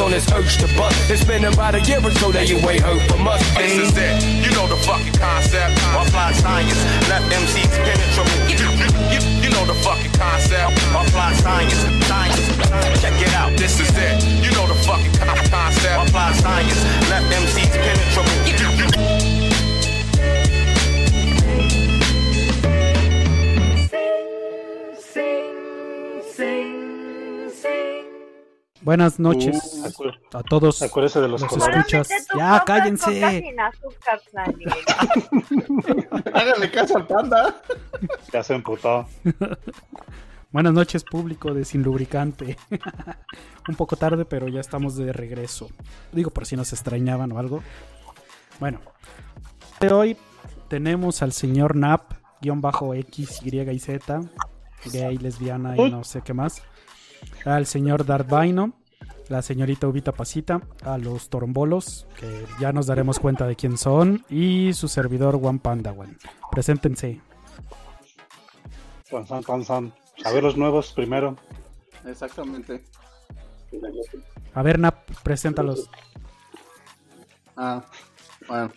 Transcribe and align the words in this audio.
on 0.00 0.10
this 0.10 0.30
urge 0.32 0.58
to 0.58 0.66
bust. 0.76 1.10
It's 1.10 1.24
been 1.24 1.44
about 1.44 1.74
a 1.74 1.80
year 1.80 1.98
or 1.98 2.10
so 2.22 2.30
that 2.30 2.48
you 2.48 2.56
ain't 2.68 2.82
heard 2.82 3.02
from 3.10 3.26
us. 3.26 3.42
This 3.56 3.90
is 3.90 3.96
it. 3.96 4.22
You 4.44 4.50
know 4.54 4.66
the 4.66 4.76
fucking 4.86 5.14
concept. 5.14 5.74
Apply 5.96 6.32
science, 6.32 6.78
left 7.08 7.26
MCs 7.32 7.72
penetrable. 7.82 8.38
You, 8.46 8.58
you, 8.78 8.86
you, 9.10 9.20
you 9.42 9.50
know 9.50 9.64
the 9.66 9.74
fucking 9.82 10.12
concept. 10.12 10.78
Apply 10.94 11.32
science, 11.34 11.74
science. 11.74 11.77
Buenas 28.88 29.20
noches 29.20 29.54
Uh, 29.74 29.86
acu- 29.86 30.18
a 30.32 30.42
todos 30.42 30.80
Acuérdese 30.80 31.20
de 31.20 31.28
los 31.28 31.42
escuchas. 31.42 32.08
Ya, 32.34 32.62
cállense. 32.64 33.44
azúcar. 33.60 34.22
Háganle 36.32 36.70
caso 36.70 36.96
al 36.96 37.06
panda. 37.06 37.60
Ya 38.32 38.42
se 38.42 38.54
emputó. 38.54 39.06
Buenas 40.52 40.72
noches, 40.72 41.04
público 41.04 41.52
de 41.52 41.66
Sin 41.66 41.82
Lubricante. 41.82 42.56
Un 43.68 43.74
poco 43.74 43.96
tarde, 43.96 44.24
pero 44.24 44.48
ya 44.48 44.60
estamos 44.60 44.96
de 44.96 45.12
regreso. 45.12 45.68
Digo, 46.10 46.30
por 46.30 46.46
si 46.46 46.56
nos 46.56 46.72
extrañaban 46.72 47.30
o 47.32 47.38
algo. 47.38 47.62
Bueno, 48.58 48.80
de 49.80 49.92
hoy 49.92 50.16
tenemos 50.68 51.20
al 51.20 51.32
señor 51.32 51.76
Nap, 51.76 52.12
guion 52.40 52.62
bajo 52.62 52.94
X, 52.94 53.40
Y 53.44 53.60
y 53.70 53.78
Z, 53.80 54.22
gay, 54.90 55.18
lesbiana 55.18 55.76
y 55.76 55.90
no 55.90 56.04
sé 56.04 56.22
qué 56.22 56.32
más. 56.32 56.62
Al 57.44 57.66
señor 57.66 58.06
Darvaino, 58.06 58.77
la 59.28 59.42
señorita 59.42 59.86
Ubita 59.88 60.12
Pasita, 60.12 60.60
a 60.82 60.98
los 60.98 61.28
torombolos, 61.28 62.06
que 62.18 62.46
ya 62.60 62.72
nos 62.72 62.86
daremos 62.86 63.18
cuenta 63.18 63.46
de 63.46 63.56
quién 63.56 63.76
son, 63.76 64.24
y 64.28 64.72
su 64.72 64.88
servidor 64.88 65.38
Juan 65.38 65.58
Pandawan. 65.58 66.16
Preséntense. 66.50 67.20
Panzán, 69.10 69.42
panzán. 69.42 69.92
A 70.24 70.32
ver 70.32 70.42
los 70.42 70.56
nuevos 70.56 70.92
primero. 70.92 71.36
Exactamente. 72.06 72.84
A 74.54 74.62
ver, 74.62 74.78
Nap, 74.78 75.08
preséntalos. 75.22 75.90
Ah, 77.56 77.84
bueno. 78.48 78.72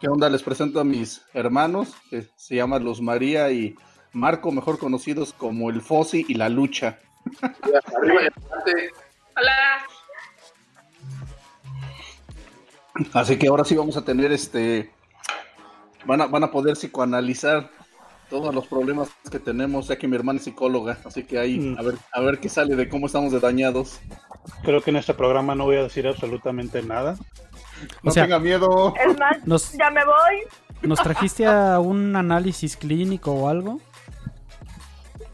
¿Qué 0.00 0.08
onda? 0.08 0.28
Les 0.28 0.42
presento 0.42 0.78
a 0.78 0.84
mis 0.84 1.22
hermanos, 1.32 1.94
que 2.10 2.28
se 2.36 2.56
llaman 2.56 2.84
Luz 2.84 3.00
María 3.00 3.50
y 3.50 3.74
Marco, 4.12 4.52
mejor 4.52 4.78
conocidos 4.78 5.32
como 5.32 5.70
el 5.70 5.80
Fossi 5.80 6.24
y 6.28 6.34
la 6.34 6.48
Lucha. 6.48 6.98
Hola. 9.36 9.86
Así 13.12 13.36
que 13.38 13.48
ahora 13.48 13.64
sí 13.64 13.74
vamos 13.76 13.96
a 13.96 14.04
tener 14.04 14.32
este. 14.32 14.90
Van 16.04 16.20
a, 16.20 16.26
van 16.26 16.44
a 16.44 16.50
poder 16.50 16.74
psicoanalizar 16.76 17.70
todos 18.30 18.54
los 18.54 18.66
problemas 18.66 19.08
que 19.30 19.38
tenemos, 19.38 19.88
ya 19.88 19.96
que 19.96 20.08
mi 20.08 20.16
hermana 20.16 20.38
es 20.38 20.44
psicóloga. 20.44 20.98
Así 21.04 21.24
que 21.24 21.38
ahí, 21.38 21.58
Mm. 21.58 21.78
a 21.78 21.82
ver, 21.82 21.94
a 22.12 22.20
ver 22.20 22.38
qué 22.38 22.48
sale 22.48 22.74
de 22.76 22.88
cómo 22.88 23.06
estamos 23.06 23.32
de 23.32 23.40
dañados. 23.40 24.00
Creo 24.62 24.80
que 24.82 24.90
en 24.90 24.96
este 24.96 25.14
programa 25.14 25.54
no 25.54 25.64
voy 25.64 25.76
a 25.76 25.82
decir 25.82 26.06
absolutamente 26.06 26.82
nada. 26.82 27.16
No 28.02 28.10
O 28.10 28.12
sea- 28.12 28.24
tenga 28.24 28.38
miedo. 28.38 28.94
Es 28.96 29.18
más, 29.18 29.46
Nos, 29.46 29.72
ya 29.72 29.90
me 29.90 30.04
voy. 30.04 30.42
¿Nos 30.82 31.00
trajiste 31.02 31.46
a 31.46 31.78
un 31.80 32.14
análisis 32.16 32.76
clínico 32.76 33.32
o 33.32 33.48
algo? 33.48 33.80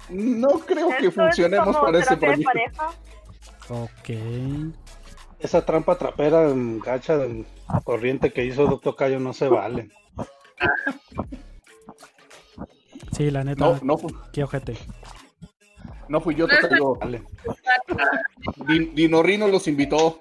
No 0.09 0.59
creo 0.61 0.89
que 0.99 1.06
es 1.06 1.15
funcionemos 1.15 1.67
como 1.77 1.87
para 1.87 1.99
ese 1.99 2.17
proyecto. 2.17 2.44
pareja. 2.44 2.89
Ok. 3.69 4.11
Esa 5.43 5.65
trampa 5.67 5.99
trapera 5.99 6.49
en 6.49 6.79
gacha 6.79 7.17
del 7.19 7.45
corriente 7.85 8.33
que 8.33 8.45
hizo 8.45 8.67
Doctor 8.67 8.95
Cayo 8.97 9.19
no 9.19 9.33
se 9.33 9.49
vale. 9.49 9.91
Sí, 13.13 13.31
la 13.31 13.43
neta, 13.45 13.65
No, 13.65 13.79
no, 13.83 13.99
fu- 13.99 14.09
qué 14.33 14.45
ojete. 14.45 14.77
no 16.09 16.21
fui 16.21 16.35
yo, 16.35 16.47
tocayo. 16.47 16.95
vale. 16.95 17.23
Din- 18.67 18.95
Dinorrino 18.95 19.49
los 19.49 19.67
invitó. 19.67 20.21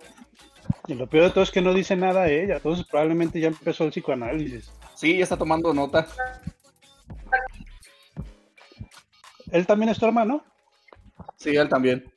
Y 0.87 0.95
lo 0.95 1.07
peor 1.07 1.25
de 1.25 1.29
todo 1.31 1.43
es 1.43 1.51
que 1.51 1.61
no 1.61 1.73
dice 1.73 1.95
nada 1.95 2.27
ella. 2.27 2.55
Entonces 2.55 2.85
probablemente 2.89 3.39
ya 3.39 3.47
empezó 3.49 3.83
el 3.83 3.91
psicoanálisis. 3.91 4.71
Sí, 4.95 5.17
ya 5.17 5.23
está 5.23 5.37
tomando 5.37 5.73
nota. 5.73 6.07
¿Él 9.51 9.67
también 9.67 9.89
es 9.89 9.99
tu 9.99 10.05
hermano? 10.05 10.43
Sí, 11.37 11.55
él 11.55 11.69
también. 11.69 12.11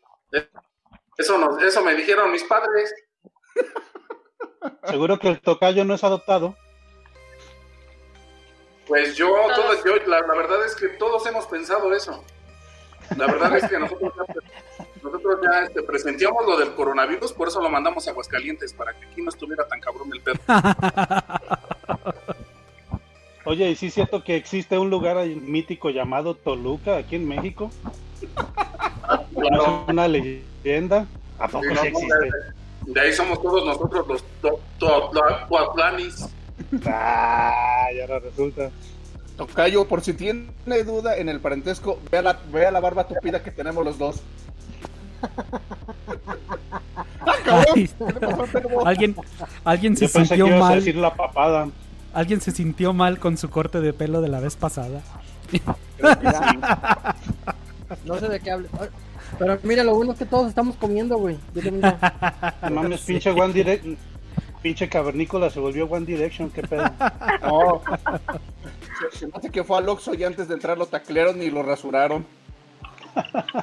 Eso, 1.18 1.38
nos, 1.38 1.62
eso 1.62 1.82
me 1.84 1.94
dijeron 1.94 2.30
mis 2.32 2.44
padres. 2.44 2.92
Seguro 4.84 5.18
que 5.18 5.28
el 5.28 5.40
tocayo 5.40 5.84
no 5.84 5.94
es 5.94 6.02
adoptado. 6.04 6.56
Pues 8.86 9.16
yo, 9.16 9.28
todo- 9.54 9.84
yo 9.84 9.96
la, 10.06 10.20
la 10.20 10.34
verdad 10.34 10.64
es 10.66 10.74
que 10.76 10.88
todos 10.88 11.24
hemos 11.26 11.46
pensado 11.46 11.92
eso. 11.94 12.22
La 13.16 13.26
verdad 13.26 13.56
es 13.56 13.68
que 13.68 13.78
nosotros 13.78 14.12
ya, 14.16 14.24
nosotros 15.02 15.40
ya 15.42 15.60
este, 15.64 15.82
presentíamos 15.82 16.44
lo 16.46 16.56
del 16.56 16.74
coronavirus, 16.74 17.32
por 17.34 17.48
eso 17.48 17.60
lo 17.60 17.68
mandamos 17.68 18.06
a 18.08 18.10
Aguascalientes, 18.12 18.72
para 18.72 18.92
que 18.98 19.06
aquí 19.06 19.20
no 19.22 19.28
estuviera 19.28 19.66
tan 19.68 19.80
cabrón 19.80 20.10
el 20.12 20.20
pedo. 20.22 20.36
Oye, 23.46 23.68
¿y 23.70 23.76
sí 23.76 23.88
es 23.88 23.94
cierto 23.94 24.24
que 24.24 24.36
existe 24.36 24.78
un 24.78 24.88
lugar 24.88 25.18
mítico 25.26 25.90
llamado 25.90 26.34
Toluca 26.34 26.96
aquí 26.96 27.16
en 27.16 27.28
México? 27.28 27.70
Claro, 29.34 29.84
¿Es 29.84 29.88
una 29.92 30.08
leyenda? 30.08 30.48
¿A 31.38 31.48
poco 31.48 31.64
Sí, 31.64 31.70
sí 31.70 31.76
no, 31.76 31.82
existe? 31.82 32.30
de 32.86 33.00
ahí 33.00 33.12
somos 33.12 33.42
todos 33.42 33.64
nosotros 33.66 34.06
los 34.08 34.24
Tuatlanis. 35.48 36.28
Ah, 36.86 37.86
ya 37.96 38.06
no 38.06 38.18
resulta. 38.20 38.70
Tocayo, 39.36 39.86
por 39.86 40.00
si 40.00 40.14
tiene 40.14 40.48
duda 40.86 41.16
en 41.16 41.28
el 41.28 41.40
parentesco, 41.40 41.98
vea 42.10 42.22
la, 42.22 42.38
vea 42.52 42.70
la 42.70 42.80
barba 42.80 43.06
tupida 43.06 43.42
que 43.42 43.50
tenemos 43.50 43.84
los 43.84 43.98
dos. 43.98 44.22
¡Ah, 47.46 47.64
alguien, 48.84 49.16
alguien 49.64 49.96
se 49.96 50.06
que 50.06 50.24
sintió 50.24 50.46
mal. 50.48 50.76
decir 50.76 50.96
la 50.96 51.14
papada. 51.14 51.68
Alguien 52.12 52.40
se 52.40 52.52
sintió 52.52 52.92
mal 52.92 53.18
con 53.18 53.36
su 53.36 53.50
corte 53.50 53.80
de 53.80 53.92
pelo 53.92 54.20
de 54.20 54.28
la 54.28 54.40
vez 54.40 54.56
pasada. 54.56 55.02
No 58.04 58.18
sé 58.18 58.28
de 58.28 58.40
qué 58.40 58.50
hable. 58.50 58.68
Pero 59.38 59.58
mira, 59.62 59.84
lo 59.84 59.94
bueno 59.94 60.12
es 60.12 60.18
que 60.18 60.24
todos 60.26 60.48
estamos 60.48 60.76
comiendo, 60.76 61.18
güey. 61.18 61.36
Yo 61.54 61.62
también 61.62 61.80
no. 61.80 61.98
No 62.70 62.82
mames, 62.82 63.00
pinche 63.02 63.30
One 63.30 63.52
Direction. 63.52 63.96
Pinche 64.62 64.88
cavernícola 64.88 65.50
se 65.50 65.60
volvió 65.60 65.86
One 65.86 66.06
Direction, 66.06 66.50
qué 66.50 66.62
pedo. 66.62 66.84
No. 67.42 67.82
Se, 69.12 69.26
me 69.26 69.32
hace 69.34 69.50
que 69.50 69.64
fue 69.64 69.78
al 69.78 69.88
Oxxo 69.88 70.14
y 70.14 70.24
antes 70.24 70.48
de 70.48 70.54
entrar 70.54 70.78
lo 70.78 70.86
taclearon 70.86 71.42
y 71.42 71.50
lo 71.50 71.62
rasuraron. 71.62 72.24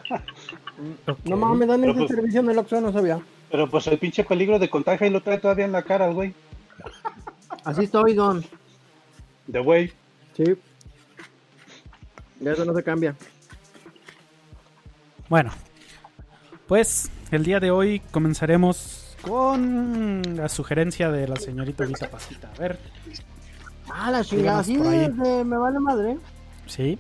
No 1.26 1.38
mames, 1.38 1.68
dan 1.68 1.84
ese 1.84 1.94
pues- 1.94 2.10
servicio 2.10 2.40
en 2.40 2.50
el 2.50 2.58
Oxxo, 2.58 2.82
no 2.82 2.92
sabía. 2.92 3.20
Pero 3.52 3.70
pues 3.70 3.86
el 3.88 4.00
pinche 4.00 4.24
peligro 4.24 4.58
de 4.58 4.70
contagio 4.70 5.06
ahí 5.06 5.12
lo 5.12 5.22
trae 5.22 5.38
todavía 5.38 5.66
en 5.66 5.74
la 5.74 5.84
cara, 5.84 6.08
güey. 6.10 6.34
Así 7.66 7.84
estoy, 7.84 8.14
Don. 8.14 8.44
De 9.46 9.60
güey. 9.60 9.92
Sí. 10.36 10.56
Y 12.40 12.48
eso 12.48 12.66
no 12.66 12.74
se 12.74 12.82
cambia. 12.84 13.16
Bueno, 15.32 15.52
pues 16.68 17.10
el 17.32 17.46
día 17.46 17.62
de 17.62 17.72
hoy 17.72 18.02
comenzaremos 18.12 19.16
con 19.22 20.36
la 20.36 20.50
sugerencia 20.50 21.10
de 21.10 21.26
la 21.26 21.38
señorita 21.38 21.86
Vita 21.86 22.10
Pasita. 22.10 22.50
A 22.54 22.60
ver, 22.60 22.78
Ah, 23.90 24.12
la 24.12 24.26
chingada. 24.26 24.62
De- 24.62 25.44
me 25.46 25.56
vale 25.56 25.80
madre. 25.80 26.18
¿sí? 26.68 27.00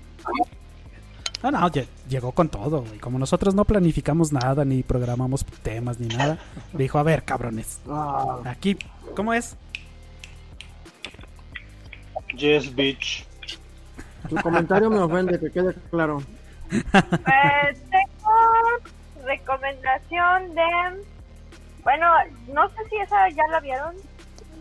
No, 1.43 1.51
no, 1.51 1.59
lle- 1.69 1.87
llegó 2.07 2.31
con 2.31 2.47
todo, 2.47 2.83
güey. 2.83 2.99
Como 2.99 3.19
nosotros 3.19 3.53
no 3.53 3.65
planificamos 3.65 4.31
nada, 4.31 4.63
ni 4.63 4.81
programamos 4.81 5.43
temas, 5.61 5.99
ni 5.99 6.07
nada, 6.07 6.37
dijo, 6.71 6.99
a 6.99 7.03
ver, 7.03 7.25
cabrones, 7.25 7.81
Ah, 7.89 8.37
aquí, 8.45 8.77
¿cómo 9.13 9.33
es? 9.33 9.57
Yes, 12.37 12.73
bitch. 12.73 13.25
tu 14.29 14.37
comentario 14.37 14.89
me 14.89 14.99
ofende, 14.99 15.37
que 15.37 15.51
quede 15.51 15.73
claro. 15.89 16.23
Tengo 16.69 16.81
recomendación 19.25 20.55
de. 20.55 21.03
Bueno, 21.83 22.07
no 22.47 22.69
sé 22.69 22.89
si 22.89 22.97
esa 22.97 23.29
ya 23.29 23.47
la 23.47 23.59
vieron. 23.59 23.95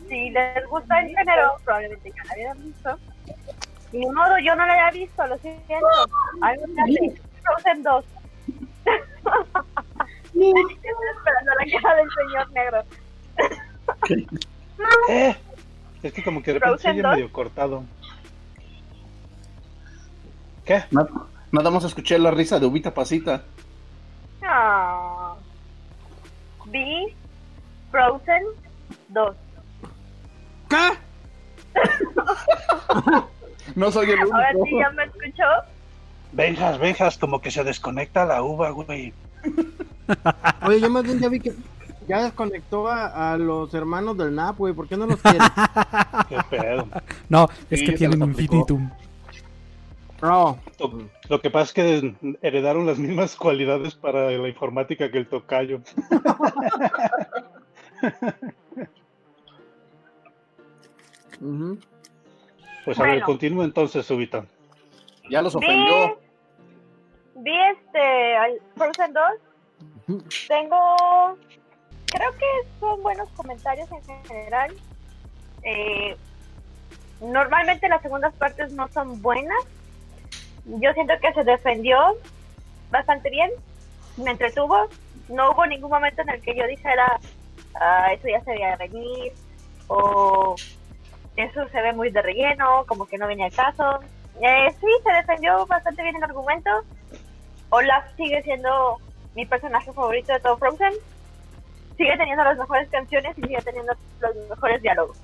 Si 0.08 0.30
les 0.30 0.66
gusta 0.68 1.00
el 1.00 1.16
género, 1.16 1.56
probablemente 1.64 2.10
ya 2.10 2.24
la 2.24 2.32
habían 2.32 2.64
visto. 2.64 2.98
Ni 3.92 4.06
modo, 4.06 4.38
yo 4.38 4.54
no 4.54 4.66
la 4.66 4.72
había 4.72 4.90
visto, 5.02 5.26
lo 5.26 5.36
siento. 5.38 5.86
A 6.42 6.52
mí 6.52 6.58
me 6.68 6.82
hace 6.82 7.20
Frozen 7.42 7.82
2. 7.82 8.04
Estoy 10.30 10.54
esperando 11.16 11.52
la 11.58 11.80
cara 11.80 11.96
del 11.96 12.08
señor 12.10 12.50
negro. 12.52 12.84
Eh, 15.10 15.36
es 16.02 16.12
que 16.14 16.22
como 16.22 16.42
que 16.42 16.54
de 16.54 16.58
repente 16.58 17.02
dos. 17.02 17.12
medio 17.12 17.30
cortado. 17.30 17.84
¿Qué? 20.64 20.84
No, 20.90 21.06
Nada 21.52 21.70
más 21.70 21.84
escuché 21.84 22.18
la 22.18 22.30
risa 22.30 22.58
de 22.60 22.66
Ubita 22.66 22.92
Pasita. 22.94 23.42
Ah. 24.42 25.34
Vi 26.66 27.14
Frozen 27.90 28.42
2. 29.08 29.36
¿Qué? 30.68 30.90
No 33.76 33.92
soy 33.92 34.10
el 34.10 34.18
único. 34.18 34.34
Ahora 34.34 34.50
sí 34.64 34.78
ya 34.78 34.90
me 34.90 35.04
escuchó. 35.04 35.44
Venjas, 36.32 36.78
venjas, 36.78 37.18
como 37.18 37.40
que 37.40 37.52
se 37.52 37.62
desconecta 37.62 38.24
la 38.24 38.42
uva, 38.42 38.70
güey. 38.70 39.12
Oye, 40.66 40.80
yo 40.80 40.90
más 40.90 41.04
bien 41.04 41.20
ya 41.20 41.28
vi 41.28 41.38
que 41.38 41.54
ya 42.08 42.24
desconectó 42.24 42.88
a, 42.88 43.32
a 43.32 43.38
los 43.38 43.72
hermanos 43.74 44.18
del 44.18 44.34
NAP, 44.34 44.58
güey. 44.58 44.74
¿Por 44.74 44.88
qué 44.88 44.96
no 44.96 45.06
los 45.06 45.20
quiere? 45.20 45.38
Qué 46.28 46.38
pedo. 46.50 46.88
No, 47.28 47.48
es 47.70 47.78
Sí, 47.80 47.86
que 47.86 47.92
tienen 47.92 48.22
infinitum. 48.22 48.90
No. 50.22 50.58
Lo- 51.28 51.40
que 51.40 51.50
pasa 51.50 51.64
es 51.64 51.72
que 51.72 52.14
heredaron 52.42 52.86
las 52.86 52.98
mismas 52.98 53.36
cualidades 53.36 53.94
para 53.94 54.30
la 54.30 54.48
informática 54.48 55.10
que 55.10 55.18
el 55.18 55.28
tocayo. 55.28 55.80
Pues 62.84 62.98
a 62.98 63.02
ver, 63.04 63.22
continúa 63.22 63.64
entonces, 63.64 64.10
Ubita. 64.10 64.44
Ya 65.30 65.42
los 65.42 65.54
ofendió. 65.54 66.18
Vi 67.36 67.52
este 67.76 68.36
al 68.36 68.60
Frozen 68.76 69.12
2. 69.12 70.22
Tengo. 70.48 71.36
Creo 72.06 72.32
que 72.32 72.68
son 72.80 73.02
buenos 73.02 73.28
comentarios 73.30 73.88
en 73.92 74.24
general. 74.24 74.74
Eh, 75.62 76.16
normalmente 77.20 77.88
las 77.88 78.02
segundas 78.02 78.34
partes 78.34 78.72
no 78.72 78.88
son 78.88 79.22
buenas. 79.22 79.62
Yo 80.64 80.92
siento 80.92 81.14
que 81.20 81.32
se 81.32 81.44
defendió 81.44 81.98
bastante 82.90 83.30
bien. 83.30 83.50
Me 84.16 84.32
entretuvo. 84.32 84.88
No 85.28 85.52
hubo 85.52 85.66
ningún 85.66 85.90
momento 85.90 86.22
en 86.22 86.30
el 86.30 86.42
que 86.42 86.54
yo 86.54 86.66
dijera, 86.66 87.18
"Ah, 87.74 88.12
eso 88.12 88.28
ya 88.28 88.40
se 88.42 88.52
veía 88.52 88.76
venir. 88.76 89.32
O 89.88 90.54
eso 91.36 91.68
se 91.68 91.80
ve 91.80 91.92
muy 91.92 92.10
de 92.10 92.22
relleno, 92.22 92.84
como 92.86 93.06
que 93.06 93.18
no 93.18 93.26
venía 93.26 93.46
al 93.46 93.52
caso. 93.52 94.00
Eh, 94.40 94.74
sí, 94.80 94.86
se 95.04 95.12
defendió 95.12 95.66
bastante 95.66 96.02
bien 96.02 96.16
el 96.16 96.24
argumento. 96.24 96.70
Olaf 97.70 98.04
sigue 98.16 98.42
siendo 98.42 98.96
mi 99.34 99.46
personaje 99.46 99.92
favorito 99.92 100.32
de 100.32 100.40
todo 100.40 100.56
Frozen. 100.56 100.92
Sigue 101.96 102.16
teniendo 102.16 102.44
las 102.44 102.58
mejores 102.58 102.88
canciones 102.88 103.36
y 103.38 103.42
sigue 103.42 103.60
teniendo 103.62 103.92
los 104.20 104.36
mejores 104.48 104.80
diálogos. 104.82 105.18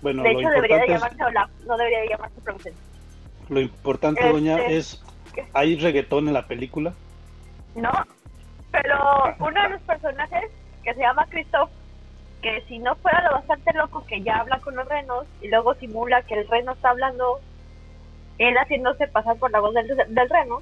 Bueno, 0.00 0.22
de 0.22 0.30
hecho, 0.30 0.48
debería 0.50 0.78
de 0.78 0.84
es, 0.84 0.90
llamarse 0.90 1.24
Olaf, 1.24 1.50
no 1.66 1.76
debería 1.76 2.00
de 2.00 2.08
llamarse 2.08 2.40
Frozen. 2.40 2.74
Lo 3.48 3.60
importante 3.60 4.20
Este- 4.20 4.32
doña, 4.32 4.58
es, 4.66 5.02
¿hay 5.52 5.76
reggaetón 5.76 6.28
en 6.28 6.34
la 6.34 6.46
película? 6.46 6.94
No, 7.74 7.90
pero 8.70 8.96
uno 9.38 9.62
de 9.62 9.68
los 9.70 9.82
personajes 9.82 10.50
que 10.82 10.94
se 10.94 11.00
llama 11.00 11.26
Christoph, 11.28 11.70
que 12.42 12.62
si 12.68 12.78
no 12.78 12.94
fuera 12.96 13.22
lo 13.24 13.32
bastante 13.32 13.72
loco 13.72 14.04
que 14.06 14.22
ya 14.22 14.38
habla 14.38 14.58
con 14.60 14.76
los 14.76 14.88
renos 14.88 15.26
y 15.42 15.48
luego 15.48 15.74
simula 15.74 16.22
que 16.22 16.34
el 16.34 16.48
reno 16.48 16.72
está 16.72 16.90
hablando, 16.90 17.40
él 18.38 18.54
haciéndose 18.56 19.08
pasar 19.08 19.36
por 19.36 19.50
la 19.50 19.60
voz 19.60 19.74
del, 19.74 19.86
del 19.86 20.28
reno, 20.28 20.60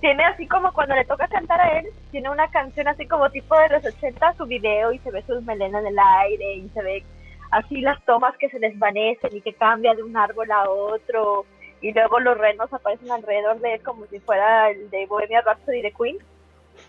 tiene 0.00 0.24
así 0.24 0.46
como 0.46 0.72
cuando 0.72 0.94
le 0.94 1.04
toca 1.04 1.28
cantar 1.28 1.60
a 1.60 1.78
él, 1.78 1.86
tiene 2.10 2.30
una 2.30 2.48
canción 2.48 2.88
así 2.88 3.06
como 3.06 3.30
tipo 3.30 3.56
de 3.58 3.68
los 3.68 3.84
80, 3.84 4.34
su 4.34 4.46
video 4.46 4.92
y 4.92 4.98
se 5.00 5.10
ve 5.10 5.22
sus 5.26 5.42
melenas 5.42 5.82
en 5.82 5.88
el 5.88 5.98
aire 5.98 6.54
y 6.54 6.68
se 6.70 6.82
ve 6.82 7.04
así 7.50 7.80
las 7.80 8.02
tomas 8.04 8.36
que 8.38 8.48
se 8.48 8.58
desvanecen 8.58 9.36
y 9.36 9.40
que 9.40 9.52
cambia 9.52 9.94
de 9.94 10.02
un 10.02 10.16
árbol 10.16 10.50
a 10.50 10.68
otro 10.68 11.44
y 11.80 11.92
luego 11.92 12.20
los 12.20 12.36
renos 12.36 12.72
aparecen 12.72 13.10
alrededor 13.10 13.58
de 13.60 13.74
él 13.74 13.82
como 13.82 14.06
si 14.06 14.18
fuera 14.20 14.70
el 14.70 14.90
de 14.90 15.06
Bohemia 15.06 15.40
Rhapsody 15.42 15.82
de 15.82 15.92
Queen. 15.92 16.18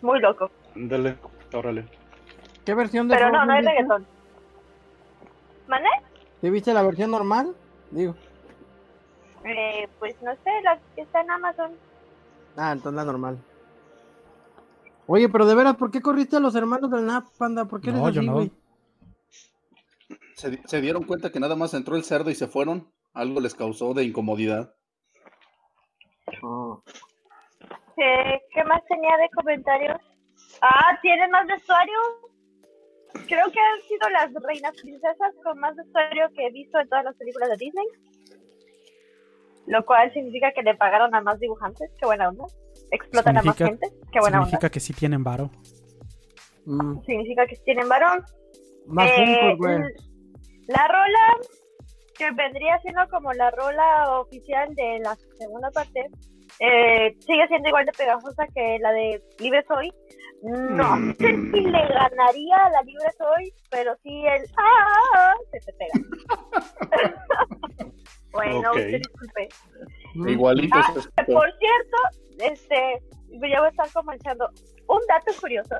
Muy 0.01 0.19
loco. 0.19 0.51
Dale, 0.75 1.15
órale. 1.53 1.85
¿Qué 2.65 2.73
versión 2.73 3.07
de 3.07 3.15
Pero 3.15 3.31
no, 3.31 3.45
no 3.45 3.53
viste? 3.55 3.69
reggaetón. 3.71 4.05
¿Mané? 5.67 5.89
¿Te 6.41 6.49
viste 6.49 6.73
la 6.73 6.83
versión 6.83 7.11
normal? 7.11 7.55
Digo. 7.91 8.15
Eh, 9.43 9.88
pues 9.99 10.15
no 10.21 10.31
sé, 10.43 10.51
la 10.63 10.77
que 10.95 11.01
está 11.01 11.21
en 11.21 11.31
Amazon. 11.31 11.71
Ah, 12.57 12.71
entonces 12.73 12.95
la 12.95 13.05
normal. 13.05 13.38
Oye, 15.07 15.27
pero 15.29 15.45
de 15.45 15.55
veras, 15.55 15.75
¿por 15.75 15.91
qué 15.91 16.01
corriste 16.01 16.38
a 16.38 16.39
los 16.39 16.55
hermanos 16.55 16.91
del 16.91 17.05
NAP, 17.05 17.25
panda? 17.38 17.65
¿Por 17.65 17.81
qué 17.81 17.89
eres 17.89 18.01
No, 18.01 18.09
yo 18.09 18.21
así, 18.21 18.27
no. 18.27 18.33
güey? 18.33 18.51
¿Se, 20.35 20.49
di- 20.51 20.61
se 20.65 20.81
dieron 20.81 21.03
cuenta 21.03 21.31
que 21.31 21.39
nada 21.39 21.55
más 21.55 21.73
entró 21.73 21.95
el 21.95 22.03
cerdo 22.03 22.29
y 22.29 22.35
se 22.35 22.47
fueron? 22.47 22.91
Algo 23.13 23.39
les 23.41 23.55
causó 23.55 23.93
de 23.93 24.03
incomodidad. 24.03 24.73
Oh. 26.41 26.81
¿Qué, 27.95 28.39
¿Qué 28.53 28.63
más 28.63 28.81
tenía 28.87 29.15
de 29.17 29.29
comentarios? 29.35 29.97
Ah, 30.61 30.97
¿tienen 31.01 31.29
más 31.31 31.45
vestuario? 31.47 31.97
Creo 33.27 33.51
que 33.51 33.59
han 33.59 33.81
sido 33.87 34.09
las 34.09 34.33
reinas 34.43 34.73
princesas 34.81 35.33
con 35.43 35.59
más 35.59 35.75
vestuario 35.75 36.27
que 36.35 36.47
he 36.47 36.51
visto 36.51 36.79
en 36.79 36.87
todas 36.89 37.03
las 37.05 37.15
películas 37.15 37.49
de 37.49 37.57
Disney. 37.57 37.85
Lo 39.67 39.85
cual 39.85 40.11
significa 40.13 40.51
que 40.53 40.63
le 40.63 40.75
pagaron 40.75 41.13
a 41.13 41.21
más 41.21 41.39
dibujantes. 41.39 41.91
Qué 41.99 42.05
buena 42.05 42.29
onda. 42.29 42.45
Explotan 42.91 43.37
a 43.37 43.43
más 43.43 43.55
Significa- 43.55 43.85
gente. 43.87 44.07
Qué 44.11 44.19
buena 44.19 44.37
Significa 44.39 44.57
onda. 44.57 44.69
que 44.69 44.79
sí 44.79 44.93
tienen 44.93 45.23
varo. 45.23 45.51
Mm, 46.65 47.01
Significa 47.05 47.45
que 47.47 47.55
tienen 47.57 47.87
varón. 47.87 48.23
Más 48.87 49.09
Eh, 49.09 49.55
güey. 49.57 49.77
La 50.67 50.87
rola, 50.87 51.37
que 52.21 52.31
vendría 52.31 52.79
siendo 52.81 53.01
como 53.09 53.33
la 53.33 53.50
rola 53.51 54.19
oficial 54.19 54.73
de 54.75 55.00
la 55.00 55.15
segunda 55.39 55.71
parte, 55.71 56.07
eh, 56.59 57.15
sigue 57.19 57.47
siendo 57.47 57.69
igual 57.69 57.85
de 57.88 57.91
pegajosa 57.94 58.45
que 58.53 58.77
la 58.79 58.91
de 58.91 59.21
Libre 59.39 59.63
Soy. 59.68 59.91
No 60.44 60.95
Mm. 60.97 61.13
sé 61.15 61.27
si 61.27 61.62
le 61.62 61.88
ganaría 61.88 62.56
a 62.57 62.69
la 62.69 62.81
Libre 62.83 63.09
Soy, 63.18 63.53
pero 63.71 63.95
sí 64.03 64.23
el 64.25 64.44
¡Ah! 64.57 65.33
se 65.51 65.59
te 65.62 65.73
pega. 65.73 65.94
bueno, 68.33 68.71
disculpe. 68.74 69.50
Mm. 70.15 70.27
Igualito 70.29 70.77
Ah, 70.77 70.94
por 71.25 71.50
cierto, 71.57 71.98
este, 72.39 73.01
ya 73.31 73.60
voy 73.60 73.67
a 73.67 73.69
estar 73.69 73.91
comentando. 73.93 74.48
Un 74.88 75.00
dato 75.07 75.31
curioso 75.39 75.75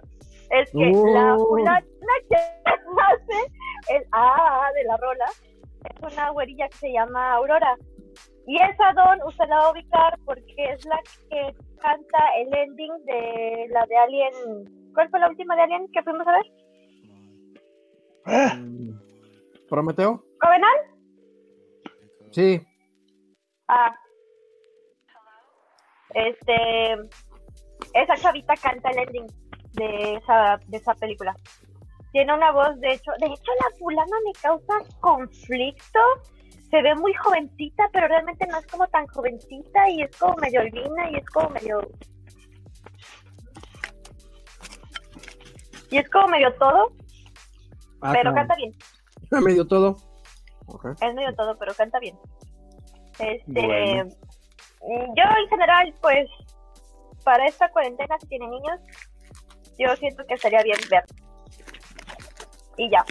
es 0.52 0.72
que 0.72 0.92
la 1.14 1.36
fulana 1.38 1.82
que 2.30 2.36
hace 2.66 3.96
el 3.96 4.04
A 4.12 4.70
de 4.76 4.84
la 4.86 4.98
rola 4.98 5.26
es 5.84 6.14
una 6.14 6.30
güerilla 6.32 6.68
que 6.70 6.78
se 6.78 6.92
llama 6.92 7.34
Aurora. 7.34 7.76
Y 8.48 8.58
esa 8.58 8.94
don 8.94 9.22
usted 9.28 9.46
la 9.48 9.58
va 9.58 9.68
a 9.68 9.72
ubicar 9.72 10.18
porque 10.26 10.56
es 10.58 10.86
la 10.86 11.00
que 11.30 11.56
canta 11.80 12.18
el 12.38 12.54
ending 12.54 13.06
de 13.06 13.68
la 13.70 13.86
de 13.86 13.98
Alien. 13.98 14.34
¿Cuál 14.94 15.10
fue 15.10 15.20
la 15.20 15.30
última 15.30 15.56
de 15.56 15.62
Alien 15.62 15.92
que 15.92 16.04
fuimos 16.04 16.28
a 16.28 16.32
ver? 16.32 16.46
Mm. 18.58 19.00
¿Prometeo? 19.70 20.24
¿Covenant? 20.40 20.82
Sí. 22.32 22.62
Ah. 23.68 23.96
Este. 26.14 26.94
Esa 27.94 28.16
chavita 28.16 28.54
canta 28.62 28.90
el 28.90 29.00
ending 29.00 29.28
de 29.74 30.16
esa, 30.16 30.60
de 30.68 30.78
esa 30.78 30.94
película. 30.96 31.36
Tiene 32.12 32.34
una 32.34 32.52
voz, 32.52 32.80
de 32.80 32.94
hecho. 32.94 33.12
De 33.20 33.28
hecho, 33.28 33.52
la 33.62 33.78
fulana 33.78 34.18
me 34.26 34.32
causa 34.42 34.74
conflicto. 35.00 36.00
Se 36.70 36.82
ve 36.82 36.96
muy 36.96 37.14
jovencita, 37.16 37.90
pero 37.92 38.08
realmente 38.08 38.46
no 38.48 38.58
es 38.60 38.68
como 38.68 38.88
tan 38.88 39.06
jovencita 39.08 39.90
y 39.90 40.04
es 40.04 40.16
como 40.18 40.36
medio 40.38 40.62
albina 40.62 41.10
y 41.12 41.16
es 41.18 41.26
como 41.30 41.50
medio. 41.50 41.82
Y 45.90 45.98
es 45.98 46.10
como 46.10 46.28
medio 46.30 46.54
todo, 46.56 46.94
Ah, 48.02 48.12
pero 48.14 48.32
claro. 48.32 48.36
canta 48.36 48.56
bien. 48.56 48.72
Medio 49.44 49.68
todo. 49.68 49.98
Es 51.02 51.14
medio 51.14 51.34
todo, 51.36 51.56
pero 51.58 51.74
canta 51.76 52.00
bien. 52.00 52.18
Este, 53.20 53.44
Bueno. 53.46 54.10
yo 55.16 55.24
en 55.24 55.50
general, 55.50 55.94
pues, 56.02 56.28
para 57.24 57.46
esta 57.46 57.70
cuarentena, 57.72 58.18
si 58.20 58.28
tiene 58.28 58.48
niños, 58.48 58.80
yo 59.78 59.94
siento 59.98 60.26
que 60.26 60.34
estaría 60.36 60.64
bien 60.64 60.78
ver. 60.90 61.04
Y 62.84 62.90
ya. 62.90 63.06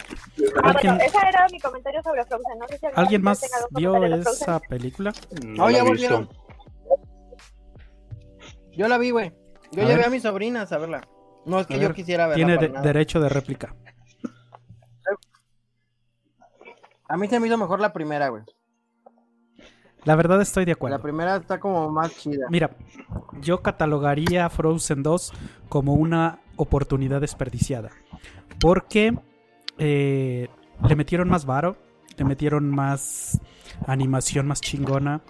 Ah, 0.65 0.71
¿Alguien- 0.71 0.95
bueno, 0.97 1.05
ese 1.05 1.19
era 1.29 1.47
mi 1.53 1.61
comentario 1.61 2.03
sobre 2.03 2.25
Frozen. 2.25 2.59
No 2.59 2.67
sé 2.67 2.79
si 2.79 2.87
¿Alguien 2.95 3.23
más 3.23 3.41
vio 3.71 4.05
esa 4.05 4.59
película? 4.59 5.13
No 5.45 5.67
la 5.69 5.73
ya 5.79 5.85
volvieron. 5.85 6.29
Yo 8.73 8.89
la 8.89 8.99
vi, 8.99 9.11
güey. 9.11 9.33
Yo 9.71 9.83
A 9.83 9.87
llevé 9.87 9.99
ver. 9.99 10.07
a 10.07 10.11
mis 10.11 10.23
sobrinas 10.23 10.73
a 10.73 10.79
verla. 10.79 11.07
No 11.47 11.61
es 11.61 11.67
que 11.69 11.75
A 11.75 11.77
yo 11.77 11.83
ver, 11.89 11.95
quisiera 11.95 12.27
verla. 12.27 12.35
Tiene 12.37 12.57
para 12.57 12.67
de- 12.67 12.73
nada. 12.73 12.85
derecho 12.87 13.21
de 13.21 13.29
réplica. 13.29 13.77
A 17.09 17.17
mí 17.17 17.29
se 17.29 17.39
me 17.41 17.47
hizo 17.47 17.57
mejor 17.59 17.81
la 17.81 17.93
primera, 17.93 18.29
güey. 18.29 18.43
La 20.05 20.17
verdad 20.17 20.41
estoy 20.41 20.65
de 20.65 20.71
La 20.71 20.75
acuerdo. 20.75 21.01
primera 21.03 21.37
está 21.37 21.61
como 21.61 21.91
más 21.91 22.17
chida. 22.17 22.47
Mira, 22.51 22.71
yo 23.41 23.63
catalogaría 23.63 24.49
Frozen 24.49 25.03
2 25.03 25.33
como 25.69 25.95
una 25.95 26.41
oportunidad 26.57 27.21
desperdiciada. 27.21 27.91
Porque 28.61 29.17
eh, 29.81 30.49
le 30.87 30.95
metieron 30.95 31.29
más 31.29 31.47
varo, 31.47 31.79
le 32.19 32.25
metieron 32.27 32.71
más 32.71 33.41
animación 33.87 34.47
más 34.47 34.61
chingona, 34.61 35.23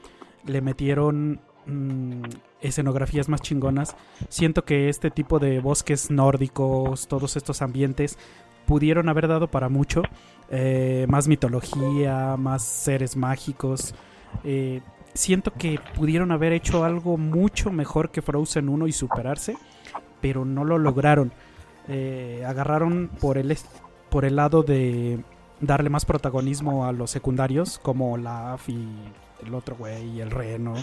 le 0.44 0.60
metieron 0.60 1.40
mm, 1.66 2.22
escenografías 2.60 3.28
más 3.28 3.40
chingonas. 3.42 3.96
Siento 4.28 4.64
que 4.64 4.88
este 4.88 5.12
tipo 5.12 5.38
de 5.38 5.60
bosques 5.60 6.10
nórdicos, 6.10 7.06
todos 7.06 7.36
estos 7.36 7.62
ambientes, 7.62 8.18
pudieron 8.66 9.08
haber 9.08 9.28
dado 9.28 9.48
para 9.48 9.68
mucho. 9.68 10.02
Eh, 10.50 11.06
más 11.08 11.28
mitología, 11.28 12.36
más 12.36 12.62
seres 12.62 13.16
mágicos. 13.16 13.94
Eh, 14.42 14.80
siento 15.14 15.52
que 15.52 15.78
pudieron 15.94 16.32
haber 16.32 16.52
hecho 16.52 16.82
algo 16.84 17.16
mucho 17.16 17.70
mejor 17.70 18.10
que 18.10 18.20
Frozen 18.20 18.68
1 18.68 18.88
y 18.88 18.92
superarse, 18.92 19.56
pero 20.20 20.44
no 20.44 20.64
lo 20.64 20.76
lograron. 20.76 21.32
Eh, 21.86 22.44
agarraron 22.46 23.10
por 23.20 23.38
el, 23.38 23.56
por 24.10 24.24
el 24.24 24.36
lado 24.36 24.62
de 24.62 25.22
darle 25.60 25.90
más 25.90 26.04
protagonismo 26.04 26.86
a 26.86 26.92
los 26.92 27.10
secundarios, 27.10 27.78
como 27.78 28.16
la 28.16 28.54
AF 28.54 28.68
y 28.68 28.88
el 29.44 29.54
otro 29.54 29.76
güey, 29.76 30.16
y 30.16 30.20
el 30.20 30.30
reno, 30.30 30.74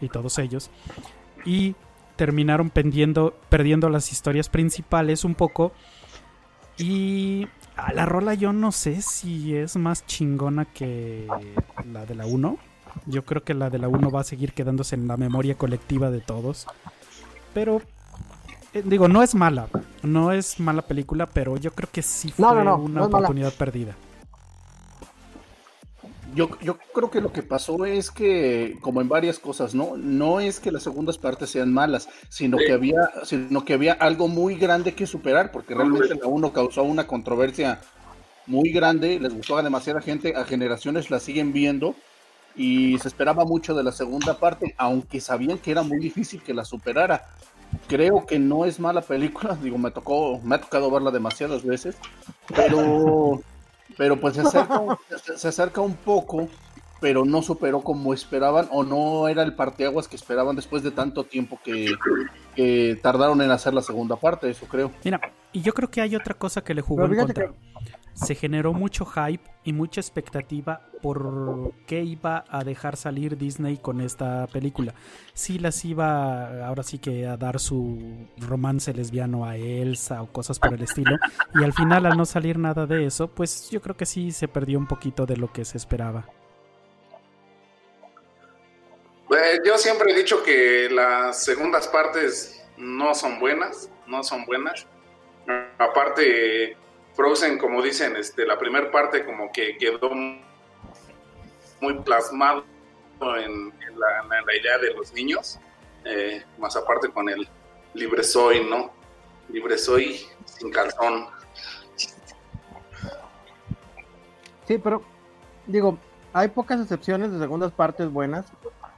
y 0.00 0.08
todos 0.08 0.38
ellos. 0.38 0.70
Y 1.44 1.74
terminaron 2.16 2.70
perdiendo 2.70 3.88
las 3.90 4.12
historias 4.12 4.48
principales 4.48 5.24
un 5.24 5.34
poco. 5.34 5.72
Y 6.78 7.46
la 7.94 8.04
rola 8.04 8.34
yo 8.34 8.52
no 8.52 8.72
sé 8.72 9.00
si 9.00 9.54
es 9.54 9.76
más 9.76 10.04
chingona 10.06 10.66
que 10.66 11.26
la 11.90 12.04
de 12.04 12.14
la 12.14 12.26
1. 12.26 12.58
Yo 13.06 13.24
creo 13.24 13.44
que 13.44 13.54
la 13.54 13.70
de 13.70 13.78
la 13.78 13.88
1 13.88 14.10
va 14.10 14.20
a 14.20 14.24
seguir 14.24 14.52
quedándose 14.52 14.94
en 14.94 15.06
la 15.06 15.16
memoria 15.16 15.56
colectiva 15.56 16.10
de 16.10 16.20
todos. 16.20 16.66
Pero, 17.54 17.82
digo, 18.84 19.08
no 19.08 19.22
es 19.22 19.34
mala. 19.34 19.68
No 20.02 20.32
es 20.32 20.60
mala 20.60 20.82
película, 20.82 21.26
pero 21.26 21.56
yo 21.56 21.72
creo 21.72 21.88
que 21.90 22.02
sí 22.02 22.30
fue 22.30 22.52
No, 22.54 22.54
no, 22.54 22.64
no, 22.64 22.76
una 22.76 23.00
no 23.00 23.06
es 23.06 23.10
mala. 23.10 23.26
oportunidad 23.26 23.52
perdida. 23.54 23.96
Yo, 26.34 26.50
yo 26.60 26.76
creo 26.92 27.10
que 27.10 27.20
lo 27.22 27.32
que 27.32 27.42
pasó 27.42 27.86
es 27.86 28.10
que, 28.10 28.76
como 28.82 29.00
en 29.00 29.08
varias 29.08 29.38
cosas, 29.38 29.74
¿no? 29.74 29.96
No 29.96 30.40
es 30.40 30.60
que 30.60 30.70
las 30.72 30.82
segundas 30.82 31.16
partes 31.16 31.48
sean 31.50 31.72
malas, 31.72 32.08
sino 32.28 32.58
que 32.58 32.72
había, 32.72 33.10
sino 33.24 33.64
que 33.64 33.72
había 33.72 33.94
algo 33.94 34.28
muy 34.28 34.56
grande 34.56 34.94
que 34.94 35.06
superar, 35.06 35.50
porque 35.50 35.74
realmente 35.74 36.14
la 36.14 36.26
uno 36.26 36.52
causó 36.52 36.82
una 36.82 37.06
controversia 37.06 37.80
muy 38.46 38.70
grande, 38.70 39.18
les 39.18 39.32
gustó 39.34 39.56
a 39.56 39.62
demasiada 39.62 40.00
gente, 40.02 40.34
a 40.36 40.44
generaciones 40.44 41.10
la 41.10 41.20
siguen 41.20 41.52
viendo, 41.54 41.94
y 42.54 42.98
se 42.98 43.08
esperaba 43.08 43.44
mucho 43.44 43.74
de 43.74 43.84
la 43.84 43.92
segunda 43.92 44.38
parte, 44.38 44.74
aunque 44.78 45.20
sabían 45.20 45.58
que 45.58 45.70
era 45.70 45.82
muy 45.82 45.98
difícil 46.00 46.42
que 46.42 46.54
la 46.54 46.64
superara. 46.64 47.26
Creo 47.88 48.26
que 48.26 48.38
no 48.38 48.64
es 48.64 48.80
mala 48.80 49.00
película, 49.02 49.56
digo, 49.62 49.78
me 49.78 49.90
tocó, 49.90 50.40
me 50.42 50.56
ha 50.56 50.60
tocado 50.60 50.90
verla 50.90 51.10
demasiadas 51.10 51.64
veces, 51.64 51.96
pero 52.54 53.40
pero 53.96 54.18
pues 54.20 54.34
se 54.34 54.40
acerca, 54.42 54.78
un- 54.80 54.96
se- 55.36 55.48
acerca 55.48 55.80
un 55.80 55.94
poco, 55.94 56.48
pero 57.00 57.24
no 57.24 57.42
superó 57.42 57.82
como 57.82 58.12
esperaban 58.12 58.68
o 58.72 58.82
no 58.82 59.28
era 59.28 59.42
el 59.42 59.54
parteaguas 59.54 60.08
que 60.08 60.16
esperaban 60.16 60.56
después 60.56 60.82
de 60.82 60.90
tanto 60.90 61.24
tiempo 61.24 61.58
que, 61.64 61.94
que 62.54 62.98
tardaron 63.02 63.40
en 63.42 63.50
hacer 63.50 63.72
la 63.74 63.82
segunda 63.82 64.16
parte, 64.16 64.50
eso 64.50 64.66
creo. 64.66 64.90
Mira, 65.04 65.20
y 65.52 65.62
yo 65.62 65.72
creo 65.74 65.90
que 65.90 66.00
hay 66.00 66.16
otra 66.16 66.34
cosa 66.34 66.62
que 66.64 66.74
le 66.74 66.80
jugó 66.82 67.02
en 67.04 67.10
contra. 67.26 67.52
Se 68.16 68.34
generó 68.34 68.72
mucho 68.72 69.04
hype 69.04 69.44
y 69.62 69.74
mucha 69.74 70.00
expectativa 70.00 70.88
por 71.02 71.74
qué 71.86 72.02
iba 72.02 72.44
a 72.48 72.64
dejar 72.64 72.96
salir 72.96 73.36
Disney 73.36 73.76
con 73.76 74.00
esta 74.00 74.46
película. 74.46 74.94
Si 75.34 75.58
las 75.58 75.84
iba 75.84 76.66
ahora 76.66 76.82
sí 76.82 76.98
que 76.98 77.26
a 77.26 77.36
dar 77.36 77.60
su 77.60 78.26
romance 78.38 78.94
lesbiano 78.94 79.44
a 79.44 79.58
Elsa 79.58 80.22
o 80.22 80.32
cosas 80.32 80.58
por 80.58 80.72
el 80.72 80.82
estilo. 80.82 81.18
Y 81.54 81.62
al 81.62 81.74
final, 81.74 82.06
al 82.06 82.16
no 82.16 82.24
salir 82.24 82.58
nada 82.58 82.86
de 82.86 83.04
eso, 83.04 83.28
pues 83.28 83.68
yo 83.68 83.82
creo 83.82 83.98
que 83.98 84.06
sí 84.06 84.32
se 84.32 84.48
perdió 84.48 84.78
un 84.78 84.86
poquito 84.86 85.26
de 85.26 85.36
lo 85.36 85.52
que 85.52 85.66
se 85.66 85.76
esperaba. 85.76 86.24
Eh, 89.30 89.60
yo 89.62 89.76
siempre 89.76 90.12
he 90.12 90.16
dicho 90.16 90.42
que 90.42 90.88
las 90.90 91.44
segundas 91.44 91.86
partes 91.88 92.64
no 92.78 93.14
son 93.14 93.38
buenas, 93.38 93.90
no 94.06 94.22
son 94.22 94.46
buenas. 94.46 94.86
Aparte, 95.78 96.76
Frozen, 97.16 97.58
como 97.58 97.82
dicen, 97.82 98.14
este, 98.16 98.46
la 98.46 98.58
primera 98.58 98.90
parte 98.90 99.24
como 99.24 99.50
que 99.50 99.78
quedó 99.78 100.10
muy 101.80 101.94
plasmado 102.04 102.64
en, 103.38 103.72
la 103.98 104.54
idea 104.54 104.76
de 104.78 104.92
los 104.92 105.14
niños, 105.14 105.58
eh, 106.04 106.44
más 106.58 106.76
aparte 106.76 107.08
con 107.08 107.30
el 107.30 107.48
libre 107.94 108.22
soy, 108.22 108.62
¿no? 108.68 108.92
Libre 109.48 109.78
soy 109.78 110.20
sin 110.44 110.70
calzón. 110.70 111.26
Sí, 114.66 114.76
pero 114.76 115.02
digo, 115.66 115.98
hay 116.34 116.48
pocas 116.48 116.80
excepciones 116.80 117.32
de 117.32 117.38
segundas 117.38 117.72
partes 117.72 118.10
buenas 118.10 118.44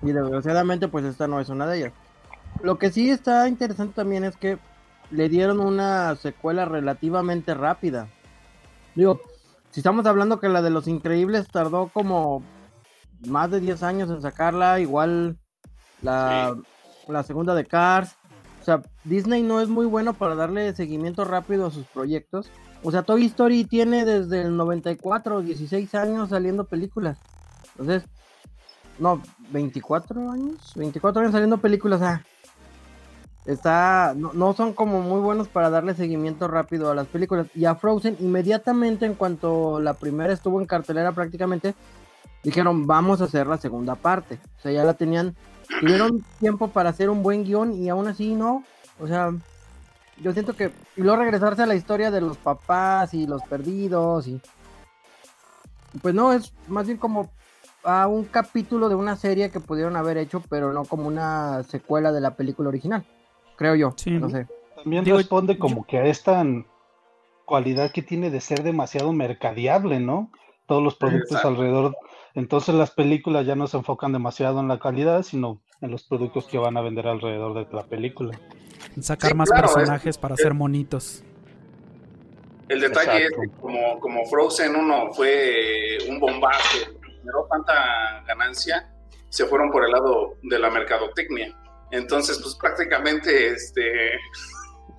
y 0.03 0.11
desgraciadamente 0.11 0.89
pues 0.89 1.05
esta 1.05 1.29
no 1.29 1.41
es 1.41 1.49
una 1.51 1.69
de 1.69 1.79
ellas. 1.79 1.93
Lo 2.63 2.79
que 2.79 2.91
sí 2.91 3.11
está 3.11 3.47
interesante 3.47 3.95
también 3.95 4.25
es 4.25 4.37
que 4.37 4.59
le 5.11 5.29
dieron 5.29 5.61
una 5.61 6.15
secuela 6.17 6.65
relativamente 6.65 7.55
rápida. 7.55 8.09
Digo, 8.95 9.21
si 9.71 9.81
estamos 9.81 10.07
hablando 10.07 10.41
que 10.41 10.49
la 10.49 10.63
de 10.63 10.71
Los 10.71 10.89
Increíbles 10.89 11.49
tardó 11.49 11.89
como 11.89 12.43
más 13.27 13.51
de 13.51 13.61
10 13.61 13.83
años 13.83 14.11
en 14.11 14.21
sacarla, 14.21 14.81
igual 14.81 15.39
la, 16.03 16.57
la 17.09 17.23
segunda 17.23 17.55
de 17.55 17.67
Cars. 17.67 18.17
O 18.61 18.65
sea, 18.65 18.83
Disney 19.05 19.43
no 19.43 19.61
es 19.61 19.69
muy 19.69 19.87
bueno 19.87 20.15
para 20.15 20.35
darle 20.35 20.75
seguimiento 20.75 21.25
rápido 21.25 21.67
a 21.67 21.71
sus 21.71 21.87
proyectos. 21.87 22.51
O 22.83 22.91
sea, 22.91 23.03
Toy 23.03 23.25
Story 23.27 23.65
tiene 23.65 24.05
desde 24.05 24.43
el 24.43 24.57
94, 24.57 25.43
16 25.43 25.95
años 25.95 26.31
saliendo 26.31 26.65
películas. 26.65 27.19
Entonces, 27.79 28.09
no, 28.99 29.23
24 29.51 30.31
años, 30.31 30.73
24 30.77 31.23
años 31.23 31.33
saliendo 31.33 31.59
películas. 31.59 32.03
ah. 32.03 32.23
Está, 33.47 34.15
no, 34.17 34.33
no 34.35 34.53
son 34.53 34.75
como 34.75 35.01
muy 35.01 35.21
buenos 35.21 35.49
para 35.49 35.71
darle 35.71 35.95
seguimiento 35.95 36.49
rápido 36.49 36.91
a 36.91 36.95
las 36.95 37.07
películas. 37.07 37.47
Y 37.55 37.65
a 37.65 37.75
Frozen, 37.75 38.17
inmediatamente 38.21 39.07
en 39.07 39.15
cuanto 39.15 39.81
la 39.81 39.95
primera 39.95 40.33
estuvo 40.33 40.61
en 40.61 40.67
cartelera 40.67 41.13
prácticamente, 41.13 41.75
dijeron, 42.43 42.87
vamos 42.87 43.21
a 43.21 43.25
hacer 43.25 43.47
la 43.47 43.57
segunda 43.57 43.95
parte. 43.95 44.39
O 44.59 44.63
sea, 44.63 44.73
ya 44.73 44.85
la 44.85 44.95
tenían, 44.95 45.35
tuvieron 45.81 46.25
tiempo 46.41 46.69
para 46.69 46.91
hacer 46.91 47.09
un 47.09 47.23
buen 47.23 47.45
guion 47.45 47.73
y 47.73 47.89
aún 47.89 48.07
así 48.07 48.35
no. 48.35 48.65
O 49.01 49.07
sea, 49.07 49.33
yo 50.23 50.33
siento 50.33 50.55
que 50.55 50.71
y 50.97 51.03
luego 51.03 51.23
regresarse 51.23 51.63
a 51.63 51.67
la 51.67 51.75
historia 51.75 52.11
de 52.11 52.21
los 52.21 52.37
papás 52.37 53.15
y 53.15 53.27
los 53.27 53.43
perdidos 53.43 54.27
y 54.27 54.41
pues 56.03 56.15
no 56.15 56.33
es 56.33 56.53
más 56.67 56.87
bien 56.87 56.99
como 56.99 57.31
a 57.85 58.07
un 58.07 58.25
capítulo 58.25 58.89
de 58.89 58.95
una 58.95 59.17
serie 59.17 59.51
que 59.51 59.61
pudieron 59.61 59.97
haber 59.97 60.19
hecho 60.19 60.43
pero 60.49 60.73
no 60.73 60.85
como 60.85 61.07
una 61.07 61.63
secuela 61.63 62.13
de 62.13 62.21
la 62.21 62.35
película 62.35 62.69
original 62.69 63.05
creo 63.59 63.75
yo 63.75 63.93
Sí. 63.97 64.13
no 64.13 64.31
sé 64.31 64.47
También 64.77 65.05
Digo, 65.05 65.19
responde 65.19 65.59
como 65.59 65.85
que 65.85 65.99
a 65.99 66.05
esta 66.07 66.43
cualidad 67.45 67.91
que 67.91 68.01
tiene 68.03 68.31
de 68.31 68.41
ser 68.41 68.63
demasiado 68.63 69.13
mercadeable, 69.13 70.01
¿no? 70.01 70.31
Todos 70.67 70.83
los 70.83 70.95
productos 70.97 71.33
Exacto. 71.33 71.49
alrededor. 71.49 71.97
Entonces 72.35 72.75
las 72.75 72.91
películas 72.93 73.45
ya 73.47 73.57
no 73.57 73.67
se 73.67 73.77
enfocan 73.79 74.13
demasiado 74.13 74.61
en 74.61 74.69
la 74.69 74.79
calidad, 74.79 75.23
sino 75.23 75.61
en 75.81 75.91
los 75.91 76.05
productos 76.05 76.47
que 76.47 76.59
van 76.59 76.77
a 76.77 76.81
vender 76.83 77.07
alrededor 77.09 77.55
de 77.55 77.75
la 77.75 77.85
película. 77.85 78.39
Sacar 79.01 79.31
Sí, 79.33 79.37
más 79.37 79.49
claro, 79.51 79.67
personajes 79.67 80.11
es- 80.11 80.19
para 80.19 80.35
hacer 80.35 80.55
monitos. 80.55 81.25
El 82.69 82.81
detalle 82.81 83.25
Exacto. 83.25 83.43
es 83.43 83.51
que 83.51 83.57
como, 83.61 83.99
como 84.01 84.25
Frozen 84.27 84.77
1 84.77 85.13
fue 85.15 85.99
un 86.09 86.21
bombazo, 86.21 86.79
generó 87.03 87.47
tanta 87.51 88.23
ganancia, 88.27 88.95
se 89.31 89.47
fueron 89.47 89.71
por 89.71 89.85
el 89.85 89.91
lado 89.91 90.35
de 90.43 90.59
la 90.59 90.71
mercadotecnia. 90.71 91.57
Entonces, 91.91 92.39
pues 92.43 92.55
prácticamente, 92.57 93.49
este, 93.49 94.13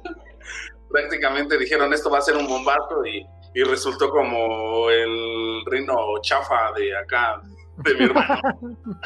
prácticamente 0.91 1.57
dijeron 1.57 1.93
esto 1.93 2.09
va 2.09 2.17
a 2.19 2.21
ser 2.21 2.35
un 2.37 2.47
bombazo 2.47 3.05
y, 3.05 3.25
y 3.53 3.63
resultó 3.63 4.09
como 4.09 4.89
el 4.89 5.63
reino 5.65 5.95
chafa 6.21 6.71
de 6.77 6.97
acá, 6.97 7.41
de 7.77 7.93
mi 7.95 8.05
hermano. 8.05 8.39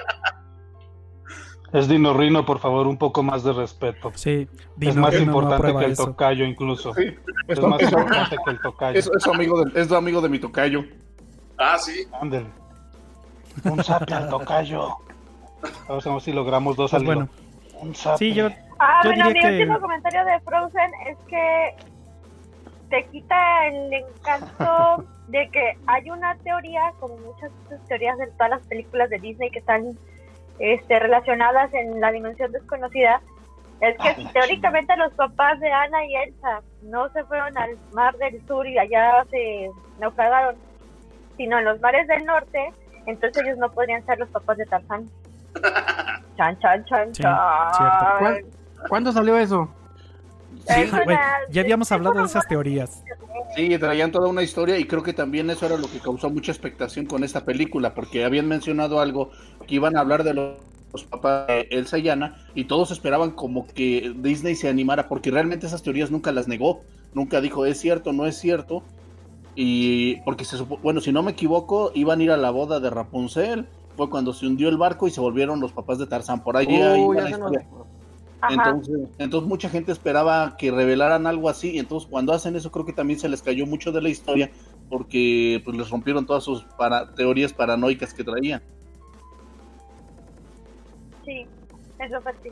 Es 1.74 1.88
Dino 1.88 2.14
Rino, 2.14 2.46
por 2.46 2.60
favor, 2.60 2.86
un 2.86 2.98
poco 3.00 3.24
más 3.24 3.44
de 3.44 3.52
respeto. 3.52 4.12
Sí, 4.14 4.48
es 4.48 4.50
Dino 4.78 5.02
más 5.02 5.12
Rino 5.16 5.26
no 5.32 5.40
importante 5.40 5.76
que 5.80 5.86
el 5.86 5.92
eso. 5.94 6.06
tocayo 6.06 6.46
incluso. 6.46 6.94
Sí, 6.94 7.16
Es 7.48 7.60
más 7.60 7.82
eso- 7.82 7.98
importante 7.98 8.38
que 8.46 8.52
el 8.52 8.60
tocayo. 8.62 9.00
eso- 9.00 9.12
eso 9.18 9.34
amigo 9.34 9.66
de, 9.66 9.82
es 9.82 9.92
amigo 9.92 10.22
de 10.22 10.30
mi 10.30 10.38
tocayo. 10.38 10.84
Ah, 11.58 11.80
sí. 11.80 12.08
Ándale. 12.22 12.46
Un 13.64 13.84
zape 13.84 14.14
al 14.14 14.30
tocayo. 14.30 14.98
Si- 15.64 15.72
a 15.92 16.12
ver 16.14 16.22
si 16.22 16.32
logramos 16.32 16.76
dos 16.76 16.92
Pues 16.92 17.02
al 17.02 17.06
bueno, 17.08 17.22
hilo. 17.36 17.43
Un 17.84 17.96
sí, 17.96 18.34
yo 18.34 18.50
Ah, 18.80 19.02
Yo 19.04 19.12
bueno, 19.12 19.26
mi 19.30 19.40
que- 19.40 19.48
último 19.48 19.80
comentario 19.80 20.26
de 20.26 20.40
Frozen 20.42 20.92
es 21.08 21.18
que 21.30 21.76
te 22.90 23.04
quita 23.06 23.68
el 23.68 23.94
encanto 23.94 25.06
de 25.28 25.50
que 25.50 25.78
hay 25.88 26.10
una 26.10 26.36
teoría, 26.38 26.92
como 27.00 27.16
muchas 27.18 27.52
otras 27.66 27.82
teorías 27.88 28.18
de 28.18 28.28
todas 28.32 28.50
las 28.50 28.68
películas 28.68 29.10
de 29.10 29.20
Disney 29.20 29.50
que 29.52 29.60
están 29.60 29.92
este, 30.60 31.00
relacionadas 31.00 31.74
en 31.74 32.02
la 32.02 32.12
dimensión 32.12 32.52
desconocida, 32.52 33.22
es 33.80 33.98
que 33.98 34.26
teóricamente 34.34 34.96
los 34.98 35.14
papás 35.14 35.60
de 35.60 35.72
Ana 35.72 36.06
y 36.06 36.16
Elsa 36.16 36.62
no 36.84 37.10
se 37.10 37.24
fueron 37.26 37.58
al 37.58 37.78
mar 37.94 38.16
del 38.18 38.46
sur 38.48 38.68
y 38.68 38.78
allá 38.78 39.24
se 39.32 39.70
naufragaron, 40.00 40.56
sino 41.38 41.58
en 41.60 41.66
los 41.66 41.80
mares 41.82 42.08
del 42.08 42.26
norte, 42.26 42.72
entonces 43.06 43.44
ellos 43.44 43.58
no 43.58 43.72
podrían 43.72 44.06
ser 44.06 44.20
los 44.20 44.30
papás 44.30 44.58
de 44.58 44.66
Tarzán. 44.66 45.06
Chan, 46.38 46.60
chan, 46.60 46.86
chan, 46.86 47.16
Sí, 47.16 47.22
chan. 47.24 47.38
cierto. 47.78 48.06
¿Cuál- 48.20 48.46
¿Cuándo 48.90 49.12
salió 49.12 49.38
eso? 49.38 49.70
Es 50.68 50.92
ya 51.50 51.62
habíamos 51.62 51.88
es 51.88 51.92
hablado 51.92 52.20
de 52.20 52.26
esas 52.26 52.48
teorías. 52.48 53.04
Sí, 53.56 53.78
traían 53.78 54.12
toda 54.12 54.28
una 54.28 54.44
historia 54.44 54.78
y 54.80 54.86
creo 54.86 55.04
que 55.04 55.14
también 55.14 55.50
eso 55.50 55.66
era 55.66 55.78
lo 55.78 55.88
que 55.90 56.00
causó 56.00 56.30
mucha 56.30 56.52
expectación 56.52 57.06
con 57.06 57.24
esta 57.24 57.46
película, 57.46 57.94
porque 57.94 58.24
habían 58.24 58.48
mencionado 58.48 59.00
algo 59.00 59.32
que 59.68 59.76
iban 59.76 59.96
a 59.96 60.00
hablar 60.02 60.24
de 60.24 60.34
los, 60.34 60.58
los 60.92 61.04
papás 61.06 61.48
de 61.48 61.68
Elsa 61.72 61.98
y 61.98 62.10
Anna 62.10 62.36
y 62.56 62.66
todos 62.66 62.92
esperaban 62.92 63.32
como 63.32 63.68
que 63.68 64.14
Disney 64.18 64.56
se 64.56 64.70
animara, 64.70 65.08
porque 65.08 65.32
realmente 65.32 65.68
esas 65.68 65.84
teorías 65.84 66.12
nunca 66.12 66.32
las 66.32 66.48
negó, 66.48 66.82
nunca 67.14 67.42
dijo 67.42 67.66
es 67.66 67.80
cierto, 67.80 68.14
no 68.14 68.26
es 68.26 68.38
cierto. 68.38 68.84
Y 69.56 70.16
porque 70.22 70.46
se 70.46 70.58
supo, 70.58 70.78
bueno, 70.82 71.00
si 71.00 71.12
no 71.12 71.22
me 71.22 71.32
equivoco, 71.32 71.92
iban 71.94 72.20
a 72.20 72.24
ir 72.24 72.32
a 72.32 72.38
la 72.38 72.50
boda 72.50 72.80
de 72.80 72.90
Rapunzel, 72.90 73.68
fue 73.96 74.10
cuando 74.10 74.34
se 74.34 74.48
hundió 74.48 74.70
el 74.70 74.78
barco 74.78 75.08
y 75.08 75.12
se 75.12 75.22
volvieron 75.22 75.60
los 75.60 75.72
papás 75.72 76.00
de 76.00 76.08
Tarzán. 76.08 76.44
Por 76.44 76.58
ahí 76.58 76.66
ahí 76.76 77.06
la 77.16 77.28
se 77.30 77.38
nos-. 77.38 77.52
Entonces, 78.50 79.00
entonces 79.20 79.48
mucha 79.48 79.70
gente 79.70 79.94
esperaba 79.94 80.58
que 80.58 80.70
revelaran 80.70 81.28
algo 81.28 81.48
así, 81.48 81.72
y 81.72 81.80
entonces 81.80 82.10
cuando 82.10 82.34
hacen 82.34 82.58
eso 82.58 82.72
creo 82.72 82.86
que 82.86 82.92
también 82.92 83.18
se 83.18 83.30
les 83.30 83.42
cayó 83.42 83.66
mucho 83.66 83.94
de 83.94 84.02
la 84.02 84.10
historia 84.10 84.52
porque 84.90 85.62
pues 85.64 85.78
les 85.78 85.90
rompieron 85.90 86.26
todas 86.26 86.44
sus 86.44 86.64
para- 86.78 87.14
teorías 87.16 87.54
paranoicas 87.54 88.14
que 88.14 88.24
traían. 88.24 88.62
Sí, 91.24 91.46
eso 92.00 92.22
fue 92.22 92.32
así. 92.32 92.50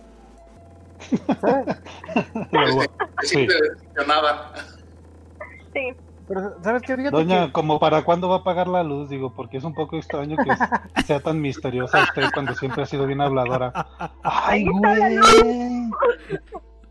Sí. 3.24 3.48
Sí. 5.74 5.94
Pero, 6.34 6.64
¿sabes 6.64 6.82
qué? 6.84 6.96
Fíjate 6.96 7.16
Doña, 7.16 7.46
que- 7.48 7.52
como 7.52 7.80
para 7.80 8.04
cuándo 8.04 8.30
va 8.30 8.38
a 8.38 8.44
pagar 8.44 8.68
la 8.68 8.84
luz, 8.84 9.10
digo, 9.10 9.34
porque 9.34 9.58
es 9.58 9.64
un 9.64 9.74
poco 9.74 9.98
extraño 9.98 10.38
que 10.38 10.44
sea 11.06 11.20
tan 11.20 11.42
misteriosa 11.42 12.04
usted 12.04 12.24
cuando 12.34 12.54
siempre 12.56 12.84
ha 12.84 12.86
sido 12.86 13.06
bien 13.06 13.22
habladora. 13.22 13.72
Ay, 14.24 14.66
güey. 14.66 15.20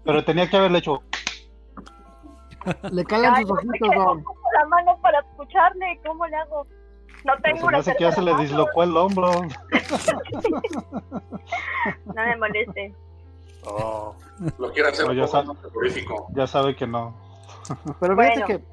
Pero 0.05 0.25
tenía 0.25 0.49
que 0.49 0.57
haberle 0.57 0.79
hecho. 0.79 1.03
le 2.91 3.05
calan 3.05 3.35
Ay, 3.37 3.45
sus 3.45 3.53
ojitos, 3.59 3.95
don. 3.95 4.25
la 4.59 4.67
mano 4.69 4.99
para 5.01 5.21
escucharle. 5.21 6.01
¿Cómo 6.07 6.27
le 6.27 6.37
hago? 6.37 6.67
No 7.25 7.33
tengo 7.43 7.67
una 7.67 7.79
hace 7.79 7.95
que 7.97 8.05
ya 8.05 8.13
se 8.13 8.23
le 8.23 8.35
dislocó 8.37 8.83
el 8.83 8.97
hombro. 8.97 9.31
No 12.07 12.15
me 12.15 12.37
moleste. 12.37 12.95
Oh, 13.65 14.15
Lo 14.59 14.71
quiere 14.73 14.89
hacer 14.91 15.07
No, 15.07 15.13
ya 15.13 15.23
poco 15.27 15.55
sabe. 15.55 16.07
ya 16.35 16.47
sabe 16.47 16.77
que 16.77 16.87
no. 16.87 17.15
Pero 18.01 18.15
Bueno. 18.15 18.33
fíjate 18.35 18.59
que. 18.59 18.65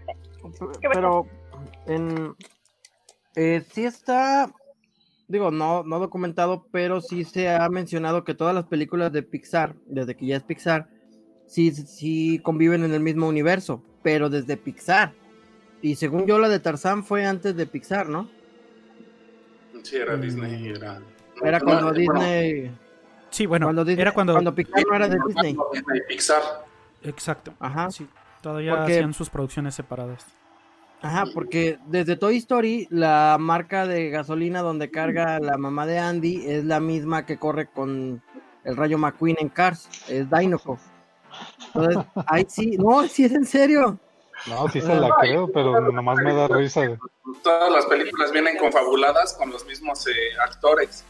¿Qué 0.82 0.90
Pero. 0.94 1.26
En, 1.86 2.36
eh, 3.36 3.64
sí 3.72 3.86
está. 3.86 4.52
Digo, 5.28 5.52
no, 5.52 5.84
no 5.84 6.00
documentado, 6.00 6.68
pero 6.72 7.02
sí 7.02 7.26
se 7.26 7.50
ha 7.50 7.68
mencionado 7.70 8.24
que 8.24 8.34
todas 8.34 8.56
las 8.56 8.66
películas 8.66 9.12
de 9.12 9.24
Pixar, 9.24 9.76
desde 9.86 10.16
que 10.16 10.26
ya 10.26 10.38
es 10.38 10.44
Pixar, 10.44 10.88
sí, 11.48 11.72
sí 11.72 12.40
conviven 12.40 12.86
en 12.86 12.94
el 12.94 13.02
mismo 13.02 13.28
universo, 13.28 13.84
pero 14.04 14.30
desde 14.30 14.56
Pixar. 14.56 15.14
Y 15.82 15.96
según 15.96 16.26
yo, 16.28 16.40
la 16.40 16.48
de 16.48 16.60
Tarzán 16.60 17.04
fue 17.04 17.26
antes 17.26 17.56
de 17.58 17.66
Pixar, 17.68 18.08
¿no? 18.08 18.30
Sí, 19.84 19.98
era 19.98 20.16
Disney. 20.16 20.74
Era, 21.44 21.60
cuando 21.60 21.88
bueno, 21.88 21.94
Disney. 21.94 22.72
Sí, 23.30 23.46
bueno, 23.46 23.68
cuando 23.68 23.84
Disney- 23.84 24.02
era 24.02 24.14
cuando... 24.14 24.34
cuando 24.34 24.56
Pixar 24.56 24.84
no 24.90 24.96
era 24.96 25.08
de 25.10 25.18
Disney. 25.28 25.58
Disney 25.74 26.02
Pixar. 26.08 26.42
Exacto. 27.04 27.54
Ajá. 27.60 27.92
Sí, 27.92 28.08
todavía 28.42 28.76
Porque- 28.78 28.94
hacían 28.94 29.14
sus 29.14 29.30
producciones 29.30 29.76
separadas. 29.76 30.26
Ajá, 31.02 31.26
porque 31.34 31.78
desde 31.86 32.16
Toy 32.16 32.38
Story, 32.38 32.88
la 32.90 33.38
marca 33.40 33.86
de 33.86 34.10
gasolina 34.10 34.64
donde 34.64 34.90
carga 34.90 35.40
la 35.40 35.58
mamá 35.58 35.86
de 35.86 36.00
Andy 36.00 36.44
es 36.48 36.66
la 36.66 36.80
misma 36.80 37.26
que 37.26 37.38
corre 37.38 37.68
con 37.68 38.24
el 38.64 38.76
rayo 38.76 38.98
McQueen 38.98 39.38
en 39.40 39.50
Cars, 39.50 39.88
es 40.10 40.28
Dinoco. 40.30 40.80
Entonces, 41.68 42.04
ahí 42.28 42.46
sí, 42.50 42.78
no, 42.78 43.08
sí 43.08 43.26
es 43.26 43.32
en 43.32 43.46
serio. 43.46 44.00
No, 44.48 44.68
sí 44.70 44.82
se 44.82 44.96
la 44.96 45.16
creo, 45.20 45.52
pero 45.52 45.92
nomás 45.92 46.18
me 46.20 46.34
da 46.34 46.48
risa. 46.48 46.98
Todas 47.44 47.72
las 47.72 47.86
películas 47.86 48.32
vienen 48.32 48.58
confabuladas 48.58 49.34
con 49.34 49.52
los 49.52 49.66
mismos 49.66 50.06
eh, 50.08 50.12
actores. 50.44 51.06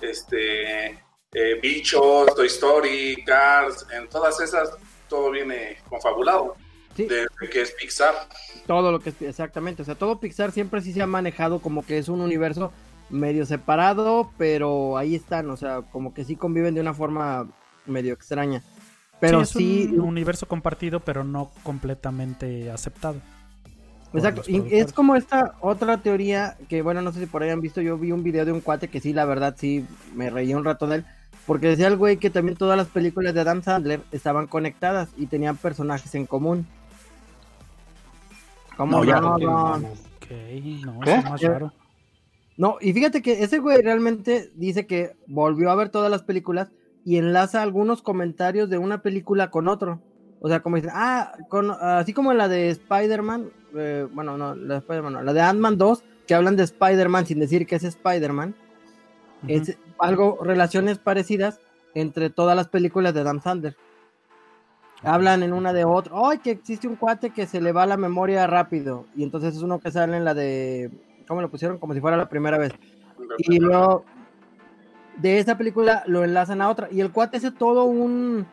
Este, 0.00 0.86
eh, 1.32 1.60
Bichos, 1.62 2.34
Toy 2.34 2.46
Story, 2.46 3.22
Cars, 3.24 3.86
en 3.92 4.08
todas 4.08 4.40
esas 4.40 4.76
todo 5.08 5.30
viene 5.30 5.78
confabulado. 5.88 6.54
Sí. 6.98 7.06
Desde 7.06 7.48
que 7.48 7.60
es 7.62 7.70
Pixar. 7.70 8.12
Todo 8.66 8.90
lo 8.90 8.98
que 8.98 9.10
es, 9.10 9.22
exactamente, 9.22 9.82
o 9.82 9.84
sea, 9.84 9.94
todo 9.94 10.18
Pixar 10.18 10.50
siempre 10.50 10.80
sí 10.80 10.92
se 10.92 11.00
ha 11.00 11.06
manejado 11.06 11.60
como 11.60 11.86
que 11.86 11.96
es 11.96 12.08
un 12.08 12.20
universo 12.20 12.72
medio 13.08 13.46
separado, 13.46 14.32
pero 14.36 14.98
ahí 14.98 15.14
están, 15.14 15.48
o 15.48 15.56
sea, 15.56 15.82
como 15.92 16.12
que 16.12 16.24
sí 16.24 16.34
conviven 16.34 16.74
de 16.74 16.80
una 16.80 16.94
forma 16.94 17.46
medio 17.86 18.12
extraña. 18.12 18.64
Pero 19.20 19.44
sí, 19.44 19.58
sí, 19.58 19.82
es 19.84 19.92
un 19.92 20.00
universo 20.00 20.48
compartido, 20.48 20.98
pero 20.98 21.22
no 21.22 21.52
completamente 21.62 22.68
aceptado. 22.68 23.20
Exacto, 24.12 24.42
y 24.48 24.64
es 24.74 24.92
como 24.92 25.14
esta 25.14 25.54
otra 25.60 25.98
teoría 25.98 26.56
que, 26.68 26.82
bueno, 26.82 27.00
no 27.00 27.12
sé 27.12 27.20
si 27.20 27.26
por 27.26 27.44
ahí 27.44 27.50
han 27.50 27.60
visto, 27.60 27.80
yo 27.80 27.96
vi 27.96 28.10
un 28.10 28.24
video 28.24 28.44
de 28.44 28.50
un 28.50 28.60
cuate 28.60 28.88
que 28.88 29.00
sí, 29.00 29.12
la 29.12 29.24
verdad, 29.24 29.54
sí, 29.56 29.86
me 30.16 30.30
reí 30.30 30.52
un 30.52 30.64
rato 30.64 30.88
de 30.88 30.96
él, 30.96 31.04
porque 31.46 31.68
decía 31.68 31.86
el 31.86 31.96
güey 31.96 32.16
que 32.16 32.30
también 32.30 32.58
todas 32.58 32.76
las 32.76 32.88
películas 32.88 33.34
de 33.34 33.42
Adam 33.42 33.62
Sandler 33.62 34.00
estaban 34.10 34.48
conectadas 34.48 35.10
y 35.16 35.26
tenían 35.26 35.56
personajes 35.56 36.12
en 36.16 36.26
común. 36.26 36.66
¿Cómo 38.78 38.98
No, 38.98 39.04
ya 39.04 39.20
no, 39.20 39.30
no 39.30 39.36
tiene 39.36 39.52
no? 39.52 39.58
mames. 39.58 40.04
Ok, 40.16 40.30
no, 40.86 41.00
¿Qué? 41.00 41.10
eso 41.10 41.18
es 41.18 41.30
más 41.30 41.42
raro. 41.42 41.72
No, 42.56 42.76
y 42.80 42.92
fíjate 42.92 43.22
que 43.22 43.42
ese 43.42 43.58
güey 43.58 43.82
realmente 43.82 44.50
dice 44.54 44.86
que 44.86 45.16
volvió 45.26 45.70
a 45.70 45.74
ver 45.74 45.90
todas 45.90 46.10
las 46.10 46.22
películas 46.22 46.70
y 47.04 47.18
enlaza 47.18 47.60
algunos 47.62 48.02
comentarios 48.02 48.70
de 48.70 48.78
una 48.78 49.02
película 49.02 49.50
con 49.50 49.68
otro. 49.68 50.00
O 50.40 50.48
sea, 50.48 50.60
como 50.60 50.76
dicen, 50.76 50.92
ah, 50.94 51.32
con, 51.48 51.70
así 51.70 52.12
como 52.12 52.32
la 52.32 52.48
de 52.48 52.70
Spider-Man, 52.70 53.50
eh, 53.74 54.06
bueno, 54.12 54.38
no, 54.38 54.54
la 54.54 54.74
de 54.74 54.78
Spider-Man, 54.78 55.12
no, 55.12 55.22
la 55.22 55.32
de 55.32 55.40
Ant-Man 55.40 55.76
2, 55.76 56.04
que 56.26 56.34
hablan 56.34 56.56
de 56.56 56.62
Spider-Man 56.62 57.26
sin 57.26 57.40
decir 57.40 57.66
que 57.66 57.76
es 57.76 57.84
Spider-Man, 57.84 58.54
es 59.48 59.76
algo, 59.98 60.38
relaciones 60.42 60.98
parecidas 60.98 61.60
entre 61.94 62.30
todas 62.30 62.56
las 62.56 62.68
películas 62.68 63.14
de 63.14 63.20
Adam 63.20 63.40
Sandler. 63.40 63.76
Hablan 65.02 65.42
en 65.42 65.52
una 65.52 65.72
de 65.72 65.84
otra, 65.84 66.12
¡ay, 66.14 66.38
que 66.38 66.50
existe 66.50 66.88
un 66.88 66.96
cuate 66.96 67.30
que 67.30 67.46
se 67.46 67.60
le 67.60 67.72
va 67.72 67.86
la 67.86 67.96
memoria 67.96 68.46
rápido! 68.46 69.06
Y 69.14 69.22
entonces 69.22 69.54
es 69.56 69.62
uno 69.62 69.78
que 69.78 69.92
sale 69.92 70.16
en 70.16 70.24
la 70.24 70.34
de, 70.34 70.90
¿cómo 71.28 71.40
lo 71.40 71.50
pusieron? 71.50 71.78
Como 71.78 71.94
si 71.94 72.00
fuera 72.00 72.16
la 72.16 72.28
primera 72.28 72.58
vez. 72.58 72.72
Y 73.38 73.58
luego 73.58 74.04
de 75.18 75.38
esa 75.38 75.56
película 75.56 76.02
lo 76.06 76.24
enlazan 76.24 76.60
a 76.60 76.68
otra. 76.68 76.88
Y 76.90 77.00
el 77.00 77.12
cuate 77.12 77.36
hace 77.36 77.50
todo 77.52 77.84
un, 77.84 78.46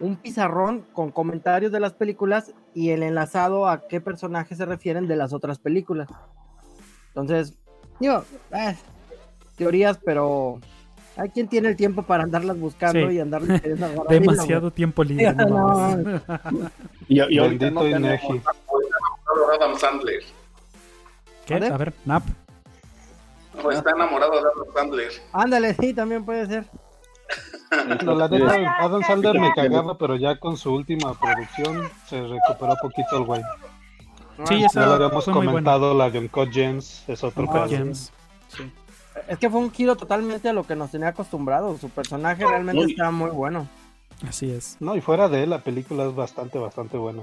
un 0.00 0.16
pizarrón 0.16 0.84
con 0.92 1.10
comentarios 1.10 1.70
de 1.70 1.80
las 1.80 1.92
películas 1.92 2.52
y 2.74 2.90
el 2.90 3.02
enlazado 3.02 3.68
a 3.68 3.86
qué 3.86 4.00
personajes 4.00 4.58
se 4.58 4.66
refieren 4.66 5.06
de 5.06 5.16
las 5.16 5.32
otras 5.32 5.58
películas. 5.58 6.08
Entonces, 7.08 7.58
digo, 8.00 8.24
eh, 8.52 8.76
teorías, 9.56 9.98
pero 10.04 10.60
hay 11.16 11.28
quien 11.30 11.48
tiene 11.48 11.68
el 11.68 11.76
tiempo 11.76 12.02
para 12.02 12.22
andarlas 12.24 12.58
buscando 12.58 13.08
Sí. 13.08 13.16
y 13.16 13.20
hilo, 13.20 14.04
Demasiado 14.08 14.70
tiempo 14.70 15.04
libre. 15.04 15.32
no. 15.48 15.98
Y, 17.08 17.16
y 17.34 17.38
ahorita 17.38 17.70
no 17.70 17.82
tenemos- 17.82 17.98
Inegi. 18.24 18.42
Adam 19.56 19.76
Sandler. 19.78 20.22
¿Qué? 21.46 21.54
A 21.54 21.76
ver, 21.76 21.92
Nap. 22.04 22.22
No, 23.62 23.70
está 23.70 23.90
enamorado 23.90 24.32
de 24.32 24.38
Adam 24.38 24.74
Sandler. 24.74 25.12
Ándale, 25.32 25.74
sí, 25.74 25.92
también 25.94 26.24
puede 26.24 26.46
ser. 26.46 26.64
La 28.02 28.28
neta, 28.28 28.76
Adam 28.80 29.02
Sandler 29.02 29.38
me 29.40 29.52
cagaba, 29.54 29.96
pero 29.96 30.16
ya 30.16 30.38
con 30.38 30.56
su 30.56 30.72
última 30.74 31.18
producción 31.18 31.88
se 32.06 32.20
recuperó 32.26 32.74
poquito 32.82 33.16
el 33.18 33.24
güey. 33.24 33.42
Sí, 34.46 34.64
Ya 34.74 34.86
lo 34.86 34.92
habíamos 34.94 35.24
comentado, 35.24 35.94
la 35.94 36.10
de 36.10 36.18
Uncut 36.18 36.50
Gems 36.52 37.04
es 37.08 37.22
otro 37.24 37.44
Uncut. 37.44 37.68
Gems. 37.68 38.12
Sí. 38.48 38.70
Es 39.28 39.38
que 39.38 39.50
fue 39.50 39.60
un 39.60 39.70
giro 39.70 39.96
totalmente 39.96 40.48
a 40.48 40.52
lo 40.52 40.66
que 40.66 40.76
nos 40.76 40.90
tenía 40.90 41.08
acostumbrados. 41.08 41.80
Su 41.80 41.90
personaje 41.90 42.44
realmente 42.46 42.84
estaba 42.84 43.10
muy 43.10 43.30
bueno. 43.30 43.68
Así 44.26 44.50
es. 44.50 44.76
No, 44.80 44.96
y 44.96 45.00
fuera 45.00 45.28
de 45.28 45.44
él, 45.44 45.50
la 45.50 45.60
película 45.60 46.06
es 46.06 46.14
bastante, 46.14 46.58
bastante 46.58 46.96
buena. 46.96 47.22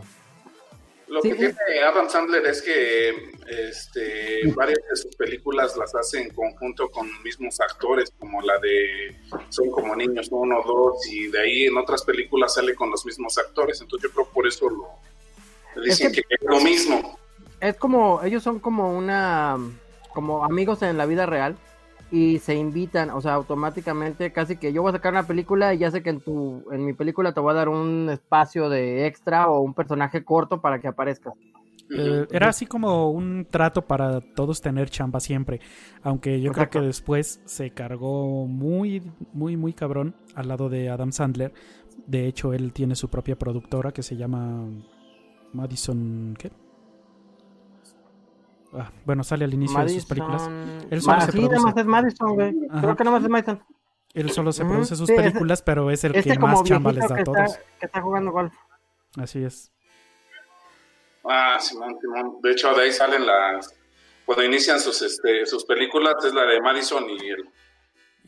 Lo 1.08 1.21
Sí, 1.21 1.30
que 1.30 1.36
tiene 1.38 1.84
Adam 1.88 2.08
Sandler 2.08 2.45
es 2.45 2.62
que 2.62 3.10
este, 3.47 4.41
varias 4.56 4.78
de 4.89 4.95
sus 4.95 5.15
películas 5.15 5.75
las 5.75 5.95
hace 5.95 6.21
en 6.21 6.30
conjunto 6.34 6.89
con 6.89 7.08
mismos 7.23 7.60
actores, 7.62 8.13
como 8.19 8.41
la 8.41 8.60
de 8.60 9.15
Son 9.49 9.71
como 9.71 9.95
niños 9.95 10.28
uno, 10.30 10.62
dos, 10.63 11.08
y 11.08 11.28
de 11.30 11.39
ahí 11.39 11.63
en 11.65 11.78
otras 11.78 12.04
películas 12.04 12.54
sale 12.54 12.75
con 12.75 12.91
los 12.91 13.06
mismos 13.06 13.38
actores. 13.39 13.82
Entonces 13.82 14.10
yo 14.10 14.13
creo 14.13 14.28
por 14.28 14.45
eso 14.45 14.69
lo 14.69 15.82
dicen 15.82 16.08
Es 16.08 16.13
que, 16.13 16.23
es 16.30 16.41
lo 16.41 16.60
mismo. 16.60 17.17
Es 17.60 17.75
como, 17.75 18.21
ellos 18.23 18.43
son 18.43 18.60
como 18.60 18.95
una, 18.95 19.58
como 20.13 20.45
amigos 20.45 20.84
en 20.84 20.97
la 20.97 21.08
vida 21.08 21.25
real 21.25 21.58
y 22.12 22.39
se 22.39 22.56
invitan, 22.56 23.12
o 23.12 23.22
sea, 23.22 23.36
automáticamente, 23.36 24.32
casi 24.32 24.58
que 24.58 24.74
yo 24.74 24.82
voy 24.82 24.89
a 24.89 24.93
sacar 24.93 25.13
una 25.13 25.28
película 25.28 25.74
y 25.74 25.80
ya 25.80 25.91
sé 25.91 26.02
que 26.02 26.10
en 26.10 26.22
tu, 26.22 26.63
en 26.72 26.86
mi 26.86 26.93
película 26.93 27.34
te 27.34 27.39
voy 27.39 27.52
a 27.52 27.56
dar 27.56 27.69
un 27.69 28.10
espacio 28.10 28.69
de 28.69 29.06
extra 29.06 29.50
o 29.50 29.62
un 29.62 29.74
personaje 29.74 30.24
corto 30.24 30.60
para 30.60 30.80
que 30.80 30.88
aparezcas. 30.88 31.34
Eh, 31.91 32.28
era 32.32 32.50
así 32.50 32.67
como 32.67 33.10
un 33.12 33.48
trato 33.50 33.82
para 33.82 34.22
todos 34.22 34.62
tener 34.62 34.89
chamba 34.89 35.19
siempre. 35.19 35.60
Aunque 36.04 36.39
yo 36.39 36.52
creo 36.52 36.69
que 36.69 36.82
después 36.82 37.41
se 37.45 37.72
cargó 37.72 38.45
muy, 38.45 39.12
muy, 39.34 39.58
muy 39.58 39.74
cabrón 39.74 40.15
al 40.36 40.48
lado 40.48 40.69
de 40.69 40.89
Adam 40.89 41.12
Sandler. 41.12 41.54
De 42.06 42.28
hecho, 42.28 42.54
él 42.54 42.74
tiene 42.74 42.95
su 42.95 43.10
propia 43.10 43.38
productora 43.38 43.91
que 43.91 44.04
se 44.04 44.15
llama 44.15 44.67
Madison. 45.54 46.36
¿Qué? 46.38 46.52
Ah, 48.73 48.91
bueno, 49.05 49.23
sale 49.23 49.45
al 49.45 49.53
inicio 49.53 49.79
de 49.79 49.89
sus 49.89 50.05
películas. 50.05 50.47
Él 50.91 51.01
solo 51.01 51.17
Ma- 51.17 51.25
se 51.25 51.32
sí, 51.32 51.38
nada 51.39 51.49
produce. 51.49 51.65
más 51.65 51.77
es 51.77 51.86
Madison, 51.86 52.34
güey. 52.36 52.55
Ajá. 52.69 52.82
Creo 52.82 52.95
que 52.95 53.03
nada 53.03 53.15
más 53.17 53.23
es 53.23 53.29
Madison. 53.29 53.63
Él 54.13 54.29
solo 54.32 54.51
se 54.51 54.65
produce 54.65 54.95
sus 54.95 55.08
sí, 55.08 55.13
ese- 55.13 55.23
películas, 55.23 55.62
pero 55.62 55.89
es 55.91 56.03
el 56.03 56.15
Este 56.15 56.32
que 56.32 56.38
como 56.39 56.53
más 56.58 56.63
chamba 56.63 56.91
les 56.91 57.08
da 57.08 57.15
a 57.19 57.23
todos. 57.23 57.38
está, 57.38 57.63
que 57.79 57.86
está 57.86 58.01
jugando 58.01 58.32
golf. 58.32 58.53
Así 59.17 59.43
es. 59.43 59.71
Ah, 61.23 61.58
Simón, 61.60 61.97
Simón. 61.99 62.38
De 62.41 62.51
hecho, 62.51 62.73
de 62.73 62.84
ahí 62.84 62.91
salen 62.91 63.25
las. 63.25 63.73
Cuando 64.25 64.43
inician 64.43 64.79
sus, 64.79 65.01
este, 65.01 65.45
sus 65.45 65.65
películas, 65.65 66.15
es 66.23 66.34
la 66.34 66.43
de 66.43 66.62
Madison 66.62 67.03
y 67.10 67.29
el, 67.29 67.49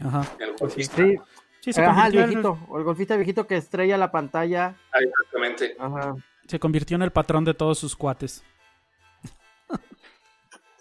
Ajá. 0.06 0.24
el 0.40 0.56
golfista. 0.60 0.96
Sí, 0.98 1.18
Sí, 1.64 1.74
se 1.74 1.84
Ajá, 1.86 2.08
el 2.08 2.18
en, 2.18 2.26
viejito, 2.28 2.58
o 2.70 2.80
el 2.80 2.84
golfista 2.84 3.16
viejito 3.16 3.46
que 3.46 3.56
estrella 3.56 3.96
la 3.96 4.12
pantalla. 4.12 4.74
Ah, 4.92 4.98
exactamente. 5.00 5.76
Ajá. 5.80 6.16
se 6.48 6.60
convirtió 6.60 6.96
en 6.96 7.04
el 7.04 7.12
patrón 7.12 7.46
de 7.46 7.54
todos 7.54 7.78
sus 7.78 7.96
cuates. 7.96 8.44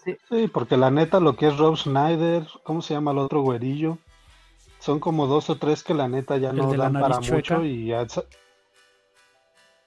Sí, 0.03 0.47
porque 0.47 0.77
la 0.77 0.89
neta, 0.91 1.19
lo 1.19 1.35
que 1.35 1.47
es 1.47 1.57
Rob 1.57 1.75
Schneider, 1.77 2.47
¿cómo 2.63 2.81
se 2.81 2.93
llama 2.93 3.11
el 3.11 3.19
otro 3.19 3.41
güerillo? 3.41 3.97
Son 4.79 4.99
como 4.99 5.27
dos 5.27 5.49
o 5.49 5.57
tres 5.57 5.83
que 5.83 5.93
la 5.93 6.07
neta 6.07 6.37
ya 6.37 6.49
¿El 6.49 6.57
no 6.57 6.73
dan 6.73 6.93
para 6.93 7.19
chueca? 7.19 7.57
mucho 7.57 7.65
y 7.65 7.87
ya... 7.87 8.07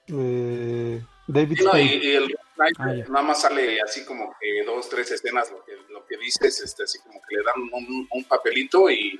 Eh, 0.07 1.03
David 1.27 1.57
Sí, 1.57 1.65
no, 1.65 1.77
y, 1.79 1.83
y 1.83 2.11
el 2.15 2.35
Ah, 2.57 2.93
nada 3.09 3.21
más 3.21 3.41
sale 3.41 3.81
así 3.81 4.05
como 4.05 4.33
que 4.39 4.63
dos, 4.65 4.87
tres 4.87 5.11
escenas, 5.11 5.51
lo 5.51 5.63
que, 5.65 5.73
lo 5.91 6.05
que 6.05 6.17
dices, 6.17 6.61
este, 6.61 6.83
así 6.83 6.99
como 6.99 7.19
que 7.27 7.35
le 7.35 7.43
dan 7.43 7.61
un, 7.73 8.07
un 8.09 8.23
papelito 8.23 8.89
y, 8.89 9.19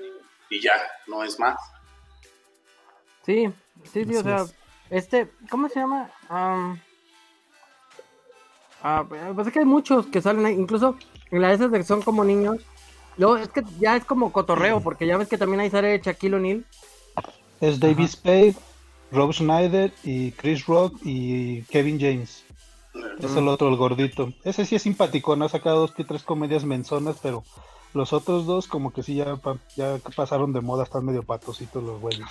y 0.50 0.62
ya, 0.62 0.74
no 1.08 1.24
es 1.24 1.38
más. 1.38 1.60
Sí, 3.26 3.52
sí, 3.84 4.06
sí, 4.06 4.16
o 4.16 4.24
sea, 4.24 4.42
es. 4.44 4.56
este, 4.90 5.30
¿cómo 5.50 5.68
se 5.68 5.82
llama? 5.82 6.10
Am, 6.30 6.80
ah, 8.86 9.06
pues 9.34 9.48
es 9.48 9.54
que 9.54 9.60
hay 9.60 9.66
muchos 9.66 10.06
que 10.08 10.22
salen 10.22 10.46
ahí, 10.46 10.54
incluso 10.54 10.96
en 11.32 11.42
la 11.42 11.50
de 11.50 11.56
esas 11.56 11.72
de 11.72 11.80
que 11.80 11.84
son 11.84 12.02
como 12.02 12.24
niños. 12.24 12.58
Luego 13.18 13.38
es 13.38 13.50
que 13.50 13.64
ya 13.80 13.96
es 13.96 14.06
como 14.06 14.32
cotorreo, 14.32 14.82
porque 14.82 15.08
ya 15.08 15.18
ves 15.18 15.28
que 15.28 15.38
también 15.38 15.62
ahí 15.62 15.70
sale 15.70 16.00
Shaquille 16.04 16.36
O'Neal. 16.36 16.66
Es 17.62 17.80
David 17.80 18.08
Spade, 18.08 18.56
Rob 19.12 19.32
Schneider 19.34 19.94
y 20.04 20.32
Chris 20.32 20.66
Rock 20.66 21.00
y 21.04 21.64
Kevin 21.64 22.00
James. 22.00 22.44
Es 23.20 23.36
el 23.36 23.48
otro, 23.48 23.70
el 23.70 23.78
gordito. 23.78 24.34
Ese 24.44 24.66
sí 24.66 24.76
es 24.76 24.82
simpático, 24.82 25.36
no 25.36 25.46
ha 25.46 25.50
sacado 25.50 25.80
dos 25.80 25.94
que 25.94 26.04
tres 26.04 26.24
comedias 26.24 26.66
menzonas, 26.66 27.18
pero 27.22 27.44
los 27.94 28.14
otros 28.14 28.46
dos 28.46 28.68
como 28.68 28.92
que 28.92 29.04
sí 29.04 29.16
ya, 29.16 29.40
ya 29.76 29.98
pasaron 30.16 30.54
de 30.54 30.62
moda, 30.62 30.84
están 30.84 31.06
medio 31.06 31.24
patositos 31.24 31.84
los 31.84 32.00
güeyes. 32.00 32.28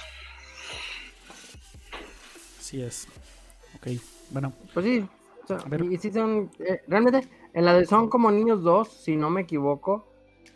Así 2.61 2.83
es. 2.83 3.09
Ok. 3.77 4.01
Bueno, 4.31 4.53
Pues 4.73 4.87
sí, 4.87 5.07
y 5.91 5.97
sí 5.99 6.11
son, 6.13 6.51
eh, 6.59 6.83
realmente, 6.89 7.29
en 7.53 7.65
la 7.65 7.75
de 7.75 7.87
Son 7.87 8.09
como 8.09 8.31
niños 8.31 8.63
dos, 8.63 8.89
si 8.89 9.17
no 9.17 9.31
me 9.31 9.43
equivoco, 9.43 10.07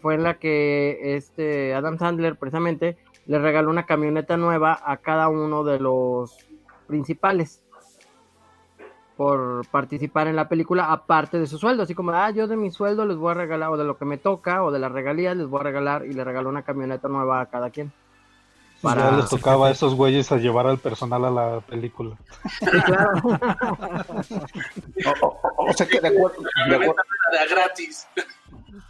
fue 0.01 0.15
en 0.15 0.23
la 0.23 0.39
que 0.39 1.17
este 1.17 1.75
Adam 1.75 1.99
Sandler 1.99 2.37
precisamente 2.37 2.97
le 3.27 3.39
regaló 3.39 3.71
una 3.71 3.87
camioneta 3.87 4.37
nueva 4.37 4.79
a 4.85 4.99
cada 4.99 5.29
uno 5.29 5.65
de 5.65 5.79
los 5.81 6.39
principales 6.87 7.63
por 9.17 9.67
participar 9.67 10.29
en 10.29 10.37
la 10.37 10.49
película 10.49 10.93
aparte 10.93 11.41
de 11.41 11.49
su 11.49 11.59
sueldo, 11.59 11.83
así 11.83 11.95
como, 11.95 12.13
ah, 12.13 12.31
yo 12.31 12.47
de 12.47 12.57
mi 12.57 12.71
sueldo 12.71 13.05
les 13.05 13.17
voy 13.17 13.33
a 13.33 13.35
regalar, 13.35 13.71
o 13.71 13.77
de 13.77 13.85
lo 13.85 13.99
que 13.99 14.05
me 14.05 14.17
toca, 14.17 14.63
o 14.63 14.71
de 14.71 14.79
las 14.79 14.93
regalías 14.93 15.37
les 15.37 15.49
voy 15.49 15.61
a 15.61 15.65
regalar, 15.65 16.07
y 16.07 16.13
le 16.13 16.23
regaló 16.23 16.49
una 16.49 16.63
camioneta 16.63 17.09
nueva 17.09 17.41
a 17.41 17.47
cada 17.47 17.71
quien. 17.71 17.93
Ya 18.83 19.11
les 19.17 19.25
hacer 19.25 19.39
tocaba 19.39 19.69
a 19.69 19.71
esos 19.71 19.95
güeyes 19.95 20.31
a 20.33 20.37
llevar 20.37 20.67
al 20.67 20.79
personal 20.79 21.25
a 21.25 21.31
la 21.31 21.61
película. 21.61 22.17
Sí, 22.61 22.67
claro. 22.85 23.21
O, 25.23 25.27
o- 25.27 25.71
o 25.71 25.73
sea 25.73 25.87
que 25.87 26.01
de 26.01 26.09
acuerdo, 26.09 26.43
de 26.69 26.75
acuerdo- 26.77 26.95
gratis. 27.51 28.07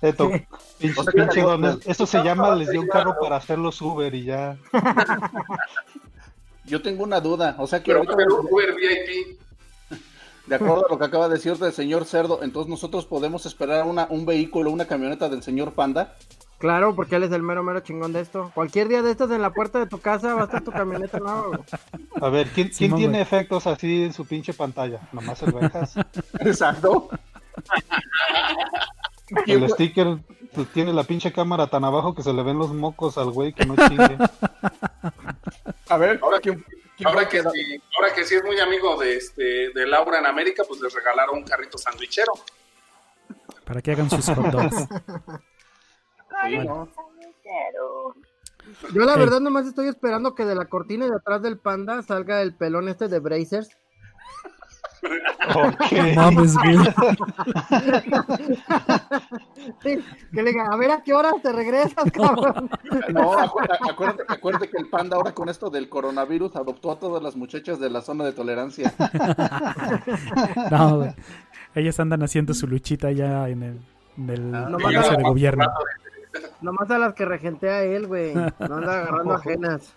Esto, 0.01 0.31
Sí. 0.33 0.47
pinche, 0.79 1.01
O 1.01 1.03
sea 1.05 1.13
que- 1.13 1.19
pinche 1.23 1.41
don- 1.43 1.81
esto 1.87 2.07
se 2.07 2.23
llama, 2.23 2.55
les 2.55 2.71
dio 2.71 2.81
un 2.81 2.89
carro 2.89 3.17
para 3.21 3.37
hacerlos 3.37 3.81
Uber 3.81 4.15
y 4.15 4.25
ya. 4.25 4.57
yo 6.65 6.83
tengo 6.83 7.05
una 7.05 7.21
duda. 7.21 7.57
O 7.59 7.67
sea 7.67 7.81
que 7.81 7.87
Pero 7.87 7.99
ahorita, 8.01 8.17
pero 8.17 8.41
Uber 8.43 8.75
VIP. 8.75 9.39
de 10.47 10.55
acuerdo 10.55 10.87
a 10.87 10.91
lo 10.91 10.99
que 10.99 11.05
acaba 11.05 11.29
de 11.29 11.35
decir 11.37 11.57
del 11.59 11.73
señor 11.73 12.05
Cerdo, 12.05 12.43
entonces 12.43 12.71
nosotros 12.71 13.05
podemos 13.07 13.45
esperar 13.47 13.85
una, 13.85 14.07
un 14.11 14.25
vehículo, 14.25 14.71
una 14.71 14.87
camioneta 14.87 15.29
del 15.29 15.43
señor 15.43 15.73
Panda. 15.75 16.15
Claro, 16.59 16.95
porque 16.97 17.15
él 17.17 17.23
es 17.23 17.31
el 17.33 17.43
mero 17.43 17.63
mero 17.63 17.81
chingón 17.81 18.13
de 18.13 18.21
esto. 18.21 18.51
Cualquier 18.55 18.89
día 18.89 19.01
de 19.01 19.13
estos 19.13 19.31
en 19.31 19.41
la 19.43 19.51
puerta 19.51 19.79
de 19.79 19.87
tu 19.87 20.01
casa 20.01 20.35
va 20.35 20.43
a 20.43 20.45
estar 20.47 20.63
tu 20.65 20.73
camioneta 20.73 21.19
nueva. 21.21 21.61
A 22.21 22.29
ver, 22.31 22.49
¿quién, 22.49 22.71
tiene 22.71 23.07
güey. 23.09 23.21
efectos 23.21 23.67
así 23.69 24.03
en 24.05 24.13
su 24.13 24.27
pinche 24.27 24.53
pantalla? 24.53 24.99
Nomás 25.13 25.41
el 25.43 25.53
Benjas. 25.53 25.95
Exacto. 26.41 27.09
El 29.47 29.69
sticker 29.71 30.19
pues, 30.55 30.69
tiene 30.73 30.93
la 30.93 31.05
pinche 31.05 31.33
cámara 31.33 31.67
tan 31.69 31.85
abajo 31.85 32.15
que 32.15 32.23
se 32.23 32.33
le 32.33 32.43
ven 32.43 32.59
los 32.59 32.73
mocos 32.73 33.19
al 33.19 33.31
güey 33.31 33.53
que 33.53 33.65
no 33.67 33.77
chingue. 33.77 34.17
A 35.89 35.97
ver, 35.97 36.19
Ahora, 36.23 36.41
¿quién- 36.41 36.65
quién 36.97 37.09
ahora, 37.09 37.29
que 37.29 37.41
que- 37.43 37.51
sí, 37.51 37.83
ahora 37.97 38.15
que 38.15 38.25
sí 38.25 38.35
es 38.35 38.45
muy 38.45 38.59
amigo 38.59 38.97
de, 38.99 39.17
este, 39.17 39.71
de 39.73 39.87
Laura 39.87 40.19
en 40.19 40.27
América, 40.27 40.65
pues 40.67 40.81
les 40.81 40.93
regalaron 40.93 41.37
un 41.39 41.45
carrito 41.45 41.79
sandwichero. 41.79 42.33
para 43.65 43.81
que 43.83 43.93
hagan 43.93 44.11
sus 44.11 44.27
hot 44.27 44.39
dogs. 44.51 44.77
Yo 48.93 49.05
la 49.05 49.17
verdad 49.17 49.41
nomás 49.41 49.67
estoy 49.67 49.89
esperando 49.89 50.35
que 50.35 50.45
de 50.45 50.55
la 50.55 50.67
cortina 50.67 51.07
de 51.07 51.17
atrás 51.17 51.41
del 51.43 51.59
panda 51.59 52.03
salga 52.03 52.43
el 52.43 52.55
pelón 52.55 52.89
este 52.89 53.09
de 53.09 53.19
Brazers. 53.19 53.71
Ok. 55.55 55.93
No 55.93 56.15
mames, 56.23 56.55
güey. 56.57 56.77
Sí, 59.83 60.05
que 60.33 60.43
le 60.43 60.51
diga, 60.51 60.67
a 60.71 60.77
ver 60.77 60.91
a 60.91 61.03
qué 61.03 61.15
hora 61.15 61.31
te 61.43 61.53
regresas, 61.53 62.11
cabrón. 62.13 62.69
No, 63.13 63.39
acuérdate, 63.39 63.85
acuérdate, 63.91 64.23
acuérdate 64.27 64.69
que 64.69 64.77
el 64.79 64.89
Panda 64.89 65.17
ahora 65.17 65.33
con 65.33 65.49
esto 65.49 65.71
del 65.71 65.89
coronavirus 65.89 66.57
adoptó 66.57 66.91
a 66.91 66.99
todas 66.99 67.23
las 67.23 67.37
muchachas 67.37 67.79
de 67.79 67.91
la 67.91 68.01
zona 68.03 68.25
de 68.25 68.33
tolerancia. 68.33 68.93
No, 70.71 70.97
güey. 70.99 71.15
Ellas 71.75 71.99
andan 72.01 72.23
haciendo 72.23 72.55
su 72.55 72.67
luchita 72.67 73.11
ya 73.13 73.49
en 73.49 73.63
el, 73.63 73.81
en 74.17 74.31
el 74.31 74.51
no 74.51 74.79
Palacio 74.79 75.13
mames. 75.13 75.19
de 75.19 75.23
Gobierno. 75.23 75.67
Nomás 76.61 76.91
a 76.91 76.99
las 76.99 77.15
que 77.15 77.25
regentea 77.25 77.83
él, 77.83 78.07
güey. 78.07 78.35
No 78.35 78.51
anda 78.59 79.01
agarrando 79.01 79.35
ajenas. 79.35 79.93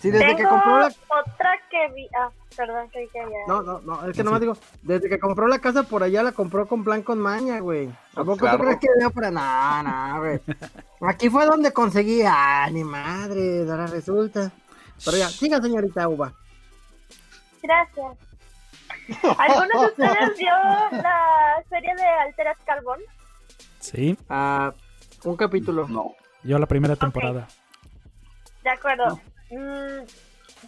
Sí, 0.00 0.10
desde 0.12 0.36
que 0.36 0.44
compró 0.44 0.78
la... 0.78 0.86
otra 0.86 1.50
que 1.70 1.88
vi. 1.92 2.08
Ah, 2.16 2.30
perdón, 2.56 2.88
que 2.90 3.08
ya. 3.12 3.20
No, 3.48 3.62
no, 3.62 3.80
no, 3.80 4.08
es 4.08 4.16
que 4.16 4.22
nomás 4.22 4.40
digo, 4.40 4.56
desde 4.82 5.08
que 5.08 5.18
compró 5.18 5.48
la 5.48 5.58
casa 5.58 5.82
por 5.82 6.04
allá 6.04 6.22
la 6.22 6.30
compró 6.30 6.68
con 6.68 6.84
plan 6.84 7.02
con 7.02 7.18
maña, 7.18 7.58
güey. 7.58 7.88
¿A 8.14 8.22
poco 8.22 8.36
Claro. 8.38 8.58
tú 8.58 8.64
crees 8.64 8.78
que 8.78 8.86
veo 8.96 9.10
para 9.10 9.30
No, 9.32 9.82
no, 9.82 10.18
güey. 10.20 10.40
Aquí 11.00 11.28
fue 11.28 11.46
donde 11.46 11.72
conseguí. 11.72 12.22
Ah, 12.24 12.68
ni 12.70 12.84
madre, 12.84 13.68
ahora 13.68 13.88
resulta. 13.88 14.52
Pero 15.04 15.16
ya, 15.16 15.28
siga, 15.30 15.60
señorita 15.60 16.08
Uva. 16.08 16.32
Gracias. 17.60 18.16
¿Alguno 19.38 19.80
de 19.80 19.86
ustedes 19.86 20.36
vio 20.38 20.52
la 20.92 21.62
serie 21.68 21.94
de 21.96 22.04
Altered 22.04 22.56
Carbon? 22.64 23.00
Sí, 23.90 24.16
Ah, 24.28 24.72
un 25.24 25.36
capítulo. 25.36 25.86
No. 25.88 26.12
yo 26.42 26.58
la 26.58 26.66
primera 26.66 26.96
temporada. 26.96 27.48
De 28.62 28.70
acuerdo. 28.70 29.20
Mm, 29.50 30.04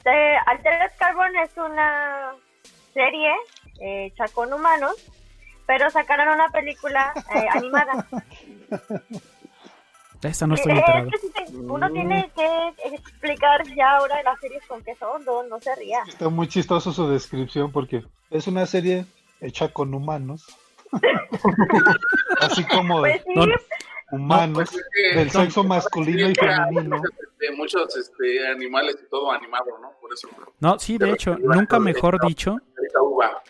de 0.04 0.36
Altered 0.46 0.92
Carbon 0.98 1.36
es 1.36 1.50
una 1.56 2.32
serie 2.94 3.30
eh, 3.80 4.06
hecha 4.06 4.26
con 4.28 4.52
humanos, 4.52 4.94
pero 5.66 5.90
sacaron 5.90 6.28
una 6.28 6.48
película 6.48 7.12
eh, 7.34 7.46
animada. 7.52 8.06
Esa 10.22 10.46
no 10.46 10.54
estoy 10.54 10.72
Eh, 10.72 10.76
enterado. 10.78 11.06
es 11.06 11.12
que 11.12 11.18
sí 11.18 11.32
te- 11.32 11.56
uno 11.56 11.90
tiene 11.90 12.30
que 12.34 12.68
explicar 12.94 13.62
ya 13.74 13.96
ahora 13.96 14.22
las 14.22 14.38
series 14.40 14.62
con 14.66 14.82
qué 14.82 14.94
son, 14.96 15.24
no, 15.24 15.42
no 15.44 15.58
se 15.60 15.74
ría. 15.76 16.02
Está 16.06 16.28
muy 16.28 16.46
chistoso 16.48 16.92
su 16.92 17.08
descripción 17.08 17.72
porque 17.72 18.04
es 18.30 18.46
una 18.46 18.66
serie 18.66 19.06
hecha 19.40 19.68
con 19.72 19.94
humanos. 19.94 20.46
Así 22.40 22.64
como 22.64 23.00
Pues 23.00 23.22
sí, 23.22 23.32
No, 23.34 23.46
no. 23.46 23.54
humanos 24.12 24.54
Pues 24.70 24.72
es 24.74 24.82
que 25.12 25.18
del 25.18 25.30
son- 25.30 25.42
sexo 25.44 25.64
masculino 25.64 26.28
y 26.30 26.34
Sí, 26.34 26.40
era 26.42 26.66
femenino. 26.66 26.96
muchos, 26.96 27.10
este, 27.20 27.52
muchos 27.56 27.96
este, 27.96 28.48
animales 28.48 28.96
y 29.04 29.08
todo 29.08 29.30
animado, 29.32 29.66
¿no? 29.80 29.92
Por 30.00 30.12
eso. 30.12 30.28
No, 30.60 30.78
sí, 30.78 30.94
de 30.94 30.98
Pero 31.00 31.14
hecho, 31.14 31.36
nunca 31.38 31.78
mejor 31.78 32.18
dicho, 32.26 32.56
uva. 33.02 33.42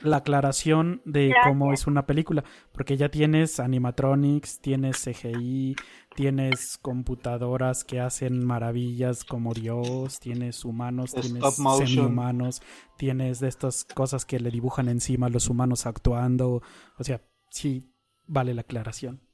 La 0.00 0.18
aclaración 0.18 1.02
de 1.04 1.28
Gracias. 1.28 1.46
cómo 1.46 1.72
es 1.72 1.86
una 1.86 2.06
película, 2.06 2.44
porque 2.72 2.96
ya 2.96 3.10
tienes 3.10 3.60
animatronics, 3.60 4.60
tienes 4.60 5.04
CGI, 5.04 5.76
tienes 6.14 6.78
computadoras 6.78 7.84
que 7.84 8.00
hacen 8.00 8.44
maravillas 8.44 9.24
como 9.24 9.54
Dios, 9.54 10.20
tienes 10.20 10.64
humanos, 10.64 11.10
Stop 11.10 11.22
tienes 11.22 11.58
motion. 11.58 11.86
semi-humanos, 11.88 12.62
tienes 12.96 13.40
de 13.40 13.48
estas 13.48 13.84
cosas 13.84 14.24
que 14.24 14.40
le 14.40 14.50
dibujan 14.50 14.88
encima 14.88 15.26
a 15.26 15.30
los 15.30 15.48
humanos 15.48 15.86
actuando, 15.86 16.62
o 16.96 17.04
sea, 17.04 17.22
sí 17.50 17.92
vale 18.26 18.54
la 18.54 18.62
aclaración. 18.62 19.27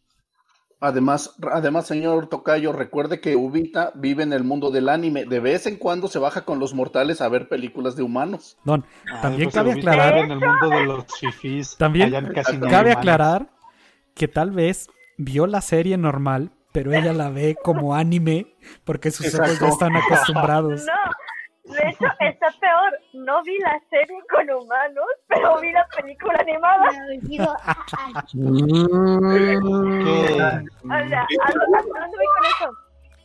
Además, 0.85 1.35
además, 1.51 1.87
señor 1.87 2.27
Tocayo, 2.27 2.73
recuerde 2.73 3.19
que 3.19 3.37
Ubita 3.37 3.91
vive 3.95 4.23
en 4.23 4.35
el 4.35 4.45
mundo 4.45 4.71
del 4.71 4.91
anime. 4.91 5.25
De 5.25 5.41
vez 5.41 5.67
en 5.67 5.77
cuando 5.77 6.09
se 6.09 6.19
baja 6.19 6.45
con 6.45 6.59
los 6.59 6.75
mortales 6.75 7.23
a 7.23 7.29
ver 7.29 7.49
películas 7.49 7.97
de 7.97 8.03
humanos. 8.03 8.59
Don, 8.65 8.85
Ah, 9.11 9.23
también 9.23 9.45
pues 9.45 9.55
cabe 9.55 9.73
aclarar, 9.73 10.19
En 10.19 10.31
el 10.33 10.41
mundo 10.41 10.69
de 10.69 10.85
los 10.85 11.05
fifís. 11.19 11.77
También 11.79 12.13
casi 12.35 12.59
no 12.59 12.69
cabe 12.69 12.93
aclarar 12.93 13.49
que 14.15 14.29
tal 14.29 14.51
vez 14.51 14.89
vio 15.17 15.47
la 15.47 15.63
serie 15.63 15.97
normal, 15.97 16.51
pero 16.73 16.93
ella 16.93 17.15
la 17.15 17.31
ve 17.31 17.57
como 17.63 17.95
anime 17.95 18.55
porque 18.85 19.11
sus 19.11 19.27
ojos 19.35 19.39
ya 19.49 19.53
Exacto. 19.55 19.67
están 19.73 19.97
acostumbrados. 19.97 20.83
No, 20.87 20.93
de 21.65 21.89
hecho 21.89 22.05
está 22.21 22.49
peor. 22.61 22.99
No 23.15 23.43
vi 23.43 23.59
la 23.59 23.81
serie 23.91 24.19
con 24.31 24.49
humanos, 24.51 25.07
pero 25.29 25.59
vi 25.61 25.73
la 25.73 25.87
película 25.97 26.39
animada. 26.41 26.91
Mm. 28.35 29.95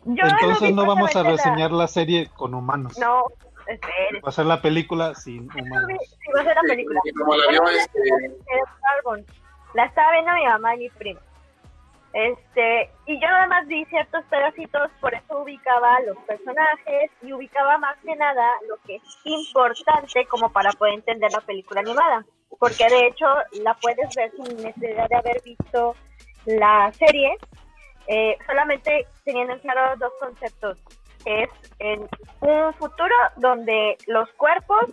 Yo 0.06 0.24
Entonces 0.26 0.70
vi 0.70 0.74
no 0.74 0.86
vamos 0.86 1.16
a 1.16 1.24
la- 1.24 1.32
reseñar 1.32 1.72
la 1.72 1.88
serie 1.88 2.30
con 2.36 2.54
humanos. 2.54 2.98
No, 3.00 3.24
espere. 3.68 4.22
Va 4.26 4.30
a 4.30 4.32
ser 4.32 4.46
la 4.46 4.62
película 4.62 5.14
sin 5.16 5.50
Sí, 5.52 5.62
humanos. 5.62 6.00
sí, 6.08 6.16
va 6.36 6.42
a 6.42 6.44
ser 6.46 6.56
la 6.56 6.62
película. 6.62 7.00
Y 7.04 7.14
como 7.14 7.36
la 7.36 7.52
vio 7.52 7.64
este. 7.70 8.00
La 9.76 9.86
estaba 9.86 10.12
viendo 10.14 10.32
mi 10.34 10.46
mamá 10.46 10.76
y 10.76 10.80
mi 10.80 10.90
prima. 10.90 11.20
Este, 12.14 12.90
y 13.06 13.20
yo 13.22 13.28
nada 13.28 13.48
más 13.48 13.68
vi 13.68 13.86
ciertos 13.86 14.24
pedacitos, 14.26 14.90
por 15.00 15.14
eso 15.14 15.42
ubicaba 15.42 16.00
los 16.02 16.18
personajes 16.20 17.12
y 17.22 17.34
ubicaba 17.34 17.78
más 17.78 17.98
que 18.00 18.16
nada 18.16 18.50
lo 18.68 18.78
que 18.86 18.96
es 18.96 19.04
importante 19.26 20.26
como 20.26 20.52
para 20.52 20.72
poder 20.72 20.96
entender 20.96 21.32
la 21.32 21.42
película 21.42 21.82
animada. 21.82 22.26
Porque 22.58 22.90
de 22.90 23.08
hecho 23.08 23.26
la 23.64 23.76
puedes 23.76 24.14
ver 24.16 24.32
sin 24.32 24.58
necesidad 24.58 25.08
de 25.08 25.16
haber 25.16 25.42
visto 25.44 25.96
la 26.46 26.92
serie, 26.94 27.38
eh, 28.08 28.38
solamente 28.48 29.06
teniendo 29.24 29.54
en 29.54 29.60
claro 29.60 29.96
dos 29.98 30.12
conceptos. 30.20 30.78
Es 31.26 31.50
en 31.78 32.08
un 32.42 32.74
futuro 32.74 33.16
donde 33.38 33.98
los 34.08 34.30
cuerpos 34.32 34.86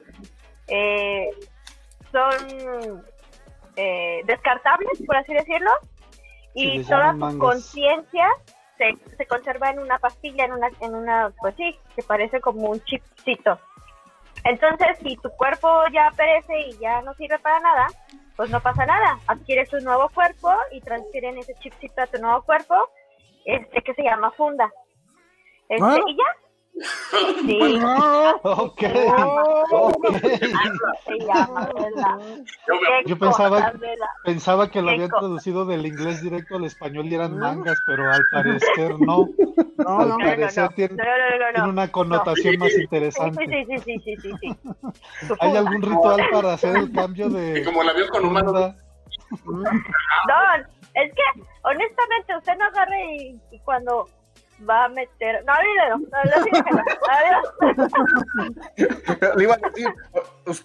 eh, 0.68 1.30
son 2.12 3.02
eh, 3.76 4.20
descartables, 4.24 5.02
por 5.06 5.16
así 5.16 5.32
decirlo, 5.32 5.70
y 6.56 6.84
toda 6.84 7.12
su 7.12 7.38
conciencia 7.38 8.26
se, 8.78 8.96
se 9.16 9.26
conserva 9.26 9.70
en 9.70 9.78
una 9.78 9.98
pastilla, 9.98 10.46
en 10.46 10.52
una, 10.52 10.68
en 10.80 10.94
una, 10.94 11.32
pues 11.40 11.54
sí, 11.56 11.78
que 11.94 12.02
parece 12.02 12.40
como 12.40 12.70
un 12.70 12.80
chipcito. 12.84 13.58
Entonces, 14.44 14.98
si 15.02 15.16
tu 15.16 15.30
cuerpo 15.30 15.68
ya 15.92 16.10
perece 16.16 16.68
y 16.68 16.78
ya 16.78 17.02
no 17.02 17.14
sirve 17.14 17.38
para 17.38 17.60
nada, 17.60 17.86
pues 18.36 18.50
no 18.50 18.60
pasa 18.60 18.86
nada. 18.86 19.18
Adquieres 19.26 19.72
un 19.72 19.84
nuevo 19.84 20.08
cuerpo 20.10 20.50
y 20.72 20.80
transfieren 20.80 21.38
ese 21.38 21.54
chipcito 21.54 22.02
a 22.02 22.06
tu 22.06 22.20
nuevo 22.20 22.42
cuerpo, 22.42 22.74
este 23.44 23.82
que 23.82 23.94
se 23.94 24.02
llama 24.02 24.30
funda. 24.32 24.70
Este, 25.68 25.84
¿Ah? 25.84 25.98
Y 26.06 26.16
ya. 26.16 26.45
Sí. 27.46 27.80
Ok. 28.42 28.80
Se 28.80 29.08
ok. 29.70 30.02
llama, 31.26 31.68
¿verdad? 31.74 32.18
Yo 33.06 33.18
pensaba-. 33.18 33.72
Pensaba 34.24 34.70
que 34.70 34.82
lo 34.82 34.90
habían 34.90 35.08
traducido 35.08 35.64
del 35.64 35.86
inglés 35.86 36.22
directo 36.22 36.56
al 36.56 36.64
español 36.64 37.06
y 37.06 37.14
eran 37.14 37.38
mangas, 37.38 37.78
pero 37.86 38.10
al 38.12 38.20
parecer 38.30 38.98
no. 39.00 39.28
No, 39.78 40.00
Al 40.00 40.08
no. 40.08 40.18
No, 40.18 40.18
no, 40.18 40.24
parecer 40.24 40.64
no. 40.64 40.70
tiene, 40.70 40.94
No, 40.96 41.04
no, 41.04 41.10
no, 41.10 41.38
no, 41.38 41.52
tiene 41.52 41.66
no. 41.66 41.72
una 41.72 41.92
connotación 41.92 42.58
más 42.58 42.76
interesante. 42.76 43.44
Sí, 43.46 43.52
sí, 43.52 43.78
sí, 43.84 43.98
sí, 44.04 44.16
sí, 44.16 44.16
sí, 44.22 44.32
sí. 44.40 45.26
Su 45.26 45.36
¿Hay 45.40 45.56
algún 45.56 45.80
ritual 45.82 46.20
para 46.30 46.52
hacer 46.54 46.76
el 46.76 46.92
cambio 46.92 47.28
y 47.28 47.32
de 47.32 47.64
como 47.64 47.82
la 47.82 47.92
vio 47.94 48.08
con 48.08 48.24
humanos. 48.24 48.52
funda? 48.52 48.76
Don, 50.28 50.60
es 50.94 51.12
que 51.14 51.22
honestamente 51.62 52.36
usted 52.38 52.52
no 52.58 52.64
agarre 52.66 53.16
y, 53.16 53.40
y 53.50 53.58
cuando 53.60 54.08
va 54.68 54.84
a 54.84 54.88
meter. 54.88 55.44
No. 55.44 55.52
No. 55.52 56.04
Adiós. 57.10 57.44
Le 59.36 59.42
iba 59.44 59.54
a 59.54 59.56
decir, 59.68 59.86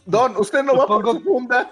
Don, 0.06 0.38
usted 0.38 0.64
no 0.64 0.76
va 0.78 0.86
por 0.88 1.02
Supongo- 1.04 1.14
su 1.20 1.24
funda. 1.24 1.72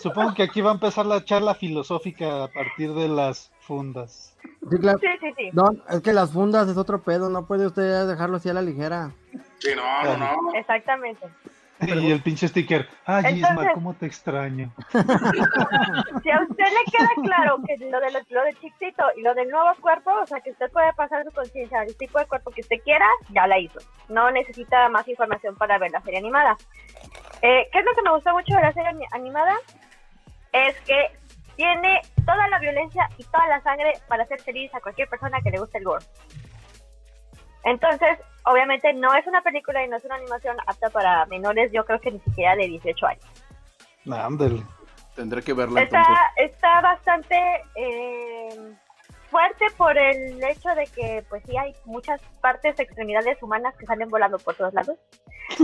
Supongo 0.00 0.34
que 0.34 0.44
aquí 0.44 0.60
va 0.60 0.70
a 0.70 0.74
empezar 0.74 1.06
la 1.06 1.24
charla 1.24 1.54
filosófica 1.54 2.44
a 2.44 2.48
partir 2.48 2.92
de 2.94 3.08
las 3.08 3.50
fundas. 3.60 4.36
Sí, 4.70 4.78
claro. 4.78 4.98
Sí, 5.00 5.06
sí, 5.20 5.32
sí. 5.36 5.50
No, 5.52 5.70
es 5.90 6.00
que 6.02 6.12
las 6.12 6.30
fundas 6.32 6.68
es 6.68 6.76
otro 6.76 7.02
pedo, 7.02 7.28
no 7.30 7.46
puede 7.46 7.66
usted 7.66 8.06
dejarlo 8.06 8.36
así 8.36 8.48
a 8.48 8.54
la 8.54 8.62
ligera. 8.62 9.10
Sí, 9.58 9.70
no, 9.74 10.04
no, 10.04 10.16
no. 10.18 10.54
Exactamente. 10.54 11.26
Y 11.80 12.10
el 12.10 12.22
pinche 12.22 12.48
sticker. 12.48 12.88
Ay, 13.04 13.24
Entonces- 13.34 13.50
Isma, 13.58 13.72
¿cómo 13.74 13.94
te 13.94 14.06
extraño? 14.06 14.72
Si 16.22 16.30
a 16.30 16.40
usted 16.42 16.64
le 16.64 16.90
queda 16.90 17.10
claro 17.22 17.58
que 17.66 17.76
lo 17.86 18.00
de 18.00 18.10
lo, 18.12 18.18
lo 18.30 18.44
del 18.44 18.58
chipcito 18.60 19.04
y 19.16 19.22
lo 19.22 19.34
del 19.34 19.48
nuevo 19.50 19.70
cuerpo, 19.80 20.10
o 20.22 20.26
sea, 20.26 20.40
que 20.40 20.50
usted 20.50 20.70
puede 20.72 20.92
pasar 20.94 21.24
su 21.24 21.30
conciencia 21.32 21.80
al 21.80 21.94
tipo 21.96 22.18
de 22.18 22.26
cuerpo 22.26 22.50
que 22.50 22.62
usted 22.62 22.76
quiera, 22.82 23.06
ya 23.30 23.46
la 23.46 23.58
hizo. 23.58 23.78
No 24.08 24.30
necesita 24.30 24.88
más 24.88 25.06
información 25.08 25.54
para 25.56 25.78
ver 25.78 25.90
la 25.90 26.00
serie 26.00 26.18
animada. 26.18 26.56
Eh, 27.42 27.68
¿Qué 27.70 27.78
es 27.78 27.84
lo 27.84 27.92
que 27.94 28.02
me 28.02 28.12
gustó 28.14 28.32
mucho 28.32 28.54
de 28.54 28.62
la 28.62 28.72
serie 28.72 28.88
ani- 28.88 29.06
animada? 29.12 29.54
Es 30.52 30.74
que 30.80 31.10
tiene 31.56 32.00
toda 32.24 32.48
la 32.48 32.58
violencia 32.58 33.08
y 33.18 33.24
toda 33.24 33.46
la 33.48 33.60
sangre 33.62 33.92
para 34.08 34.22
hacer 34.24 34.40
feliz 34.40 34.74
a 34.74 34.80
cualquier 34.80 35.08
persona 35.08 35.40
que 35.42 35.50
le 35.50 35.58
guste 35.58 35.78
el 35.78 35.84
gore. 35.84 36.04
Entonces, 37.64 38.18
obviamente 38.46 38.92
no 38.94 39.14
es 39.14 39.26
una 39.26 39.42
película 39.42 39.84
y 39.84 39.88
no 39.88 39.96
es 39.96 40.04
una 40.04 40.16
animación 40.16 40.56
apta 40.66 40.88
para 40.90 41.26
menores, 41.26 41.70
yo 41.72 41.84
creo 41.84 42.00
que 42.00 42.12
ni 42.12 42.20
siquiera 42.20 42.56
de 42.56 42.68
18 42.68 43.06
años. 43.06 43.24
Ándale. 44.10 44.62
Tendré 45.14 45.42
que 45.42 45.52
verla 45.52 45.82
entonces. 45.82 46.14
Está, 46.36 46.42
está 46.42 46.80
bastante 46.82 47.36
eh, 47.74 48.74
fuerte 49.30 49.66
por 49.76 49.96
el 49.96 50.42
hecho 50.44 50.68
de 50.74 50.86
que, 50.94 51.24
pues 51.28 51.42
sí, 51.46 51.56
hay 51.56 51.74
muchas 51.86 52.20
partes, 52.40 52.78
extremidades 52.78 53.42
humanas 53.42 53.74
que 53.76 53.86
salen 53.86 54.10
volando 54.10 54.38
por 54.38 54.54
todos 54.54 54.74
lados. 54.74 54.98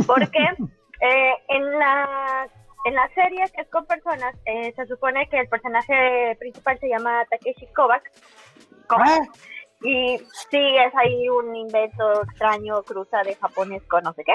Porque 0.07 0.39
eh, 1.01 1.35
en 1.49 1.79
la 1.79 2.49
en 2.85 2.95
la 2.95 3.09
serie 3.15 3.45
que 3.55 3.63
es 3.63 3.69
con 3.69 3.87
personas, 3.87 4.35
eh, 4.45 4.73
se 4.75 4.87
supone 4.87 5.29
que 5.29 5.39
el 5.39 5.49
personaje 5.49 6.35
principal 6.41 6.79
se 6.81 6.89
llama 6.89 7.25
Takeshi 7.31 7.67
Kovac. 7.69 8.11
Kovac. 8.89 9.31
Y 9.85 10.19
sí, 10.51 10.77
es 10.77 10.95
ahí 10.95 11.29
un 11.29 11.57
invento 11.57 12.23
extraño, 12.23 12.83
cruza 12.83 13.23
de 13.25 13.35
japonés 13.37 13.83
con 13.89 14.05
no 14.05 14.13
sé 14.15 14.23
qué. 14.25 14.33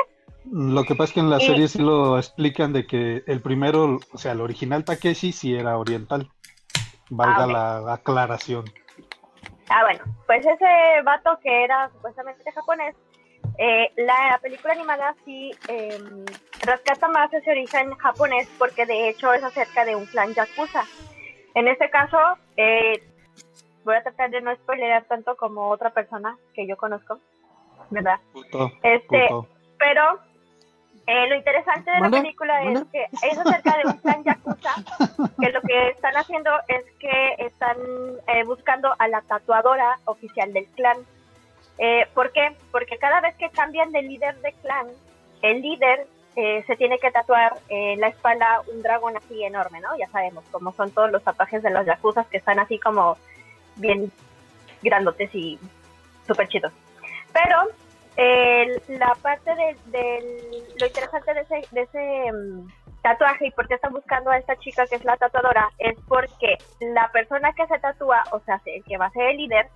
Lo 0.52 0.84
que 0.84 0.96
pasa 0.96 1.10
es 1.10 1.14
que 1.14 1.20
en 1.22 1.30
la 1.30 1.38
Y- 1.40 1.46
serie 1.46 1.68
sí 1.68 1.80
lo 1.80 2.18
explican 2.18 2.74
de 2.74 2.86
que 2.86 3.24
el 3.28 3.42
primero, 3.42 4.00
o 4.14 4.18
sea, 4.18 4.32
el 4.34 4.42
original 4.42 4.84
Takeshi 4.86 5.32
sí 5.32 5.56
era 5.56 5.78
oriental. 5.78 6.30
Valga 7.10 7.44
Ah, 7.44 7.48
la 7.86 7.94
aclaración. 7.94 8.66
Ah, 9.70 9.84
bueno, 9.84 10.04
pues 10.26 10.46
ese 10.46 11.02
vato 11.04 11.38
que 11.44 11.64
era 11.66 11.90
supuestamente 11.90 12.50
japonés, 12.54 12.96
eh, 13.58 13.90
la 13.98 14.40
película 14.42 14.74
animada 14.74 15.16
sí 15.26 15.52
eh, 15.68 15.98
rescata 16.62 17.08
más 17.10 17.34
ese 17.34 17.50
origen 17.52 17.92
japonés 17.96 18.48
porque 18.58 18.86
de 18.86 19.10
hecho 19.10 19.34
es 19.34 19.44
acerca 19.44 19.84
de 19.86 19.96
un 19.96 20.06
clan 20.06 20.34
yakuza. 20.34 20.84
En 21.56 21.68
este 21.68 21.90
caso, 21.90 22.18
eh, 22.56 23.02
voy 23.88 23.96
a 23.96 24.04
tratar 24.04 24.30
de 24.30 24.42
no 24.42 24.54
spoilear 24.54 25.06
tanto 25.06 25.38
como 25.38 25.70
otra 25.70 25.92
persona 25.92 26.38
que 26.54 26.68
yo 26.68 26.76
conozco, 26.76 27.20
¿verdad? 27.90 28.20
Puto, 28.34 28.70
Este, 28.84 29.28
puto. 29.30 29.48
pero 29.80 30.20
eh, 31.08 31.28
lo 31.30 31.36
interesante 31.36 31.90
de 31.90 32.00
la 32.02 32.10
película 32.10 32.64
es 32.64 32.84
que 32.92 33.06
es 33.06 33.38
acerca 33.38 33.78
de 33.78 33.88
un 33.88 33.98
clan 34.00 34.24
yakuza 34.26 34.74
que 35.40 35.50
lo 35.52 35.62
que 35.62 35.88
están 35.92 36.18
haciendo 36.18 36.52
es 36.68 36.84
que 37.00 37.36
están 37.46 37.78
eh, 38.28 38.44
buscando 38.44 38.94
a 39.00 39.08
la 39.08 39.22
tatuadora 39.22 40.00
oficial 40.04 40.52
del 40.52 40.66
clan. 40.76 40.98
Eh, 41.78 42.08
¿Por 42.14 42.34
qué? 42.34 42.58
Porque 42.74 42.98
cada 42.98 43.22
vez 43.22 43.36
que 43.38 43.50
cambian 43.52 43.92
de 43.94 44.02
líder 44.02 44.36
de 44.42 44.52
clan, 44.52 44.88
el 45.44 45.62
líder 45.62 46.08
eh, 46.36 46.62
se 46.68 46.76
tiene 46.76 47.00
que 47.00 47.10
tatuar 47.12 47.54
en 47.70 48.02
la 48.02 48.10
espalda 48.10 48.62
un 48.74 48.82
dragón 48.84 49.16
así 49.16 49.44
enorme, 49.46 49.80
¿no? 49.80 49.98
Ya 49.98 50.08
sabemos 50.10 50.44
cómo 50.52 50.74
son 50.74 50.92
todos 50.92 51.10
los 51.10 51.24
tatuajes 51.24 51.64
de 51.64 51.70
los 51.70 51.86
yakuzas 51.86 52.28
que 52.28 52.38
están 52.38 52.60
así 52.60 52.80
como 52.80 53.18
bien 53.78 54.12
grandotes 54.82 55.34
y 55.34 55.60
súper 56.28 56.48
chidos. 56.48 56.72
Pero 57.34 57.70
el- 58.16 58.82
la 59.00 59.16
parte 59.22 59.54
de, 59.56 59.78
del- 59.86 60.64
lo 60.80 60.86
interesante 60.88 61.34
de 61.34 61.42
ese, 61.42 61.62
de 61.72 61.82
ese 61.82 62.32
mm, 62.32 62.68
tatuaje 63.02 63.48
y 63.48 63.52
por 63.52 63.68
qué 63.68 63.76
están 63.76 63.94
buscando 63.94 64.32
a 64.32 64.38
esta 64.38 64.56
chica 64.58 64.86
que 64.88 64.96
es 64.96 65.06
la 65.06 65.18
tatuadora 65.18 65.70
es 65.78 65.96
porque 66.08 66.58
la 66.80 67.10
persona 67.12 67.54
que 67.54 67.68
se 67.68 67.80
tatúa, 67.80 68.24
o 68.32 68.40
sea, 68.42 68.60
el 68.66 68.84
que 68.84 68.98
va 68.98 69.06
a 69.06 69.12
ser 69.12 69.30
el 69.30 69.38
líder, 69.38 69.68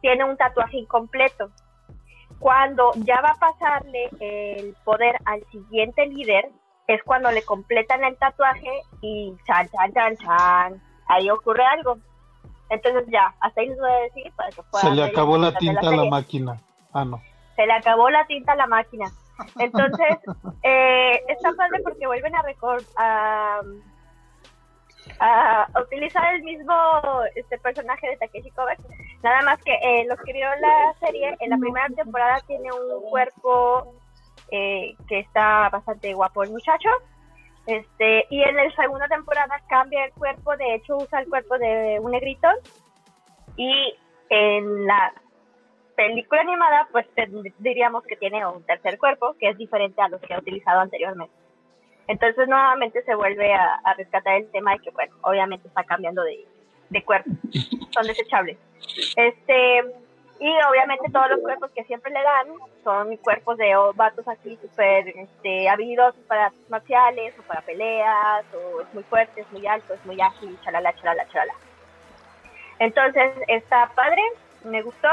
tiene 0.00 0.24
un 0.24 0.36
tatuaje 0.36 0.76
incompleto. 0.78 1.50
Cuando 2.38 2.92
ya 3.04 3.20
va 3.20 3.30
a 3.30 3.34
pasarle 3.34 4.08
el 4.20 4.76
poder 4.84 5.16
al 5.24 5.42
siguiente 5.50 6.06
líder, 6.06 6.48
es 6.86 7.02
cuando 7.02 7.30
le 7.32 7.42
completan 7.42 8.04
el 8.04 8.16
tatuaje 8.16 8.70
y 9.02 9.34
chan, 9.46 9.68
chan, 9.70 9.92
chan, 9.92 10.16
chan, 10.18 10.82
ahí 11.08 11.28
ocurre 11.30 11.64
algo. 11.64 11.98
Entonces 12.70 13.04
ya, 13.08 13.34
hasta 13.40 13.60
ahí 13.60 13.68
les 13.68 13.78
voy 13.78 13.90
a 13.90 14.00
decir 14.02 14.32
para 14.36 14.50
que 14.50 14.62
puedan 14.70 14.88
Se 14.88 14.94
le 15.04 15.08
acabó 15.10 15.38
la 15.38 15.58
tinta 15.58 15.80
a 15.80 15.84
la 15.96 16.10
máquina. 16.10 16.60
Ah, 16.92 17.04
no. 17.04 17.22
Se 17.56 17.66
le 17.66 17.72
acabó 17.72 18.10
la 18.10 18.26
tinta 18.26 18.52
a 18.52 18.56
la 18.56 18.66
máquina. 18.66 19.06
Entonces, 19.58 20.18
eh, 20.62 21.22
está 21.28 21.52
padre 21.52 21.80
porque 21.82 22.06
vuelven 22.06 22.34
a, 22.34 22.42
recor- 22.42 22.86
a, 22.96 23.60
a 25.20 25.68
utilizar 25.80 26.34
el 26.34 26.42
mismo 26.42 26.74
este 27.34 27.58
personaje 27.58 28.08
de 28.08 28.16
Takeshi 28.18 28.50
Kovacs. 28.50 28.82
Nada 29.22 29.42
más 29.42 29.62
que 29.62 29.74
eh, 29.74 30.04
los 30.08 30.18
que 30.20 30.32
vieron 30.32 30.60
la 30.60 30.94
serie, 31.00 31.36
en 31.40 31.50
la 31.50 31.56
primera 31.58 31.88
temporada 31.88 32.40
tiene 32.46 32.70
un 32.72 33.10
cuerpo 33.10 33.94
eh, 34.50 34.94
que 35.08 35.20
está 35.20 35.68
bastante 35.70 36.14
guapo 36.14 36.42
el 36.42 36.50
muchacho. 36.50 36.88
Este, 37.68 38.24
y 38.30 38.40
en 38.40 38.56
la 38.56 38.70
segunda 38.70 39.06
temporada 39.08 39.60
cambia 39.68 40.06
el 40.06 40.12
cuerpo, 40.12 40.56
de 40.56 40.76
hecho 40.76 40.96
usa 40.96 41.20
el 41.20 41.28
cuerpo 41.28 41.58
de 41.58 41.98
un 42.00 42.12
negrito. 42.12 42.48
Y 43.56 43.94
en 44.30 44.86
la 44.86 45.12
película 45.94 46.40
animada, 46.40 46.88
pues 46.90 47.06
diríamos 47.58 48.04
que 48.04 48.16
tiene 48.16 48.46
un 48.46 48.62
tercer 48.64 48.98
cuerpo, 48.98 49.36
que 49.38 49.50
es 49.50 49.58
diferente 49.58 50.00
a 50.00 50.08
los 50.08 50.18
que 50.22 50.32
ha 50.32 50.38
utilizado 50.38 50.80
anteriormente. 50.80 51.34
Entonces 52.06 52.48
nuevamente 52.48 53.02
se 53.02 53.14
vuelve 53.14 53.52
a, 53.52 53.74
a 53.84 53.94
rescatar 53.94 54.36
el 54.36 54.50
tema 54.50 54.72
de 54.72 54.78
que, 54.78 54.90
bueno, 54.90 55.14
obviamente 55.20 55.68
está 55.68 55.84
cambiando 55.84 56.22
de, 56.22 56.46
de 56.88 57.04
cuerpo. 57.04 57.28
Son 57.90 58.06
desechables. 58.06 58.56
Este, 59.14 59.82
y 60.40 60.48
obviamente 60.70 61.10
todos 61.12 61.30
los 61.30 61.40
cuerpos 61.40 61.70
que 61.74 61.84
siempre 61.84 62.12
le 62.12 62.22
dan 62.22 62.46
son 62.84 63.16
cuerpos 63.18 63.56
de 63.58 63.74
oh, 63.76 63.92
vatos 63.94 64.26
así 64.28 64.56
súper 64.62 65.08
este, 65.08 65.68
habilidosos 65.68 66.20
para 66.26 66.46
artes 66.46 66.70
marciales 66.70 67.34
o 67.38 67.42
para 67.42 67.60
peleas, 67.62 68.44
o 68.54 68.80
es 68.82 68.94
muy 68.94 69.02
fuerte, 69.04 69.40
es 69.40 69.50
muy 69.52 69.66
alto, 69.66 69.94
es 69.94 70.04
muy 70.06 70.20
ágil, 70.20 70.56
chalala, 70.64 70.92
chalala, 70.94 71.26
chalala. 71.28 71.54
Entonces 72.78 73.32
está 73.48 73.90
padre, 73.94 74.22
me 74.64 74.82
gustó. 74.82 75.08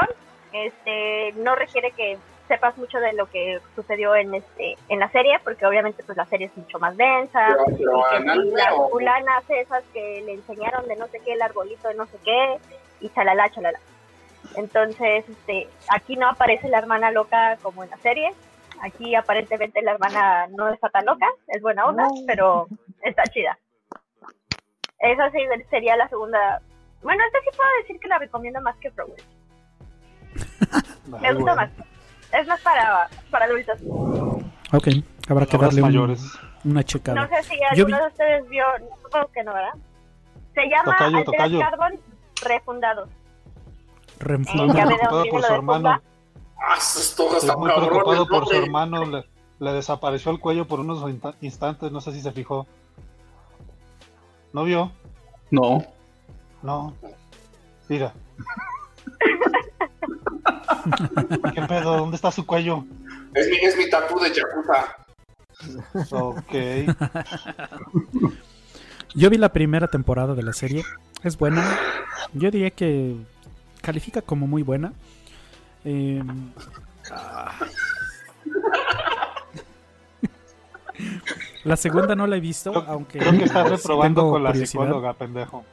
Este, 0.52 1.32
no 1.36 1.54
requiere 1.56 1.90
que 1.90 2.16
sepas 2.48 2.78
mucho 2.78 3.00
de 3.00 3.12
lo 3.12 3.26
que 3.26 3.58
sucedió 3.74 4.14
en 4.14 4.32
este 4.34 4.76
en 4.88 5.00
la 5.00 5.10
serie, 5.10 5.38
porque 5.42 5.66
obviamente 5.66 6.04
pues 6.04 6.16
la 6.16 6.26
serie 6.26 6.46
es 6.46 6.56
mucho 6.56 6.78
más 6.78 6.96
densa. 6.96 7.48
Pero- 7.48 7.64
pero 8.10 8.34
y 8.44 8.50
que 8.50 8.56
las 8.56 8.74
fulanas 8.90 9.44
esas 9.48 9.82
que 9.92 10.22
le 10.24 10.34
enseñaron 10.34 10.86
de 10.86 10.94
no 10.96 11.08
sé 11.08 11.20
qué, 11.24 11.32
el 11.32 11.42
arbolito 11.42 11.88
de 11.88 11.94
no 11.94 12.06
sé 12.06 12.18
qué, 12.24 12.58
y 13.00 13.08
chalala, 13.10 13.50
chalala. 13.50 13.80
Entonces, 14.54 15.24
este, 15.28 15.68
aquí 15.88 16.16
no 16.16 16.28
aparece 16.28 16.68
la 16.68 16.78
hermana 16.78 17.10
loca 17.10 17.56
como 17.62 17.82
en 17.84 17.90
la 17.90 17.96
serie. 17.98 18.32
Aquí 18.82 19.14
aparentemente 19.14 19.80
la 19.82 19.92
hermana 19.92 20.46
no 20.48 20.68
está 20.68 20.88
tan 20.90 21.06
loca, 21.06 21.26
es 21.48 21.62
buena 21.62 21.86
onda, 21.86 22.06
pero 22.26 22.66
está 23.02 23.22
chida. 23.24 23.58
Esa 24.98 25.30
sí 25.30 25.38
sería 25.70 25.96
la 25.96 26.08
segunda. 26.08 26.60
Bueno, 27.02 27.22
esta 27.24 27.38
sí 27.40 27.56
puedo 27.56 27.68
decir 27.80 27.98
que 28.00 28.08
la 28.08 28.18
recomiendo 28.18 28.60
más 28.60 28.76
que 28.76 28.90
Progress. 28.90 29.24
Me 31.06 31.32
gusta 31.34 31.54
más. 31.54 31.70
Es 32.32 32.46
más 32.46 32.60
para, 32.60 33.08
para 33.30 33.44
adultos. 33.46 33.78
Ok, 34.72 34.88
habrá 35.28 35.46
que 35.46 35.56
darle 35.58 35.80
un- 35.80 35.88
mayores. 35.88 36.22
una 36.64 36.82
checada. 36.82 37.22
No 37.22 37.28
sé 37.28 37.42
si 37.44 37.56
Yo 37.74 37.84
alguno 37.86 37.96
vi- 37.96 38.02
de 38.02 38.08
ustedes 38.08 38.48
vio, 38.48 38.64
supongo 39.02 39.28
que 39.32 39.44
no, 39.44 39.54
¿verdad? 39.54 39.74
Se 40.54 40.62
llama 40.68 40.96
Tocayo, 40.96 41.24
tocayo. 41.24 41.58
Carbon 41.60 42.00
Refundados. 42.42 43.08
Renfrew. 44.18 44.64
Eh, 44.64 44.68
ya 44.74 44.84
Muy 44.86 44.94
preocupado 44.94 45.24
por 45.30 45.42
su 45.42 45.52
hermano. 45.54 46.00
Ah, 46.58 46.78
está 46.78 47.56
muy 47.56 47.70
preocupado 47.70 48.26
por 48.26 48.46
su 48.48 48.54
hermano. 48.54 49.04
Le, 49.06 49.24
le 49.60 49.72
desapareció 49.72 50.32
el 50.32 50.40
cuello 50.40 50.66
por 50.66 50.80
unos 50.80 50.98
insta- 51.02 51.36
instantes. 51.40 51.92
No 51.92 52.00
sé 52.00 52.12
si 52.12 52.20
se 52.20 52.32
fijó. 52.32 52.66
¿No 54.52 54.64
vio? 54.64 54.90
No. 55.50 55.84
No. 56.62 56.94
Mira. 57.88 58.12
¿Qué 61.54 61.62
pedo? 61.62 61.96
¿Dónde 61.98 62.16
está 62.16 62.30
su 62.32 62.44
cuello? 62.46 62.84
Es 63.34 63.48
mi, 63.48 63.56
es 63.56 63.76
mi 63.76 63.88
tatú 63.90 64.18
de 64.18 64.32
Yakuza. 64.32 64.96
Ok. 66.10 66.52
Yo 69.14 69.30
vi 69.30 69.38
la 69.38 69.52
primera 69.52 69.86
temporada 69.88 70.34
de 70.34 70.42
la 70.42 70.52
serie. 70.52 70.84
Es 71.22 71.38
buena. 71.38 71.64
Yo 72.34 72.50
diría 72.50 72.70
que 72.70 73.16
califica 73.86 74.20
como 74.20 74.48
muy 74.48 74.62
buena. 74.64 74.92
Eh. 75.84 76.20
La 81.62 81.76
segunda 81.76 82.16
no 82.16 82.26
la 82.26 82.36
he 82.36 82.40
visto, 82.40 82.72
Creo, 82.72 82.84
aunque 82.88 83.18
creo 83.18 83.32
que 83.32 83.44
está 83.44 83.64
sí 83.64 83.70
reprobando 83.70 84.30
con 84.30 84.42
la 84.42 84.54
psicóloga, 84.54 85.12
pendejo. 85.12 85.64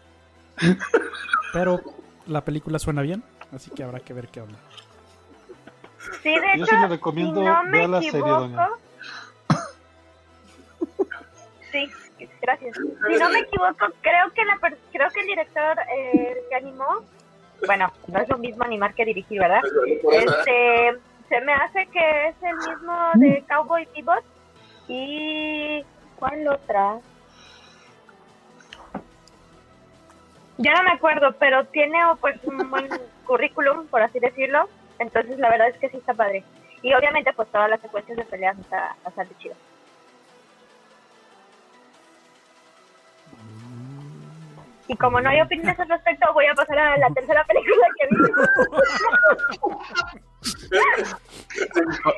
Pero 1.53 1.81
la 2.27 2.43
película 2.43 2.77
suena 2.77 3.01
bien, 3.01 3.23
así 3.51 3.71
que 3.71 3.83
habrá 3.83 3.99
que 3.99 4.13
ver 4.13 4.27
qué 4.27 4.41
onda. 4.41 4.59
Sí, 6.21 6.29
de 6.29 6.57
Yo 6.57 6.65
hecho, 6.65 6.75
sí 6.75 6.75
le 6.81 6.87
recomiendo 6.87 7.39
si 7.39 7.45
no 7.45 7.63
me 7.63 7.79
ver 7.79 7.89
la 7.89 8.01
serie, 8.01 8.19
equivoco, 8.19 8.39
doña. 8.39 8.69
Sí, 11.71 11.89
gracias. 12.41 12.75
Si 12.75 13.15
no 13.17 13.29
me 13.29 13.39
equivoco, 13.39 13.87
creo 14.01 14.33
que 14.33 14.45
la 14.45 14.59
creo 14.91 15.09
que 15.09 15.21
el 15.21 15.27
director 15.27 15.77
eh, 15.95 16.43
que 16.49 16.55
animó, 16.55 17.05
bueno, 17.65 17.91
no 18.07 18.19
es 18.19 18.29
lo 18.29 18.37
mismo 18.37 18.63
animar 18.63 18.93
que 18.93 19.05
dirigir, 19.05 19.39
¿verdad? 19.39 19.61
Este, 20.11 20.99
se 21.29 21.41
me 21.41 21.53
hace 21.53 21.85
que 21.87 22.27
es 22.27 22.35
el 22.43 22.55
mismo 22.55 23.11
de 23.15 23.43
Cowboy 23.47 23.87
Bebop 23.95 24.23
y 24.87 25.83
¿cuál 26.17 26.47
otra? 26.47 26.99
Ya 30.57 30.73
no 30.73 30.83
me 30.83 30.91
acuerdo, 30.91 31.35
pero 31.39 31.65
tiene 31.65 31.99
pues 32.21 32.35
un 32.43 32.69
buen 32.69 32.87
currículum, 33.25 33.87
por 33.87 34.01
así 34.01 34.19
decirlo. 34.19 34.69
Entonces 34.99 35.39
la 35.39 35.49
verdad 35.49 35.69
es 35.69 35.77
que 35.77 35.89
sí 35.89 35.97
está 35.97 36.13
padre. 36.13 36.43
Y 36.81 36.93
obviamente 36.93 37.33
pues 37.33 37.49
todas 37.49 37.69
las 37.69 37.81
secuencias 37.81 38.17
de 38.17 38.25
peleas 38.25 38.57
está 38.59 38.95
bastante 39.03 39.35
chido. 39.39 39.55
Y 44.87 44.95
como 44.97 45.21
no 45.21 45.29
hay 45.29 45.39
opiniones 45.41 45.79
al 45.79 45.87
respecto, 45.89 46.33
voy 46.33 46.45
a 46.45 46.53
pasar 46.53 46.77
a 46.77 46.97
la 46.97 47.09
tercera 47.11 47.43
película 47.45 47.87
que 47.99 48.07
vi. 48.09 48.17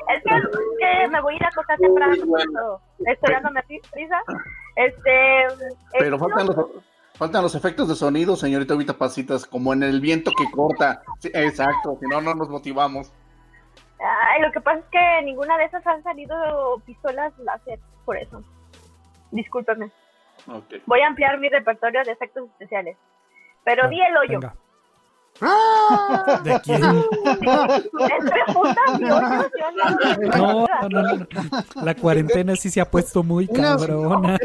es 0.08 0.22
que, 0.22 0.40
que 0.78 1.08
me 1.08 1.20
voy 1.20 1.34
a 1.34 1.36
ir 1.36 1.44
a 1.44 1.48
acostar 1.48 1.78
temprano, 1.78 2.80
estoy 3.06 3.32
dándome 3.34 3.62
pri- 3.64 3.80
prisa. 3.92 4.20
Este, 4.76 5.46
Pero 5.98 6.18
faltan 6.18 6.46
los, 6.46 6.56
faltan 7.14 7.42
los 7.42 7.54
efectos 7.54 7.88
de 7.88 7.94
sonido, 7.94 8.36
señorita 8.36 8.74
Vita 8.74 8.94
Pasitas, 8.94 9.46
como 9.46 9.72
en 9.72 9.82
el 9.82 10.00
viento 10.00 10.32
que 10.36 10.50
corta. 10.50 11.02
Sí, 11.20 11.30
exacto, 11.34 11.96
si 12.00 12.06
no, 12.08 12.20
no 12.20 12.34
nos 12.34 12.48
motivamos. 12.48 13.12
Ay, 13.98 14.42
lo 14.42 14.52
que 14.52 14.60
pasa 14.60 14.78
es 14.80 14.84
que 14.90 15.22
ninguna 15.24 15.56
de 15.56 15.64
esas 15.64 15.86
han 15.86 16.02
salido 16.02 16.80
pistolas 16.84 17.32
láser, 17.38 17.78
por 18.04 18.16
eso. 18.18 18.42
Discúlpeme. 19.30 19.90
Voy 20.86 21.00
a 21.00 21.06
ampliar 21.08 21.38
mi 21.38 21.48
repertorio 21.48 22.02
de 22.04 22.12
efectos 22.12 22.44
especiales. 22.50 22.96
Pero 23.64 23.88
vi 23.88 24.00
el 24.00 24.16
hoyo. 24.16 24.40
Venga. 24.40 24.54
¡Ah! 25.42 26.40
¿De 26.42 26.60
quién? 26.62 26.80
No- 26.80 27.02
No, 28.98 30.88
no, 30.88 31.02
no, 31.02 31.02
no. 31.14 31.26
La 31.82 31.94
cuarentena 31.94 32.56
sí 32.56 32.70
se 32.70 32.80
ha 32.80 32.90
puesto 32.90 33.22
muy 33.22 33.46
cabrona. 33.52 34.38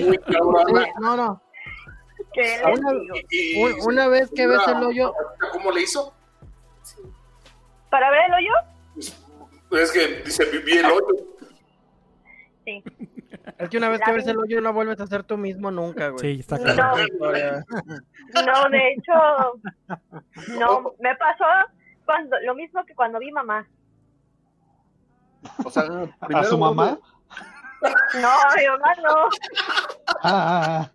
No, 0.99 1.15
no. 1.17 1.41
¿Qué 2.33 2.41
les 2.41 2.79
Una, 2.79 3.85
una 3.85 4.07
vez 4.07 4.29
que 4.33 4.47
ves 4.47 4.61
el 4.67 4.83
hoyo, 4.83 5.13
¿Cómo 5.51 5.71
le 5.71 5.81
hizo? 5.81 6.13
¿Para 7.89 8.09
ver 8.09 8.21
el 8.27 8.33
hoyo? 8.33 8.53
Es 9.81 9.91
que 9.91 10.21
dice, 10.23 10.45
viví 10.45 10.77
el 10.77 10.85
hoyo. 10.85 11.07
Sí. 12.65 12.83
Es 13.57 13.69
que 13.69 13.77
una 13.77 13.89
vez 13.89 14.01
que 14.03 14.11
ves 14.11 14.27
el 14.27 14.37
hoyo 14.37 14.61
no 14.61 14.73
vuelves 14.73 14.99
a 14.99 15.07
ser 15.07 15.23
tú 15.23 15.37
mismo 15.37 15.71
nunca, 15.71 16.09
güey. 16.09 16.35
Sí, 16.35 16.39
está 16.41 16.57
No. 16.57 16.75
cabrón. 16.75 17.09
No, 18.45 18.69
de 18.69 18.93
hecho, 18.93 19.13
no, 20.59 20.93
me 20.99 21.15
pasó 21.15 21.45
cuando 22.05 22.37
lo 22.45 22.55
mismo 22.55 22.83
que 22.85 22.95
cuando 22.95 23.19
vi 23.19 23.31
mamá. 23.31 23.67
O 25.65 25.69
sea, 25.71 25.83
¿A 26.19 26.43
su 26.43 26.57
mamá? 26.57 26.99
No, 28.21 28.29
mi 28.57 28.67
mamá 28.67 28.93
no. 29.03 29.29
Ah, 30.21 30.21
ah, 30.23 30.63
ah. 30.65 30.91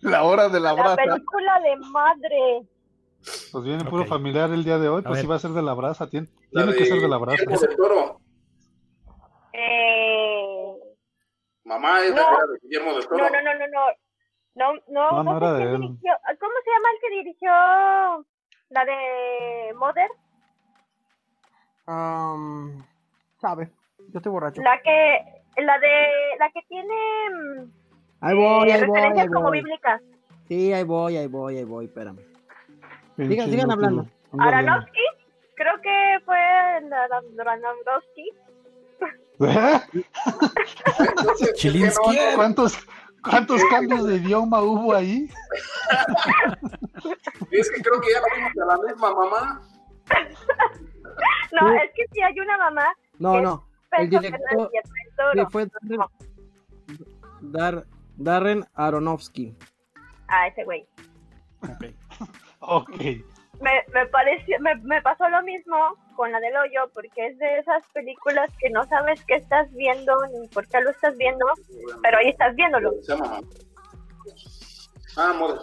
La 0.00 0.22
hora 0.24 0.48
de 0.48 0.60
la 0.60 0.72
La 0.72 0.82
brasa. 0.82 0.96
película 0.96 1.60
de 1.60 1.76
madre. 1.90 2.68
Pues 3.52 3.64
viene 3.64 3.84
puro 3.84 4.04
familiar 4.04 4.50
el 4.50 4.64
día 4.64 4.78
de 4.78 4.88
hoy, 4.88 5.02
A 5.04 5.08
pues 5.08 5.20
sí 5.20 5.26
va 5.26 5.36
a 5.36 5.38
ser 5.38 5.52
de 5.52 5.62
la 5.62 5.72
brasa. 5.74 6.08
Tiene, 6.08 6.28
La 6.50 6.62
tiene 6.64 6.76
que 6.78 6.86
ser 6.86 7.00
de 7.00 7.08
la 7.08 7.16
brasa. 7.18 7.38
Guillermo 7.42 7.60
del 7.60 7.76
Toro. 7.76 8.20
Eh, 9.52 10.74
Mamá 11.64 12.00
es 12.04 12.14
de, 12.14 12.20
No. 12.20 12.46
de 12.52 12.58
Guillermo 12.62 12.94
del 12.94 13.06
Toro. 13.08 13.18
no, 13.18 13.30
no, 13.30 13.42
no, 13.42 13.54
no, 13.54 13.66
no. 13.68 13.80
No, 14.56 14.72
no, 14.88 15.22
No, 15.24 15.30
sé 15.32 15.36
era 15.38 15.52
de 15.54 15.58
quién 15.62 15.74
él. 15.74 15.80
dirigió. 15.80 16.12
¿Cómo 16.38 16.52
se 16.64 16.70
llama 16.70 16.88
el 16.94 17.00
que 17.00 17.10
dirigió 17.16 18.26
la 18.70 18.84
de 18.84 19.74
Mother? 19.74 20.10
Um, 21.86 22.82
sabe, 23.40 23.70
yo 24.08 24.18
estoy 24.18 24.32
borracho. 24.32 24.62
La 24.62 24.80
que, 24.80 25.42
La 25.62 25.78
de. 25.78 26.36
La 26.38 26.50
que 26.50 26.62
tiene. 26.68 26.94
mm, 27.30 27.70
Ahí 28.20 28.34
voy, 28.34 28.68
eh, 28.68 28.72
ahí 28.74 28.80
voy, 28.86 28.94
referencias 28.96 29.26
ahí 29.26 29.32
como 29.32 29.48
voy. 29.48 29.58
bíblicas. 29.58 30.02
Sí, 30.48 30.72
ahí 30.72 30.84
voy, 30.84 31.16
ahí 31.16 31.26
voy, 31.26 31.56
ahí 31.58 31.64
voy, 31.64 31.84
espérame. 31.86 32.18
Bien 33.16 33.30
Sigan- 33.50 33.70
hablando. 33.70 34.06
Aronofsky. 34.38 35.00
Creo 35.56 35.80
que 35.82 36.18
fue 36.24 36.38
Aronofsky. 36.38 38.30
Chilinsky. 41.54 42.16
¿Cuántos, 42.34 42.78
¿Cuántos 43.22 43.60
cambios 43.70 44.06
de 44.06 44.16
idioma 44.16 44.60
hubo 44.62 44.94
ahí? 44.94 45.28
Es 47.50 47.70
que 47.70 47.82
creo 47.82 48.00
que 48.00 48.08
ya 48.12 48.20
la 48.20 48.26
vimos 48.36 48.52
a 48.62 48.66
la 48.66 48.82
misma 48.92 49.14
mamá. 49.14 49.62
No, 51.52 51.68
Sí. 51.70 51.76
es 51.84 51.90
que 51.94 52.04
sí 52.12 52.20
hay 52.22 52.38
una 52.40 52.58
mamá. 52.58 52.84
No, 53.18 53.40
no. 53.40 53.66
El 53.92 54.10
director 54.10 54.70
Toro. 55.16 55.48
fue 55.50 55.66
Darren, 55.82 56.00
Dar- 57.40 57.86
Darren 58.16 58.64
Aronofsky. 58.74 59.56
Ah, 60.28 60.48
ese 60.48 60.64
güey. 60.64 60.86
Ok. 61.62 61.84
Ok. 62.60 62.90
Me, 63.64 63.82
me 63.94 64.06
pareció, 64.06 64.60
me, 64.60 64.74
me 64.82 65.00
pasó 65.00 65.26
lo 65.30 65.42
mismo 65.42 65.76
con 66.16 66.30
la 66.30 66.38
del 66.40 66.54
hoyo, 66.56 66.90
porque 66.92 67.26
es 67.28 67.38
de 67.38 67.58
esas 67.58 67.82
películas 67.94 68.50
que 68.60 68.68
no 68.70 68.84
sabes 68.84 69.24
qué 69.26 69.36
estás 69.36 69.72
viendo 69.72 70.14
ni 70.32 70.46
por 70.48 70.66
qué 70.68 70.80
lo 70.82 70.90
estás 70.90 71.16
viendo, 71.16 71.46
pero 72.02 72.18
ahí 72.18 72.28
estás 72.28 72.54
viéndolo. 72.54 72.92
Se 73.02 73.16
llama. 73.16 73.40
Ah, 75.16 75.32
Mother. 75.32 75.60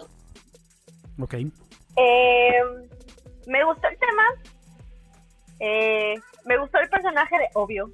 Ok. 1.20 1.34
Eh, 1.96 2.60
me 3.46 3.64
gustó 3.64 3.86
el 3.88 3.98
tema. 3.98 4.22
Eh, 5.60 6.14
me 6.44 6.58
gustó 6.58 6.78
el 6.78 6.88
personaje 6.88 7.38
de 7.38 7.48
Obvio. 7.54 7.88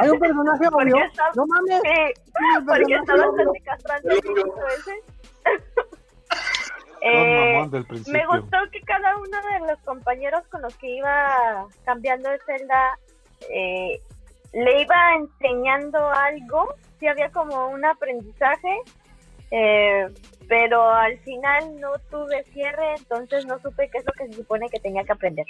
Hay 0.00 0.08
un 0.10 0.18
personaje 0.20 0.64
obvio. 0.72 0.96
está- 1.04 1.30
No 1.34 1.44
mames. 1.46 1.80
Sí, 1.82 2.12
porque 2.66 2.84
obvio. 2.84 3.04
bastante 3.06 3.60
castrante 3.64 4.08
ese. 4.14 4.94
Eh, 7.02 7.66
del 7.70 7.86
me 8.08 8.26
gustó 8.26 8.58
que 8.70 8.80
cada 8.82 9.16
uno 9.16 9.38
de 9.52 9.72
los 9.72 9.78
compañeros 9.84 10.42
con 10.48 10.60
los 10.60 10.76
que 10.76 10.96
iba 10.96 11.66
cambiando 11.84 12.28
de 12.28 12.38
celda 12.44 12.98
eh, 13.48 14.00
le 14.52 14.82
iba 14.82 15.14
enseñando 15.16 16.10
algo, 16.10 16.74
sí 16.98 17.06
había 17.06 17.30
como 17.30 17.68
un 17.68 17.84
aprendizaje, 17.84 18.80
eh, 19.50 20.08
pero 20.48 20.90
al 20.90 21.18
final 21.20 21.80
no 21.80 21.92
tuve 22.10 22.44
cierre, 22.52 22.96
entonces 22.98 23.46
no 23.46 23.58
supe 23.60 23.88
qué 23.90 23.98
es 23.98 24.04
lo 24.04 24.12
que 24.12 24.26
se 24.26 24.34
supone 24.34 24.68
que 24.68 24.80
tenía 24.80 25.04
que 25.04 25.12
aprender. 25.12 25.46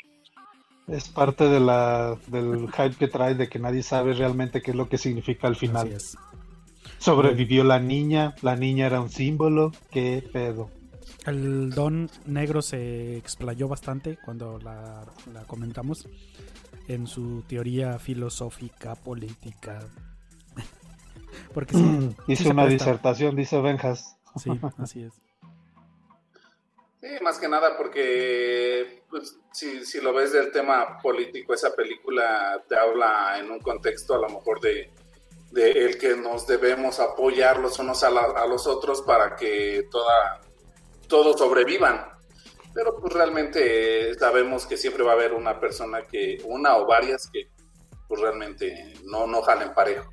Es 0.87 1.09
parte 1.09 1.45
de 1.45 1.61
la, 1.61 2.17
del 2.27 2.71
hype 2.71 2.97
que 2.97 3.09
trae 3.09 3.35
de 3.35 3.49
que 3.49 3.59
nadie 3.59 3.83
sabe 3.83 4.13
realmente 4.13 4.61
qué 4.61 4.73
es 4.73 4.77
lo 4.77 4.89
que 4.89 4.99
significa 4.99 5.47
al 5.47 5.57
final. 5.57 5.97
Sobrevivió 6.99 7.65
la 7.65 7.79
niña, 7.79 8.35
la 8.43 8.57
niña 8.57 8.87
era 8.87 9.01
un 9.01 9.09
símbolo, 9.09 9.73
qué 9.91 10.23
pedo. 10.33 10.69
El 11.27 11.71
don 11.71 12.11
negro 12.25 12.63
se 12.63 13.17
explayó 13.17 13.69
bastante 13.69 14.19
cuando 14.25 14.59
la, 14.59 15.05
la 15.33 15.43
comentamos 15.45 16.09
en 16.89 17.07
su 17.07 17.43
teoría 17.47 17.99
filosófica, 17.99 18.95
política. 18.95 19.81
Porque 21.55 21.75
sí, 21.75 21.83
sí 22.27 22.33
Hice 22.33 22.43
se 22.45 22.51
una 22.51 22.65
presta. 22.65 22.85
disertación, 22.87 23.37
dice 23.37 23.61
Benjas. 23.61 24.17
Sí, 24.37 24.51
así 24.79 25.03
es. 25.03 25.13
Sí, 27.01 27.09
más 27.23 27.39
que 27.39 27.49
nada 27.49 27.77
porque 27.79 29.03
pues, 29.09 29.39
si, 29.53 29.85
si 29.87 30.01
lo 30.03 30.13
ves 30.13 30.33
del 30.33 30.53
tema 30.53 30.99
político, 31.03 31.55
esa 31.55 31.75
película 31.75 32.63
te 32.69 32.77
habla 32.77 33.39
en 33.39 33.51
un 33.51 33.59
contexto 33.61 34.15
a 34.15 34.19
lo 34.19 34.29
mejor 34.29 34.61
de, 34.61 34.91
de 35.51 35.71
el 35.71 35.97
que 35.99 36.15
nos 36.15 36.47
debemos 36.47 37.01
apoyar 37.01 37.59
los 37.59 37.79
unos 37.79 38.05
a, 38.05 38.11
la- 38.11 38.35
a 38.37 38.47
los 38.47 38.67
otros 38.67 39.01
para 39.03 39.35
que 39.35 39.89
toda, 39.91 40.43
todos 41.11 41.39
sobrevivan. 41.39 42.07
Pero 42.73 42.97
pues 42.99 43.13
realmente 43.13 44.15
sabemos 44.15 44.65
que 44.65 44.79
siempre 44.79 45.03
va 45.03 45.11
a 45.11 45.15
haber 45.17 45.35
una 45.35 45.61
persona 45.61 46.03
que, 46.03 46.39
una 46.47 46.77
o 46.79 46.87
varias 46.87 47.29
que 47.31 47.51
pues 48.09 48.21
realmente 48.21 48.95
no, 49.05 49.27
no 49.27 49.43
jalen 49.43 49.75
parejo. 49.75 50.11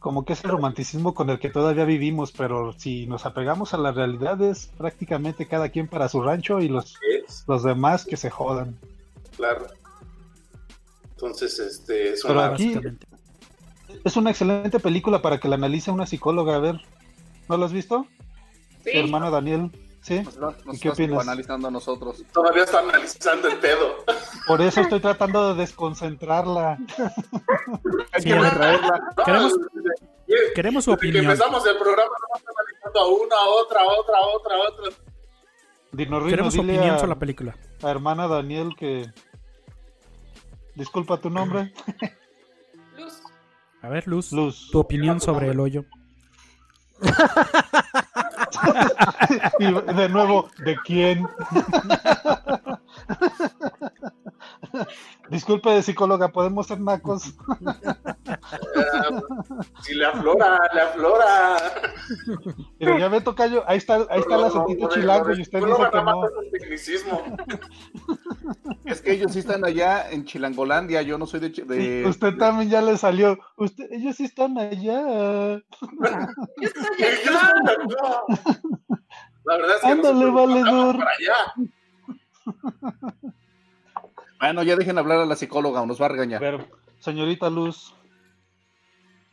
Como 0.00 0.24
que 0.24 0.32
es 0.32 0.44
el 0.44 0.50
romanticismo 0.50 1.14
con 1.14 1.30
el 1.30 1.38
que 1.38 1.48
todavía 1.50 1.84
vivimos, 1.84 2.32
pero 2.32 2.72
si 2.72 3.06
nos 3.06 3.24
apegamos 3.24 3.72
a 3.72 3.78
la 3.78 3.92
realidad 3.92 4.40
es 4.42 4.66
prácticamente 4.76 5.46
cada 5.46 5.68
quien 5.68 5.86
para 5.88 6.08
su 6.08 6.20
rancho 6.22 6.60
y 6.60 6.68
los, 6.68 6.98
Es, 7.26 7.44
los 7.46 7.62
demás 7.62 8.04
que 8.04 8.16
se 8.16 8.30
jodan. 8.30 8.78
claro. 9.36 9.66
Entonces, 11.10 11.58
este 11.58 12.12
es 12.12 12.22
Pero 12.22 12.34
una... 12.34 12.46
aquí-. 12.54 12.78
Es 14.04 14.16
una 14.16 14.30
excelente 14.30 14.80
película 14.80 15.22
para 15.22 15.38
que 15.38 15.48
la 15.48 15.54
analice 15.54 15.90
una 15.90 16.06
psicóloga, 16.06 16.56
a 16.56 16.58
ver. 16.58 16.80
¿No 17.48 17.56
lo 17.56 17.64
has 17.64 17.72
visto? 17.72 18.06
Sí, 18.82 18.90
Hermano 18.92 19.30
Daniel, 19.30 19.70
¿sí? 20.04 20.22
Nos, 20.38 20.64
nos 20.64 20.76
¿Y 20.76 20.80
qué 20.80 20.90
opinas? 20.90 21.22
analizando 21.22 21.68
a 21.68 21.70
nosotros. 21.72 22.22
Todavía 22.32 22.62
está 22.64 22.78
analizando 22.78 23.48
el 23.48 23.56
pedo. 23.58 24.04
Por 24.46 24.60
eso 24.62 24.80
estoy 24.82 25.00
tratando 25.00 25.52
de 25.54 25.60
desconcentrarla. 25.60 26.78
Hay 28.12 28.22
Sí, 28.22 28.28
que 28.28 28.38
retraerla. 28.38 29.00
No, 29.16 29.24
Queremos- 29.24 29.52
desde- 29.72 30.52
Queremos 30.54 30.84
su 30.84 30.90
desde 30.92 31.00
que 31.02 31.08
opinión. 31.08 31.24
empezamos 31.32 31.66
el 31.66 31.76
programa, 31.76 32.10
estamos 32.16 32.56
analizando 32.58 33.00
a 33.00 33.06
una, 33.08 33.36
a 33.36 33.48
otra, 33.48 33.80
a 33.80 33.84
otra, 33.86 34.16
a 34.18 34.26
otra, 34.26 34.54
a 34.54 34.58
otra. 34.68 34.96
Dinorrino, 35.92 36.30
Queremos 36.30 36.54
su 36.54 36.60
dile 36.62 36.74
opinión 36.74 36.94
a, 36.96 36.98
sobre 36.98 37.08
la 37.10 37.18
película. 37.18 37.56
a 37.82 37.90
hermana 37.90 38.26
Daniel 38.28 38.70
que... 38.78 39.06
Disculpa 40.74 41.18
tu 41.20 41.30
nombre. 41.30 41.72
Luz. 42.98 43.20
A 43.80 43.88
ver, 43.88 44.08
Luz, 44.08 44.32
Luz. 44.32 44.70
tu 44.72 44.80
opinión 44.80 45.20
sobre 45.20 45.50
el 45.50 45.60
hoyo. 45.60 45.84
Y 49.58 49.72
de 49.72 50.08
nuevo, 50.08 50.48
¿de 50.64 50.76
quién? 50.84 51.26
Disculpe, 55.30 55.82
psicóloga, 55.82 56.28
¿podemos 56.28 56.66
ser 56.66 56.80
nacos? 56.80 57.34
Si 59.82 59.94
le 59.94 60.06
aflora, 60.06 60.58
le 60.74 60.80
aflora. 60.80 61.56
Pero 62.78 62.98
ya 62.98 63.08
me 63.08 63.20
toca 63.20 63.46
yo, 63.46 63.62
ahí 63.66 63.78
está, 63.78 63.96
ahí 64.10 64.20
está 64.20 64.36
el 64.36 64.44
acentito 64.44 64.88
chilango 64.88 65.32
y 65.32 65.42
usted 65.42 65.58
dice 65.64 65.82
que 65.92 66.02
no. 66.02 66.24
Es 66.26 66.32
un 66.36 66.50
tecnicismo. 66.50 67.22
Es 68.84 69.00
que 69.00 69.12
ellos 69.12 69.32
sí 69.32 69.38
están 69.38 69.64
allá 69.64 70.10
en 70.10 70.24
Chilangolandia. 70.26 71.00
Yo 71.02 71.16
no 71.16 71.26
soy 71.26 71.40
de. 71.40 71.54
Sí, 71.54 71.62
de- 71.62 72.04
usted 72.06 72.36
también 72.36 72.68
ya 72.70 72.82
le 72.82 72.98
salió. 72.98 73.38
Usted, 73.56 73.86
ellos 73.90 74.16
sí 74.16 74.24
están 74.24 74.58
allá. 74.58 75.00
La 79.44 79.56
verdad 79.56 79.76
es 79.76 79.80
que 79.80 79.86
Ándale, 79.88 80.30
valedor. 80.30 80.98
para 80.98 81.10
allá. 81.10 81.54
Bueno, 84.44 84.62
ya 84.62 84.76
dejen 84.76 84.98
hablar 84.98 85.20
a 85.20 85.24
la 85.24 85.36
psicóloga 85.36 85.80
o 85.80 85.86
nos 85.86 85.98
va 85.98 86.04
a 86.04 86.08
A 86.10 86.12
regañar. 86.12 86.38
ver, 86.38 86.66
señorita 87.00 87.48
Luz, 87.48 87.94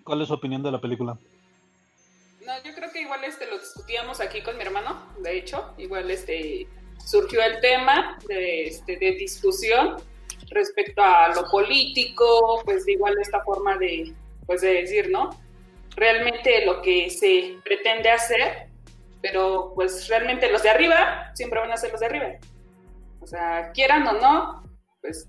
¿cuál 0.06 0.22
es 0.22 0.30
su 0.30 0.34
opinión 0.36 0.64
de 0.64 0.72
la 0.72 0.80
película? 0.80 1.18
No, 2.46 2.64
yo 2.64 2.74
creo 2.74 2.90
que 2.94 3.02
igual 3.02 3.22
este 3.26 3.46
lo 3.48 3.60
discutíamos 3.60 4.22
aquí 4.22 4.40
con 4.42 4.56
mi 4.56 4.64
hermano, 4.64 5.06
de 5.22 5.38
hecho, 5.38 5.74
igual 5.78 6.10
este 6.10 6.66
surgió 7.06 7.44
el 7.44 7.60
tema 7.60 8.20
de, 8.26 8.68
este, 8.68 8.96
de 8.96 9.12
discusión 9.16 9.98
respecto 10.50 11.02
a 11.04 11.28
lo 11.36 11.44
político, 11.52 12.62
pues 12.64 12.86
de 12.86 12.94
igual 12.94 13.18
esta 13.20 13.44
forma 13.44 13.78
de, 13.78 14.14
pues 14.46 14.62
de 14.62 14.76
decir, 14.76 15.10
¿no? 15.12 15.32
Realmente 15.98 16.66
lo 16.66 16.82
que 16.82 17.10
se 17.10 17.58
pretende 17.66 18.10
hacer, 18.12 18.70
pero 19.22 19.74
pues 19.76 20.08
realmente 20.08 20.50
los 20.50 20.64
de 20.64 20.70
arriba 20.70 21.32
siempre 21.34 21.60
van 21.60 21.74
a 21.74 21.76
ser 21.76 21.92
los 21.92 22.00
de 22.00 22.06
arriba. 22.06 22.28
O 23.20 23.28
sea, 23.28 23.72
quieran 23.74 24.08
o 24.08 24.14
no, 24.14 24.61
pues 25.02 25.28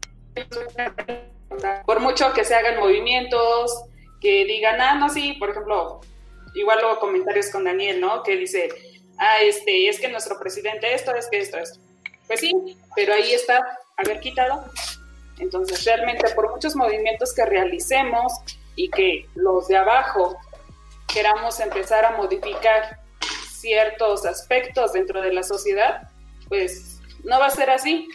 por 1.85 2.01
mucho 2.01 2.33
que 2.33 2.45
se 2.45 2.55
hagan 2.55 2.79
movimientos, 2.79 3.85
que 4.21 4.45
digan, 4.45 4.81
ah, 4.81 4.95
no, 4.95 5.09
sí, 5.11 5.35
por 5.35 5.51
ejemplo, 5.51 6.01
igual 6.55 6.79
luego 6.81 7.01
comentarios 7.01 7.51
con 7.51 7.65
Daniel, 7.65 8.01
¿no? 8.01 8.23
Que 8.23 8.37
dice, 8.37 8.71
ah, 9.19 9.43
este, 9.43 9.89
es 9.89 10.01
que 10.01 10.09
nuestro 10.09 10.39
presidente 10.39 10.95
esto, 10.95 11.15
es 11.15 11.29
que 11.29 11.39
esto, 11.39 11.59
esto. 11.59 11.81
Pues 12.27 12.41
sí, 12.41 12.79
pero 12.95 13.15
ahí 13.15 13.33
está, 13.33 13.61
haber 13.97 14.21
quitado. 14.21 14.65
Entonces, 15.39 15.85
realmente, 15.85 16.31
por 16.35 16.51
muchos 16.51 16.77
movimientos 16.77 17.35
que 17.35 17.45
realicemos 17.45 18.33
y 18.77 18.91
que 18.91 19.27
los 19.35 19.69
de 19.69 19.77
abajo 19.77 20.37
queramos 21.13 21.61
empezar 21.61 22.05
a 22.05 22.17
modificar 22.17 23.01
ciertos 23.51 24.25
aspectos 24.25 24.93
dentro 24.93 25.21
de 25.21 25.33
la 25.33 25.43
sociedad, 25.43 26.09
pues 26.49 27.01
no 27.25 27.39
va 27.39 27.47
a 27.47 27.51
ser 27.51 27.71
así. 27.71 28.09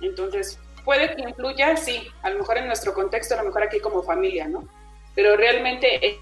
Entonces, 0.00 0.58
puede 0.86 1.14
que 1.14 1.22
influya, 1.22 1.76
sí, 1.76 2.08
a 2.22 2.30
lo 2.30 2.38
mejor 2.38 2.58
en 2.58 2.68
nuestro 2.68 2.94
contexto, 2.94 3.34
a 3.34 3.38
lo 3.38 3.44
mejor 3.44 3.64
aquí 3.64 3.80
como 3.80 4.02
familia, 4.02 4.46
¿no? 4.48 4.66
Pero 5.14 5.36
realmente 5.36 6.18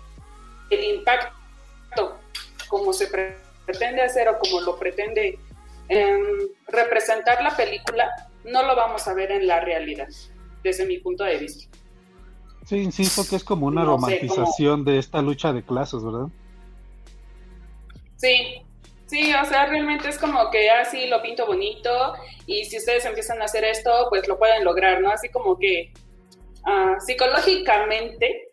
el, 0.70 0.84
impacto, 0.84 2.18
como 2.66 2.92
se 2.92 3.06
pre- 3.08 3.36
pretende 3.66 4.02
hacer 4.02 4.28
o 4.28 4.38
como 4.38 4.62
lo 4.62 4.76
pretende 4.76 5.38
em, 5.88 6.26
representar 6.68 7.42
la 7.42 7.54
película, 7.54 8.10
no 8.44 8.62
lo 8.62 8.74
vamos 8.74 9.06
a 9.06 9.14
ver 9.14 9.30
en 9.32 9.46
la 9.46 9.60
realidad, 9.60 10.08
desde 10.62 10.86
mi 10.86 10.98
punto 10.98 11.22
de 11.24 11.36
vista. 11.36 11.64
Sí, 11.64 11.80
Sí, 12.66 12.76
insisto 12.78 13.22
que 13.28 13.36
es 13.36 13.44
como 13.44 13.66
una 13.66 13.84
No 13.84 13.98
sé, 13.98 14.06
romantización 14.06 14.84
de 14.86 14.98
esta 14.98 15.20
lucha 15.20 15.52
de 15.52 15.62
clases, 15.62 16.02
¿verdad? 16.02 16.28
Sí, 18.16 18.62
sí, 19.06 19.32
o 19.34 19.44
sea, 19.44 19.66
realmente 19.66 20.08
es 20.08 20.18
como 20.18 20.50
que 20.50 20.70
así 20.70 21.06
lo 21.06 21.20
pinto 21.22 21.46
bonito 21.46 22.14
y 22.46 22.64
si 22.64 22.78
ustedes 22.78 23.04
empiezan 23.04 23.40
a 23.42 23.46
hacer 23.46 23.64
esto, 23.64 23.90
pues 24.10 24.26
lo 24.28 24.38
pueden 24.38 24.64
lograr, 24.64 25.00
¿no? 25.00 25.10
Así 25.10 25.28
como 25.28 25.58
que 25.58 25.92
ah, 26.66 26.96
psicológicamente. 27.04 28.48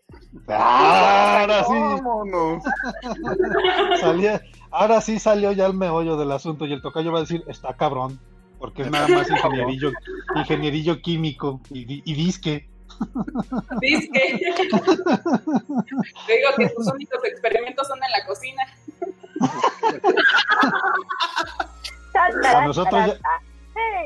Ahora 0.47 1.64
sí, 1.66 1.74
Vámonos. 1.74 2.64
salía- 3.99 4.41
ahora 4.72 5.02
sí 5.02 5.20
salió 5.20 5.52
ya 5.52 5.66
el 5.66 5.74
meollo 5.74 6.16
del 6.18 6.32
asunto 6.32 6.66
y 6.66 6.74
el 6.74 6.82
tocayo 6.82 7.12
va 7.12 7.20
a 7.20 7.22
decir, 7.22 7.43
está 7.47 7.74
cabrón, 7.76 8.20
porque 8.60 8.84
es 8.84 8.91
nada 8.91 9.08
más 9.08 9.30
ingenierillo, 9.30 9.91
ingenierillo 10.36 11.02
químico 11.02 11.60
y, 11.70 11.86
di- 11.86 12.02
y 12.06 12.14
disque. 12.14 12.68
Dice 13.82 14.10
Te 16.28 16.34
digo 16.38 16.49
que 16.58 16.70
tus 16.70 16.88
únicos 16.93 17.24
experimentos 17.26 17.88
son 17.88 17.97
en 18.04 18.12
la 18.12 18.26
cocina. 18.26 18.64
A 22.14 22.66
nosotros 22.66 23.08
ya, 23.08 23.18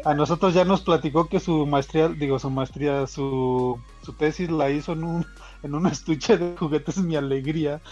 a 0.06 0.14
nosotros 0.14 0.54
ya 0.54 0.64
nos 0.66 0.82
platicó 0.82 1.28
que 1.28 1.40
su 1.40 1.66
maestría, 1.66 2.10
digo, 2.10 2.38
su 2.40 2.50
maestría, 2.50 3.08
su, 3.08 3.80
su 4.04 4.14
tesis 4.14 4.52
la 4.52 4.70
hizo 4.70 4.94
en 4.94 5.04
un, 5.04 5.26
en 5.64 5.76
un 5.76 5.88
estuche 5.88 6.38
de 6.38 6.56
juguetes 6.58 6.98
Mi 6.98 7.16
Alegría. 7.16 7.82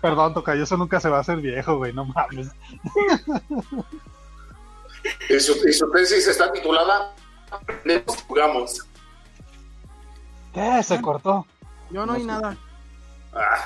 Perdón, 0.00 0.34
Tocayo, 0.34 0.64
eso 0.64 0.76
nunca 0.76 0.98
se 1.00 1.08
va 1.08 1.18
a 1.18 1.20
hacer 1.20 1.38
viejo, 1.38 1.76
güey, 1.78 1.92
no 1.92 2.04
mames. 2.04 2.48
Y 5.28 5.40
su, 5.40 5.52
y 5.66 5.72
su 5.72 5.90
tesis 5.90 6.26
está 6.26 6.52
titulada 6.52 7.14
jugamos. 8.26 8.86
¿Qué? 10.56 10.82
Se 10.82 11.02
cortó. 11.02 11.44
Yo 11.90 12.06
no 12.06 12.14
hay 12.14 12.24
nada. 12.24 12.56
Ah. 13.34 13.58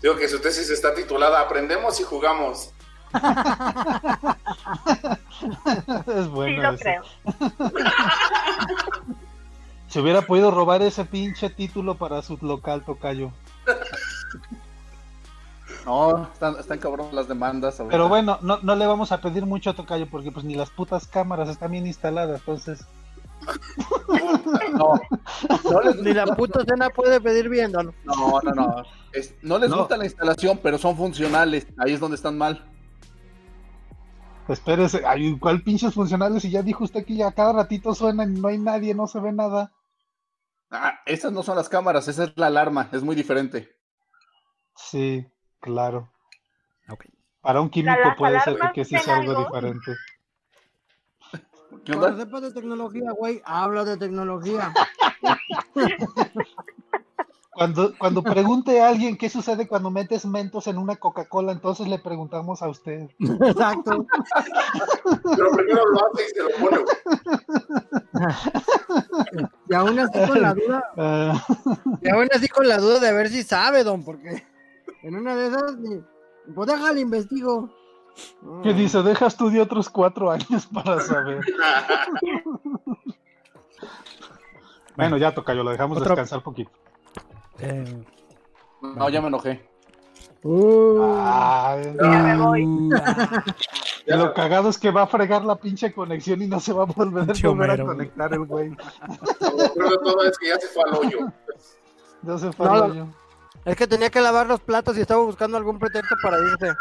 Digo 0.00 0.16
que 0.16 0.26
su 0.28 0.40
tesis 0.40 0.70
está 0.70 0.94
titulada 0.94 1.40
Aprendemos 1.42 2.00
y 2.00 2.04
jugamos. 2.04 2.70
es 6.06 6.24
Sí, 6.24 6.30
bueno. 6.30 6.62
lo 6.62 6.70
eso. 6.70 6.78
creo. 6.82 7.02
Se 9.88 10.00
hubiera 10.00 10.22
podido 10.22 10.50
robar 10.50 10.80
ese 10.80 11.04
pinche 11.04 11.50
título 11.50 11.96
para 11.96 12.22
su 12.22 12.38
local, 12.40 12.82
Tocayo. 12.82 13.30
No, 15.84 16.22
están, 16.32 16.56
están 16.58 16.78
cabrón 16.78 17.08
las 17.12 17.28
demandas. 17.28 17.78
ahorita. 17.78 17.92
Pero 17.92 18.08
bueno, 18.08 18.38
no, 18.40 18.58
no 18.62 18.74
le 18.74 18.86
vamos 18.86 19.12
a 19.12 19.20
pedir 19.20 19.44
mucho 19.44 19.68
a 19.68 19.74
Tocayo 19.74 20.08
porque 20.08 20.32
pues 20.32 20.46
ni 20.46 20.54
las 20.54 20.70
putas 20.70 21.06
cámaras 21.06 21.50
están 21.50 21.72
bien 21.72 21.86
instaladas, 21.86 22.40
entonces... 22.40 22.86
No, 24.72 24.94
no 25.70 25.80
les, 25.82 25.96
Ni 25.96 26.12
la 26.12 26.26
puta 26.36 26.64
cena 26.64 26.90
puede 26.90 27.20
pedir 27.20 27.48
viendo. 27.48 27.82
¿no? 27.82 27.92
no, 28.04 28.40
no, 28.42 28.52
no. 28.54 28.82
Es- 29.12 29.34
no 29.42 29.58
les 29.58 29.70
No. 29.70 29.78
gusta 29.78 29.96
la 29.96 30.04
instalación, 30.04 30.60
pero 30.62 30.78
son 30.78 30.96
funcionales. 30.96 31.66
Ahí 31.78 31.92
es 31.92 32.00
donde 32.00 32.16
están 32.16 32.38
mal. 32.38 32.68
Espérese, 34.48 35.02
¿cuál 35.38 35.62
pinches 35.62 35.94
funcionales? 35.94 36.44
Y 36.44 36.50
ya 36.50 36.62
dijo 36.62 36.84
usted 36.84 37.04
que 37.04 37.14
ya 37.16 37.32
cada 37.32 37.52
ratito 37.52 37.94
suenan 37.94 38.36
y 38.36 38.40
no 38.40 38.48
hay 38.48 38.58
nadie, 38.58 38.94
no 38.94 39.06
se 39.06 39.20
ve 39.20 39.32
nada. 39.32 39.72
Ah, 40.70 41.00
esas 41.06 41.32
no 41.32 41.42
son 41.42 41.56
las 41.56 41.68
cámaras, 41.68 42.08
esa 42.08 42.24
es 42.24 42.32
la 42.36 42.46
alarma. 42.48 42.88
Es 42.92 43.02
muy 43.02 43.14
diferente. 43.14 43.68
Sí, 44.74 45.26
claro. 45.60 46.10
Para 47.40 47.60
un 47.60 47.70
químico 47.70 47.98
¿Las 48.04 48.16
puede 48.16 48.40
ser 48.40 48.56
que 48.72 48.84
sí 48.84 48.96
sea 48.98 49.16
algo? 49.16 49.34
diferente. 49.44 49.92
¿Qué 51.84 51.92
Cuando 51.94 52.18
sepas 52.18 52.42
de 52.42 52.52
tecnología, 52.52 53.10
güey, 53.12 53.42
habla 53.44 53.84
de 53.84 53.96
tecnología. 53.96 54.72
Cuando, 57.54 57.92
cuando 57.98 58.22
pregunte 58.22 58.80
a 58.80 58.88
alguien 58.88 59.16
qué 59.18 59.28
sucede 59.28 59.68
cuando 59.68 59.90
metes 59.90 60.24
mentos 60.24 60.66
en 60.68 60.78
una 60.78 60.96
Coca-Cola, 60.96 61.52
entonces 61.52 61.86
le 61.86 61.98
preguntamos 61.98 62.62
a 62.62 62.68
usted. 62.70 63.10
Exacto. 63.20 64.06
Pero 65.36 65.50
primero 65.52 65.82
lo 65.90 65.98
hace 66.06 66.22
y 66.24 66.28
se 66.34 66.42
lo 66.42 66.48
pone. 66.58 66.78
güey. 66.78 66.96
Y 69.68 69.74
aún 69.74 69.98
así 69.98 70.18
con 70.26 70.40
la 70.42 70.54
duda, 70.54 70.84
Ah, 70.96 71.46
y 72.00 72.08
aún 72.08 72.28
así 72.34 72.48
con 72.48 72.66
la 72.68 72.78
duda 72.78 73.00
de 73.00 73.12
ver 73.12 73.28
si 73.28 73.42
sabe, 73.42 73.84
don, 73.84 74.02
porque 74.02 74.44
en 75.02 75.16
una 75.16 75.34
de 75.34 75.48
esas, 75.48 75.76
pues 76.54 76.68
déjale 76.68 77.00
investigo. 77.00 77.70
¿Qué 78.62 78.72
dice? 78.74 79.02
Deja 79.02 79.26
estudiar 79.26 79.62
otros 79.64 79.88
cuatro 79.88 80.30
años 80.30 80.66
para 80.72 81.00
saber. 81.00 81.40
Bueno, 84.96 85.16
ya 85.16 85.34
toca, 85.34 85.54
yo 85.54 85.62
lo 85.64 85.70
dejamos 85.70 85.96
Otro- 85.98 86.10
descansar 86.10 86.42
poquito. 86.42 86.70
Eh, 87.60 88.04
No, 88.82 89.08
ya 89.08 89.20
me 89.22 89.28
enojé. 89.28 89.66
Uh, 90.42 91.00
Ay, 91.24 91.96
Ya 92.00 92.08
me 92.22 92.36
voy. 92.36 92.62
y 92.62 94.10
lo 94.16 94.34
cagado 94.34 94.68
es 94.68 94.76
que 94.76 94.90
va 94.90 95.02
a 95.02 95.06
fregar 95.06 95.44
la 95.44 95.54
pinche 95.56 95.92
conexión 95.92 96.42
y 96.42 96.46
no 96.48 96.58
se 96.60 96.72
va 96.72 96.82
a 96.82 96.86
volver, 96.86 97.26
Pinche 97.26 97.46
volver 97.48 97.70
a 97.70 97.84
conectar 97.84 98.32
el 98.34 98.44
güey. 98.44 98.70
Lo 98.70 99.74
peor 99.74 99.90
de 99.90 99.98
todo 99.98 100.24
es 100.24 100.36
que 100.38 100.48
ya 100.48 100.58
se 100.58 100.66
fue 100.68 100.82
al 100.82 100.94
hoyo. 100.98 101.18
Ya 102.22 102.38
se 102.38 102.52
fue 102.52 102.66
No, 102.66 102.72
al 102.72 102.90
hoyo. 102.90 103.06
es 103.64 103.76
que 103.76 103.86
tenía 103.86 104.10
que 104.10 104.20
lavar 104.20 104.46
los 104.48 104.60
platos 104.60 104.98
y 104.98 105.00
estaba 105.00 105.22
buscando 105.22 105.56
algún 105.56 105.78
pretexto 105.78 106.16
para 106.22 106.38
irse. 106.38 106.74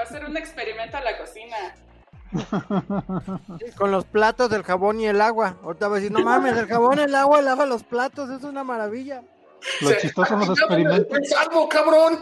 Va 0.00 0.04
a 0.04 0.06
ser 0.06 0.24
un 0.24 0.34
experimento 0.34 0.96
a 0.96 1.02
la 1.02 1.18
cocina. 1.18 1.56
Con 3.76 3.90
los 3.90 4.06
platos, 4.06 4.50
el 4.50 4.62
jabón 4.62 4.98
y 4.98 5.06
el 5.06 5.20
agua. 5.20 5.58
Ahorita 5.62 5.88
va 5.88 5.96
a 5.96 6.00
decir, 6.00 6.10
no 6.10 6.20
mames, 6.20 6.56
el 6.56 6.66
jabón, 6.68 6.98
el 7.00 7.14
agua, 7.14 7.42
lava 7.42 7.66
los 7.66 7.84
platos, 7.84 8.30
es 8.30 8.42
una 8.42 8.64
maravilla. 8.64 9.22
Lo 9.82 9.92
chistoso 9.92 10.38
los 10.38 10.48
¡Ay, 10.48 10.56
ya 10.56 10.66
me 10.74 10.76
experimentos. 10.86 11.28
salvo, 11.28 11.68
cabrón! 11.68 12.18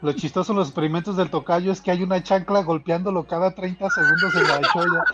Lo 0.00 0.12
chistoso 0.12 0.52
en 0.52 0.58
los 0.58 0.68
experimentos 0.68 1.16
del 1.16 1.28
tocayo 1.28 1.72
es 1.72 1.80
que 1.80 1.90
hay 1.90 2.02
una 2.04 2.22
chancla 2.22 2.62
golpeándolo 2.62 3.24
cada 3.24 3.52
30 3.54 3.90
segundos 3.90 4.34
en 4.34 4.42
la 4.48 4.60
cholla. 4.72 5.04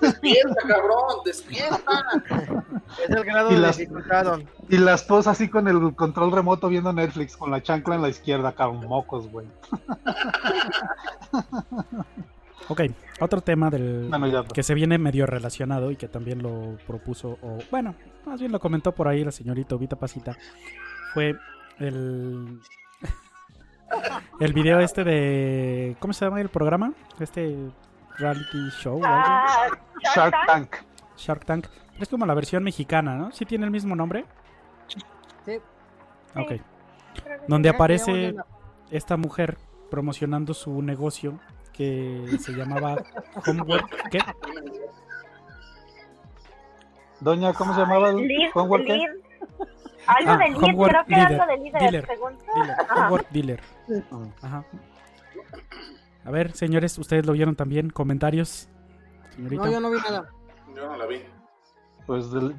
Despierta, 0.00 0.54
cabrón, 0.66 1.16
despierta. 1.24 2.04
Es 3.02 3.10
el 3.10 3.24
grado 3.24 3.50
Y 3.50 3.54
de 3.54 3.60
las- 3.60 3.76
dificultad, 3.78 4.24
don. 4.24 4.44
Y 4.68 4.78
la 4.78 4.94
esposa 4.94 5.30
así 5.30 5.48
con 5.48 5.68
el 5.68 5.94
control 5.94 6.32
remoto 6.32 6.68
viendo 6.68 6.92
Netflix 6.92 7.36
con 7.36 7.50
la 7.50 7.62
chancla 7.62 7.94
en 7.94 8.02
la 8.02 8.08
izquierda, 8.08 8.52
cabrón, 8.52 8.86
mocos, 8.86 9.30
güey. 9.30 9.46
ok, 12.68 12.80
otro 13.20 13.40
tema 13.40 13.70
del 13.70 14.08
Bueno, 14.08 14.26
ya. 14.26 14.44
que 14.44 14.62
se 14.62 14.74
viene 14.74 14.98
medio 14.98 15.26
relacionado 15.26 15.90
y 15.90 15.96
que 15.96 16.08
también 16.08 16.42
lo 16.42 16.76
propuso, 16.86 17.38
o 17.42 17.58
bueno, 17.70 17.94
más 18.26 18.40
bien 18.40 18.52
lo 18.52 18.60
comentó 18.60 18.92
por 18.92 19.08
ahí 19.08 19.24
la 19.24 19.32
señorita 19.32 19.76
Vita 19.76 19.96
Pasita, 19.96 20.36
fue 21.14 21.36
el 21.78 22.60
el 24.40 24.52
video 24.52 24.80
este 24.80 25.04
de 25.04 25.96
¿cómo 26.00 26.12
se 26.12 26.24
llama 26.24 26.40
el 26.40 26.48
programa? 26.48 26.92
Este 27.20 27.56
reality 28.18 28.70
show? 28.80 29.00
Ah, 29.04 29.68
Shark 30.14 30.34
Tank. 30.46 30.76
Shark 31.16 31.44
Tank. 31.44 31.66
Es 31.98 32.08
como 32.08 32.26
la 32.26 32.34
versión 32.34 32.62
mexicana, 32.62 33.16
¿no? 33.16 33.32
¿Sí 33.32 33.44
tiene 33.44 33.64
el 33.64 33.70
mismo 33.70 33.94
nombre? 33.96 34.24
Sí. 35.44 35.58
Ok. 36.34 36.48
creo 36.48 36.60
que 37.24 37.46
Donde 37.48 37.68
aparece 37.68 38.34
esta 38.90 39.16
mujer 39.16 39.56
promocionando 39.90 40.52
su 40.52 40.82
negocio 40.82 41.38
que 41.72 42.38
se 42.40 42.52
llamaba 42.52 42.96
Homework. 43.46 44.10
¿Qué? 44.10 44.18
Doña, 47.20 47.54
¿cómo 47.54 47.74
se 47.74 47.80
llamaba? 47.80 48.10
homework. 48.54 48.86
Algo 50.06 50.30
Ah, 50.30 50.36
de 50.38 50.50
lead, 50.50 50.60
creo 50.60 51.04
que 51.04 51.10
leader, 51.16 51.40
algo 51.40 51.46
de 51.46 51.56
líder, 51.64 51.80
dealer, 51.82 52.06
según. 52.06 52.32
Dealer. 52.54 52.76
Homework 52.96 53.30
Dealer. 53.30 53.60
Ajá. 54.42 54.64
A 56.24 56.30
ver, 56.30 56.52
señores, 56.52 56.98
ustedes 56.98 57.24
lo 57.26 57.32
vieron 57.32 57.54
también. 57.56 57.90
¿Comentarios? 57.90 58.68
Señorita. 59.34 59.64
No, 59.64 59.70
yo 59.70 59.80
no 59.80 59.90
vi 59.90 59.98
nada. 59.98 60.28
Yo 60.74 60.86
no 60.88 60.96
la 60.96 61.06
vi. 61.06 61.20
Pues 62.06 62.30
de- 62.30 62.54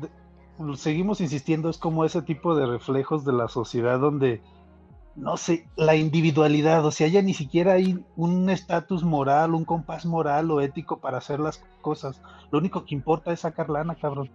seguimos 0.76 1.22
insistiendo, 1.22 1.70
es 1.70 1.78
como 1.78 2.04
ese 2.06 2.22
tipo 2.22 2.56
de 2.56 2.66
reflejos 2.66 3.24
de 3.26 3.34
la 3.34 3.48
sociedad 3.48 4.00
donde, 4.00 4.42
no 5.16 5.38
sé, 5.38 5.68
la 5.76 5.96
individualidad, 5.96 6.84
o 6.86 6.92
sea, 6.92 7.08
ya 7.08 7.22
ni 7.22 7.34
siquiera 7.34 7.74
hay 7.74 8.04
un 8.16 8.50
estatus 8.50 9.04
moral, 9.04 9.54
un 9.54 9.66
compás 9.66 10.06
moral 10.06 10.50
o 10.52 10.62
ético 10.62 10.98
para 11.00 11.20
hacer 11.20 11.40
las 11.40 11.64
cosas. 11.82 12.22
Lo 12.52 12.60
único 12.60 12.86
que 12.86 12.96
importa 12.96 13.32
es 13.32 13.42
sacar 13.42 13.70
lana, 13.70 13.96
cabrón. 13.96 14.30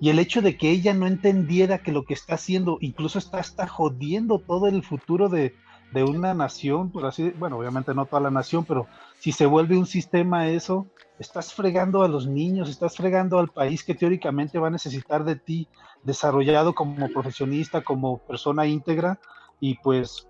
Y 0.00 0.10
el 0.10 0.18
hecho 0.18 0.42
de 0.42 0.56
que 0.56 0.70
ella 0.70 0.92
no 0.94 1.06
entendiera 1.06 1.78
que 1.78 1.92
lo 1.92 2.04
que 2.04 2.14
está 2.14 2.34
haciendo 2.34 2.78
incluso 2.80 3.18
está, 3.18 3.40
está 3.40 3.66
jodiendo 3.66 4.38
todo 4.38 4.66
el 4.66 4.82
futuro 4.82 5.28
de, 5.28 5.54
de 5.92 6.04
una 6.04 6.34
nación, 6.34 6.90
por 6.90 7.06
así, 7.06 7.30
bueno, 7.38 7.58
obviamente 7.58 7.94
no 7.94 8.06
toda 8.06 8.22
la 8.22 8.30
nación, 8.30 8.64
pero 8.64 8.86
si 9.18 9.32
se 9.32 9.46
vuelve 9.46 9.76
un 9.76 9.86
sistema 9.86 10.48
eso, 10.48 10.86
estás 11.18 11.54
fregando 11.54 12.02
a 12.02 12.08
los 12.08 12.26
niños, 12.26 12.68
estás 12.68 12.96
fregando 12.96 13.38
al 13.38 13.48
país 13.48 13.84
que 13.84 13.94
teóricamente 13.94 14.58
va 14.58 14.68
a 14.68 14.72
necesitar 14.72 15.24
de 15.24 15.36
ti 15.36 15.68
desarrollado 16.02 16.74
como 16.74 17.08
profesionista, 17.08 17.82
como 17.82 18.18
persona 18.18 18.66
íntegra, 18.66 19.18
y 19.60 19.76
pues 19.78 20.28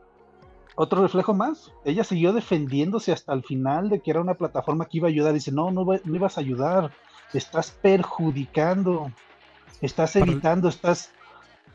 otro 0.76 1.02
reflejo 1.02 1.34
más. 1.34 1.72
Ella 1.84 2.04
siguió 2.04 2.32
defendiéndose 2.32 3.12
hasta 3.12 3.32
el 3.32 3.42
final 3.42 3.88
de 3.88 4.00
que 4.00 4.10
era 4.10 4.20
una 4.20 4.34
plataforma 4.34 4.86
que 4.86 4.98
iba 4.98 5.08
a 5.08 5.10
ayudar. 5.10 5.32
Dice, 5.32 5.52
no, 5.52 5.70
no, 5.70 5.84
no 5.84 6.14
ibas 6.14 6.36
a 6.36 6.40
ayudar. 6.40 6.92
Estás 7.32 7.70
perjudicando. 7.70 9.10
Estás 9.80 10.16
evitando, 10.16 10.68
estás, 10.68 11.10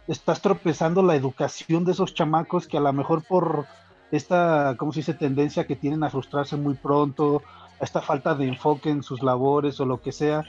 estás 0.07 0.41
tropezando 0.41 1.03
la 1.03 1.15
educación 1.15 1.85
de 1.85 1.91
esos 1.91 2.13
chamacos 2.13 2.67
que 2.67 2.77
a 2.77 2.81
lo 2.81 2.91
mejor 2.93 3.23
por 3.23 3.65
esta, 4.11 4.75
¿cómo 4.77 4.91
se 4.91 5.01
dice?, 5.01 5.13
tendencia 5.13 5.67
que 5.67 5.75
tienen 5.75 6.03
a 6.03 6.09
frustrarse 6.09 6.57
muy 6.57 6.73
pronto, 6.73 7.43
a 7.79 7.83
esta 7.83 8.01
falta 8.01 8.33
de 8.35 8.47
enfoque 8.47 8.89
en 8.89 9.03
sus 9.03 9.21
labores 9.21 9.79
o 9.79 9.85
lo 9.85 10.01
que 10.01 10.11
sea, 10.11 10.43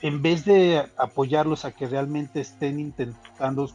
en 0.00 0.22
vez 0.22 0.44
de 0.44 0.84
apoyarlos 0.96 1.64
a 1.64 1.72
que 1.72 1.86
realmente 1.86 2.40
estén 2.40 2.78
intentando 2.78 3.70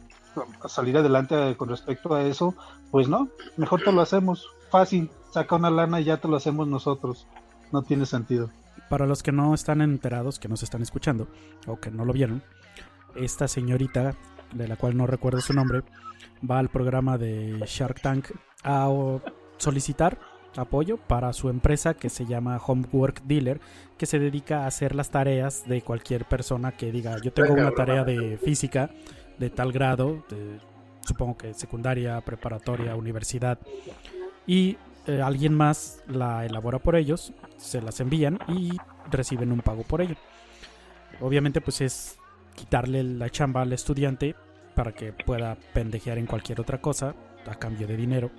salir 0.68 0.96
adelante 0.96 1.56
con 1.56 1.68
respecto 1.68 2.14
a 2.14 2.22
eso, 2.22 2.54
pues 2.90 3.08
no, 3.08 3.28
mejor 3.56 3.82
te 3.82 3.92
lo 3.92 4.00
hacemos. 4.00 4.46
Fácil, 4.70 5.10
saca 5.32 5.56
una 5.56 5.70
lana 5.70 6.00
y 6.00 6.04
ya 6.04 6.18
te 6.18 6.28
lo 6.28 6.36
hacemos 6.36 6.68
nosotros. 6.68 7.26
No 7.72 7.82
tiene 7.82 8.06
sentido. 8.06 8.50
Para 8.88 9.06
los 9.06 9.22
que 9.22 9.32
no 9.32 9.54
están 9.54 9.80
enterados, 9.80 10.38
que 10.38 10.48
nos 10.48 10.62
están 10.62 10.82
escuchando 10.82 11.28
o 11.66 11.76
que 11.76 11.90
no 11.90 12.04
lo 12.04 12.12
vieron, 12.12 12.42
esta 13.16 13.48
señorita, 13.48 14.14
de 14.54 14.68
la 14.68 14.76
cual 14.76 14.96
no 14.96 15.06
recuerdo 15.06 15.40
su 15.40 15.52
nombre, 15.52 15.82
va 16.48 16.58
al 16.58 16.68
programa 16.68 17.18
de 17.18 17.60
Shark 17.66 18.00
Tank 18.00 18.26
a 18.64 18.88
solicitar 19.56 20.18
apoyo 20.56 20.96
para 20.96 21.32
su 21.32 21.50
empresa 21.50 21.94
que 21.94 22.08
se 22.08 22.26
llama 22.26 22.60
Homework 22.64 23.22
Dealer, 23.24 23.60
que 23.96 24.06
se 24.06 24.18
dedica 24.18 24.64
a 24.64 24.66
hacer 24.66 24.94
las 24.94 25.10
tareas 25.10 25.68
de 25.68 25.82
cualquier 25.82 26.24
persona 26.24 26.72
que 26.72 26.90
diga, 26.90 27.16
yo 27.22 27.32
tengo 27.32 27.52
una 27.54 27.70
tarea 27.72 28.02
de 28.04 28.38
física 28.38 28.90
de 29.38 29.50
tal 29.50 29.72
grado, 29.72 30.24
de- 30.28 30.58
supongo 31.02 31.36
que 31.38 31.54
secundaria, 31.54 32.20
preparatoria, 32.22 32.96
universidad, 32.96 33.58
y 34.46 34.76
eh, 35.06 35.22
alguien 35.22 35.54
más 35.54 36.02
la 36.08 36.44
elabora 36.44 36.78
por 36.78 36.96
ellos, 36.96 37.32
se 37.56 37.80
las 37.80 38.00
envían 38.00 38.38
y 38.48 38.76
reciben 39.10 39.52
un 39.52 39.60
pago 39.60 39.82
por 39.84 40.00
ello. 40.00 40.16
Obviamente 41.20 41.60
pues 41.60 41.80
es 41.80 42.18
quitarle 42.58 43.04
la 43.04 43.30
chamba 43.30 43.62
al 43.62 43.72
estudiante 43.72 44.34
para 44.74 44.92
que 44.92 45.12
pueda 45.12 45.56
pendejear 45.72 46.18
en 46.18 46.26
cualquier 46.26 46.60
otra 46.60 46.80
cosa 46.80 47.14
a 47.46 47.54
cambio 47.54 47.86
de 47.86 47.96
dinero. 47.96 48.30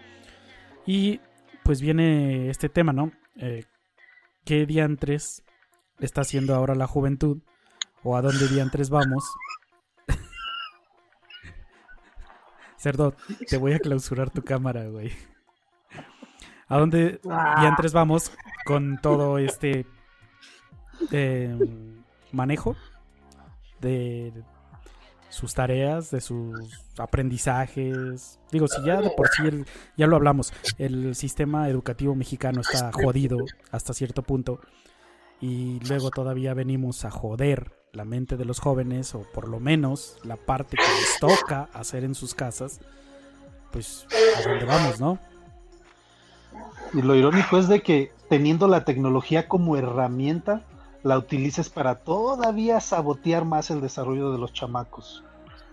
Y 0.86 1.22
pues 1.64 1.82
viene 1.82 2.50
este 2.50 2.68
tema, 2.68 2.92
¿no? 2.92 3.12
Eh, 3.38 3.64
¿Qué 4.44 4.66
diantres 4.66 5.44
está 6.00 6.22
haciendo 6.22 6.54
ahora 6.54 6.76
la 6.76 6.88
juventud? 6.88 7.42
¿O 8.04 8.18
a 8.18 8.22
dónde 8.22 8.48
diantres 8.48 8.90
vamos? 8.90 9.24
Cerdo, 12.78 13.16
te 13.48 13.58
voy 13.58 13.74
a 13.74 13.80
clausurar 13.80 14.30
tu 14.30 14.44
cámara, 14.44 14.88
güey. 14.88 15.12
¿A 16.68 16.78
dónde 16.78 17.20
diantres 17.24 17.94
vamos 17.94 18.32
con 18.66 19.00
todo 19.02 19.38
este 19.38 19.86
eh, 21.12 21.58
manejo 22.32 22.76
de 23.82 24.34
sus 25.30 25.54
tareas, 25.54 26.12
de 26.12 26.22
sus 26.22 26.84
aprendizajes? 26.98 28.40
Digo, 28.52 28.68
si 28.68 28.84
ya 28.84 29.02
de 29.02 29.12
por 29.12 29.30
sí, 29.30 29.44
ya 29.96 30.08
lo 30.08 30.16
hablamos, 30.16 30.54
el 30.78 31.16
sistema 31.16 31.70
educativo 31.70 32.16
mexicano 32.16 32.62
está 32.62 32.92
jodido 32.92 33.38
hasta 33.72 33.94
cierto 33.94 34.24
punto 34.24 34.60
y 35.42 35.80
luego 35.88 36.12
todavía 36.12 36.54
venimos 36.54 37.06
a 37.06 37.12
joder 37.12 37.72
la 37.94 38.06
mente 38.06 38.38
de 38.38 38.46
los 38.46 38.60
jóvenes 38.60 39.16
o 39.16 39.22
por 39.34 39.48
lo 39.48 39.60
menos 39.60 40.18
la 40.24 40.36
parte 40.36 40.78
que 40.78 40.84
les 40.84 41.20
toca 41.20 41.70
hacer 41.74 42.04
en 42.04 42.16
sus 42.16 42.34
casas, 42.34 42.82
pues 43.72 44.06
a 44.38 44.48
dónde 44.48 44.66
vamos, 44.66 45.00
¿no? 45.00 45.20
Y 46.94 47.02
lo 47.02 47.16
irónico 47.16 47.58
es 47.58 47.68
de 47.68 47.82
que 47.82 48.12
teniendo 48.30 48.68
la 48.68 48.84
tecnología 48.84 49.48
como 49.48 49.78
herramienta, 49.78 50.64
la 51.04 51.18
utilices 51.18 51.70
para 51.70 51.96
todavía 51.96 52.80
sabotear 52.80 53.46
más 53.46 53.72
el 53.72 53.82
desarrollo 53.82 54.32
de 54.32 54.38
los 54.38 54.54
chamacos. 54.54 55.24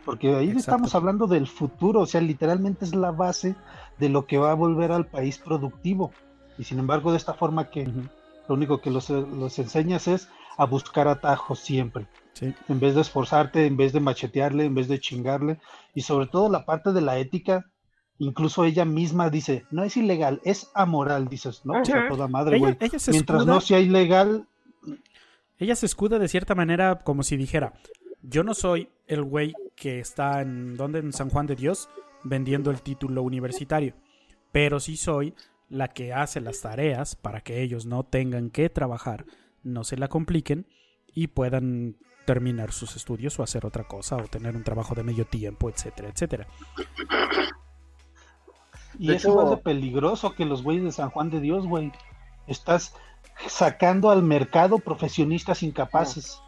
Porque 0.05 0.29
ahí 0.35 0.47
Exacto. 0.47 0.61
estamos 0.61 0.95
hablando 0.95 1.27
del 1.27 1.49
futuro, 1.49 2.01
o 2.01 2.07
sea, 2.07 2.21
literalmente 2.21 2.85
es 2.85 2.95
la 2.95 3.11
base 3.11 3.57
de 3.99 4.09
lo 4.09 4.27
que 4.27 4.39
va 4.39 4.53
a 4.53 4.55
volver 4.55 4.93
al 4.93 5.07
país 5.07 5.39
productivo. 5.39 6.13
Y 6.59 6.65
sin 6.65 6.79
embargo, 6.79 7.11
de 7.11 7.17
esta 7.17 7.35
forma 7.35 7.71
que 7.71 7.87
lo 8.49 8.55
único 8.55 8.81
que 8.81 8.91
los, 8.91 9.11
los 9.11 9.59
enseñas 9.59 10.07
es 10.07 10.29
a 10.57 10.65
buscar 10.65 11.09
atajos 11.09 11.59
siempre. 11.59 12.07
Sí. 12.35 12.55
En 12.69 12.81
vez 12.81 12.95
de 12.95 13.01
esforzarte, 13.01 13.67
en 13.67 13.77
vez 13.77 13.93
de 13.93 14.01
machetearle, 14.01 14.65
en 14.65 14.75
vez 14.75 14.89
de 14.89 15.01
chingarle. 15.01 15.59
Y 15.95 16.03
sobre 16.03 16.27
todo 16.27 16.49
la 16.49 16.65
parte 16.65 16.93
de 16.93 17.01
la 17.01 17.19
ética, 17.19 17.67
incluso 18.19 18.65
ella 18.65 18.85
misma 18.85 19.31
dice, 19.31 19.65
no 19.71 19.83
es 19.83 19.97
ilegal, 19.97 20.41
es 20.45 20.71
amoral, 20.75 21.29
dices, 21.29 21.63
¿no? 21.65 21.81
O 21.81 21.85
sea, 21.85 22.09
toda 22.09 22.29
madre, 22.29 22.59
güey. 22.59 22.77
Mientras 22.79 23.09
escuda, 23.09 23.45
no 23.45 23.61
sea 23.61 23.81
ilegal, 23.81 24.47
ella 25.59 25.77
se 25.77 25.87
escuda 25.87 26.19
de 26.19 26.29
cierta 26.29 26.55
manera 26.55 27.01
como 27.05 27.23
si 27.23 27.37
dijera, 27.37 27.73
yo 28.23 28.43
no 28.43 28.55
soy 28.55 28.91
el 29.07 29.23
güey 29.23 29.55
que 29.75 30.01
está 30.01 30.41
en, 30.43 30.77
¿dónde? 30.77 30.99
En 30.99 31.13
San 31.13 31.31
Juan 31.31 31.47
de 31.47 31.57
Dios 31.57 31.89
vendiendo 32.25 32.71
el 32.71 32.83
título 32.83 33.23
universitario, 33.23 33.95
pero 34.53 34.81
sí 34.81 34.97
soy 34.97 35.35
la 35.69 35.89
que 35.89 36.13
hace 36.13 36.41
las 36.41 36.61
tareas 36.61 37.17
para 37.17 37.41
que 37.41 37.63
ellos 37.63 37.87
no 37.87 38.05
tengan 38.05 38.51
que 38.51 38.69
trabajar, 38.69 39.27
no 39.63 39.85
se 39.85 39.97
la 39.97 40.09
compliquen 40.09 40.67
y 41.13 41.29
puedan 41.29 41.97
terminar 42.27 42.73
sus 42.73 42.97
estudios 42.97 43.39
o 43.39 43.43
hacer 43.43 43.65
otra 43.65 43.85
cosa 43.85 44.17
o 44.17 44.25
tener 44.25 44.57
un 44.57 44.65
trabajo 44.65 44.95
de 44.95 45.05
medio 45.05 45.25
tiempo, 45.25 45.71
etcétera, 45.71 46.09
etcétera. 46.09 46.47
y 48.99 49.09
De 49.09 49.17
es 49.17 49.23
de 49.23 49.57
peligroso 49.63 50.35
que 50.35 50.45
los 50.45 50.63
güeyes 50.63 50.85
de 50.85 50.93
San 50.93 51.11
Juan 51.11 51.31
de 51.31 51.41
Dios, 51.41 51.67
güey. 51.67 51.93
Estás 52.47 52.95
sacando 53.49 54.11
al 54.11 54.23
mercado 54.23 54.79
profesionistas 54.79 55.63
incapaces. 55.63 56.41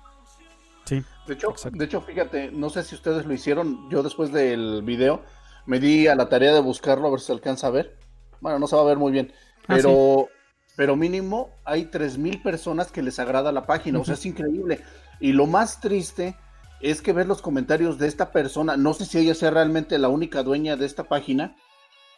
Sí, 0.85 1.05
De 1.27 1.35
hecho, 1.35 1.51
Exacto. 1.51 1.79
de 1.79 1.85
hecho, 1.85 2.01
fíjate, 2.01 2.51
no 2.51 2.71
sé 2.71 2.83
si 2.83 2.95
ustedes 2.95 3.27
lo 3.27 3.35
hicieron. 3.35 3.91
Yo 3.91 4.03
después 4.03 4.33
del 4.33 4.83
video 4.83 5.23
me 5.67 5.79
di 5.81 6.07
a 6.07 6.15
la 6.15 6.29
tarea 6.29 6.55
de 6.55 6.61
buscarlo 6.61 7.09
a 7.09 7.11
ver 7.11 7.21
si 7.21 7.27
se 7.27 7.33
alcanza 7.33 7.67
a 7.67 7.71
ver. 7.71 7.99
Bueno, 8.41 8.59
no 8.59 8.67
se 8.67 8.77
va 8.77 8.83
a 8.83 8.87
ver 8.87 8.97
muy 8.97 9.13
bien, 9.13 9.33
Ah, 9.63 9.75
pero, 9.77 10.29
pero 10.77 10.97
mínimo 10.97 11.51
hay 11.65 11.87
3.000 11.91 12.43
personas 12.43 12.91
que 12.91 13.03
les 13.03 13.19
agrada 13.19 13.53
la 13.53 13.67
página. 13.67 13.99
O 13.99 14.05
sea, 14.05 14.15
es 14.15 14.25
increíble. 14.25 14.81
Y 15.21 15.33
lo 15.33 15.47
más 15.47 15.81
triste 15.81 16.37
es 16.81 17.03
que 17.03 17.13
ver 17.13 17.27
los 17.27 17.43
comentarios 17.43 17.99
de 17.99 18.07
esta 18.07 18.31
persona, 18.33 18.77
no 18.77 18.95
sé 18.95 19.05
si 19.05 19.19
ella 19.19 19.35
sea 19.35 19.51
realmente 19.51 19.99
la 19.99 20.09
única 20.09 20.43
dueña 20.43 20.77
de 20.77 20.87
esta 20.87 21.05
página, 21.05 21.57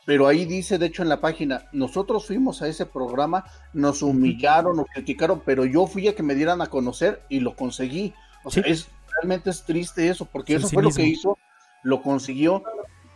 pero 0.07 0.27
ahí 0.27 0.45
dice, 0.45 0.79
de 0.79 0.87
hecho, 0.87 1.03
en 1.03 1.09
la 1.09 1.21
página, 1.21 1.69
nosotros 1.73 2.27
fuimos 2.27 2.63
a 2.63 2.69
ese 2.69 2.87
programa, 2.87 3.45
nos 3.73 4.03
humillaron, 4.03 4.77
nos 4.77 4.87
criticaron, 4.87 5.43
pero 5.45 5.65
yo 5.65 5.87
fui 5.87 6.09
a 6.09 6.15
que 6.15 6.23
me 6.23 6.35
dieran 6.35 6.63
a 6.63 6.67
conocer 6.67 7.23
y 7.29 7.41
lo 7.41 7.55
conseguí. 7.55 8.15
O 8.45 8.51
sea, 8.51 8.63
es 8.65 8.89
realmente 9.17 9.51
es 9.51 9.63
triste 9.65 10.09
eso, 10.09 10.25
porque 10.25 10.55
eso 10.55 10.69
fue 10.69 10.83
lo 10.83 10.91
que 10.91 11.03
hizo, 11.03 11.39
lo 11.83 12.03
consiguió. 12.03 12.63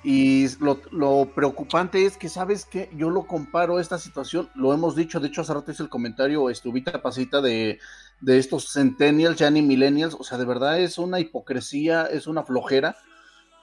Y 0.07 0.47
lo, 0.59 0.83
lo 0.93 1.33
preocupante 1.35 2.05
es 2.05 2.19
que, 2.19 2.29
¿sabes 2.29 2.67
qué? 2.67 2.91
Yo 2.95 3.09
lo 3.09 3.27
comparo 3.27 3.79
a 3.79 3.81
esta 3.81 3.99
situación, 3.99 4.51
lo 4.55 4.75
hemos 4.75 4.95
dicho, 4.95 5.19
de 5.19 5.29
hecho 5.29 5.41
hace 5.41 5.55
rato 5.55 5.71
hice 5.71 5.83
el 5.83 5.89
comentario, 5.89 6.51
estuvita 6.51 7.01
pasita 7.01 7.41
de, 7.41 7.79
de 8.21 8.39
estos 8.39 8.71
centennials, 8.71 9.39
ya 9.39 9.51
ni 9.51 9.63
millennials, 9.63 10.15
o 10.15 10.23
sea, 10.23 10.37
de 10.37 10.45
verdad 10.45 10.79
es 10.79 10.99
una 10.99 11.21
hipocresía, 11.21 12.05
es 12.05 12.27
una 12.27 12.45
flojera, 12.45 12.97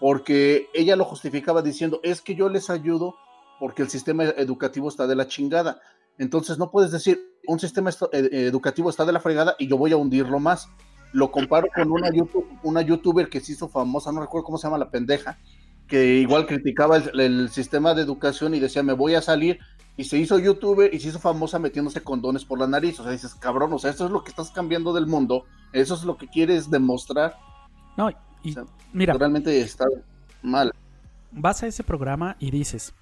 porque 0.01 0.67
ella 0.73 0.95
lo 0.95 1.05
justificaba 1.05 1.61
diciendo, 1.61 1.99
es 2.01 2.21
que 2.21 2.33
yo 2.33 2.49
les 2.49 2.71
ayudo 2.71 3.15
porque 3.59 3.83
el 3.83 3.89
sistema 3.89 4.23
educativo 4.23 4.89
está 4.89 5.05
de 5.05 5.15
la 5.15 5.27
chingada. 5.27 5.79
Entonces 6.17 6.57
no 6.57 6.71
puedes 6.71 6.91
decir, 6.91 7.21
un 7.47 7.59
sistema 7.59 7.91
esto- 7.91 8.09
ed- 8.11 8.33
educativo 8.33 8.89
está 8.89 9.05
de 9.05 9.13
la 9.13 9.19
fregada 9.19 9.55
y 9.59 9.67
yo 9.67 9.77
voy 9.77 9.91
a 9.91 9.97
hundirlo 9.97 10.39
más. 10.39 10.67
Lo 11.13 11.31
comparo 11.31 11.67
con 11.75 11.91
una, 11.91 12.11
YouTube, 12.11 12.47
una 12.63 12.81
youtuber 12.81 13.29
que 13.29 13.41
se 13.41 13.51
hizo 13.51 13.69
famosa, 13.69 14.11
no 14.11 14.21
recuerdo 14.21 14.45
cómo 14.45 14.57
se 14.57 14.65
llama 14.65 14.79
la 14.79 14.89
pendeja, 14.89 15.37
que 15.87 16.15
igual 16.15 16.47
criticaba 16.47 16.97
el, 16.97 17.49
sistema 17.49 17.93
de 17.93 18.01
educación 18.01 18.55
y 18.55 18.59
decía, 18.59 18.81
me 18.81 18.93
voy 18.93 19.13
a 19.13 19.21
salir, 19.21 19.59
y 19.97 20.05
se 20.05 20.17
hizo 20.17 20.39
youtuber 20.39 20.91
y 20.91 20.99
se 20.99 21.09
hizo 21.09 21.19
famosa 21.19 21.59
metiéndose 21.59 22.01
condones 22.01 22.43
por 22.43 22.57
la 22.57 22.65
nariz. 22.65 22.99
O 22.99 23.03
sea, 23.03 23.11
dices, 23.11 23.35
cabrón, 23.35 23.71
o 23.71 23.77
sea, 23.77 23.91
eso 23.91 24.05
es 24.05 24.11
lo 24.11 24.23
que 24.23 24.31
estás 24.31 24.49
cambiando 24.49 24.93
del 24.93 25.05
mundo, 25.05 25.43
eso 25.73 25.93
es 25.93 26.05
lo 26.05 26.17
que 26.17 26.27
quieres 26.27 26.71
demostrar. 26.71 27.37
No, 27.97 28.09
y 28.43 28.51
O 28.51 28.53
sea, 28.53 28.63
mira, 28.93 29.13
Realmente 29.13 29.59
está 29.61 29.85
mal. 30.41 30.71
vas 31.31 31.63
a 31.63 31.67
ese 31.67 31.83
programa 31.83 32.35
y 32.39 32.51
dices, 32.51 32.93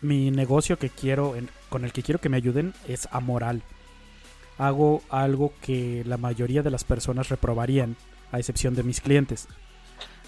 mi 0.00 0.30
negocio 0.30 0.78
que 0.78 0.90
quiero, 0.90 1.36
en- 1.36 1.48
con 1.68 1.84
el 1.84 1.92
que 1.92 2.02
quiero 2.02 2.20
que 2.20 2.28
me 2.28 2.36
ayuden 2.36 2.74
es 2.86 3.08
amoral. 3.12 3.62
Hago 4.58 5.02
algo 5.10 5.52
que 5.60 6.02
la 6.06 6.16
mayoría 6.16 6.62
de 6.62 6.70
las 6.70 6.84
personas 6.84 7.28
reprobarían, 7.28 7.96
a 8.32 8.38
excepción 8.38 8.74
de 8.74 8.82
mis 8.82 9.00
clientes. 9.00 9.48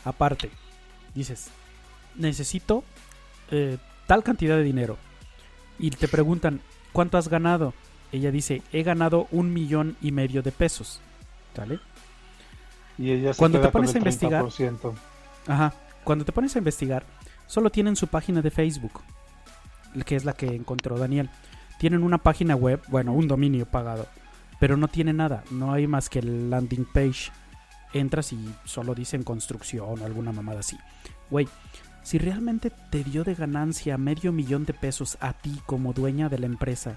Aparte, 0.05 0.51
dices, 1.15 1.49
necesito 2.15 2.85
eh, 3.51 3.79
tal 4.07 4.23
cantidad 4.23 4.57
de 4.57 4.63
dinero. 4.65 4.99
Y 5.79 5.91
te 5.91 6.09
preguntan, 6.09 6.61
¿cuánto 6.93 7.17
has 7.19 7.29
ganado? 7.29 7.73
Ella 8.13 8.31
dice, 8.31 8.63
he 8.73 8.83
ganado 8.83 9.27
un 9.31 9.53
millón 9.53 9.97
y 10.03 10.13
medio 10.13 10.43
de 10.43 10.53
pesos. 10.53 11.01
¿Sale? 11.57 11.81
Y 12.99 13.13
ella 13.13 13.33
se 13.33 13.39
Cuando 13.39 13.59
queda 13.59 13.69
te 13.69 13.73
pones 13.73 13.91
con 13.93 13.97
a 13.97 13.99
el 13.99 14.05
investigar- 14.07 14.45
30%. 14.45 14.95
Ajá. 15.47 15.73
Cuando 16.05 16.25
te 16.25 16.33
pones 16.33 16.55
a 16.57 16.59
investigar, 16.59 17.05
solo 17.47 17.71
tienen 17.71 17.97
su 17.97 18.07
página 18.09 18.43
de 18.43 18.51
Facebook. 18.51 19.01
que 20.05 20.17
es 20.17 20.25
la 20.27 20.35
que 20.35 20.47
encontró 20.55 20.99
Daniel. 20.99 21.31
Tienen 21.79 22.03
una 22.03 22.19
página 22.19 22.55
web, 22.55 22.83
bueno, 22.89 23.13
un 23.15 23.27
dominio 23.27 23.65
pagado, 23.67 24.07
pero 24.61 24.77
no 24.77 24.87
tiene 24.89 25.13
nada, 25.15 25.43
no 25.51 25.73
hay 25.73 25.87
más 25.87 26.11
que 26.11 26.19
el 26.19 26.51
landing 26.51 26.85
page. 26.93 27.31
Entras 27.95 28.33
y 28.35 28.55
solo 28.65 28.95
dicen 28.95 29.23
construcción 29.23 29.99
o 30.01 30.05
alguna 30.05 30.31
mamada 30.31 30.61
así. 30.61 30.77
Güey, 31.31 31.49
si 32.03 32.19
realmente 32.19 32.71
te 32.91 33.03
dio 33.03 33.25
de 33.25 33.35
ganancia 33.35 33.97
medio 33.97 34.31
millón 34.31 34.67
de 34.67 34.75
pesos 34.75 35.17
a 35.21 35.33
ti 35.33 35.59
como 35.65 35.95
dueña 35.95 36.29
de 36.29 36.39
la 36.39 36.47
empresa, 36.47 36.97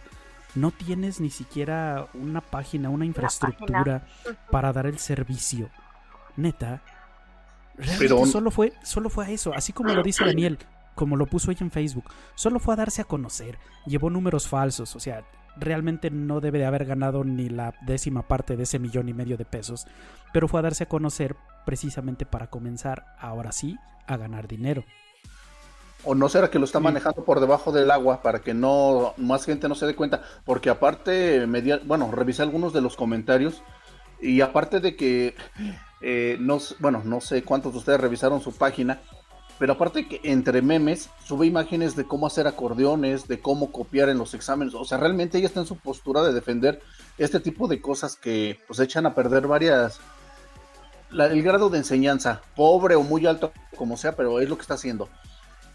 no 0.53 0.71
tienes 0.71 1.21
ni 1.21 1.29
siquiera 1.29 2.07
una 2.13 2.41
página, 2.41 2.89
una 2.89 3.05
infraestructura 3.05 4.05
para 4.51 4.73
dar 4.73 4.85
el 4.85 4.99
servicio. 4.99 5.69
Neta, 6.37 6.81
realmente 7.77 8.31
solo 8.31 8.51
fue 8.51 8.73
solo 8.83 9.09
fue 9.09 9.25
a 9.25 9.29
eso, 9.29 9.53
así 9.53 9.73
como 9.73 9.93
lo 9.93 10.03
dice 10.03 10.25
Daniel, 10.25 10.57
como 10.95 11.15
lo 11.15 11.25
puso 11.25 11.51
ella 11.51 11.63
en 11.63 11.71
Facebook, 11.71 12.05
solo 12.35 12.59
fue 12.59 12.73
a 12.73 12.77
darse 12.77 13.01
a 13.01 13.05
conocer, 13.05 13.57
llevó 13.85 14.09
números 14.09 14.47
falsos, 14.47 14.95
o 14.95 14.99
sea, 14.99 15.23
realmente 15.57 16.09
no 16.09 16.39
debe 16.39 16.59
de 16.59 16.65
haber 16.65 16.85
ganado 16.85 17.23
ni 17.23 17.49
la 17.49 17.73
décima 17.81 18.27
parte 18.27 18.55
de 18.55 18.63
ese 18.63 18.79
millón 18.79 19.09
y 19.09 19.13
medio 19.13 19.37
de 19.37 19.45
pesos, 19.45 19.85
pero 20.33 20.47
fue 20.47 20.59
a 20.59 20.63
darse 20.63 20.83
a 20.83 20.89
conocer 20.89 21.35
precisamente 21.65 22.25
para 22.25 22.47
comenzar, 22.47 23.05
ahora 23.19 23.51
sí, 23.51 23.77
a 24.07 24.17
ganar 24.17 24.47
dinero. 24.47 24.83
O 26.03 26.15
no 26.15 26.29
será 26.29 26.49
que 26.49 26.57
lo 26.57 26.65
está 26.65 26.79
manejando 26.79 27.23
por 27.23 27.39
debajo 27.39 27.71
del 27.71 27.91
agua 27.91 28.23
para 28.23 28.39
que 28.39 28.55
no 28.55 29.13
más 29.17 29.45
gente 29.45 29.69
no 29.69 29.75
se 29.75 29.85
dé 29.85 29.95
cuenta, 29.95 30.23
porque 30.45 30.69
aparte 30.69 31.45
media, 31.45 31.79
bueno, 31.85 32.09
revisé 32.11 32.41
algunos 32.41 32.73
de 32.73 32.81
los 32.81 32.95
comentarios 32.95 33.61
y 34.19 34.41
aparte 34.41 34.79
de 34.79 34.95
que 34.95 35.35
eh, 36.01 36.37
no 36.39 36.59
bueno, 36.79 37.01
no 37.05 37.21
sé 37.21 37.43
cuántos 37.43 37.73
de 37.73 37.79
ustedes 37.79 38.01
revisaron 38.01 38.41
su 38.41 38.53
página, 38.53 39.01
pero 39.59 39.73
aparte 39.73 40.07
que 40.07 40.19
entre 40.23 40.61
memes 40.61 41.09
sube 41.23 41.45
imágenes 41.45 41.95
de 41.95 42.05
cómo 42.05 42.25
hacer 42.25 42.47
acordeones, 42.47 43.27
de 43.27 43.39
cómo 43.39 43.71
copiar 43.71 44.09
en 44.09 44.17
los 44.17 44.33
exámenes, 44.33 44.73
o 44.73 44.85
sea, 44.85 44.97
realmente 44.97 45.37
ella 45.37 45.47
está 45.47 45.59
en 45.59 45.67
su 45.67 45.77
postura 45.77 46.23
de 46.23 46.33
defender 46.33 46.81
este 47.17 47.39
tipo 47.39 47.67
de 47.67 47.81
cosas 47.81 48.15
que 48.15 48.59
pues 48.67 48.79
echan 48.79 49.05
a 49.05 49.13
perder 49.13 49.47
varias 49.47 49.99
el 51.11 51.43
grado 51.43 51.69
de 51.69 51.77
enseñanza, 51.77 52.41
pobre 52.55 52.95
o 52.95 53.03
muy 53.03 53.25
alto 53.25 53.51
como 53.75 53.97
sea, 53.97 54.15
pero 54.15 54.39
es 54.39 54.49
lo 54.49 54.55
que 54.55 54.61
está 54.61 54.75
haciendo. 54.75 55.09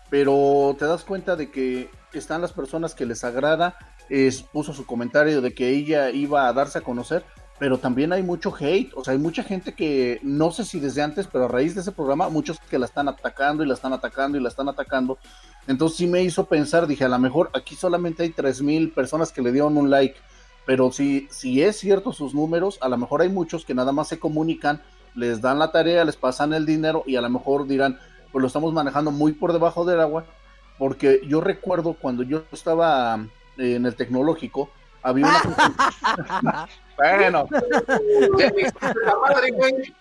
Pero 0.09 0.75
te 0.79 0.87
das 0.87 1.05
cuenta 1.05 1.37
de 1.37 1.51
que 1.51 1.91
están 2.13 2.41
las 2.41 2.53
personas 2.53 2.95
que 2.95 3.07
les 3.07 3.25
agrada, 3.25 3.77
es, 4.09 4.43
puso 4.43 4.73
su 4.73 4.87
comentario 4.87 5.41
de 5.41 5.53
que 5.53 5.71
ella 5.71 6.11
iba 6.11 6.49
a 6.49 6.53
darse 6.53 6.79
a 6.79 6.83
conocer, 6.83 7.25
pero 7.59 7.79
también 7.79 8.13
hay 8.13 8.23
mucho 8.23 8.55
hate, 8.59 8.93
o 8.95 9.03
sea, 9.03 9.13
hay 9.13 9.19
mucha 9.19 9.43
gente 9.43 9.75
que 9.75 10.21
no 10.23 10.51
sé 10.51 10.65
si 10.65 10.79
desde 10.79 11.03
antes, 11.03 11.27
pero 11.27 11.47
a 11.47 11.49
raíz 11.49 11.75
de 11.75 11.81
ese 11.81 11.93
programa, 11.93 12.29
muchos 12.29 12.59
que 12.61 12.79
la 12.79 12.87
están 12.87 13.09
atacando 13.09 13.65
y 13.65 13.67
la 13.67 13.75
están 13.75 13.93
atacando 13.93 14.37
y 14.37 14.43
la 14.43 14.49
están 14.49 14.69
atacando, 14.69 15.19
entonces 15.67 15.97
sí 15.97 16.07
me 16.07 16.23
hizo 16.23 16.45
pensar, 16.45 16.87
dije, 16.87 17.05
a 17.05 17.09
lo 17.09 17.19
mejor 17.19 17.51
aquí 17.55 17.75
solamente 17.75 18.23
hay 18.23 18.31
3.000 18.31 18.93
personas 18.93 19.33
que 19.33 19.41
le 19.41 19.53
dieron 19.53 19.77
un 19.79 19.91
like, 19.91 20.17
pero 20.67 20.93
si, 20.93 21.29
si 21.31 21.63
es 21.63 21.79
cierto 21.79 22.13
sus 22.13 22.35
números, 22.35 22.79
a 22.83 22.89
lo 22.89 22.99
mejor 22.99 23.23
hay 23.23 23.31
muchos 23.31 23.65
que 23.65 23.75
nada 23.75 23.93
más 23.93 24.09
se 24.09 24.19
comunican, 24.19 24.83
les 25.15 25.41
dan 25.41 25.59
la 25.59 25.73
tarea, 25.73 26.05
les 26.05 26.17
pasan 26.17 26.53
el 26.53 26.67
dinero 26.67 27.05
y 27.07 27.17
a 27.17 27.23
lo 27.23 27.31
mejor 27.31 27.67
dirán, 27.67 27.99
pues 28.33 28.43
lo 28.43 28.49
estamos 28.49 28.75
manejando 28.75 29.11
muy 29.11 29.33
por 29.33 29.55
debajo 29.55 29.87
del 29.87 30.01
agua, 30.01 30.27
porque 30.79 31.23
yo 31.27 31.41
recuerdo 31.41 31.95
cuando 31.95 32.23
yo 32.23 32.43
estaba 32.53 33.19
en 33.57 33.87
el 33.87 33.95
tecnológico, 33.95 34.69
había 35.07 35.27
una... 35.27 36.69
bueno, 36.97 37.49
madre, 39.23 39.51
güey. 39.57 39.95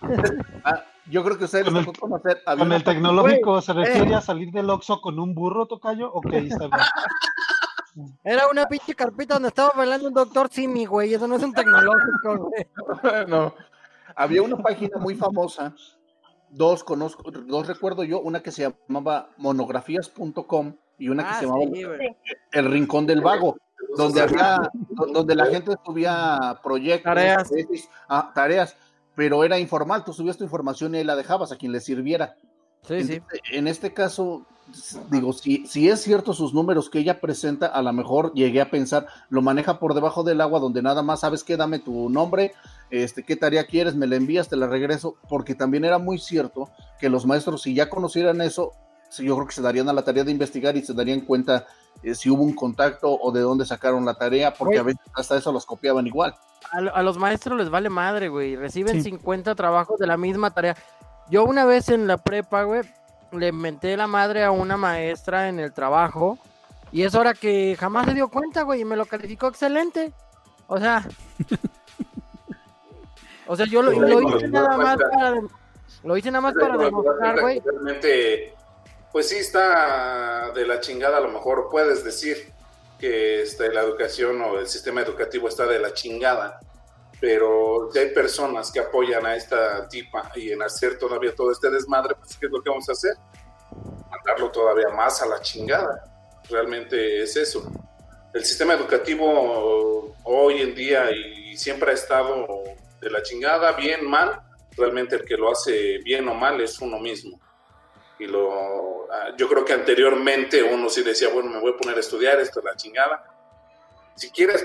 ah, 0.64 0.82
yo 1.06 1.22
creo 1.24 1.38
que 1.38 1.44
ustedes 1.44 1.66
el- 1.68 1.84
tocó 1.84 1.92
conocer, 2.00 2.42
había 2.46 2.64
¿Con 2.64 2.72
el 2.72 2.84
tecnológico 2.84 3.50
Güey, 3.52 3.62
se 3.62 3.72
refiere 3.72 4.14
a 4.14 4.20
salir 4.20 4.50
del 4.50 4.68
Oxxo 4.70 5.00
con 5.00 5.18
un 5.18 5.34
burro, 5.34 5.66
tocayo? 5.66 6.10
Ok, 6.12 6.32
está 6.32 6.66
bien. 6.66 6.70
Era 8.24 8.48
una 8.48 8.66
pinche 8.66 8.94
carpeta 8.94 9.34
donde 9.34 9.48
estaba 9.48 9.70
bailando 9.74 10.08
un 10.08 10.14
doctor 10.14 10.48
Simi, 10.50 10.84
güey. 10.84 11.14
Eso 11.14 11.26
no 11.26 11.36
es 11.36 11.42
un 11.42 11.54
tecnológico, 11.54 12.36
güey. 12.50 12.66
no. 13.26 13.54
Había 14.14 14.42
una 14.42 14.56
página 14.58 14.98
muy 14.98 15.14
famosa, 15.14 15.74
dos 16.50 16.84
conozco, 16.84 17.30
dos 17.30 17.66
recuerdo 17.66 18.04
yo, 18.04 18.20
una 18.20 18.42
que 18.42 18.50
se 18.50 18.70
llamaba 18.88 19.30
monografías.com 19.38 20.74
y 20.98 21.08
una 21.08 21.22
que 21.24 21.28
Ah, 21.30 21.38
se 21.40 21.46
llamaba 21.46 21.64
sí. 21.72 21.84
El 22.52 22.70
Rincón 22.70 23.06
del 23.06 23.20
Vago, 23.22 23.56
donde 23.96 24.20
había, 24.22 24.70
do- 24.90 25.06
donde 25.06 25.34
la 25.34 25.46
gente 25.46 25.72
subía 25.84 26.58
proyectos, 26.62 27.04
Tareas. 27.04 27.48
tesis, 27.48 27.88
ah, 28.08 28.30
tareas, 28.34 28.76
pero 29.14 29.44
era 29.44 29.58
informal, 29.58 30.04
tú 30.04 30.12
subías 30.12 30.36
tu 30.36 30.44
información 30.44 30.94
y 30.94 31.04
la 31.04 31.16
dejabas 31.16 31.52
a 31.52 31.56
quien 31.56 31.72
le 31.72 31.80
sirviera. 31.80 32.36
Sí, 32.86 33.02
sí. 33.02 33.20
En 33.50 33.66
este 33.66 33.92
caso, 33.92 34.42
digo, 35.10 35.32
si, 35.32 35.66
si 35.66 35.88
es 35.88 36.00
cierto 36.02 36.32
sus 36.34 36.54
números 36.54 36.88
que 36.88 37.00
ella 37.00 37.20
presenta, 37.20 37.66
a 37.66 37.82
lo 37.82 37.92
mejor 37.92 38.32
llegué 38.32 38.60
a 38.60 38.70
pensar, 38.70 39.06
lo 39.28 39.42
maneja 39.42 39.78
por 39.80 39.94
debajo 39.94 40.22
del 40.22 40.40
agua, 40.40 40.60
donde 40.60 40.82
nada 40.82 41.02
más 41.02 41.20
sabes 41.20 41.42
que 41.42 41.56
dame 41.56 41.80
tu 41.80 42.08
nombre, 42.10 42.52
este, 42.90 43.24
qué 43.24 43.34
tarea 43.34 43.66
quieres, 43.66 43.96
me 43.96 44.06
la 44.06 44.14
envías, 44.16 44.48
te 44.48 44.56
la 44.56 44.68
regreso, 44.68 45.16
porque 45.28 45.54
también 45.56 45.84
era 45.84 45.98
muy 45.98 46.18
cierto 46.18 46.70
que 47.00 47.08
los 47.08 47.26
maestros, 47.26 47.62
si 47.62 47.74
ya 47.74 47.88
conocieran 47.90 48.40
eso, 48.40 48.72
yo 49.18 49.34
creo 49.36 49.46
que 49.46 49.54
se 49.54 49.62
darían 49.62 49.88
a 49.88 49.92
la 49.92 50.02
tarea 50.02 50.24
de 50.24 50.30
investigar 50.30 50.76
y 50.76 50.82
se 50.84 50.92
darían 50.94 51.20
cuenta 51.20 51.66
eh, 52.02 52.14
si 52.14 52.28
hubo 52.30 52.42
un 52.42 52.54
contacto 52.54 53.08
o 53.10 53.32
de 53.32 53.40
dónde 53.40 53.64
sacaron 53.64 54.04
la 54.04 54.14
tarea, 54.14 54.52
porque 54.52 54.78
a 54.78 54.82
veces 54.82 55.00
hasta 55.14 55.36
eso 55.36 55.52
los 55.52 55.64
copiaban 55.64 56.06
igual. 56.06 56.34
A, 56.70 56.80
lo- 56.80 56.94
a 56.94 57.02
los 57.02 57.16
maestros 57.18 57.56
les 57.58 57.70
vale 57.70 57.88
madre, 57.88 58.28
güey. 58.28 58.56
Reciben 58.56 58.96
Sí. 59.02 59.10
50 59.10 59.54
trabajos 59.54 59.98
de 59.98 60.06
la 60.06 60.16
misma 60.16 60.50
tarea. 60.52 60.76
Yo 61.30 61.44
una 61.44 61.64
vez 61.64 61.88
en 61.88 62.06
la 62.06 62.18
prepa, 62.18 62.64
güey, 62.64 62.82
le 63.32 63.52
menté 63.52 63.96
la 63.96 64.06
madre 64.06 64.44
a 64.44 64.50
una 64.50 64.76
maestra 64.76 65.48
en 65.48 65.58
el 65.58 65.72
trabajo. 65.72 66.38
Y 66.92 67.02
es 67.02 67.14
hora 67.14 67.34
que 67.34 67.76
jamás 67.78 68.06
se 68.06 68.14
dio 68.14 68.28
cuenta, 68.28 68.62
güey, 68.62 68.82
y 68.82 68.84
me 68.84 68.96
lo 68.96 69.06
calificó 69.06 69.48
excelente. 69.48 70.12
O 70.68 70.78
sea. 70.78 71.06
o 73.46 73.56
sea, 73.56 73.66
yo 73.66 73.82
lo, 73.82 73.92
lo 73.92 74.36
hice 74.36 74.48
nada 74.48 74.76
más 74.76 74.96
para. 74.96 75.40
Lo 76.04 76.16
hice 76.16 76.30
nada 76.30 76.42
más 76.42 76.54
para 76.54 76.76
demostrar, 76.76 77.40
güey. 77.40 77.60
Realmente, 77.64 78.54
pues 79.16 79.30
sí 79.30 79.36
está 79.36 80.50
de 80.54 80.66
la 80.66 80.78
chingada, 80.78 81.16
a 81.16 81.20
lo 81.22 81.30
mejor 81.30 81.68
puedes 81.70 82.04
decir 82.04 82.52
que 82.98 83.40
este, 83.40 83.72
la 83.72 83.80
educación 83.80 84.42
o 84.42 84.58
el 84.58 84.66
sistema 84.66 85.00
educativo 85.00 85.48
está 85.48 85.64
de 85.64 85.78
la 85.78 85.94
chingada, 85.94 86.60
pero 87.18 87.88
hay 87.94 88.10
personas 88.10 88.70
que 88.70 88.78
apoyan 88.78 89.24
a 89.24 89.34
esta 89.34 89.88
tipa 89.88 90.30
y 90.34 90.52
en 90.52 90.60
hacer 90.60 90.98
todavía 90.98 91.34
todo 91.34 91.50
este 91.50 91.70
desmadre, 91.70 92.14
pues 92.14 92.36
¿qué 92.36 92.44
es 92.44 92.52
lo 92.52 92.62
que 92.62 92.68
vamos 92.68 92.86
a 92.90 92.92
hacer? 92.92 93.14
Mandarlo 94.10 94.50
todavía 94.50 94.90
más 94.90 95.22
a 95.22 95.26
la 95.26 95.40
chingada. 95.40 96.04
Realmente 96.50 97.22
es 97.22 97.36
eso. 97.36 97.72
El 98.34 98.44
sistema 98.44 98.74
educativo 98.74 100.14
hoy 100.24 100.60
en 100.60 100.74
día 100.74 101.10
y 101.10 101.56
siempre 101.56 101.92
ha 101.92 101.94
estado 101.94 102.46
de 103.00 103.08
la 103.08 103.22
chingada, 103.22 103.72
bien, 103.72 104.06
mal, 104.06 104.42
realmente 104.76 105.16
el 105.16 105.24
que 105.24 105.38
lo 105.38 105.50
hace 105.50 106.00
bien 106.04 106.28
o 106.28 106.34
mal 106.34 106.60
es 106.60 106.78
uno 106.82 106.98
mismo. 106.98 107.40
Y 108.18 108.26
lo, 108.26 109.10
ah, 109.12 109.34
yo 109.36 109.48
creo 109.48 109.64
que 109.64 109.72
anteriormente 109.74 110.62
uno 110.62 110.88
sí 110.88 111.02
decía, 111.02 111.28
bueno, 111.32 111.50
me 111.50 111.60
voy 111.60 111.72
a 111.72 111.76
poner 111.76 111.96
a 111.96 112.00
estudiar, 112.00 112.40
esto 112.40 112.60
es 112.60 112.64
la 112.64 112.74
chingada. 112.76 113.24
Si 114.14 114.30
quieres, 114.30 114.64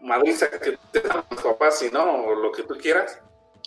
madriza 0.00 0.50
que 0.50 0.76
te 0.92 1.00
dan 1.00 1.24
los 1.30 1.42
papás, 1.42 1.78
si 1.78 1.90
no, 1.90 2.04
o 2.24 2.34
lo 2.34 2.52
que 2.52 2.62
tú 2.64 2.76
quieras. 2.76 3.18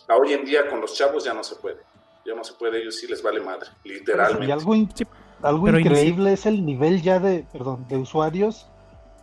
A 0.08 0.16
hoy 0.16 0.34
en 0.34 0.46
día 0.46 0.70
con 0.70 0.82
los 0.82 0.94
chavos 0.96 1.24
ya 1.24 1.34
no 1.34 1.44
se 1.44 1.56
puede. 1.56 1.78
Ya 2.26 2.36
no 2.36 2.44
se 2.44 2.54
puede, 2.54 2.82
ellos 2.82 2.98
sí 2.98 3.08
les 3.08 3.24
vale 3.24 3.40
madre, 3.40 3.70
Y 3.84 3.90
literalmente. 3.90 4.52
algo, 4.54 4.76
in- 4.76 4.90
algo 5.42 5.66
pero 5.66 5.80
increíble 5.80 6.34
es 6.34 6.46
el 6.46 6.64
nivel 6.66 7.02
ya 7.02 7.20
de, 7.20 7.46
perdón, 7.52 7.88
de 7.88 7.98
usuarios. 7.98 8.68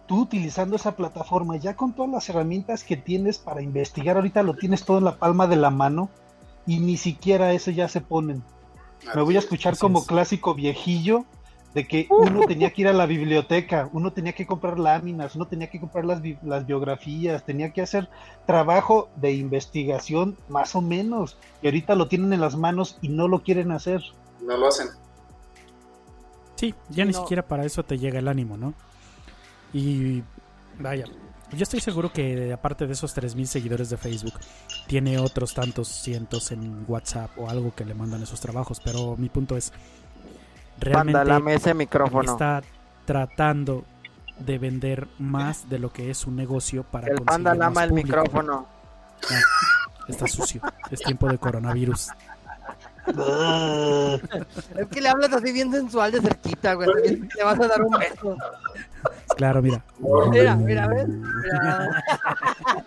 Tú 0.08 0.22
utilizando 0.22 0.76
esa 0.76 0.96
plataforma, 0.96 1.56
ya 1.56 1.76
con 1.76 1.92
todas 1.94 2.10
las 2.10 2.28
herramientas 2.28 2.84
que 2.84 2.96
tienes 2.96 3.38
para 3.38 3.60
investigar, 3.62 4.16
ahorita 4.16 4.42
lo 4.42 4.54
tienes 4.54 4.84
todo 4.84 4.98
en 4.98 5.04
la 5.04 5.16
palma 5.16 5.46
de 5.46 5.56
la 5.56 5.70
mano 5.70 6.08
y 6.66 6.78
ni 6.80 6.96
siquiera 6.96 7.52
eso 7.52 7.70
ya 7.70 7.88
se 7.88 8.00
ponen. 8.00 8.42
Me 9.14 9.22
voy 9.22 9.36
a 9.36 9.38
escuchar 9.40 9.72
Así 9.74 9.80
como 9.80 10.00
es. 10.00 10.06
clásico 10.06 10.54
viejillo 10.54 11.24
de 11.74 11.86
que 11.86 12.06
uno 12.08 12.40
tenía 12.46 12.70
que 12.70 12.80
ir 12.82 12.88
a 12.88 12.94
la 12.94 13.04
biblioteca, 13.04 13.90
uno 13.92 14.10
tenía 14.12 14.32
que 14.32 14.46
comprar 14.46 14.78
láminas, 14.78 15.36
uno 15.36 15.46
tenía 15.46 15.68
que 15.68 15.78
comprar 15.78 16.06
las, 16.06 16.22
bi- 16.22 16.38
las 16.42 16.64
biografías, 16.66 17.44
tenía 17.44 17.70
que 17.72 17.82
hacer 17.82 18.08
trabajo 18.46 19.10
de 19.16 19.32
investigación 19.34 20.36
más 20.48 20.74
o 20.74 20.80
menos. 20.80 21.36
Y 21.60 21.66
ahorita 21.66 21.94
lo 21.94 22.08
tienen 22.08 22.32
en 22.32 22.40
las 22.40 22.56
manos 22.56 22.98
y 23.02 23.10
no 23.10 23.28
lo 23.28 23.42
quieren 23.42 23.72
hacer. 23.72 24.02
No 24.42 24.56
lo 24.56 24.68
hacen. 24.68 24.88
Sí, 26.54 26.74
ya 26.88 27.04
ni 27.04 27.12
no. 27.12 27.20
siquiera 27.20 27.42
para 27.46 27.66
eso 27.66 27.84
te 27.84 27.98
llega 27.98 28.18
el 28.18 28.28
ánimo, 28.28 28.56
¿no? 28.56 28.72
Y 29.74 30.22
vaya, 30.80 31.04
yo 31.52 31.62
estoy 31.62 31.80
seguro 31.80 32.12
que 32.12 32.52
aparte 32.52 32.86
de 32.86 32.92
esos 32.92 33.16
3.000 33.16 33.44
seguidores 33.46 33.90
de 33.90 33.96
Facebook, 33.96 34.34
tiene 34.86 35.18
otros 35.18 35.54
tantos 35.54 35.88
cientos 35.88 36.50
en 36.52 36.84
WhatsApp 36.88 37.30
o 37.38 37.48
algo 37.48 37.74
que 37.74 37.84
le 37.84 37.94
mandan 37.94 38.22
esos 38.22 38.40
trabajos, 38.40 38.80
pero 38.84 39.16
mi 39.16 39.28
punto 39.28 39.56
es, 39.56 39.72
realmente 40.78 41.40
mesa 41.40 41.74
micrófono. 41.74 42.32
está 42.32 42.62
tratando 43.04 43.84
de 44.38 44.58
vender 44.58 45.08
más 45.18 45.68
de 45.68 45.78
lo 45.78 45.92
que 45.92 46.10
es 46.10 46.26
un 46.26 46.36
negocio 46.36 46.82
para 46.82 47.08
El 47.08 47.18
conseguir 47.18 47.42
más 47.44 47.56
lama 47.56 47.84
el 47.84 47.90
público. 47.90 48.06
micrófono. 48.08 48.66
Ah, 49.30 49.40
está 50.08 50.26
sucio, 50.26 50.60
es 50.90 51.00
tiempo 51.00 51.28
de 51.28 51.38
coronavirus. 51.38 52.08
Es 53.06 54.88
que 54.90 55.00
le 55.00 55.08
hablas 55.08 55.32
así 55.32 55.52
bien 55.52 55.70
sensual 55.70 56.10
de 56.12 56.20
cerquita, 56.20 56.74
güey. 56.74 56.88
Le 57.36 57.44
vas 57.44 57.60
a 57.60 57.68
dar 57.68 57.82
un 57.82 57.96
beso. 57.98 58.36
Claro, 59.36 59.60
mira. 59.62 59.82
Mira, 60.30 60.56
mira, 60.56 60.86
¿ves? 60.88 61.06
Mira. 61.08 62.02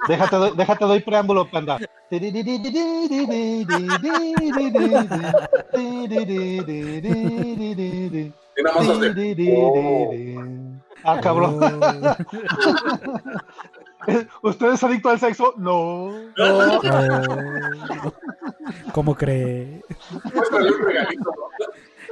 Déjate, 0.07 0.35
doy- 0.35 0.53
déjate 0.57 0.85
doy 0.85 0.99
preámbulo, 1.01 1.49
panda. 1.49 1.77
Y 8.57 8.63
nada 8.63 8.75
más 8.77 8.89
hace, 8.89 9.13
Ah, 11.03 11.19
cabrón. 11.21 11.59
¿Usted 14.41 14.73
es 14.73 14.83
adicto 14.83 15.09
al 15.09 15.19
sexo? 15.19 15.53
No. 15.57 15.73
Oh, 16.05 16.79
¿Cómo 18.93 19.15
cree? 19.15 19.81
"Muéstrale 20.33 20.71
un 20.71 20.81
regalito, 20.85 21.31
¿no? 21.35 21.65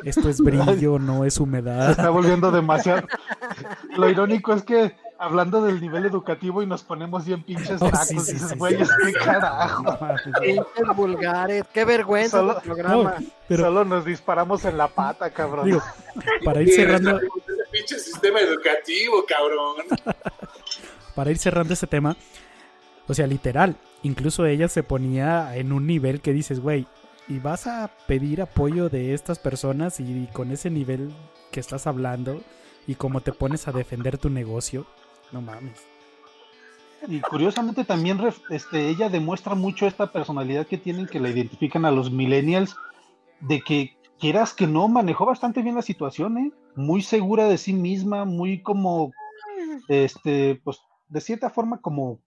Esto 0.03 0.29
es 0.29 0.39
brillo, 0.39 0.99
no 0.99 1.25
es 1.25 1.35
Se 1.35 1.43
humedad. 1.43 1.91
está 1.91 2.09
volviendo 2.09 2.51
demasiado. 2.51 3.07
Lo 3.95 4.09
irónico 4.09 4.53
es 4.53 4.63
que 4.63 4.95
hablando 5.19 5.63
del 5.63 5.81
nivel 5.81 6.05
educativo 6.05 6.61
y 6.61 6.67
nos 6.67 6.83
ponemos 6.83 7.25
bien 7.25 7.41
pinches 7.43 7.81
Oh, 7.81 7.89
tacos. 7.89 8.07
sí, 8.07 8.19
sí, 8.19 8.33
dices, 8.33 8.49
sí, 8.49 8.57
güey, 8.57 8.77
sí. 8.85 8.91
que 9.07 9.13
carajo. 9.13 9.83
No 10.85 10.93
vulgares, 10.93 11.63
qué 11.73 11.85
vergüenza 11.85 12.37
Solo- 12.39 12.57
el 12.57 12.61
programa. 12.63 13.15
No, 13.19 13.25
pero 13.47 13.63
Solo 13.65 13.85
nos 13.85 14.05
disparamos 14.05 14.63
en 14.65 14.77
la 14.77 14.87
pata, 14.87 15.29
cabrón. 15.31 15.65
digo, 15.65 15.81
para 16.45 16.61
ir 16.61 16.69
cerrando, 16.71 17.17
ese 17.17 17.27
pinche 17.71 17.99
sistema 17.99 18.39
educativo, 18.39 19.23
cabrón. 19.27 19.75
para 21.15 21.31
ir 21.31 21.37
cerrando 21.39 21.73
este 21.73 21.87
tema, 21.87 22.15
o 23.07 23.13
sea, 23.13 23.25
literal, 23.25 23.75
incluso 24.03 24.45
ella 24.45 24.67
se 24.67 24.83
ponía 24.83 25.55
en 25.55 25.71
un 25.71 25.87
nivel 25.87 26.21
que 26.21 26.33
dices, 26.33 26.59
güey, 26.59 26.85
y 27.27 27.39
vas 27.39 27.67
a 27.67 27.89
pedir 28.07 28.41
apoyo 28.41 28.89
de 28.89 29.13
estas 29.13 29.39
personas 29.39 29.99
y, 29.99 30.27
con 30.33 30.51
ese 30.51 30.69
nivel 30.69 31.13
que 31.51 31.59
estás 31.59 31.87
hablando 31.87 32.41
y 32.87 32.95
cómo 32.95 33.21
te 33.21 33.33
pones 33.33 33.67
a 33.67 33.71
defender 33.71 34.17
tu 34.17 34.29
negocio, 34.29 34.85
no 35.31 35.41
mames. 35.41 35.85
Y 37.07 37.19
curiosamente 37.19 37.83
también 37.83 38.19
este, 38.49 38.89
ella 38.89 39.09
demuestra 39.09 39.55
mucho 39.55 39.85
esta 39.85 40.11
personalidad 40.11 40.65
que 40.65 40.77
tienen 40.77 41.05
que 41.05 41.19
la 41.19 41.29
identifican 41.29 41.85
a 41.85 41.91
los 41.91 42.11
millennials, 42.11 42.75
de 43.41 43.61
que 43.61 43.97
quieras 44.19 44.53
que 44.53 44.65
no, 44.65 44.87
manejó 44.87 45.25
bastante 45.25 45.61
bien 45.61 45.75
la 45.75 45.81
situación, 45.81 46.37
¿eh? 46.37 46.51
Muy 46.75 47.01
segura 47.01 47.47
de 47.47 47.57
sí 47.57 47.73
misma, 47.73 48.25
muy 48.25 48.61
como, 48.61 49.11
este, 49.89 50.59
pues, 50.63 50.79
de 51.09 51.21
cierta 51.21 51.49
forma 51.49 51.81
como, 51.81 52.19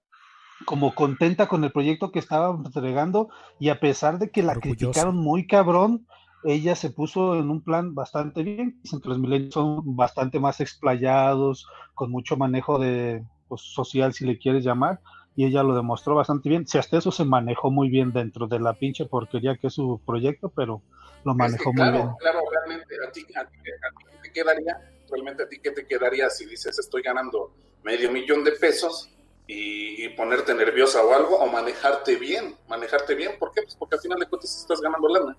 como 0.66 0.94
contenta 0.94 1.48
con 1.48 1.64
el 1.64 1.72
proyecto 1.72 2.10
que 2.12 2.18
estaba 2.18 2.54
entregando 2.54 3.28
y 3.58 3.68
a 3.70 3.80
pesar 3.80 4.18
de 4.18 4.30
que 4.30 4.42
la 4.42 4.58
Orgullosa. 4.58 5.06
criticaron 5.06 5.16
muy 5.16 5.46
cabrón, 5.46 6.06
ella 6.42 6.74
se 6.76 6.90
puso 6.90 7.36
en 7.36 7.50
un 7.50 7.62
plan 7.62 7.94
bastante 7.94 8.42
bien. 8.42 8.78
Dicen 8.82 9.00
que 9.00 9.08
los 9.08 9.18
millennials 9.18 9.54
son 9.54 9.96
bastante 9.96 10.38
más 10.40 10.60
explayados, 10.60 11.66
con 11.94 12.10
mucho 12.10 12.36
manejo 12.36 12.78
de 12.78 13.24
pues, 13.48 13.62
social, 13.62 14.12
si 14.14 14.26
le 14.26 14.38
quieres 14.38 14.64
llamar, 14.64 15.00
y 15.34 15.44
ella 15.46 15.62
lo 15.62 15.74
demostró 15.74 16.14
bastante 16.14 16.48
bien. 16.48 16.66
Si 16.66 16.78
hasta 16.78 16.98
eso 16.98 17.10
se 17.12 17.24
manejó 17.24 17.70
muy 17.70 17.88
bien 17.90 18.12
dentro 18.12 18.46
de 18.46 18.60
la 18.60 18.74
pinche 18.74 19.06
porquería 19.06 19.56
que 19.56 19.68
es 19.68 19.74
su 19.74 20.02
proyecto, 20.06 20.50
pero 20.54 20.82
lo 21.24 21.34
Es 21.38 21.56
manejó 21.56 21.56
que, 21.56 21.72
muy 21.72 21.90
claro, 21.90 21.90
bien. 21.90 22.18
claro, 22.18 22.40
realmente, 22.50 22.94
¿a 23.06 23.10
ti, 23.10 23.22
a 23.34 23.44
ti- 23.48 23.58
a 23.82 23.90
ti 23.96 24.04
qué 24.10 24.18
te 24.22 24.32
quedaría? 24.32 24.76
Realmente, 25.08 25.42
¿a 25.42 25.48
ti 25.48 25.58
qué 25.62 25.70
te 25.72 25.86
quedaría 25.86 26.28
si 26.30 26.46
dices, 26.46 26.78
estoy 26.78 27.02
ganando 27.02 27.56
medio 27.82 28.10
millón 28.12 28.44
de 28.44 28.52
pesos 28.52 29.10
y, 29.52 30.08
ponerte 30.10 30.54
nerviosa 30.54 31.02
o 31.02 31.12
algo, 31.12 31.36
o 31.38 31.46
manejarte 31.46 32.16
bien? 32.16 32.56
Manejarte 32.68 33.14
bien, 33.14 33.38
¿por 33.38 33.52
qué? 33.52 33.62
Pues 33.62 33.74
porque 33.74 33.96
al 33.96 34.00
final 34.00 34.18
de 34.18 34.26
cuentas 34.26 34.56
estás 34.56 34.80
ganando 34.80 35.08
lana. 35.08 35.36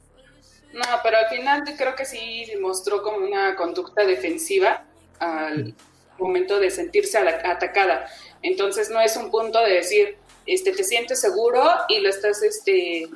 No, 0.74 0.86
pero 1.03 1.18
al 1.18 1.28
final 1.28 1.64
creo 1.78 1.95
que 1.95 2.05
sí 2.05 2.51
mostró 2.59 3.01
como 3.01 3.18
una 3.18 3.55
conducta 3.55 4.03
defensiva 4.05 4.86
al 5.20 5.76
momento 6.18 6.59
de 6.59 6.72
sentirse 6.72 7.18
atacada. 7.18 8.07
Entonces 8.41 8.89
no 8.89 8.99
es 8.99 9.16
un 9.18 9.32
punto 9.32 9.62
de 9.62 9.74
decir, 9.74 10.18
este, 10.45 10.72
te 10.72 10.84
sientes 10.84 11.20
seguro 11.20 11.64
y 11.88 11.99
lo 11.99 12.09
estás, 12.09 12.41
este, 12.43 13.09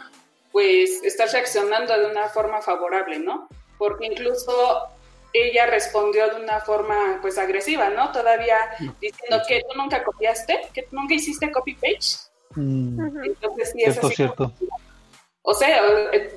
pues, 0.52 1.04
estás 1.04 1.34
reaccionando 1.34 1.98
de 1.98 2.06
una 2.06 2.30
forma 2.30 2.62
favorable, 2.62 3.20
¿no? 3.20 3.50
Porque 3.78 4.06
incluso 4.06 4.52
ella 5.44 5.66
respondió 5.68 6.34
de 6.34 6.42
una 6.42 6.60
forma, 6.62 7.20
pues, 7.22 7.38
agresiva, 7.38 7.90
¿no? 7.90 8.12
Todavía 8.12 8.58
diciendo 9.02 9.42
que 9.48 9.62
tú 9.70 9.78
nunca 9.78 10.04
copiaste, 10.04 10.62
que 10.74 10.84
tú 10.84 10.96
nunca 10.96 11.14
hiciste 11.14 11.52
copy-page. 11.52 12.18
Mm, 12.56 13.24
Entonces 13.26 13.72
sí 13.74 13.84
es 13.84 13.98
así 13.98 14.16
cierto. 14.16 14.54
o 15.42 15.54
sea, 15.54 15.82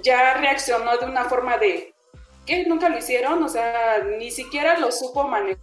ya 0.03 0.34
reaccionó 0.34 0.96
de 0.99 1.07
una 1.07 1.24
forma 1.26 1.57
de 1.59 1.94
que 2.44 2.64
nunca 2.66 2.88
lo 2.88 2.99
hicieron, 2.99 3.42
o 3.42 3.49
sea, 3.49 3.99
ni 4.18 4.30
siquiera 4.30 4.78
lo 4.78 4.90
supo 4.90 5.24
manejar. 5.28 5.62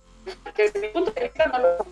Desde 0.56 0.80
mi 0.80 0.88
punto 0.90 1.12
de 1.12 1.22
vista 1.24 1.46
no 1.48 1.60
lo 1.60 1.86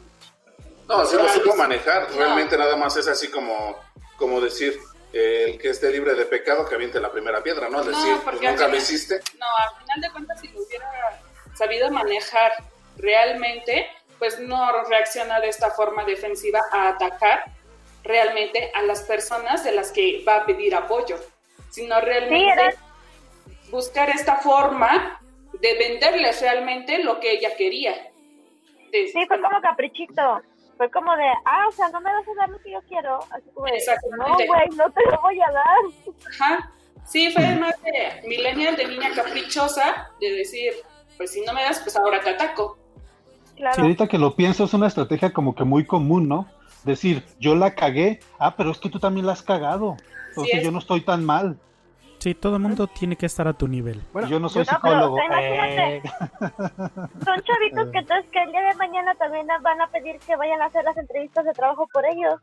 No, 0.87 1.05
sí 1.05 1.15
lo 1.17 1.27
supo 1.29 1.55
manejar. 1.55 2.09
No. 2.11 2.17
Realmente 2.17 2.57
nada 2.57 2.75
más 2.77 2.95
es 2.97 3.07
así 3.07 3.29
como, 3.29 3.75
como 4.17 4.39
decir, 4.41 4.79
eh, 5.11 5.45
el 5.49 5.57
que 5.59 5.69
esté 5.69 5.91
libre 5.91 6.13
de 6.15 6.25
pecado 6.25 6.65
que 6.67 6.73
aviente 6.75 6.99
la 6.99 7.11
primera 7.11 7.41
piedra, 7.43 7.69
¿no? 7.69 7.81
Es 7.81 7.87
No, 7.87 7.91
decir, 7.97 8.13
pues 8.13 8.23
porque 8.23 8.47
al 8.47 8.53
nunca 8.53 8.67
lo 8.67 8.73
final- 8.73 8.83
hiciste. 8.83 9.19
No, 9.39 9.45
al 9.57 9.75
final 9.79 10.01
de 10.01 10.11
cuentas, 10.11 10.39
si 10.41 10.47
lo 10.47 10.61
hubiera 10.63 10.89
sabido 11.55 11.89
manejar 11.91 12.51
realmente, 12.97 13.87
pues 14.19 14.39
no 14.39 14.83
reacciona 14.83 15.39
de 15.39 15.49
esta 15.49 15.71
forma 15.71 16.03
defensiva 16.05 16.61
a 16.71 16.89
atacar 16.89 17.45
realmente 18.03 18.71
a 18.73 18.81
las 18.83 19.01
personas 19.03 19.63
de 19.63 19.71
las 19.71 19.91
que 19.91 20.23
va 20.27 20.37
a 20.37 20.45
pedir 20.45 20.75
apoyo, 20.75 21.17
sino 21.69 21.99
realmente 22.01 22.71
Sí, 22.71 23.69
buscar 23.71 24.09
esta 24.09 24.37
forma 24.37 25.19
de 25.59 25.73
venderles 25.77 26.41
realmente 26.41 27.03
lo 27.03 27.19
que 27.19 27.31
ella 27.31 27.55
quería. 27.55 27.93
De- 28.91 29.07
Sí, 29.07 29.25
fue 29.27 29.39
como 29.39 29.59
caprichito. 29.61 30.41
Fue 30.77 30.89
como 30.89 31.15
de, 31.15 31.25
ah, 31.45 31.67
o 31.67 31.71
sea, 31.71 31.87
no 31.89 32.01
me 32.01 32.11
vas 32.11 32.27
a 32.27 32.33
dar 32.35 32.49
lo 32.49 32.59
que 32.59 32.71
yo 32.71 32.81
quiero. 32.89 33.19
Así 33.31 33.49
como 33.53 33.65
de, 33.67 33.71
no, 33.71 33.77
Exactamente. 33.77 34.47
güey, 34.47 34.69
no 34.75 34.91
te 34.91 35.01
lo 35.09 35.21
voy 35.21 35.39
a 35.41 35.51
dar. 35.51 35.77
Ajá. 36.31 36.71
Sí, 37.05 37.31
fue 37.31 37.43
más 37.55 37.79
de 37.83 38.21
millennial, 38.27 38.75
de 38.75 38.85
niña 38.87 39.11
caprichosa, 39.15 40.09
de 40.19 40.31
decir, 40.31 40.73
pues 41.17 41.31
si 41.31 41.41
no 41.41 41.53
me 41.53 41.63
das, 41.63 41.79
pues 41.79 41.95
ahora 41.95 42.19
te 42.21 42.31
ataco. 42.31 42.77
Claro. 43.55 43.75
Sí, 43.75 43.81
ahorita 43.81 44.07
que 44.07 44.17
lo 44.17 44.35
pienso 44.35 44.63
es 44.63 44.73
una 44.73 44.87
estrategia 44.87 45.31
como 45.31 45.55
que 45.55 45.63
muy 45.63 45.85
común, 45.85 46.27
¿no? 46.27 46.47
Decir, 46.83 47.23
yo 47.39 47.55
la 47.55 47.75
cagué, 47.75 48.19
ah, 48.39 48.55
pero 48.55 48.71
es 48.71 48.79
que 48.79 48.89
tú 48.89 48.99
también 48.99 49.25
la 49.25 49.33
has 49.33 49.43
cagado. 49.43 49.95
Entonces 50.29 50.55
es. 50.55 50.63
yo 50.63 50.71
no 50.71 50.79
estoy 50.79 51.01
tan 51.01 51.23
mal. 51.23 51.57
Sí, 52.23 52.33
todo 52.33 52.55
el 52.55 52.61
mundo 52.61 52.87
tiene 52.87 53.17
que 53.17 53.25
estar 53.25 53.49
a 53.49 53.53
tu 53.53 53.67
nivel. 53.67 54.01
Bueno, 54.13 54.29
yo 54.29 54.39
no 54.39 54.47
soy 54.47 54.63
no, 54.63 54.79
pero, 54.81 54.93
psicólogo. 54.93 55.15
o 55.15 55.17
sea, 55.17 55.25
imagínate. 55.25 55.97
Eh, 55.97 56.01
Son 57.25 57.41
chavitos 57.43 57.91
que 57.91 57.97
entonces 57.97 58.25
que 58.31 58.43
el 58.43 58.51
día 58.51 58.61
de 58.61 58.75
mañana 58.75 59.13
también 59.15 59.45
van 59.61 59.81
a 59.81 59.87
pedir 59.87 60.19
que 60.19 60.35
vayan 60.37 60.61
a 60.61 60.65
hacer 60.67 60.85
las 60.85 60.95
entrevistas 60.95 61.43
de 61.43 61.51
trabajo 61.51 61.85
por 61.91 62.05
ellos. 62.05 62.39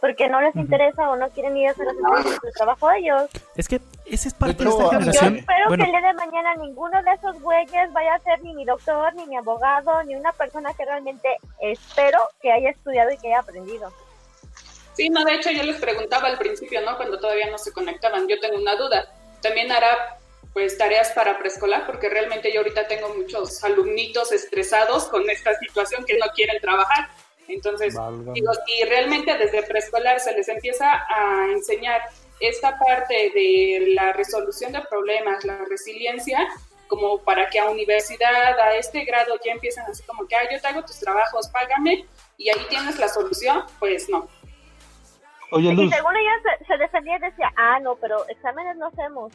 Porque 0.00 0.28
no 0.28 0.40
les 0.40 0.56
interesa 0.56 1.10
o 1.10 1.16
no 1.16 1.28
quieren 1.30 1.56
ir 1.56 1.68
a 1.68 1.72
hacer 1.72 1.86
de 1.86 2.52
trabajo 2.52 2.88
de 2.88 2.98
ellos. 2.98 3.30
Es 3.56 3.68
que 3.68 3.80
esa 4.06 4.28
es 4.28 4.34
parte 4.34 4.64
De 4.64 4.70
esta 4.70 4.82
yo 4.82 4.90
Yo 4.92 4.98
generación. 4.98 5.36
espero 5.36 5.68
Bueno, 5.68 5.84
que 5.84 5.90
el 5.90 6.00
día 6.00 6.08
de 6.08 6.14
mañana 6.14 6.54
ninguno 6.56 7.02
de 7.02 7.12
esos 7.12 7.40
güeyes 7.40 7.92
vaya 7.92 8.14
a 8.14 8.18
ser 8.20 8.42
ni 8.42 8.54
mi 8.54 8.64
doctor, 8.64 9.14
ni 9.14 9.26
mi 9.26 9.36
abogado, 9.36 10.02
ni 10.04 10.14
una 10.16 10.32
persona 10.32 10.72
que 10.74 10.84
realmente 10.84 11.28
espero 11.60 12.18
que 12.40 12.50
haya 12.50 12.70
estudiado 12.70 13.10
y 13.12 13.18
que 13.18 13.28
haya 13.28 13.40
aprendido. 13.40 13.92
Sí, 14.94 15.08
no, 15.08 15.24
de 15.24 15.34
hecho 15.34 15.50
yo 15.50 15.62
les 15.62 15.76
preguntaba 15.80 16.28
al 16.28 16.38
principio, 16.38 16.80
¿no? 16.82 16.96
Cuando 16.96 17.18
todavía 17.20 17.50
no 17.50 17.58
se 17.58 17.72
conectaban, 17.72 18.26
yo 18.26 18.40
tengo 18.40 18.56
una 18.58 18.76
duda. 18.76 19.06
También 19.42 19.70
hará 19.70 20.16
pues 20.52 20.76
tareas 20.76 21.10
para 21.12 21.38
preescolar, 21.38 21.86
porque 21.86 22.08
realmente 22.08 22.52
yo 22.52 22.60
ahorita 22.60 22.88
tengo 22.88 23.14
muchos 23.14 23.62
alumnitos 23.62 24.32
estresados 24.32 25.04
con 25.06 25.28
esta 25.30 25.54
situación 25.58 26.04
que 26.04 26.18
no 26.18 26.26
quieren 26.34 26.60
trabajar. 26.60 27.08
Entonces, 27.52 27.94
Válgame. 27.94 28.32
digo, 28.34 28.52
si 28.66 28.84
realmente 28.84 29.36
desde 29.36 29.62
preescolar 29.64 30.20
se 30.20 30.32
les 30.32 30.48
empieza 30.48 30.86
a 31.08 31.46
enseñar 31.52 32.00
esta 32.40 32.78
parte 32.78 33.30
de 33.34 33.92
la 33.94 34.12
resolución 34.12 34.72
de 34.72 34.80
problemas, 34.90 35.44
la 35.44 35.58
resiliencia, 35.68 36.48
como 36.88 37.18
para 37.18 37.48
que 37.50 37.58
a 37.60 37.68
universidad, 37.70 38.58
a 38.58 38.74
este 38.76 39.04
grado 39.04 39.34
ya 39.44 39.52
empiecen 39.52 39.84
así 39.84 40.02
como 40.04 40.26
que, 40.26 40.34
ah, 40.36 40.48
yo 40.50 40.60
te 40.60 40.66
hago 40.66 40.82
tus 40.82 40.98
trabajos, 40.98 41.48
págame, 41.48 42.06
y 42.36 42.48
ahí 42.50 42.66
tienes 42.68 42.98
la 42.98 43.08
solución, 43.08 43.64
pues 43.78 44.08
no. 44.08 44.26
Oye, 45.52 45.68
Y 45.70 45.74
Luz, 45.76 45.92
según 45.94 46.16
ella 46.16 46.30
se, 46.58 46.64
se 46.64 46.76
defendía 46.78 47.16
y 47.16 47.20
decía, 47.20 47.52
ah, 47.56 47.78
no, 47.80 47.96
pero 47.96 48.26
exámenes 48.28 48.76
no 48.76 48.86
hacemos. 48.86 49.32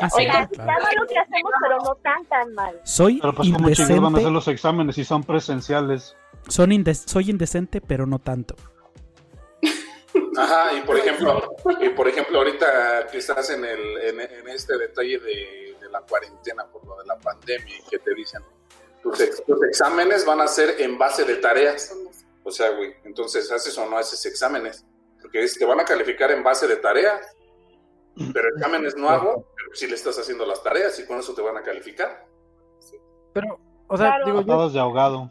Ah, 0.00 0.06
O 0.12 0.16
sí, 0.18 0.22
sea, 0.24 0.46
claro. 0.46 0.48
está 0.52 0.64
mal 0.84 0.94
lo 0.96 1.06
que 1.06 1.18
hacemos, 1.18 1.52
pero 1.62 1.78
no 1.78 1.94
tan 1.96 2.24
tan 2.26 2.54
mal. 2.54 2.80
soy 2.84 3.18
pero 3.20 3.34
pues 3.34 3.50
van 3.50 3.64
a 3.64 3.66
hacer 3.72 3.90
indecente. 3.96 4.30
los 4.30 4.48
exámenes 4.48 4.94
si 4.94 5.04
son 5.04 5.24
presenciales. 5.24 6.14
Son 6.48 6.70
soy 7.06 7.30
indecente, 7.30 7.80
pero 7.80 8.06
no 8.06 8.18
tanto. 8.18 8.54
Ajá, 10.36 10.72
y 10.72 10.80
por 10.82 10.96
ejemplo, 10.96 11.56
y 11.80 11.88
por 11.90 12.08
ejemplo, 12.08 12.38
ahorita 12.38 13.06
que 13.10 13.18
estás 13.18 13.50
en 13.50 13.64
el, 13.64 13.98
en, 13.98 14.20
en 14.20 14.48
este 14.48 14.76
detalle 14.78 15.18
de, 15.18 15.76
de 15.80 15.90
la 15.90 16.00
cuarentena 16.02 16.66
por 16.66 16.84
lo 16.86 16.96
de 16.96 17.06
la 17.06 17.18
pandemia 17.18 17.78
y 17.78 17.82
que 17.88 17.98
te 17.98 18.14
dicen 18.14 18.42
tus, 19.02 19.20
ex- 19.20 19.44
tus 19.44 19.62
exámenes 19.64 20.24
van 20.24 20.40
a 20.40 20.48
ser 20.48 20.80
en 20.80 20.98
base 20.98 21.24
de 21.24 21.36
tareas. 21.36 21.94
O 22.42 22.50
sea, 22.50 22.70
güey, 22.70 22.94
entonces 23.04 23.50
haces 23.52 23.76
o 23.78 23.88
no 23.88 23.98
haces 23.98 24.24
exámenes. 24.26 24.84
Porque 25.20 25.42
es- 25.44 25.58
te 25.58 25.64
van 25.64 25.78
a 25.80 25.84
calificar 25.84 26.30
en 26.30 26.42
base 26.42 26.66
de 26.66 26.76
tareas. 26.76 27.20
Pero 28.32 28.48
exámenes 28.56 28.96
no 28.96 29.08
hago, 29.08 29.46
pero 29.56 29.74
si 29.74 29.86
le 29.86 29.94
estás 29.94 30.18
haciendo 30.18 30.44
las 30.44 30.62
tareas 30.62 30.98
y 30.98 31.06
con 31.06 31.18
eso 31.18 31.32
te 31.34 31.42
van 31.42 31.56
a 31.56 31.62
calificar. 31.62 32.26
Pero, 33.32 33.58
o 33.86 33.96
sea, 33.96 34.06
Claro. 34.08 34.24
digo, 34.26 34.40
yo, 34.40 34.46
Patadas 34.46 34.72
de 34.72 34.80
ahogado. 34.80 35.30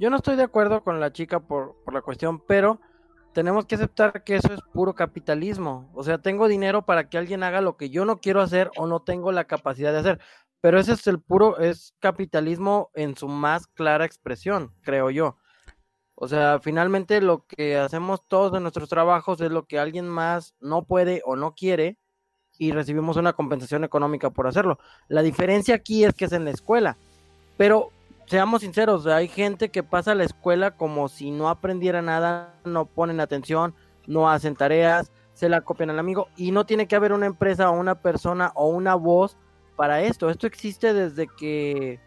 Yo 0.00 0.08
no 0.08 0.16
estoy 0.16 0.36
de 0.36 0.42
acuerdo 0.42 0.82
con 0.82 0.98
la 0.98 1.12
chica 1.12 1.40
por, 1.40 1.76
por 1.84 1.92
la 1.92 2.00
cuestión, 2.00 2.40
pero 2.40 2.80
tenemos 3.34 3.66
que 3.66 3.74
aceptar 3.74 4.24
que 4.24 4.36
eso 4.36 4.52
es 4.52 4.60
puro 4.72 4.94
capitalismo. 4.94 5.90
O 5.94 6.02
sea, 6.02 6.18
tengo 6.18 6.48
dinero 6.48 6.86
para 6.86 7.08
que 7.08 7.18
alguien 7.18 7.42
haga 7.42 7.60
lo 7.60 7.76
que 7.76 7.90
yo 7.90 8.06
no 8.06 8.18
quiero 8.18 8.40
hacer 8.40 8.70
o 8.76 8.86
no 8.86 9.00
tengo 9.00 9.30
la 9.30 9.44
capacidad 9.44 9.92
de 9.92 9.98
hacer. 9.98 10.20
Pero 10.62 10.80
ese 10.80 10.94
es 10.94 11.06
el 11.06 11.20
puro, 11.20 11.58
es 11.58 11.94
capitalismo 12.00 12.90
en 12.94 13.14
su 13.14 13.28
más 13.28 13.66
clara 13.66 14.06
expresión, 14.06 14.74
creo 14.80 15.10
yo. 15.10 15.36
O 16.14 16.28
sea, 16.28 16.60
finalmente 16.60 17.20
lo 17.20 17.46
que 17.46 17.76
hacemos 17.76 18.26
todos 18.26 18.52
de 18.52 18.60
nuestros 18.60 18.88
trabajos 18.88 19.40
es 19.42 19.50
lo 19.50 19.66
que 19.66 19.78
alguien 19.78 20.08
más 20.08 20.54
no 20.60 20.84
puede 20.84 21.22
o 21.24 21.36
no 21.36 21.54
quiere 21.54 21.98
y 22.58 22.72
recibimos 22.72 23.16
una 23.16 23.34
compensación 23.34 23.84
económica 23.84 24.30
por 24.30 24.46
hacerlo. 24.46 24.78
La 25.08 25.22
diferencia 25.22 25.74
aquí 25.74 26.04
es 26.04 26.14
que 26.14 26.26
es 26.26 26.32
en 26.32 26.44
la 26.44 26.50
escuela. 26.50 26.96
Pero 27.56 27.90
seamos 28.30 28.60
sinceros, 28.60 29.08
hay 29.08 29.26
gente 29.26 29.70
que 29.70 29.82
pasa 29.82 30.12
a 30.12 30.14
la 30.14 30.22
escuela 30.22 30.70
como 30.70 31.08
si 31.08 31.32
no 31.32 31.48
aprendiera 31.48 32.00
nada, 32.00 32.54
no 32.64 32.86
ponen 32.86 33.18
atención, 33.18 33.74
no 34.06 34.30
hacen 34.30 34.54
tareas, 34.54 35.10
se 35.32 35.48
la 35.48 35.62
copian 35.62 35.90
al 35.90 35.98
amigo 35.98 36.28
y 36.36 36.52
no 36.52 36.64
tiene 36.64 36.86
que 36.86 36.94
haber 36.94 37.12
una 37.12 37.26
empresa 37.26 37.68
o 37.68 37.72
una 37.72 37.96
persona 37.96 38.52
o 38.54 38.68
una 38.68 38.94
voz 38.94 39.36
para 39.74 40.02
esto. 40.02 40.30
Esto 40.30 40.46
existe 40.46 40.94
desde 40.94 41.26
que 41.26 41.98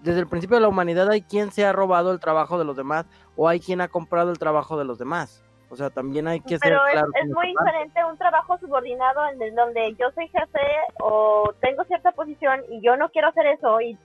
desde 0.00 0.18
el 0.18 0.26
principio 0.26 0.56
de 0.56 0.62
la 0.62 0.68
humanidad 0.68 1.08
hay 1.10 1.22
quien 1.22 1.52
se 1.52 1.64
ha 1.64 1.72
robado 1.72 2.10
el 2.10 2.18
trabajo 2.18 2.58
de 2.58 2.64
los 2.64 2.76
demás 2.76 3.06
o 3.36 3.48
hay 3.48 3.60
quien 3.60 3.80
ha 3.80 3.86
comprado 3.86 4.32
el 4.32 4.38
trabajo 4.38 4.76
de 4.78 4.84
los 4.84 4.98
demás. 4.98 5.44
O 5.70 5.76
sea, 5.76 5.90
también 5.90 6.26
hay 6.26 6.40
que 6.40 6.58
ser 6.58 6.72
Pero 6.72 6.86
es, 6.86 6.92
claro 6.94 7.10
es 7.14 7.32
con 7.32 7.34
muy 7.34 7.48
diferente 7.48 8.04
un 8.04 8.18
trabajo 8.18 8.58
subordinado 8.58 9.28
en 9.28 9.40
el 9.42 9.54
donde 9.54 9.94
yo 9.94 10.10
soy 10.12 10.26
jefe 10.26 10.66
o 10.98 11.52
tengo 11.60 11.84
cierta 11.84 12.10
posición 12.12 12.62
y 12.68 12.80
yo 12.80 12.96
no 12.96 13.10
quiero 13.10 13.28
hacer 13.28 13.46
eso 13.46 13.80
y 13.80 13.96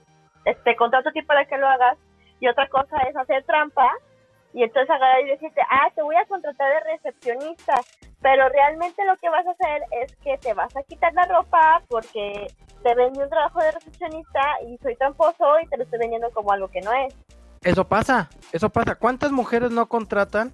este 0.45 0.75
contrato 0.75 1.09
a 1.09 1.11
ti 1.11 1.21
para 1.21 1.45
que 1.45 1.57
lo 1.57 1.67
hagas 1.67 1.97
y 2.39 2.47
otra 2.47 2.67
cosa 2.69 2.97
es 3.09 3.15
hacer 3.15 3.43
trampa 3.45 3.89
y 4.53 4.63
entonces 4.63 4.89
agarrar 4.89 5.21
y 5.21 5.29
decirte, 5.29 5.61
ah, 5.69 5.89
te 5.95 6.01
voy 6.03 6.15
a 6.15 6.25
contratar 6.25 6.71
de 6.73 6.91
recepcionista, 6.91 7.73
pero 8.21 8.47
realmente 8.49 9.03
lo 9.05 9.15
que 9.17 9.29
vas 9.29 9.45
a 9.47 9.51
hacer 9.51 9.81
es 10.03 10.15
que 10.17 10.37
te 10.37 10.53
vas 10.53 10.75
a 10.75 10.83
quitar 10.83 11.13
la 11.13 11.23
ropa 11.23 11.81
porque 11.87 12.47
te 12.83 12.95
vendí 12.95 13.19
un 13.19 13.29
trabajo 13.29 13.59
de 13.61 13.71
recepcionista 13.71 14.41
y 14.67 14.77
soy 14.77 14.95
tramposo 14.95 15.59
y 15.63 15.67
te 15.67 15.77
lo 15.77 15.83
estoy 15.83 15.99
vendiendo 15.99 16.29
como 16.31 16.51
algo 16.51 16.67
que 16.67 16.81
no 16.81 16.91
es. 16.93 17.15
Eso 17.63 17.87
pasa, 17.87 18.29
eso 18.51 18.69
pasa. 18.69 18.95
¿Cuántas 18.95 19.31
mujeres 19.31 19.71
no 19.71 19.87
contratan 19.87 20.51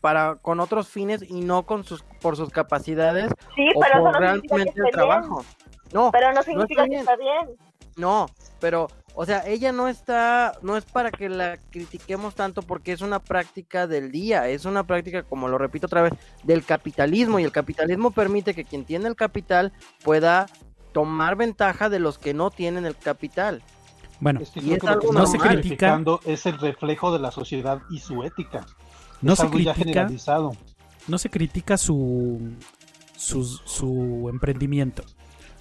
para 0.00 0.36
con 0.36 0.60
otros 0.60 0.88
fines 0.88 1.22
y 1.28 1.40
no 1.40 1.64
con 1.64 1.84
sus 1.84 2.02
por 2.20 2.36
sus 2.36 2.50
capacidades 2.50 3.30
Sí, 3.54 3.68
o 3.74 3.80
pero 3.80 3.94
eso 3.94 4.02
por 4.02 4.12
no 4.12 4.18
significa 4.18 4.54
que 4.56 4.62
realmente 4.62 4.70
el 4.78 4.82
bien. 4.84 4.92
trabajo? 4.92 5.44
No, 5.92 6.10
Pero 6.10 6.32
no 6.32 6.42
significa 6.42 6.84
está 6.84 6.88
que 6.94 7.00
está 7.00 7.16
bien. 7.16 7.50
No, 7.96 8.26
pero, 8.60 8.88
o 9.14 9.26
sea, 9.26 9.46
ella 9.46 9.72
no 9.72 9.88
está, 9.88 10.58
no 10.62 10.76
es 10.76 10.84
para 10.84 11.10
que 11.10 11.28
la 11.28 11.58
critiquemos 11.70 12.34
tanto 12.34 12.62
porque 12.62 12.92
es 12.92 13.00
una 13.02 13.18
práctica 13.20 13.86
del 13.86 14.10
día, 14.10 14.48
es 14.48 14.64
una 14.64 14.84
práctica, 14.86 15.22
como 15.24 15.48
lo 15.48 15.58
repito 15.58 15.86
otra 15.86 16.02
vez, 16.02 16.12
del 16.44 16.64
capitalismo 16.64 17.38
y 17.38 17.44
el 17.44 17.52
capitalismo 17.52 18.10
permite 18.10 18.54
que 18.54 18.64
quien 18.64 18.84
tiene 18.84 19.08
el 19.08 19.16
capital 19.16 19.72
pueda 20.02 20.46
tomar 20.92 21.36
ventaja 21.36 21.88
de 21.88 21.98
los 21.98 22.18
que 22.18 22.34
no 22.34 22.50
tienen 22.50 22.86
el 22.86 22.96
capital. 22.96 23.62
Bueno, 24.20 24.40
Es 24.40 24.50
que 24.50 24.60
Y 24.60 24.72
es 24.74 24.84
algo 24.84 25.12
no 25.12 25.26
se 25.26 25.38
critica, 25.38 25.96
criticando 25.96 26.20
es 26.24 26.46
el 26.46 26.58
reflejo 26.58 27.12
de 27.12 27.18
la 27.18 27.30
sociedad 27.32 27.82
y 27.90 27.98
su 27.98 28.22
ética. 28.22 28.66
no 29.20 29.34
es 29.34 29.40
se 29.40 29.46
algo 29.46 29.58
ya 29.58 29.74
critica, 29.74 29.74
generalizado. 29.74 30.52
no 31.08 31.18
se 31.18 31.30
critica 31.30 31.76
su, 31.76 32.56
su, 33.16 33.44
su 33.44 34.28
emprendimiento, 34.30 35.04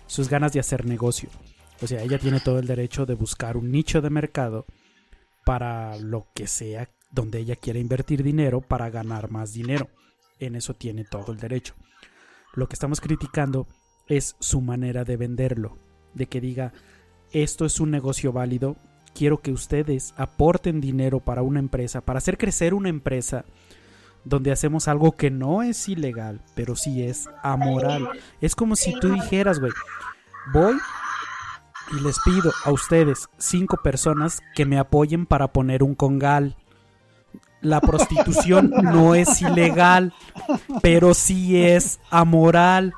sus 0.08 0.30
ganas 0.30 0.54
de 0.54 0.60
hacer 0.60 0.86
negocio. 0.86 1.30
O 1.82 1.88
sea, 1.88 2.04
ella 2.04 2.20
tiene 2.20 2.40
todo 2.40 2.60
el 2.60 2.68
derecho 2.68 3.06
de 3.06 3.16
buscar 3.16 3.58
un 3.58 3.72
nicho 3.72 4.02
de 4.02 4.10
mercado 4.10 4.66
para 5.46 5.98
lo 5.98 6.28
que 6.34 6.48
sea 6.48 6.90
donde 7.12 7.40
ella 7.40 7.56
quiera 7.56 7.80
invertir 7.80 8.24
dinero 8.24 8.62
para 8.62 8.90
ganar 8.90 9.32
más 9.32 9.54
dinero. 9.54 9.90
En 10.40 10.56
eso 10.56 10.74
tiene 10.74 11.04
todo 11.04 11.32
el 11.32 11.40
derecho. 11.40 11.74
Lo 12.54 12.68
que 12.68 12.74
estamos 12.74 13.02
criticando 13.02 13.68
es 14.08 14.36
su 14.40 14.62
manera 14.62 15.04
de 15.04 15.18
venderlo, 15.18 15.78
de 16.14 16.28
que 16.28 16.42
diga, 16.42 16.74
esto 17.32 17.66
es 17.66 17.80
un 17.80 17.92
negocio 17.92 18.32
válido, 18.32 18.76
quiero 19.14 19.42
que 19.42 19.52
ustedes 19.52 20.14
aporten 20.18 20.82
dinero 20.82 21.20
para 21.20 21.42
una 21.42 21.60
empresa, 21.60 22.02
para 22.02 22.18
hacer 22.18 22.38
crecer 22.38 22.74
una 22.74 22.90
empresa 22.90 23.46
donde 24.24 24.52
hacemos 24.52 24.88
algo 24.88 25.14
que 25.14 25.32
no 25.32 25.64
es 25.64 25.90
ilegal, 25.90 26.42
pero 26.56 26.76
sí 26.76 27.04
es 27.04 27.28
amoral. 27.42 28.10
Es 28.40 28.56
como 28.56 28.76
si 28.76 28.94
tú 29.00 29.12
dijeras, 29.14 29.60
güey, 29.60 29.72
voy 30.54 30.76
y 31.92 32.00
les 32.00 32.20
pido 32.20 32.52
a 32.64 32.72
ustedes, 32.72 33.28
cinco 33.38 33.78
personas, 33.78 34.42
que 34.56 34.66
me 34.66 34.80
apoyen 34.80 35.26
para 35.26 35.52
poner 35.52 35.84
un 35.84 35.96
congal. 35.96 36.56
La 37.62 37.82
prostitución 37.82 38.72
no 38.84 39.16
es 39.16 39.42
ilegal, 39.42 40.14
pero 40.82 41.14
sí 41.14 41.62
es 41.62 42.00
amoral. 42.10 42.94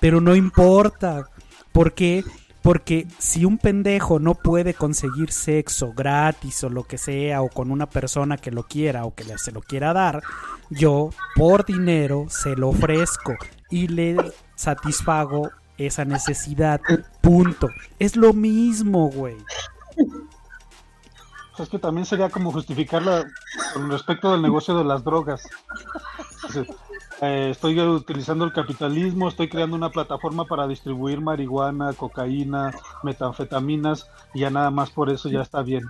Pero 0.00 0.20
no 0.20 0.34
importa. 0.34 1.28
¿Por 1.72 1.94
qué? 1.94 2.24
Porque 2.62 3.08
si 3.18 3.44
un 3.44 3.58
pendejo 3.58 4.20
no 4.20 4.34
puede 4.34 4.74
conseguir 4.74 5.32
sexo 5.32 5.92
gratis 5.92 6.62
o 6.62 6.68
lo 6.68 6.84
que 6.84 6.98
sea, 6.98 7.42
o 7.42 7.48
con 7.48 7.70
una 7.70 7.88
persona 7.88 8.36
que 8.36 8.52
lo 8.52 8.64
quiera 8.64 9.04
o 9.04 9.14
que 9.14 9.24
se 9.38 9.50
lo 9.50 9.62
quiera 9.62 9.92
dar, 9.92 10.22
yo 10.70 11.10
por 11.34 11.64
dinero 11.64 12.26
se 12.28 12.54
lo 12.54 12.68
ofrezco 12.68 13.34
y 13.68 13.88
le 13.88 14.16
satisfago 14.54 15.50
esa 15.78 16.04
necesidad. 16.04 16.80
Punto. 17.20 17.68
Es 17.98 18.16
lo 18.16 18.32
mismo, 18.32 19.08
güey. 19.10 19.36
Es 21.58 21.68
que 21.68 21.78
también 21.78 22.06
sería 22.06 22.30
como 22.30 22.50
justificarla 22.50 23.24
con 23.74 23.90
respecto 23.90 24.32
del 24.32 24.42
negocio 24.42 24.76
de 24.76 24.84
las 24.84 25.04
drogas. 25.04 25.48
Eh, 27.20 27.50
estoy 27.50 27.78
utilizando 27.78 28.44
el 28.44 28.52
capitalismo, 28.52 29.28
estoy 29.28 29.48
creando 29.48 29.76
una 29.76 29.90
plataforma 29.90 30.44
para 30.44 30.66
distribuir 30.66 31.20
marihuana, 31.20 31.92
cocaína, 31.92 32.72
metanfetaminas 33.04 34.08
y 34.34 34.40
ya 34.40 34.50
nada 34.50 34.70
más 34.70 34.90
por 34.90 35.10
eso 35.10 35.28
ya 35.28 35.42
está 35.42 35.62
bien. 35.62 35.84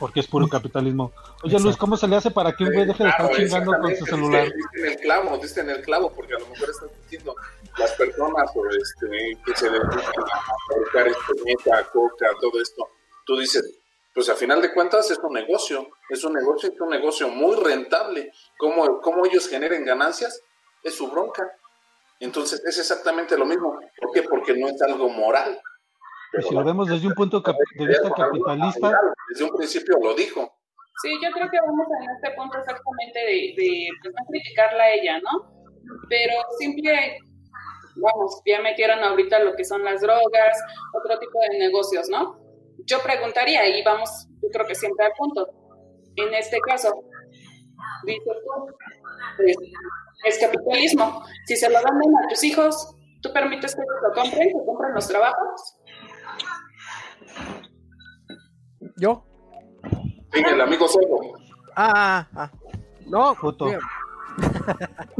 Porque 0.00 0.20
es 0.20 0.26
puro 0.26 0.48
capitalismo. 0.48 1.12
Oye 1.44 1.60
Luz, 1.60 1.76
¿cómo 1.76 1.96
se 1.96 2.08
le 2.08 2.16
hace 2.16 2.30
para 2.30 2.52
que 2.52 2.64
un 2.64 2.72
güey 2.72 2.86
deje 2.86 3.04
de 3.04 3.10
estar 3.10 3.28
Claro, 3.28 3.36
chingando 3.44 3.78
con 3.78 3.94
su 3.94 4.06
celular? 4.06 4.44
Diste, 4.44 4.56
diste 4.56 4.80
en 4.80 4.92
el 4.92 4.98
clavo, 4.98 5.38
diste 5.38 5.60
en 5.60 5.70
el 5.70 5.82
clavo, 5.82 6.12
porque 6.16 6.34
a 6.34 6.38
lo 6.38 6.46
mejor 6.48 6.70
estás 6.70 6.88
diciendo 7.02 7.36
las 7.78 7.92
personas 7.92 8.50
o 8.54 8.68
este, 8.68 9.38
que 9.44 9.56
se 9.56 9.70
dedican 9.70 9.98
a 9.98 10.92
fabricar 10.92 11.06
meta, 11.44 11.84
coca, 11.92 12.30
todo 12.40 12.60
esto. 12.60 12.88
Tú 13.26 13.38
dices, 13.38 13.80
pues 14.14 14.28
a 14.28 14.34
final 14.34 14.60
de 14.60 14.72
cuentas 14.72 15.10
es 15.10 15.18
un 15.18 15.32
negocio, 15.32 15.88
es 16.08 16.24
un 16.24 16.32
negocio, 16.32 16.70
es 16.72 16.80
un 16.80 16.90
negocio 16.90 17.28
muy 17.28 17.56
rentable. 17.56 18.32
¿Cómo, 18.58 19.00
cómo 19.00 19.24
ellos 19.24 19.48
generen 19.48 19.84
ganancias? 19.84 20.42
Es 20.82 20.94
su 20.94 21.10
bronca. 21.10 21.50
Entonces 22.18 22.62
es 22.66 22.78
exactamente 22.78 23.36
lo 23.38 23.46
mismo. 23.46 23.78
¿Por 24.00 24.12
qué? 24.12 24.22
Porque 24.22 24.54
no 24.56 24.68
es 24.68 24.80
algo 24.82 25.08
moral. 25.08 25.60
Y 26.38 26.42
si 26.42 26.54
lo 26.54 26.64
vemos 26.64 26.88
desde 26.88 27.06
un 27.06 27.14
punto 27.14 27.40
de 27.40 27.86
vista 27.86 28.10
capitalista, 28.10 29.00
Desde 29.28 29.44
un 29.44 29.56
principio 29.56 29.98
lo 30.02 30.14
dijo. 30.14 30.52
Sí, 31.02 31.18
yo 31.22 31.30
creo 31.32 31.48
que 31.50 31.58
vamos 31.66 31.86
en 32.02 32.10
este 32.10 32.36
punto 32.36 32.58
exactamente 32.58 33.18
de, 33.20 33.54
de 33.56 33.88
pues, 34.02 34.14
no 34.14 34.26
criticarla 34.28 34.84
a 34.84 34.90
ella, 34.92 35.18
¿no? 35.20 35.50
Pero 36.08 36.34
simple, 36.58 37.18
vamos, 37.96 38.42
ya 38.46 38.60
metieron 38.60 39.00
ahorita 39.00 39.40
lo 39.40 39.54
que 39.54 39.64
son 39.64 39.84
las 39.84 40.00
drogas, 40.00 40.58
otro 40.94 41.18
tipo 41.18 41.38
de 41.50 41.58
negocios, 41.58 42.08
¿no? 42.08 42.38
Yo 42.86 43.02
preguntaría, 43.02 43.66
y 43.68 43.82
vamos, 43.82 44.28
yo 44.42 44.48
creo 44.50 44.66
que 44.66 44.74
siempre 44.74 45.06
al 45.06 45.12
punto, 45.12 45.46
en 46.16 46.34
este 46.34 46.58
caso, 46.60 46.92
dices 48.04 48.22
tú, 48.24 48.74
pues, 49.36 49.56
es 50.24 50.38
capitalismo. 50.38 51.24
Si 51.46 51.56
se 51.56 51.68
lo 51.68 51.76
venden 51.76 52.16
a 52.16 52.28
tus 52.28 52.44
hijos, 52.44 52.96
¿tú 53.22 53.32
permites 53.32 53.74
que 53.74 53.82
ellos 53.82 53.96
lo 54.02 54.22
compren, 54.22 54.48
que 54.48 54.66
compren 54.66 54.94
los 54.94 55.08
trabajos? 55.08 55.76
¿Yo? 58.96 59.24
Sí, 60.32 60.42
el 60.46 60.60
amigo 60.60 60.86
Sobo. 60.86 61.34
Ah, 61.76 61.92
ah, 61.94 62.28
ah. 62.34 62.50
No, 63.06 63.34
Puto. 63.34 63.66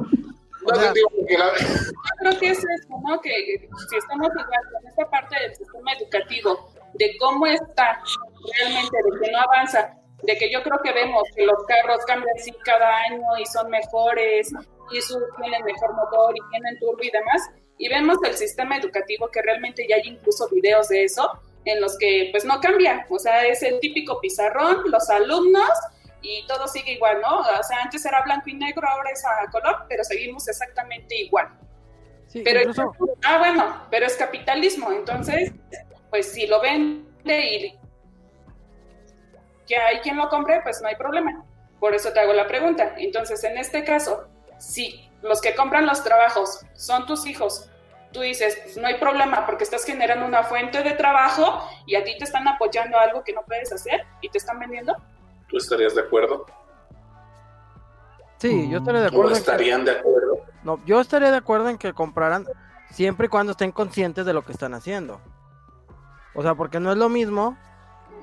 digo, 0.72 1.10
la- 1.38 1.52
Yo 1.58 1.92
creo 2.18 2.38
que 2.38 2.48
es 2.50 2.58
eso, 2.58 2.88
¿no? 3.06 3.20
Que 3.20 3.30
que 3.30 3.68
si 3.88 3.96
estamos 3.96 4.28
igual 4.28 4.60
con 4.72 4.88
esta 4.88 5.10
parte 5.10 5.40
del 5.40 5.54
sistema 5.54 5.92
educativo, 5.94 6.72
de 6.94 7.16
cómo 7.18 7.46
está 7.46 8.02
realmente, 8.58 8.96
de 8.96 9.20
que 9.20 9.32
no 9.32 9.38
avanza, 9.38 9.96
de 10.22 10.36
que 10.36 10.50
yo 10.50 10.62
creo 10.62 10.78
que 10.82 10.92
vemos 10.92 11.22
que 11.34 11.44
los 11.46 11.64
carros 11.66 12.04
cambian 12.06 12.34
así 12.38 12.52
cada 12.64 12.96
año 13.08 13.22
y 13.38 13.46
son 13.46 13.70
mejores, 13.70 14.52
y 14.92 15.00
su, 15.00 15.18
tienen 15.40 15.64
mejor 15.64 15.94
motor 15.94 16.34
y 16.36 16.50
tienen 16.50 16.78
turbo 16.78 17.02
y 17.02 17.10
demás, 17.10 17.48
y 17.78 17.88
vemos 17.88 18.18
el 18.24 18.34
sistema 18.34 18.76
educativo 18.76 19.28
que 19.30 19.40
realmente 19.40 19.86
ya 19.88 19.96
hay 19.96 20.02
incluso 20.04 20.48
videos 20.50 20.88
de 20.88 21.04
eso, 21.04 21.30
en 21.64 21.80
los 21.80 21.96
que 21.98 22.28
pues 22.32 22.44
no 22.44 22.60
cambia, 22.60 23.06
o 23.08 23.18
sea, 23.18 23.46
es 23.46 23.62
el 23.62 23.80
típico 23.80 24.20
pizarrón, 24.20 24.90
los 24.90 25.08
alumnos, 25.10 25.70
y 26.22 26.46
todo 26.46 26.66
sigue 26.68 26.92
igual, 26.92 27.20
¿no? 27.20 27.40
O 27.40 27.62
sea, 27.62 27.82
antes 27.82 28.04
era 28.04 28.22
blanco 28.22 28.48
y 28.50 28.54
negro, 28.54 28.88
ahora 28.88 29.10
es 29.10 29.24
a 29.24 29.50
color, 29.50 29.86
pero 29.88 30.04
seguimos 30.04 30.46
exactamente 30.48 31.14
igual. 31.16 31.48
Sí, 32.26 32.42
Pero 32.44 32.60
incluso, 32.60 32.92
ah, 33.24 33.38
bueno, 33.38 33.86
pero 33.90 34.06
es 34.06 34.16
capitalismo, 34.16 34.92
entonces, 34.92 35.52
pues 36.10 36.30
si 36.30 36.46
lo 36.46 36.60
vende 36.60 37.04
y 37.24 37.78
que 39.66 39.76
hay 39.76 39.98
quien 40.00 40.16
lo 40.16 40.28
compre, 40.28 40.60
pues 40.62 40.80
no 40.80 40.88
hay 40.88 40.96
problema. 40.96 41.44
Por 41.78 41.94
eso 41.94 42.12
te 42.12 42.20
hago 42.20 42.32
la 42.32 42.46
pregunta. 42.46 42.94
Entonces, 42.98 43.42
en 43.44 43.56
este 43.56 43.84
caso, 43.84 44.28
si 44.58 45.08
los 45.22 45.40
que 45.40 45.54
compran 45.54 45.86
los 45.86 46.04
trabajos 46.04 46.64
son 46.74 47.06
tus 47.06 47.26
hijos, 47.26 47.70
tú 48.12 48.20
dices, 48.20 48.58
pues 48.62 48.76
no 48.76 48.86
hay 48.86 48.94
problema 48.98 49.46
porque 49.46 49.64
estás 49.64 49.84
generando 49.84 50.26
una 50.26 50.42
fuente 50.42 50.82
de 50.82 50.92
trabajo 50.92 51.64
y 51.86 51.94
a 51.94 52.04
ti 52.04 52.16
te 52.18 52.24
están 52.24 52.46
apoyando 52.48 52.98
algo 52.98 53.22
que 53.24 53.32
no 53.32 53.42
puedes 53.42 53.72
hacer 53.72 54.04
y 54.20 54.28
te 54.28 54.38
están 54.38 54.58
vendiendo. 54.58 54.96
¿Tú 55.50 55.56
estarías 55.58 55.94
de 55.94 56.02
acuerdo? 56.02 56.46
Sí, 58.38 58.68
yo 58.70 58.78
estaría 58.78 59.00
de 59.02 59.06
¿O 59.08 59.10
acuerdo. 59.10 59.32
que- 59.32 59.38
estarían 59.38 59.84
de 59.84 59.92
acuerdo? 59.92 60.38
No, 60.62 60.78
yo 60.84 61.00
estaría 61.00 61.30
de 61.30 61.36
acuerdo 61.36 61.68
en 61.68 61.78
que 61.78 61.92
compraran 61.92 62.46
siempre 62.90 63.26
y 63.26 63.28
cuando 63.28 63.52
estén 63.52 63.72
conscientes 63.72 64.24
de 64.24 64.32
lo 64.32 64.42
que 64.42 64.52
están 64.52 64.74
haciendo. 64.74 65.20
O 66.34 66.42
sea, 66.42 66.54
porque 66.54 66.80
no 66.80 66.90
es 66.92 66.96
lo 66.98 67.08
mismo. 67.08 67.56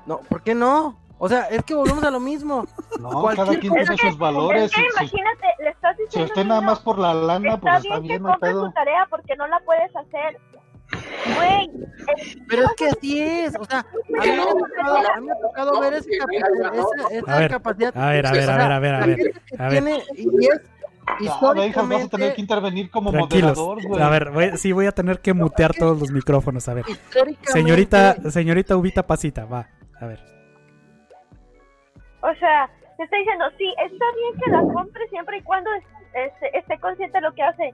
No, 0.05 0.19
¿por 0.19 0.41
qué 0.41 0.55
no? 0.55 0.99
O 1.19 1.28
sea, 1.28 1.43
es 1.49 1.63
que 1.63 1.73
volvemos 1.75 2.03
a 2.03 2.11
lo 2.11 2.19
mismo. 2.19 2.65
No, 2.99 3.21
Cualquier 3.21 3.45
cada 3.47 3.59
quien 3.59 3.73
tiene 3.73 3.95
que, 3.95 4.09
sus 4.09 4.17
valores. 4.17 4.63
es 4.63 4.71
que 4.71 4.82
Si, 4.82 4.88
si- 4.88 4.93
imagínate, 5.17 5.47
le 5.59 5.69
estás 5.69 5.95
si 5.97 6.03
diciendo 6.03 6.25
usted 6.25 6.39
a 6.39 6.43
un 6.43 6.47
nada 6.47 6.61
niño, 6.61 6.71
más 6.71 6.80
por 6.80 6.97
la 6.97 7.13
lana, 7.13 7.57
pues 7.59 7.73
está 7.73 7.78
está 7.78 7.99
bien 7.99 8.01
bien, 8.03 8.17
que 8.23 8.23
no 8.30 8.39
pedo. 8.39 8.65
tu 8.65 8.71
tarea 8.71 9.07
porque 9.09 9.36
no 9.36 9.47
la 9.47 9.59
puedes 9.59 9.95
hacer. 9.95 10.39
Güey, 11.36 11.70
Pero 12.48 12.64
es 12.64 12.74
que 12.78 12.88
así 12.88 13.22
es. 13.22 13.56
O 13.60 13.66
sea, 13.66 13.80
a 13.80 14.24
mí 14.26 14.32
me 14.32 14.42
ha 14.42 14.46
tocado, 14.48 14.98
a 14.98 15.20
mí 15.20 15.26
me 15.28 15.32
ha 15.34 15.40
tocado 15.42 15.80
ver 15.82 15.94
esa, 15.96 16.10
capacidad- 16.20 16.74
esa- 16.74 17.18
esa 17.18 17.36
A 17.36 17.40
ver, 17.40 17.52
capacidad. 17.52 17.98
a 17.98 18.10
ver, 18.12 18.26
a 18.28 18.32
ver, 18.32 18.50
a 18.50 18.58
ver, 18.58 18.72
a 18.72 18.80
ver, 18.80 18.96
a 18.96 19.06
ver. 19.06 19.34
A 19.60 19.70
ver. 19.70 19.72
tiene- 19.84 20.04
y 20.16 20.46
es 20.48 20.62
Ah, 21.10 21.16
hijas, 21.22 21.40
vas 21.40 21.44
a 21.46 21.54
tener 21.54 21.64
que 21.64 21.70
históricamente, 21.72 22.42
intervenir 22.42 22.92
como 22.92 23.12
Tranquilos. 23.12 23.58
moderador, 23.58 23.88
güey. 23.88 24.02
A 24.04 24.10
ver, 24.10 24.30
voy- 24.32 24.58
sí 24.58 24.74
voy 24.74 24.88
a 24.88 24.92
tener 24.92 25.20
que 25.22 25.34
mutear 25.34 25.74
todos 25.74 25.98
los 26.00 26.12
micrófonos. 26.12 26.68
A 26.68 26.74
ver. 26.74 26.84
históricamente- 26.88 27.52
Señorita, 27.52 28.16
señorita 28.30 28.76
Ubita 28.76 29.04
Pasita, 29.08 29.46
va. 29.46 29.68
A 30.02 30.06
ver. 30.06 30.20
o 32.22 32.34
sea, 32.40 32.70
te 32.98 33.04
está 33.04 33.16
diciendo, 33.18 33.46
sí, 33.58 33.74
está 33.86 34.06
bien 34.16 34.42
que 34.44 34.52
la 34.52 34.74
compre 34.74 35.08
siempre 35.10 35.38
y 35.38 35.42
cuando 35.44 35.70
es- 35.76 35.84
este, 36.14 36.58
esté 36.58 36.80
consciente 36.80 37.18
de 37.18 37.22
lo 37.22 37.34
que 37.34 37.44
hace. 37.44 37.74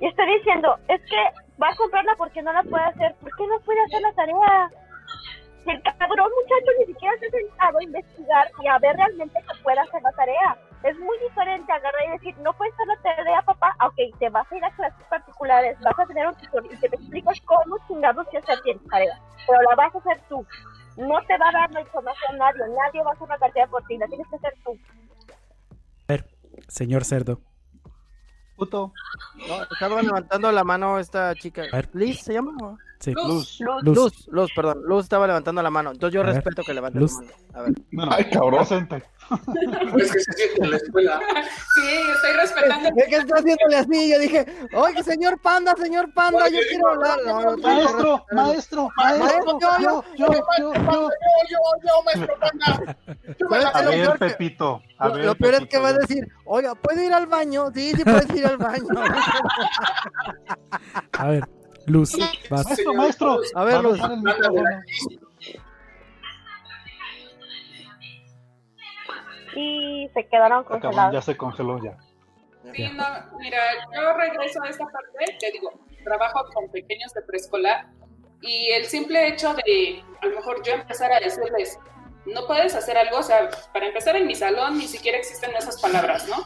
Y 0.00 0.06
está 0.06 0.24
diciendo, 0.24 0.76
es 0.88 1.00
que 1.02 1.16
va 1.60 1.68
a 1.68 1.76
comprarla 1.76 2.14
porque 2.16 2.42
no 2.42 2.52
la 2.52 2.62
puede 2.62 2.84
hacer. 2.84 3.14
¿Por 3.16 3.34
qué 3.36 3.46
no 3.46 3.60
puede 3.60 3.82
hacer 3.82 4.00
la 4.00 4.12
tarea? 4.12 4.70
El 5.66 5.82
cabrón 5.82 6.30
muchacho 6.30 6.70
ni 6.78 6.86
siquiera 6.86 7.14
se 7.18 7.26
ha 7.26 7.30
sentado 7.30 7.78
a 7.78 7.82
investigar 7.82 8.50
y 8.62 8.68
a 8.68 8.78
ver 8.78 8.96
realmente 8.96 9.38
que 9.40 9.62
pueda 9.62 9.82
hacer 9.82 10.00
la 10.02 10.12
tarea. 10.12 10.56
Es 10.84 10.96
muy 10.98 11.18
diferente 11.18 11.70
agarrar 11.72 12.04
y 12.06 12.10
decir, 12.12 12.38
no 12.38 12.52
puedes 12.54 12.72
hacer 12.74 12.86
la 12.86 12.96
tarea, 13.02 13.42
papá. 13.42 13.76
Ok, 13.84 14.18
te 14.18 14.28
vas 14.30 14.50
a 14.50 14.56
ir 14.56 14.64
a 14.64 14.70
clases 14.70 15.04
particulares, 15.10 15.78
vas 15.80 15.98
a 15.98 16.06
tener 16.06 16.28
un 16.28 16.34
tutor 16.36 16.64
y 16.64 16.76
te 16.76 16.86
explicas 16.86 17.40
cómo 17.42 17.76
chingados 17.88 18.26
que 18.28 18.38
hacer 18.38 18.60
tienes 18.62 18.86
tarea. 18.88 19.20
Pero 19.46 19.60
la 19.62 19.74
vas 19.74 19.94
a 19.94 19.98
hacer 19.98 20.20
tú. 20.28 20.46
No 20.96 21.20
te 21.26 21.36
va 21.38 21.48
a 21.48 21.52
dar 21.52 21.70
la 21.72 21.80
información 21.80 22.38
nadie. 22.38 22.62
Nadie 22.68 23.02
va 23.02 23.10
a 23.10 23.14
hacer 23.14 23.28
la 23.28 23.38
tarea 23.38 23.66
por 23.66 23.84
ti. 23.84 23.98
La 23.98 24.06
tienes 24.06 24.26
que 24.28 24.36
hacer 24.36 24.54
tú. 24.64 24.78
A 26.08 26.12
ver, 26.12 26.24
señor 26.68 27.04
Cerdo. 27.04 27.40
Puto. 28.58 28.92
No, 29.46 29.62
estaba 29.62 30.02
levantando 30.02 30.50
la 30.50 30.64
mano 30.64 30.98
esta 30.98 31.32
chica. 31.36 31.62
A 31.72 31.76
ver. 31.76 31.88
Liz 31.94 32.22
se 32.22 32.32
llama. 32.34 32.76
Sí. 33.00 33.12
Luz. 33.12 33.60
Luz. 33.60 33.82
Luz. 33.84 33.96
Luz, 33.96 34.28
Luz, 34.28 34.50
perdón. 34.56 34.82
Luz 34.84 35.04
estaba 35.04 35.26
levantando 35.26 35.62
la 35.62 35.70
mano. 35.70 35.92
Entonces 35.92 36.14
yo 36.14 36.20
A 36.22 36.24
ver, 36.24 36.34
respeto 36.34 36.62
que 36.64 36.74
levante 36.74 36.98
Luz. 36.98 37.12
la 37.12 37.20
mano. 37.20 37.32
A 37.54 37.62
ver. 37.62 37.72
Bueno, 37.92 38.12
Ay, 38.14 38.24
cabrón. 38.30 38.56
presente. 38.66 39.04
Es 39.98 40.12
que 40.12 40.18
se 40.20 40.32
siente 40.32 40.64
en 40.64 40.70
la 40.70 40.76
escuela. 40.78 41.20
Sí, 41.74 41.82
estoy 42.14 42.32
respetando. 42.32 42.88
Es 42.96 43.06
que 43.08 43.16
está 43.16 43.34
haciéndole 43.36 43.76
así. 43.76 44.10
Yo 44.10 44.18
dije, 44.18 44.46
oye, 44.74 45.02
señor 45.04 45.38
Panda, 45.40 45.74
señor 45.76 46.12
Panda, 46.14 46.48
yo 46.48 46.58
quiero 46.68 46.88
hablar. 46.88 47.18
No, 47.26 47.56
Maestro, 47.58 48.24
maestro, 48.32 48.88
maestro, 48.96 49.58
yo, 49.60 49.78
yo, 49.78 50.04
yo, 50.16 50.26
yo, 50.58 50.72
yo. 50.72 50.72
yo, 50.74 51.58
yo, 51.84 52.02
maestro 52.04 52.34
Panda. 52.40 52.96
¿Sabes 53.48 53.64
A 53.74 53.82
ver, 53.82 54.18
Pepito. 54.18 54.82
A 54.98 55.08
Lo, 55.08 55.14
ver, 55.14 55.24
lo 55.26 55.34
peor 55.36 55.54
es 55.54 55.66
que 55.68 55.78
va 55.78 55.88
a 55.88 55.92
decir, 55.92 56.26
oiga, 56.44 56.74
¿puedo 56.74 57.00
ir 57.02 57.12
al 57.12 57.26
baño? 57.26 57.66
Sí, 57.74 57.92
sí 57.94 58.02
puedes 58.02 58.28
ir 58.34 58.46
al 58.46 58.56
baño. 58.56 58.86
A 61.18 61.26
ver, 61.28 61.48
Luz. 61.88 62.12
Vas. 62.50 62.64
Maestro, 62.66 62.94
maestro. 62.94 63.40
A 63.54 63.64
ver, 63.64 63.82
Luz. 63.82 63.98
Y 69.56 70.08
se 70.14 70.26
quedaron 70.28 70.64
Ah, 70.64 70.68
congelados. 70.68 71.14
ya 71.14 71.22
se 71.22 71.36
congeló 71.36 71.82
ya. 71.82 71.96
Sí, 72.74 72.88
no, 72.94 73.04
mira, 73.38 73.58
yo 73.94 74.12
regreso 74.14 74.62
a 74.62 74.68
esta 74.68 74.84
parte, 74.84 75.36
te 75.40 75.50
digo, 75.52 75.72
trabajo 76.04 76.44
con 76.52 76.68
pequeños 76.70 77.12
de 77.14 77.22
preescolar 77.22 77.86
y 78.42 78.70
el 78.72 78.84
simple 78.84 79.26
hecho 79.28 79.54
de, 79.54 80.04
a 80.22 80.26
lo 80.26 80.36
mejor 80.36 80.62
yo 80.62 80.74
empezar 80.74 81.10
a 81.12 81.18
decirles, 81.18 81.78
no 82.26 82.46
puedes 82.46 82.74
hacer 82.74 82.98
algo, 82.98 83.18
o 83.18 83.22
sea, 83.22 83.48
para 83.72 83.86
empezar 83.86 84.16
en 84.16 84.26
mi 84.26 84.34
salón 84.34 84.76
ni 84.76 84.86
siquiera 84.86 85.16
existen 85.16 85.54
esas 85.56 85.80
palabras, 85.80 86.28
¿no? 86.28 86.36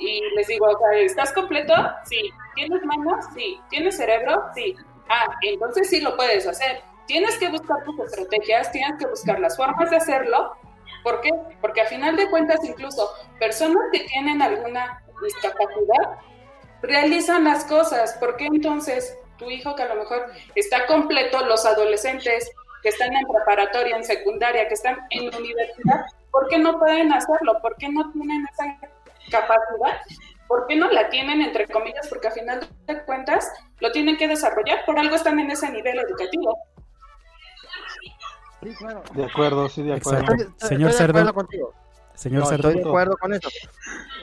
Y 0.00 0.22
les 0.34 0.46
digo, 0.46 0.66
¿estás 0.94 1.32
completo? 1.32 1.74
Sí. 2.04 2.30
¿Tienes 2.54 2.82
manos? 2.84 3.26
Sí. 3.34 3.60
¿Tienes 3.68 3.96
cerebro? 3.96 4.44
Sí. 4.54 4.74
Ah, 5.08 5.26
entonces 5.42 5.88
sí 5.90 6.00
lo 6.00 6.16
puedes 6.16 6.46
hacer. 6.46 6.80
Tienes 7.06 7.36
que 7.38 7.48
buscar 7.48 7.84
tus 7.84 7.98
estrategias, 8.06 8.72
tienes 8.72 8.98
que 8.98 9.06
buscar 9.06 9.38
las 9.38 9.56
formas 9.56 9.90
de 9.90 9.96
hacerlo. 9.96 10.56
¿Por 11.02 11.20
qué? 11.20 11.30
Porque 11.60 11.82
a 11.82 11.86
final 11.86 12.16
de 12.16 12.30
cuentas, 12.30 12.60
incluso 12.64 13.10
personas 13.38 13.82
que 13.92 14.00
tienen 14.00 14.40
alguna 14.40 15.02
discapacidad 15.22 16.18
realizan 16.82 17.44
las 17.44 17.64
cosas. 17.64 18.14
¿Por 18.14 18.36
qué 18.36 18.46
entonces 18.46 19.16
tu 19.38 19.50
hijo 19.50 19.74
que 19.74 19.82
a 19.82 19.94
lo 19.94 19.96
mejor 19.96 20.26
está 20.54 20.86
completo, 20.86 21.44
los 21.46 21.66
adolescentes 21.66 22.50
que 22.82 22.88
están 22.88 23.12
en 23.14 23.26
preparatoria, 23.26 23.96
en 23.96 24.04
secundaria, 24.04 24.68
que 24.68 24.74
están 24.74 24.98
en 25.10 25.34
universidad, 25.34 26.06
¿por 26.30 26.48
qué 26.48 26.58
no 26.58 26.78
pueden 26.78 27.12
hacerlo? 27.12 27.60
¿Por 27.60 27.76
qué 27.76 27.88
no 27.88 28.10
tienen 28.12 28.46
esa 28.52 28.66
capacidad? 29.30 30.00
¿Por 30.48 30.66
qué 30.66 30.76
no 30.76 30.90
la 30.90 31.08
tienen, 31.10 31.40
entre 31.42 31.66
comillas? 31.68 32.08
Porque 32.08 32.28
a 32.28 32.32
final 32.32 32.68
de 32.86 33.04
cuentas 33.04 33.50
lo 33.80 33.92
tienen 33.92 34.16
que 34.16 34.26
desarrollar, 34.28 34.84
por 34.84 34.98
algo 34.98 35.14
están 35.14 35.38
en 35.38 35.50
ese 35.50 35.70
nivel 35.70 35.98
educativo. 35.98 36.58
Sí, 38.62 38.74
claro. 38.76 39.02
De 39.14 39.24
acuerdo, 39.24 39.68
sí, 39.68 39.82
de 39.82 39.94
acuerdo. 39.94 40.20
Exacto. 40.20 40.42
Estoy- 40.44 40.68
Señor 40.68 40.90
estoy 40.90 41.06
de 41.06 41.10
acuerdo 41.10 41.24
Cerdo. 41.28 41.34
contigo. 41.34 41.74
Señor 42.14 42.40
No, 42.40 42.46
Cerdo. 42.46 42.68
estoy 42.68 42.82
de 42.82 42.88
acuerdo 42.88 43.16
con 43.16 43.32
eso. 43.34 43.48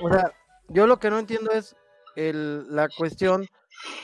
O 0.04 0.10
sea, 0.14 0.32
yo 0.68 0.86
lo 0.86 1.00
que 1.00 1.10
no 1.10 1.18
entiendo 1.20 1.52
es 1.52 1.76
el, 2.16 2.76
la 2.76 2.88
cuestión 2.96 3.48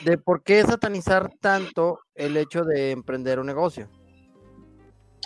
de 0.04 0.18
por 0.18 0.42
qué 0.42 0.62
satanizar 0.62 1.30
tanto 1.40 2.00
el 2.14 2.36
hecho 2.36 2.62
de 2.64 2.90
emprender 2.90 3.38
un 3.38 3.46
negocio. 3.46 3.88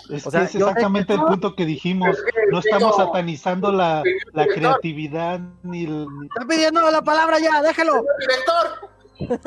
Es 0.09 0.25
O 0.25 0.31
que 0.31 0.37
sea, 0.37 0.43
es 0.45 0.53
yo- 0.53 0.67
exactamente 0.67 1.13
el 1.13 1.21
punto 1.21 1.55
que 1.55 1.65
dijimos. 1.65 2.17
Que 2.17 2.31
No 2.51 2.59
estamos 2.59 2.95
digo, 2.97 3.05
satanizando 3.07 3.71
la, 3.71 4.01
la 4.33 4.47
creatividad 4.47 5.39
ni 5.63 5.83
el... 5.85 6.07
Está 6.35 6.45
pidiendo 6.47 6.89
la 6.89 7.01
palabra 7.03 7.37
ya, 7.39 7.61
déjalo. 7.61 8.03
Director. 8.19 9.39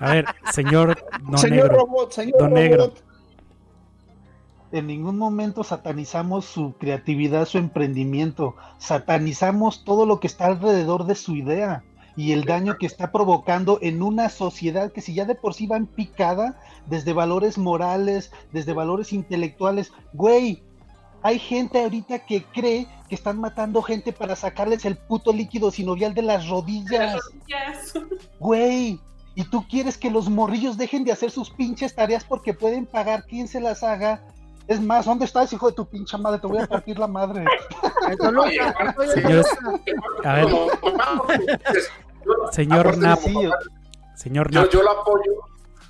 A 0.00 0.10
ver, 0.12 0.24
señor 0.52 0.96
Don 1.22 1.38
señor 1.38 1.68
Negro. 1.70 1.78
robot, 1.78 2.12
señor 2.12 2.38
Don 2.38 2.52
Negro. 2.52 2.84
robot. 2.86 3.02
En 4.72 4.86
ningún 4.88 5.18
momento 5.18 5.62
satanizamos 5.62 6.44
su 6.46 6.74
creatividad, 6.78 7.46
su 7.46 7.58
emprendimiento. 7.58 8.56
Satanizamos 8.78 9.84
todo 9.84 10.04
lo 10.04 10.18
que 10.20 10.26
está 10.26 10.46
alrededor 10.46 11.06
de 11.06 11.14
su 11.14 11.36
idea 11.36 11.84
y 12.16 12.32
el 12.32 12.44
daño 12.44 12.76
que 12.78 12.86
está 12.86 13.10
provocando 13.10 13.78
en 13.82 14.02
una 14.02 14.28
sociedad 14.28 14.92
que 14.92 15.00
si 15.00 15.14
ya 15.14 15.24
de 15.24 15.34
por 15.34 15.54
sí 15.54 15.66
va 15.66 15.76
en 15.76 15.86
picada 15.86 16.60
desde 16.86 17.12
valores 17.12 17.58
morales, 17.58 18.30
desde 18.52 18.72
valores 18.72 19.12
intelectuales. 19.12 19.92
Güey, 20.12 20.62
hay 21.22 21.38
gente 21.38 21.82
ahorita 21.82 22.20
que 22.20 22.44
cree 22.44 22.86
que 23.08 23.14
están 23.14 23.40
matando 23.40 23.82
gente 23.82 24.12
para 24.12 24.36
sacarles 24.36 24.84
el 24.84 24.96
puto 24.96 25.32
líquido 25.32 25.70
sinovial 25.70 26.14
de 26.14 26.22
las 26.22 26.48
rodillas. 26.48 27.18
Yes. 27.46 27.94
Güey, 28.38 29.00
y 29.34 29.44
tú 29.44 29.66
quieres 29.68 29.98
que 29.98 30.10
los 30.10 30.28
morrillos 30.28 30.76
dejen 30.76 31.04
de 31.04 31.12
hacer 31.12 31.30
sus 31.30 31.50
pinches 31.50 31.94
tareas 31.94 32.24
porque 32.24 32.54
pueden 32.54 32.86
pagar 32.86 33.24
quien 33.24 33.48
se 33.48 33.60
las 33.60 33.82
haga. 33.82 34.22
Es 34.68 34.80
más, 34.80 35.04
¿dónde 35.04 35.26
estás, 35.26 35.52
hijo 35.52 35.68
de 35.68 35.74
tu 35.74 35.86
pinche 35.86 36.16
madre? 36.16 36.38
Te 36.38 36.46
voy 36.46 36.58
a 36.58 36.66
partir 36.66 36.98
la 36.98 37.06
madre. 37.06 37.44
A 40.24 40.42
ver, 41.26 41.40
dices, 41.40 41.90
yo- 42.24 42.52
señor 42.52 42.80
aparte 42.80 43.00
Nap. 43.00 43.20
como 43.22 43.42
papá, 43.42 43.58
Señor 44.16 44.50
Yo, 44.50 44.68
yo 44.70 44.82
lo 44.82 44.90
apoyo, 44.92 45.32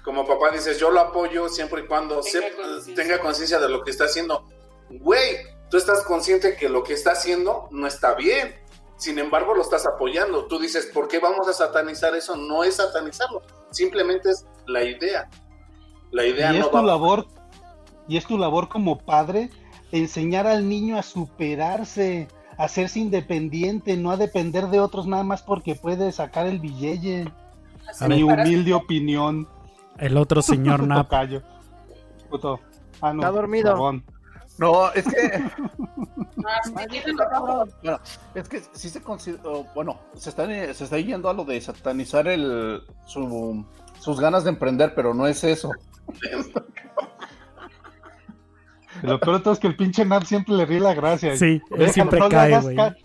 como 0.03 0.27
papá 0.27 0.51
dices, 0.51 0.79
yo 0.79 0.91
lo 0.91 1.01
apoyo 1.01 1.49
siempre 1.49 1.83
y 1.83 1.87
cuando 1.87 2.21
Tenga 2.21 2.31
se- 2.31 2.53
conciencia. 2.57 2.95
tenga 2.95 3.19
conciencia 3.21 3.59
de 3.59 3.69
lo 3.69 3.83
que 3.83 3.91
está 3.91 4.05
haciendo. 4.05 4.49
Güey, 4.91 5.37
tú 5.71 5.77
estás 5.77 6.03
consciente 6.05 6.57
que 6.57 6.69
lo 6.69 6.83
que 6.83 6.95
está 6.95 7.13
haciendo 7.13 7.69
no 7.71 7.87
está 7.87 8.15
bien. 8.15 8.55
Sin 8.97 9.19
embargo, 9.19 9.55
lo 9.55 9.63
estás 9.63 9.87
apoyando. 9.87 10.47
Tú 10.47 10.59
dices, 10.59 10.87
¿por 10.87 11.09
qué 11.09 11.19
vamos 11.19 11.49
a 11.49 11.53
satanizar 11.53 12.15
eso? 12.15 12.37
No 12.37 12.65
es 12.65 12.77
satanizarlo, 12.77 13.43
simplemente 13.71 14.31
es 14.31 14.47
la 14.67 14.85
idea. 14.85 15.29
La 16.13 16.25
idea 16.25 16.53
Y 16.55 16.59
no 16.59 16.65
es 16.67 16.71
tu 16.71 16.77
va 16.77 16.83
labor, 16.83 17.27
y 18.09 18.17
es 18.17 18.25
tu 18.27 18.39
labor 18.39 18.69
como 18.69 18.99
padre 18.99 19.51
enseñar 19.93 20.47
al 20.47 20.69
niño 20.69 20.97
a 20.99 21.03
superarse, 21.03 22.29
hacerse 22.59 22.99
independiente, 23.01 23.97
no 23.97 24.11
a 24.11 24.17
depender 24.17 24.69
de 24.69 24.81
otros 24.81 25.07
nada 25.07 25.23
más 25.25 25.43
porque 25.43 25.75
puede 25.75 26.13
sacar 26.13 26.47
el 26.47 26.59
billete. 26.61 27.33
Así 27.89 28.05
Mi 28.09 28.25
parece. 28.25 28.49
humilde 28.49 28.75
opinión. 28.75 29.49
El 29.99 30.17
otro 30.17 30.43
señor 30.43 30.83
Nap. 30.87 31.11
Puto. 32.31 32.61
Ah, 33.01 33.13
no, 33.13 33.21
Está 33.21 33.31
dormido. 33.31 33.93
No, 34.59 34.93
es 34.93 35.05
que. 35.05 35.45
Ah. 36.47 37.65
Bueno, 37.83 38.01
es 38.35 38.49
que 38.51 38.61
sí 38.73 38.91
se 38.91 39.01
considera. 39.03 39.43
Bueno, 39.75 39.99
se 40.15 40.29
está, 40.29 40.47
se 40.47 40.85
está 40.85 40.99
yendo 40.99 41.31
a 41.31 41.33
lo 41.33 41.47
de 41.47 41.59
satanizar 41.59 42.29
el, 42.29 42.83
su- 43.07 43.65
sus 43.99 44.21
ganas 44.21 44.45
de 44.45 44.51
emprender, 44.51 44.95
pero 44.95 45.15
no 45.15 45.27
es 45.27 45.43
eso. 45.43 45.71
Lo 49.03 49.19
peor 49.21 49.39
de 49.39 49.43
todo 49.43 49.55
es 49.55 49.61
que 49.61 49.67
el 49.67 49.77
pinche 49.77 50.05
Nap 50.05 50.25
siempre 50.25 50.55
le 50.55 50.67
ríe 50.67 50.81
la 50.81 50.95
gracia. 50.95 51.37
Sí, 51.37 51.61
él 51.77 51.91
siempre 51.91 52.19
no 52.21 52.29
le 52.29 52.35
cae, 52.35 52.53
hagas 52.55 52.65
güey. 52.65 52.77
ca- 52.77 52.97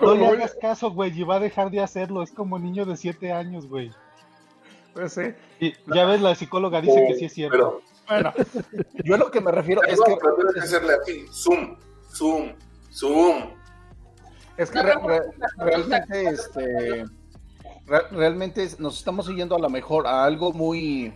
No 0.00 0.14
le 0.14 0.26
hagas 0.26 0.56
caso, 0.60 0.90
güey, 0.90 1.18
y 1.18 1.22
va 1.24 1.36
a 1.36 1.40
dejar 1.40 1.70
de 1.70 1.80
hacerlo. 1.80 2.22
Es 2.22 2.30
como 2.32 2.58
niño 2.58 2.84
de 2.86 2.96
7 2.96 3.32
años, 3.32 3.66
güey. 3.68 3.90
Pues 4.94 5.12
sí. 5.12 5.22
Y 5.60 5.74
ya 5.94 6.06
ves, 6.06 6.20
la 6.22 6.34
psicóloga 6.34 6.80
dice 6.80 7.04
que 7.08 7.14
sí 7.14 7.24
es 7.26 7.32
cierto. 7.32 7.82
Pero, 8.08 8.32
Bueno, 8.32 8.46
yo 9.04 9.14
a 9.14 9.18
lo 9.18 9.30
que 9.30 9.40
me 9.40 9.52
refiero 9.52 9.82
es 9.84 10.00
que. 10.00 10.16
que 10.54 10.60
hacerle 10.60 10.94
así, 11.02 11.26
zoom, 11.30 11.76
zoom, 12.12 12.52
zoom. 12.90 13.50
Es 14.56 14.70
que 14.70 14.82
re- 14.82 14.94
re- 15.04 15.22
realmente, 15.58 16.24
este, 16.30 17.04
re- 17.86 18.08
realmente 18.10 18.66
nos 18.78 18.98
estamos 18.98 19.26
siguiendo 19.26 19.54
a 19.54 19.58
lo 19.60 19.68
mejor 19.68 20.06
a 20.06 20.24
algo 20.24 20.52
muy 20.52 21.12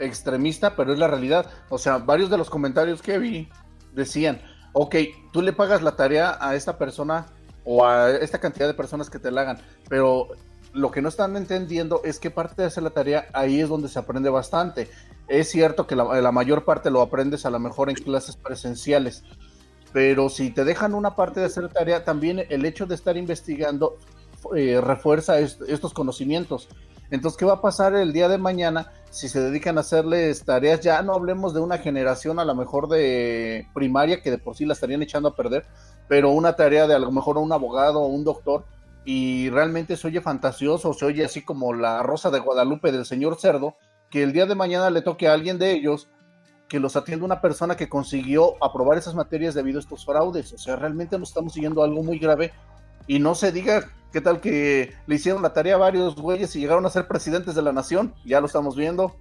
extremista, 0.00 0.74
pero 0.76 0.92
es 0.92 0.98
la 0.98 1.08
realidad. 1.08 1.46
O 1.68 1.78
sea, 1.78 1.98
varios 1.98 2.30
de 2.30 2.38
los 2.38 2.50
comentarios 2.50 3.02
que 3.02 3.18
vi 3.18 3.48
decían, 3.92 4.40
ok, 4.72 4.96
tú 5.32 5.42
le 5.42 5.52
pagas 5.52 5.82
la 5.82 5.96
tarea 5.96 6.36
a 6.40 6.54
esta 6.54 6.78
persona 6.78 7.26
o 7.64 7.84
a 7.86 8.10
esta 8.10 8.38
cantidad 8.38 8.66
de 8.66 8.74
personas 8.74 9.10
que 9.10 9.18
te 9.18 9.30
la 9.30 9.42
hagan, 9.42 9.58
pero 9.88 10.28
lo 10.72 10.90
que 10.90 11.02
no 11.02 11.08
están 11.08 11.36
entendiendo 11.36 12.00
es 12.04 12.18
que 12.20 12.30
parte 12.30 12.62
de 12.62 12.68
hacer 12.68 12.82
la 12.82 12.90
tarea 12.90 13.26
ahí 13.32 13.60
es 13.60 13.68
donde 13.68 13.88
se 13.88 13.98
aprende 13.98 14.30
bastante. 14.30 14.88
Es 15.28 15.50
cierto 15.50 15.86
que 15.86 15.96
la, 15.96 16.04
la 16.20 16.32
mayor 16.32 16.64
parte 16.64 16.90
lo 16.90 17.02
aprendes 17.02 17.44
a 17.44 17.50
lo 17.50 17.58
mejor 17.58 17.90
en 17.90 17.96
clases 17.96 18.36
presenciales, 18.36 19.24
pero 19.92 20.28
si 20.28 20.50
te 20.50 20.64
dejan 20.64 20.94
una 20.94 21.16
parte 21.16 21.40
de 21.40 21.46
hacer 21.46 21.68
tarea, 21.68 22.04
también 22.04 22.44
el 22.48 22.64
hecho 22.64 22.86
de 22.86 22.94
estar 22.94 23.16
investigando 23.16 23.98
eh, 24.56 24.80
refuerza 24.80 25.38
est- 25.40 25.62
estos 25.68 25.92
conocimientos. 25.92 26.68
Entonces, 27.10 27.36
¿qué 27.36 27.44
va 27.44 27.54
a 27.54 27.60
pasar 27.60 27.94
el 27.94 28.12
día 28.12 28.28
de 28.28 28.38
mañana 28.38 28.92
si 29.10 29.28
se 29.28 29.40
dedican 29.40 29.76
a 29.76 29.80
hacerles 29.80 30.44
tareas? 30.44 30.80
Ya 30.80 31.02
no 31.02 31.14
hablemos 31.14 31.52
de 31.54 31.60
una 31.60 31.78
generación 31.78 32.38
a 32.38 32.44
lo 32.44 32.54
mejor 32.54 32.88
de 32.88 33.66
primaria 33.74 34.22
que 34.22 34.30
de 34.30 34.38
por 34.38 34.56
sí 34.56 34.64
la 34.64 34.74
estarían 34.74 35.02
echando 35.02 35.28
a 35.28 35.34
perder, 35.34 35.66
pero 36.08 36.30
una 36.30 36.54
tarea 36.54 36.86
de 36.86 36.94
a 36.94 36.98
lo 37.00 37.10
mejor 37.10 37.36
un 37.38 37.52
abogado 37.52 38.00
o 38.00 38.06
un 38.06 38.24
doctor 38.24 38.64
y 39.04 39.50
realmente 39.50 39.96
se 39.96 40.06
oye 40.06 40.20
fantasioso, 40.20 40.92
se 40.92 41.04
oye 41.04 41.24
así 41.24 41.42
como 41.42 41.72
la 41.72 42.02
rosa 42.02 42.30
de 42.30 42.38
Guadalupe 42.38 42.92
del 42.92 43.06
señor 43.06 43.36
Cerdo, 43.40 43.76
que 44.08 44.22
el 44.22 44.32
día 44.32 44.46
de 44.46 44.54
mañana 44.54 44.90
le 44.90 45.02
toque 45.02 45.26
a 45.26 45.32
alguien 45.32 45.58
de 45.58 45.72
ellos 45.72 46.08
que 46.68 46.78
los 46.78 46.94
atienda 46.94 47.24
una 47.24 47.40
persona 47.40 47.76
que 47.76 47.88
consiguió 47.88 48.54
aprobar 48.64 48.96
esas 48.96 49.16
materias 49.16 49.54
debido 49.54 49.78
a 49.78 49.80
estos 49.80 50.04
fraudes. 50.04 50.52
O 50.52 50.58
sea, 50.58 50.76
realmente 50.76 51.18
nos 51.18 51.30
estamos 51.30 51.52
siguiendo 51.52 51.82
algo 51.82 52.04
muy 52.04 52.20
grave 52.20 52.52
y 53.10 53.18
no 53.18 53.34
se 53.34 53.50
diga 53.50 53.90
qué 54.12 54.20
tal 54.20 54.40
que 54.40 54.94
le 55.08 55.14
hicieron 55.16 55.42
la 55.42 55.52
tarea 55.52 55.74
a 55.74 55.78
varios 55.78 56.14
güeyes 56.14 56.54
y 56.54 56.60
llegaron 56.60 56.86
a 56.86 56.90
ser 56.90 57.08
presidentes 57.08 57.56
de 57.56 57.62
la 57.62 57.72
nación. 57.72 58.14
Ya 58.24 58.40
lo 58.40 58.46
estamos 58.46 58.76
viendo. 58.76 59.16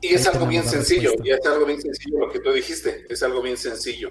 Y 0.00 0.14
es 0.14 0.26
Ahí 0.26 0.34
algo 0.34 0.48
bien 0.48 0.64
sencillo, 0.64 1.12
y 1.22 1.30
es 1.30 1.46
algo 1.46 1.66
bien 1.66 1.80
sencillo 1.80 2.18
lo 2.18 2.32
que 2.32 2.40
tú 2.40 2.50
dijiste, 2.50 3.06
es 3.08 3.22
algo 3.22 3.42
bien 3.42 3.56
sencillo. 3.56 4.10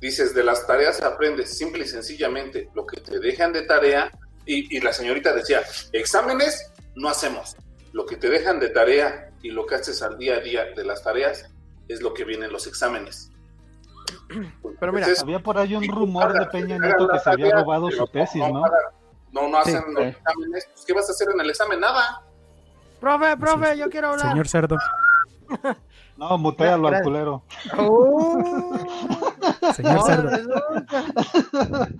Dices, 0.00 0.34
de 0.34 0.44
las 0.44 0.66
tareas 0.66 1.02
aprendes 1.02 1.58
simple 1.58 1.84
y 1.84 1.88
sencillamente 1.88 2.70
lo 2.74 2.86
que 2.86 3.02
te 3.02 3.18
dejan 3.18 3.52
de 3.52 3.62
tarea, 3.62 4.10
y, 4.46 4.74
y 4.74 4.80
la 4.80 4.94
señorita 4.94 5.34
decía, 5.34 5.62
exámenes 5.92 6.72
no 6.94 7.10
hacemos, 7.10 7.54
lo 7.92 8.06
que 8.06 8.16
te 8.16 8.30
dejan 8.30 8.60
de 8.60 8.70
tarea 8.70 9.30
y 9.42 9.50
lo 9.50 9.66
que 9.66 9.74
haces 9.74 10.00
al 10.00 10.16
día 10.16 10.36
a 10.36 10.40
día 10.40 10.64
de 10.74 10.84
las 10.84 11.02
tareas 11.02 11.50
es 11.86 12.00
lo 12.00 12.14
que 12.14 12.24
viene 12.24 12.46
en 12.46 12.52
los 12.52 12.66
exámenes. 12.66 13.30
Pero 14.28 14.92
mira, 14.92 15.06
Entonces, 15.06 15.22
Había 15.22 15.38
por 15.40 15.58
ahí 15.58 15.74
un 15.74 15.86
rumor 15.88 16.32
de 16.32 16.46
Peña 16.46 16.78
Nieto 16.78 17.08
que 17.08 17.18
se 17.18 17.30
había 17.30 17.48
tarea, 17.50 17.62
robado 17.64 17.90
su 17.90 18.06
tesis, 18.06 18.42
no 18.42 18.48
¿no? 18.52 18.62
No, 19.32 19.48
no 19.48 19.58
hacen 19.58 19.82
Sí, 19.86 19.92
los 19.92 20.04
exámenes, 20.04 20.68
pues, 20.72 20.84
¿qué 20.86 20.92
vas 20.94 21.08
a 21.08 21.12
hacer 21.12 21.28
en 21.34 21.40
el 21.40 21.50
examen? 21.50 21.80
Nada. 21.80 22.22
profe, 23.00 23.36
profe, 23.36 23.76
yo 23.78 23.88
quiero 23.90 24.08
hablar. 24.08 24.28
Señor 24.30 24.48
Cerdo, 24.48 24.76
No, 26.16 26.38
mutealo 26.38 26.88
al 26.88 27.02
culero. 27.02 27.44
Uh, 27.78 28.78
señor 29.74 30.02
Cerdo. 30.06 30.30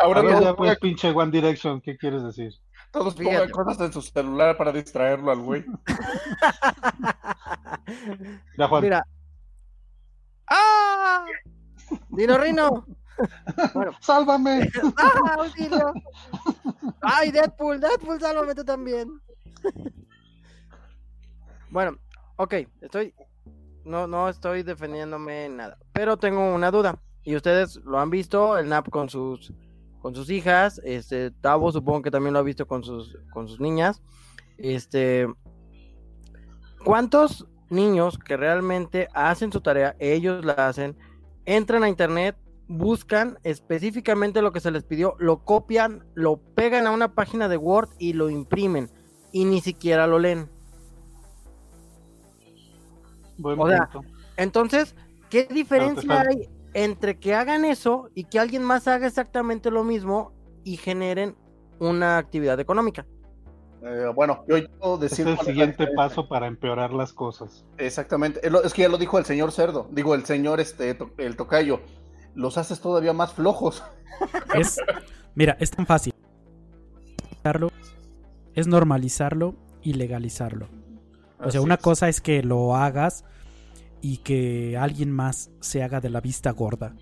Ahora 0.00 0.22
todos, 0.22 0.40
ya 0.40 0.54
pues, 0.56 0.70
pongan- 0.72 0.78
pinche 0.80 1.10
One 1.10 1.30
Direction, 1.30 1.80
¿qué 1.82 1.96
quieres 1.98 2.22
decir? 2.22 2.52
todos 2.90 3.14
pongan 3.14 3.50
cosas 3.50 3.80
en 3.80 3.92
su 3.92 4.00
celular 4.02 4.56
para 4.56 4.70
distraerlo 4.72 5.32
al 5.32 5.40
güey. 5.40 5.64
Ya, 8.56 8.68
Juan. 8.68 8.82
Mira. 8.82 9.06
¡Ah! 10.48 11.24
Dino 12.10 12.38
Rino. 12.38 12.86
Bueno, 13.74 13.92
¡Sálvame! 14.00 14.68
¡ah! 14.96 15.36
auxilio! 15.38 15.92
¡Ay, 17.02 17.30
Deadpool! 17.30 17.80
Deadpool, 17.80 18.20
sálvame 18.20 18.54
tú 18.54 18.64
también. 18.64 19.20
Bueno, 21.70 21.98
ok, 22.36 22.54
estoy. 22.80 23.14
No, 23.84 24.06
no 24.06 24.28
estoy 24.28 24.62
defendiéndome 24.62 25.46
en 25.46 25.56
nada. 25.58 25.78
Pero 25.92 26.16
tengo 26.16 26.54
una 26.54 26.70
duda. 26.70 27.00
Y 27.22 27.36
ustedes 27.36 27.76
lo 27.84 27.98
han 27.98 28.10
visto, 28.10 28.58
el 28.58 28.68
NAP 28.68 28.90
con 28.90 29.08
sus 29.08 29.52
con 30.04 30.14
sus 30.14 30.28
hijas. 30.28 30.80
Este, 30.84 31.30
Tavo 31.30 31.72
supongo 31.72 32.02
que 32.02 32.10
también 32.10 32.34
lo 32.34 32.40
ha 32.40 32.42
visto 32.42 32.66
con 32.66 32.84
sus, 32.84 33.16
con 33.32 33.48
sus 33.48 33.58
niñas. 33.58 34.02
Este. 34.58 35.26
¿Cuántos 36.84 37.46
niños 37.74 38.18
que 38.18 38.36
realmente 38.36 39.08
hacen 39.12 39.52
su 39.52 39.60
tarea, 39.60 39.96
ellos 39.98 40.44
la 40.44 40.52
hacen, 40.54 40.96
entran 41.44 41.82
a 41.82 41.88
internet, 41.88 42.36
buscan 42.68 43.38
específicamente 43.42 44.42
lo 44.42 44.52
que 44.52 44.60
se 44.60 44.70
les 44.70 44.84
pidió, 44.84 45.16
lo 45.18 45.44
copian, 45.44 46.04
lo 46.14 46.38
pegan 46.38 46.86
a 46.86 46.92
una 46.92 47.14
página 47.14 47.48
de 47.48 47.56
Word 47.56 47.90
y 47.98 48.14
lo 48.14 48.30
imprimen 48.30 48.90
y 49.32 49.44
ni 49.44 49.60
siquiera 49.60 50.06
lo 50.06 50.18
leen? 50.18 50.48
Buen 53.36 53.60
O 53.60 53.68
sea, 53.68 53.88
punto. 53.90 54.08
Entonces, 54.36 54.94
¿qué 55.28 55.46
diferencia 55.50 56.20
hay 56.20 56.48
entre 56.72 57.18
que 57.18 57.34
hagan 57.34 57.64
eso 57.64 58.10
y 58.14 58.24
que 58.24 58.38
alguien 58.38 58.62
más 58.62 58.88
haga 58.88 59.06
exactamente 59.06 59.70
lo 59.70 59.84
mismo 59.84 60.32
y 60.62 60.76
generen 60.76 61.36
una 61.78 62.18
actividad 62.18 62.58
económica? 62.60 63.06
Eh, 63.86 64.10
bueno, 64.14 64.44
yo, 64.48 64.56
yo 64.58 64.96
decir 64.98 65.26
Este 65.28 65.32
es 65.34 65.40
el 65.40 65.46
siguiente 65.46 65.86
paso 65.88 66.26
para 66.26 66.46
empeorar 66.46 66.92
las 66.92 67.12
cosas. 67.12 67.64
Exactamente. 67.76 68.40
Es 68.64 68.72
que 68.72 68.82
ya 68.82 68.88
lo 68.88 68.96
dijo 68.98 69.18
el 69.18 69.24
señor 69.26 69.52
Cerdo. 69.52 69.88
Digo, 69.90 70.14
el 70.14 70.24
señor 70.24 70.60
este 70.60 70.96
el 71.18 71.36
tocayo. 71.36 71.80
Los 72.34 72.56
haces 72.58 72.80
todavía 72.80 73.12
más 73.12 73.32
flojos. 73.34 73.82
Es, 74.54 74.78
mira, 75.34 75.56
es 75.58 75.70
tan 75.72 75.86
fácil. 75.86 76.12
Es 78.54 78.66
normalizarlo 78.66 79.54
y 79.82 79.94
legalizarlo. 79.94 80.66
O 81.38 81.50
sea, 81.50 81.58
Así 81.58 81.58
una 81.58 81.74
es. 81.74 81.80
cosa 81.80 82.08
es 82.08 82.20
que 82.20 82.42
lo 82.42 82.76
hagas 82.76 83.24
y 84.00 84.18
que 84.18 84.76
alguien 84.78 85.10
más 85.10 85.50
se 85.60 85.82
haga 85.82 86.00
de 86.00 86.10
la 86.10 86.20
vista 86.20 86.50
gorda, 86.52 86.94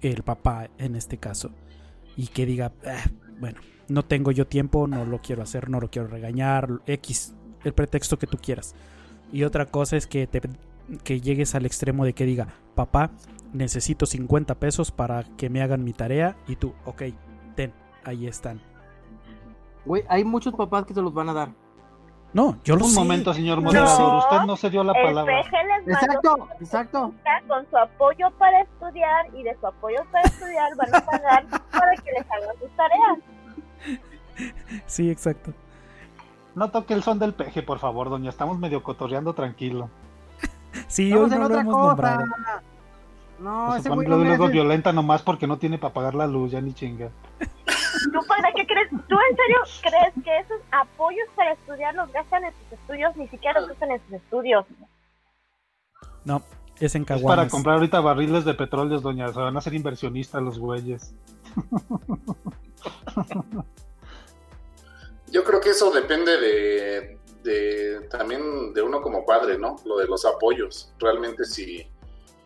el 0.00 0.22
papá 0.22 0.68
en 0.78 0.94
este 0.94 1.18
caso, 1.18 1.50
y 2.16 2.28
que 2.28 2.46
diga, 2.46 2.72
"Ah, 2.86 3.04
bueno, 3.40 3.60
no 3.88 4.04
tengo 4.04 4.30
yo 4.30 4.46
tiempo, 4.46 4.86
no 4.86 5.04
lo 5.04 5.20
quiero 5.20 5.42
hacer, 5.42 5.68
no 5.68 5.80
lo 5.80 5.90
quiero 5.90 6.08
regañar, 6.08 6.80
X, 6.86 7.34
el 7.64 7.72
pretexto 7.72 8.18
que 8.18 8.26
tú 8.26 8.38
quieras. 8.38 8.74
Y 9.32 9.44
otra 9.44 9.66
cosa 9.66 9.96
es 9.96 10.06
que, 10.06 10.26
te, 10.26 10.40
que 11.02 11.20
llegues 11.20 11.54
al 11.54 11.66
extremo 11.66 12.04
de 12.04 12.12
que 12.12 12.26
diga, 12.26 12.48
papá, 12.74 13.10
necesito 13.52 14.06
50 14.06 14.54
pesos 14.56 14.90
para 14.90 15.24
que 15.36 15.50
me 15.50 15.62
hagan 15.62 15.84
mi 15.84 15.92
tarea, 15.92 16.36
y 16.46 16.56
tú, 16.56 16.74
ok, 16.84 17.02
ten, 17.56 17.72
ahí 18.04 18.26
están. 18.26 18.60
Güey, 19.84 20.04
hay 20.08 20.24
muchos 20.24 20.54
papás 20.54 20.84
que 20.84 20.94
se 20.94 21.02
los 21.02 21.12
van 21.12 21.30
a 21.30 21.32
dar. 21.32 21.54
No, 22.32 22.56
yo 22.62 22.76
lo 22.76 22.84
Un 22.84 22.90
sé. 22.92 22.98
momento, 23.00 23.34
señor 23.34 23.58
No. 23.58 23.64
moderador. 23.64 24.18
Usted 24.18 24.40
no 24.46 24.56
se 24.56 24.70
dio 24.70 24.84
la 24.84 24.92
palabra. 24.92 25.40
Exacto, 25.86 26.48
exacto. 26.60 27.12
con 27.48 27.66
su 27.68 27.76
apoyo 27.76 28.30
para 28.38 28.60
estudiar 28.60 29.26
y 29.34 29.42
de 29.42 29.56
su 29.58 29.66
apoyo 29.66 29.98
para 30.12 30.24
estudiar 30.28 30.76
van 30.76 30.94
a 30.94 31.00
pagar 31.04 31.44
para 31.48 31.92
que 31.96 32.12
les 32.12 32.30
hagan 32.30 32.56
sus 32.60 32.70
tareas. 32.76 33.18
Sí, 34.86 35.10
exacto. 35.10 35.52
No 36.54 36.70
toque 36.70 36.94
el 36.94 37.02
son 37.02 37.18
del 37.18 37.34
peje, 37.34 37.62
por 37.62 37.78
favor, 37.78 38.10
doña. 38.10 38.30
Estamos 38.30 38.58
medio 38.58 38.82
cotorreando 38.82 39.34
tranquilo. 39.34 39.88
Sí, 40.86 41.12
hoy 41.12 41.28
no 41.30 41.36
lo 41.38 41.46
otra 41.46 41.60
hemos 41.62 41.74
cosa. 41.74 41.86
nombrado. 41.88 42.24
No, 43.40 43.74
ese 43.74 43.84
se 43.84 43.88
güey 43.88 44.06
no 44.06 44.18
luego 44.18 44.48
violenta 44.48 44.92
nomás 44.92 45.22
porque 45.22 45.46
no 45.46 45.58
tiene 45.58 45.78
para 45.78 45.94
pagar 45.94 46.14
la 46.14 46.26
luz, 46.26 46.52
ya 46.52 46.60
ni 46.60 46.72
chinga. 46.74 47.08
¿Tú 48.12 48.20
para 48.26 48.52
qué 48.52 48.66
crees? 48.66 48.88
¿Tú 48.90 49.16
en 49.30 49.36
serio 49.36 49.58
crees 49.82 50.14
que 50.24 50.38
esos 50.38 50.60
apoyos 50.72 51.28
para 51.36 51.52
estudiar 51.52 51.94
los 51.94 52.10
gastan 52.12 52.44
en 52.44 52.52
sus 52.54 52.72
estudios? 52.78 53.16
Ni 53.16 53.28
siquiera 53.28 53.60
los 53.60 53.68
gastan 53.68 53.90
en 53.92 54.00
sus 54.04 54.12
estudios. 54.14 54.66
No, 56.24 56.42
es 56.78 56.94
en 56.94 57.02
Es 57.02 57.08
para 57.08 57.18
Caguamas. 57.20 57.50
comprar 57.50 57.76
ahorita 57.76 58.00
barriles 58.00 58.44
de 58.44 58.54
petróleos, 58.54 59.02
doña. 59.02 59.28
Se 59.32 59.40
van 59.40 59.56
a 59.56 59.60
ser 59.60 59.74
inversionistas 59.74 60.42
los 60.42 60.58
güeyes. 60.58 61.14
Yo 65.30 65.44
creo 65.44 65.60
que 65.60 65.70
eso 65.70 65.90
depende 65.92 66.38
de, 66.40 67.18
de 67.44 68.00
también 68.08 68.74
de 68.74 68.82
uno 68.82 69.00
como 69.00 69.24
padre, 69.24 69.58
¿no? 69.58 69.76
Lo 69.84 69.96
de 69.98 70.06
los 70.06 70.24
apoyos. 70.24 70.92
Realmente 70.98 71.44
si, 71.44 71.86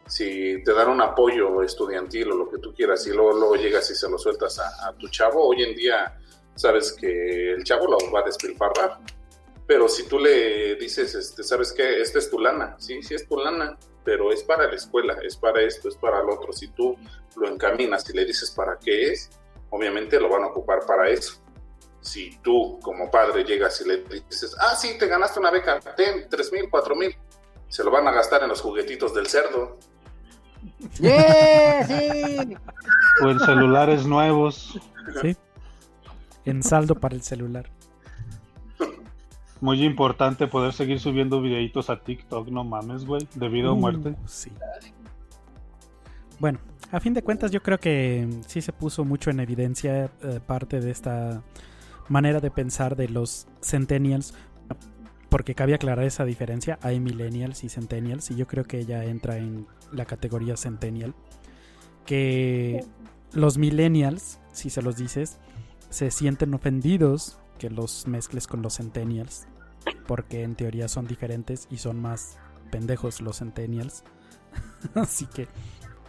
si 0.07 0.63
te 0.63 0.73
dan 0.73 0.89
un 0.89 1.01
apoyo 1.01 1.63
estudiantil 1.63 2.33
o 2.33 2.37
lo 2.37 2.51
que 2.51 2.59
tú 2.59 2.75
quieras 2.75 3.07
y 3.07 3.11
luego, 3.11 3.55
llegas 3.57 3.91
y 3.91 3.95
se 3.95 4.09
lo 4.09 4.19
sueltas 4.19 4.59
a, 4.59 4.89
a 4.89 4.93
tu 4.95 5.09
chavo, 5.09 5.49
hoy 5.49 5.63
en 5.63 5.75
día 5.75 6.19
sabes 6.55 6.93
que 6.93 7.53
el 7.53 7.65
chavo 7.65 7.87
lo 7.87 7.99
va 8.13 8.21
a 8.21 8.25
despilfarrar. 8.25 8.99
Pero 9.67 9.89
si 9.89 10.07
tú 10.07 10.19
le 10.19 10.77
dices, 10.77 11.15
este, 11.15 11.43
¿sabes 11.43 11.73
qué? 11.73 12.01
Esta 12.01 12.19
es 12.19 12.31
tu 12.31 12.39
lana. 12.39 12.77
Sí, 12.79 13.03
sí 13.03 13.15
es 13.15 13.27
tu 13.27 13.39
lana, 13.39 13.79
pero 14.05 14.31
es 14.31 14.43
para 14.43 14.67
la 14.67 14.75
escuela, 14.75 15.17
es 15.23 15.37
para 15.37 15.63
esto, 15.63 15.89
es 15.89 15.97
para 15.97 16.23
lo 16.23 16.35
otro. 16.35 16.53
Si 16.53 16.69
tú 16.69 16.97
lo 17.37 17.49
encaminas 17.49 18.09
y 18.11 18.13
le 18.13 18.27
dices 18.27 18.51
para 18.51 18.79
qué 18.79 19.13
es, 19.13 19.31
obviamente 19.71 20.21
lo 20.21 20.29
van 20.29 20.43
a 20.43 20.49
ocupar 20.49 20.85
para 20.87 21.09
eso. 21.09 21.41
Si 22.03 22.37
tú 22.43 22.79
como 22.83 23.11
padre 23.11 23.45
llegas 23.45 23.81
y 23.81 23.89
le 23.89 24.03
dices, 24.03 24.55
ah, 24.61 24.77
sí, 24.77 24.99
te 24.99 25.07
ganaste 25.07 25.41
una 25.41 25.51
beca, 25.51 25.81
ten, 25.97 26.29
tres 26.29 26.53
mil, 26.53 26.69
cuatro 26.69 26.95
mil, 26.95 27.17
se 27.69 27.83
lo 27.83 27.91
van 27.91 28.07
a 28.07 28.13
gastar 28.13 28.43
en 28.43 28.51
los 28.51 28.61
juguetitos 28.61 29.15
del 29.15 29.27
cerdo. 29.27 29.79
¡Yeah! 31.01 31.87
¡Sí! 31.87 32.57
O 33.25 33.31
en 33.31 33.41
celulares 33.41 34.07
nuevos. 34.07 34.81
Sí. 35.23 35.37
En 36.45 36.63
saldo 36.63 36.95
para 36.95 37.15
el 37.15 37.23
celular. 37.23 37.67
Muy 39.61 39.83
importante 39.83 40.47
poder 40.47 40.73
seguir 40.75 41.01
subiendo 41.01 41.41
videitos 41.41 41.89
a 41.89 42.01
TikTok, 42.03 42.49
no 42.49 42.65
mames, 42.65 43.07
güey, 43.07 43.27
de 43.35 43.49
vida 43.49 43.71
o 43.71 43.75
Uh, 43.75 43.77
muerte. 43.77 44.15
sí. 44.27 44.51
Bueno, 46.39 46.59
a 46.93 47.01
fin 47.01 47.15
de 47.15 47.23
cuentas 47.23 47.51
yo 47.51 47.63
creo 47.63 47.79
que 47.79 48.29
sí 48.47 48.61
se 48.61 48.73
puso 48.73 49.05
mucho 49.05 49.31
en 49.31 49.41
evidencia 49.41 50.11
eh, 50.23 50.41
parte 50.45 50.81
de 50.81 50.91
esta 50.91 51.43
manera 52.09 52.41
de 52.41 52.51
pensar 52.51 52.97
de 52.97 53.09
los 53.09 53.47
centennials, 53.63 54.35
porque 55.35 55.57
cabe 55.57 55.75
aclarar 55.75 56.05
esa 56.05 56.25
diferencia, 56.25 56.79
hay 56.81 57.01
millennials 57.01 57.65
y 57.65 57.69
centennials, 57.69 58.31
y 58.31 58.37
yo 58.37 58.47
creo 58.47 58.63
que 58.63 58.79
ella 58.79 59.03
entra 59.03 59.37
en 59.37 59.67
la 59.91 60.05
categoría 60.05 60.57
centennial, 60.57 61.13
que 62.07 62.85
los 63.33 63.59
millennials, 63.59 64.39
si 64.53 64.71
se 64.71 64.81
los 64.81 64.97
dices, 64.97 65.41
se 65.91 66.13
sienten 66.13 66.55
ofendidos 66.55 67.41
que 67.59 67.69
los 67.69 68.07
mezcles 68.07 68.47
con 68.47 68.63
los 68.63 68.77
centennials, 68.77 69.49
porque 70.07 70.45
en 70.45 70.55
teoría 70.55 70.87
son 70.87 71.09
diferentes 71.09 71.67
y 71.69 71.79
son 71.79 72.01
más 72.01 72.39
pendejos 72.71 73.21
los 73.21 73.41
centennials. 73.41 74.05
Así 74.95 75.27
que, 75.27 75.49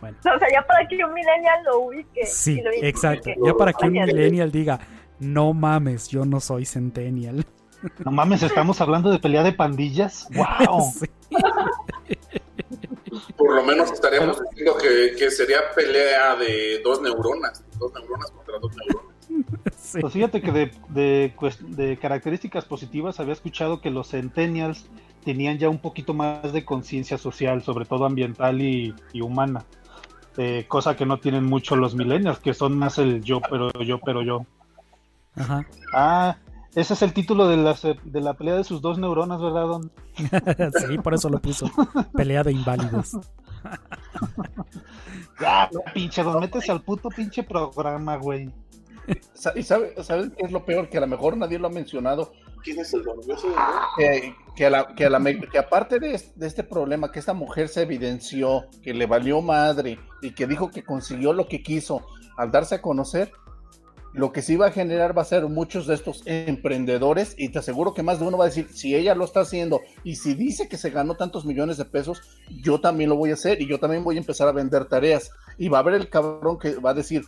bueno. 0.01 0.19
O 0.19 0.37
sea, 0.37 0.47
ya 0.53 0.61
para 0.67 0.87
que 0.87 1.03
un 1.03 1.15
millennial 1.15 1.63
lo 1.65 1.79
ubique. 1.79 2.27
Sí, 2.27 2.61
lo 2.61 2.69
exacto. 2.71 3.31
Ya 3.43 3.55
para 3.55 3.73
que 3.73 3.87
un 3.87 3.93
millennial 3.93 4.51
diga, 4.51 4.79
no 5.19 5.51
mames, 5.53 6.09
yo 6.09 6.25
no 6.25 6.39
soy 6.39 6.67
centennial. 6.67 7.43
No 8.03 8.11
mames, 8.11 8.43
estamos 8.43 8.79
hablando 8.81 9.09
de 9.11 9.19
pelea 9.19 9.43
de 9.43 9.53
pandillas. 9.53 10.27
¡Wow! 10.33 10.91
Sí. 10.99 11.07
Por 13.37 13.55
lo 13.55 13.63
menos 13.63 13.91
estaríamos 13.91 14.39
diciendo 14.49 14.75
que, 14.77 15.15
que 15.17 15.31
sería 15.31 15.59
pelea 15.75 16.35
de 16.35 16.81
dos 16.83 17.01
neuronas, 17.01 17.63
dos 17.79 17.93
neuronas 17.93 18.31
contra 18.31 18.59
dos 18.59 18.71
neuronas. 18.75 19.13
Sí. 19.77 19.99
Pues 20.01 20.13
fíjate 20.13 20.41
que 20.41 20.51
de, 20.51 20.71
de, 20.89 21.33
cuest- 21.35 21.59
de 21.61 21.97
características 21.97 22.65
positivas 22.65 23.19
había 23.19 23.33
escuchado 23.33 23.81
que 23.81 23.89
los 23.89 24.09
centennials 24.09 24.85
tenían 25.23 25.57
ya 25.57 25.69
un 25.69 25.79
poquito 25.79 26.13
más 26.13 26.51
de 26.53 26.65
conciencia 26.65 27.17
social, 27.17 27.63
sobre 27.63 27.85
todo 27.85 28.05
ambiental 28.05 28.61
y, 28.61 28.93
y 29.13 29.21
humana. 29.21 29.63
Eh, 30.37 30.65
cosa 30.67 30.95
que 30.95 31.05
no 31.05 31.17
tienen 31.19 31.45
mucho 31.45 31.75
los 31.75 31.95
millennials, 31.95 32.39
que 32.39 32.53
son 32.53 32.77
más 32.77 32.97
el 32.97 33.23
yo, 33.23 33.39
pero 33.49 33.71
yo, 33.83 33.99
pero 33.99 34.21
yo. 34.23 34.45
Ajá. 35.35 35.65
Ah, 35.93 36.37
ese 36.75 36.93
es 36.93 37.01
el 37.01 37.13
título 37.13 37.47
de 37.47 37.57
la, 37.57 37.75
se- 37.75 37.97
de 38.03 38.21
la 38.21 38.33
pelea 38.33 38.55
de 38.55 38.63
sus 38.63 38.81
dos 38.81 38.97
neuronas, 38.99 39.41
¿verdad, 39.41 39.65
Don? 39.67 39.91
sí, 40.87 40.97
por 40.99 41.13
eso 41.13 41.29
lo 41.29 41.39
puso. 41.39 41.69
Pelea 42.13 42.43
de 42.43 42.51
inválidos. 42.51 43.17
Ya, 45.39 45.69
pinche 45.93 46.23
Don, 46.23 46.39
métese 46.39 46.71
al 46.71 46.81
puto 46.81 47.09
pinche 47.09 47.43
programa, 47.43 48.15
güey. 48.17 48.49
¿Y 49.55 49.63
sabe- 49.63 49.93
sabes 50.03 50.31
qué 50.37 50.45
es 50.45 50.51
lo 50.51 50.65
peor? 50.65 50.89
Que 50.89 50.97
a 50.97 51.01
lo 51.01 51.07
mejor 51.07 51.35
nadie 51.37 51.59
lo 51.59 51.67
ha 51.67 51.71
mencionado. 51.71 52.31
¿Quién 52.63 52.79
es 52.79 52.93
el 52.93 53.03
don? 53.03 53.21
Yo 53.27 53.37
soy 53.37 53.49
el 53.51 53.55
don. 53.55 53.65
Que, 53.97 54.35
que, 54.55 54.65
a 54.65 54.69
la- 54.69 54.87
que, 54.95 55.05
a 55.05 55.09
la 55.09 55.19
que 55.23 55.57
aparte 55.59 55.99
de, 55.99 56.19
de 56.35 56.47
este 56.47 56.63
problema, 56.63 57.11
que 57.11 57.19
esta 57.19 57.33
mujer 57.33 57.67
se 57.67 57.81
evidenció, 57.83 58.65
que 58.81 58.93
le 58.93 59.05
valió 59.05 59.41
madre 59.41 59.99
y 60.21 60.31
que 60.31 60.47
dijo 60.47 60.71
que 60.71 60.83
consiguió 60.83 61.33
lo 61.33 61.47
que 61.47 61.61
quiso 61.61 62.01
al 62.37 62.51
darse 62.51 62.75
a 62.75 62.81
conocer, 62.81 63.31
lo 64.15 64.31
que 64.31 64.41
sí 64.41 64.55
va 64.55 64.67
a 64.67 64.71
generar 64.71 65.17
va 65.17 65.21
a 65.23 65.25
ser 65.25 65.45
muchos 65.47 65.87
de 65.87 65.93
estos 65.95 66.23
emprendedores 66.25 67.35
y 67.37 67.49
te 67.49 67.59
aseguro 67.59 67.93
que 67.93 68.01
más 68.03 68.19
de 68.19 68.25
uno 68.27 68.37
va 68.37 68.45
a 68.45 68.47
decir, 68.47 68.69
si 68.71 68.95
ella 68.95 69.13
lo 69.13 69.25
está 69.25 69.41
haciendo 69.41 69.81
y 70.03 70.15
si 70.15 70.33
dice 70.33 70.67
que 70.69 70.77
se 70.77 70.89
ganó 70.89 71.15
tantos 71.15 71.45
millones 71.45 71.77
de 71.77 71.85
pesos, 71.85 72.21
yo 72.49 72.79
también 72.79 73.09
lo 73.09 73.17
voy 73.17 73.31
a 73.31 73.33
hacer 73.33 73.61
y 73.61 73.67
yo 73.67 73.79
también 73.79 74.03
voy 74.03 74.15
a 74.15 74.19
empezar 74.19 74.47
a 74.47 74.51
vender 74.53 74.85
tareas. 74.85 75.31
Y 75.57 75.67
va 75.69 75.79
a 75.79 75.81
haber 75.81 75.95
el 75.95 76.09
cabrón 76.09 76.57
que 76.57 76.75
va 76.77 76.91
a 76.91 76.93
decir, 76.93 77.25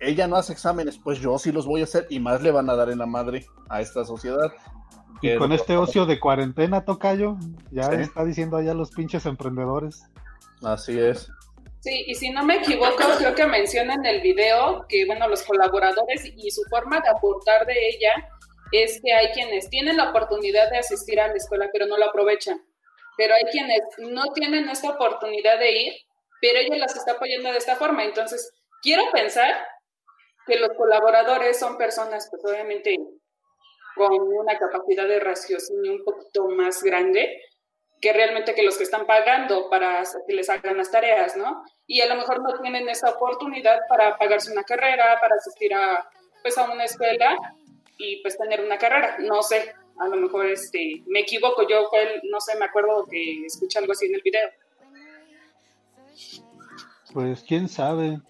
ella 0.00 0.26
no 0.26 0.36
hace 0.36 0.52
exámenes, 0.52 0.98
pues 0.98 1.20
yo 1.20 1.38
sí 1.38 1.52
los 1.52 1.66
voy 1.66 1.80
a 1.82 1.84
hacer 1.84 2.06
y 2.10 2.18
más 2.20 2.42
le 2.42 2.50
van 2.50 2.68
a 2.68 2.74
dar 2.74 2.90
en 2.90 2.98
la 2.98 3.06
madre 3.06 3.46
a 3.68 3.80
esta 3.80 4.04
sociedad. 4.04 4.52
Y 5.22 5.36
con 5.36 5.52
este 5.52 5.76
ocio 5.76 6.04
de 6.04 6.20
cuarentena, 6.20 6.84
Tocayo, 6.84 7.36
ya 7.70 7.84
Sí. 7.84 7.96
está 8.00 8.24
diciendo 8.24 8.56
allá 8.56 8.74
los 8.74 8.90
pinches 8.90 9.24
emprendedores. 9.24 10.02
Así 10.62 10.98
es. 10.98 11.30
Sí, 11.84 12.02
y 12.06 12.14
si 12.14 12.30
no 12.30 12.42
me 12.42 12.56
equivoco, 12.56 12.96
creo 13.18 13.34
que 13.34 13.44
menciona 13.44 13.92
en 13.92 14.06
el 14.06 14.22
video 14.22 14.86
que, 14.88 15.04
bueno, 15.04 15.28
los 15.28 15.42
colaboradores 15.42 16.24
y 16.24 16.50
su 16.50 16.62
forma 16.70 16.98
de 17.00 17.10
aportar 17.10 17.66
de 17.66 17.74
ella 17.88 18.10
es 18.72 19.02
que 19.04 19.12
hay 19.12 19.32
quienes 19.32 19.68
tienen 19.68 19.98
la 19.98 20.08
oportunidad 20.08 20.70
de 20.70 20.78
asistir 20.78 21.20
a 21.20 21.28
la 21.28 21.34
escuela, 21.34 21.68
pero 21.70 21.84
no 21.84 21.98
lo 21.98 22.06
aprovechan. 22.06 22.58
Pero 23.18 23.34
hay 23.34 23.44
quienes 23.52 23.82
no 23.98 24.32
tienen 24.32 24.66
esta 24.70 24.92
oportunidad 24.92 25.58
de 25.58 25.72
ir, 25.72 25.92
pero 26.40 26.58
ella 26.58 26.78
las 26.78 26.96
está 26.96 27.12
apoyando 27.12 27.52
de 27.52 27.58
esta 27.58 27.76
forma. 27.76 28.02
Entonces, 28.02 28.50
quiero 28.80 29.02
pensar 29.12 29.54
que 30.46 30.56
los 30.56 30.70
colaboradores 30.78 31.58
son 31.58 31.76
personas, 31.76 32.28
pues 32.30 32.42
obviamente, 32.46 32.96
con 33.94 34.10
una 34.10 34.58
capacidad 34.58 35.06
de 35.06 35.20
raciocinio 35.20 35.92
un 35.92 36.02
poquito 36.02 36.48
más 36.48 36.82
grande 36.82 37.42
que 38.04 38.12
realmente 38.12 38.54
que 38.54 38.62
los 38.62 38.76
que 38.76 38.84
están 38.84 39.06
pagando 39.06 39.70
para 39.70 40.02
que 40.26 40.34
les 40.34 40.50
hagan 40.50 40.76
las 40.76 40.90
tareas, 40.90 41.38
¿no? 41.38 41.64
Y 41.86 42.02
a 42.02 42.06
lo 42.06 42.16
mejor 42.16 42.42
no 42.42 42.60
tienen 42.60 42.86
esa 42.86 43.08
oportunidad 43.08 43.80
para 43.88 44.18
pagarse 44.18 44.52
una 44.52 44.62
carrera, 44.62 45.16
para 45.22 45.36
asistir 45.36 45.72
a, 45.72 46.06
pues, 46.42 46.58
a 46.58 46.70
una 46.70 46.84
escuela 46.84 47.34
y 47.96 48.20
pues 48.20 48.36
tener 48.36 48.60
una 48.60 48.76
carrera. 48.76 49.16
No 49.20 49.42
sé, 49.42 49.72
a 49.98 50.06
lo 50.08 50.16
mejor 50.16 50.44
este, 50.44 51.02
me 51.06 51.20
equivoco, 51.20 51.66
yo 51.66 51.88
no 52.30 52.40
sé, 52.40 52.58
me 52.58 52.66
acuerdo 52.66 53.06
que 53.10 53.46
escuché 53.46 53.78
algo 53.78 53.92
así 53.92 54.04
en 54.04 54.16
el 54.16 54.22
video. 54.22 54.50
Pues 57.14 57.42
quién 57.48 57.70
sabe. 57.70 58.20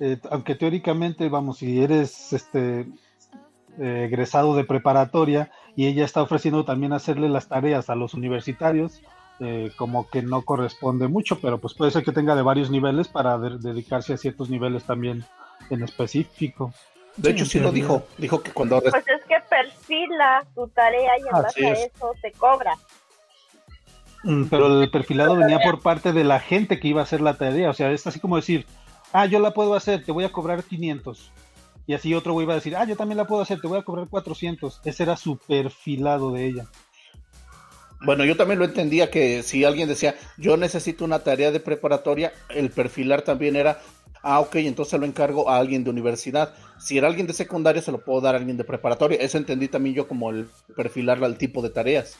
Eh, 0.00 0.18
aunque 0.30 0.54
teóricamente, 0.54 1.30
vamos, 1.30 1.60
si 1.60 1.82
eres 1.82 2.34
este 2.34 2.80
eh, 3.80 4.04
egresado 4.04 4.54
de 4.54 4.64
preparatoria 4.64 5.50
y 5.76 5.86
ella 5.86 6.04
está 6.04 6.20
ofreciendo 6.20 6.66
también 6.66 6.92
hacerle 6.92 7.30
las 7.30 7.48
tareas 7.48 7.88
a 7.88 7.94
los 7.94 8.12
universitarios, 8.12 9.00
eh, 9.40 9.72
como 9.76 10.08
que 10.08 10.22
no 10.22 10.42
corresponde 10.42 11.08
mucho, 11.08 11.40
pero 11.40 11.58
pues 11.58 11.74
puede 11.74 11.90
ser 11.90 12.04
que 12.04 12.12
tenga 12.12 12.34
de 12.36 12.42
varios 12.42 12.70
niveles 12.70 13.08
para 13.08 13.36
de- 13.38 13.58
dedicarse 13.58 14.14
a 14.14 14.16
ciertos 14.16 14.48
niveles 14.50 14.84
también 14.84 15.24
en 15.70 15.82
específico. 15.82 16.72
De 17.16 17.30
hecho, 17.30 17.44
sí 17.46 17.60
lo 17.60 17.70
dijo. 17.70 18.04
Dijo 18.18 18.42
que 18.42 18.50
cuando 18.52 18.80
Pues 18.80 18.94
es 19.06 19.24
que 19.28 19.36
perfila 19.48 20.44
tu 20.54 20.66
tarea 20.68 21.12
y 21.18 21.22
en 21.22 21.34
Así 21.34 21.42
base 21.62 21.66
a 21.66 21.72
es. 21.72 21.92
eso 21.94 22.12
te 22.20 22.32
cobra. 22.32 22.74
Pero 24.50 24.82
el 24.82 24.90
perfilado 24.90 25.36
venía 25.36 25.60
por 25.60 25.80
parte 25.80 26.12
de 26.12 26.24
la 26.24 26.40
gente 26.40 26.80
que 26.80 26.88
iba 26.88 27.00
a 27.00 27.04
hacer 27.04 27.20
la 27.20 27.34
tarea, 27.34 27.68
o 27.70 27.74
sea, 27.74 27.90
es 27.90 28.06
así 28.06 28.20
como 28.20 28.36
decir, 28.36 28.64
ah, 29.12 29.26
yo 29.26 29.38
la 29.38 29.52
puedo 29.52 29.74
hacer, 29.74 30.02
te 30.02 30.12
voy 30.12 30.24
a 30.24 30.32
cobrar 30.32 30.62
500. 30.64 31.30
Y 31.86 31.92
así 31.92 32.14
otro 32.14 32.32
güey 32.32 32.44
iba 32.44 32.54
a 32.54 32.56
decir, 32.56 32.74
ah, 32.74 32.84
yo 32.86 32.96
también 32.96 33.18
la 33.18 33.26
puedo 33.26 33.42
hacer, 33.42 33.60
te 33.60 33.66
voy 33.68 33.78
a 33.78 33.82
cobrar 33.82 34.08
400. 34.08 34.80
Ese 34.84 35.02
era 35.02 35.16
su 35.18 35.36
perfilado 35.36 36.32
de 36.32 36.46
ella. 36.46 36.66
Bueno, 38.04 38.24
yo 38.24 38.36
también 38.36 38.58
lo 38.58 38.64
entendía 38.64 39.10
que 39.10 39.42
si 39.42 39.64
alguien 39.64 39.88
decía, 39.88 40.14
yo 40.36 40.56
necesito 40.56 41.04
una 41.04 41.20
tarea 41.20 41.50
de 41.50 41.60
preparatoria, 41.60 42.32
el 42.50 42.70
perfilar 42.70 43.22
también 43.22 43.56
era, 43.56 43.80
ah, 44.22 44.40
ok, 44.40 44.56
entonces 44.56 45.00
lo 45.00 45.06
encargo 45.06 45.48
a 45.48 45.56
alguien 45.56 45.84
de 45.84 45.90
universidad. 45.90 46.54
Si 46.78 46.98
era 46.98 47.08
alguien 47.08 47.26
de 47.26 47.32
secundaria, 47.32 47.80
se 47.80 47.92
lo 47.92 48.04
puedo 48.04 48.20
dar 48.20 48.34
a 48.34 48.38
alguien 48.38 48.56
de 48.56 48.64
preparatoria. 48.64 49.18
Eso 49.20 49.38
entendí 49.38 49.68
también 49.68 49.94
yo 49.94 50.06
como 50.06 50.30
el 50.30 50.48
perfilarlo 50.76 51.24
al 51.24 51.38
tipo 51.38 51.62
de 51.62 51.70
tareas. 51.70 52.18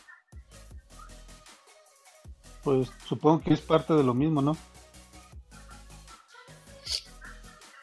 Pues 2.62 2.90
supongo 3.06 3.43
que 3.43 3.52
es 3.52 3.61
parte 3.61 3.93
de 3.93 4.02
lo 4.02 4.15
mismo, 4.15 4.40
¿no? 4.40 4.56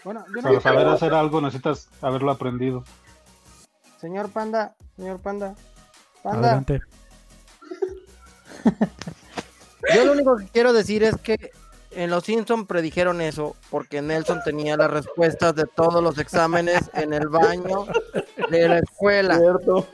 Bueno, 0.03 0.25
yo 0.29 0.41
no 0.41 0.41
Para 0.41 0.61
saber 0.61 0.87
hacer 0.87 1.13
algo 1.13 1.41
necesitas 1.41 1.87
haberlo 2.01 2.31
aprendido. 2.31 2.83
Señor 3.99 4.31
Panda, 4.31 4.75
señor 4.95 5.19
Panda. 5.19 5.53
Panda, 6.23 6.47
Adelante. 6.47 6.81
yo 9.95 10.05
lo 10.05 10.11
único 10.13 10.37
que 10.37 10.47
quiero 10.47 10.73
decir 10.73 11.03
es 11.03 11.15
que 11.17 11.51
en 11.91 12.09
Los 12.09 12.23
Simpson 12.23 12.65
predijeron 12.67 13.19
eso 13.21 13.55
porque 13.69 14.01
Nelson 14.01 14.41
tenía 14.45 14.77
las 14.77 14.89
respuestas 14.91 15.55
de 15.55 15.65
todos 15.65 16.01
los 16.01 16.17
exámenes 16.17 16.89
en 16.93 17.13
el 17.13 17.27
baño 17.27 17.85
de 18.49 18.67
la 18.69 18.79
escuela. 18.79 19.37
Cierto. 19.37 19.87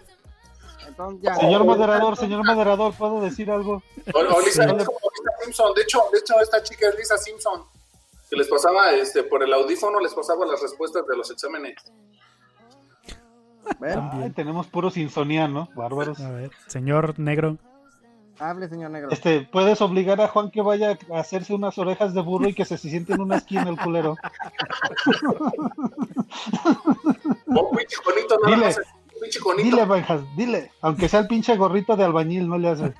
Entonces 0.87 1.21
ya. 1.23 1.35
Señor 1.35 1.63
moderador, 1.65 2.17
señor 2.17 2.45
moderador, 2.45 2.93
¿puedo 2.93 3.21
decir 3.21 3.49
algo? 3.51 3.81
O- 4.13 4.19
o 4.19 4.41
Lisa, 4.41 4.63
es 4.65 4.85
como- 4.85 4.97
Simpson. 5.43 5.73
De 5.75 5.81
hecho, 5.83 6.03
de 6.11 6.19
hecho, 6.19 6.39
esta 6.41 6.61
chica 6.63 6.89
es 6.89 6.95
Lisa 6.97 7.17
Simpson. 7.17 7.63
Que 8.29 8.35
les 8.35 8.47
pasaba, 8.47 8.91
este, 8.91 9.23
por 9.23 9.41
el 9.41 9.53
audífono, 9.53 9.99
les 10.01 10.13
pasaba 10.13 10.45
las 10.45 10.61
respuestas 10.61 11.07
de 11.07 11.15
los 11.15 11.31
exámenes. 11.31 11.75
Bueno, 13.79 14.09
Ay, 14.13 14.29
tenemos 14.31 14.67
puros 14.67 14.97
insonianos, 14.97 15.73
bárbaros. 15.75 16.19
A 16.21 16.29
ver, 16.31 16.51
señor 16.67 17.17
negro. 17.19 17.57
Hable, 18.39 18.67
señor 18.69 18.91
negro. 18.91 19.09
Este, 19.11 19.41
puedes 19.41 19.81
obligar 19.81 20.19
a 20.21 20.27
Juan 20.27 20.51
que 20.51 20.61
vaya 20.61 20.97
a 21.13 21.19
hacerse 21.19 21.53
unas 21.53 21.77
orejas 21.77 22.13
de 22.13 22.21
burro 22.21 22.47
y 22.49 22.53
que 22.53 22.65
se 22.65 22.77
siente 22.77 23.13
en 23.13 23.21
una 23.21 23.37
esquina 23.37 23.69
el 23.69 23.77
culero. 23.77 24.15
Oh, 27.55 27.71
pinche 27.75 27.97
conito, 28.03 28.37
nada 28.43 28.55
Dile. 28.55 28.65
más. 28.67 28.79
Pinche 29.21 29.39
conito. 29.39 29.63
Dile, 29.69 29.85
Benjas, 29.85 30.21
dile. 30.35 30.71
Aunque 30.81 31.09
sea 31.09 31.21
el 31.21 31.27
pinche 31.27 31.55
gorrito 31.57 31.95
de 31.95 32.03
albañil, 32.03 32.47
no 32.47 32.57
le 32.57 32.69
hace. 32.69 32.93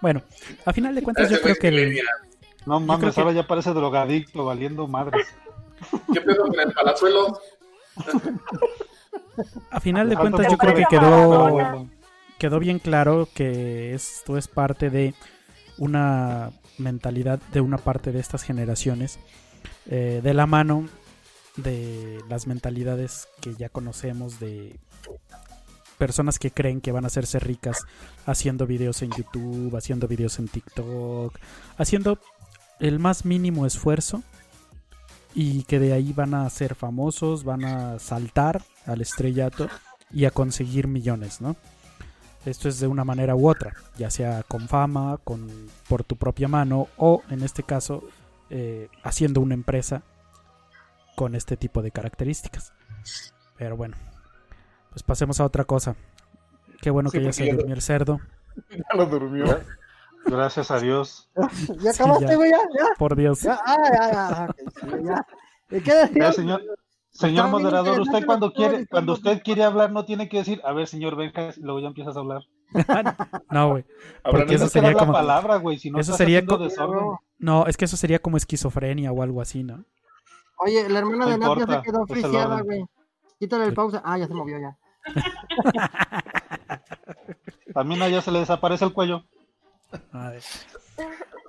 Bueno, 0.00 0.22
a 0.64 0.72
final 0.72 0.94
de 0.94 1.02
cuentas 1.02 1.26
Ese 1.26 1.34
yo 1.36 1.40
creo 1.42 1.56
que 1.56 1.68
el. 1.68 1.98
No 2.66 2.78
mames, 2.80 3.14
que- 3.14 3.20
ahora 3.20 3.32
ya 3.32 3.46
parece 3.46 3.70
drogadicto, 3.72 4.44
valiendo 4.44 4.86
madres. 4.86 5.26
¿Qué 6.12 6.20
pedo 6.20 6.46
con 6.46 6.60
el 6.60 6.72
palazuelo? 6.72 7.38
a 9.70 9.80
final 9.80 10.08
de 10.08 10.16
cuentas 10.16 10.46
yo 10.50 10.56
creo 10.58 10.74
que 10.74 10.84
quedó. 10.88 11.86
Quedó 12.38 12.60
bien 12.60 12.78
claro 12.78 13.28
que 13.34 13.94
esto 13.94 14.38
es 14.38 14.48
parte 14.48 14.90
de 14.90 15.14
una 15.76 16.50
mentalidad 16.78 17.40
de 17.52 17.60
una 17.60 17.78
parte 17.78 18.12
de 18.12 18.20
estas 18.20 18.42
generaciones 18.42 19.18
eh, 19.86 20.20
de 20.22 20.34
la 20.34 20.46
mano 20.46 20.88
de 21.56 22.20
las 22.28 22.46
mentalidades 22.46 23.28
que 23.40 23.54
ya 23.54 23.68
conocemos 23.68 24.38
de 24.38 24.78
personas 25.98 26.38
que 26.38 26.52
creen 26.52 26.80
que 26.80 26.92
van 26.92 27.04
a 27.04 27.08
hacerse 27.08 27.40
ricas 27.40 27.84
haciendo 28.24 28.66
videos 28.66 29.02
en 29.02 29.10
YouTube, 29.10 29.76
haciendo 29.76 30.06
videos 30.06 30.38
en 30.38 30.46
TikTok, 30.46 31.36
haciendo 31.76 32.20
el 32.78 33.00
más 33.00 33.24
mínimo 33.24 33.66
esfuerzo 33.66 34.22
y 35.34 35.64
que 35.64 35.80
de 35.80 35.92
ahí 35.92 36.12
van 36.12 36.34
a 36.34 36.48
ser 36.50 36.76
famosos, 36.76 37.42
van 37.42 37.64
a 37.64 37.98
saltar 37.98 38.62
al 38.86 39.00
estrellato 39.00 39.68
y 40.12 40.24
a 40.24 40.30
conseguir 40.30 40.86
millones, 40.86 41.40
¿no? 41.40 41.56
Esto 42.48 42.68
es 42.70 42.80
de 42.80 42.86
una 42.86 43.04
manera 43.04 43.34
u 43.34 43.48
otra, 43.48 43.74
ya 43.98 44.10
sea 44.10 44.42
con 44.42 44.68
fama, 44.68 45.18
con 45.22 45.48
por 45.86 46.02
tu 46.02 46.16
propia 46.16 46.48
mano 46.48 46.88
o 46.96 47.22
en 47.28 47.42
este 47.42 47.62
caso 47.62 48.02
eh, 48.48 48.88
haciendo 49.02 49.42
una 49.42 49.52
empresa 49.52 50.02
con 51.14 51.34
este 51.34 51.58
tipo 51.58 51.82
de 51.82 51.90
características. 51.90 52.72
Pero 53.58 53.76
bueno, 53.76 53.96
pues 54.90 55.02
pasemos 55.02 55.40
a 55.40 55.44
otra 55.44 55.64
cosa. 55.64 55.94
Qué 56.80 56.88
bueno 56.88 57.10
Sí, 57.10 57.18
que 57.18 57.24
ya 57.24 57.32
se 57.32 57.52
durmió 57.52 57.74
el 57.74 57.82
cerdo, 57.82 58.20
Ya 58.70 58.96
lo 58.96 59.04
durmió. 59.06 59.44
Gracias 60.24 60.70
a 60.70 60.80
Dios. 60.80 61.28
¿Ya 61.80 61.90
acabaste, 61.90 62.34
güey? 62.34 62.50
¿Ya? 62.50 62.58
¿Ya? 62.58 62.86
por 62.98 63.14
Dios. 63.14 63.42
¿Ya? 63.42 63.60
Ah, 63.64 63.76
ya, 63.92 64.10
ya. 64.10 64.44
ok, 64.48 64.56
sí, 64.80 65.04
ya. 65.04 65.26
¿Y 65.70 65.80
qué 65.82 65.94
decía? 65.94 66.24
Ya, 66.24 66.32
señor, 66.32 66.62
señor 67.18 67.48
moderador, 67.48 68.00
usted 68.00 68.24
cuando 68.26 68.52
quiere, 68.52 68.86
cuando 68.86 69.12
usted 69.14 69.42
quiere 69.42 69.64
hablar 69.64 69.90
no 69.92 70.04
tiene 70.04 70.28
que 70.28 70.38
decir, 70.38 70.60
a 70.64 70.72
ver, 70.72 70.86
señor 70.86 71.16
Benjas, 71.16 71.58
y 71.58 71.62
luego 71.62 71.80
ya 71.80 71.88
empiezas 71.88 72.16
a 72.16 72.20
hablar. 72.20 72.42
No, 73.50 73.70
güey. 73.70 73.84
Porque 74.22 74.54
eso 74.54 74.68
sería 74.68 74.88
dar 74.90 74.96
la 74.96 75.00
como 75.00 75.12
palabra, 75.12 75.56
güey, 75.56 75.78
si 75.78 75.90
no 75.90 75.98
eso 75.98 76.12
sería 76.12 76.44
co- 76.44 76.58
desorden. 76.58 77.16
No, 77.38 77.66
es 77.66 77.76
que 77.76 77.86
eso 77.86 77.96
sería 77.96 78.18
como 78.20 78.36
esquizofrenia 78.36 79.10
o 79.12 79.22
algo 79.22 79.40
así, 79.40 79.62
¿no? 79.64 79.84
Oye, 80.58 80.88
la 80.88 80.98
hermana 80.98 81.24
No 81.24 81.30
de 81.30 81.38
Nat 81.38 81.58
ya 81.58 81.66
se 81.76 81.82
quedó 81.82 82.06
friseada, 82.06 82.60
güey. 82.62 82.84
Quítale 83.38 83.64
el 83.66 83.74
pausa. 83.74 84.02
Ah, 84.04 84.18
ya 84.18 84.26
se 84.26 84.34
movió 84.34 84.58
ya. 84.58 84.76
También 87.74 88.02
a 88.02 88.06
ella 88.06 88.20
se 88.22 88.32
le 88.32 88.40
desaparece 88.40 88.84
el 88.84 88.92
cuello. 88.92 89.24
A 90.12 90.30
ver. 90.30 90.42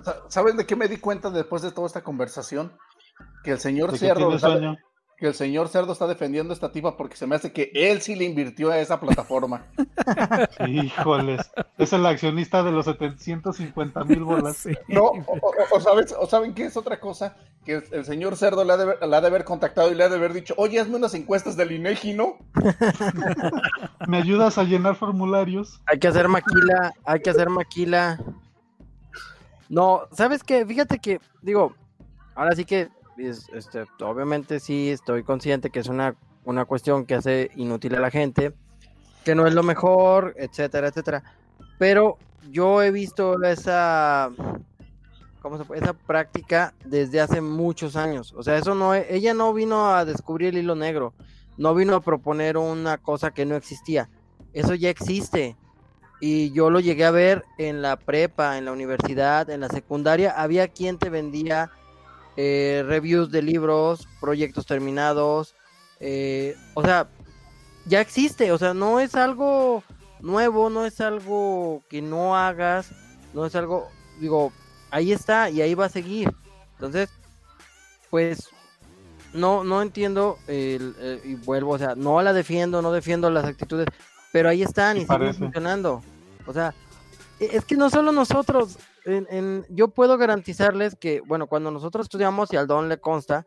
Sa- 0.02 0.22
¿Saben 0.28 0.56
de 0.56 0.64
qué 0.66 0.76
me 0.76 0.88
di 0.88 0.98
cuenta 0.98 1.30
después 1.30 1.62
de 1.62 1.72
toda 1.72 1.86
esta 1.86 2.02
conversación? 2.02 2.72
Que 3.44 3.50
el 3.52 3.58
señor 3.58 3.90
De 3.92 3.98
que 3.98 4.06
Que 5.20 5.26
el 5.26 5.34
señor 5.34 5.68
Cerdo 5.68 5.92
está 5.92 6.06
defendiendo 6.06 6.50
a 6.52 6.54
esta 6.54 6.72
tipa 6.72 6.96
porque 6.96 7.14
se 7.14 7.26
me 7.26 7.36
hace 7.36 7.52
que 7.52 7.70
él 7.74 8.00
sí 8.00 8.14
le 8.16 8.24
invirtió 8.24 8.70
a 8.70 8.78
esa 8.78 8.98
plataforma. 8.98 9.66
Híjoles. 10.66 11.50
Es 11.76 11.92
el 11.92 12.06
accionista 12.06 12.62
de 12.62 12.72
los 12.72 12.86
750 12.86 14.02
mil 14.04 14.24
bolas. 14.24 14.56
Sí. 14.56 14.72
No, 14.88 15.02
o, 15.04 15.24
o- 15.26 15.52
o 15.72 15.80
sabes- 15.80 16.14
o 16.18 16.26
saben 16.26 16.54
qué 16.54 16.64
es 16.64 16.76
otra 16.78 16.98
cosa, 16.98 17.36
que 17.66 17.74
el, 17.74 17.84
el 17.92 18.04
señor 18.06 18.34
Cerdo 18.38 18.64
le 18.64 18.72
ha, 18.72 18.76
de 18.78 18.94
ha 18.98 19.20
de 19.20 19.26
haber 19.26 19.44
contactado 19.44 19.92
y 19.92 19.94
le 19.94 20.04
ha 20.04 20.08
de 20.08 20.16
haber 20.16 20.32
dicho, 20.32 20.54
oye, 20.56 20.80
hazme 20.80 20.96
unas 20.96 21.12
encuestas 21.12 21.54
del 21.54 21.72
INEGI, 21.72 22.14
¿no? 22.14 22.38
¿Me 24.08 24.16
ayudas 24.16 24.56
a 24.56 24.64
llenar 24.64 24.96
formularios? 24.96 25.82
Hay 25.86 25.98
que 25.98 26.08
hacer 26.08 26.28
maquila, 26.28 26.94
hay 27.04 27.20
que 27.20 27.28
hacer 27.30 27.50
maquila. 27.50 28.18
No, 29.68 30.00
¿sabes 30.12 30.42
qué? 30.42 30.64
Fíjate 30.64 30.98
que, 30.98 31.20
digo, 31.42 31.74
ahora 32.34 32.56
sí 32.56 32.64
que, 32.64 32.88
este, 33.26 33.84
obviamente 34.00 34.60
sí 34.60 34.90
estoy 34.90 35.22
consciente 35.22 35.70
que 35.70 35.80
es 35.80 35.88
una, 35.88 36.14
una 36.44 36.64
cuestión 36.64 37.06
que 37.06 37.14
hace 37.14 37.50
inútil 37.56 37.94
a 37.94 38.00
la 38.00 38.10
gente, 38.10 38.52
que 39.24 39.34
no 39.34 39.46
es 39.46 39.54
lo 39.54 39.62
mejor, 39.62 40.34
etcétera, 40.36 40.88
etcétera. 40.88 41.22
Pero 41.78 42.18
yo 42.50 42.82
he 42.82 42.90
visto 42.90 43.42
esa, 43.42 44.30
¿cómo 45.40 45.58
se? 45.62 45.64
Esa 45.76 45.92
práctica 45.92 46.74
desde 46.84 47.20
hace 47.20 47.40
muchos 47.40 47.96
años. 47.96 48.32
O 48.36 48.42
sea, 48.42 48.56
eso 48.56 48.74
no, 48.74 48.94
e- 48.94 49.14
ella 49.14 49.34
no 49.34 49.52
vino 49.52 49.94
a 49.94 50.04
descubrir 50.04 50.50
el 50.50 50.58
hilo 50.58 50.74
negro, 50.74 51.14
no 51.56 51.74
vino 51.74 51.94
a 51.94 52.00
proponer 52.00 52.56
una 52.56 52.98
cosa 52.98 53.32
que 53.32 53.46
no 53.46 53.56
existía. 53.56 54.08
Eso 54.52 54.74
ya 54.74 54.90
existe. 54.90 55.56
Y 56.22 56.52
yo 56.52 56.68
lo 56.68 56.80
llegué 56.80 57.06
a 57.06 57.10
ver 57.10 57.44
en 57.56 57.80
la 57.80 57.96
prepa, 57.96 58.58
en 58.58 58.66
la 58.66 58.72
universidad, 58.72 59.48
en 59.48 59.60
la 59.60 59.68
secundaria. 59.68 60.32
Había 60.32 60.68
quien 60.68 60.98
te 60.98 61.08
vendía 61.08 61.70
eh, 62.36 62.82
reviews 62.86 63.30
de 63.30 63.42
libros, 63.42 64.06
proyectos 64.20 64.66
terminados. 64.66 65.54
eh, 66.02 66.56
o 66.74 66.82
sea, 66.82 67.08
ya 67.86 68.00
existe. 68.00 68.52
O 68.52 68.58
sea, 68.58 68.72
no 68.74 69.00
es 69.00 69.14
algo 69.14 69.82
nuevo, 70.20 70.70
no 70.70 70.84
es 70.86 71.00
algo 71.00 71.82
que 71.90 72.00
no 72.02 72.36
hagas, 72.36 72.90
no 73.34 73.44
es 73.46 73.54
algo, 73.54 73.88
digo, 74.18 74.52
ahí 74.90 75.12
está 75.12 75.50
y 75.50 75.60
ahí 75.60 75.74
va 75.74 75.86
a 75.86 75.90
seguir. 75.90 76.30
Entonces, 76.74 77.10
pues 78.10 78.48
no, 79.32 79.62
no 79.64 79.82
entiendo 79.82 80.38
el- 80.48 80.94
el- 81.00 81.20
y 81.24 81.34
vuelvo, 81.34 81.72
o 81.72 81.78
sea, 81.78 81.94
no 81.94 82.20
la 82.22 82.32
defiendo, 82.32 82.80
no 82.82 82.92
defiendo 82.92 83.30
las 83.30 83.44
actitudes, 83.44 83.86
pero 84.32 84.48
ahí 84.48 84.62
están 84.62 84.96
y 84.96 85.00
siguen 85.00 85.34
funcionando. 85.38 86.02
O 86.46 86.52
sea, 86.52 86.74
e- 87.38 87.50
es 87.56 87.64
que 87.64 87.76
no 87.76 87.90
solo 87.90 88.10
nosotros, 88.12 88.78
yo 89.70 89.88
puedo 89.88 90.18
garantizarles 90.18 90.96
que, 90.96 91.20
bueno, 91.20 91.46
cuando 91.46 91.70
nosotros 91.70 92.04
estudiamos 92.04 92.52
y 92.52 92.56
al 92.56 92.66
Don 92.66 92.88
le 92.88 92.98
consta, 92.98 93.46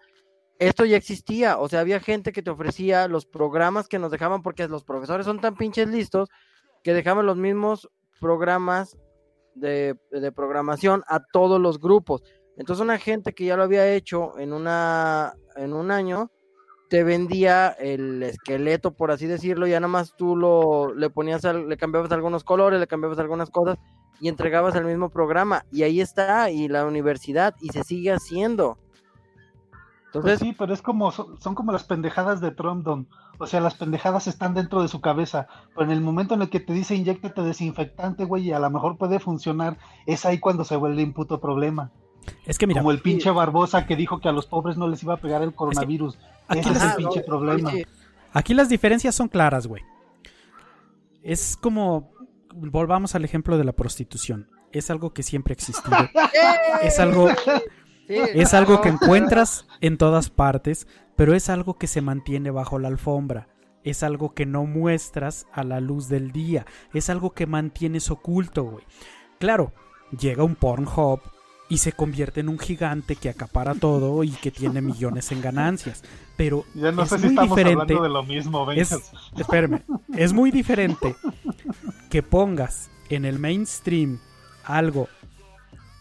esto 0.59 0.85
ya 0.85 0.97
existía, 0.97 1.57
o 1.57 1.67
sea, 1.67 1.80
había 1.81 1.99
gente 1.99 2.31
que 2.31 2.41
te 2.41 2.51
ofrecía 2.51 3.07
los 3.07 3.25
programas 3.25 3.88
que 3.88 3.99
nos 3.99 4.11
dejaban, 4.11 4.41
porque 4.41 4.67
los 4.67 4.84
profesores 4.84 5.25
son 5.25 5.41
tan 5.41 5.55
pinches 5.55 5.89
listos 5.89 6.30
que 6.84 6.93
dejaban 6.93 7.25
los 7.25 7.38
mismos 7.38 7.89
programas 8.19 8.97
de, 9.55 9.95
de 10.11 10.31
programación 10.31 11.03
a 11.07 11.19
todos 11.31 11.59
los 11.59 11.80
grupos. 11.80 12.23
Entonces 12.57 12.84
una 12.84 12.99
gente 12.99 13.34
que 13.34 13.45
ya 13.45 13.57
lo 13.57 13.63
había 13.63 13.91
hecho 13.93 14.38
en 14.38 14.53
una 14.53 15.34
en 15.55 15.73
un 15.73 15.91
año 15.91 16.31
te 16.89 17.03
vendía 17.03 17.69
el 17.69 18.21
esqueleto, 18.21 18.93
por 18.93 19.09
así 19.09 19.25
decirlo, 19.25 19.65
ya 19.65 19.80
nada 19.80 19.88
más 19.91 20.13
tú 20.15 20.35
lo 20.35 20.93
le 20.93 21.09
ponías 21.09 21.43
al- 21.45 21.67
le 21.67 21.77
cambiabas 21.77 22.11
algunos 22.11 22.43
colores, 22.43 22.80
le 22.80 22.85
cambiabas 22.88 23.17
algunas 23.17 23.49
cosas 23.49 23.77
y 24.19 24.30
entregabas 24.30 24.76
el 24.76 24.85
mismo 24.85 25.10
programa 25.10 25.65
y 25.72 25.84
ahí 25.84 26.02
está 26.02 26.49
y 26.49 26.68
la 26.68 26.85
universidad 26.85 27.56
y 27.61 27.69
se 27.69 27.84
sigue 27.84 28.11
haciendo. 28.11 28.77
Pues 30.14 30.26
Entonces, 30.26 30.40
sí, 30.48 30.56
pero 30.57 30.73
es 30.73 30.81
como, 30.84 31.11
son, 31.11 31.56
como 31.56 31.72
las 31.72 31.85
pendejadas 31.85 32.40
de 32.40 32.52
Trump, 32.52 32.85
Don. 32.85 33.07
O 33.40 33.48
sea, 33.48 33.60
las 33.60 33.73
pendejadas 33.73 34.27
están 34.27 34.53
dentro 34.53 34.84
de 34.84 34.88
su 34.88 35.02
cabeza. 35.02 35.48
Pero 35.73 35.85
en 35.85 35.91
el 35.91 36.02
momento 36.02 36.35
en 36.35 36.44
el 36.44 36.49
que 36.49 36.60
te 36.60 36.72
dice 36.72 36.94
inyectate 36.94 37.41
desinfectante, 37.41 38.23
güey, 38.23 38.44
y 38.44 38.52
a 38.52 38.60
lo 38.60 38.69
mejor 38.69 38.98
puede 38.98 39.19
funcionar, 39.19 39.77
es 40.06 40.23
ahí 40.26 40.40
cuando 40.40 40.65
se 40.65 40.76
vuelve 40.76 41.03
un 41.03 41.14
puto 41.14 41.41
problema. 41.41 41.91
Es 42.45 42.60
que 42.60 42.68
mira, 42.68 42.81
Como 42.81 42.91
el 42.91 43.02
pinche 43.02 43.31
Barbosa 43.31 43.88
que 43.88 43.95
dijo 43.95 44.19
que 44.19 44.30
a 44.30 44.31
los 44.31 44.45
pobres 44.45 44.77
no 44.77 44.88
les 44.88 45.02
iba 45.02 45.15
a 45.15 45.18
pegar 45.18 45.41
el 45.41 45.56
coronavirus. 45.56 46.18
aquí 46.48 46.60
Ese 46.60 46.72
es 46.73 46.84
el 46.84 46.95
pinche 46.95 47.19
no, 47.22 47.26
problema. 47.26 47.72
Aquí 48.34 48.53
las 48.53 48.69
diferencias 48.69 49.15
son 49.15 49.27
claras, 49.27 49.65
güey. 49.65 49.84
Es 51.23 51.57
como, 51.57 52.12
volvamos 52.53 53.15
al 53.15 53.25
ejemplo 53.25 53.57
de 53.57 53.63
la 53.63 53.73
prostitución. 53.73 54.49
Es 54.71 54.89
algo 54.89 55.13
que 55.13 55.23
siempre 55.23 55.51
ha 55.53 55.55
existido. 55.55 55.97
Es 56.84 56.99
algo, 56.99 57.30
sí, 58.07 58.15
es 58.34 58.53
algo 58.53 58.81
que 58.81 58.89
encuentras 58.89 59.65
en 59.81 59.97
todas 59.97 60.30
partes, 60.30 60.88
pero 61.15 61.34
es 61.35 61.49
algo 61.49 61.75
que 61.77 61.88
se 61.88 62.01
mantiene 62.01 62.51
bajo 62.51 62.80
la 62.80 62.88
alfombra. 62.89 63.47
Es 63.84 64.01
algo 64.03 64.34
que 64.34 64.45
no 64.45 64.65
muestras 64.65 65.45
a 65.53 65.63
la 65.63 65.80
luz 65.80 66.07
del 66.09 66.31
día. 66.31 66.65
Es 66.93 67.09
algo 67.09 67.31
que 67.34 67.45
mantienes 67.47 68.09
oculto, 68.11 68.63
güey. 68.63 68.84
Claro, 69.39 69.73
llega 70.17 70.43
un 70.43 70.55
Pornhub 70.55 71.21
y 71.69 71.77
se 71.80 71.91
convierte 71.93 72.39
en 72.41 72.49
un 72.49 72.59
gigante 72.59 73.15
que 73.15 73.30
acapara 73.30 73.75
todo 73.75 74.23
y 74.23 74.31
que 74.31 74.51
tiene 74.51 74.81
millones 74.81 75.31
en 75.31 75.41
ganancias. 75.41 76.03
Pero 76.35 76.65
Ya 76.73 76.91
no 76.91 77.03
es 77.03 77.09
sé 77.09 77.17
si 77.17 77.23
muy 77.25 77.30
estamos 77.34 77.55
diferente. 77.57 77.93
hablando 77.93 78.03
de 78.03 78.09
lo 78.09 78.23
mismo, 78.23 78.71
Es, 78.71 78.89
Benjas. 78.91 79.11
espérame, 79.38 79.81
es 80.17 80.34
muy 80.34 80.51
diferente 80.51 81.15
que 82.14 82.22
pongas 82.22 82.91
en 83.10 83.26
el 83.26 83.40
mainstream 83.40 84.19
algo 84.65 85.10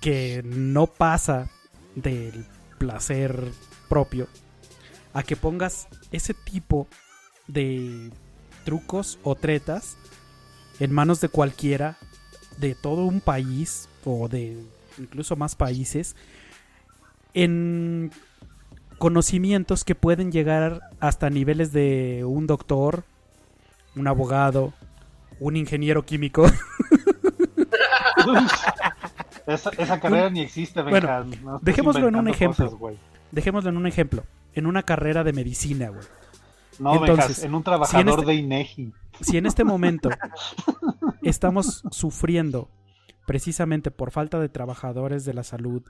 que 0.03 0.43
no 0.45 0.87
pasa 0.87 1.49
del 1.95 2.45
placer 2.77 3.51
propio 3.89 4.29
a 5.15 5.23
que 5.23 5.37
pongas 5.37 5.89
ese 6.11 6.35
tipo 6.35 6.87
de 7.47 8.11
trucos 8.67 9.19
o 9.23 9.37
tretas 9.37 9.97
en 10.81 10.93
manos 10.93 11.23
de 11.23 11.31
cualquiera 11.31 11.97
de 12.59 12.75
todo 12.75 13.07
un 13.07 13.23
país 13.23 13.89
o 14.05 14.29
de 14.29 14.63
incluso 14.99 15.35
más 15.35 15.57
países 15.57 16.15
en 17.33 18.11
conocimientos 18.99 19.83
que 19.83 19.95
pueden 19.95 20.31
llegar 20.31 20.91
hasta 21.01 21.31
niveles 21.31 21.73
de 21.73 22.27
un 22.27 22.47
doctor, 22.47 23.03
un 23.97 24.09
abogado, 24.09 24.75
un 25.43 25.57
ingeniero 25.57 26.05
químico. 26.05 26.47
esa, 29.47 29.71
esa, 29.71 30.01
carrera 30.01 30.31
ni 30.31 30.41
existe, 30.41 30.83
bueno. 30.83 31.25
No 31.43 31.59
dejémoslo 31.61 32.09
en 32.09 32.17
un 32.17 32.29
ejemplo. 32.29 32.79
cosas. 32.79 32.99
Dejémoslo 33.31 33.71
en 33.71 33.77
un 33.77 33.87
ejemplo. 33.87 34.25
En 34.55 34.67
una 34.67 34.83
carrera 34.83 35.25
de 35.25 35.33
medicina, 35.33 35.89
güey. 35.89 36.03
no, 36.79 36.93
Entonces, 36.95 37.17
Benjas, 37.17 37.45
en 37.45 37.55
un 37.55 37.61
si 37.61 37.65
trabajador 37.65 38.07
en 38.07 38.09
este- 38.09 38.27
de 38.27 38.35
INEGI. 38.35 38.93
Si 39.21 39.37
en 39.37 39.47
este 39.47 39.65
momento 39.65 40.11
estamos 41.23 41.83
sufriendo 41.91 42.71
precisamente 43.27 43.91
por 43.91 44.11
falta 44.11 44.41
de 44.41 44.49
trabajadores 44.49 45.25
de 45.25 45.35
la 45.35 45.45
salud, 45.45 45.83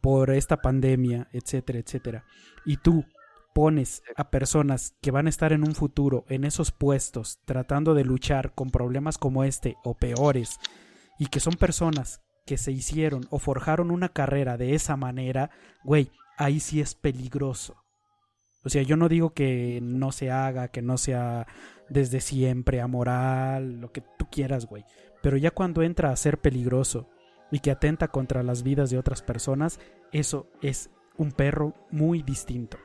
por 0.00 0.30
esta 0.30 0.58
pandemia, 0.58 1.28
etcétera, 1.32 1.78
etcétera, 1.78 2.24
y 2.64 2.76
tú 2.76 3.04
pones 3.56 4.02
a 4.16 4.28
personas 4.28 4.98
que 5.00 5.10
van 5.10 5.24
a 5.24 5.30
estar 5.30 5.54
en 5.54 5.62
un 5.62 5.74
futuro 5.74 6.26
en 6.28 6.44
esos 6.44 6.72
puestos 6.72 7.38
tratando 7.46 7.94
de 7.94 8.04
luchar 8.04 8.54
con 8.54 8.68
problemas 8.68 9.16
como 9.16 9.44
este 9.44 9.76
o 9.82 9.94
peores, 9.94 10.58
y 11.18 11.28
que 11.28 11.40
son 11.40 11.54
personas 11.54 12.20
que 12.44 12.58
se 12.58 12.70
hicieron 12.70 13.26
o 13.30 13.38
forjaron 13.38 13.90
una 13.90 14.10
carrera 14.10 14.58
de 14.58 14.74
esa 14.74 14.98
manera, 14.98 15.48
güey, 15.84 16.10
ahí 16.36 16.60
sí 16.60 16.82
es 16.82 16.94
peligroso. 16.94 17.76
O 18.62 18.68
sea, 18.68 18.82
yo 18.82 18.98
no 18.98 19.08
digo 19.08 19.30
que 19.32 19.80
no 19.82 20.12
se 20.12 20.30
haga, 20.30 20.68
que 20.68 20.82
no 20.82 20.98
sea 20.98 21.46
desde 21.88 22.20
siempre 22.20 22.82
amoral, 22.82 23.80
lo 23.80 23.90
que 23.90 24.02
tú 24.18 24.26
quieras, 24.30 24.66
güey. 24.66 24.84
Pero 25.22 25.38
ya 25.38 25.50
cuando 25.50 25.82
entra 25.82 26.10
a 26.10 26.16
ser 26.16 26.42
peligroso 26.42 27.08
y 27.50 27.60
que 27.60 27.70
atenta 27.70 28.08
contra 28.08 28.42
las 28.42 28.62
vidas 28.62 28.90
de 28.90 28.98
otras 28.98 29.22
personas, 29.22 29.80
eso 30.12 30.46
es 30.60 30.90
un 31.16 31.32
perro 31.32 31.72
muy 31.90 32.20
distinto. 32.20 32.76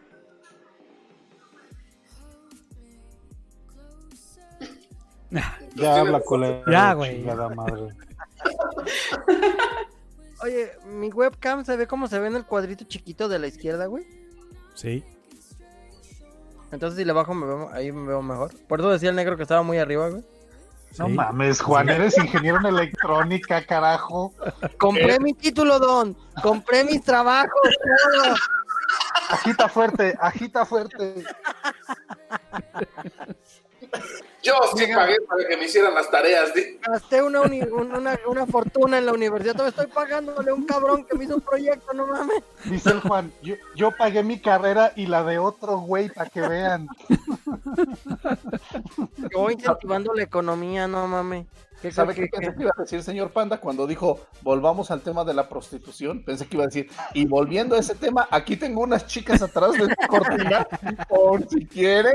Ya 5.76 6.00
habla 6.00 6.20
culero. 6.20 6.70
Ya, 6.70 6.94
güey. 6.94 7.18
chingada 7.18 7.50
madre. 7.50 7.96
Oye, 10.44 10.72
mi 10.86 11.10
webcam 11.10 11.64
se 11.64 11.78
ve 11.78 11.88
como 11.88 12.08
se 12.08 12.20
ve 12.20 12.28
en 12.28 12.36
el 12.36 12.46
cuadrito 12.46 12.84
chiquito 12.86 13.30
de 13.30 13.40
la 13.40 13.48
izquierda, 13.48 13.86
güey. 13.86 14.06
Sí. 14.74 15.04
Entonces 16.72 16.98
si 16.98 17.06
le 17.06 17.14
bajo 17.14 17.34
me 17.34 17.46
veo, 17.46 17.70
ahí 17.72 17.92
me 17.92 18.08
veo 18.08 18.22
mejor. 18.22 18.52
Por 18.68 18.80
eso 18.80 18.90
decía 18.90 19.10
el 19.10 19.16
negro 19.16 19.38
que 19.38 19.44
estaba 19.44 19.62
muy 19.62 19.78
arriba, 19.78 20.10
güey. 20.10 20.24
No 20.98 21.08
sí. 21.08 21.14
mames, 21.14 21.62
Juan, 21.62 21.90
eres 21.90 22.18
ingeniero 22.18 22.60
en 22.60 22.66
electrónica, 22.66 23.66
carajo. 23.66 24.34
Compré 24.78 25.20
mi 25.20 25.34
título, 25.34 25.80
Don. 25.80 26.18
Compré 26.42 26.84
mis 26.84 27.02
trabajos, 27.04 27.52
todo. 27.62 28.36
Agita 29.30 29.70
fuerte, 29.70 30.18
agita 30.20 30.66
fuerte. 30.66 31.24
Yo 34.44 34.54
sí 34.76 34.86
pagué 34.94 35.18
para 35.28 35.48
que 35.48 35.58
me 35.58 35.66
hicieran 35.66 35.94
las 35.94 36.10
tareas. 36.10 36.54
di. 36.54 36.80
Gasté 36.88 37.22
una, 37.22 37.42
uni- 37.42 37.62
un- 37.62 37.96
una, 37.96 38.20
una 38.28 38.46
fortuna 38.48 38.98
en 38.98 39.06
la 39.06 39.14
universidad. 39.14 39.54
Todavía 39.54 39.70
estoy 39.70 39.88
pagándole 39.88 40.50
a 40.50 40.54
un 40.54 40.66
cabrón 40.66 41.04
que 41.06 41.16
me 41.18 41.26
hizo 41.26 41.36
un 41.36 41.42
proyecto, 41.42 41.94
no 41.94 42.08
mames. 42.08 42.42
Dice 42.66 42.90
el 42.90 43.02
Juan, 43.02 43.32
yo, 43.44 43.56
yo 43.76 43.92
pagué 43.96 44.24
mi 44.24 44.40
carrera 44.40 44.94
y 44.96 45.06
la 45.08 45.24
de 45.24 45.38
otro 45.40 45.78
güey 45.80 46.10
para 46.10 46.30
que 46.30 46.42
vean. 46.42 46.88
Yo 49.32 49.40
voy 49.40 49.54
incentivando 49.54 50.14
la 50.14 50.24
economía, 50.24 50.88
no 50.88 51.08
mames. 51.08 51.46
¿Qué, 51.82 51.92
¿Sabe 51.92 52.14
qué- 52.14 52.22
qué 52.24 52.38
pensé 52.38 52.56
que 52.56 52.62
iba 52.62 52.72
a 52.78 52.82
decir, 52.82 53.02
señor 53.02 53.32
Panda, 53.32 53.60
cuando 53.60 53.88
dijo 53.88 54.20
volvamos 54.44 54.92
al 54.92 55.02
tema 55.02 55.24
de 55.24 55.34
la 55.34 55.50
prostitución? 55.50 56.24
Pensé 56.24 56.46
que 56.48 56.56
iba 56.56 56.64
a 56.64 56.68
decir, 56.68 56.90
y 57.14 57.26
volviendo 57.26 57.76
a 57.76 57.80
ese 57.80 57.96
tema, 57.96 58.28
aquí 58.30 58.56
tengo 58.56 58.82
unas 58.82 59.08
chicas 59.08 59.42
atrás 59.42 59.72
de 59.74 59.88
la 59.88 59.96
cortina, 60.08 60.68
por 61.10 61.48
si 61.50 61.66
quieren. 61.66 62.14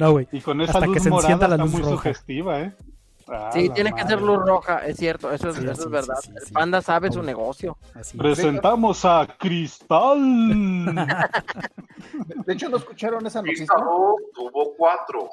No, 0.00 0.10
güey. 0.12 0.26
Y 0.32 0.40
con 0.40 0.60
esa 0.60 0.72
Hasta 0.72 0.86
luz 0.86 0.94
que 0.94 1.00
se 1.00 1.10
morada 1.10 1.32
encienda 1.34 1.48
la 1.48 1.54
está 1.54 1.64
luz 1.64 1.72
muy 1.72 1.82
roja. 1.82 1.94
sugestiva, 1.96 2.60
¿eh? 2.60 2.74
Ah, 3.28 3.50
Sí, 3.52 3.68
tiene 3.68 3.90
que 3.90 4.02
madre. 4.02 4.08
ser 4.16 4.22
luz 4.22 4.38
roja, 4.44 4.78
es 4.86 4.96
cierto, 4.96 5.30
eso 5.30 5.50
es, 5.50 5.56
Sí, 5.56 5.62
eso 5.64 5.74
sí, 5.74 5.78
es 5.78 5.84
sí, 5.84 5.88
verdad. 5.90 6.14
sí, 6.20 6.30
el 6.46 6.52
panda 6.52 6.82
sabe 6.82 7.12
su 7.12 7.22
negocio. 7.22 7.78
Así. 7.94 8.18
Presentamos 8.18 9.04
a 9.04 9.28
Cristal. 9.38 10.18
De 12.46 12.52
hecho, 12.52 12.68
¿no 12.68 12.78
escucharon 12.78 13.24
esa 13.26 13.40
noticia? 13.40 13.66
Pista 13.66 13.76
dos 13.84 14.16
tuvo 14.34 14.74
cuatro. 14.76 15.28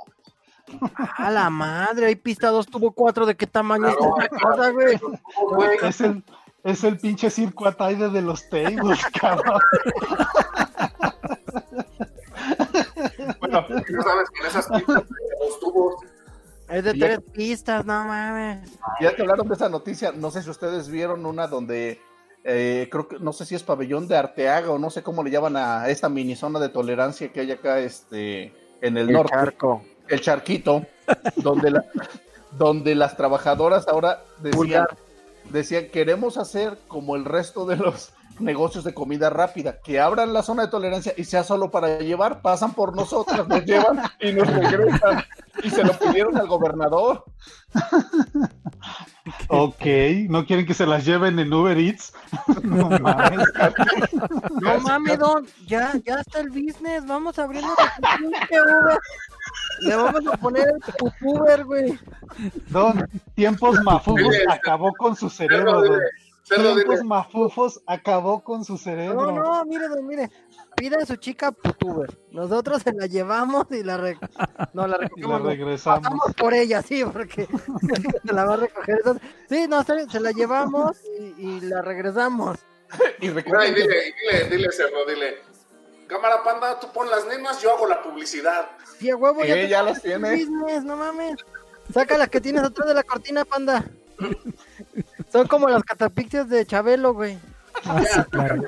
A 1.17 1.31
la 1.31 1.49
madre, 1.49 2.07
hay 2.07 2.15
pista 2.17 2.49
2 2.49 2.67
tuvo 2.67 2.91
4, 2.91 3.25
¿de 3.25 3.35
qué 3.37 3.47
tamaño 3.47 3.85
Claro. 3.85 4.15
está 4.19 4.23
esta 4.35 4.37
cosa, 4.49 4.69
güey? 4.71 4.99
Güey, 5.53 5.77
es 5.81 6.01
el 6.01 6.23
es 6.65 6.83
el 6.83 6.97
pinche 6.99 7.29
circo 7.29 7.65
Ataide 7.67 8.09
de 8.09 8.21
los 8.21 8.49
tables, 8.49 8.99
cabrón. 9.21 9.61
Bueno, 13.67 13.83
ya 13.89 14.01
sabes 14.01 14.29
que 14.29 14.39
en 14.41 14.45
esas 14.47 14.67
pistas 14.67 15.03
los 15.39 15.59
tubos. 15.59 15.95
Es 16.69 16.83
de 16.83 16.97
ya- 16.97 17.05
tres 17.07 17.19
pistas, 17.33 17.85
no 17.85 18.03
mames. 18.05 18.69
Ya 18.99 19.15
que 19.15 19.21
hablaron 19.21 19.47
de 19.47 19.53
esa 19.53 19.69
noticia, 19.69 20.11
no 20.11 20.31
sé 20.31 20.43
si 20.43 20.49
ustedes 20.49 20.89
vieron 20.89 21.25
una 21.25 21.47
donde 21.47 22.01
eh, 22.43 22.87
creo 22.91 23.07
que 23.07 23.19
no 23.19 23.31
sé 23.33 23.45
si 23.45 23.55
es 23.55 23.63
pabellón 23.63 24.07
de 24.07 24.17
Arteaga 24.17 24.69
o 24.71 24.77
no 24.79 24.89
sé 24.89 25.01
cómo 25.03 25.23
le 25.23 25.31
llaman 25.31 25.55
a 25.57 25.87
esta 25.89 26.09
mini 26.09 26.35
zona 26.35 26.59
de 26.59 26.69
tolerancia 26.69 27.31
que 27.31 27.39
hay 27.41 27.51
acá 27.51 27.79
este 27.79 28.53
en 28.81 28.97
el, 28.97 29.11
norte, 29.11 29.31
charco. 29.33 29.81
el 30.07 30.21
charquito, 30.21 30.85
donde 31.37 31.71
la- 31.71 31.85
donde 32.51 32.95
las 32.95 33.15
trabajadoras 33.17 33.87
ahora 33.87 34.21
decían, 34.39 34.55
Vulgar. 34.57 34.97
decían 35.49 35.87
queremos 35.89 36.37
hacer 36.37 36.77
como 36.87 37.15
el 37.15 37.25
resto 37.25 37.65
de 37.65 37.75
los 37.77 38.11
negocios 38.39 38.83
de 38.83 38.93
comida 38.93 39.29
rápida, 39.29 39.79
que 39.81 39.99
abran 39.99 40.33
la 40.33 40.43
zona 40.43 40.63
de 40.63 40.69
tolerancia 40.69 41.13
y 41.17 41.23
sea 41.23 41.43
solo 41.43 41.71
para 41.71 41.99
llevar, 41.99 42.41
pasan 42.41 42.73
por 42.73 42.95
nosotras, 42.95 43.47
nos 43.47 43.65
llevan 43.65 44.01
y 44.19 44.31
nos 44.31 44.47
regresan. 44.47 45.23
Y 45.63 45.69
se 45.69 45.83
lo 45.83 45.93
pidieron 45.97 46.37
al 46.37 46.47
gobernador. 46.47 47.23
Ok, 49.49 49.85
¿no 50.29 50.45
quieren 50.45 50.65
que 50.65 50.73
se 50.73 50.85
las 50.85 51.05
lleven 51.05 51.39
en 51.39 51.51
Uber 51.51 51.77
Eats? 51.77 52.13
No 52.63 52.89
mames. 52.89 53.47
No 54.61 54.79
mames, 54.79 55.19
don, 55.19 55.47
ya, 55.65 55.93
ya 56.05 56.19
está 56.19 56.39
el 56.39 56.49
business, 56.49 57.05
vamos 57.05 57.37
abriendo 57.39 57.73
la 57.77 58.17
pinche 58.17 58.61
Uber. 58.61 58.97
Le 59.81 59.95
vamos 59.95 60.21
a 60.31 60.37
poner 60.37 60.67
el 60.67 60.93
pupuber, 60.93 61.63
güey. 61.65 61.99
Don, 62.67 63.07
tiempos 63.35 63.81
mafufos 63.83 64.21
Dile, 64.21 64.45
acabó 64.49 64.93
con 64.93 65.15
su 65.15 65.29
cerebro, 65.29 65.81
don. 65.81 65.99
Tiempos 66.47 67.03
mafufos 67.03 67.81
acabó 67.85 68.43
con 68.43 68.63
su 68.63 68.73
No, 68.73 68.77
cerebro. 68.79 69.31
no, 69.31 69.65
mire, 69.65 69.87
don, 69.89 70.05
mire. 70.07 70.31
Pida 70.75 70.97
a 71.01 71.05
su 71.05 71.15
chica 71.15 71.51
putuber. 71.51 72.17
Nosotros 72.31 72.83
se 72.83 72.93
la 72.93 73.07
llevamos 73.07 73.65
y 73.71 73.83
la 73.83 73.97
re... 73.97 74.17
No, 74.73 74.87
la 74.87 74.95
Y 74.97 74.99
la 74.99 75.07
recogemos. 75.07 75.41
no. 75.41 75.49
regresamos. 75.49 75.99
Pasamos 76.03 76.33
por 76.35 76.53
ella, 76.53 76.81
sí, 76.81 77.03
porque 77.03 77.47
se 78.25 78.33
la 78.33 78.45
va 78.45 78.53
a 78.53 78.57
recoger. 78.57 78.99
Sí, 79.49 79.65
no, 79.67 79.83
se 79.83 80.19
la 80.19 80.31
llevamos 80.31 80.97
y, 81.19 81.23
y 81.47 81.61
la 81.61 81.81
regresamos. 81.81 82.57
Y 83.19 83.27
Ay, 83.27 83.33
recuerden 83.33 83.73
que- 83.75 83.81
dile, 83.81 83.95
dile, 84.31 84.49
dile, 84.49 84.71
cerdo, 84.71 85.05
dile. 85.05 85.37
Cámara 86.07 86.41
panda, 86.41 86.79
tú 86.79 86.87
pon 86.93 87.09
las 87.09 87.25
nenas, 87.27 87.61
yo 87.61 87.73
hago 87.75 87.85
la 87.85 88.01
publicidad. 88.01 88.69
Sí, 88.97 89.09
a 89.09 89.17
huevo, 89.17 89.41
Sí, 89.41 89.47
ya, 89.49 89.67
ya 89.67 89.83
las 89.83 90.01
tiene. 90.01 90.31
business, 90.31 90.83
no 90.85 90.95
mames. 90.95 91.35
Saca 91.93 92.17
las 92.17 92.29
que 92.29 92.39
tienes 92.39 92.63
atrás 92.63 92.87
de 92.87 92.93
la 92.93 93.03
cortina, 93.03 93.43
panda. 93.43 93.83
Son 95.31 95.47
como 95.47 95.67
las 95.67 95.83
catapixias 95.83 96.49
de 96.49 96.65
Chabelo, 96.65 97.13
güey. 97.13 97.37
Ah, 97.85 98.01
sí, 98.03 98.21
claro. 98.31 98.63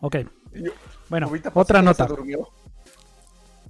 Ok. 0.00 0.16
Bueno, 1.08 1.30
otra 1.54 1.82
nota. 1.82 2.06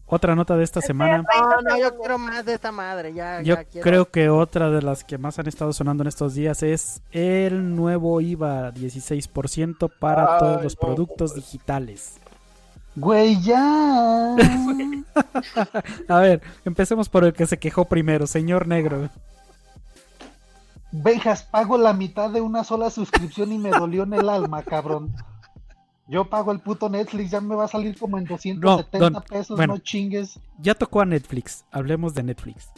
Otra 0.08 0.34
nota 0.36 0.56
de 0.56 0.62
esta 0.64 0.80
semana. 0.80 1.22
No, 1.22 1.62
no, 1.62 1.78
yo 1.78 1.96
quiero 1.96 2.16
más 2.18 2.44
de 2.44 2.54
esta 2.54 2.70
madre, 2.70 3.12
ya, 3.12 3.42
Yo 3.42 3.56
ya 3.56 3.64
quiero. 3.64 3.82
creo 3.84 4.10
que 4.10 4.28
otra 4.28 4.70
de 4.70 4.80
las 4.80 5.02
que 5.02 5.18
más 5.18 5.38
han 5.40 5.48
estado 5.48 5.72
sonando 5.72 6.04
en 6.04 6.08
estos 6.08 6.34
días 6.34 6.62
es 6.62 7.02
el 7.10 7.74
nuevo 7.74 8.20
IVA 8.20 8.72
16% 8.72 9.90
para 9.98 10.34
Ay, 10.34 10.38
todos 10.38 10.62
los 10.62 10.74
no, 10.76 10.80
productos 10.80 11.34
digitales. 11.34 12.20
Güey, 12.96 13.40
ya. 13.42 14.34
A 16.08 16.18
ver, 16.18 16.42
empecemos 16.64 17.08
por 17.08 17.24
el 17.24 17.32
que 17.32 17.46
se 17.46 17.58
quejó 17.58 17.84
primero, 17.84 18.26
señor 18.26 18.66
negro. 18.66 19.08
Benjas, 20.90 21.42
pago 21.42 21.76
la 21.76 21.92
mitad 21.92 22.30
de 22.30 22.40
una 22.40 22.64
sola 22.64 22.88
suscripción 22.90 23.52
y 23.52 23.58
me 23.58 23.70
dolió 23.70 24.04
en 24.04 24.14
el 24.14 24.28
alma, 24.28 24.62
cabrón. 24.62 25.14
Yo 26.08 26.24
pago 26.30 26.52
el 26.52 26.60
puto 26.60 26.88
Netflix, 26.88 27.32
ya 27.32 27.40
me 27.40 27.54
va 27.54 27.64
a 27.64 27.68
salir 27.68 27.98
como 27.98 28.16
en 28.16 28.24
270 28.24 28.98
don, 28.98 29.22
pesos, 29.22 29.56
bueno. 29.56 29.74
no 29.74 29.80
chingues. 29.80 30.38
Ya 30.58 30.74
tocó 30.74 31.00
a 31.00 31.04
Netflix, 31.04 31.64
hablemos 31.72 32.14
de 32.14 32.22
Netflix. 32.22 32.70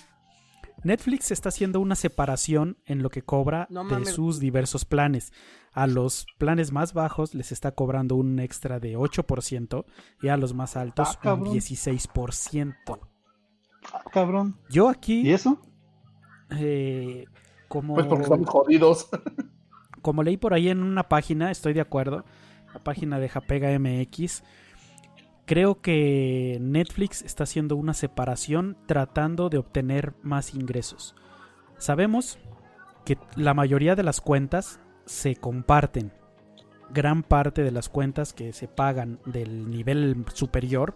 Netflix 0.84 1.30
está 1.30 1.48
haciendo 1.48 1.80
una 1.80 1.94
separación 1.94 2.78
en 2.86 3.02
lo 3.02 3.10
que 3.10 3.22
cobra 3.22 3.66
No 3.70 3.84
de 3.84 4.04
sus 4.06 4.38
diversos 4.40 4.84
planes. 4.84 5.32
A 5.72 5.86
los 5.86 6.26
planes 6.38 6.72
más 6.72 6.92
bajos 6.92 7.34
les 7.34 7.52
está 7.52 7.72
cobrando 7.72 8.16
un 8.16 8.38
extra 8.38 8.80
de 8.80 8.96
8% 8.96 9.84
y 10.22 10.28
a 10.28 10.36
los 10.36 10.54
más 10.54 10.76
altos 10.76 11.08
Ah, 11.08 11.14
un 11.16 11.22
cabrón. 11.22 11.54
16%. 11.54 12.98
Ah, 13.92 14.02
cabrón. 14.12 14.56
Yo 14.68 14.88
aquí, 14.88 15.22
¿Y 15.22 15.32
eso? 15.32 15.60
eh, 16.50 17.26
como, 17.68 17.94
Pues 17.94 18.06
porque 18.06 18.22
estamos 18.24 18.48
jodidos. 18.48 19.08
como 20.02 20.22
leí 20.22 20.36
por 20.36 20.54
ahí 20.54 20.68
en 20.68 20.82
una 20.82 21.08
página, 21.08 21.50
estoy 21.50 21.72
de 21.74 21.80
acuerdo, 21.80 22.24
la 22.72 22.82
página 22.82 23.18
de 23.18 23.28
Japega 23.28 23.76
MX, 23.78 24.42
creo 25.48 25.80
que 25.80 26.58
Netflix 26.60 27.22
está 27.22 27.44
haciendo 27.44 27.74
una 27.74 27.94
separación 27.94 28.76
tratando 28.84 29.48
de 29.48 29.56
obtener 29.56 30.12
más 30.22 30.54
ingresos. 30.54 31.16
Sabemos 31.78 32.38
que 33.06 33.16
la 33.34 33.54
mayoría 33.54 33.96
de 33.96 34.02
las 34.02 34.20
cuentas 34.20 34.78
se 35.06 35.36
comparten. 35.36 36.12
Gran 36.90 37.22
parte 37.22 37.62
de 37.62 37.70
las 37.70 37.88
cuentas 37.88 38.34
que 38.34 38.52
se 38.52 38.68
pagan 38.68 39.20
del 39.24 39.70
nivel 39.70 40.22
superior 40.34 40.94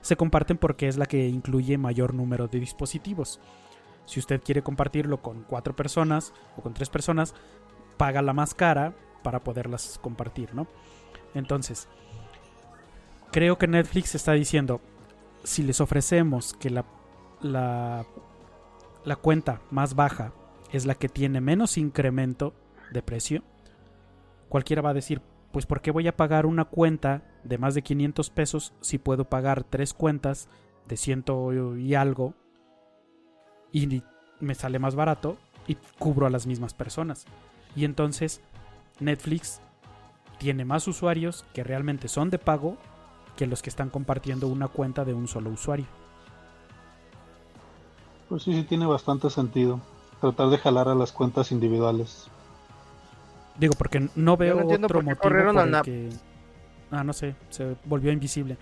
se 0.00 0.16
comparten 0.16 0.58
porque 0.58 0.88
es 0.88 0.96
la 0.96 1.06
que 1.06 1.28
incluye 1.28 1.78
mayor 1.78 2.14
número 2.14 2.48
de 2.48 2.58
dispositivos. 2.58 3.40
Si 4.06 4.18
usted 4.18 4.42
quiere 4.42 4.62
compartirlo 4.62 5.22
con 5.22 5.44
cuatro 5.44 5.76
personas 5.76 6.32
o 6.56 6.62
con 6.62 6.74
tres 6.74 6.90
personas, 6.90 7.32
paga 7.96 8.22
la 8.22 8.32
más 8.32 8.54
cara 8.54 8.92
para 9.22 9.44
poderlas 9.44 10.00
compartir, 10.02 10.52
¿no? 10.52 10.66
Entonces, 11.32 11.88
creo 13.34 13.58
que 13.58 13.66
Netflix 13.66 14.14
está 14.14 14.30
diciendo, 14.30 14.80
si 15.42 15.64
les 15.64 15.80
ofrecemos 15.80 16.54
que 16.54 16.70
la, 16.70 16.84
la, 17.42 18.06
cuenta 19.16 19.60
más 19.72 19.96
baja 19.96 20.32
es 20.70 20.86
la 20.86 20.94
que 20.94 21.08
tiene 21.08 21.40
menos 21.40 21.76
incremento 21.76 22.54
de 22.92 23.02
precio, 23.02 23.42
cualquiera 24.48 24.82
va 24.82 24.90
a 24.90 24.94
decir, 24.94 25.20
pues 25.50 25.66
¿por 25.66 25.80
qué 25.80 25.90
voy 25.90 26.06
a 26.06 26.16
pagar 26.16 26.46
una 26.46 26.64
cuenta 26.64 27.24
de 27.42 27.58
más 27.58 27.74
de 27.74 27.82
500 27.82 28.30
pesos 28.30 28.72
si 28.80 28.98
puedo 28.98 29.24
pagar 29.24 29.64
tres 29.64 29.94
cuentas 29.94 30.48
de 30.86 30.96
ciento 30.96 31.76
y 31.76 31.96
algo 31.96 32.34
y 33.72 34.04
me 34.38 34.54
sale 34.54 34.78
más 34.78 34.94
barato 34.94 35.38
y 35.66 35.76
cubro 35.98 36.28
a 36.28 36.30
las 36.30 36.46
mismas 36.46 36.72
personas? 36.72 37.24
Y 37.74 37.84
entonces 37.84 38.40
Netflix 39.00 39.60
tiene 40.38 40.64
más 40.64 40.86
usuarios 40.86 41.44
que 41.52 41.64
realmente 41.64 42.06
son 42.06 42.30
de 42.30 42.38
pago 42.38 42.78
que 43.36 43.46
los 43.46 43.62
que 43.62 43.70
están 43.70 43.90
compartiendo 43.90 44.48
una 44.48 44.68
cuenta 44.68 45.04
de 45.04 45.14
un 45.14 45.28
solo 45.28 45.50
usuario. 45.50 45.86
Pues 48.28 48.42
sí, 48.42 48.52
sí 48.54 48.64
tiene 48.64 48.86
bastante 48.86 49.30
sentido. 49.30 49.80
Tratar 50.20 50.48
de 50.48 50.58
jalar 50.58 50.88
a 50.88 50.94
las 50.94 51.12
cuentas 51.12 51.52
individuales. 51.52 52.28
Digo, 53.58 53.74
porque 53.76 54.08
no 54.14 54.36
veo 54.36 54.60
no 54.60 54.66
otro 54.66 54.88
por 54.88 55.04
motivo 55.04 55.22
corrieron 55.22 55.56
por 55.56 55.66
el 55.66 55.82
que... 55.82 56.10
Ah, 56.90 57.04
no 57.04 57.12
sé, 57.12 57.34
se 57.50 57.76
volvió 57.84 58.12
invisible. 58.12 58.56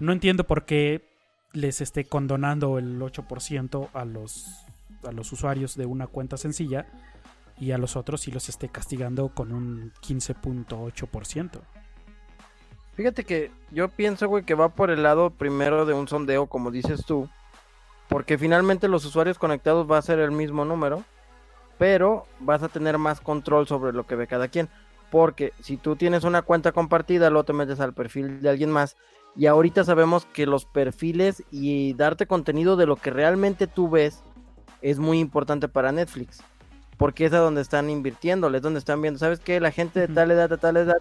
No 0.00 0.12
entiendo 0.12 0.44
por 0.44 0.64
qué 0.64 1.08
les 1.52 1.80
esté 1.80 2.04
condonando 2.04 2.78
el 2.78 3.00
8% 3.00 3.88
a 3.92 4.04
los, 4.04 4.46
a 5.04 5.12
los 5.12 5.32
usuarios 5.32 5.76
de 5.76 5.86
una 5.86 6.06
cuenta 6.06 6.36
sencilla 6.36 6.86
y 7.58 7.72
a 7.72 7.78
los 7.78 7.96
otros 7.96 8.20
sí 8.20 8.30
los 8.30 8.48
esté 8.48 8.68
castigando 8.68 9.30
con 9.30 9.52
un 9.52 9.92
15.8%. 10.02 11.60
Fíjate 12.98 13.22
que 13.22 13.52
yo 13.70 13.90
pienso, 13.90 14.26
güey, 14.26 14.42
que 14.42 14.56
va 14.56 14.70
por 14.70 14.90
el 14.90 15.04
lado 15.04 15.30
primero 15.30 15.86
de 15.86 15.94
un 15.94 16.08
sondeo, 16.08 16.48
como 16.48 16.72
dices 16.72 17.04
tú. 17.06 17.28
Porque 18.08 18.36
finalmente 18.38 18.88
los 18.88 19.04
usuarios 19.04 19.38
conectados 19.38 19.88
va 19.88 19.98
a 19.98 20.02
ser 20.02 20.18
el 20.18 20.32
mismo 20.32 20.64
número. 20.64 21.04
Pero 21.78 22.26
vas 22.40 22.64
a 22.64 22.68
tener 22.68 22.98
más 22.98 23.20
control 23.20 23.68
sobre 23.68 23.92
lo 23.92 24.04
que 24.04 24.16
ve 24.16 24.26
cada 24.26 24.48
quien. 24.48 24.68
Porque 25.12 25.52
si 25.60 25.76
tú 25.76 25.94
tienes 25.94 26.24
una 26.24 26.42
cuenta 26.42 26.72
compartida, 26.72 27.30
luego 27.30 27.44
te 27.44 27.52
metes 27.52 27.78
al 27.78 27.94
perfil 27.94 28.42
de 28.42 28.48
alguien 28.48 28.72
más. 28.72 28.96
Y 29.36 29.46
ahorita 29.46 29.84
sabemos 29.84 30.24
que 30.24 30.46
los 30.46 30.64
perfiles 30.64 31.44
y 31.52 31.94
darte 31.94 32.26
contenido 32.26 32.74
de 32.74 32.86
lo 32.86 32.96
que 32.96 33.10
realmente 33.10 33.68
tú 33.68 33.88
ves 33.88 34.24
es 34.82 34.98
muy 34.98 35.20
importante 35.20 35.68
para 35.68 35.92
Netflix. 35.92 36.42
Porque 36.96 37.26
es 37.26 37.32
a 37.32 37.38
donde 37.38 37.60
están 37.60 37.90
invirtiéndole, 37.90 38.56
es 38.56 38.62
donde 38.62 38.80
están 38.80 39.00
viendo. 39.00 39.20
¿Sabes 39.20 39.38
qué? 39.38 39.60
La 39.60 39.70
gente 39.70 40.00
de 40.00 40.08
tal 40.08 40.32
edad, 40.32 40.50
de 40.50 40.58
tal 40.58 40.78
edad, 40.78 40.98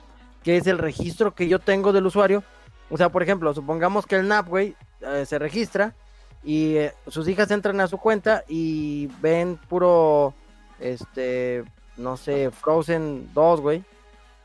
que 0.48 0.56
es 0.56 0.66
el 0.66 0.78
registro 0.78 1.36
que 1.36 1.50
yo 1.50 1.60
tengo 1.60 1.92
del 1.92 2.06
usuario. 2.06 2.42
O 2.90 2.96
sea, 2.96 3.10
por 3.10 3.22
ejemplo, 3.22 3.54
supongamos 3.54 4.06
que 4.06 4.16
el 4.16 4.30
NAP, 4.30 4.48
güey, 4.48 4.78
eh, 5.02 5.26
se 5.26 5.38
registra 5.40 5.94
y 6.42 6.78
eh, 6.78 6.94
sus 7.08 7.28
hijas 7.28 7.52
entran 7.52 7.82
a 7.82 7.88
su 7.88 7.98
cuenta 7.98 8.46
y 8.48 9.08
ven 9.20 9.60
puro, 9.68 10.34
este, 10.80 11.66
no 11.98 12.16
sé, 12.16 12.50
Frozen 12.50 13.30
2, 13.34 13.60
güey. 13.60 13.84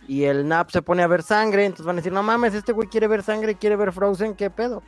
Y 0.08 0.24
el 0.24 0.48
NAP 0.48 0.70
se 0.70 0.82
pone 0.82 1.04
a 1.04 1.06
ver 1.06 1.22
sangre, 1.22 1.66
entonces 1.66 1.86
van 1.86 1.94
a 1.94 2.00
decir, 2.00 2.12
no 2.12 2.24
mames, 2.24 2.54
este 2.54 2.72
güey 2.72 2.88
quiere 2.88 3.06
ver 3.06 3.22
sangre, 3.22 3.54
quiere 3.54 3.76
ver 3.76 3.92
Frozen, 3.92 4.34
¿qué 4.34 4.50
pedo? 4.50 4.82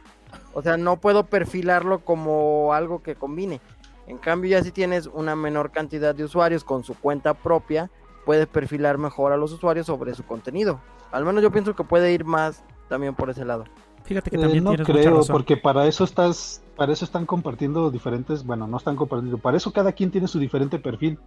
O 0.52 0.62
sea, 0.62 0.76
no 0.76 0.96
puedo 0.96 1.26
perfilarlo 1.26 2.00
como 2.00 2.74
algo 2.74 3.04
que 3.04 3.14
combine. 3.14 3.60
En 4.08 4.18
cambio, 4.18 4.50
ya 4.50 4.64
si 4.64 4.72
tienes 4.72 5.06
una 5.06 5.36
menor 5.36 5.70
cantidad 5.70 6.12
de 6.12 6.24
usuarios 6.24 6.64
con 6.64 6.82
su 6.82 6.98
cuenta 6.98 7.34
propia, 7.34 7.88
puedes 8.24 8.48
perfilar 8.48 8.98
mejor 8.98 9.30
a 9.30 9.36
los 9.36 9.52
usuarios 9.52 9.86
sobre 9.86 10.12
su 10.16 10.24
contenido. 10.24 10.80
Al 11.14 11.24
menos 11.24 11.42
yo 11.42 11.52
pienso 11.52 11.74
que 11.76 11.84
puede 11.84 12.12
ir 12.12 12.24
más 12.24 12.64
también 12.88 13.14
por 13.14 13.30
ese 13.30 13.44
lado. 13.44 13.64
Fíjate 14.02 14.30
que 14.30 14.36
Eh, 14.36 14.40
también 14.40 14.64
no 14.64 14.70
tienes 14.70 14.88
mucha 14.88 15.00
creo, 15.00 15.16
razón. 15.18 15.32
porque 15.32 15.56
para 15.56 15.86
eso 15.86 16.04
estás, 16.04 16.62
para 16.76 16.92
eso 16.92 17.04
están 17.04 17.24
compartiendo 17.24 17.90
diferentes, 17.90 18.44
bueno, 18.44 18.66
no 18.66 18.76
están 18.76 18.96
compartiendo, 18.96 19.38
para 19.38 19.56
eso 19.56 19.72
cada 19.72 19.92
quien 19.92 20.10
tiene 20.10 20.26
su 20.28 20.38
diferente 20.38 20.78
perfil. 20.78 21.18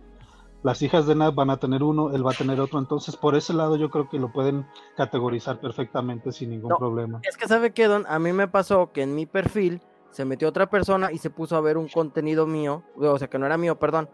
Las 0.61 0.81
hijas 0.81 1.07
de 1.07 1.15
Nat 1.15 1.33
van 1.33 1.49
a 1.51 1.57
tener 1.57 1.83
uno, 1.83 2.11
él 2.13 2.25
va 2.25 2.31
a 2.31 2.35
tener 2.35 2.59
otro, 2.59 2.79
entonces 2.79 3.15
por 3.15 3.35
ese 3.35 3.53
lado 3.53 3.77
yo 3.77 3.89
creo 3.89 4.09
que 4.09 4.19
lo 4.19 4.31
pueden 4.31 4.65
categorizar 4.95 5.59
perfectamente 5.59 6.31
sin 6.31 6.49
ningún 6.49 6.69
No. 6.71 6.77
problema. 6.77 7.19
Es 7.23 7.37
que 7.37 7.47
sabe 7.47 7.71
que 7.71 7.87
Don, 7.87 8.05
a 8.07 8.19
mí 8.19 8.33
me 8.33 8.47
pasó 8.47 8.91
que 8.91 9.03
en 9.03 9.15
mi 9.15 9.25
perfil 9.25 9.81
se 10.11 10.25
metió 10.25 10.49
otra 10.49 10.69
persona 10.69 11.11
y 11.11 11.17
se 11.19 11.29
puso 11.29 11.55
a 11.55 11.61
ver 11.61 11.77
un 11.77 11.87
contenido 11.87 12.45
mío, 12.45 12.83
o 12.97 13.17
sea 13.17 13.29
que 13.29 13.39
no 13.39 13.45
era 13.45 13.57
mío, 13.57 13.77
perdón. 13.79 14.09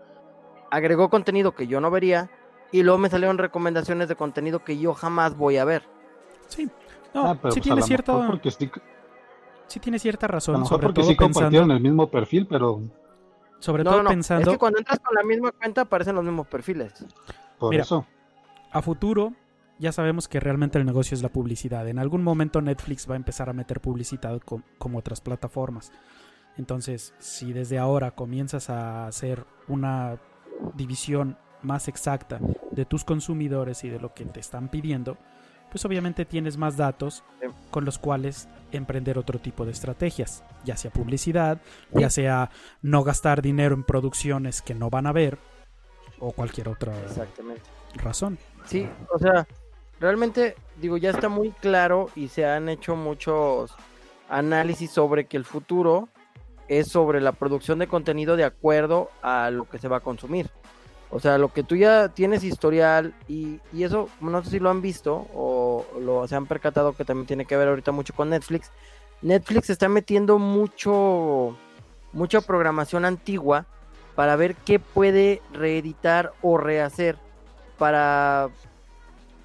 Agregó 0.69 1.09
contenido 1.09 1.53
que 1.55 1.65
yo 1.67 1.81
no 1.81 1.89
vería 1.91 2.29
y 2.73 2.83
luego 2.83 2.97
me 2.97 3.09
salieron 3.09 3.37
recomendaciones 3.37 4.09
de 4.09 4.15
contenido 4.17 4.63
que 4.65 4.77
yo 4.77 4.93
jamás 4.93 5.37
voy 5.37 5.55
a 5.57 5.63
ver. 5.65 5.83
Sí, 6.49 6.69
no, 7.13 7.27
Ah, 7.27 7.37
pero 7.41 7.53
sí 7.53 7.61
pues 7.61 7.71
a 7.71 7.75
tiene 7.75 7.81
lo 7.81 7.87
cierta, 7.87 8.27
porque 8.27 8.51
sí, 8.51 8.69
sí 9.67 9.79
tiene 9.79 9.99
cierta 9.99 10.25
a 10.25 10.29
lo 10.29 10.33
razón, 10.33 10.55
mejor 10.55 10.69
sobre 10.69 10.87
porque 10.87 11.01
todo 11.01 11.09
sí 11.11 11.15
compartieron 11.15 11.69
pensando, 11.69 11.73
el 11.75 11.79
mismo 11.81 12.09
perfil, 12.11 12.47
pero 12.47 12.81
sobre 13.59 13.83
No, 13.83 13.91
todo 13.91 13.97
no, 13.99 14.03
no. 14.03 14.09
pensando 14.09 14.41
Es 14.41 14.47
que 14.49 14.59
cuando 14.59 14.79
entras 14.79 14.99
con 14.99 15.15
la 15.15 15.23
misma 15.23 15.51
cuenta 15.53 15.81
aparecen 15.81 16.15
los 16.15 16.23
mismos 16.25 16.47
perfiles. 16.47 16.93
por 17.59 17.71
Mira, 17.71 17.83
eso. 17.83 18.05
a 18.71 18.81
futuro 18.81 19.33
ya 19.79 19.91
sabemos 19.91 20.27
que 20.27 20.39
realmente 20.39 20.77
el 20.77 20.85
negocio 20.85 21.15
es 21.15 21.21
la 21.23 21.29
publicidad. 21.29 21.87
En 21.87 21.99
algún 21.99 22.23
momento 22.23 22.61
Netflix 22.61 23.09
va 23.09 23.13
a 23.13 23.17
empezar 23.17 23.49
a 23.49 23.53
meter 23.53 23.79
publicidad 23.81 24.39
co- 24.41 24.61
como 24.77 24.97
otras 24.99 25.21
plataformas. 25.21 25.91
Entonces, 26.57 27.13
si 27.19 27.53
desde 27.53 27.79
ahora 27.79 28.11
comienzas 28.11 28.69
a 28.69 29.07
hacer 29.07 29.45
una 29.67 30.17
división 30.75 31.37
más 31.63 31.87
exacta 31.87 32.39
de 32.71 32.85
tus 32.85 33.03
consumidores 33.03 33.83
y 33.83 33.89
de 33.89 33.99
lo 33.99 34.13
que 34.13 34.25
te 34.25 34.39
están 34.39 34.69
pidiendo, 34.69 35.17
pues 35.71 35.85
obviamente 35.85 36.25
tienes 36.25 36.57
más 36.57 36.77
datos 36.77 37.23
con 37.71 37.83
los 37.83 37.97
cuales 37.97 38.47
emprender 38.71 39.17
otro 39.17 39.39
tipo 39.39 39.65
de 39.65 39.71
estrategias, 39.71 40.43
ya 40.63 40.77
sea 40.77 40.91
publicidad, 40.91 41.59
ya 41.91 42.09
sea 42.09 42.51
no 42.81 43.03
gastar 43.03 43.41
dinero 43.41 43.73
en 43.73 43.83
producciones 43.83 44.61
que 44.61 44.75
no 44.75 44.89
van 44.89 45.07
a 45.07 45.11
ver 45.11 45.39
o 46.19 46.31
cualquier 46.31 46.69
otra 46.69 46.95
Exactamente. 47.03 47.63
razón. 47.95 48.37
Sí, 48.65 48.87
o 49.11 49.17
sea, 49.17 49.47
realmente, 49.99 50.55
digo, 50.79 50.97
ya 50.97 51.09
está 51.09 51.27
muy 51.27 51.51
claro 51.51 52.09
y 52.15 52.27
se 52.27 52.45
han 52.45 52.69
hecho 52.69 52.95
muchos 52.95 53.75
análisis 54.29 54.91
sobre 54.91 55.25
que 55.25 55.37
el 55.37 55.45
futuro 55.45 56.09
es 56.67 56.87
sobre 56.87 57.19
la 57.19 57.31
producción 57.31 57.79
de 57.79 57.87
contenido 57.87 58.35
de 58.35 58.43
acuerdo 58.43 59.09
a 59.21 59.49
lo 59.49 59.67
que 59.67 59.79
se 59.79 59.87
va 59.87 59.97
a 59.97 60.01
consumir. 60.01 60.49
O 61.15 61.19
sea, 61.19 61.37
lo 61.37 61.53
que 61.53 61.61
tú 61.61 61.75
ya 61.75 62.09
tienes 62.09 62.43
historial 62.43 63.13
y, 63.27 63.59
y 63.71 63.83
eso, 63.83 64.09
no 64.19 64.43
sé 64.43 64.49
si 64.49 64.59
lo 64.59 64.71
han 64.71 64.81
visto 64.81 65.27
o 65.35 65.85
lo 66.01 66.27
se 66.27 66.35
han 66.35 66.47
percatado 66.47 66.93
que 66.93 67.05
también 67.05 67.27
tiene 67.27 67.45
que 67.45 67.55
ver 67.55 67.67
ahorita 67.67 67.91
mucho 67.91 68.15
con 68.15 68.31
Netflix. 68.31 68.71
Netflix 69.21 69.69
está 69.69 69.87
metiendo 69.89 70.39
mucho, 70.39 71.55
mucha 72.13 72.41
programación 72.41 73.05
antigua 73.05 73.67
para 74.15 74.35
ver 74.35 74.55
qué 74.55 74.79
puede 74.79 75.43
reeditar 75.53 76.33
o 76.41 76.57
rehacer 76.57 77.19
para, 77.77 78.49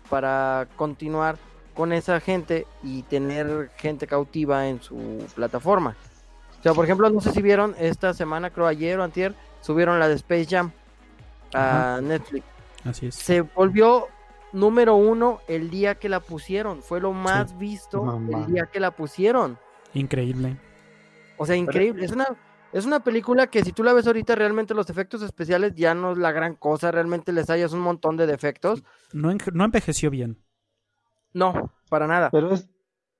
para 0.08 0.68
continuar 0.74 1.36
con 1.74 1.92
esa 1.92 2.18
gente 2.20 2.66
y 2.82 3.02
tener 3.02 3.70
gente 3.76 4.06
cautiva 4.06 4.68
en 4.68 4.80
su 4.80 5.22
plataforma. 5.34 5.96
O 6.58 6.62
sea, 6.62 6.72
por 6.72 6.86
ejemplo, 6.86 7.10
no 7.10 7.20
sé 7.20 7.30
si 7.30 7.42
vieron 7.42 7.76
esta 7.78 8.14
semana, 8.14 8.48
creo 8.48 8.66
ayer 8.66 8.98
o 8.98 9.04
antier, 9.04 9.34
subieron 9.60 9.98
la 9.98 10.08
de 10.08 10.14
Space 10.14 10.46
Jam 10.48 10.72
a 11.54 12.00
Netflix. 12.02 12.44
Así 12.84 13.06
es. 13.06 13.14
Se 13.14 13.40
volvió 13.42 14.06
número 14.52 14.94
uno 14.96 15.40
el 15.48 15.70
día 15.70 15.96
que 15.96 16.08
la 16.08 16.20
pusieron. 16.20 16.82
Fue 16.82 17.00
lo 17.00 17.12
más 17.12 17.56
visto 17.58 18.20
el 18.30 18.46
día 18.52 18.66
que 18.66 18.80
la 18.80 18.90
pusieron. 18.92 19.58
Increíble. 19.94 20.56
O 21.36 21.46
sea, 21.46 21.56
increíble. 21.56 22.04
Es 22.04 22.12
una 22.12 22.26
Es 22.72 22.84
una 22.84 23.00
película 23.00 23.46
que 23.46 23.64
si 23.64 23.72
tú 23.72 23.82
la 23.82 23.94
ves 23.94 24.06
ahorita, 24.06 24.34
realmente 24.34 24.74
los 24.74 24.90
efectos 24.90 25.22
especiales 25.22 25.74
ya 25.74 25.94
no 25.94 26.12
es 26.12 26.18
la 26.18 26.32
gran 26.32 26.54
cosa, 26.54 26.90
realmente 26.90 27.32
les 27.32 27.48
hayas 27.48 27.72
un 27.72 27.80
montón 27.80 28.18
de 28.18 28.26
defectos. 28.26 28.82
No, 29.14 29.30
en- 29.30 29.38
no 29.54 29.64
envejeció 29.64 30.10
bien. 30.10 30.36
No, 31.32 31.72
para 31.88 32.06
nada. 32.06 32.28
Pero 32.30 32.52
es, 32.52 32.68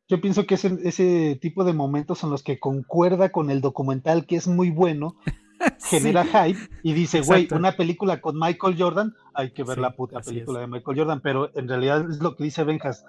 yo 0.06 0.20
pienso 0.20 0.46
que 0.46 0.56
ese, 0.56 0.78
ese 0.84 1.38
tipo 1.40 1.64
de 1.64 1.72
momentos 1.72 2.22
en 2.24 2.30
los 2.30 2.42
que 2.42 2.58
concuerda 2.58 3.30
con 3.30 3.50
el 3.50 3.62
documental, 3.62 4.26
que 4.26 4.36
es 4.36 4.48
muy 4.48 4.70
bueno, 4.70 5.16
genera 5.90 6.24
hype 6.24 6.58
y 6.82 6.92
dice, 6.92 7.20
güey, 7.20 7.48
una 7.52 7.72
película 7.72 8.20
con 8.20 8.38
Michael 8.38 8.76
Jordan, 8.78 9.14
hay 9.34 9.50
que 9.52 9.64
ver 9.64 9.76
Sí, 9.76 9.80
la 9.80 9.90
puta 9.90 10.20
película 10.20 10.60
es. 10.60 10.66
de 10.66 10.72
Michael 10.72 10.98
Jordan, 10.98 11.20
pero 11.20 11.50
en 11.56 11.68
realidad 11.68 12.08
es 12.10 12.18
lo 12.20 12.36
que 12.36 12.44
dice 12.44 12.64
Benjas. 12.64 13.04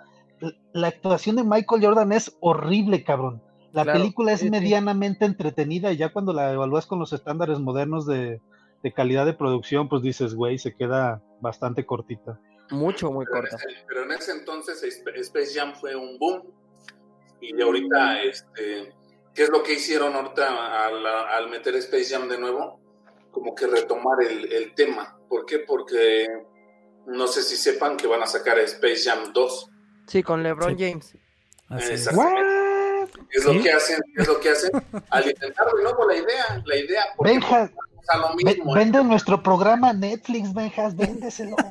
La 0.73 0.87
actuación 0.87 1.35
de 1.35 1.43
Michael 1.43 1.83
Jordan 1.83 2.11
es 2.13 2.35
horrible, 2.39 3.03
cabrón. 3.03 3.41
La 3.73 3.83
Claro, 3.83 3.99
película 3.99 4.31
es 4.31 4.49
medianamente 4.49 5.25
entretenida 5.25 5.91
y 5.91 5.97
ya 5.97 6.11
cuando 6.11 6.33
la 6.33 6.51
evalúas 6.51 6.85
con 6.87 6.97
los 6.97 7.13
estándares 7.13 7.59
modernos 7.59 8.05
de, 8.07 8.41
de 8.81 8.93
calidad 8.93 9.25
de 9.27 9.33
producción, 9.33 9.89
pues 9.89 10.01
dices, 10.01 10.33
güey, 10.33 10.57
se 10.57 10.73
queda 10.73 11.21
bastante 11.41 11.85
cortita. 11.85 12.39
Mucho, 12.71 13.11
muy 13.11 13.25
Pero 13.25 13.37
en, 13.37 13.41
corta. 13.49 13.55
ese, 13.57 13.67
pero 13.87 14.03
en 14.03 14.11
ese 14.11 14.31
entonces 14.31 14.81
Sp- 14.81 15.13
Space 15.19 15.59
Jam 15.59 15.73
fue 15.75 15.95
un 15.95 16.17
boom. 16.17 16.43
Y 17.41 17.61
ahorita, 17.61 18.21
este, 18.23 18.93
¿qué 19.39 19.43
es 19.43 19.49
lo 19.51 19.63
que 19.63 19.71
hicieron 19.71 20.13
ahorita 20.15 20.85
al, 20.85 21.05
al 21.05 21.49
meter 21.49 21.73
Space 21.77 22.13
Jam 22.13 22.27
de 22.27 22.37
nuevo? 22.37 22.81
Como 23.31 23.55
que 23.55 23.67
retomar 23.67 24.21
el, 24.21 24.51
el 24.51 24.75
tema. 24.75 25.17
¿Por 25.29 25.45
qué? 25.45 25.59
Porque 25.59 26.27
no 27.07 27.25
sé 27.25 27.41
si 27.43 27.55
sepan 27.55 27.95
que 27.95 28.05
van 28.05 28.21
a 28.21 28.27
sacar 28.27 28.59
Space 28.59 29.09
Jam 29.09 29.31
2. 29.31 29.69
Sí, 30.07 30.23
con 30.23 30.43
LeBron 30.43 30.77
Sí. 30.77 30.83
James. 30.83 31.17
Así 31.69 31.93
es. 31.93 32.07
Exactamente. 32.07 33.13
¿Qué 33.29 33.37
es 33.37 33.45
lo 33.45 33.63
que 33.63 33.71
hacen? 33.71 34.01
¿Qué 34.13 34.21
es 34.23 34.27
lo 34.27 34.41
que 34.41 34.49
hacen? 34.49 34.71
Al 35.09 35.29
intentar 35.29 35.67
de 35.73 35.83
nuevo 35.83 36.05
la 36.05 36.17
idea, 36.17 36.61
la 36.65 36.75
idea, 36.75 37.03
porque 37.15 37.39
a 38.09 38.17
lo. 38.17 38.31
¿eh? 38.45 38.59
vende 38.75 39.01
nuestro 39.05 39.41
programa 39.41 39.93
Netflix, 39.93 40.53
Benjas, 40.53 40.97
véndeselo. 40.97 41.55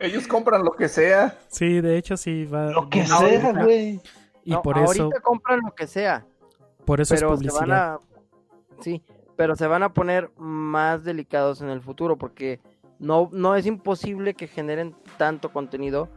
Ellos 0.00 0.28
compran 0.28 0.62
lo 0.62 0.72
que 0.72 0.88
sea. 0.88 1.38
Sí, 1.48 1.80
de 1.80 1.96
hecho 1.96 2.18
sí 2.18 2.44
va. 2.44 2.72
Lo 2.72 2.90
que 2.90 3.06
sea, 3.06 3.52
güey. 3.52 4.02
Y 4.48 4.52
No, 4.52 4.62
por 4.62 4.78
eso, 4.78 4.86
ahorita 5.04 5.20
compran 5.20 5.60
lo 5.62 5.74
que 5.74 5.86
sea, 5.86 6.24
por 6.86 7.02
eso 7.02 7.12
es 7.14 7.20
pero 7.20 7.36
se 7.36 7.48
publicidad. 7.48 7.60
van 7.60 7.72
a 7.72 7.98
sí, 8.80 9.02
pero 9.36 9.54
se 9.56 9.66
van 9.66 9.82
a 9.82 9.92
poner 9.92 10.30
más 10.38 11.04
delicados 11.04 11.60
en 11.60 11.68
el 11.68 11.82
futuro 11.82 12.16
porque 12.16 12.58
no 12.98 13.28
no 13.30 13.56
es 13.56 13.66
imposible 13.66 14.32
que 14.32 14.46
generen 14.46 14.96
tanto 15.18 15.52
contenido 15.52 16.08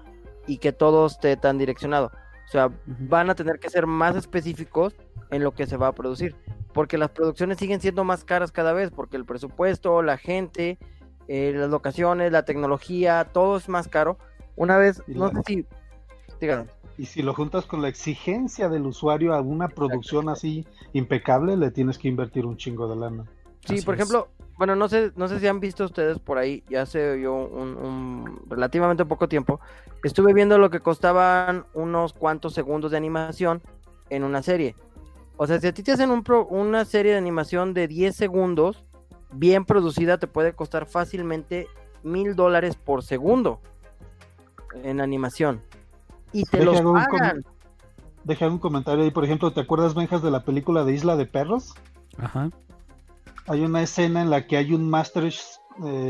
y 0.48 0.60
que 0.60 0.72
todo 0.72 1.08
esté 1.08 1.36
tan 1.36 1.58
direccionado. 1.58 2.10
O 2.48 2.52
sea, 2.52 2.70
van 2.86 3.30
a 3.30 3.36
tener 3.36 3.60
que 3.60 3.70
ser 3.70 3.86
más 3.86 4.16
específicos 4.16 4.96
en 5.30 5.44
lo 5.44 5.52
que 5.54 5.68
se 5.68 5.76
va 5.76 5.88
a 5.88 5.92
producir, 5.94 6.34
porque 6.74 6.98
las 6.98 7.10
producciones 7.10 7.58
siguen 7.58 7.82
siendo 7.82 8.06
más 8.06 8.24
caras 8.24 8.54
cada 8.54 8.72
vez, 8.72 8.92
porque 8.92 9.18
el 9.18 9.26
presupuesto, 9.26 10.02
la 10.02 10.16
gente, 10.18 10.78
eh, 11.28 11.52
las 11.54 11.70
locaciones, 11.70 12.32
la 12.32 12.46
tecnología, 12.46 13.26
todo 13.34 13.58
es 13.58 13.68
más 13.68 13.90
caro. 13.90 14.18
Una 14.56 14.78
vez, 14.78 15.04
no 15.08 15.28
la- 15.28 15.34
sé 15.34 15.42
si, 15.46 15.66
díganme. 16.40 16.68
Y 16.98 17.06
si 17.06 17.22
lo 17.22 17.34
juntas 17.34 17.66
con 17.66 17.82
la 17.82 17.88
exigencia 17.88 18.70
del 18.70 18.86
usuario 18.86 19.34
a 19.34 19.42
una 19.42 19.68
producción 19.70 20.30
así 20.30 20.66
impecable, 20.94 21.58
le 21.58 21.72
tienes 21.72 21.98
que 21.98 22.08
invertir 22.08 22.46
un 22.46 22.58
chingo 22.58 22.88
de 22.88 22.96
lana. 22.96 23.24
Sí, 23.66 23.76
Así 23.76 23.86
por 23.86 23.96
es. 23.96 24.02
ejemplo, 24.02 24.28
bueno, 24.58 24.76
no 24.76 24.88
sé, 24.90 25.12
no 25.16 25.28
sé 25.28 25.40
si 25.40 25.48
han 25.48 25.60
visto 25.60 25.86
ustedes 25.86 26.20
por 26.20 26.38
ahí, 26.38 26.64
ya 26.70 26.84
hace 26.84 27.20
yo 27.22 27.34
un, 27.34 27.76
un 27.78 28.40
relativamente 28.50 29.06
poco 29.06 29.28
tiempo, 29.28 29.60
estuve 30.04 30.34
viendo 30.34 30.58
lo 30.58 30.70
que 30.70 30.80
costaban 30.80 31.66
unos 31.74 32.14
cuantos 32.14 32.54
segundos 32.54 32.92
de 32.92 32.98
animación 32.98 33.62
en 34.10 34.24
una 34.24 34.44
serie. 34.44 34.76
O 35.38 35.48
sea, 35.48 35.60
si 35.60 35.68
a 35.68 35.74
ti 35.74 35.82
te 35.82 35.92
hacen 35.94 36.12
un 36.12 36.24
pro- 36.24 36.46
una 36.46 36.86
serie 36.86 37.14
de 37.14 37.18
animación 37.18 37.74
de 37.74 37.88
10 37.88 38.16
segundos, 38.16 38.86
bien 39.32 39.66
producida, 39.66 40.18
te 40.20 40.28
puede 40.28 40.54
costar 40.54 40.86
fácilmente 40.86 41.68
mil 42.04 42.36
dólares 42.36 42.76
por 42.76 43.02
segundo 43.04 43.60
en 44.84 45.02
animación. 45.02 45.62
Y 46.34 46.44
te 46.46 46.60
Deja 46.60 46.82
los 46.82 46.94
pagan. 47.06 47.42
com- 47.44 47.52
Deja 48.24 48.48
un 48.48 48.60
comentario 48.60 49.04
ahí, 49.04 49.10
por 49.12 49.26
ejemplo, 49.26 49.52
¿te 49.52 49.62
acuerdas, 49.62 49.96
Benjas, 49.96 50.22
de 50.22 50.30
la 50.30 50.44
película 50.44 50.84
de 50.84 50.94
Isla 50.94 51.16
de 51.16 51.26
Perros? 51.26 51.74
Ajá. 52.18 52.52
Hay 53.48 53.62
una 53.62 53.82
escena 53.82 54.22
en 54.22 54.30
la 54.30 54.46
que 54.46 54.58
hay 54.58 54.74
un 54.74 54.88
master, 54.88 55.24
eh, 55.26 55.32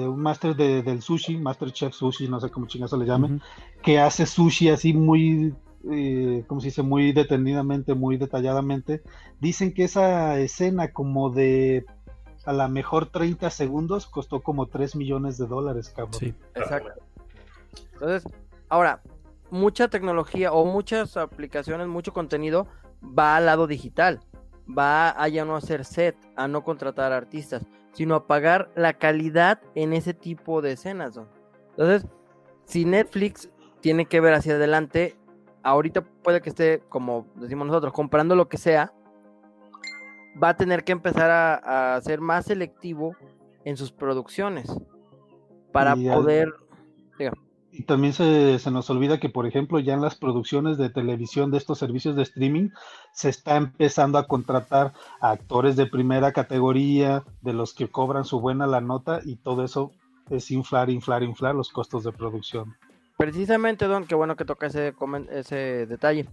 un 0.07 0.19
master 0.21 0.55
de- 0.55 0.83
del 0.83 1.01
sushi, 1.01 1.37
master 1.37 1.71
chef 1.71 1.93
sushi, 1.93 2.27
no 2.27 2.39
sé 2.41 2.49
cómo 2.49 2.67
chingazo 2.67 2.97
le 2.97 3.05
llame, 3.05 3.27
Ujú. 3.27 3.39
que 3.81 3.97
hace 3.99 4.25
sushi 4.25 4.67
así 4.69 4.93
muy, 4.93 5.55
eh, 5.89 6.43
¿cómo 6.47 6.59
se 6.59 6.67
dice? 6.67 6.81
Muy 6.83 7.13
detenidamente, 7.13 7.93
muy 7.95 8.17
detalladamente. 8.17 9.01
Dicen 9.39 9.73
que 9.73 9.85
esa 9.85 10.37
escena 10.39 10.89
como 10.91 11.29
de 11.29 11.85
a 12.45 12.51
la 12.51 12.67
mejor 12.67 13.05
30 13.05 13.49
segundos 13.51 14.05
costó 14.05 14.41
como 14.41 14.65
3 14.65 14.97
millones 14.97 15.37
de 15.37 15.47
dólares, 15.47 15.93
cabrón. 15.95 16.19
Sí. 16.19 16.33
Exacto. 16.55 16.89
Entonces, 17.93 18.29
ahora, 18.67 19.01
mucha 19.51 19.89
tecnología 19.89 20.51
o 20.51 20.65
muchas 20.65 21.17
aplicaciones, 21.17 21.87
mucho 21.87 22.13
contenido 22.13 22.67
va 23.03 23.35
al 23.35 23.45
lado 23.45 23.67
digital. 23.67 24.21
Va 24.67 25.09
a 25.09 25.27
ya 25.27 25.45
no 25.45 25.55
hacer 25.55 25.85
set, 25.85 26.15
a 26.35 26.47
no 26.47 26.63
contratar 26.63 27.11
artistas, 27.11 27.65
sino 27.91 28.15
a 28.15 28.25
pagar 28.25 28.71
la 28.75 28.93
calidad 28.93 29.61
en 29.75 29.93
ese 29.93 30.13
tipo 30.13 30.61
de 30.61 30.71
escenas. 30.71 31.17
¿no? 31.17 31.27
Entonces, 31.71 32.07
si 32.65 32.85
Netflix 32.85 33.49
tiene 33.81 34.05
que 34.05 34.21
ver 34.21 34.33
hacia 34.33 34.55
adelante, 34.55 35.15
ahorita 35.63 36.01
puede 36.01 36.41
que 36.41 36.49
esté, 36.49 36.81
como 36.87 37.27
decimos 37.35 37.67
nosotros, 37.67 37.91
comprando 37.91 38.35
lo 38.35 38.47
que 38.47 38.57
sea, 38.57 38.93
va 40.41 40.49
a 40.49 40.57
tener 40.57 40.85
que 40.85 40.93
empezar 40.93 41.29
a, 41.29 41.95
a 41.95 42.01
ser 42.01 42.21
más 42.21 42.45
selectivo 42.45 43.15
en 43.65 43.75
sus 43.75 43.91
producciones 43.91 44.73
para 45.71 45.95
Y 45.95 46.07
poder 46.09 46.53
Y 47.71 47.83
también 47.83 48.13
se, 48.13 48.59
se 48.59 48.69
nos 48.69 48.89
olvida 48.89 49.19
que, 49.19 49.29
por 49.29 49.47
ejemplo, 49.47 49.79
ya 49.79 49.93
en 49.93 50.01
las 50.01 50.15
producciones 50.15 50.77
de 50.77 50.89
televisión 50.89 51.51
de 51.51 51.57
estos 51.57 51.79
servicios 51.79 52.15
de 52.15 52.23
streaming, 52.23 52.69
se 53.13 53.29
está 53.29 53.55
empezando 53.55 54.17
a 54.17 54.27
contratar 54.27 54.93
a 55.21 55.31
actores 55.31 55.77
de 55.77 55.85
primera 55.85 56.33
categoría, 56.33 57.23
de 57.41 57.53
los 57.53 57.73
que 57.73 57.87
cobran 57.87 58.25
su 58.25 58.41
buena 58.41 58.67
la 58.67 58.81
nota, 58.81 59.21
y 59.23 59.37
todo 59.37 59.63
eso 59.63 59.91
es 60.29 60.51
inflar, 60.51 60.89
inflar, 60.89 61.23
inflar 61.23 61.55
los 61.55 61.69
costos 61.69 62.03
de 62.03 62.11
producción. 62.11 62.75
Precisamente, 63.17 63.85
Don, 63.85 64.05
qué 64.05 64.15
bueno 64.15 64.35
que 64.35 64.45
toca 64.45 64.67
ese, 64.67 64.93
ese 65.31 65.85
detalle. 65.85 66.25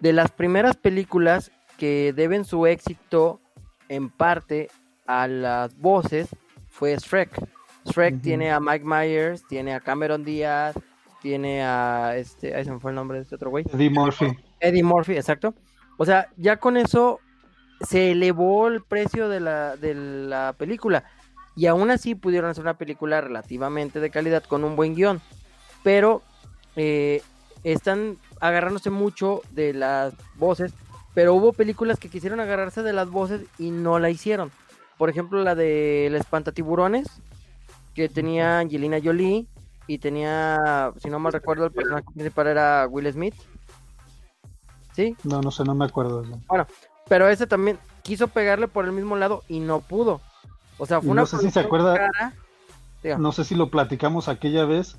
De 0.00 0.12
las 0.12 0.30
primeras 0.30 0.76
películas 0.76 1.50
que 1.76 2.12
deben 2.12 2.44
su 2.44 2.66
éxito 2.66 3.40
en 3.88 4.08
parte 4.08 4.68
a 5.06 5.26
las 5.26 5.76
voces 5.78 6.28
fue 6.68 6.96
Shrek. 6.96 7.57
Shrek 7.88 8.20
tiene 8.20 8.50
a 8.50 8.60
Mike 8.60 8.84
Myers, 8.84 9.46
tiene 9.48 9.74
a 9.74 9.80
Cameron 9.80 10.24
Díaz, 10.24 10.74
tiene 11.20 11.62
a 11.62 12.16
este, 12.16 12.54
ahí 12.54 12.64
se 12.64 12.72
me 12.72 12.80
fue 12.80 12.92
el 12.92 12.96
nombre 12.96 13.18
de 13.18 13.22
este 13.22 13.34
otro 13.34 13.50
güey. 13.50 13.64
Eddie 13.72 13.90
Murphy. 13.90 14.26
Eddie 14.60 14.82
Murphy, 14.82 15.16
exacto. 15.16 15.54
O 15.96 16.04
sea, 16.04 16.28
ya 16.36 16.58
con 16.58 16.76
eso 16.76 17.20
se 17.80 18.12
elevó 18.12 18.68
el 18.68 18.82
precio 18.82 19.28
de 19.28 19.40
la, 19.40 19.76
de 19.76 19.94
la 19.94 20.54
película. 20.56 21.04
Y 21.56 21.66
aún 21.66 21.90
así 21.90 22.14
pudieron 22.14 22.50
hacer 22.50 22.62
una 22.62 22.78
película 22.78 23.20
relativamente 23.20 24.00
de 24.00 24.10
calidad 24.10 24.44
con 24.44 24.64
un 24.64 24.76
buen 24.76 24.94
guion. 24.94 25.20
Pero 25.82 26.22
eh, 26.76 27.22
están 27.64 28.16
agarrándose 28.40 28.90
mucho 28.90 29.42
de 29.50 29.74
las 29.74 30.14
voces. 30.36 30.72
Pero 31.14 31.34
hubo 31.34 31.52
películas 31.52 31.98
que 31.98 32.08
quisieron 32.08 32.38
agarrarse 32.38 32.82
de 32.82 32.92
las 32.92 33.10
voces 33.10 33.42
y 33.58 33.70
no 33.70 33.98
la 33.98 34.10
hicieron. 34.10 34.52
Por 34.98 35.10
ejemplo, 35.10 35.42
la 35.42 35.54
de 35.54 36.06
El 36.06 36.14
Espantatiburones, 36.14 37.08
que 37.98 38.08
tenía 38.08 38.60
Angelina 38.60 38.98
Jolie 39.02 39.48
y 39.88 39.98
tenía, 39.98 40.92
si 41.02 41.10
no 41.10 41.18
mal 41.18 41.32
recuerdo, 41.32 41.64
el 41.64 41.72
personaje 41.72 42.04
principal 42.14 42.46
era 42.46 42.86
Will 42.88 43.12
Smith. 43.12 43.34
¿Sí? 44.94 45.16
No, 45.24 45.40
no 45.40 45.50
sé, 45.50 45.64
no 45.64 45.74
me 45.74 45.84
acuerdo. 45.84 46.22
¿no? 46.22 46.40
Pero 47.08 47.28
ese 47.28 47.48
también 47.48 47.76
quiso 48.02 48.28
pegarle 48.28 48.68
por 48.68 48.84
el 48.84 48.92
mismo 48.92 49.16
lado 49.16 49.42
y 49.48 49.58
no 49.58 49.80
pudo. 49.80 50.20
O 50.78 50.86
sea, 50.86 51.00
fue 51.00 51.10
una 51.10 51.22
no 51.22 51.26
sé 51.26 51.38
si 51.38 51.50
se 51.50 51.58
acuerda- 51.58 51.96
cara. 51.96 53.18
No 53.18 53.32
sé 53.32 53.42
si 53.44 53.56
lo 53.56 53.68
platicamos 53.68 54.28
aquella 54.28 54.64
vez, 54.64 54.96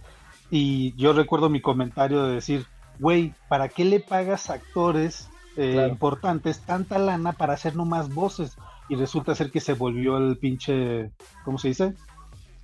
y 0.52 0.94
yo 0.98 1.14
recuerdo 1.14 1.50
mi 1.50 1.62
comentario 1.62 2.24
de 2.24 2.34
decir, 2.34 2.66
güey, 3.00 3.34
¿para 3.48 3.70
qué 3.70 3.86
le 3.86 4.02
pagas 4.02 4.50
actores 4.50 5.30
eh, 5.56 5.72
Claro. 5.74 5.88
importantes 5.90 6.60
tanta 6.62 6.98
lana 6.98 7.32
para 7.32 7.54
hacer 7.54 7.78
nomás 7.78 8.14
voces? 8.14 8.58
Y 8.90 8.96
resulta 8.96 9.36
ser 9.36 9.52
que 9.52 9.60
se 9.62 9.74
volvió 9.74 10.18
el 10.18 10.38
pinche, 10.38 11.12
¿cómo 11.46 11.58
se 11.60 11.70
dice? 11.70 11.94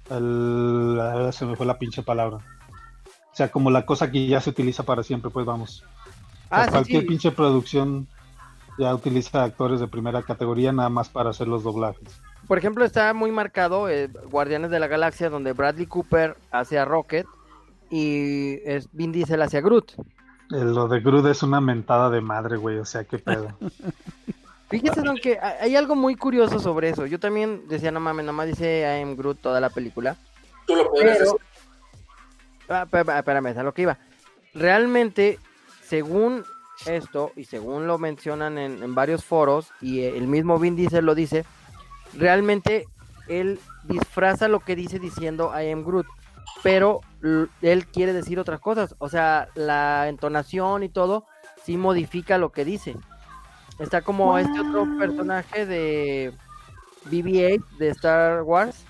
El, 0.10 1.30
se 1.34 1.46
me 1.46 1.56
fue 1.56 1.66
la 1.66 1.78
pinche 1.80 2.04
palabra. 2.04 2.38
O 2.38 3.36
sea, 3.36 3.50
como 3.52 3.70
la 3.72 3.86
cosa 3.86 4.12
que 4.12 4.28
ya 4.28 4.40
se 4.40 4.50
utiliza 4.50 4.84
para 4.84 5.04
siempre, 5.04 5.30
pues 5.32 5.46
vamos. 5.46 5.84
O 5.84 6.48
sea, 6.50 6.60
Ah, 6.62 6.66
sí, 6.66 6.72
cualquier 6.72 7.02
sí. 7.02 7.08
pinche 7.08 7.32
producción 7.32 8.08
ya 8.78 8.94
utiliza 8.94 9.44
actores 9.44 9.80
de 9.80 9.88
primera 9.88 10.22
categoría 10.24 10.72
nada 10.72 10.90
más 10.90 11.10
para 11.10 11.32
hacer 11.32 11.48
los 11.48 11.64
doblajes. 11.64 12.08
Por 12.48 12.58
ejemplo, 12.58 12.86
está 12.86 13.14
muy 13.14 13.32
marcado 13.32 13.90
eh, 13.90 14.08
Guardianes 14.30 14.70
de 14.70 14.80
la 14.80 14.88
Galaxia, 14.88 15.30
donde 15.30 15.54
Bradley 15.54 15.88
Cooper 15.88 16.38
hace 16.52 16.78
a 16.78 16.86
Rocket 16.86 17.26
y 17.90 18.60
es 18.64 18.88
Vin 18.94 19.12
Diesel 19.12 19.42
hacia 19.42 19.62
Groot. 19.62 19.94
Eh, 20.52 20.64
Lo 20.64 20.88
de 20.88 21.00
Groot 21.02 21.26
es 21.26 21.42
una 21.42 21.60
mentada 21.60 22.10
de 22.12 22.22
madre, 22.22 22.58
güey, 22.58 22.78
o 22.78 22.86
sea, 22.86 23.04
qué 23.04 23.18
pedo. 23.18 23.48
Fíjese, 24.70 25.02
Don, 25.02 25.18
que 25.18 25.40
hay 25.40 25.76
algo 25.76 25.96
muy 25.96 26.16
curioso 26.16 26.60
sobre 26.60 26.90
eso. 26.90 27.06
Yo 27.06 27.20
también 27.20 27.68
decía, 27.68 27.92
no 27.92 28.00
mames, 28.00 28.26
nomás 28.26 28.48
dice 28.48 28.82
I 28.82 29.02
am 29.04 29.16
Groot 29.16 29.40
toda 29.40 29.60
la 29.62 29.70
película. 29.70 30.18
Tú 30.66 30.76
lo 30.76 30.90
podrías 30.90 31.18
Pero- 31.20 31.34
decir. 31.34 31.46
Ah, 32.68 32.88
espérame, 33.20 33.48
es 33.48 33.58
a 33.58 33.64
lo 33.64 33.74
que 33.74 33.84
iba. 33.84 34.00
Realmente, 34.56 35.38
según 35.84 36.44
esto, 36.88 37.32
y 37.36 37.44
según 37.46 37.86
lo 37.86 38.00
mencionan 38.00 38.58
en, 38.58 38.82
en 38.82 38.96
varios 38.96 39.24
foros, 39.24 39.72
y 39.82 40.02
el 40.04 40.28
mismo 40.28 40.58
Vin 40.58 40.76
Diesel 40.76 41.06
lo 41.06 41.14
dice, 41.14 41.46
realmente 42.14 42.88
él 43.28 43.60
disfraza 43.84 44.48
lo 44.48 44.62
que 44.62 44.76
dice 44.76 44.98
diciendo 44.98 45.52
I 45.54 45.70
am 45.70 45.84
Groot, 45.84 46.08
pero 46.64 47.02
él 47.62 47.86
quiere 47.88 48.14
decir 48.14 48.40
otras 48.40 48.60
cosas. 48.60 48.96
O 48.98 49.10
sea, 49.10 49.50
la 49.54 50.08
entonación 50.08 50.82
y 50.82 50.90
todo, 50.90 51.28
sí 51.64 51.78
modifica 51.78 52.40
lo 52.40 52.52
que 52.52 52.66
dice. 52.66 52.96
Está 53.80 54.02
como 54.02 54.38
este 54.38 54.60
otro 54.60 54.88
personaje 54.98 55.66
de 55.66 56.34
BB-8 57.10 57.64
de 57.78 57.90
Star 57.90 58.42
Wars, 58.44 58.84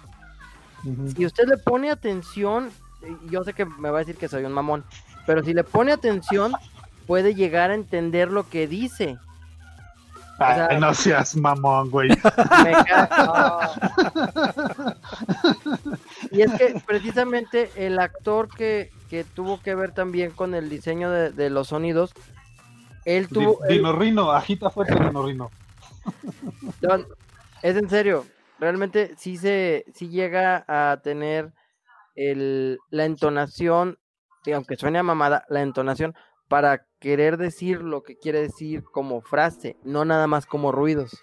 Ujú. 0.83 1.09
si 1.09 1.25
usted 1.25 1.45
le 1.47 1.57
pone 1.57 1.89
atención, 1.89 2.69
yo 3.29 3.43
sé 3.43 3.53
que 3.53 3.65
me 3.65 3.89
va 3.89 3.97
a 3.97 4.01
decir 4.01 4.15
que 4.15 4.27
soy 4.27 4.43
un 4.45 4.51
mamón, 4.53 4.83
pero 5.25 5.43
si 5.43 5.53
le 5.53 5.63
pone 5.63 5.91
atención, 5.91 6.53
puede 7.07 7.33
llegar 7.33 7.71
a 7.71 7.75
entender 7.75 8.31
lo 8.31 8.47
que 8.47 8.67
dice. 8.67 9.17
Ay, 10.37 10.55
sea- 10.55 10.79
no 10.79 10.93
seas 10.93 11.35
mamón, 11.35 11.89
güey. 11.89 12.09
Me. 12.63 12.73
Y 16.31 16.41
es 16.41 16.51
que 16.53 16.81
precisamente 16.85 17.71
el 17.75 17.99
actor 17.99 18.49
que, 18.49 18.91
que 19.09 19.23
tuvo 19.23 19.61
que 19.61 19.75
ver 19.75 19.91
también 19.93 20.31
con 20.31 20.53
el 20.55 20.69
diseño 20.69 21.09
de, 21.09 21.31
de 21.31 21.49
los 21.49 21.69
sonidos, 21.69 22.13
él 23.05 23.27
tuvo... 23.29 23.63
él- 23.65 23.77
Dino 23.77 23.93
Rino, 23.93 24.31
agita 24.31 24.69
fuerte 24.69 24.95
Dino 24.95 25.23
Rino. 25.25 25.51
Don, 26.81 27.05
es 27.61 27.75
en 27.77 27.89
serio, 27.89 28.25
realmente 28.59 29.13
sí 29.17 29.37
se 29.37 29.85
sí 29.93 30.09
llega 30.09 30.65
a 30.67 31.01
tener 31.01 31.53
el, 32.15 32.77
la 32.89 33.05
entonación, 33.05 33.97
y 34.45 34.51
aunque 34.51 34.75
suene 34.75 34.99
a 34.99 35.03
mamada, 35.03 35.45
la 35.49 35.61
entonación 35.61 36.13
para 36.47 36.85
querer 36.99 37.37
decir 37.37 37.81
lo 37.81 38.03
que 38.03 38.17
quiere 38.17 38.41
decir 38.41 38.83
como 38.83 39.21
frase, 39.21 39.77
no 39.83 40.05
nada 40.05 40.27
más 40.27 40.45
como 40.45 40.71
ruidos. 40.71 41.17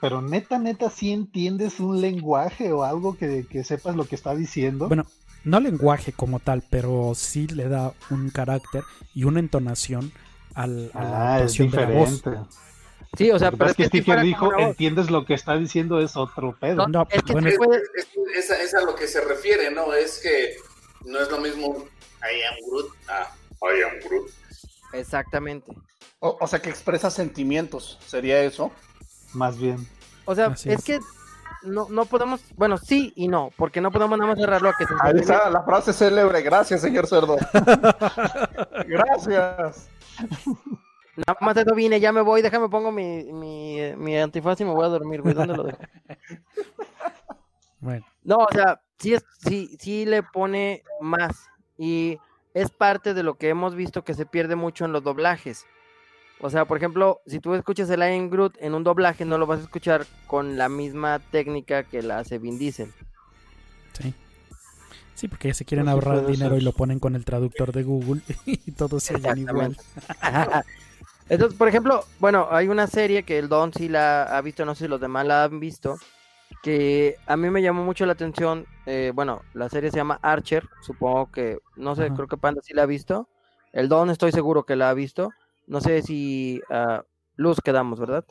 Pero 0.00 0.20
neta, 0.20 0.58
neta, 0.58 0.90
si 0.90 1.12
entiendes 1.12 1.78
un 1.78 2.00
lenguaje 2.00 2.72
o 2.72 2.82
algo 2.82 3.16
que, 3.16 3.46
que 3.48 3.62
sepas 3.62 3.94
lo 3.94 4.04
que 4.04 4.16
está 4.16 4.34
diciendo. 4.34 4.88
Bueno, 4.88 5.04
no 5.44 5.60
lenguaje 5.60 6.12
como 6.12 6.40
tal, 6.40 6.64
pero 6.68 7.12
sí 7.14 7.46
le 7.46 7.68
da 7.68 7.92
un 8.10 8.30
carácter 8.30 8.82
y 9.14 9.24
una 9.24 9.38
entonación 9.38 10.10
al, 10.54 10.90
a 10.94 11.02
la 11.04 11.34
ah, 11.34 11.36
es 11.38 11.42
actuación 11.60 11.70
de 11.70 11.76
la 11.76 11.86
voz. 11.98 12.10
diferente. 12.12 12.50
Sí, 13.16 13.30
o 13.30 13.38
sea, 13.38 13.50
pero 13.52 13.66
es 13.70 13.76
que 13.76 13.90
que 13.90 14.02
si 14.02 14.16
dijo, 14.22 14.56
entiendes 14.58 15.10
lo 15.10 15.26
que 15.26 15.34
está 15.34 15.54
diciendo, 15.56 16.00
es 16.00 16.16
otro 16.16 16.56
pedo. 16.58 16.76
No, 16.76 16.86
No, 16.88 17.06
es 17.10 17.22
que 17.22 17.32
bueno, 17.32 17.48
es- 17.48 17.58
puede- 17.58 17.82
Es, 18.36 18.50
es- 18.50 18.60
es 18.60 18.74
a 18.74 18.80
lo 18.80 18.94
que 18.94 19.06
se 19.06 19.20
refiere, 19.20 19.70
¿no? 19.70 19.92
Es 19.92 20.18
que 20.22 20.56
no 21.04 21.20
es 21.20 21.30
lo 21.30 21.38
mismo 21.38 21.76
I 22.22 22.42
am 22.48 22.54
Groot 22.70 22.92
a 23.08 23.34
I 23.66 23.82
am 23.82 24.08
Groot. 24.08 24.30
Exactamente. 24.94 25.72
O, 26.20 26.38
o 26.40 26.46
sea, 26.46 26.60
que 26.62 26.70
expresa 26.70 27.10
sentimientos, 27.10 27.98
¿sería 28.06 28.40
eso? 28.42 28.72
Más 29.34 29.58
bien. 29.58 29.86
O 30.24 30.34
sea, 30.34 30.46
Así 30.46 30.70
es. 30.70 30.82
que 30.84 31.00
no, 31.64 31.88
no 31.90 32.06
podemos, 32.06 32.40
bueno, 32.56 32.78
sí 32.78 33.12
y 33.16 33.28
no, 33.28 33.50
porque 33.56 33.80
no 33.80 33.90
podemos 33.92 34.18
nada 34.18 34.30
más 34.30 34.38
cerrarlo 34.40 34.68
a 34.70 34.74
que 34.78 34.84
se 34.86 34.94
Ahí 35.00 35.14
está 35.16 35.50
la 35.50 35.62
frase 35.64 35.92
célebre. 35.92 36.40
Gracias, 36.42 36.80
señor 36.80 37.06
Cerdo. 37.06 37.36
Gracias. 38.86 39.88
Nada 41.16 41.38
más 41.40 41.56
eso 41.56 41.74
vine, 41.74 42.00
ya 42.00 42.10
me 42.10 42.22
voy, 42.22 42.40
déjame 42.40 42.68
pongo 42.68 42.90
mi, 42.90 43.24
mi, 43.32 43.78
mi 43.96 44.16
antifaz 44.16 44.60
y 44.60 44.64
me 44.64 44.72
voy 44.72 44.84
a 44.84 44.88
dormir, 44.88 45.20
güey. 45.20 45.34
¿Dónde 45.34 45.56
lo 45.56 45.64
dejo? 45.64 45.78
Bueno, 47.80 48.06
No, 48.22 48.36
o 48.36 48.48
sea, 48.52 48.80
sí, 48.98 49.14
es, 49.14 49.24
sí, 49.44 49.76
sí 49.80 50.06
le 50.06 50.22
pone 50.22 50.84
más. 51.00 51.48
Y 51.76 52.16
es 52.54 52.70
parte 52.70 53.12
de 53.12 53.24
lo 53.24 53.34
que 53.34 53.48
hemos 53.48 53.74
visto 53.74 54.04
que 54.04 54.14
se 54.14 54.24
pierde 54.24 54.54
mucho 54.54 54.84
en 54.84 54.92
los 54.92 55.02
doblajes. 55.02 55.66
O 56.40 56.50
sea, 56.50 56.64
por 56.64 56.76
ejemplo, 56.76 57.20
si 57.26 57.40
tú 57.40 57.54
escuchas 57.54 57.90
el 57.90 58.02
Iron 58.02 58.30
Groot 58.30 58.56
en 58.60 58.74
un 58.74 58.84
doblaje, 58.84 59.24
no 59.24 59.38
lo 59.38 59.46
vas 59.46 59.60
a 59.60 59.64
escuchar 59.64 60.06
con 60.28 60.56
la 60.56 60.68
misma 60.68 61.18
técnica 61.18 61.84
que 61.84 62.02
la 62.02 62.18
hace 62.18 62.38
Vin 62.38 62.58
Diesel. 62.58 62.92
Sí. 65.14 65.28
Porque 65.28 65.48
ya 65.48 65.54
se 65.54 65.64
quieren 65.64 65.84
Pues 65.86 65.92
ahorrar 65.94 66.26
dinero 66.26 66.54
ser. 66.54 66.62
y 66.62 66.64
lo 66.64 66.72
ponen 66.72 66.98
con 66.98 67.14
el 67.16 67.24
traductor 67.24 67.72
de 67.72 67.82
Google 67.82 68.20
y 68.46 68.72
todos 68.72 69.02
se 69.04 69.14
oyen 69.16 69.38
igual. 69.38 69.76
Entonces, 71.28 71.56
por 71.56 71.68
ejemplo, 71.68 72.04
bueno, 72.18 72.48
hay 72.50 72.68
una 72.68 72.86
serie 72.86 73.22
que 73.22 73.38
el 73.38 73.48
Don 73.48 73.72
sí 73.72 73.88
la 73.88 74.24
ha 74.24 74.40
visto, 74.42 74.64
no 74.64 74.74
sé 74.74 74.84
si 74.84 74.88
los 74.88 75.00
demás 75.00 75.24
la 75.26 75.44
han 75.44 75.60
visto, 75.60 75.96
que 76.62 77.16
a 77.26 77.36
mí 77.36 77.48
me 77.48 77.62
llamó 77.62 77.84
mucho 77.84 78.04
la 78.06 78.12
atención. 78.12 78.66
eh, 78.86 79.12
bueno, 79.14 79.42
la 79.54 79.68
serie 79.68 79.90
se 79.90 79.96
llama 79.96 80.18
Archer, 80.20 80.68
supongo 80.82 81.30
que, 81.30 81.58
no 81.76 81.94
sé, 81.94 82.06
Ajá. 82.06 82.14
creo 82.14 82.28
que 82.28 82.36
Panda 82.36 82.60
sí 82.62 82.74
la 82.74 82.82
ha 82.82 82.86
visto. 82.86 83.28
El 83.72 83.88
Don 83.88 84.10
estoy 84.10 84.32
seguro 84.32 84.64
que 84.66 84.76
la 84.76 84.90
ha 84.90 84.94
visto. 84.94 85.30
No 85.66 85.80
sé 85.80 86.02
si 86.02 86.60
ah, 86.68 87.04
Luz 87.36 87.60
quedamos, 87.64 87.98
¿verdad? 87.98 88.24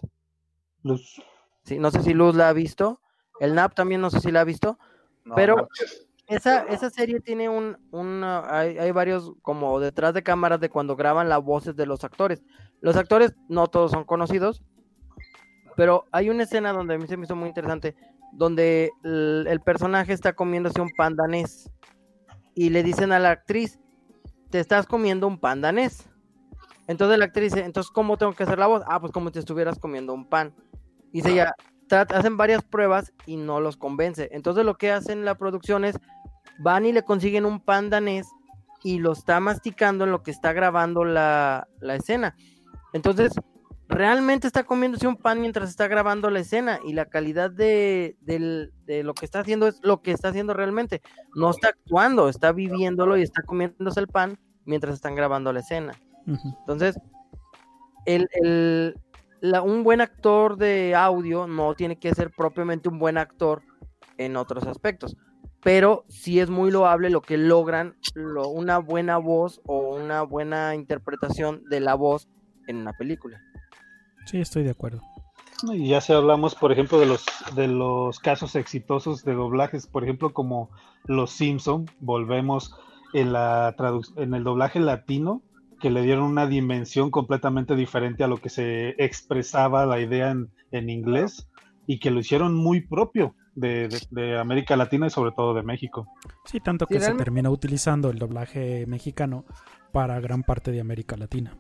Luz. 0.84 1.22
Sí, 1.64 1.80
no 1.80 1.90
sé 1.90 2.04
si 2.04 2.14
Luz 2.14 2.36
la 2.36 2.50
ha 2.50 2.54
visto. 2.54 3.00
El 3.40 3.56
Nap 3.56 3.74
también 3.74 4.02
no 4.02 4.12
sé 4.12 4.20
si 4.20 4.32
la 4.32 4.42
ha 4.42 4.44
visto. 4.44 4.78
No, 5.24 5.34
Pero- 5.36 5.56
no. 5.56 5.68
Esa, 6.32 6.62
esa 6.64 6.90
serie 6.90 7.20
tiene 7.20 7.50
un, 7.50 7.78
un, 7.92 8.24
ah, 8.24 8.44
hay, 8.50 8.78
hay 8.78 8.92
varios 8.92 9.34
como 9.42 9.80
detrás 9.82 10.14
de 10.14 10.24
cámaras 10.24 10.60
de 10.62 10.70
cuando 10.70 10.96
graban 10.96 11.28
las 11.28 11.44
voces 11.44 11.76
de 11.76 11.86
los 11.86 12.04
actores. 12.06 12.42
Los 12.80 12.96
actores 12.96 13.36
no 13.50 13.68
todos 13.68 13.92
son 13.92 14.06
conocidos, 14.06 14.64
pero 15.76 16.06
hay 16.12 16.30
una 16.30 16.44
escena 16.44 16.72
donde 16.72 16.96
a 16.96 16.98
mí 16.98 17.08
se 17.08 17.18
me 17.18 17.26
hizo 17.26 17.36
muy 17.36 17.50
interesante, 17.50 17.96
donde 18.32 18.92
el, 19.04 19.46
el 19.50 19.60
personaje 19.60 20.14
está 20.14 20.34
comiéndose 20.34 20.80
un 20.80 20.92
pandanés 20.96 21.70
y 22.56 22.70
le 22.70 22.82
dicen 22.84 23.12
a 23.12 23.20
la 23.20 23.32
actriz, 23.32 23.80
te 24.50 24.60
estás 24.60 24.86
comiendo 24.88 25.28
un 25.28 25.38
pandanés. 25.38 26.10
Entonces 26.88 27.18
la 27.20 27.26
actriz 27.26 27.54
dice, 27.54 27.66
entonces 27.66 27.92
¿cómo 27.92 28.18
tengo 28.18 28.34
que 28.34 28.44
hacer 28.44 28.58
la 28.58 28.68
voz? 28.68 28.84
Ah, 28.88 29.00
pues 29.02 29.12
como 29.12 29.28
si 29.30 29.34
te 29.34 29.40
estuvieras 29.40 29.80
comiendo 29.80 30.14
un 30.14 30.26
pan. 30.30 30.54
Y 31.12 31.18
dice 31.22 31.32
ella, 31.32 31.56
"Trat- 31.90 32.14
hacen 32.14 32.38
varias 32.38 32.64
pruebas 32.64 33.12
y 33.26 33.36
no 33.38 33.60
los 33.60 33.76
convence. 33.78 34.30
Entonces 34.32 34.66
lo 34.66 34.76
que 34.76 34.92
hacen 34.92 35.26
la 35.26 35.36
producción 35.36 35.84
es 35.86 35.98
van 36.60 36.86
y 36.86 36.92
le 36.94 37.04
consiguen 37.04 37.46
un 37.46 37.60
pan 37.60 37.90
danés 37.90 38.28
y 38.84 39.00
lo 39.00 39.12
está 39.12 39.40
masticando 39.40 40.06
en 40.06 40.12
lo 40.12 40.24
que 40.24 40.32
está 40.32 40.54
grabando 40.54 41.04
la, 41.04 41.68
la 41.80 41.96
escena. 41.96 42.36
Entonces, 42.94 43.34
realmente 43.88 44.48
está 44.48 44.64
comiéndose 44.64 45.06
un 45.08 45.18
pan 45.18 45.40
mientras 45.42 45.70
está 45.70 45.88
grabando 45.88 46.30
la 46.30 46.40
escena 46.40 46.80
y 46.86 46.94
la 46.94 47.06
calidad 47.06 47.52
de, 47.52 48.16
de 48.22 49.04
lo 49.04 49.14
que 49.14 49.26
está 49.26 49.42
haciendo 49.42 49.68
es 49.68 49.80
lo 49.84 50.02
que 50.02 50.12
está 50.12 50.30
haciendo 50.30 50.54
realmente. 50.54 51.02
No 51.36 51.50
está 51.50 51.70
actuando, 51.70 52.30
está 52.30 52.52
viviéndolo 52.54 53.18
y 53.18 53.22
está 53.22 53.44
comiéndose 53.44 54.00
el 54.00 54.08
pan 54.08 54.40
mientras 54.66 54.96
están 54.96 55.16
grabando 55.16 55.52
la 55.54 55.60
escena. 55.60 55.94
Entonces, 56.62 56.98
el, 58.06 58.30
el- 58.42 58.96
la- 59.42 59.62
un 59.62 59.84
buen 59.84 60.02
actor 60.02 60.56
de 60.58 60.96
audio 60.96 61.48
no 61.48 61.74
tiene 61.74 61.98
que 61.98 62.14
ser 62.14 62.32
propiamente 62.32 62.90
un 62.90 63.00
buen 63.00 63.18
actor 63.18 63.64
en 64.18 64.36
otros 64.38 64.66
aspectos, 64.68 65.18
pero 65.64 66.06
sí 66.10 66.40
es 66.40 66.50
muy 66.50 66.72
loable 66.72 67.10
lo 67.10 67.22
que 67.22 67.38
logran 67.38 67.96
lo- 68.16 68.50
una 68.50 68.78
buena 68.80 69.18
voz 69.18 69.62
o 69.66 69.96
una 69.96 70.24
buena 70.24 70.76
interpretación 70.76 71.64
de 71.70 71.80
la 71.80 71.96
voz 71.96 72.28
en 72.68 72.78
una 72.78 72.94
película. 72.94 73.40
Sí, 74.26 74.40
estoy 74.40 74.64
de 74.64 74.72
acuerdo. 74.72 75.02
Y 75.74 75.90
ya 75.90 76.02
si 76.02 76.14
hablamos, 76.14 76.56
por 76.56 76.72
ejemplo, 76.72 77.00
de 77.00 77.06
los 77.06 77.26
de 77.56 77.68
los 77.68 78.20
casos 78.20 78.56
exitosos 78.56 79.24
de 79.24 79.34
doblajes, 79.34 79.86
por 79.86 80.04
ejemplo, 80.04 80.34
como 80.34 80.70
Los 81.06 81.32
Simpson, 81.32 81.86
volvemos 82.00 82.76
en 83.14 83.34
la 83.34 83.76
traduc- 83.78 84.12
en 84.16 84.34
el 84.34 84.44
doblaje 84.44 84.80
latino, 84.80 85.44
que 85.80 85.92
le 85.92 86.02
dieron 86.02 86.24
una 86.24 86.48
dimensión 86.48 87.12
completamente 87.12 87.76
diferente 87.76 88.24
a 88.24 88.28
lo 88.28 88.38
que 88.38 88.50
se 88.50 88.96
expresaba 89.04 89.86
la 89.86 90.00
idea 90.00 90.32
en, 90.32 90.50
en 90.72 90.90
inglés 90.90 91.48
y 91.86 92.00
que 92.00 92.10
lo 92.12 92.20
hicieron 92.22 92.56
muy 92.56 92.82
propio 92.82 93.36
de, 93.56 93.88
de- 93.88 94.08
de 94.12 94.40
América 94.40 94.76
Latina 94.76 95.08
y 95.08 95.10
sobre 95.10 95.32
todo 95.32 95.54
de 95.54 95.64
México. 95.64 96.08
Sí, 96.46 96.60
tanto 96.60 96.86
Sí, 96.86 96.94
que 96.94 97.00
se 97.00 97.06
realmente- 97.08 97.24
termina 97.26 97.50
utilizando 97.50 98.10
el 98.10 98.20
doblaje 98.20 98.86
mexicano 98.88 99.46
para 99.92 100.20
gran 100.20 100.44
parte 100.44 100.72
de 100.72 100.80
América 100.82 101.18
Latina. 101.18 101.58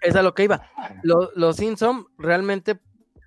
Es 0.00 0.14
a 0.16 0.22
lo 0.22 0.34
que 0.34 0.44
iba. 0.44 0.62
Lo- 1.02 1.30
los 1.34 1.56
Simpson 1.56 2.06
realmente, 2.18 2.78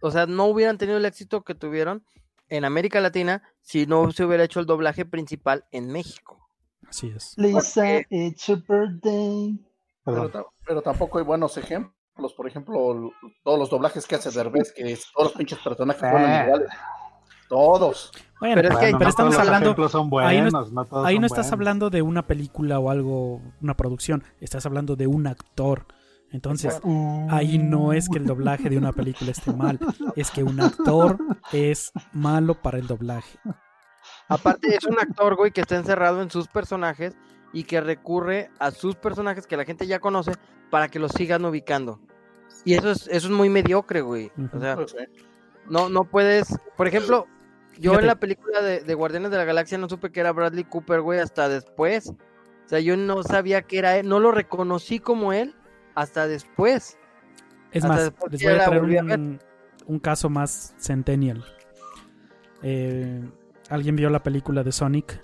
o 0.02 0.12
sea, 0.12 0.26
no 0.28 0.46
hubieran 0.46 0.78
tenido 0.78 0.98
el 0.98 1.06
éxito 1.06 1.42
que 1.44 1.56
tuvieron 1.56 2.04
en 2.50 2.64
América 2.66 3.02
Latina 3.02 3.44
si 3.62 3.86
no 3.88 4.12
se 4.12 4.24
hubiera 4.24 4.44
hecho 4.44 4.60
el 4.60 4.66
doblaje 4.66 5.04
principal 5.06 5.66
en 5.72 5.92
México. 5.92 6.48
Así 6.88 7.12
es. 7.14 7.34
Lisa, 7.38 8.00
it's 8.10 8.48
your 8.48 8.64
birthday. 8.66 9.60
Pero, 10.06 10.54
pero 10.66 10.82
tampoco 10.82 11.18
hay 11.18 11.26
buenos 11.26 11.58
ejemplos. 11.58 12.34
Por 12.38 12.48
ejemplo, 12.48 13.12
todos 13.44 13.60
los 13.60 13.70
doblajes 13.70 14.08
que 14.08 14.16
hace 14.16 14.32
Derbez, 14.32 14.72
que 14.74 14.94
es- 14.94 15.12
todos 15.14 15.32
los 15.32 15.38
pinches 15.38 15.60
personajes 15.60 16.00
fueron 16.00 16.22
Ah. 16.32 16.44
iguales. 16.46 16.70
Todos. 17.49 18.11
Bueno, 18.40 18.56
Pero 18.56 18.68
es 18.69 18.76
pero, 18.76 18.80
que- 18.80 18.86
Bueno, 18.91 18.99
no 18.99 19.10
estamos 19.10 19.15
todos 19.15 19.34
los 19.34 19.40
hablando, 19.48 19.65
ejemplos 19.69 19.91
son 19.91 20.10
ahí 20.22 20.38
no- 20.38 20.44
buenos, 20.52 20.72
no 20.74 20.86
todos 20.86 21.06
ahí 21.06 21.15
son 21.15 21.22
no 21.22 21.26
estás 21.28 21.38
buenos. 21.45 21.53
hablando 21.53 21.90
de 21.90 22.02
una 22.02 22.28
película 22.28 22.80
o 22.80 22.90
algo, 22.90 23.41
una 23.61 23.76
producción, 23.78 24.24
estás 24.41 24.65
hablando 24.65 24.95
de 24.95 25.07
un 25.07 25.28
actor. 25.28 25.86
Entonces, 26.32 26.82
ahí 27.30 27.57
no 27.57 27.94
es 27.94 28.10
que 28.10 28.18
el 28.18 28.26
doblaje 28.26 28.69
de 28.69 28.78
una 28.78 28.91
película 28.91 29.32
esté 29.32 29.53
mal, 29.53 29.80
es 30.18 30.30
que 30.30 30.44
un 30.44 30.60
actor 30.60 31.18
es 31.53 31.94
malo 32.11 32.61
para 32.61 32.78
el 32.80 32.86
doblaje. 32.88 33.40
Aparte, 34.28 34.76
es 34.76 34.84
un 34.86 34.99
actor, 34.99 35.36
güey, 35.38 35.52
que 35.52 35.61
está 35.61 35.78
encerrado 35.78 36.22
en 36.22 36.30
sus 36.30 36.48
personajes 36.49 37.15
y 37.53 37.64
que 37.64 37.80
recurre 37.80 38.49
a 38.60 38.72
sus 38.72 38.95
personajes 38.95 39.48
que 39.48 39.56
la 39.56 39.64
gente 39.64 39.88
ya 39.88 39.99
conoce 39.99 40.34
para 40.69 40.90
que 40.90 40.99
los 40.99 41.14
sigan 41.14 41.45
ubicando. 41.45 42.02
Y 42.65 42.74
eso 42.74 42.91
es, 42.91 43.07
eso 43.07 43.28
es 43.28 43.34
muy 43.34 43.49
mediocre, 43.49 44.02
güey. 44.02 44.30
O 44.53 44.60
sea, 44.60 44.76
Pues, 44.76 44.95
no, 45.69 45.88
no 45.88 46.03
puedes. 46.03 46.48
Por 46.76 46.88
ejemplo, 46.88 47.26
yo 47.80 47.91
Fíjate. 47.91 48.02
en 48.02 48.08
la 48.08 48.16
película 48.20 48.62
de, 48.62 48.80
de 48.82 48.94
Guardianes 48.94 49.32
de 49.32 49.38
la 49.38 49.44
Galaxia 49.45 49.78
no 49.78 49.88
supe 49.90 50.12
que 50.12 50.20
era 50.20 50.32
Bradley 50.32 50.64
Cooper, 50.64 51.02
güey, 51.02 51.20
hasta 51.20 51.48
después. 51.49 52.10
O 52.10 52.70
sea, 52.70 52.80
yo 52.80 52.98
no 52.98 53.24
sabía 53.24 53.62
que 53.62 53.78
era 53.80 53.98
él, 53.98 54.10
no 54.10 54.20
lo 54.20 54.32
reconocí 54.32 54.99
como 54.99 55.32
él 55.34 55.56
hasta 55.95 56.28
después. 56.28 56.98
Es 57.72 57.84
Hasta 57.84 57.88
más, 57.88 58.04
después 58.04 58.32
les 58.32 58.44
voy 58.44 58.52
a 58.54 58.66
traer 58.66 58.82
un, 58.84 59.40
un 59.86 59.99
caso 59.99 60.30
más 60.30 60.74
centennial. 60.78 61.44
Eh, 62.64 63.22
¿Alguien 63.70 63.95
vio 63.95 64.10
la 64.10 64.24
película 64.24 64.64
de 64.64 64.72
Sonic? 64.72 65.22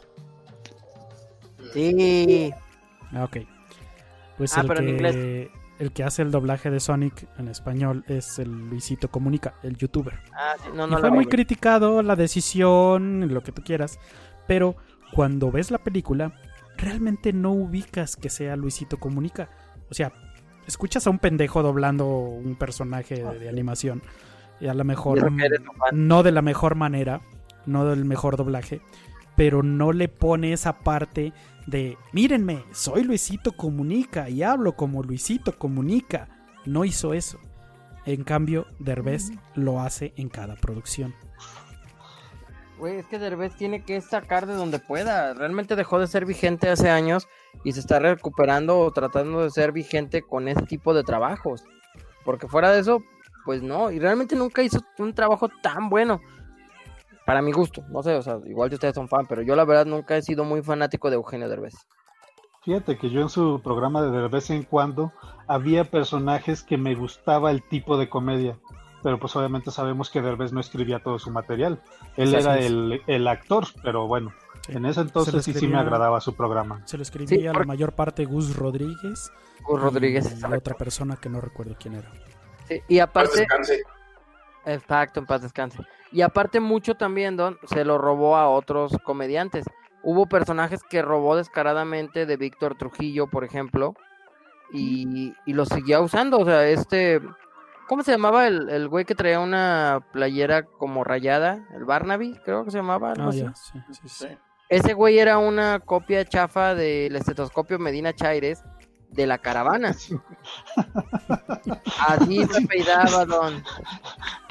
Sí. 1.74 2.54
Ah, 3.12 3.24
ok. 3.26 3.38
Pues 4.38 4.58
Ah, 4.58 4.62
el, 4.62 4.68
pero 4.68 4.80
en 4.82 4.90
inglés. 4.90 5.50
El 5.80 5.92
que 5.92 6.04
hace 6.04 6.22
el 6.22 6.32
doblaje 6.32 6.70
de 6.70 6.80
Sonic 6.80 7.28
en 7.38 7.48
español 7.48 8.04
es 8.08 8.40
el 8.40 8.70
Luisito 8.70 9.10
Comunica, 9.10 9.56
el 9.64 9.76
youtuber. 9.78 10.14
Ah, 10.34 10.56
sí, 10.62 10.70
no, 10.74 10.88
y 10.88 10.92
no 10.92 11.00
fue 11.00 11.10
la 11.10 11.16
muy 11.16 11.26
criticado 11.26 12.02
la 12.04 12.16
decisión, 12.16 13.34
lo 13.34 13.42
que 13.42 13.52
tú 13.52 13.64
quieras. 13.64 14.00
Pero 14.48 14.76
cuando 15.14 15.52
ves 15.52 15.72
la 15.72 15.80
película, 15.80 16.34
realmente 16.78 17.34
no 17.34 17.52
ubicas 17.52 18.16
que 18.16 18.30
sea 18.30 18.56
Luisito 18.56 18.98
Comunica. 18.98 19.50
O 19.90 19.94
sea, 19.94 20.12
escuchas 20.68 21.08
a 21.08 21.10
un 21.10 21.20
pendejo 21.20 21.64
doblando 21.64 22.08
un 22.08 22.56
personaje 22.56 23.16
de, 23.16 23.40
de 23.40 23.50
animación. 23.50 24.02
Y 24.60 24.68
a 24.68 24.74
lo 24.74 24.84
Y 24.84 24.88
mejor 24.88 25.32
no 25.92 26.24
de 26.24 26.32
la 26.32 26.42
mejor 26.42 26.76
manera, 26.76 27.22
no 27.66 27.86
del 27.86 28.06
mejor 28.06 28.38
doblaje, 28.38 28.82
pero 29.36 29.64
no 29.64 29.92
le 29.92 30.08
pone 30.08 30.54
esa 30.54 30.80
parte 30.80 31.34
de, 31.66 31.98
mírenme, 32.12 32.64
soy 32.72 33.04
Luisito 33.04 33.54
Comunica 33.54 34.30
y 34.30 34.44
hablo 34.44 34.76
como 34.76 35.04
Luisito 35.04 35.58
Comunica. 35.58 36.28
No 36.66 36.86
hizo 36.86 37.14
eso. 37.14 37.40
En 38.06 38.24
cambio, 38.24 38.68
Derbez 38.80 39.32
lo 39.56 39.80
hace 39.80 40.14
en 40.18 40.30
cada 40.30 40.56
producción. 40.56 41.16
Güey, 42.78 42.98
es 42.98 43.06
que 43.06 43.20
Derbez 43.20 43.56
tiene 43.56 43.84
que 43.86 44.02
sacar 44.02 44.46
de 44.46 44.56
donde 44.56 44.80
pueda. 44.80 45.34
Realmente 45.34 45.76
dejó 45.76 46.00
de 46.00 46.08
ser 46.08 46.26
vigente 46.26 46.70
hace 46.70 46.90
años 46.90 47.28
y 47.64 47.72
se 47.72 47.80
está 47.80 48.00
recuperando 48.00 48.80
o 48.80 48.92
tratando 48.92 49.42
de 49.44 49.52
ser 49.52 49.72
vigente 49.72 50.22
con 50.22 50.48
ese 50.50 50.64
tipo 50.64 50.94
de 50.94 51.04
trabajos. 51.04 51.64
Porque 52.26 52.48
fuera 52.48 52.72
de 52.72 52.82
eso, 52.82 53.02
pues 53.46 53.62
no. 53.62 53.90
Y 53.90 54.00
realmente 54.00 54.36
nunca 54.36 54.64
hizo 54.64 54.82
un 54.98 55.14
trabajo 55.14 55.50
tan 55.62 55.90
bueno. 55.90 56.20
Para 57.26 57.42
mi 57.42 57.52
gusto. 57.52 57.84
No 57.90 58.04
sé, 58.04 58.16
o 58.16 58.22
sea, 58.22 58.38
igual 58.46 58.70
si 58.70 58.76
ustedes 58.76 58.96
son 58.96 59.08
fan, 59.08 59.26
pero 59.28 59.42
yo 59.42 59.56
la 59.56 59.66
verdad 59.66 59.86
nunca 59.86 60.18
he 60.18 60.22
sido 60.22 60.44
muy 60.44 60.62
fanático 60.62 61.10
de 61.10 61.16
Eugenio 61.16 61.48
Derbez. 61.50 61.74
Fíjate 62.64 62.98
que 62.98 63.10
yo 63.10 63.22
en 63.22 63.30
su 63.30 63.62
programa 63.62 64.02
de 64.02 64.10
de 64.12 64.28
vez 64.30 64.50
en 64.50 64.64
cuando 64.64 65.12
había 65.48 65.84
personajes 65.86 66.64
que 66.64 66.78
me 66.78 66.96
gustaba 66.96 67.52
el 67.52 67.62
tipo 67.62 67.98
de 67.98 68.10
comedia, 68.10 68.58
pero 69.02 69.20
pues 69.20 69.36
obviamente 69.36 69.70
sabemos 69.72 70.10
que 70.10 70.22
Derbez 70.22 70.54
no 70.54 70.62
escribía 70.62 71.00
todo 71.04 71.20
su 71.20 71.30
material. 71.30 71.82
Él 72.16 72.30
Sí, 72.30 72.36
era 72.36 72.58
el, 72.60 73.02
el 73.08 73.28
actor, 73.28 73.66
pero 73.84 74.08
bueno, 74.08 74.32
Sí. 74.66 74.74
en 74.78 74.86
ese 74.86 75.02
entonces 75.02 75.44
sí, 75.44 75.54
sí 75.54 75.68
me 75.68 75.78
agradaba 75.78 76.22
su 76.22 76.36
programa. 76.36 76.82
Se 76.86 76.96
lo 76.96 77.04
escribía 77.04 77.28
Sí, 77.38 77.42
la 77.44 77.52
mayor 77.66 77.92
parte 77.92 78.24
Gus 78.24 78.56
Rodríguez. 78.56 79.30
Gus 79.64 79.82
Rodríguez. 79.82 80.34
Y 80.38 80.40
la 80.40 80.58
otra 80.58 80.76
persona 80.78 81.18
que 81.18 81.28
no 81.28 81.42
recuerdo 81.42 81.76
quién 81.78 81.96
era. 81.96 82.10
Sí, 82.70 82.80
y 82.88 83.00
aparte, 83.00 83.40
descanse. 83.40 83.84
Exacto, 84.66 85.20
en 85.20 85.26
paz 85.26 85.42
descanse. 85.42 85.80
Y 86.12 86.22
aparte 86.22 86.60
mucho 86.60 86.96
también, 86.96 87.36
Don, 87.38 87.58
se 87.68 87.84
lo 87.86 87.98
robó 87.98 88.38
a 88.38 88.48
otros 88.50 88.96
comediantes. 89.04 89.66
Hubo 90.04 90.28
personajes 90.28 90.82
que 90.90 91.02
robó 91.02 91.36
descaradamente 91.36 92.26
de 92.26 92.38
Víctor 92.38 92.76
Trujillo, 92.78 93.28
por 93.28 93.44
ejemplo, 93.44 93.96
y, 94.72 95.34
y 95.46 95.54
lo 95.54 95.66
seguía 95.66 96.02
usando. 96.02 96.40
O 96.40 96.46
sea, 96.46 96.68
este, 96.68 97.22
¿cómo 97.88 98.04
se 98.04 98.12
llamaba 98.12 98.48
el, 98.48 98.70
el 98.70 98.88
güey 98.90 99.06
que 99.06 99.16
traía 99.16 99.40
una 99.40 100.06
playera 100.12 100.64
como 100.64 101.04
rayada? 101.04 101.66
El 101.76 101.86
Barnaby, 101.86 102.40
creo 102.46 102.64
que 102.66 102.72
se 102.72 102.78
llamaba. 102.78 103.12
algo 103.14 103.26
Ah, 103.26 103.30
así. 103.30 103.40
ya, 103.42 103.56
sí, 103.56 103.80
sí, 103.92 104.00
sí. 104.04 104.10
sí. 104.10 104.28
Ese 104.70 104.94
güey 104.94 105.20
era 105.20 105.38
una 105.38 105.80
copia 105.80 106.26
chafa 106.26 106.76
del 106.76 107.16
estetoscopio 107.16 107.80
Medina 107.80 108.14
Chaires 108.14 108.64
de 109.10 109.28
la 109.28 109.38
caravana. 109.38 109.90
Así 112.08 112.46
se 112.48 112.68
peidaba, 112.68 113.26
Don. 113.26 113.64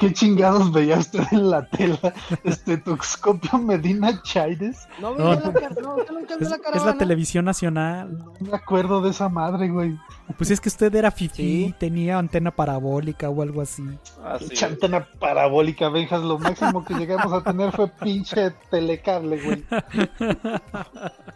¿Qué 0.02 0.12
chingados 0.12 0.72
veía 0.72 0.98
usted 0.98 1.22
en 1.30 1.48
la 1.50 1.64
tela? 1.68 2.12
Estetoscopio 2.42 3.56
Medina 3.58 4.20
Chaires. 4.22 4.88
No, 5.00 5.14
No, 5.14 5.28
veía 5.30 5.52
la 5.70 5.80
no, 5.80 5.96
Es, 6.40 6.50
la 6.50 6.56
es 6.74 6.84
la 6.84 6.98
televisión 6.98 7.44
nacional. 7.44 8.18
No 8.40 8.50
me 8.50 8.56
acuerdo 8.56 9.00
de 9.00 9.10
esa 9.10 9.28
madre, 9.28 9.68
güey. 9.68 9.96
Pues 10.36 10.50
es 10.50 10.60
que 10.60 10.68
usted 10.68 10.92
era 10.94 11.10
fifí, 11.12 11.66
Sí. 11.66 11.74
tenía 11.78 12.18
antena 12.18 12.50
parabólica 12.50 13.28
o 13.30 13.42
algo 13.42 13.60
así. 13.60 13.84
Así 14.24 14.46
Pinche 14.48 14.64
antena 14.66 15.06
parabólica, 15.20 15.88
Benjas. 15.88 16.22
Lo 16.22 16.38
máximo 16.38 16.84
que 16.84 16.94
llegamos 16.94 17.32
a 17.32 17.42
tener 17.42 17.70
fue 17.70 17.86
pinche 17.88 18.50
telecable, 18.70 19.40
güey. 19.40 19.64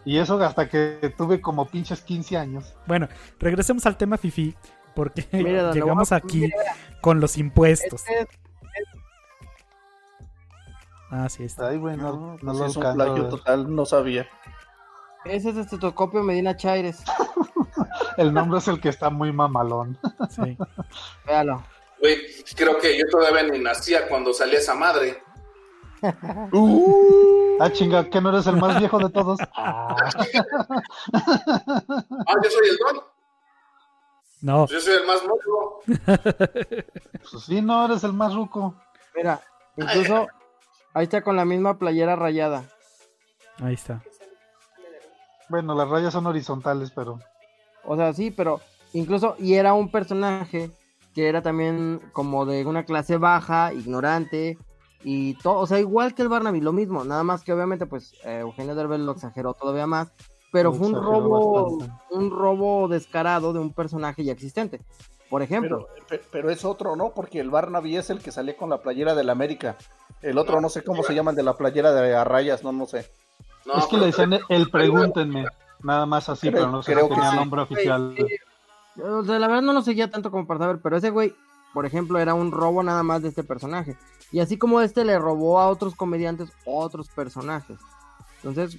Y 0.05 0.19
eso 0.19 0.41
hasta 0.43 0.69
que 0.69 1.15
tuve 1.17 1.41
como 1.41 1.67
pinches 1.67 2.01
15 2.01 2.37
años. 2.37 2.75
Bueno, 2.87 3.09
regresemos 3.39 3.87
al 3.87 3.97
tema 3.97 4.17
fifí, 4.19 4.55
porque 4.95 5.27
Mira, 5.33 5.73
llegamos 5.73 6.11
a- 6.13 6.17
aquí 6.17 6.51
con 7.01 7.21
los 7.21 7.37
impuestos. 7.39 8.03
Este 8.09 8.23
es- 8.23 8.29
Ah, 11.11 11.29
sí, 11.29 11.45
está. 11.45 11.69
Ay, 11.69 11.79
güey, 11.79 11.97
no, 11.97 12.13
no 12.13 12.37
Pues 12.41 12.59
lo 12.59 12.67
es 12.67 12.77
un 12.77 12.93
plagio 12.95 13.29
total, 13.29 13.75
no 13.75 13.87
sabía. 13.87 14.27
Ese 15.25 15.51
es 15.51 15.57
estetoscopio 15.57 16.23
Medina 16.23 16.57
Chaires. 16.57 17.03
El 18.17 18.33
nombre 18.33 18.59
es 18.59 18.69
el 18.69 18.81
que 18.81 18.89
está 18.89 19.11
muy 19.11 19.33
mamalón. 19.33 19.99
Sí. 20.31 20.57
Véalo. 21.27 21.63
Güey, 22.01 22.19
creo 22.57 22.79
que 22.79 22.97
yo 22.99 23.05
todavía 23.11 23.43
ni 23.45 23.59
nacía 23.59 24.09
cuando 24.09 24.33
salía 24.33 24.59
esa 24.59 24.75
madre. 24.75 25.23
Ah, 27.59 27.73
chinga, 27.73 28.05
¿que 28.11 28.21
no 28.21 28.29
eres 28.29 28.47
el 28.47 28.57
más 28.59 28.79
viejo 28.79 28.99
de 28.99 29.09
todos? 29.09 29.39
Ah, 29.57 29.97
Ah, 31.15 32.35
yo 32.45 32.51
soy 32.51 32.69
el 32.69 32.77
don. 32.77 33.03
No, 34.43 34.67
Yo 34.67 34.79
soy 34.79 34.95
el 34.97 35.07
más 35.07 35.23
mozo. 35.25 35.81
pues 37.31 37.45
sí, 37.45 37.63
no, 37.63 37.87
eres 37.87 38.05
el 38.05 38.13
más 38.13 38.35
ruco. 38.35 38.75
Mira, 39.15 39.41
incluso 39.79 40.27
ahí 40.97 41.05
está 41.05 41.21
con 41.23 41.37
la 41.37 41.45
misma 41.45 41.79
playera 41.79 42.17
rayada. 42.17 42.65
ahí 43.61 43.75
está. 43.75 44.03
Bueno, 45.49 45.75
las 45.75 45.89
rayas 45.89 46.13
son 46.13 46.27
horizontales, 46.27 46.91
pero 46.91 47.21
O 47.85 47.97
sea, 47.97 48.13
sí, 48.13 48.31
pero 48.31 48.61
incluso, 48.95 49.37
y 49.39 49.55
era 49.55 49.75
un 49.75 49.91
personaje 49.91 50.71
que 51.15 51.29
era 51.29 51.43
también 51.43 52.01
como 52.13 52.45
de 52.47 52.65
una 52.67 52.85
clase 52.85 53.17
baja, 53.19 53.73
ignorante, 53.73 54.59
y 55.05 55.35
todo, 55.35 55.59
o 55.61 55.67
sea, 55.67 55.79
igual 55.79 56.15
que 56.15 56.23
el 56.23 56.29
Barnaby, 56.29 56.61
lo 56.61 56.73
mismo, 56.73 57.05
nada 57.05 57.23
más 57.23 57.43
que 57.45 57.53
obviamente, 57.53 57.87
pues, 57.87 58.15
eh, 58.25 58.39
Eugenio 58.41 58.75
Derbez 58.75 59.01
lo 59.01 59.13
exageró 59.13 59.55
todavía 59.55 59.87
más, 59.87 60.13
pero 60.51 60.71
Lo 60.71 60.77
fue 60.77 60.89
un 60.89 60.95
robo, 60.95 61.77
bastante. 61.79 62.03
un 62.11 62.31
robo 62.31 62.89
descarado 62.89 63.53
de 63.53 63.61
un 63.61 63.73
personaje 63.73 64.25
ya 64.25 64.33
existente. 64.33 64.81
Por 65.31 65.43
ejemplo, 65.43 65.89
Pero, 65.95 66.07
pe- 66.07 66.23
pero 66.31 66.51
es 66.51 66.65
otro, 66.65 66.95
¿no? 66.97 67.11
Porque 67.11 67.41
el 67.41 67.51
Barnaby 67.51 67.97
es 67.97 68.11
el 68.11 68.21
que 68.21 68.31
sale 68.31 68.55
con 68.57 68.71
la 68.71 68.79
playera 68.81 69.15
del 69.15 69.29
América. 69.31 69.77
El 70.23 70.39
otro 70.39 70.61
no 70.61 70.69
sé 70.69 70.85
cómo 70.85 71.03
se 71.03 71.15
llama, 71.15 71.31
el 71.33 71.37
de 71.37 71.43
la 71.43 71.55
playera 71.57 71.93
de 71.93 72.15
a 72.15 72.25
rayas, 72.25 72.63
no, 72.63 72.73
no 72.73 72.87
sé. 72.87 73.11
No, 73.67 73.75
es 73.79 73.87
que 73.87 73.97
le 73.97 74.07
decían 74.07 74.39
el 74.49 74.71
pregúntenme. 74.71 75.47
Nada 75.83 76.07
más 76.07 76.29
así, 76.29 76.49
Creo- 76.49 76.61
pero 76.63 76.71
no 76.73 76.83
sé 76.83 76.93
creo 76.93 77.05
si 77.05 77.09
que 77.11 77.15
tenía 77.17 77.31
sí. 77.33 77.37
nombre 77.37 77.61
oficial. 77.63 78.15
Sí. 78.17 79.01
O 79.03 79.25
sea, 79.25 79.39
la 79.39 79.47
verdad 79.49 79.63
no 79.63 79.73
lo 79.73 79.83
seguía 79.83 80.11
tanto 80.11 80.31
como 80.31 80.47
para 80.47 80.61
saber, 80.61 80.79
pero 80.83 80.97
ese 80.97 81.11
güey, 81.11 81.35
por 81.75 81.85
ejemplo, 81.85 82.19
era 82.19 82.33
un 82.35 82.51
robo 82.53 82.83
nada 82.83 83.03
más 83.03 83.23
de 83.23 83.29
este 83.29 83.43
personaje. 83.45 83.97
Y 84.33 84.41
así 84.41 84.57
como 84.57 84.81
este 84.81 85.05
le 85.05 85.19
robó 85.19 85.59
a 85.61 85.69
otros 85.69 85.95
comediantes 85.95 86.51
otros 86.65 87.09
personajes. 87.09 87.79
Entonces, 88.43 88.79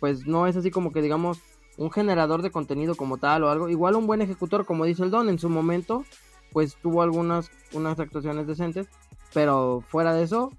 pues 0.00 0.26
no 0.26 0.46
es 0.46 0.56
así 0.56 0.70
como 0.70 0.92
que 0.92 1.02
digamos 1.02 1.38
un 1.78 1.90
generador 1.90 2.42
de 2.42 2.50
contenido 2.50 2.96
como 2.96 3.16
tal 3.16 3.44
o 3.44 3.50
algo. 3.50 3.68
Igual 3.70 3.94
un 3.96 4.06
buen 4.06 4.20
ejecutor, 4.20 4.66
como 4.66 4.84
dice 4.84 5.02
el 5.04 5.10
Don, 5.10 5.28
en 5.30 5.38
su 5.38 5.48
momento, 5.48 6.04
pues 6.52 6.76
tuvo 6.82 7.00
algunas 7.02 7.50
unas 7.72 7.98
actuaciones 7.98 8.46
decentes. 8.46 8.86
Pero 9.32 9.82
fuera 9.88 10.12
de 10.14 10.24
eso, 10.24 10.52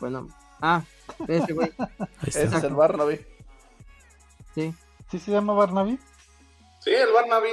bueno. 0.00 0.28
Ah, 0.60 0.82
ese 1.28 1.52
güey, 1.52 1.70
Ese 2.26 2.44
es 2.44 2.62
el 2.64 2.74
Barnaby. 2.74 3.20
sí. 4.54 4.74
¿Sí 5.10 5.18
se 5.20 5.30
llama 5.30 5.52
Barnaby? 5.54 5.98
Sí, 6.80 6.90
el 6.92 7.12
Barnaby. 7.12 7.48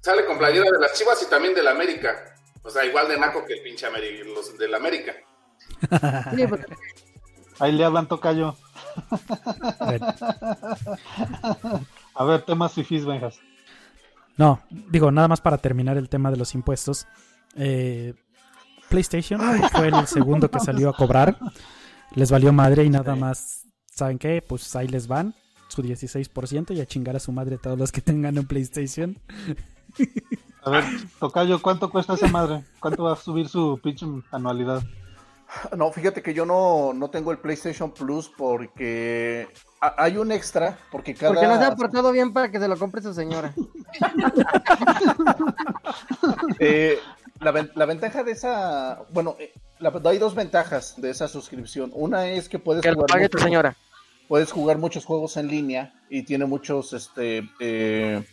Sale 0.00 0.24
con 0.26 0.36
playera 0.38 0.64
de 0.68 0.80
las 0.80 0.94
Chivas 0.94 1.22
y 1.22 1.26
también 1.30 1.54
del 1.54 1.68
América. 1.68 2.34
O 2.64 2.70
sea, 2.70 2.84
igual 2.84 3.06
de 3.08 3.18
naco 3.18 3.44
que 3.44 3.54
el 3.54 3.62
pinche 3.62 3.86
Ameri- 3.88 4.24
los 4.34 4.56
del 4.58 4.74
América. 4.74 5.12
Sí, 6.36 6.46
pues, 6.46 6.60
Ahí 7.60 7.70
le 7.72 7.84
hablan 7.84 8.08
tocayo. 8.08 8.56
A 12.14 12.24
ver, 12.24 12.42
temas 12.42 12.72
fifís, 12.72 13.04
Benjas. 13.04 13.40
No, 14.36 14.60
digo, 14.70 15.10
nada 15.10 15.28
más 15.28 15.40
para 15.40 15.58
terminar 15.58 15.96
el 15.96 16.08
tema 16.08 16.30
de 16.30 16.36
los 16.36 16.54
impuestos. 16.54 17.06
Eh, 17.54 18.14
PlayStation 18.88 19.40
fue 19.70 19.88
el 19.88 20.06
segundo 20.06 20.50
que 20.50 20.60
salió 20.60 20.90
a 20.90 20.96
cobrar. 20.96 21.38
Les 22.14 22.30
valió 22.30 22.52
madre 22.52 22.84
y 22.84 22.90
nada 22.90 23.14
más. 23.16 23.66
¿Saben 23.86 24.18
qué? 24.18 24.42
Pues 24.42 24.74
ahí 24.74 24.88
les 24.88 25.06
van 25.06 25.34
su 25.68 25.82
16% 25.82 26.74
y 26.74 26.80
a 26.80 26.86
chingar 26.86 27.16
a 27.16 27.20
su 27.20 27.32
madre 27.32 27.58
todos 27.58 27.78
los 27.78 27.90
que 27.90 28.00
tengan 28.00 28.38
un 28.38 28.46
PlayStation. 28.46 29.18
A 30.64 30.70
ver, 30.70 30.84
Tocayo, 31.18 31.60
¿cuánto 31.60 31.90
cuesta 31.90 32.14
esa 32.14 32.28
madre? 32.28 32.64
¿Cuánto 32.78 33.04
va 33.04 33.14
a 33.14 33.16
subir 33.16 33.48
su 33.48 33.80
pinche 33.82 34.06
anualidad? 34.30 34.82
No, 35.76 35.92
fíjate 35.92 36.22
que 36.22 36.34
yo 36.34 36.44
no, 36.46 36.92
no 36.94 37.10
tengo 37.10 37.30
el 37.32 37.38
PlayStation 37.38 37.92
Plus 37.92 38.28
porque 38.36 39.48
ha- 39.80 39.94
hay 40.02 40.16
un 40.16 40.32
extra, 40.32 40.78
porque 40.90 41.14
cada... 41.14 41.32
Porque 41.34 41.46
no 41.46 41.58
se 41.58 41.64
ha 41.64 41.74
portado 41.76 42.10
bien 42.12 42.32
para 42.32 42.50
que 42.50 42.58
se 42.58 42.68
lo 42.68 42.76
compre 42.78 43.02
su 43.02 43.12
señora. 43.14 43.54
Eh, 46.58 46.98
la, 47.40 47.50
ven- 47.50 47.70
la 47.74 47.86
ventaja 47.86 48.22
de 48.22 48.32
esa, 48.32 49.02
bueno, 49.10 49.36
eh, 49.38 49.52
la- 49.78 49.92
hay 50.04 50.18
dos 50.18 50.34
ventajas 50.34 50.94
de 50.96 51.10
esa 51.10 51.28
suscripción. 51.28 51.90
Una 51.94 52.28
es 52.28 52.48
que 52.48 52.58
puedes 52.58 52.82
Que 52.82 52.92
jugar 52.92 53.08
pague 53.10 53.28
tu 53.28 53.36
muchos- 53.38 53.44
señora. 53.46 53.76
puedes 54.28 54.52
jugar 54.52 54.78
muchos 54.78 55.04
juegos 55.04 55.36
en 55.36 55.48
línea 55.48 55.92
y 56.08 56.22
tiene 56.22 56.46
muchos, 56.46 56.92
este, 56.92 57.48
eh, 57.60 58.24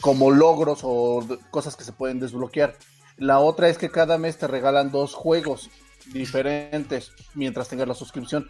como 0.00 0.30
logros 0.30 0.80
o 0.82 1.24
cosas 1.50 1.76
que 1.76 1.84
se 1.84 1.92
pueden 1.92 2.20
desbloquear. 2.20 2.74
La 3.16 3.38
otra 3.38 3.68
es 3.68 3.78
que 3.78 3.90
cada 3.90 4.18
mes 4.18 4.36
te 4.38 4.46
regalan 4.46 4.90
dos 4.90 5.14
juegos 5.14 5.70
diferentes 6.12 7.12
mientras 7.34 7.68
tengas 7.68 7.88
la 7.88 7.94
suscripción. 7.94 8.48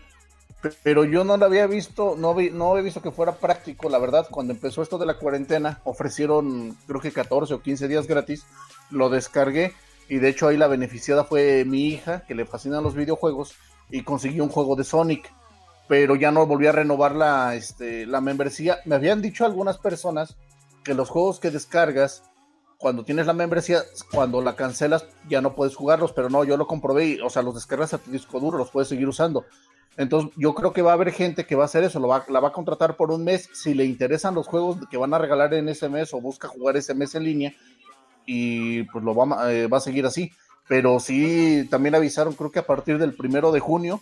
Pe- 0.62 0.72
Pero 0.82 1.04
yo 1.04 1.24
no 1.24 1.36
lo 1.36 1.44
había 1.46 1.66
visto, 1.66 2.14
no, 2.16 2.34
vi, 2.34 2.50
no 2.50 2.70
había 2.70 2.82
visto 2.82 3.02
que 3.02 3.10
fuera 3.10 3.32
práctico, 3.36 3.88
la 3.88 3.98
verdad. 3.98 4.26
Cuando 4.30 4.52
empezó 4.52 4.82
esto 4.82 4.98
de 4.98 5.06
la 5.06 5.18
cuarentena, 5.18 5.80
ofrecieron 5.84 6.76
creo 6.86 7.00
que 7.00 7.12
14 7.12 7.54
o 7.54 7.62
15 7.62 7.88
días 7.88 8.06
gratis. 8.06 8.44
Lo 8.90 9.08
descargué 9.10 9.72
y 10.08 10.18
de 10.18 10.28
hecho 10.28 10.48
ahí 10.48 10.56
la 10.56 10.68
beneficiada 10.68 11.24
fue 11.24 11.64
mi 11.64 11.86
hija, 11.88 12.20
que 12.26 12.34
le 12.34 12.46
fascinan 12.46 12.84
los 12.84 12.94
videojuegos, 12.94 13.54
y 13.90 14.02
consiguió 14.02 14.44
un 14.44 14.50
juego 14.50 14.76
de 14.76 14.84
Sonic. 14.84 15.32
Pero 15.88 16.16
ya 16.16 16.30
no 16.32 16.46
volví 16.46 16.66
a 16.66 16.72
renovar 16.72 17.14
la, 17.14 17.54
este, 17.54 18.06
la 18.06 18.20
membresía. 18.20 18.78
Me 18.86 18.96
habían 18.96 19.22
dicho 19.22 19.44
algunas 19.44 19.78
personas 19.78 20.36
que 20.82 20.94
los 20.94 21.10
juegos 21.10 21.38
que 21.38 21.50
descargas 21.50 22.22
cuando 22.78 23.04
tienes 23.04 23.26
la 23.26 23.32
membresía, 23.32 23.82
cuando 24.12 24.42
la 24.42 24.56
cancelas 24.56 25.06
ya 25.28 25.40
no 25.40 25.54
puedes 25.54 25.74
jugarlos, 25.74 26.12
pero 26.12 26.28
no, 26.28 26.44
yo 26.44 26.56
lo 26.56 26.66
comprobé, 26.66 27.06
y, 27.06 27.20
o 27.20 27.30
sea, 27.30 27.42
los 27.42 27.54
descargas 27.54 27.94
a 27.94 27.98
tu 27.98 28.10
disco 28.10 28.40
duro, 28.40 28.58
los 28.58 28.70
puedes 28.70 28.88
seguir 28.88 29.08
usando. 29.08 29.44
Entonces, 29.96 30.30
yo 30.36 30.54
creo 30.54 30.72
que 30.72 30.82
va 30.82 30.90
a 30.90 30.94
haber 30.94 31.10
gente 31.10 31.46
que 31.46 31.56
va 31.56 31.62
a 31.62 31.66
hacer 31.66 31.84
eso, 31.84 32.00
lo 32.00 32.08
va, 32.08 32.24
la 32.28 32.40
va 32.40 32.48
a 32.48 32.52
contratar 32.52 32.96
por 32.96 33.10
un 33.10 33.24
mes, 33.24 33.48
si 33.54 33.72
le 33.72 33.84
interesan 33.84 34.34
los 34.34 34.46
juegos 34.46 34.76
que 34.90 34.98
van 34.98 35.14
a 35.14 35.18
regalar 35.18 35.54
en 35.54 35.68
ese 35.68 35.88
mes 35.88 36.12
o 36.12 36.20
busca 36.20 36.48
jugar 36.48 36.76
ese 36.76 36.94
mes 36.94 37.14
en 37.14 37.24
línea, 37.24 37.54
y 38.26 38.82
pues 38.84 39.02
lo 39.04 39.14
va, 39.14 39.52
eh, 39.52 39.68
va 39.68 39.78
a 39.78 39.80
seguir 39.80 40.04
así. 40.04 40.32
Pero 40.68 40.98
sí, 40.98 41.66
también 41.70 41.94
avisaron, 41.94 42.34
creo 42.34 42.50
que 42.50 42.58
a 42.58 42.66
partir 42.66 42.98
del 42.98 43.14
primero 43.14 43.52
de 43.52 43.60
junio 43.60 44.00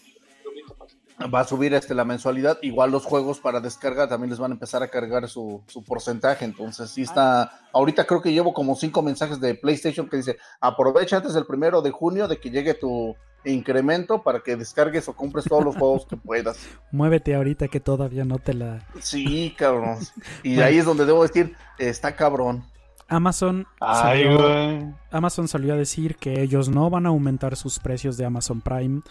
va 1.32 1.40
a 1.40 1.44
subir 1.44 1.74
este, 1.74 1.94
la 1.94 2.04
mensualidad. 2.04 2.58
Igual 2.62 2.90
los 2.90 3.04
juegos 3.04 3.40
para 3.40 3.60
descarga 3.60 4.08
también 4.08 4.30
les 4.30 4.38
van 4.38 4.50
a 4.52 4.54
empezar 4.54 4.82
a 4.82 4.88
cargar 4.88 5.28
su, 5.28 5.62
su 5.66 5.84
porcentaje. 5.84 6.44
Entonces, 6.44 6.90
sí 6.90 7.02
está. 7.02 7.60
Ahorita 7.72 8.04
creo 8.04 8.20
que 8.20 8.32
llevo 8.32 8.52
como 8.52 8.74
cinco 8.76 9.02
mensajes 9.02 9.40
de 9.40 9.54
PlayStation 9.54 10.08
que 10.08 10.16
dice: 10.18 10.38
aprovecha 10.60 11.16
antes 11.18 11.34
del 11.34 11.46
primero 11.46 11.82
de 11.82 11.90
junio 11.90 12.28
de 12.28 12.38
que 12.38 12.50
llegue 12.50 12.74
tu 12.74 13.14
incremento 13.44 14.22
para 14.22 14.40
que 14.40 14.56
descargues 14.56 15.06
o 15.08 15.14
compres 15.14 15.44
todos 15.44 15.64
los 15.64 15.76
juegos 15.76 16.06
que 16.06 16.16
puedas. 16.16 16.58
Muévete 16.92 17.34
ahorita 17.34 17.68
que 17.68 17.80
todavía 17.80 18.24
no 18.24 18.38
te 18.38 18.54
la. 18.54 18.86
Sí, 19.00 19.54
cabrón. 19.56 19.98
Y 20.42 20.54
Bueno. 20.54 20.66
ahí 20.66 20.78
es 20.78 20.84
donde 20.84 21.06
debo 21.06 21.22
decir: 21.22 21.54
está 21.78 22.16
cabrón. 22.16 22.64
Amazon 23.06 23.66
Ay, 23.80 24.24
salió. 24.24 24.94
Amazon 25.10 25.46
salió 25.46 25.74
a 25.74 25.76
decir 25.76 26.16
que 26.16 26.40
ellos 26.40 26.70
no 26.70 26.88
van 26.88 27.04
a 27.04 27.10
aumentar 27.10 27.54
sus 27.54 27.78
precios 27.78 28.16
de 28.16 28.24
Amazon 28.24 28.62
Prime 28.62 29.02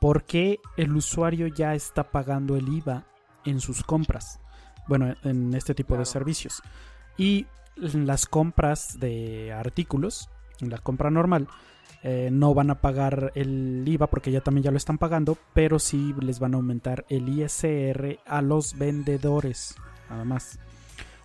porque 0.00 0.60
el 0.76 0.94
usuario 0.96 1.46
ya 1.46 1.74
está 1.74 2.10
pagando 2.10 2.56
el 2.56 2.68
IVA 2.68 3.04
en 3.44 3.60
sus 3.60 3.82
compras. 3.82 4.40
Bueno, 4.86 5.14
en 5.24 5.54
este 5.54 5.74
tipo 5.74 5.96
de 5.96 6.04
servicios. 6.04 6.62
Y 7.16 7.46
las 7.76 8.26
compras 8.26 8.98
de 9.00 9.52
artículos, 9.52 10.28
en 10.60 10.70
la 10.70 10.78
compra 10.78 11.10
normal, 11.10 11.48
eh, 12.02 12.28
no 12.30 12.52
van 12.52 12.70
a 12.70 12.80
pagar 12.82 13.32
el 13.34 13.82
IVA 13.86 14.08
porque 14.08 14.30
ya 14.30 14.42
también 14.42 14.64
ya 14.64 14.70
lo 14.70 14.76
están 14.76 14.98
pagando, 14.98 15.38
pero 15.54 15.78
sí 15.78 16.14
les 16.20 16.38
van 16.38 16.52
a 16.54 16.58
aumentar 16.58 17.06
el 17.08 17.28
ISR 17.28 18.18
a 18.26 18.42
los 18.42 18.76
vendedores, 18.76 19.74
nada 20.10 20.24
más. 20.24 20.58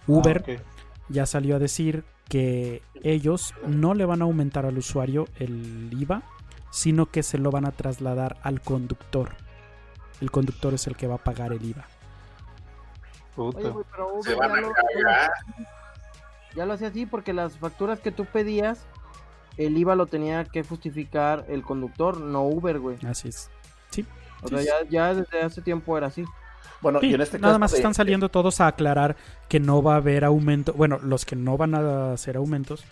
Uber 0.08 0.44
Ah, 0.48 0.52
ok. 0.54 0.62
ya 1.10 1.26
salió 1.26 1.58
a 1.58 1.60
decir 1.60 2.06
que 2.30 2.82
ellos 3.04 3.54
no 3.68 3.94
le 3.94 4.06
van 4.06 4.22
a 4.22 4.26
aumentar 4.26 4.66
al 4.66 4.78
usuario 4.78 5.28
el 5.38 5.90
IVA, 6.00 6.24
sino 6.72 7.06
que 7.08 7.24
se 7.24 7.38
lo 7.38 7.52
van 7.52 7.66
a 7.66 7.72
trasladar 7.72 8.38
al 8.44 8.62
conductor. 8.62 9.32
El 10.22 10.32
conductor 10.32 10.74
es 10.74 10.86
el 10.88 10.96
que 10.96 11.08
va 11.08 11.16
a 11.16 11.24
pagar 11.24 11.54
el 11.54 11.64
IVA. 11.64 11.86
Puta. 13.36 13.60
Oye, 13.60 13.70
güey, 13.70 13.86
pero 13.92 14.14
Uber 14.14 14.24
Se 14.24 14.36
van 14.36 14.52
ya 14.52 14.58
a 14.58 14.62
lo, 14.62 14.74
ya 16.56 16.66
lo 16.66 16.74
hacía 16.74 16.88
así 16.90 17.06
porque 17.06 17.34
las 17.34 17.58
facturas 17.58 18.00
que 18.00 18.12
tú 18.12 18.26
pedías, 18.26 18.86
el 19.58 19.78
IVA 19.78 19.96
lo 19.96 20.08
tenía 20.08 20.44
que 20.46 20.64
justificar 20.64 21.46
el 21.48 21.64
conductor, 21.64 22.20
no 22.20 22.44
Uber, 22.44 22.80
güey. 22.80 22.98
Así 23.08 23.30
es. 23.30 23.50
Sí. 23.92 24.06
O 24.42 24.48
Sí, 24.50 24.56
sea, 24.56 24.60
sí. 24.60 24.68
ya, 24.68 24.90
ya 24.90 25.14
desde 25.14 25.42
hace 25.42 25.62
tiempo 25.62 25.98
era 25.98 26.08
así. 26.08 26.26
Bueno, 26.82 27.00
Sí, 27.02 27.08
y 27.08 27.14
en 27.14 27.22
este 27.22 27.40
nada 27.40 27.54
caso 27.54 27.60
más 27.60 27.72
de- 27.72 27.78
están 27.78 27.94
saliendo 27.94 28.30
todos 28.30 28.62
a 28.62 28.68
aclarar 28.68 29.16
que 29.50 29.60
no 29.60 29.82
va 29.84 29.94
a 29.94 29.98
haber 29.98 30.24
aumento. 30.26 30.74
Bueno, 30.74 30.98
los 31.02 31.26
que 31.26 31.36
no 31.36 31.58
van 31.58 31.76
a 31.76 32.14
hacer 32.14 32.38
aumentos, 32.38 32.84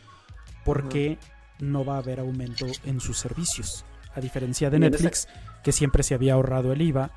porque 0.65 1.17
no 1.59 1.85
va 1.85 1.95
a 1.95 1.99
haber 1.99 2.19
aumento 2.19 2.65
en 2.85 2.99
sus 2.99 3.17
servicios. 3.17 3.85
A 4.15 4.19
diferencia 4.19 4.69
de 4.69 4.79
Netflix, 4.79 5.27
que 5.63 5.71
siempre 5.71 6.01
se 6.01 6.15
había 6.15 6.33
ahorrado 6.33 6.73
el 6.73 6.81
IVA 6.81 7.11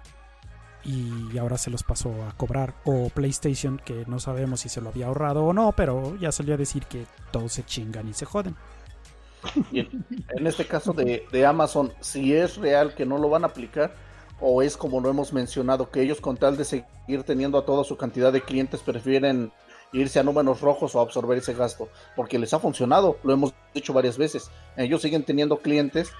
y 0.85 1.37
ahora 1.39 1.59
se 1.59 1.71
los 1.71 1.83
pasó 1.83 2.11
a 2.25 2.37
cobrar. 2.37 2.75
O 2.85 3.09
PlayStation, 3.09 3.81
que 3.85 4.05
no 4.07 4.21
sabemos 4.21 4.61
si 4.61 4.69
se 4.69 4.81
lo 4.81 4.91
había 4.91 5.07
ahorrado 5.07 5.45
o 5.45 5.53
no, 5.53 5.73
pero 5.73 6.17
ya 6.17 6.33
salió 6.33 6.55
a 6.55 6.59
decir 6.59 6.85
que 6.85 7.07
todos 7.31 7.53
se 7.53 7.65
chingan 7.65 8.09
y 8.09 8.12
se 8.12 8.27
joden. 8.27 8.57
Y 9.73 9.81
en 9.81 10.47
este 10.47 10.67
caso 10.67 10.93
de, 10.93 11.27
de 11.33 11.47
Amazon, 11.47 11.93
si 12.01 12.35
es 12.35 12.57
real 12.57 12.95
que 12.95 13.07
no 13.07 13.17
lo 13.17 13.31
van 13.31 13.45
a 13.45 13.47
aplicar, 13.47 13.95
o 14.41 14.62
es 14.62 14.77
como 14.77 15.01
lo 15.01 15.11
hemos 15.11 15.33
mencionado, 15.33 15.91
que 15.91 16.03
ellos 16.03 16.21
con 16.21 16.37
tal 16.37 16.57
de 16.57 16.65
seguir 16.65 17.23
teniendo 17.25 17.59
a 17.59 17.65
toda 17.65 17.85
su 17.85 17.97
cantidad 17.97 18.33
de 18.33 18.43
clientes 18.43 18.81
prefieren 18.81 19.53
irse 19.93 20.21
a 20.21 20.23
números 20.23 20.61
rojos 20.61 20.95
o 20.95 21.01
absorber 21.01 21.39
ese 21.39 21.55
gasto, 21.55 21.89
porque 22.17 22.39
les 22.39 22.55
ha 22.55 22.59
funcionado, 22.59 23.19
lo 23.23 23.33
hemos 23.33 23.55
dicho 23.75 23.93
varias 23.93 24.19
veces. 24.19 24.51
Ellos 24.77 25.03
siguen 25.03 25.25
teniendo 25.25 25.59
clientes, 25.59 26.12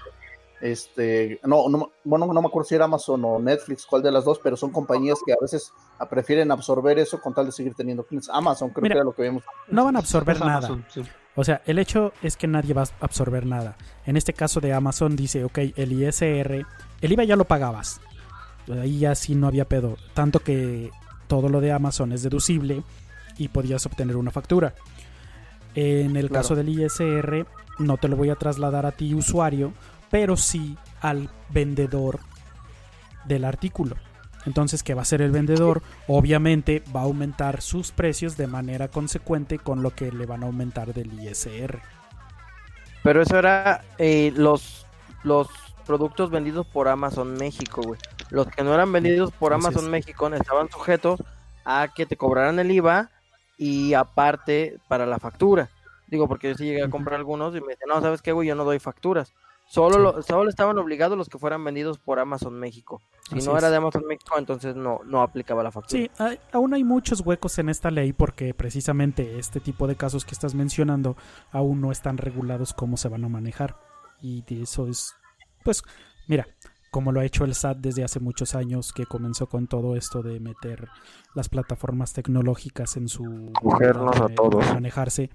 este, 0.61 1.39
no, 1.43 1.67
no, 1.69 1.91
bueno, 2.03 2.27
no 2.27 2.41
me 2.41 2.47
acuerdo 2.47 2.67
si 2.67 2.75
era 2.75 2.85
Amazon 2.85 3.23
o 3.25 3.39
Netflix, 3.39 3.85
cuál 3.85 4.03
de 4.03 4.11
las 4.11 4.25
dos, 4.25 4.39
pero 4.43 4.55
son 4.55 4.71
compañías 4.71 5.19
que 5.25 5.33
a 5.33 5.37
veces 5.41 5.73
prefieren 6.09 6.51
absorber 6.51 6.99
eso 6.99 7.19
con 7.19 7.33
tal 7.33 7.47
de 7.47 7.51
seguir 7.51 7.73
teniendo 7.73 8.03
clientes. 8.03 8.29
Amazon 8.31 8.69
creo 8.69 8.83
Mira, 8.83 8.93
que 8.93 8.97
era 8.97 9.05
lo 9.05 9.13
que 9.13 9.23
vemos. 9.23 9.43
No 9.67 9.85
van 9.85 9.95
a 9.95 9.99
absorber 9.99 10.35
Es 10.35 10.41
nada. 10.41 10.67
Amazon, 10.67 10.85
sí. 10.89 11.01
O 11.35 11.43
sea, 11.43 11.61
el 11.65 11.79
hecho 11.79 12.11
es 12.21 12.35
que 12.35 12.47
nadie 12.47 12.73
va 12.73 12.83
a 12.83 12.87
absorber 12.99 13.45
nada. 13.45 13.77
En 14.05 14.17
este 14.17 14.33
caso 14.33 14.59
de 14.59 14.73
Amazon 14.73 15.15
dice, 15.15 15.45
ok, 15.45 15.59
el 15.75 15.93
ISR, 15.93 16.65
el 17.01 17.11
IVA 17.11 17.23
ya 17.23 17.35
lo 17.35 17.45
pagabas. 17.45 18.01
Ahí 18.69 18.99
ya 18.99 19.15
sí 19.15 19.33
no 19.35 19.47
había 19.47 19.65
pedo. 19.65 19.95
Tanto 20.13 20.39
que 20.39 20.91
todo 21.27 21.47
lo 21.47 21.61
de 21.61 21.71
Amazon 21.71 22.11
es 22.11 22.23
deducible 22.23 22.83
y 23.41 23.47
podías 23.47 23.85
obtener 23.85 24.15
una 24.17 24.31
factura. 24.31 24.73
En 25.75 26.15
el 26.17 26.27
Claro. 26.29 26.43
caso 26.43 26.55
del 26.55 26.69
ISR, 26.69 27.45
no 27.79 27.97
te 27.97 28.07
lo 28.07 28.15
voy 28.15 28.29
a 28.29 28.35
trasladar 28.35 28.85
a 28.85 28.91
ti, 28.91 29.13
usuario, 29.13 29.73
pero 30.09 30.37
sí 30.37 30.77
al 31.01 31.29
vendedor 31.49 32.19
del 33.25 33.45
artículo. 33.45 33.95
Entonces, 34.45 34.81
¿qué 34.83 34.95
va 34.95 35.01
a 35.01 35.03
hacer 35.03 35.21
el 35.21 35.31
vendedor? 35.31 35.83
Obviamente 36.07 36.83
va 36.95 37.01
a 37.01 37.03
aumentar 37.03 37.61
sus 37.61 37.91
precios 37.91 38.37
de 38.37 38.47
manera 38.47 38.87
consecuente 38.87 39.59
con 39.59 39.83
lo 39.83 39.91
que 39.91 40.11
le 40.11 40.25
van 40.25 40.43
a 40.43 40.47
aumentar 40.47 40.93
del 40.93 41.13
ISR. 41.13 41.79
Pero 43.03 43.21
eso 43.21 43.37
era 43.37 43.83
eh, 43.99 44.33
los, 44.35 44.87
los 45.23 45.47
productos 45.85 46.31
vendidos 46.31 46.65
por 46.67 46.87
Amazon 46.87 47.33
México, 47.35 47.81
güey. 47.83 47.99
Los 48.31 48.47
que 48.47 48.63
no 48.63 48.73
eran 48.73 48.91
vendidos 48.91 49.31
por 49.31 49.53
Amazon. 49.53 49.89
México 49.91 50.27
estaban 50.29 50.69
sujetos 50.71 51.21
a 51.63 51.89
que 51.93 52.05
te 52.07 52.17
cobraran 52.17 52.57
el 52.59 52.71
IVA 52.71 53.10
y 53.63 53.93
aparte 53.93 54.79
para 54.87 55.05
la 55.05 55.19
factura. 55.19 55.69
Digo, 56.07 56.27
porque 56.27 56.49
yo 56.49 56.55
sí 56.55 56.65
llegué 56.65 56.83
a 56.83 56.89
comprar 56.89 57.19
algunos 57.19 57.55
y 57.55 57.61
me 57.61 57.67
decían, 57.67 57.89
no, 57.89 58.01
¿sabes 58.01 58.23
qué, 58.23 58.31
güey? 58.31 58.47
Yo 58.47 58.55
no 58.55 58.63
doy 58.65 58.79
facturas. 58.79 59.33
Solo, 59.67 59.99
lo- 59.99 60.21
solo 60.23 60.49
estaban 60.49 60.77
obligados 60.79 61.15
los 61.15 61.29
que 61.29 61.37
fueran 61.37 61.63
vendidos 61.63 61.99
por 61.99 62.17
Amazon 62.19 62.59
México. 62.59 63.01
Si 63.29 63.37
Así 63.37 63.47
no 63.47 63.55
era 63.57 63.69
de 63.69 63.77
Amazon 63.77 64.03
México, 64.07 64.33
entonces 64.39 64.75
no, 64.75 65.01
no 65.05 65.21
aplicaba 65.21 65.61
la 65.61 65.71
factura. 65.71 66.01
Sí, 66.01 66.11
hay- 66.17 66.39
aún 66.51 66.73
hay 66.73 66.83
muchos 66.83 67.21
huecos 67.21 67.59
en 67.59 67.69
esta 67.69 67.91
ley 67.91 68.13
porque 68.13 68.53
precisamente 68.55 69.37
este 69.37 69.59
tipo 69.59 69.85
de 69.87 69.95
casos 69.95 70.25
que 70.25 70.31
estás 70.33 70.55
mencionando 70.55 71.15
aún 71.51 71.79
no 71.81 71.91
están 71.91 72.17
regulados 72.17 72.73
cómo 72.73 72.97
se 72.97 73.09
van 73.09 73.23
a 73.23 73.29
manejar. 73.29 73.77
Y 74.21 74.41
de 74.41 74.63
eso 74.63 74.87
es, 74.87 75.13
pues, 75.63 75.83
mira, 76.27 76.47
como 76.91 77.13
lo 77.13 77.21
ha 77.21 77.25
hecho 77.25 77.45
el 77.45 77.55
SAT 77.55 77.77
desde 77.77 78.03
hace 78.03 78.19
muchos 78.19 78.53
años, 78.53 78.91
que 78.91 79.05
comenzó 79.05 79.47
con 79.47 79.67
todo 79.67 79.95
esto 79.95 80.21
de 80.21 80.39
meter 80.41 80.89
las 81.33 81.47
plataformas 81.47 82.13
tecnológicas 82.13 82.97
en 82.97 83.07
su 83.07 83.51
Cogernos 83.53 84.19
a 84.19 84.27
todos. 84.27 84.65
manejarse. 84.73 85.29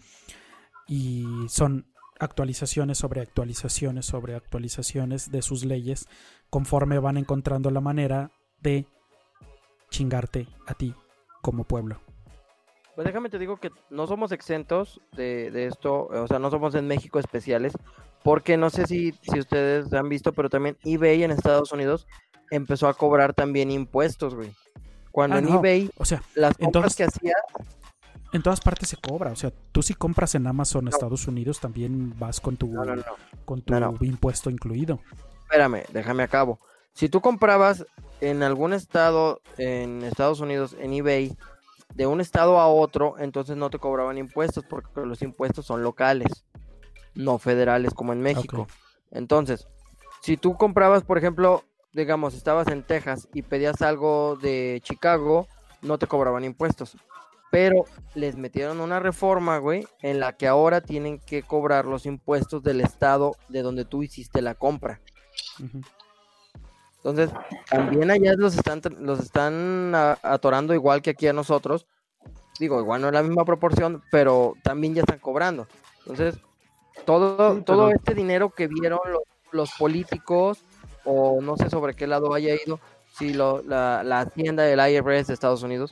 Y 0.87 1.25
son 1.49 1.87
actualizaciones 2.21 2.99
sobre 2.99 3.21
actualizaciones 3.21 4.07
sobre 4.07 4.35
actualizaciones 4.35 5.31
de 5.31 5.43
sus 5.43 5.65
leyes 5.65 6.09
conforme 6.49 6.99
van 6.99 7.17
encontrando 7.17 7.71
la 7.71 7.81
manera 7.81 8.31
de 8.61 8.87
chingarte 9.91 10.49
a 10.67 10.75
ti 10.75 10.95
como 11.43 11.65
pueblo. 11.65 12.01
Pues 12.95 13.07
déjame 13.07 13.29
te 13.29 13.39
digo 13.39 13.59
que 13.59 13.71
no 13.91 14.07
somos 14.07 14.33
exentos 14.33 15.01
de, 15.13 15.51
de 15.51 15.67
esto, 15.67 16.07
o 16.07 16.27
sea, 16.27 16.39
no 16.39 16.51
somos 16.51 16.75
en 16.75 16.87
México 16.87 17.19
especiales, 17.19 17.75
porque 18.27 18.57
no 18.57 18.71
sé 18.71 18.87
si, 18.87 19.13
si 19.23 19.39
ustedes 19.39 19.93
han 19.93 20.09
visto, 20.09 20.33
pero 20.33 20.51
también 20.51 20.77
eBay 20.85 21.23
en 21.23 21.31
Estados 21.31 21.71
Unidos 21.71 22.07
empezó 22.51 22.89
a 22.89 22.95
cobrar 22.95 23.35
también 23.35 23.71
impuestos, 23.71 24.35
güey. 24.35 24.53
Cuando 25.13 25.37
Ah, 25.37 25.39
en 25.39 25.45
no. 25.47 25.55
eBay 25.59 25.91
O 25.97 26.05
sea, 26.05 26.23
las 26.35 26.57
compras 26.57 26.97
que 26.97 27.05
hacía, 27.05 27.35
en 28.33 28.43
todas 28.43 28.61
partes 28.61 28.89
se 28.89 28.97
cobra. 28.97 29.31
O 29.31 29.37
sea, 29.37 29.53
tú 29.73 29.81
si 29.83 29.95
compras 29.95 30.35
en 30.35 30.47
Amazon 30.47 30.89
Estados 30.89 31.27
Unidos 31.29 31.61
también 31.61 32.19
vas 32.19 32.41
con 32.41 32.57
tu, 32.57 32.67
no, 32.67 32.85
no, 32.85 32.97
no, 32.97 33.05
con 33.45 33.63
tu 33.63 33.73
No, 33.73 33.81
no. 33.81 33.97
impuesto 34.01 34.51
incluido. 34.51 35.01
espérame, 35.45 35.85
déjame 35.93 36.23
acabo. 36.25 36.59
Si 36.93 37.09
tú 37.09 37.21
comprabas 37.21 37.87
en 38.21 38.43
algún 38.43 38.73
estado 38.73 39.41
en 39.57 40.03
Estados 40.03 40.41
Unidos 40.41 40.75
en 40.81 40.93
eBay 40.95 41.37
de 41.95 42.07
un 42.07 42.21
estado 42.21 42.59
a 42.59 42.67
otro, 42.67 43.15
entonces 43.19 43.57
no 43.57 43.71
te 43.71 43.79
cobraban 43.79 44.19
impuestos 44.19 44.65
porque 44.69 45.03
los 45.07 45.23
impuestos 45.23 45.65
son 45.67 45.83
locales, 45.83 46.45
no 47.17 47.39
federales 47.39 47.93
como 47.95 48.13
en 48.13 48.21
México. 48.21 48.69
Entonces, 49.11 49.67
si 50.23 50.37
tú 50.37 50.57
comprabas, 50.57 51.03
por 51.03 51.19
ejemplo, 51.19 51.65
digamos, 51.93 52.35
estabas 52.35 52.69
en 52.69 52.85
Texas 52.85 53.29
y 53.33 53.43
pedías 53.43 53.83
algo 53.83 54.37
de 54.37 54.81
Chicago, 54.85 55.49
no 55.83 55.99
te 55.99 56.07
cobraban 56.07 56.45
impuestos. 56.45 56.97
Pero 57.51 57.85
les 58.15 58.37
metieron 58.37 58.81
una 58.81 59.01
reforma, 59.01 59.59
güey, 59.59 59.87
en 60.03 60.21
la 60.21 60.37
que 60.37 60.47
ahora 60.47 60.81
tienen 60.81 61.19
que 61.19 61.43
cobrar 61.43 61.87
los 61.87 62.05
impuestos 62.05 62.63
del 62.63 62.81
estado 62.81 63.37
de 63.49 63.63
donde 63.63 63.85
tú 63.85 64.03
hiciste 64.03 64.43
la 64.43 64.55
compra. 64.55 65.01
Entonces, 66.97 67.31
también 67.71 68.11
allá 68.11 68.35
los 68.37 68.57
están, 68.57 68.83
los 68.99 69.21
están 69.21 69.93
atorando 69.95 70.75
igual 70.75 71.03
que 71.03 71.11
aquí 71.11 71.29
a 71.29 71.33
nosotros. 71.33 71.87
Digo, 72.59 72.81
igual 72.81 73.01
no 73.01 73.07
es 73.09 73.15
la 73.15 73.23
misma 73.23 73.45
proporción, 73.45 74.03
pero 74.11 74.55
también 74.63 74.95
ya 74.95 75.03
están 75.03 75.21
cobrando. 75.21 75.69
Entonces, 76.01 76.41
todo, 77.07 77.63
todo 77.63 77.91
este 77.91 78.15
dinero 78.15 78.51
que 78.51 78.67
vieron 78.67 79.01
los, 79.11 79.23
los 79.53 79.71
políticos, 79.73 80.65
o 81.05 81.41
no 81.41 81.57
sé 81.57 81.71
sobre 81.71 81.95
qué 81.95 82.07
lado 82.07 82.35
haya 82.35 82.55
ido, 82.55 82.79
si 83.17 83.33
lo, 83.33 83.63
la, 83.63 84.03
la 84.03 84.21
hacienda 84.21 84.65
del 84.65 84.79
IRS 84.79 85.29
de 85.29 85.35
Estados 85.35 85.63
Unidos 85.63 85.91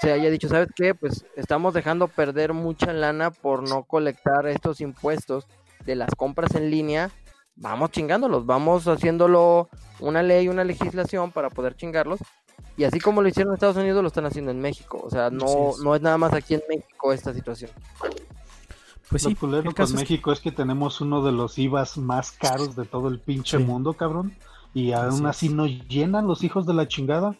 se 0.00 0.12
haya 0.12 0.30
dicho, 0.30 0.48
¿sabes 0.48 0.68
qué? 0.74 0.94
Pues 0.94 1.26
estamos 1.36 1.74
dejando 1.74 2.08
perder 2.08 2.54
mucha 2.54 2.92
lana 2.92 3.30
por 3.30 3.68
no 3.68 3.84
colectar 3.84 4.46
estos 4.46 4.80
impuestos 4.80 5.46
de 5.84 5.94
las 5.94 6.14
compras 6.14 6.54
en 6.54 6.70
línea. 6.70 7.10
Vamos 7.56 7.90
chingándolos, 7.90 8.46
vamos 8.46 8.88
haciéndolo 8.88 9.68
una 9.98 10.22
ley, 10.22 10.48
una 10.48 10.64
legislación 10.64 11.32
para 11.32 11.50
poder 11.50 11.76
chingarlos. 11.76 12.20
Y 12.78 12.84
así 12.84 12.98
como 12.98 13.20
lo 13.20 13.28
hicieron 13.28 13.52
en 13.52 13.56
Estados 13.56 13.76
Unidos, 13.76 14.00
lo 14.00 14.08
están 14.08 14.24
haciendo 14.24 14.50
en 14.50 14.60
México. 14.60 15.02
O 15.04 15.10
sea, 15.10 15.28
no, 15.28 15.72
no 15.82 15.94
es 15.94 16.00
nada 16.00 16.16
más 16.16 16.32
aquí 16.32 16.54
en 16.54 16.62
México 16.66 17.12
esta 17.12 17.34
situación. 17.34 17.70
Pues 19.10 19.22
sí, 19.22 19.30
Lo 19.30 19.36
culero 19.36 19.58
el 19.58 19.64
con 19.66 19.74
caso 19.74 19.94
es 19.94 20.00
que- 20.00 20.04
México 20.04 20.32
es 20.32 20.40
que 20.40 20.52
tenemos 20.52 21.00
uno 21.00 21.22
de 21.22 21.32
los 21.32 21.58
IVAs 21.58 21.98
más 21.98 22.30
caros 22.32 22.76
de 22.76 22.84
todo 22.84 23.08
el 23.08 23.18
pinche 23.18 23.58
Sí. 23.58 23.64
mundo, 23.64 23.94
cabrón. 23.94 24.34
Y 24.72 24.92
aún 24.92 25.26
Así 25.26 25.46
así 25.46 25.48
nos 25.48 25.68
llenan 25.88 26.26
los 26.28 26.44
hijos 26.44 26.64
de 26.66 26.74
la 26.74 26.86
chingada. 26.86 27.34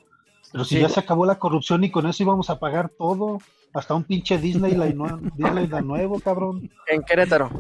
Pero 0.51 0.65
si 0.65 0.75
Sí. 0.77 0.81
ya 0.81 0.89
se 0.89 0.99
acabó 0.99 1.27
la 1.27 1.39
corrupción 1.39 1.85
y 1.85 1.91
con 1.93 2.07
eso 2.09 2.25
íbamos 2.25 2.51
a 2.51 2.59
pagar 2.59 2.89
todo, 2.89 3.39
hasta 3.73 3.95
un 3.95 4.03
pinche 4.03 4.37
Disneyland, 4.37 4.95
nue- 4.97 5.21
Disneyland 5.37 5.87
nuevo, 5.87 6.19
cabrón, 6.19 6.69
En 6.89 7.03
Querétaro. 7.03 7.51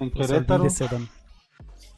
en 0.00 0.10
Querétaro. 0.10 0.66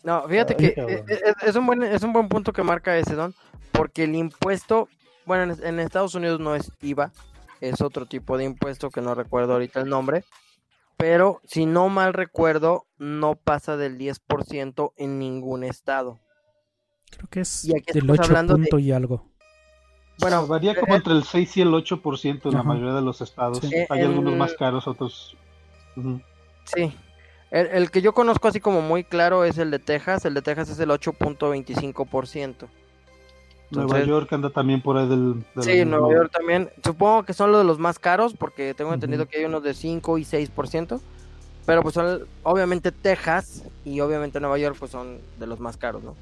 No, 0.05 0.29
fíjate 0.29 0.55
Ay, 0.59 0.75
que 0.75 0.81
eh, 0.81 1.05
eh, 1.09 1.35
es, 1.47 1.57
un 1.57 1.65
buen, 1.67 1.83
es 1.83 2.03
un 2.03 2.13
buen 2.13 2.29
punto 2.29 2.53
que 2.53 2.63
marca 2.63 2.97
ese, 2.99 3.15
Don, 3.15 3.35
porque 3.73 4.05
el 4.05 4.15
impuesto, 4.15 4.89
bueno, 5.25 5.55
en, 5.55 5.67
en 5.67 5.81
Estados 5.81 6.15
Unidos 6.15 6.41
no 6.41 6.55
es 6.55 6.71
IVA, 6.83 7.11
es 7.63 7.81
otro 7.81 8.05
tipo 8.07 8.37
de 8.37 8.45
impuesto 8.45 8.91
que 8.91 9.01
no 9.01 9.15
recuerdo 9.15 9.55
ahorita 9.55 9.81
el 9.81 9.89
nombre, 9.89 10.25
pero 10.99 11.41
si 11.45 11.65
no 11.65 11.89
mal 11.89 12.13
recuerdo, 12.13 12.87
no 12.99 13.37
pasa 13.37 13.79
del 13.79 13.97
10% 13.97 14.93
en 14.99 15.19
ningún 15.19 15.65
estado. 15.65 16.19
Creo 17.11 17.29
que 17.31 17.41
es 17.41 17.65
Y 17.65 17.71
aquí 17.75 17.93
del 17.95 18.03
estamos 18.03 18.19
8 18.19 18.29
hablando 18.29 18.55
de- 18.55 18.59
punto 18.65 18.79
y 18.79 18.93
algo. 18.93 19.25
Bueno, 20.21 20.47
varía 20.49 20.75
como 20.75 20.95
eh, 20.95 20.97
entre 20.97 21.13
el 21.15 21.23
6 21.23 21.57
y 21.59 21.61
el 21.63 21.69
8% 21.73 22.49
en 22.49 22.55
la 22.55 22.63
mayoría 22.65 22.93
de 22.95 23.03
los 23.03 23.21
estados. 23.21 23.61
Sí. 23.61 23.73
Hay 23.89 24.01
En- 24.01 24.07
algunos 24.07 24.35
más 24.37 24.53
caros, 24.55 24.87
otros. 24.89 25.37
Sí. 26.65 26.93
El, 27.51 27.67
el 27.69 27.91
que 27.93 28.03
yo 28.03 28.13
conozco 28.13 28.49
así 28.49 28.59
como 28.61 28.83
muy 28.83 29.05
claro 29.05 29.45
es 29.45 29.57
el 29.59 29.71
de 29.71 29.79
Texas. 29.79 30.25
El 30.25 30.35
de 30.35 30.43
Texas 30.43 30.69
es 30.71 30.81
el 30.81 30.91
8.25%. 30.91 32.69
Nueva 33.71 34.03
York 34.05 34.33
anda 34.33 34.51
también 34.51 34.81
por 34.81 34.97
ahí 34.97 35.09
del. 35.09 35.45
del 35.55 35.65
Sí, 35.65 35.85
Nueva 35.85 36.13
York 36.13 36.33
también. 36.33 36.71
Supongo 36.83 37.25
que 37.25 37.35
son 37.35 37.53
los 37.53 37.61
de 37.61 37.65
los 37.67 37.79
más 37.79 37.99
caros 37.99 38.35
porque 38.35 38.75
tengo 38.75 38.95
entendido 38.95 39.27
que 39.27 39.39
hay 39.39 39.45
unos 39.45 39.63
de 39.63 39.75
5 39.75 40.19
y 40.19 40.25
6%. 40.25 41.01
Pero 41.67 41.83
pues 41.83 41.95
son 41.95 42.27
obviamente 42.45 42.93
Texas 42.93 43.63
y 43.85 44.01
obviamente 44.01 44.41
Nueva 44.41 44.57
York 44.57 44.77
pues 44.79 44.91
son 44.91 45.19
de 45.39 45.47
los 45.47 45.61
más 45.61 45.77
caros, 45.77 46.03
¿no? 46.03 46.15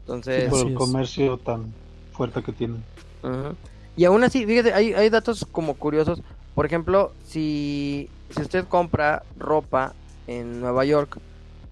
Entonces, 0.00 0.48
por 0.48 0.58
Así 0.58 0.66
el 0.66 0.72
es. 0.72 0.78
comercio 0.78 1.38
tan 1.38 1.72
fuerte 2.12 2.42
que 2.42 2.50
tienen. 2.52 2.82
Ujú. 3.22 3.54
Y 3.96 4.04
aún 4.04 4.24
así, 4.24 4.44
fíjate, 4.46 4.72
hay, 4.72 4.94
hay 4.94 5.10
datos 5.10 5.46
como 5.52 5.74
curiosos. 5.74 6.22
Por 6.56 6.66
ejemplo, 6.66 7.12
si, 7.24 8.08
si 8.30 8.42
usted 8.42 8.66
compra 8.66 9.22
ropa 9.38 9.92
en 10.26 10.60
Nueva 10.60 10.84
York, 10.84 11.18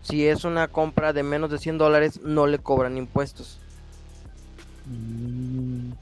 si 0.02 0.26
es 0.26 0.44
una 0.44 0.68
compra 0.68 1.12
de 1.12 1.24
menos 1.24 1.50
de 1.50 1.58
100 1.58 1.78
dólares, 1.78 2.20
no 2.22 2.46
le 2.46 2.58
cobran 2.60 2.96
impuestos. 2.98 3.58
Mm, 4.86 5.92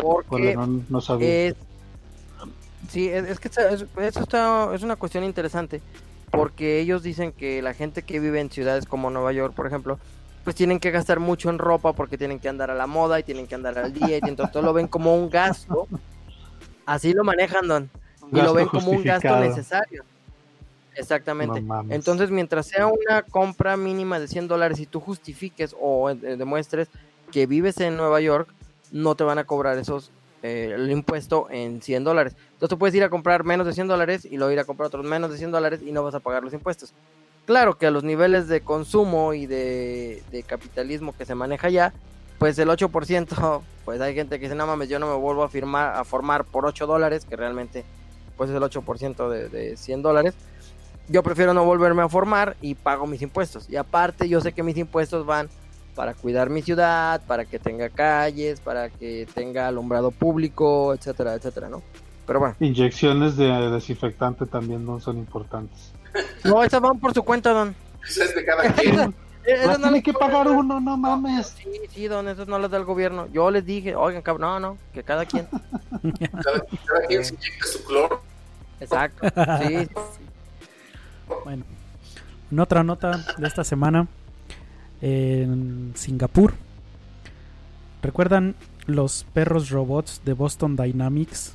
Porque 0.00 0.54
no, 0.54 0.66
no 0.88 1.00
sabía. 1.00 1.48
es... 1.48 1.54
Sí, 2.88 3.08
es, 3.08 3.24
es 3.24 3.38
que 3.40 3.48
es- 3.48 3.86
eso 3.96 4.20
está, 4.20 4.74
es 4.74 4.82
una 4.82 4.96
cuestión 4.96 5.24
interesante. 5.24 5.80
Porque 6.30 6.80
ellos 6.80 7.02
dicen 7.02 7.32
que 7.32 7.60
la 7.62 7.74
gente 7.74 8.02
que 8.02 8.18
vive 8.18 8.40
en 8.40 8.50
ciudades 8.50 8.86
como 8.86 9.10
Nueva 9.10 9.32
York, 9.32 9.54
por 9.54 9.66
ejemplo, 9.66 9.98
pues 10.44 10.56
tienen 10.56 10.80
que 10.80 10.90
gastar 10.90 11.20
mucho 11.20 11.50
en 11.50 11.58
ropa 11.58 11.92
porque 11.92 12.16
tienen 12.18 12.40
que 12.40 12.48
andar 12.48 12.70
a 12.70 12.74
la 12.74 12.86
moda 12.86 13.20
y 13.20 13.22
tienen 13.22 13.46
que 13.46 13.54
andar 13.54 13.78
al 13.78 13.92
día 13.92 14.16
y 14.16 14.20
entonces 14.28 14.50
todo 14.52 14.62
lo 14.62 14.72
ven 14.72 14.88
como 14.88 15.14
un 15.14 15.28
gasto. 15.30 15.86
Así 16.86 17.12
lo 17.12 17.22
manejan, 17.22 17.68
Don. 17.68 17.90
Y 18.32 18.36
lo 18.40 18.54
ven 18.54 18.66
como 18.68 18.90
un 18.92 19.04
gasto 19.04 19.38
necesario. 19.40 20.04
Exactamente. 20.94 21.60
No. 21.60 21.84
Entonces, 21.90 22.30
mientras 22.30 22.66
sea 22.66 22.86
una 22.86 23.22
compra 23.22 23.76
mínima 23.76 24.18
de 24.18 24.26
100 24.28 24.48
dólares 24.48 24.80
y 24.80 24.86
tú 24.86 25.00
justifiques 25.00 25.74
o 25.78 26.10
eh, 26.10 26.14
demuestres 26.14 26.88
que 27.32 27.46
vives 27.46 27.80
en 27.80 27.96
Nueva 27.96 28.20
York, 28.20 28.48
no 28.92 29.16
te 29.16 29.24
van 29.24 29.38
a 29.38 29.44
cobrar 29.44 29.78
esos 29.78 30.12
eh, 30.42 30.72
el 30.74 30.90
impuesto 30.90 31.46
en 31.50 31.80
100 31.80 32.02
dólares. 32.02 32.34
Entonces, 32.36 32.68
tú 32.68 32.78
puedes 32.78 32.94
ir 32.96 33.04
a 33.04 33.10
comprar 33.10 33.44
menos 33.44 33.64
de 33.64 33.72
100 33.72 33.86
dólares 33.86 34.24
y 34.24 34.36
luego 34.36 34.52
ir 34.52 34.58
a 34.58 34.64
comprar 34.64 34.88
otros 34.88 35.04
menos 35.04 35.30
de 35.30 35.38
100 35.38 35.52
dólares 35.52 35.80
y 35.86 35.92
no 35.92 36.02
vas 36.02 36.14
a 36.14 36.20
pagar 36.20 36.42
los 36.42 36.52
impuestos. 36.52 36.92
Claro 37.46 37.78
que 37.78 37.86
a 37.86 37.90
los 37.92 38.02
niveles 38.02 38.48
de 38.48 38.60
consumo 38.60 39.34
y 39.34 39.46
de, 39.46 40.44
capitalismo 40.46 41.16
que 41.16 41.26
se 41.26 41.34
maneja 41.36 41.70
ya, 41.70 41.92
pues 42.38 42.58
el 42.58 42.68
8%, 42.68 43.62
pues 43.84 44.00
hay 44.00 44.14
gente 44.14 44.38
que 44.38 44.46
dice, 44.46 44.56
no 44.56 44.66
mames, 44.66 44.88
yo 44.88 44.98
no 44.98 45.06
me 45.06 45.14
vuelvo 45.14 45.44
a 45.44 45.48
firmar, 45.48 45.94
a 45.94 46.04
formar 46.04 46.44
por 46.44 46.66
8 46.66 46.86
dólares, 46.86 47.24
que 47.24 47.36
realmente 47.36 47.84
pues 48.36 48.50
es 48.50 48.56
el 48.56 48.62
8% 48.62 49.28
de, 49.28 49.48
de 49.48 49.76
100 49.76 50.02
dólares. 50.02 50.34
Yo 51.08 51.22
prefiero 51.22 51.54
no 51.54 51.64
volverme 51.64 52.02
a 52.02 52.08
formar 52.08 52.56
y 52.60 52.74
pago 52.74 53.06
mis 53.06 53.22
impuestos. 53.22 53.70
Y 53.70 53.76
aparte 53.76 54.28
yo 54.28 54.40
sé 54.40 54.52
que 54.52 54.62
mis 54.62 54.76
impuestos 54.76 55.24
van 55.24 55.48
para 55.94 56.14
cuidar 56.14 56.50
mi 56.50 56.62
ciudad, 56.62 57.20
para 57.26 57.44
que 57.44 57.58
tenga 57.58 57.88
calles, 57.88 58.60
para 58.60 58.88
que 58.88 59.26
tenga 59.34 59.68
alumbrado 59.68 60.10
público, 60.10 60.94
etcétera, 60.94 61.34
etcétera, 61.34 61.68
¿no? 61.68 61.82
Pero 62.26 62.40
bueno, 62.40 62.54
Inyecciones 62.60 63.36
de 63.36 63.70
desinfectante 63.70 64.46
también 64.46 64.84
no 64.86 65.00
son 65.00 65.18
importantes. 65.18 65.92
no, 66.44 66.62
esas 66.62 66.80
van 66.80 66.98
por 66.98 67.12
su 67.12 67.22
cuenta, 67.22 67.50
don. 67.50 67.74
Esa 68.08 68.24
es 68.24 68.34
de 68.34 68.44
cada 68.44 68.72
quien. 68.72 69.14
Esas 69.44 69.66
Las 69.66 69.78
no 69.80 69.86
tiene 69.88 70.02
que 70.04 70.12
pagar 70.12 70.46
uno, 70.48 70.80
no 70.80 70.96
mames. 70.96 71.48
Sí, 71.58 71.68
sí, 71.90 72.06
don, 72.06 72.28
esas 72.28 72.46
no 72.46 72.60
las 72.60 72.70
da 72.70 72.78
el 72.78 72.84
gobierno. 72.84 73.26
Yo 73.32 73.50
les 73.50 73.66
dije, 73.66 73.96
oigan, 73.96 74.22
cabrón, 74.22 74.42
no, 74.42 74.60
no, 74.60 74.78
que 74.94 75.02
cada 75.02 75.26
quien. 75.26 75.48
Cada, 76.30 76.60
cada 76.86 77.06
quien 77.08 77.24
se 77.24 77.34
inyecta 77.34 77.66
su 77.66 77.84
cloro. 77.84 78.22
Exacto. 78.80 79.28
Sí, 79.66 79.88
Bueno, 81.44 81.64
en 82.50 82.60
otra 82.60 82.84
nota 82.84 83.24
de 83.36 83.46
esta 83.48 83.64
semana, 83.64 84.06
en 85.02 85.92
Singapur, 85.96 86.54
¿recuerdan 88.02 88.54
los 88.86 89.26
perros 89.34 89.70
robots 89.70 90.22
de 90.24 90.32
Boston 90.32 90.76
Dynamics? 90.76 91.54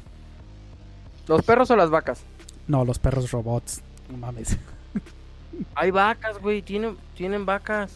¿Los 1.27 1.41
perros 1.43 1.71
o 1.71 1.75
las 1.75 1.89
vacas? 1.89 2.21
No, 2.67 2.85
los 2.85 2.99
perros 2.99 3.31
robots. 3.31 3.81
No 4.11 4.17
mames. 4.17 4.57
Hay 5.75 5.91
vacas, 5.91 6.39
güey, 6.39 6.61
tienen, 6.61 6.97
tienen 7.15 7.45
vacas. 7.45 7.91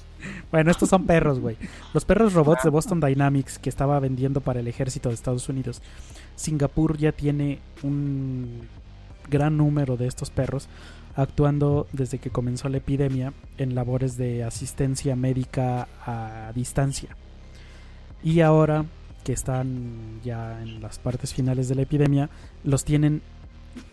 Bueno, 0.52 0.72
estos 0.72 0.90
son 0.90 1.06
perros, 1.06 1.40
güey. 1.40 1.58
Los 1.94 2.06
perros 2.06 2.34
robots 2.34 2.64
de 2.64 2.70
Boston 2.70 3.00
Dynamics 3.00 3.60
que 3.60 3.70
estaba 3.70 4.00
vendiendo 4.00 4.42
para 4.42 4.62
el 4.62 4.68
ejército 4.68 5.10
de 5.10 5.16
Estados 5.16 5.48
Unidos. 5.50 5.82
Singapur 6.36 6.98
ya 6.98 7.12
tiene 7.12 7.60
un 7.84 8.68
gran 9.30 9.58
número 9.58 9.98
de 9.98 10.08
estos 10.08 10.30
perros 10.30 10.68
actuando 11.16 11.88
desde 11.92 12.20
que 12.20 12.30
comenzó 12.30 12.70
la 12.70 12.78
epidemia 12.78 13.34
en 13.58 13.76
labores 13.76 14.18
de 14.18 14.44
asistencia 14.44 15.16
médica 15.16 15.88
a 16.06 16.52
distancia. 16.54 17.16
Y 18.24 18.42
ahora 18.42 18.86
que 19.24 19.34
están 19.34 20.20
ya 20.24 20.62
en 20.62 20.82
las 20.82 21.00
partes 21.00 21.34
finales 21.34 21.68
de 21.70 21.76
la 21.76 21.84
epidemia, 21.84 22.30
los 22.64 22.84
tienen 22.84 23.22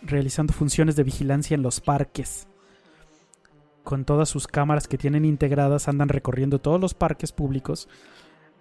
realizando 0.03 0.53
funciones 0.53 0.97
de 0.97 1.05
vigilancia 1.05 1.55
en 1.55 1.63
los 1.63 1.81
parques. 1.81 2.47
Con 3.85 4.05
todas 4.05 4.29
sus 4.29 4.47
cámaras 4.47 4.87
que 4.87 4.99
tienen 4.99 5.25
integradas, 5.25 5.89
andan 5.89 6.09
recorriendo 6.09 6.61
todos 6.61 6.81
los 6.81 6.95
parques 6.95 7.33
públicos 7.33 7.89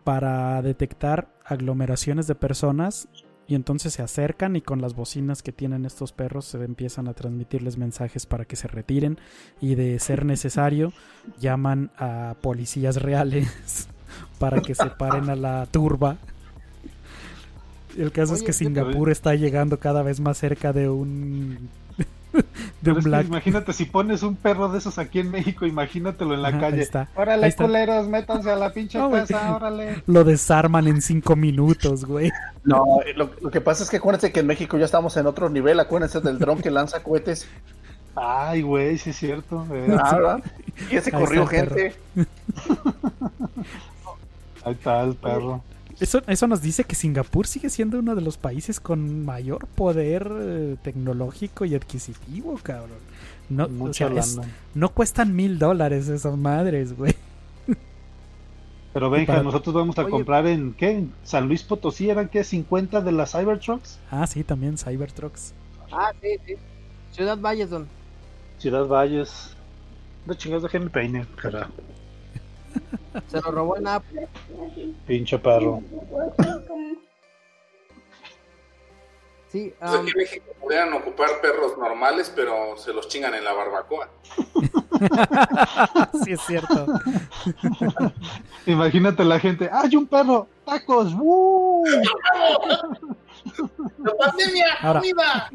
para 0.03 0.61
detectar 0.61 1.27
aglomeraciones 1.43 2.27
de 2.27 2.35
personas 2.35 3.09
y 3.47 3.55
entonces 3.55 3.93
se 3.93 4.01
acercan 4.01 4.55
y 4.55 4.61
con 4.61 4.81
las 4.81 4.93
bocinas 4.93 5.41
que 5.41 5.51
tienen 5.51 5.85
estos 5.85 6.11
perros 6.11 6.45
se 6.45 6.63
empiezan 6.63 7.07
a 7.07 7.13
transmitirles 7.13 7.77
mensajes 7.77 8.25
para 8.25 8.45
que 8.45 8.57
se 8.57 8.67
retiren 8.67 9.17
y 9.61 9.75
de 9.75 9.99
ser 9.99 10.25
necesario 10.25 10.91
llaman 11.39 11.91
a 11.97 12.35
policías 12.41 13.01
reales 13.01 13.87
para 14.39 14.61
que 14.61 14.75
separen 14.75 15.29
a 15.29 15.35
la 15.35 15.65
turba. 15.71 16.17
El 17.97 18.11
caso 18.11 18.35
es 18.35 18.41
que 18.41 18.47
¿qué 18.47 18.53
Singapur 18.53 19.09
está 19.09 19.33
llegando 19.33 19.79
cada 19.79 20.03
vez 20.03 20.19
más 20.19 20.37
cerca 20.37 20.71
de 20.71 20.89
un 20.89 21.69
de 22.81 22.91
un 22.91 22.99
black. 23.03 23.27
imagínate, 23.27 23.73
si 23.73 23.85
pones 23.85 24.23
un 24.23 24.35
perro 24.35 24.69
de 24.69 24.77
esos 24.79 24.97
aquí 24.97 25.19
en 25.19 25.31
México, 25.31 25.65
imagínatelo 25.65 26.33
en 26.33 26.41
la 26.41 26.49
Ajá, 26.49 26.57
ahí 26.57 26.61
calle. 26.71 26.81
está. 26.83 27.01
Ahí 27.01 27.07
Órale, 27.15 27.47
está. 27.47 27.63
culeros, 27.65 28.07
métanse 28.07 28.49
a 28.51 28.55
la 28.55 28.71
pinche 28.71 28.97
No, 28.99 29.11
casa, 29.11 29.55
órale. 29.55 30.03
Lo 30.07 30.23
desarman 30.23 30.87
en 30.87 31.01
cinco 31.01 31.35
minutos, 31.35 32.05
güey. 32.05 32.31
No, 32.63 32.99
lo, 33.15 33.29
lo 33.41 33.49
que 33.51 33.61
pasa 33.61 33.83
es 33.83 33.89
que 33.89 33.97
acuérdense 33.97 34.31
que 34.31 34.39
en 34.41 34.47
México 34.47 34.77
ya 34.77 34.85
estamos 34.85 35.15
en 35.17 35.25
otro 35.27 35.49
nivel. 35.49 35.79
Acuérdense 35.79 36.19
del 36.21 36.39
dron 36.39 36.61
que 36.61 36.71
lanza 36.71 37.01
cohetes. 37.03 37.47
Ay, 38.15 38.63
güey, 38.63 38.97
sí 38.97 39.11
es 39.11 39.15
cierto. 39.17 39.65
eh. 39.71 39.95
Ah, 40.01 40.15
¿verdad? 40.15 40.43
Y 40.89 40.95
ese 40.95 41.15
Ahí 41.15 41.21
corrió 41.21 41.45
gente. 41.47 41.95
Ahí 44.65 44.73
está 44.73 45.03
el 45.03 45.15
perro. 45.15 45.61
Eso, 45.99 46.21
eso 46.27 46.47
nos 46.47 46.61
dice 46.61 46.83
que 46.83 46.93
Singapur 46.95 47.47
sigue 47.47 47.69
siendo 47.69 47.97
uno 47.99 48.13
de 48.15 48.21
los 48.21 48.37
países 48.37 48.79
con 48.79 49.25
mayor 49.25 49.65
poder 49.67 50.29
eh, 50.31 50.75
tecnológico 50.83 51.65
y 51.65 51.73
adquisitivo, 51.75 52.59
cabrón. 52.61 52.99
No, 53.49 53.65
o 53.65 53.69
Mucha 53.69 54.07
sea, 54.09 54.19
es- 54.19 54.35
lana. 54.35 54.51
no 54.75 54.89
cuestan 54.89 55.35
mil 55.35 55.57
dólares 55.57 56.07
esas 56.07 56.37
madres, 56.37 56.95
güey. 56.95 57.15
Pero 58.93 59.09
Benja, 59.09 59.33
para- 59.33 59.43
nosotros 59.43 59.73
vamos 59.75 59.97
a 59.97 60.01
Oye. 60.03 60.11
comprar 60.11 60.47
en, 60.47 60.73
¿qué? 60.73 60.91
En 60.91 61.13
San 61.23 61.47
Luis 61.47 61.63
Potosí, 61.63 62.09
¿eran 62.09 62.29
qué? 62.29 62.41
¿50 62.41 63.01
de 63.03 63.11
las 63.11 63.31
Cybertrucks? 63.31 63.99
Ah, 64.09 64.25
sí, 64.25 64.43
también 64.43 64.77
Cybertrucks. 64.77 65.53
Ah, 65.91 66.11
sí, 66.21 66.29
sí. 66.45 66.55
Ciudad 67.11 67.37
Valles, 67.39 67.69
don. 67.69 67.87
Ciudad 68.57 68.85
Valles. 68.87 69.55
No 70.25 70.33
chingados, 70.33 70.63
déjenme 70.63 70.89
peine, 70.89 71.25
carajo. 71.35 71.71
Se 73.27 73.41
lo 73.41 73.51
robó 73.51 73.77
en 73.77 73.87
Apple. 73.87 74.27
Pinche 75.05 75.39
perro. 75.39 75.81
Sí, 79.49 79.73
aquí 79.79 79.95
en 79.95 80.17
México 80.17 80.45
podrían 80.59 80.91
ocupar 80.93 81.39
perros 81.41 81.77
normales, 81.77 82.31
pero 82.35 82.75
se 82.77 82.91
los 82.91 83.07
chingan 83.07 83.33
en 83.33 83.45
la 83.45 83.53
barbacoa. 83.53 84.09
sí, 86.25 86.33
es 86.33 86.41
cierto. 86.41 86.85
Imagínate 88.65 89.23
la 89.23 89.39
gente, 89.39 89.69
¡ay, 89.71 89.95
un 89.95 90.05
perro! 90.05 90.47
¡Tacos! 90.65 91.13
¡Woo! 91.15 91.85
¡La 93.99 94.13
pandemia! 94.19 94.73
Ahora, 94.81 94.99
¡Comida! 94.99 95.49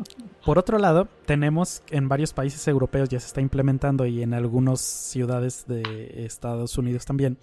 Por 0.45 0.59
otro 0.59 0.79
lado, 0.79 1.09
tenemos 1.25 1.83
en 1.91 2.09
varios 2.09 2.33
países 2.33 2.67
europeos 2.67 3.09
ya 3.09 3.21
se 3.21 3.27
está 3.27 3.41
implementando 3.41 4.07
y 4.07 4.23
en 4.23 4.35
algunas 4.35 4.81
ciudades 4.81 5.67
de 5.69 6.25
Estados 6.25 6.77
Unidos 6.79 7.05
también 7.05 7.39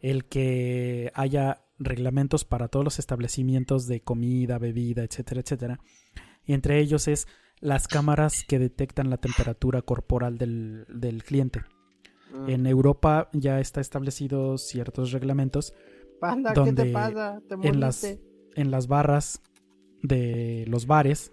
el 0.00 0.24
que 0.24 1.10
haya 1.14 1.64
reglamentos 1.78 2.44
para 2.44 2.68
todos 2.68 2.84
los 2.84 2.98
establecimientos 2.98 3.86
de 3.88 4.02
comida, 4.02 4.58
bebida, 4.58 5.02
etcétera, 5.02 5.40
etcétera. 5.40 5.80
Y 6.44 6.52
entre 6.52 6.78
ellos 6.78 7.08
es 7.08 7.26
las 7.60 7.88
cámaras 7.88 8.44
que 8.46 8.58
detectan 8.58 9.10
la 9.10 9.16
temperatura 9.16 9.82
corporal 9.82 10.38
del, 10.38 10.86
del 10.88 11.24
cliente. 11.24 11.62
mm. 12.32 12.50
En 12.50 12.66
Europa 12.66 13.30
ya 13.32 13.60
está 13.60 13.80
establecido 13.80 14.58
ciertos 14.58 15.12
reglamentos 15.12 15.74
Panda, 16.20 16.50
¿qué 16.50 16.54
te 16.54 16.60
donde 16.60 16.84
pasa? 16.86 17.40
¿Te 17.48 17.54
en 17.68 17.80
las, 17.80 18.04
en 18.04 18.70
las 18.70 18.86
barras 18.86 19.40
de 20.02 20.64
los 20.68 20.86
bares 20.86 21.32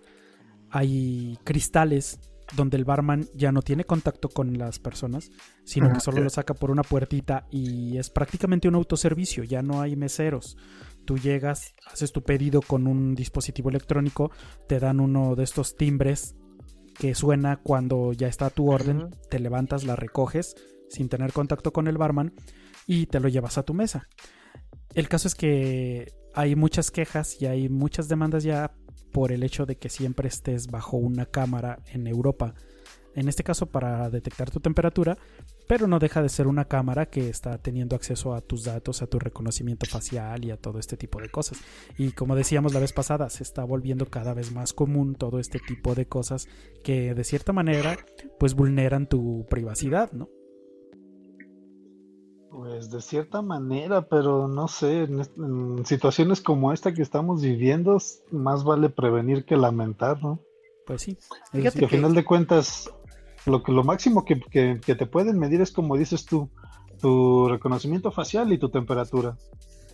hay 0.71 1.37
cristales 1.43 2.19
donde 2.55 2.77
el 2.77 2.85
barman 2.85 3.27
ya 3.35 3.51
no 3.51 3.61
tiene 3.61 3.83
contacto 3.83 4.29
con 4.29 4.57
las 4.57 4.79
personas, 4.79 5.31
sino 5.63 5.91
que 5.93 5.99
solo 5.99 6.21
lo 6.21 6.29
saca 6.29 6.53
por 6.53 6.71
una 6.71 6.83
puertita 6.83 7.45
y 7.51 7.97
es 7.97 8.09
prácticamente 8.09 8.67
un 8.67 8.75
autoservicio, 8.75 9.43
ya 9.43 9.61
no 9.61 9.81
hay 9.81 9.95
meseros. 9.95 10.57
Tú 11.05 11.17
llegas, 11.17 11.75
haces 11.91 12.11
tu 12.11 12.23
pedido 12.23 12.61
con 12.61 12.87
un 12.87 13.15
dispositivo 13.15 13.69
electrónico, 13.69 14.31
te 14.67 14.79
dan 14.79 14.99
uno 14.99 15.35
de 15.35 15.43
estos 15.43 15.75
timbres 15.75 16.35
que 16.97 17.15
suena 17.15 17.57
cuando 17.57 18.13
ya 18.13 18.27
está 18.27 18.49
tu 18.49 18.71
orden, 18.71 19.09
te 19.29 19.39
levantas, 19.39 19.83
la 19.83 19.95
recoges 19.95 20.55
sin 20.89 21.07
tener 21.07 21.31
contacto 21.33 21.71
con 21.71 21.87
el 21.87 21.97
barman 21.97 22.33
y 22.87 23.05
te 23.05 23.19
lo 23.19 23.29
llevas 23.29 23.57
a 23.57 23.63
tu 23.63 23.73
mesa. 23.73 24.07
El 24.95 25.07
caso 25.07 25.27
es 25.27 25.35
que 25.35 26.11
hay 26.33 26.55
muchas 26.55 26.91
quejas 26.91 27.41
y 27.41 27.45
hay 27.45 27.69
muchas 27.69 28.07
demandas 28.07 28.43
ya 28.43 28.71
por 29.11 29.31
el 29.31 29.43
hecho 29.43 29.65
de 29.65 29.77
que 29.77 29.89
siempre 29.89 30.27
estés 30.27 30.67
bajo 30.67 30.97
una 30.97 31.25
cámara 31.25 31.79
en 31.91 32.07
Europa. 32.07 32.53
En 33.15 33.27
este 33.27 33.43
caso 33.43 33.65
para 33.65 34.09
detectar 34.09 34.51
tu 34.51 34.59
temperatura, 34.59 35.17
pero 35.67 35.87
no 35.87 35.99
deja 35.99 36.21
de 36.21 36.29
ser 36.29 36.47
una 36.47 36.65
cámara 36.65 37.07
que 37.07 37.29
está 37.29 37.57
teniendo 37.57 37.95
acceso 37.95 38.33
a 38.33 38.41
tus 38.41 38.63
datos, 38.63 39.01
a 39.01 39.07
tu 39.07 39.19
reconocimiento 39.19 39.85
facial 39.87 40.45
y 40.45 40.51
a 40.51 40.57
todo 40.57 40.79
este 40.79 40.95
tipo 40.95 41.19
de 41.19 41.29
cosas. 41.29 41.59
Y 41.97 42.11
como 42.11 42.35
decíamos 42.35 42.73
la 42.73 42.79
vez 42.79 42.93
pasada, 42.93 43.29
se 43.29 43.43
está 43.43 43.63
volviendo 43.63 44.05
cada 44.05 44.33
vez 44.33 44.51
más 44.51 44.73
común 44.73 45.15
todo 45.15 45.39
este 45.39 45.59
tipo 45.59 45.95
de 45.95 46.07
cosas 46.07 46.47
que 46.83 47.13
de 47.13 47.23
cierta 47.23 47.51
manera 47.51 47.97
pues 48.39 48.53
vulneran 48.53 49.07
tu 49.07 49.45
privacidad, 49.49 50.11
¿no? 50.11 50.29
Pues 52.51 52.89
de 52.89 53.01
cierta 53.01 53.41
manera, 53.41 54.01
pero 54.07 54.47
no 54.47 54.67
sé, 54.67 55.03
en, 55.03 55.85
situaciones 55.85 56.41
como 56.41 56.73
esta 56.73 56.93
que 56.93 57.01
estamos 57.03 57.41
viviendo, 57.41 57.97
más 58.31 58.63
vale 58.63 58.89
prevenir 58.89 59.45
que 59.45 59.55
lamentar, 59.55 60.21
¿no? 60.23 60.39
Pues 60.87 61.03
sí. 61.03 61.17
Fíjate 61.51 61.79
Que 61.79 61.85
a 61.85 61.87
que- 61.89 61.95
final 61.95 62.13
de 62.15 62.25
cuentas, 62.25 62.89
lo 63.45 63.61
que 63.61 63.71
lo 63.71 63.83
máximo 63.83 64.25
que, 64.25 64.39
que- 64.39 64.79
que 64.83 64.95
te 64.95 65.05
pueden 65.05 65.37
medir 65.37 65.61
es 65.61 65.71
como 65.71 65.95
dices 65.95 66.25
tú, 66.25 66.49
tu 66.99 67.47
reconocimiento 67.47 68.11
facial 68.11 68.51
y 68.51 68.57
tu 68.57 68.69
temperatura. 68.69 69.37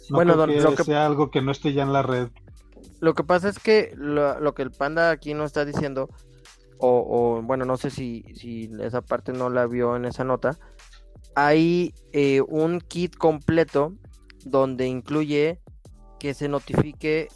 No 0.09 0.15
Bueno, 0.17 0.33
creo 0.33 0.45
don- 0.45 0.55
que 0.55 0.61
lo 0.61 0.75
que- 0.75 0.83
sea 0.85 1.05
algo 1.05 1.29
que 1.31 1.41
no 1.41 1.51
esté 1.51 1.73
ya 1.73 1.83
en 1.83 1.91
la 1.91 2.03
red. 2.03 2.29
Lo 3.01 3.13
que 3.13 3.23
pasa 3.23 3.49
es 3.49 3.59
que 3.59 3.91
lo, 3.97 4.39
lo 4.39 4.53
que 4.53 4.61
el 4.61 4.71
panda 4.71 5.11
aquí 5.11 5.33
nos 5.33 5.47
está 5.47 5.65
diciendo, 5.65 6.07
o, 6.77 7.37
o, 7.37 7.41
bueno, 7.41 7.65
no 7.65 7.75
sé 7.77 7.89
si, 7.89 8.23
si 8.33 8.69
esa 8.81 9.01
parte 9.01 9.33
no 9.33 9.49
la 9.49 9.65
vio 9.67 9.95
en 9.97 10.05
esa 10.05 10.23
nota, 10.23 10.57
hay 11.35 11.93
eh, 12.13 12.41
un 12.41 12.79
kit 12.81 13.15
completo 13.15 13.93
donde 14.45 14.87
incluye 14.87 15.61
que 16.19 16.33
se 16.33 16.47
notifique 16.47 17.27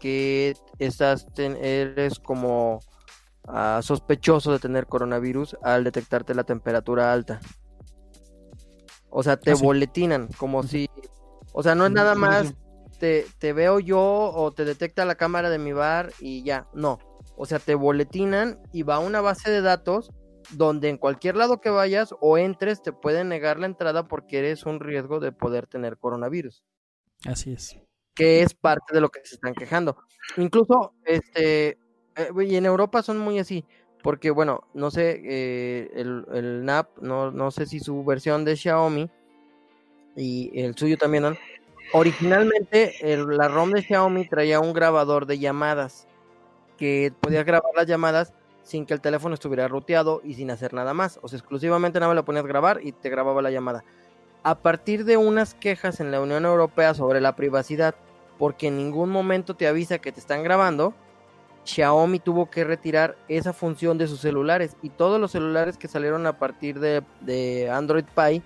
que 0.00 0.54
estás 0.78 1.26
ten- 1.34 1.56
eres 1.62 2.18
como 2.18 2.80
ah, 3.46 3.80
sospechoso 3.82 4.52
de 4.52 4.58
tener 4.58 4.86
coronavirus 4.86 5.56
al 5.62 5.84
detectarte 5.84 6.34
la 6.34 6.44
temperatura 6.44 7.12
alta. 7.12 7.40
O 9.10 9.22
sea, 9.22 9.36
te 9.36 9.52
Ah, 9.52 9.54
boletinan 9.54 10.28
como 10.38 10.62
si, 10.62 10.88
o 11.52 11.62
sea, 11.62 11.74
no 11.74 11.86
es 11.86 11.92
nada 11.92 12.14
Sí, 12.14 12.20
más 12.20 12.54
te, 12.98 13.26
te 13.38 13.52
veo 13.52 13.78
yo 13.80 14.00
o 14.00 14.52
te 14.52 14.64
detecta 14.64 15.04
la 15.04 15.16
cámara 15.16 15.50
de 15.50 15.58
mi 15.58 15.72
bar 15.72 16.12
y 16.20 16.42
ya, 16.44 16.68
no. 16.74 16.98
O 17.36 17.46
sea, 17.46 17.58
te 17.58 17.74
boletinan 17.74 18.60
y 18.72 18.82
va 18.84 18.96
a 18.96 19.00
una 19.00 19.20
base 19.20 19.50
de 19.50 19.60
datos 19.62 20.10
donde 20.52 20.88
en 20.88 20.98
cualquier 20.98 21.36
lado 21.36 21.60
que 21.60 21.70
vayas 21.70 22.14
o 22.20 22.38
entres 22.38 22.82
te 22.82 22.92
pueden 22.92 23.28
negar 23.28 23.58
la 23.58 23.66
entrada 23.66 24.06
porque 24.08 24.38
eres 24.38 24.64
un 24.66 24.80
riesgo 24.80 25.20
de 25.20 25.32
poder 25.32 25.66
tener 25.66 25.98
coronavirus, 25.98 26.62
Así 27.26 27.52
es. 27.52 27.78
que 28.14 28.42
es 28.42 28.54
parte 28.54 28.94
de 28.94 29.00
lo 29.00 29.08
que 29.08 29.20
se 29.24 29.36
están 29.36 29.54
quejando. 29.54 29.96
Incluso, 30.36 30.92
este, 31.04 31.78
eh, 32.16 32.30
y 32.46 32.56
en 32.56 32.66
Europa 32.66 33.02
son 33.02 33.18
muy 33.18 33.38
así, 33.38 33.64
porque 34.02 34.30
bueno, 34.30 34.68
no 34.74 34.90
sé, 34.90 35.20
eh, 35.24 35.90
el, 35.94 36.24
el 36.32 36.64
NAP, 36.64 36.98
no, 36.98 37.30
no 37.30 37.50
sé 37.50 37.66
si 37.66 37.80
su 37.80 38.04
versión 38.04 38.44
de 38.44 38.56
Xiaomi 38.56 39.08
y 40.16 40.50
el 40.60 40.76
suyo 40.76 40.96
también, 40.98 41.22
¿no? 41.24 41.36
originalmente 41.94 43.12
el- 43.12 43.26
la 43.36 43.48
ROM 43.48 43.70
de 43.70 43.82
Xiaomi 43.82 44.26
traía 44.28 44.60
un 44.60 44.72
grabador 44.72 45.26
de 45.26 45.38
llamadas 45.38 46.06
que 46.78 47.12
podías 47.20 47.44
grabar 47.44 47.70
las 47.76 47.86
llamadas 47.86 48.32
sin 48.62 48.86
que 48.86 48.94
el 48.94 49.00
teléfono 49.00 49.34
estuviera 49.34 49.68
ruteado 49.68 50.20
y 50.24 50.34
sin 50.34 50.50
hacer 50.50 50.72
nada 50.72 50.94
más. 50.94 51.18
O 51.22 51.28
sea, 51.28 51.38
exclusivamente 51.38 51.98
nada 51.98 52.10
más 52.10 52.16
le 52.16 52.22
ponías 52.22 52.46
grabar 52.46 52.80
y 52.82 52.92
te 52.92 53.10
grababa 53.10 53.42
la 53.42 53.50
llamada. 53.50 53.84
A 54.42 54.56
partir 54.56 55.04
de 55.04 55.16
unas 55.16 55.54
quejas 55.54 56.00
en 56.00 56.10
la 56.10 56.20
Unión 56.20 56.44
Europea 56.44 56.94
sobre 56.94 57.20
la 57.20 57.36
privacidad, 57.36 57.94
porque 58.38 58.68
en 58.68 58.76
ningún 58.76 59.10
momento 59.10 59.54
te 59.54 59.68
avisa 59.68 59.98
que 59.98 60.12
te 60.12 60.20
están 60.20 60.42
grabando, 60.42 60.94
Xiaomi 61.64 62.18
tuvo 62.18 62.50
que 62.50 62.64
retirar 62.64 63.16
esa 63.28 63.52
función 63.52 63.98
de 63.98 64.08
sus 64.08 64.20
celulares 64.20 64.76
y 64.82 64.88
todos 64.88 65.20
los 65.20 65.30
celulares 65.30 65.78
que 65.78 65.86
salieron 65.86 66.26
a 66.26 66.38
partir 66.38 66.80
de, 66.80 67.02
de 67.20 67.70
Android 67.70 68.04
Pie 68.16 68.42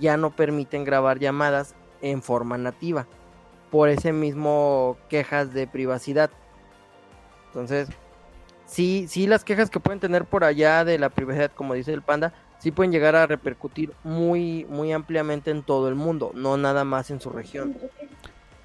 ya 0.00 0.16
no 0.16 0.34
permiten 0.34 0.84
grabar 0.84 1.20
llamadas 1.20 1.76
en 2.02 2.22
forma 2.22 2.58
nativa 2.58 3.06
por 3.70 3.88
ese 3.88 4.12
mismo 4.12 4.96
quejas 5.08 5.52
de 5.52 5.66
privacidad. 5.66 6.30
Entonces, 7.48 7.88
sí, 8.66 9.06
sí 9.08 9.26
las 9.26 9.44
quejas 9.44 9.70
que 9.70 9.80
pueden 9.80 10.00
tener 10.00 10.24
por 10.24 10.44
allá 10.44 10.84
de 10.84 10.98
la 10.98 11.08
privacidad, 11.08 11.50
como 11.52 11.74
dice 11.74 11.92
el 11.92 12.02
panda, 12.02 12.32
sí 12.58 12.70
pueden 12.70 12.92
llegar 12.92 13.16
a 13.16 13.26
repercutir 13.26 13.92
muy, 14.04 14.64
muy 14.68 14.92
ampliamente 14.92 15.50
en 15.50 15.62
todo 15.62 15.88
el 15.88 15.94
mundo, 15.94 16.32
no 16.34 16.56
nada 16.56 16.84
más 16.84 17.10
en 17.10 17.20
su 17.20 17.30
región. 17.30 17.76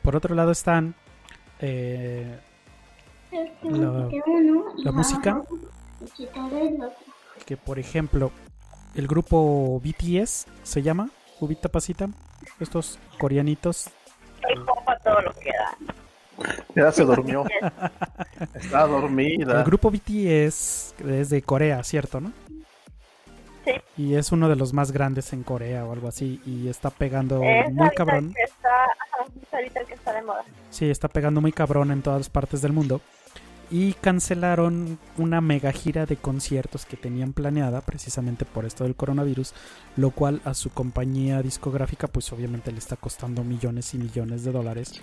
Por 0.02 0.16
otro 0.16 0.36
lado 0.36 0.52
están 0.52 0.96
eh, 1.60 2.40
la, 3.64 4.10
la 4.78 4.92
música, 4.92 5.42
que 7.46 7.58
por 7.58 7.80
ejemplo, 7.80 8.32
el 8.96 9.08
grupo 9.08 9.80
BTS 9.80 10.48
se 10.64 10.82
llama, 10.82 11.10
Ubita 11.40 11.70
Pasita, 11.70 12.10
estos 12.60 13.00
coreanitos. 13.20 13.90
El 14.50 14.66
compa 14.66 14.98
todo 15.00 15.22
lo 15.22 15.34
que 15.34 15.52
da. 15.52 15.94
Ya 16.76 16.92
se 16.92 17.04
durmió. 17.04 17.46
Está 18.56 18.88
dormida. 18.88 19.60
El 19.60 19.64
grupo 19.66 19.92
BTS 19.92 20.96
es 21.08 21.30
de 21.30 21.42
Corea, 21.42 21.84
¿cierto, 21.84 22.20
no? 22.22 22.32
Sí. 23.66 23.72
Y 23.98 24.16
es 24.16 24.32
uno 24.32 24.50
de 24.50 24.56
los 24.56 24.74
más 24.74 24.92
grandes 24.92 25.34
en 25.34 25.44
Corea 25.44 25.86
o 25.86 25.94
algo 25.94 26.08
así. 26.08 26.42
Y 26.46 26.68
está 26.68 26.90
pegando 26.90 27.42
Es 27.44 27.72
muy 27.72 27.90
cabrón. 27.92 28.34
que 28.34 28.42
está, 28.44 28.86
es 29.42 29.54
ahorita 29.54 29.80
el 29.82 29.86
que 29.86 29.94
está 29.94 30.14
de 30.14 30.22
moda. 30.24 30.44
Sí, 30.72 30.90
está 30.90 31.08
pegando 31.08 31.42
muy 31.42 31.52
cabrón 31.52 31.92
en 31.92 32.02
todas 32.02 32.30
partes 32.30 32.62
del 32.62 32.74
mundo. 32.74 33.02
Y 33.70 33.94
cancelaron 33.94 34.98
una 35.18 35.40
mega 35.40 35.72
gira 35.72 36.06
de 36.06 36.18
conciertos 36.18 36.86
que 36.86 36.98
tenían 36.98 37.32
planeada 37.32 37.80
precisamente 37.82 38.44
por 38.44 38.66
esto 38.66 38.84
del 38.84 38.96
coronavirus, 38.96 39.54
lo 39.96 40.12
cual 40.12 40.42
a 40.44 40.54
su 40.56 40.72
compañía 40.72 41.42
discográfica 41.42 42.08
pues 42.08 42.34
obviamente 42.34 42.72
le 42.74 42.80
está 42.80 42.98
costando 42.98 43.46
millones 43.46 43.94
y 43.94 43.98
millones 43.98 44.44
de 44.44 44.52
dólares. 44.52 45.02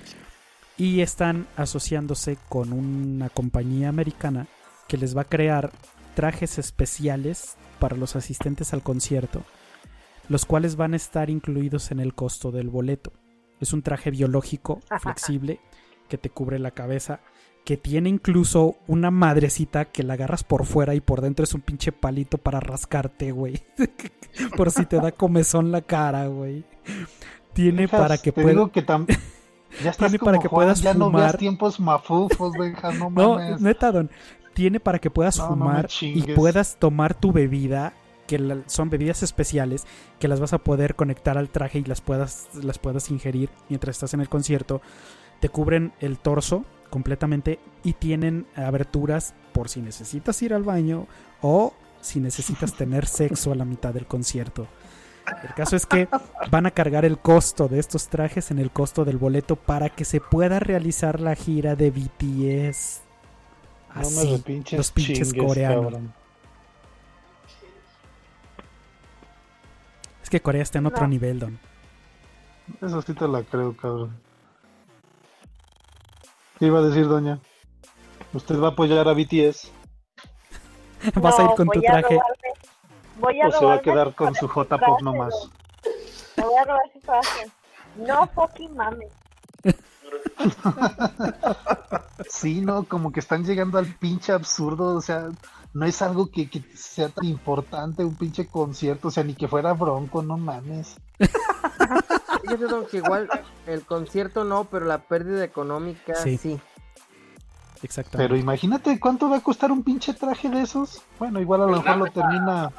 Y 0.79 1.01
están 1.01 1.47
asociándose 1.57 2.39
con 2.49 2.73
una 2.73 3.29
compañía 3.29 3.89
americana 3.89 4.47
que 4.87 4.97
les 4.97 5.17
va 5.17 5.23
a 5.23 5.29
crear 5.29 5.73
trajes 6.15 6.59
especiales 6.59 7.57
para 7.79 7.97
los 7.97 8.17
asistentes 8.17 8.73
al 8.73 8.83
concierto, 8.83 9.43
los 10.29 10.47
cuales 10.47 10.77
van 10.77 10.93
a 10.95 10.97
estar 10.97 11.31
incluidos 11.31 11.91
en 11.91 12.01
el 12.01 12.15
costo 12.15 12.53
del 12.53 12.69
boleto. 12.71 13.13
Es 13.61 13.73
un 13.73 13.83
traje 13.83 14.11
biológico 14.13 14.81
flexible 15.01 15.61
que 16.09 16.17
te 16.17 16.31
cubre 16.31 16.59
la 16.61 16.71
cabeza, 16.71 17.21
que 17.65 17.77
tiene 17.77 18.09
incluso 18.09 18.77
una 18.87 19.11
madrecita 19.11 19.87
que 19.87 20.03
la 20.05 20.15
agarras 20.15 20.45
por 20.45 20.65
fuera 20.65 20.95
y 20.95 21.01
por 21.01 21.21
dentro 21.21 21.45
es 21.45 21.55
un 21.55 21.61
pinche 21.61 21.93
palito 21.93 22.39
para 22.39 22.61
rascarte, 22.61 23.33
güey. 23.33 23.63
por 24.57 24.71
si 24.71 24.87
te 24.87 24.97
da 24.97 25.11
comezón 25.13 25.71
la 25.73 25.83
cara, 25.83 26.29
güey. 26.29 26.65
Tiene 27.53 27.83
Dejas, 27.83 28.01
para 28.01 28.17
que 28.19 28.31
te 28.33 28.41
pueda... 28.43 28.55
digo 28.55 28.71
que 28.73 28.87
tam- 28.87 29.07
Ya 29.83 29.91
estás 29.91 30.09
Tiene 30.11 30.19
como 30.19 30.31
para 30.33 30.43
que 30.43 30.49
Juan, 30.49 30.65
puedas 30.67 30.81
ya 30.83 30.95
no 30.95 31.11
veas 31.11 31.27
fumar. 31.27 31.37
tiempos 31.39 31.81
mafufos, 31.81 32.53
Benja, 32.57 32.93
no 32.93 33.11
No, 33.15 33.39
neta, 33.59 33.93
Don. 33.93 34.11
Tiene 34.55 34.81
para 34.81 34.99
que 34.99 35.11
puedas 35.11 35.39
No, 35.39 35.51
no 35.51 35.57
me 35.57 35.65
fumar 35.65 35.89
y 36.01 36.23
puedas 36.35 36.77
tomar 36.79 37.15
tu 37.15 37.33
bebida, 37.33 37.93
que 38.27 38.39
la- 38.39 38.63
son 38.67 38.91
bebidas 38.91 39.23
especiales, 39.23 39.87
que 40.19 40.27
las 40.29 40.41
vas 40.41 40.53
a 40.53 40.59
poder 40.59 40.97
conectar 40.97 41.39
al 41.39 41.49
traje 41.51 41.79
y 41.79 41.85
las 41.85 42.01
puedas, 42.01 42.49
las 42.63 42.79
puedas 42.79 43.11
ingerir 43.11 43.51
mientras 43.69 43.97
estás 43.97 44.15
en 44.15 44.21
el 44.21 44.29
concierto. 44.29 44.83
Te 45.41 45.49
cubren 45.49 45.93
el 46.01 46.19
torso 46.19 46.65
completamente 46.91 47.61
y 47.85 47.93
tienen 47.93 48.47
aberturas 48.57 49.35
por 49.53 49.69
si 49.69 49.81
necesitas 49.81 50.43
ir 50.43 50.53
al 50.55 50.63
baño 50.65 51.07
o 51.41 51.73
si 52.01 52.19
necesitas 52.21 52.75
tener 52.75 53.07
sexo 53.07 53.53
a 53.53 53.55
la 53.55 53.65
mitad 53.65 53.95
del 53.95 54.07
concierto. 54.07 54.67
El 55.43 55.55
caso 55.55 55.77
es 55.77 55.87
que 55.87 56.09
van 56.51 56.67
a 56.67 56.71
cargar 56.71 57.05
el 57.05 57.19
costo 57.19 57.69
de 57.69 57.79
estos 57.79 58.09
trajes 58.09 58.51
en 58.51 58.59
el 58.59 58.71
costo 58.71 59.05
del 59.05 59.19
boleto 59.19 59.57
para 59.57 59.89
que 59.91 60.05
se 60.05 60.21
pueda 60.21 60.59
realizar 60.59 61.21
la 61.21 61.35
gira 61.35 61.77
de 61.77 61.91
BTS. 61.91 63.03
No 63.95 64.01
Así, 64.03 64.31
los 64.77 64.91
pinches 64.93 64.95
chingues, 64.95 65.35
coreanos. 65.35 65.83
cabrón. 65.85 66.15
Es 70.23 70.31
que 70.31 70.41
Corea 70.41 70.63
está 70.63 70.79
en 70.79 70.87
otro 70.87 71.03
No. 71.03 71.09
nivel, 71.09 71.39
Don. 71.41 71.59
Eso 72.83 73.01
sí 73.03 73.15
te 73.15 73.27
la 73.27 73.43
creo, 73.43 73.75
cabrón. 73.77 74.15
¿Qué 76.59 76.67
iba 76.67 76.81
a 76.81 76.83
decir, 76.83 77.07
doña? 77.09 77.39
¿Usted 78.35 78.61
va 78.61 78.69
a 78.69 78.71
apoyar 78.73 79.09
a 79.09 79.15
BTS 79.15 79.71
Vas 81.15 81.39
a 81.39 81.45
ir 81.45 81.51
con 81.57 81.69
tu 81.69 81.81
traje. 81.81 82.19
Robarme- 83.19 83.21
voy 83.21 83.41
a 83.41 83.49
o 83.49 83.53
se 83.53 83.65
va 83.67 83.75
a 83.75 83.81
quedar 83.83 84.15
con 84.15 84.35
su 84.35 84.49
frases, 84.49 84.71
J-pop 84.71 85.01
nomás? 85.03 85.35
Me 86.37 86.45
voy 86.45 86.57
a 86.57 86.65
robar 86.65 86.83
su 86.93 87.01
frase. 87.01 87.51
No 87.97 88.27
fucking 88.29 88.77
mames. 88.77 89.13
Sí, 92.29 92.61
no, 92.61 92.85
como 92.85 93.13
que 93.13 93.21
están 93.21 93.45
llegando 93.45 93.79
al 93.79 93.87
pinche 93.87 94.33
absurdo, 94.33 94.97
o 94.97 95.01
sea, 95.01 95.29
no 95.73 95.87
es 95.87 96.03
algo 96.03 96.31
que, 96.31 96.49
que 96.51 96.63
sea 96.75 97.09
tan 97.09 97.25
importante 97.27 98.05
un 98.05 98.17
pinche 98.17 98.47
concierto, 98.47 99.09
o 99.09 99.11
sea, 99.11 99.25
ni 99.25 99.35
que 99.35 99.49
fuera 99.49 99.73
bronco, 99.73 100.23
no 100.23 100.37
mames. 100.37 100.97
Fíjate, 102.43 102.65
Don, 102.67 102.87
que 102.87 102.99
igual 102.99 103.29
el 103.67 103.85
concierto 103.85 104.45
no, 104.45 104.65
pero 104.65 104.87
la 104.87 104.99
pérdida 104.99 105.45
económica 105.45 106.15
Sí. 106.17 106.37
sí. 106.37 106.61
Exactamente. 107.83 108.19
Pero 108.29 108.37
imagínate 108.37 108.99
cuánto 108.99 109.31
va 109.31 109.37
a 109.37 109.41
costar 109.43 109.71
un 109.71 109.85
pinche 109.85 110.13
traje 110.13 110.49
de 110.49 110.63
esos. 110.63 111.03
Bueno, 111.19 111.41
igual 111.41 111.63
a 111.63 111.67
lo 111.67 111.77
mejor 111.81 111.97
lo 111.97 112.07
termina 112.07 112.73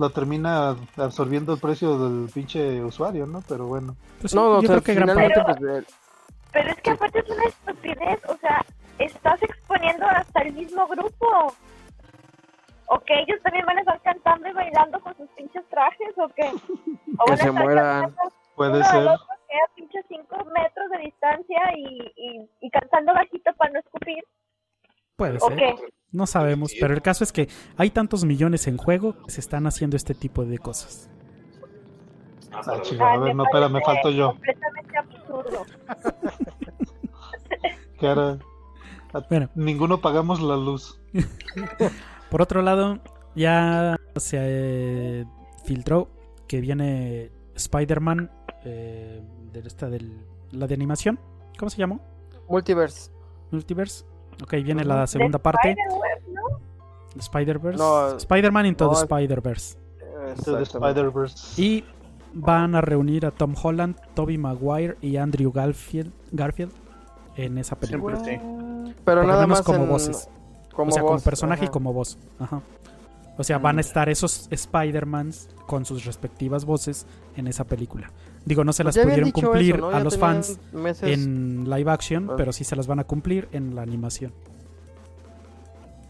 lo 0.00 0.10
termina 0.10 0.74
absorbiendo 0.96 1.52
el 1.54 1.60
precio 1.60 1.96
del 1.98 2.28
pinche 2.32 2.82
usuario, 2.82 3.26
¿no? 3.26 3.42
Pero 3.48 3.66
bueno. 3.66 3.94
Pues 4.20 4.34
No, 4.34 4.58
o 4.58 4.62
yo 4.62 4.68
sea, 4.68 4.80
creo 4.80 4.82
que 4.82 4.94
gran 4.94 5.14
parte. 5.16 5.42
pues, 5.60 5.84
eh, 5.84 5.86
Pero 6.52 6.70
es 6.70 6.76
que 6.82 6.90
aparte 6.90 7.18
es 7.20 7.28
una 7.30 7.44
estupidez, 7.44 8.20
o 8.28 8.36
sea, 8.38 8.64
estás 8.98 9.42
exponiendo 9.42 10.06
hasta 10.06 10.40
el 10.42 10.52
mismo 10.54 10.86
grupo. 10.88 11.54
¿O 12.92 12.98
que 13.00 13.14
ellos 13.20 13.38
también 13.44 13.64
van 13.66 13.76
a 13.76 13.80
estar 13.80 14.00
cantando 14.02 14.48
y 14.48 14.52
bailando 14.52 14.98
con 15.00 15.16
sus 15.16 15.28
pinches 15.36 15.64
trajes 15.68 16.08
o 16.16 16.28
qué? 16.30 16.50
O 17.18 17.24
Que 17.26 17.30
van 17.30 17.32
a 17.32 17.36
se 17.36 17.48
estar 17.48 17.52
mueran. 17.52 18.16
Puede 18.56 18.82
ser. 18.84 19.06
otro 19.06 19.26
que 19.48 19.54
a 19.56 19.74
pinches 19.76 20.04
5 20.08 20.36
metros 20.46 20.90
de 20.90 20.98
distancia 21.04 21.60
y, 21.76 22.12
y, 22.16 22.50
y 22.60 22.70
cantando 22.70 23.12
bajito 23.14 23.52
para 23.56 23.72
no 23.72 23.78
escupir. 23.78 24.24
Puede 25.16 25.36
¿O 25.36 25.48
ser. 25.48 25.56
qué? 25.56 25.74
No 26.12 26.26
sabemos, 26.26 26.72
pero 26.80 26.92
el 26.94 27.02
caso 27.02 27.22
es 27.24 27.32
que 27.32 27.48
hay 27.76 27.90
tantos 27.90 28.24
millones 28.24 28.66
en 28.66 28.76
juego 28.76 29.22
que 29.24 29.30
se 29.30 29.40
están 29.40 29.66
haciendo 29.66 29.96
este 29.96 30.14
tipo 30.14 30.44
de 30.44 30.58
cosas. 30.58 31.08
Ah, 32.52 32.80
chingada, 32.82 33.12
a 33.12 33.18
ver, 33.18 33.34
no, 33.36 33.44
espera, 33.44 33.68
me 33.68 33.80
falto 33.82 34.10
yo. 34.10 34.30
Completamente 34.32 34.98
absurdo. 34.98 35.66
Que 37.98 38.08
ahora 38.08 38.38
a- 39.12 39.20
Bueno. 39.28 39.50
ninguno 39.54 40.00
pagamos 40.00 40.40
la 40.40 40.56
luz. 40.56 40.98
Por 42.30 42.40
otro 42.42 42.62
lado, 42.62 42.98
ya 43.34 43.96
se 44.16 44.38
eh, 44.40 45.24
filtró 45.64 46.08
que 46.48 46.60
viene 46.60 47.30
Spider-Man 47.56 48.30
eh, 48.64 49.22
de 49.52 49.60
esta 49.60 49.90
del 49.90 50.24
la 50.52 50.66
de 50.66 50.74
animación. 50.74 51.20
¿Cómo 51.58 51.68
se 51.70 51.76
llamó? 51.78 52.00
Multiverse. 52.48 53.10
Multiverse. 53.50 54.04
Ok, 54.42 54.52
viene 54.52 54.80
Ujú. 54.82 54.88
la 54.88 55.06
segunda 55.06 55.38
parte. 55.38 55.70
Spider-Web, 55.70 56.22
¿no? 56.34 57.20
Spider-Verse. 57.20 57.78
No, 57.78 58.16
Spider-Man 58.16 58.66
into 58.66 58.84
no, 58.84 58.90
the 58.90 58.96
es- 58.96 59.02
Spider-Verse. 59.02 59.78
Into 60.36 60.56
the 60.56 60.62
Exactamente. 60.62 61.00
Spider-Verse. 61.00 61.60
Y 61.62 61.84
van 62.32 62.74
a 62.74 62.80
reunir 62.80 63.26
a 63.26 63.30
Tom 63.32 63.54
Holland, 63.60 63.96
Toby 64.14 64.38
Maguire 64.38 64.96
y 65.00 65.16
Andrew 65.16 65.50
Garfield, 65.52 66.12
Garfield 66.30 66.72
en 67.36 67.58
esa 67.58 67.76
película. 67.76 68.16
Siempre 68.22 68.46
sí. 68.46 68.94
Pero 69.04 69.20
Por 69.22 69.28
nada 69.28 69.42
menos 69.42 69.58
más 69.58 69.66
como 69.66 69.84
en- 69.84 69.88
voces. 69.88 70.28
Como 70.74 70.90
o 70.90 70.92
sea, 70.92 71.02
como 71.02 71.18
personaje 71.18 71.64
y 71.64 71.68
como 71.68 71.92
voz. 71.92 72.16
Ajá. 72.38 72.62
O 73.36 73.44
sea, 73.44 73.58
van 73.58 73.76
a 73.76 73.78
Mm. 73.78 73.80
estar 73.80 74.08
esos 74.08 74.46
Spider-Mans 74.50 75.48
con 75.66 75.84
sus 75.84 76.04
respectivas 76.04 76.64
voces 76.64 77.06
en 77.36 77.46
esa 77.48 77.64
película. 77.64 78.10
Digo, 78.44 78.64
no 78.64 78.72
se 78.72 78.84
las 78.84 78.94
Pues 78.96 79.06
pudieron 79.06 79.30
cumplir 79.32 79.74
eso, 79.76 79.80
¿no? 79.82 79.88
a 79.90 79.98
Ya 79.98 80.04
los 80.04 80.16
fans 80.18 80.58
meses- 80.72 81.02
en 81.18 81.68
live 81.68 81.90
action, 81.90 82.28
Ah. 82.30 82.34
pero 82.36 82.52
sí 82.52 82.64
se 82.64 82.74
las 82.76 82.86
van 82.86 82.98
a 82.98 83.04
cumplir 83.04 83.48
en 83.52 83.74
la 83.74 83.82
animación. 83.82 84.32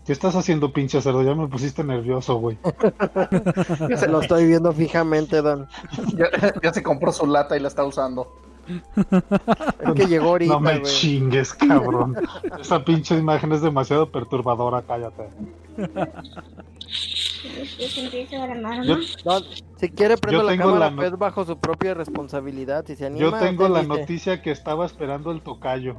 ¿Qué 0.06 0.12
estás 0.12 0.34
haciendo, 0.34 0.72
pinche 0.72 1.00
cerdo? 1.02 1.22
Ya 1.22 1.34
me 1.34 1.46
pusiste 1.48 1.84
nervioso, 1.84 2.36
güey. 2.36 2.56
Lo 4.08 4.20
estoy 4.20 4.46
viendo 4.46 4.72
fijamente, 4.72 5.42
Don. 5.42 5.68
Ya, 6.16 6.26
ya 6.62 6.72
se 6.72 6.82
compró 6.82 7.12
su 7.12 7.26
lata 7.26 7.56
y 7.56 7.60
la 7.60 7.68
está 7.68 7.84
usando. 7.84 8.32
Es 9.80 9.92
que 9.94 10.06
llegó 10.06 10.28
ahorita, 10.30 10.52
No 10.54 10.60
me 10.60 10.78
güey. 10.78 10.92
chingues, 10.92 11.54
cabrón. 11.54 12.16
Esa 12.60 12.84
pinche 12.84 13.16
imagen 13.16 13.52
es 13.52 13.62
demasiado 13.62 14.10
perturbadora, 14.10 14.82
cállate. 14.82 15.28
Yo, 18.84 18.96
No, 19.24 19.40
si 19.76 19.88
quiere 19.90 20.16
prendo 20.16 20.40
Yo 20.40 20.44
la 20.46 20.52
tengo 20.52 20.64
cámara, 20.74 20.90
la 20.90 21.10
no- 21.10 21.16
bajo 21.16 21.44
su 21.44 21.58
propia 21.58 21.94
responsabilidad. 21.94 22.84
Si 22.86 22.96
se 22.96 23.06
anima, 23.06 23.20
yo 23.30 23.38
tengo 23.38 23.68
la 23.68 23.80
dice. 23.82 23.88
noticia 24.00 24.42
que 24.42 24.50
estaba 24.50 24.86
esperando 24.86 25.30
el 25.32 25.40
tocayo. 25.42 25.96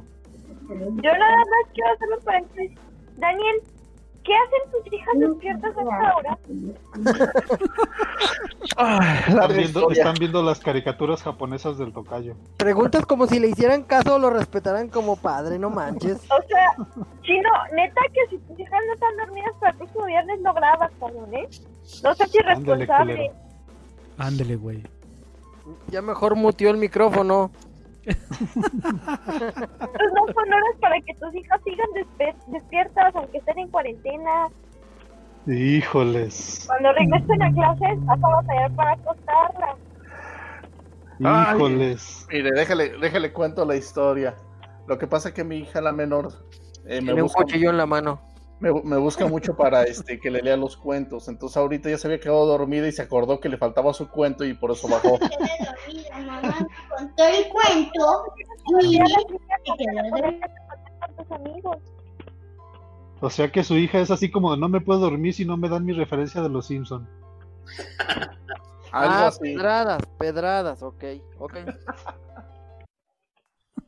Yo 0.68 0.76
nada 1.12 1.36
más 1.38 1.72
quiero 1.74 1.92
hacer 1.92 2.08
un 2.18 2.24
paréntesis. 2.24 2.78
Daniel, 3.16 3.56
¿qué 4.24 4.32
hacen 4.34 4.70
tus 4.70 4.92
hijas 4.92 5.18
despiertas 5.18 5.76
a 5.76 5.82
esta 5.82 6.16
hora? 6.16 6.38
Están 9.28 9.56
viendo, 9.56 9.90
están 9.90 10.14
viendo 10.18 10.42
las 10.42 10.60
caricaturas 10.60 11.22
japonesas 11.22 11.78
del 11.78 11.92
tocayo. 11.92 12.34
Preguntas 12.56 13.04
como 13.06 13.26
si 13.26 13.38
le 13.40 13.48
hicieran 13.48 13.82
caso 13.82 14.14
o 14.14 14.18
lo 14.18 14.30
respetaran 14.30 14.88
como 14.88 15.16
padre, 15.16 15.58
no 15.58 15.70
manches. 15.70 16.18
O 16.30 16.42
sea, 16.48 16.74
Chino, 17.22 17.50
neta 17.74 18.00
que 18.12 18.20
si 18.30 18.38
tus 18.38 18.58
hijas 18.58 18.80
no 18.86 18.94
están 18.94 19.16
dormidas 19.16 19.52
para 19.60 19.72
el 19.72 19.78
próximo 19.78 20.06
viernes 20.06 20.40
no 20.40 20.54
grabas, 20.54 20.90
cabrón, 20.98 21.34
¿eh? 21.34 21.48
No 22.02 22.14
seas 22.14 22.30
Ándale, 22.30 22.38
irresponsable. 22.38 23.32
Ándele, 24.18 24.56
güey. 24.56 24.82
Ya 25.88 26.02
mejor 26.02 26.34
mutió 26.36 26.70
el 26.70 26.76
micrófono. 26.76 27.50
Pues 28.04 28.16
no 30.14 30.26
son 30.34 30.52
horas 30.52 30.76
para 30.80 31.00
que 31.00 31.14
tus 31.14 31.34
hijas 31.34 31.60
sigan 31.64 31.86
despiertas, 32.48 33.14
aunque 33.14 33.38
estén 33.38 33.58
en 33.58 33.68
cuarentena. 33.68 34.48
Híjoles, 35.46 36.64
Cuando 36.66 36.92
regresen 36.92 37.42
a 37.42 37.52
clases, 37.52 38.04
vas 38.04 38.22
a 38.22 38.28
batallar 38.28 38.72
para 38.76 38.92
acostarlas. 38.92 39.76
Ay. 41.24 41.56
híjoles. 41.56 42.26
Mire, 42.30 42.50
déjale, 42.52 42.98
déjale 42.98 43.32
cuento 43.32 43.64
la 43.64 43.76
historia. 43.76 44.36
Lo 44.86 44.98
que 44.98 45.06
pasa 45.06 45.28
es 45.28 45.34
que 45.34 45.44
mi 45.44 45.58
hija, 45.58 45.80
la 45.80 45.92
menor, 45.92 46.32
eh, 46.84 47.00
me, 47.00 47.06
Tiene 47.06 47.12
un 47.14 47.22
busca, 47.22 47.42
cuchillo 47.42 47.70
en 47.70 47.76
la 47.76 47.86
mano. 47.86 48.20
Me, 48.62 48.72
me 48.82 48.96
busca 48.96 49.26
mucho 49.26 49.56
para 49.56 49.82
este 49.82 50.20
que 50.20 50.30
le 50.30 50.40
lea 50.40 50.56
los 50.56 50.76
cuentos. 50.76 51.26
Entonces 51.28 51.56
ahorita 51.56 51.90
ya 51.90 51.98
se 51.98 52.06
había 52.06 52.20
quedado 52.20 52.46
dormida 52.46 52.86
y 52.86 52.92
se 52.92 53.02
acordó 53.02 53.40
que 53.40 53.48
le 53.48 53.58
faltaba 53.58 53.92
su 53.92 54.08
cuento 54.08 54.44
y 54.44 54.54
por 54.54 54.70
eso 54.70 54.88
bajó. 54.88 55.18
contó 56.96 57.24
el 57.26 57.48
cuento 57.48 58.24
y 58.82 58.98
amigos. 61.30 61.76
O 63.20 63.30
sea 63.30 63.50
que 63.50 63.64
su 63.64 63.76
hija 63.76 63.98
es 63.98 64.10
así 64.10 64.30
como 64.30 64.56
no 64.56 64.68
me 64.68 64.80
puedo 64.80 65.00
dormir 65.00 65.34
si 65.34 65.44
no 65.44 65.56
me 65.56 65.68
dan 65.68 65.84
mi 65.84 65.92
referencia 65.92 66.40
de 66.40 66.48
los 66.48 66.66
Simpson. 66.66 67.08
Algo 68.92 69.14
ah, 69.14 69.26
así. 69.28 69.40
pedradas, 69.40 70.02
pedradas, 70.18 70.82
ok, 70.82 71.04
ok. 71.38 71.54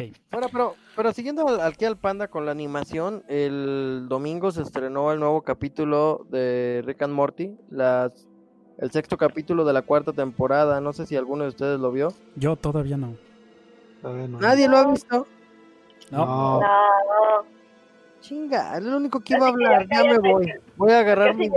Ok. 0.00 0.12
Bueno, 0.30 0.46
pero, 0.52 0.74
pero 0.94 1.12
siguiendo 1.12 1.46
al- 1.48 1.60
aquí 1.60 1.84
al 1.84 1.96
panda 1.96 2.28
con 2.28 2.46
la 2.46 2.52
animación, 2.52 3.24
el 3.28 4.06
domingo 4.08 4.50
se 4.52 4.62
estrenó 4.62 5.10
el 5.12 5.18
nuevo 5.18 5.42
capítulo 5.42 6.24
de 6.30 6.82
Rick 6.86 7.02
and 7.02 7.14
Morty, 7.14 7.56
las, 7.70 8.12
el 8.78 8.90
sexto 8.90 9.16
capítulo 9.16 9.64
de 9.64 9.72
la 9.72 9.82
cuarta 9.82 10.12
temporada. 10.12 10.80
No 10.80 10.92
sé 10.92 11.06
si 11.06 11.16
alguno 11.16 11.42
de 11.44 11.48
ustedes 11.50 11.80
lo 11.80 11.90
vio. 11.90 12.12
Yo 12.36 12.54
todavía 12.56 12.96
no. 12.96 13.16
Todavía 14.00 14.28
no. 14.28 14.38
Nadie 14.38 14.68
lo 14.68 14.76
ha 14.76 14.90
visto. 14.90 15.26
No. 16.12 16.24
No. 16.26 16.60
No, 16.60 16.66
Chinga, 18.20 18.78
es 18.78 18.84
lo 18.84 18.96
único 18.96 19.20
que 19.20 19.34
iba 19.34 19.46
a 19.46 19.50
hablar. 19.50 19.86
Ya 19.90 20.04
me 20.04 20.18
voy. 20.18 20.52
Voy 20.76 20.92
a 20.92 21.00
agarrar 21.00 21.34
mi. 21.34 21.50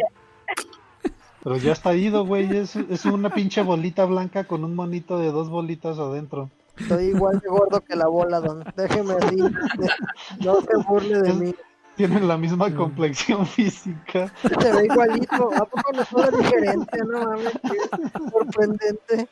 Pero 1.43 1.57
ya 1.57 1.71
está 1.73 1.93
ido, 1.95 2.25
güey. 2.25 2.55
Es, 2.55 2.75
es 2.75 3.05
una 3.05 3.29
pinche 3.29 3.61
bolita 3.61 4.05
blanca 4.05 4.43
con 4.45 4.63
un 4.63 4.75
monito 4.75 5.17
de 5.19 5.31
dos 5.31 5.49
bolitas 5.49 5.97
adentro. 5.99 6.49
Estoy 6.77 7.05
igual 7.05 7.39
de 7.39 7.49
gordo 7.49 7.81
que 7.81 7.95
la 7.95 8.07
bola, 8.07 8.39
don. 8.39 8.63
Déjeme 8.75 9.13
así. 9.13 9.37
No 10.43 10.61
se 10.61 10.77
burle 10.87 11.21
de 11.21 11.33
mí. 11.33 11.55
Tienen 11.95 12.27
la 12.27 12.37
misma 12.37 12.73
complexión 12.73 13.45
física. 13.45 14.33
Se 14.41 14.71
ve 14.71 14.85
igualito. 14.85 15.51
¿A 15.55 15.65
poco 15.65 15.91
no 15.93 16.37
diferente? 16.37 16.97
No 17.05 17.25
mames, 17.25 17.53
qué 17.61 18.29
sorprendente. 18.31 19.27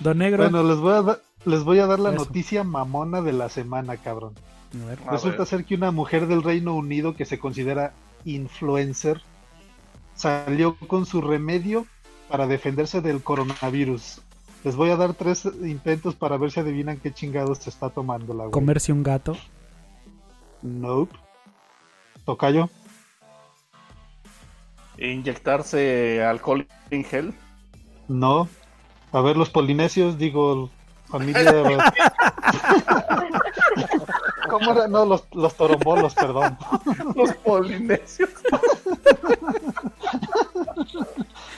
Don 0.00 0.18
Negro. 0.18 0.42
Bueno, 0.48 0.62
les 0.62 0.78
voy 0.78 0.92
a 0.92 1.02
dar, 1.02 1.20
les 1.44 1.64
voy 1.64 1.78
a 1.78 1.86
dar 1.86 1.98
la 1.98 2.10
Eso. 2.10 2.24
noticia 2.24 2.64
mamona 2.64 3.22
de 3.22 3.32
la 3.32 3.48
semana, 3.48 3.96
cabrón. 3.96 4.34
A 4.82 4.86
ver. 4.86 4.98
A 5.06 5.12
Resulta 5.12 5.38
ver. 5.38 5.46
ser 5.46 5.64
que 5.64 5.74
una 5.74 5.90
mujer 5.90 6.26
del 6.26 6.42
Reino 6.42 6.74
Unido 6.74 7.14
que 7.16 7.24
se 7.24 7.38
considera 7.38 7.92
influencer 8.24 9.22
salió 10.14 10.76
con 10.86 11.06
su 11.06 11.20
remedio 11.20 11.86
para 12.28 12.46
defenderse 12.46 13.00
del 13.00 13.22
coronavirus. 13.22 14.20
Les 14.64 14.76
voy 14.76 14.90
a 14.90 14.96
dar 14.96 15.12
tres 15.12 15.44
intentos 15.44 16.14
para 16.14 16.38
ver 16.38 16.50
si 16.50 16.58
adivinan 16.58 16.98
qué 16.98 17.12
chingados 17.12 17.58
se 17.58 17.68
está 17.68 17.90
tomando 17.90 18.32
la 18.32 18.44
güey. 18.44 18.50
Comerse 18.50 18.92
un 18.92 19.02
gato. 19.02 19.36
Nope. 20.62 21.14
Tocayo. 22.24 22.70
Inyectarse 24.96 26.24
alcohol 26.24 26.66
en 26.90 27.04
gel. 27.04 27.34
No. 28.08 28.48
A 29.12 29.20
ver, 29.20 29.36
los 29.36 29.50
polinesios, 29.50 30.16
digo, 30.16 30.70
familia. 31.08 31.44
¿Cómo 34.48 34.72
era? 34.72 34.88
No, 34.88 35.04
los, 35.04 35.24
los 35.32 35.54
torombolos, 35.56 36.14
perdón. 36.14 36.56
Los 37.14 37.34
polinesios. 37.34 38.30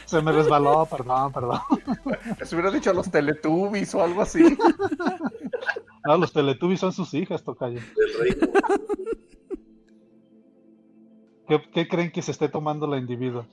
Se 0.07 0.23
me 0.23 0.33
resbaló, 0.33 0.87
perdón, 0.91 1.33
perdón. 1.33 1.61
Se 2.43 2.55
hubiera 2.55 2.70
dicho 2.70 2.93
los 2.93 3.11
teletubbies 3.11 3.95
o 3.95 4.03
algo 4.03 4.23
así. 4.23 4.57
No, 6.07 6.16
los 6.16 6.33
Teletubbies 6.33 6.78
son 6.78 6.93
sus 6.93 7.12
hijas, 7.15 7.43
Tocayo. 7.43 7.81
Del 7.97 8.15
reino. 8.20 8.47
¿Qué, 11.49 11.62
qué 11.73 11.89
creen 11.89 12.12
que 12.12 12.23
se 12.23 12.31
esté 12.31 12.49
tomando 12.49 12.87
la 12.87 12.97
individua? 12.97 13.45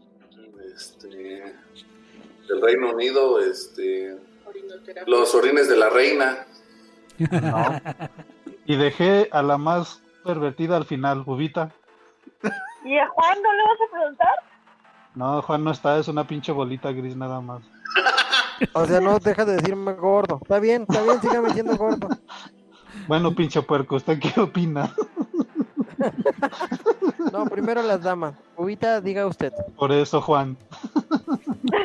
Este, 0.76 1.56
del 2.48 2.62
Reino 2.62 2.92
Unido, 2.92 3.40
este, 3.40 4.18
los 5.08 5.34
orines 5.34 5.68
de 5.68 5.78
la 5.78 5.90
reina. 5.90 6.46
No. 7.18 7.82
Y 8.66 8.78
dejé 8.78 9.30
a 9.32 9.42
la 9.42 9.58
más 9.58 10.02
pervertida 10.24 10.78
al 10.78 10.86
final, 10.86 11.24
Ubita. 11.26 11.72
¿Y 12.86 12.98
a 12.98 13.08
Juan 13.10 13.42
no 13.42 13.54
le 13.54 13.64
vas 13.64 13.78
a 13.88 13.98
preguntar? 13.98 14.53
No, 15.16 15.42
Juan 15.42 15.64
no 15.64 15.72
está, 15.72 15.98
es 16.00 16.08
una 16.08 16.26
pinche 16.26 16.52
bolita 16.52 16.92
gris 16.92 17.16
nada 17.16 17.40
más. 17.42 17.62
O 18.74 18.86
sea, 18.86 19.00
no 19.00 19.20
deja 19.20 19.46
de 19.46 19.58
decirme 19.58 19.94
gordo. 19.94 20.40
Está 20.42 20.60
bien, 20.60 20.86
está 20.88 21.04
bien, 21.04 21.22
sígame 21.22 21.48
diciendo 21.50 21.78
gordo. 21.78 22.08
Bueno, 23.08 23.34
pinche 23.36 23.60
puerco, 23.64 23.96
¿usted 23.96 24.20
qué 24.20 24.40
opina? 24.40 24.94
No, 27.32 27.46
primero 27.46 27.82
las 27.82 28.04
damas. 28.04 28.36
Ubita, 28.58 29.00
diga 29.02 29.26
usted. 29.26 29.52
Por 29.76 29.92
eso, 29.92 30.22
Juan. 30.22 30.56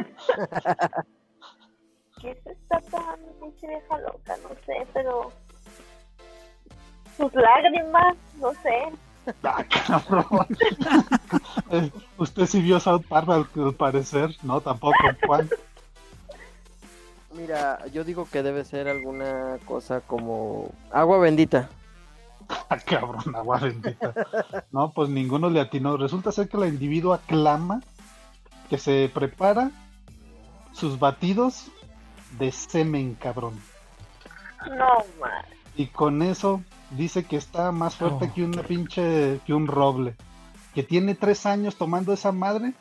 ¿Qué 2.20 2.38
se 2.42 2.52
está 2.52 2.80
tomando 2.90 3.32
pinche 3.40 3.66
vieja 3.68 3.98
loca? 3.98 4.36
No 4.42 4.48
sé, 4.66 4.86
pero... 4.92 5.30
Sus 7.16 7.32
lágrimas, 7.34 8.16
no 8.40 8.52
sé. 8.55 8.90
Ah, 9.42 9.64
cabrón. 9.64 10.46
Eh, 11.70 11.90
Usted 12.18 12.46
sí 12.46 12.60
vio 12.60 12.80
South 12.80 13.05
Park 13.09 13.28
al, 13.28 13.46
al 13.64 13.74
parecer. 13.74 14.34
No, 14.42 14.60
tampoco, 14.60 14.96
Juan. 15.26 15.48
Mira, 17.34 17.86
yo 17.88 18.05
digo 18.05 18.26
que 18.30 18.42
debe 18.42 18.64
ser 18.64 18.88
alguna 18.88 19.59
cosa 19.64 20.00
como 20.00 20.72
agua 20.90 21.18
bendita. 21.18 21.68
Ah, 22.70 22.78
cabrón, 22.78 23.34
agua 23.36 23.59
bendita. 23.59 24.14
No, 24.72 24.92
pues 24.92 25.09
ninguno 25.10 25.50
le 25.50 25.60
atinó. 25.60 25.96
Resulta 25.96 26.32
ser 26.32 26.48
que 26.48 26.56
la 26.56 26.66
individua 26.66 27.20
clama 27.26 27.82
que 28.70 28.78
se 28.78 29.10
prepara 29.12 29.70
sus 30.72 30.98
batidos 30.98 31.70
de 32.38 32.50
semen, 32.52 33.14
cabrón. 33.14 33.60
No, 34.70 35.05
man. 35.20 35.44
Y 35.76 35.86
con 35.86 36.22
eso 36.22 36.62
dice 36.90 37.24
que 37.24 37.36
está 37.36 37.73
más 37.73 37.97
fuerte 37.97 38.28
Oh, 38.31 38.35
que 38.35 38.44
una 38.44 38.62
pinche, 38.62 39.40
que 39.47 39.55
un 39.55 39.66
roble. 39.66 40.16
Que 40.74 40.82
tiene 40.82 41.15
tres 41.15 41.47
años 41.47 41.77
tomando 41.77 42.12
esa 42.12 42.32
madre 42.32 42.74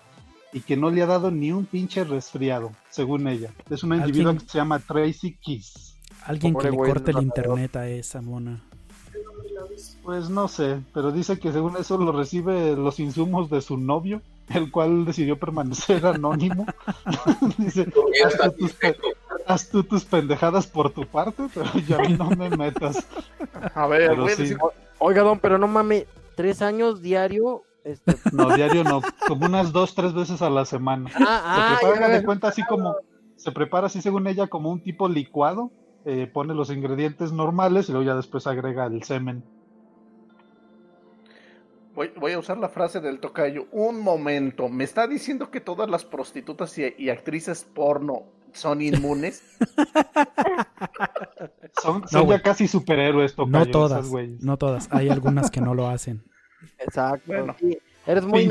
y 0.54 0.62
que 0.62 0.78
no 0.78 0.90
le 0.90 1.02
ha 1.02 1.08
dado 1.08 1.32
ni 1.32 1.52
un 1.52 1.66
pinche 1.66 2.04
resfriado, 2.04 2.72
según 2.90 3.28
ella. 3.28 3.52
Es 3.70 3.84
una 3.84 3.98
individua 3.98 4.34
que 4.34 4.48
se 4.48 4.58
llama 4.58 4.80
Tracy 4.80 5.36
Kiss. 5.40 5.96
Alguien 6.26 6.56
que 6.56 6.72
le 6.72 6.78
corte 6.78 7.12
el 7.12 7.22
internet 7.22 7.76
a 7.76 7.88
esa 7.90 8.22
mona. 8.22 8.64
Pues 10.04 10.30
no 10.30 10.48
sé, 10.48 10.80
pero 10.94 11.12
dice 11.12 11.40
que 11.40 11.52
según 11.52 11.76
eso 11.78 11.98
lo 11.98 12.12
recibe 12.12 12.76
los 12.76 13.00
insumos 13.00 13.50
de 13.50 13.62
su 13.62 13.78
novio, 13.78 14.22
el 14.50 14.72
cual 14.72 15.06
decidió 15.06 15.38
permanecer 15.38 16.06
anónimo. 16.06 16.66
dice, 17.58 17.86
Ya 18.20 18.28
haz 18.28 18.34
está 18.34 18.52
tú, 18.52 18.68
tus, 18.68 18.76
haz 19.48 19.70
tú 19.70 19.84
tus 19.84 20.06
pendejadas 20.06 20.68
por 20.68 20.92
tu 20.92 21.06
parte, 21.06 21.44
pero 21.54 21.70
ya 21.88 21.98
a 21.98 22.02
mí 22.02 22.16
no 22.18 22.30
me 22.32 22.50
metas. 22.50 23.08
A 23.74 23.88
ver, 23.88 24.16
voy 24.16 24.32
a 24.32 24.36
sí. 24.36 24.44
decir- 24.44 24.58
Oiga, 25.00 25.22
don, 25.24 25.40
pero 25.40 25.58
no 25.58 25.68
mames, 25.68 26.06
tres 26.36 26.62
años 26.62 27.02
diario. 27.02 27.64
Este... 27.84 28.16
No, 28.34 28.54
diario 28.56 28.84
no, 28.84 29.02
como 29.28 29.46
unas 29.46 29.72
dos, 29.72 29.96
tres 29.96 30.14
veces 30.14 30.42
a 30.42 30.50
la 30.50 30.66
semana. 30.66 31.10
Ah, 31.16 31.78
Se 31.80 31.86
ah, 31.86 31.90
prepara, 31.92 32.10
de 32.10 32.26
cuenta, 32.26 32.48
así 32.50 32.64
como, 32.66 32.96
se 33.36 33.52
prepara 33.52 33.88
así 33.88 34.02
según 34.02 34.28
ella 34.28 34.48
como 34.48 34.72
un 34.72 34.82
tipo 34.82 35.08
licuado, 35.08 35.72
eh, 36.06 36.28
pone 36.32 36.54
los 36.54 36.70
ingredientes 36.70 37.32
normales 37.32 37.90
y 37.90 37.92
luego 37.92 38.06
ya 38.06 38.16
después 38.16 38.48
agrega 38.48 38.86
el 38.86 39.04
semen. 39.04 39.44
Voy, 41.96 42.12
voy 42.16 42.34
a 42.34 42.40
usar 42.40 42.58
la 42.58 42.70
frase 42.70 43.00
del 43.00 43.20
tocayo. 43.20 43.66
Un 43.72 44.00
momento, 44.02 44.70
¿me 44.70 44.84
está 44.84 45.08
diciendo 45.08 45.50
que 45.50 45.62
todas 45.62 45.90
las 45.90 46.06
prostitutas 46.06 46.78
y, 46.78 46.94
y 46.98 47.10
actrices 47.10 47.64
porno 47.64 48.24
son 48.54 48.82
inmunes? 48.82 49.44
Son, 51.82 52.04
ya 52.28 52.42
casi 52.42 52.68
superhéroes, 52.68 53.36
tocayo, 53.36 53.52
No 53.52 53.62
esas 53.62 53.72
todas, 53.72 54.10
güeyes. 54.10 54.42
no 54.42 54.58
todas. 54.58 54.88
Hay 54.92 55.10
algunas 55.10 55.52
que 55.52 55.62
no 55.62 55.76
lo 55.76 55.88
hacen. 55.88 56.24
Exacto. 56.80 57.24
Bueno. 57.28 57.56
sí, 57.60 57.78
eres 58.06 58.26
muy 58.26 58.50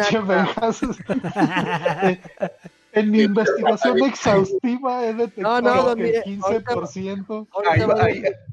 en 2.92 3.10
mi 3.10 3.22
investigación 3.22 4.02
exhaustiva 4.04 5.04
he 5.06 5.14
detectado 5.14 5.60
No, 5.60 5.88
no, 5.88 5.96
que 5.96 6.18
el 6.20 6.40
ahorita- 6.40 6.74
15%. 6.74 7.46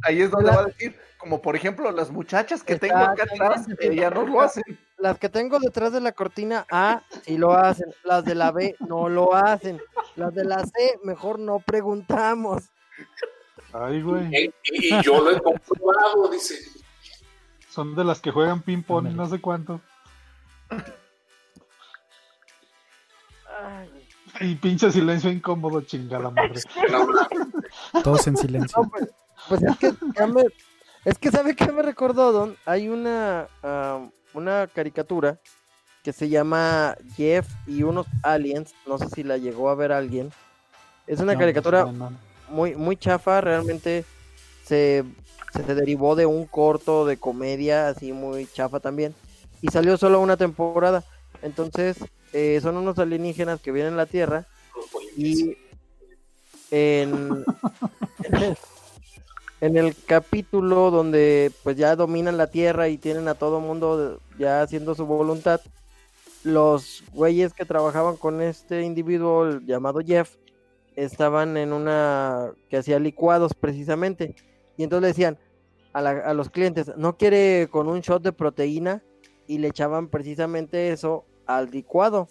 Ahí, 0.03 0.21
es 0.21 0.31
donde 0.31 0.49
va 0.51 0.61
a 0.61 0.65
decir, 0.65 0.95
como 1.17 1.41
por 1.41 1.55
ejemplo 1.55 1.91
las 1.91 2.11
muchachas 2.11 2.63
que 2.63 2.77
tengo 2.77 2.97
acá 2.97 3.23
atrás, 3.23 3.67
ellas 3.79 4.11
no 4.13 4.25
lo 4.25 4.41
hacen. 4.41 4.63
Las 5.03 5.19
que 5.19 5.27
tengo 5.27 5.59
detrás 5.59 5.91
de 5.91 5.99
la 5.99 6.13
cortina 6.13 6.65
A 6.71 7.01
sí 7.25 7.37
lo 7.37 7.51
hacen, 7.57 7.93
las 8.05 8.23
de 8.23 8.35
la 8.35 8.53
B 8.53 8.77
no 8.87 9.09
lo 9.09 9.35
hacen, 9.35 9.81
las 10.15 10.33
de 10.33 10.45
la 10.45 10.63
C 10.65 10.97
mejor 11.03 11.39
no 11.39 11.59
preguntamos. 11.59 12.63
Ay, 13.73 14.01
güey. 14.01 14.29
Y, 14.33 14.95
y 14.95 15.01
yo 15.03 15.21
lo 15.21 15.31
he 15.31 15.41
comprobado, 15.41 16.29
dice. 16.31 16.55
Son 17.67 17.93
de 17.95 18.05
las 18.05 18.21
que 18.21 18.31
juegan 18.31 18.61
ping-pong 18.61 19.09
y 19.11 19.13
no 19.13 19.25
sé 19.27 19.41
cuánto. 19.41 19.81
Y 24.39 24.55
pinche 24.55 24.89
silencio 24.89 25.29
incómodo, 25.29 25.81
chingada 25.81 26.29
madre. 26.29 26.61
Todos 28.05 28.25
en 28.27 28.37
silencio. 28.37 28.81
No, 28.81 28.89
pues, 28.89 29.09
pues 29.49 29.63
es 29.63 29.77
que 29.79 29.93
ya 30.17 30.27
me- 30.27 30.45
es 31.03 31.17
que 31.19 31.29
sabe 31.29 31.57
qué 31.57 31.69
me 31.73 31.81
recordó, 31.81 32.31
Don. 32.31 32.55
Hay 32.65 32.87
una 32.87 33.49
una 34.33 34.67
caricatura 34.67 35.39
que 36.03 36.11
se 36.13 36.29
llama 36.29 36.95
Jeff 37.15 37.47
y 37.67 37.83
unos 37.83 38.07
aliens. 38.23 38.73
No 38.85 38.97
sé 38.97 39.07
si 39.09 39.23
la 39.23 39.37
llegó 39.37 39.69
a 39.69 39.75
ver 39.75 39.91
alguien. 39.91 40.31
Es 41.07 41.19
una 41.19 41.33
No, 41.33 41.39
caricatura 41.39 41.85
no, 41.85 41.91
no. 41.93 42.11
muy 42.49 42.75
muy 42.75 42.97
chafa. 42.97 43.41
Realmente 43.41 44.03
se, 44.65 45.03
se 45.53 45.75
derivó 45.75 46.15
de 46.15 46.25
un 46.25 46.45
corto 46.45 47.05
de 47.05 47.17
comedia 47.17 47.89
así 47.89 48.11
muy 48.11 48.47
chafa 48.47 48.79
también. 48.79 49.15
Y 49.61 49.67
salió 49.69 49.97
solo 49.97 50.19
una 50.19 50.35
temporada. 50.37 51.03
Entonces 51.41 51.97
eh, 52.33 52.59
son 52.61 52.77
unos 52.77 52.99
alienígenas 52.99 53.61
que 53.61 53.71
vienen 53.71 53.93
a 53.93 53.97
la 53.97 54.05
Tierra 54.05 54.45
y 55.15 55.57
en, 56.71 57.45
en 59.65 59.77
el, 59.77 59.95
capítulo 60.05 60.91
donde 60.91 61.51
pues 61.63 61.77
ya 61.77 61.95
dominan 61.95 62.37
la 62.37 62.47
tierra 62.47 62.89
y 62.89 62.97
tienen 62.97 63.27
a 63.27 63.35
todo 63.35 63.59
mundo 63.59 64.19
ya 64.37 64.61
haciendo 64.61 64.93
su 64.95 65.05
voluntad, 65.05 65.61
los 66.43 67.03
güeyes 67.13 67.53
que 67.53 67.63
trabajaban 67.65 68.17
con 68.17 68.41
este 68.41 68.83
individuo 68.83 69.59
llamado 69.61 70.01
Jeff 70.01 70.35
estaban 70.95 71.55
en 71.57 71.71
una 71.73 72.51
que 72.69 72.77
hacía 72.77 72.99
licuados 72.99 73.53
precisamente 73.53 74.35
y 74.77 74.83
entonces 74.83 75.01
le 75.01 75.07
decían 75.07 75.37
a, 75.93 76.01
la- 76.01 76.11
a 76.25 76.33
los 76.33 76.49
clientes, 76.49 76.91
¿no 76.97 77.17
quiere 77.17 77.67
con 77.71 77.87
un 77.87 78.01
shot 78.01 78.21
de 78.23 78.33
proteína? 78.33 79.01
Y 79.47 79.57
le 79.59 79.67
echaban 79.67 80.07
precisamente 80.07 80.89
eso 80.91 81.25
al 81.45 81.69
licuado. 81.69 82.27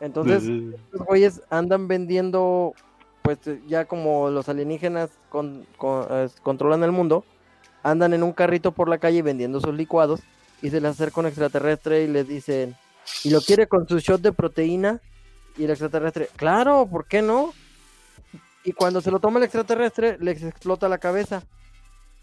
Entonces, 0.00 0.44
los 0.90 1.06
güeyes 1.06 1.42
andan 1.50 1.88
vendiendo, 1.88 2.72
pues 3.22 3.38
eh, 3.46 3.60
ya 3.66 3.84
como 3.84 4.30
los 4.30 4.48
alienígenas 4.48 5.10
con- 5.28 5.66
con- 5.76 6.06
controlan 6.42 6.82
el 6.82 6.92
mundo, 6.92 7.24
andan 7.82 8.14
en 8.14 8.22
un 8.22 8.32
carrito 8.32 8.72
por 8.72 8.88
la 8.88 8.98
calle 8.98 9.22
vendiendo 9.22 9.60
sus 9.60 9.74
licuados 9.74 10.20
y 10.62 10.70
se 10.70 10.80
les 10.80 10.90
acerca 10.92 11.20
un 11.20 11.26
extraterrestre 11.26 12.02
y 12.04 12.08
les 12.08 12.26
dicen, 12.26 12.76
¿y 13.24 13.30
lo 13.30 13.40
quiere 13.40 13.66
con 13.66 13.88
su 13.88 13.98
shot 13.98 14.20
de 14.20 14.32
proteína? 14.32 15.00
Y 15.56 15.64
el 15.64 15.70
extraterrestre, 15.70 16.28
claro, 16.36 16.86
¿por 16.90 17.06
qué 17.06 17.22
no? 17.22 17.52
Y 18.64 18.72
cuando 18.72 19.00
se 19.00 19.10
lo 19.10 19.18
toma 19.20 19.38
el 19.38 19.44
extraterrestre, 19.44 20.18
les 20.20 20.42
explota 20.42 20.88
la 20.88 20.98
cabeza. 20.98 21.42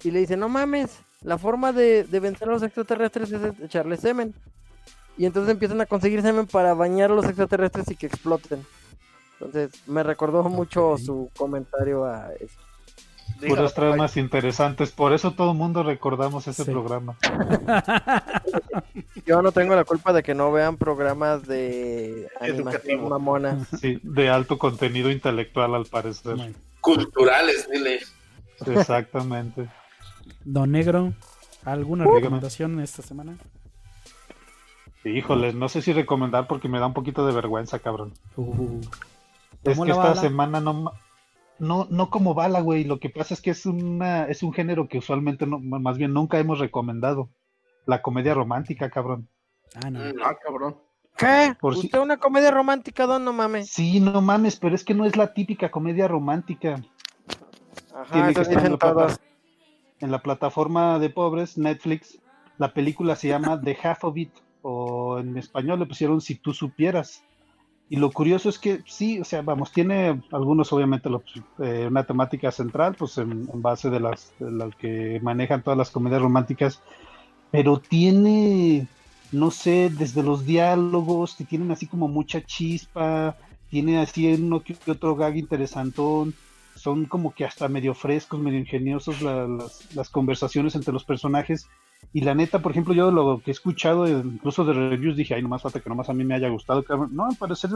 Y 0.03 0.11
le 0.11 0.19
dice, 0.19 0.38
no 0.38 0.49
mames, 0.49 0.99
la 1.22 1.38
forma 1.38 1.72
de, 1.72 2.03
de 2.03 2.19
vencer 2.19 2.47
a 2.47 2.51
los 2.51 2.63
extraterrestres 2.63 3.31
es 3.31 3.41
echarle 3.61 3.97
semen. 3.97 4.34
Y 5.17 5.26
entonces 5.26 5.51
empiezan 5.51 5.80
a 5.81 5.85
conseguir 5.85 6.22
semen 6.22 6.45
para 6.45 6.73
bañar 6.73 7.11
a 7.11 7.15
los 7.15 7.26
extraterrestres 7.26 7.89
y 7.89 7.95
que 7.95 8.05
exploten. 8.07 8.65
Entonces 9.40 9.72
me 9.88 10.03
recordó 10.03 10.44
mucho 10.44 10.98
su 10.98 11.30
comentario 11.38 12.06
a 12.06 12.30
eso. 12.40 12.60
Puras 13.48 13.74
tramas 13.74 14.16
interesantes. 14.16 14.91
Por 14.91 15.12
eso 15.12 15.32
todo 15.32 15.52
el 15.52 15.57
mundo 15.57 15.84
recordamos 15.84 16.48
ese 16.48 16.64
Sí. 16.64 16.72
programa. 16.72 17.18
Yo 19.26 19.42
no 19.42 19.51
tengo 19.51 19.76
la 19.76 19.84
culpa 19.84 20.14
de 20.14 20.24
que 20.24 20.34
no 20.34 20.51
vean 20.51 20.77
programas 20.77 21.45
de 21.45 22.30
animación 22.40 22.68
Educativo. 22.69 23.09
mamona. 23.09 23.66
Sí, 23.80 24.00
de 24.03 24.30
alto 24.30 24.58
contenido 24.58 25.11
intelectual, 25.11 25.76
al 25.76 25.85
parecer. 25.85 26.38
Culturales, 26.80 27.68
dile. 27.69 28.00
Exactamente. 28.68 29.68
Don 30.45 30.72
Negro, 30.72 31.14
¿alguna 31.66 32.06
recomendación 32.06 32.80
esta 32.80 33.01
semana? 33.01 33.38
Híjoles, 35.03 35.53
no 35.53 35.68
sé 35.69 35.82
si 35.82 35.92
recomendar 35.93 36.48
porque 36.48 36.68
me 36.69 36.80
da 36.80 36.88
un 36.88 36.93
poquito 36.93 37.27
de 37.27 37.34
vergüenza, 37.34 37.80
cabrón. 37.80 38.14
Uh, 38.38 38.80
Es 39.66 39.74
¿Tomó 39.74 39.84
que 39.84 39.90
la 39.90 39.95
esta 39.95 40.08
bala? 40.10 40.22
semana 40.22 40.60
no, 40.61 40.92
no, 41.60 41.88
no 41.90 42.10
como 42.10 42.34
bala, 42.34 42.61
güey. 42.61 42.84
Lo 42.84 43.00
que 43.00 43.10
pasa 43.10 43.34
es 43.34 43.42
que 43.42 43.50
es 43.52 43.66
una, 43.66 44.26
es 44.26 44.44
un 44.44 44.53
género 44.53 44.88
que 44.88 45.00
usualmente 45.00 45.45
no, 45.48 45.60
más 45.60 45.98
bien 45.98 46.14
nunca 46.14 46.40
hemos 46.40 46.60
recomendado. 46.60 47.30
La 47.85 48.02
comedia 48.02 48.34
romántica, 48.34 48.90
cabrón. 48.90 49.27
ah, 49.84 49.90
no. 49.90 50.00
Mm, 50.00 50.14
Ah, 50.24 50.35
cabrón. 50.44 50.77
¿Qué? 51.18 51.56
Por 51.60 51.76
si- 51.76 51.85
¿Usted 51.88 52.00
una 52.00 52.18
comedia 52.18 52.52
romántica, 52.52 53.06
don? 53.06 53.24
No 53.24 53.32
mames. 53.34 53.69
Sí, 53.69 54.00
no 54.00 54.22
mames, 54.22 54.58
pero 54.58 54.76
es 54.76 54.84
que 54.84 54.94
no 54.94 55.06
es 55.06 55.16
la 55.16 55.34
típica 55.34 55.72
comedia 55.72 56.08
romántica. 56.08 56.76
Ajá, 57.95 58.26
que 58.26 58.30
estar 58.42 58.44
en 58.45 58.50
dicen 58.56 58.72
la, 58.74 58.77
todos. 58.77 59.19
en 60.02 60.11
la 60.11 60.22
plataforma 60.22 61.00
de 61.00 61.10
pobres, 61.10 61.58
Netflix. 61.58 62.19
La 62.58 62.74
película 62.74 63.16
se 63.16 63.30
llama 63.30 63.60
The 63.61 63.77
Half 63.82 64.03
of 64.06 64.18
It, 64.18 64.32
o 64.61 65.19
en 65.19 65.38
español 65.38 65.80
le 65.80 65.85
pusieron 65.85 66.19
Si 66.22 66.35
tú 66.35 66.53
supieras. 66.53 67.24
Y 67.88 67.97
lo 67.97 68.11
curioso 68.11 68.49
es 68.49 68.57
que 68.57 68.81
sí, 68.88 69.19
o 69.19 69.23
sea, 69.23 69.43
vamos, 69.43 69.72
tiene 69.72 70.23
algunos 70.31 70.73
obviamente 70.73 71.07
eh, 71.64 71.85
una 71.88 72.03
temática 72.05 72.51
central, 72.51 72.95
pues 72.97 73.17
en, 73.19 73.47
en 73.53 73.61
base 73.61 73.89
de 73.91 73.99
las, 73.99 74.33
que 74.77 75.19
manejan 75.22 75.61
todas 75.64 75.77
las 75.77 75.91
comedias 75.91 76.22
románticas, 76.22 76.81
pero 77.51 77.80
tiene, 77.81 78.89
no 79.31 79.51
sé, 79.51 79.91
desde 79.91 80.23
los 80.23 80.45
diálogos 80.45 81.35
que 81.38 81.45
tienen 81.45 81.72
así 81.72 81.88
como 81.88 82.07
mucha 82.07 82.41
chispa, 82.43 83.38
tiene 83.69 83.99
así 83.99 84.33
uno 84.33 84.64
que 84.64 84.80
otro 84.91 85.15
gag 85.15 85.38
interesantón, 85.38 86.38
son 86.75 87.05
como 87.05 87.33
que 87.33 87.45
hasta 87.45 87.69
medio 87.69 87.93
frescos, 87.95 88.39
medio 88.41 88.59
ingeniosos 88.59 89.22
la- 89.22 89.47
las, 89.47 89.88
las 89.91 90.09
conversaciones 90.09 90.75
entre 90.75 90.93
los 90.93 91.05
personajes. 91.05 91.67
Y 92.14 92.22
la 92.22 92.34
neta, 92.34 92.59
por 92.61 92.72
ejemplo, 92.72 92.93
yo 92.93 93.11
lo 93.11 93.42
que 93.43 93.51
he 93.51 93.53
escuchado, 93.53 94.06
eh, 94.08 94.22
incluso 94.24 94.64
de 94.64 94.74
reviews, 94.74 95.17
dije, 95.17 95.35
ay, 95.35 95.42
nomás 95.42 95.61
falta 95.61 95.80
que 95.80 95.90
nomás 95.90 96.09
a 96.09 96.14
mí 96.14 96.24
me 96.24 96.35
haya 96.35 96.50
gustado. 96.50 96.84
cabrón". 96.84 97.09
No, 97.14 97.25
al 97.25 97.35
parecer 97.35 97.69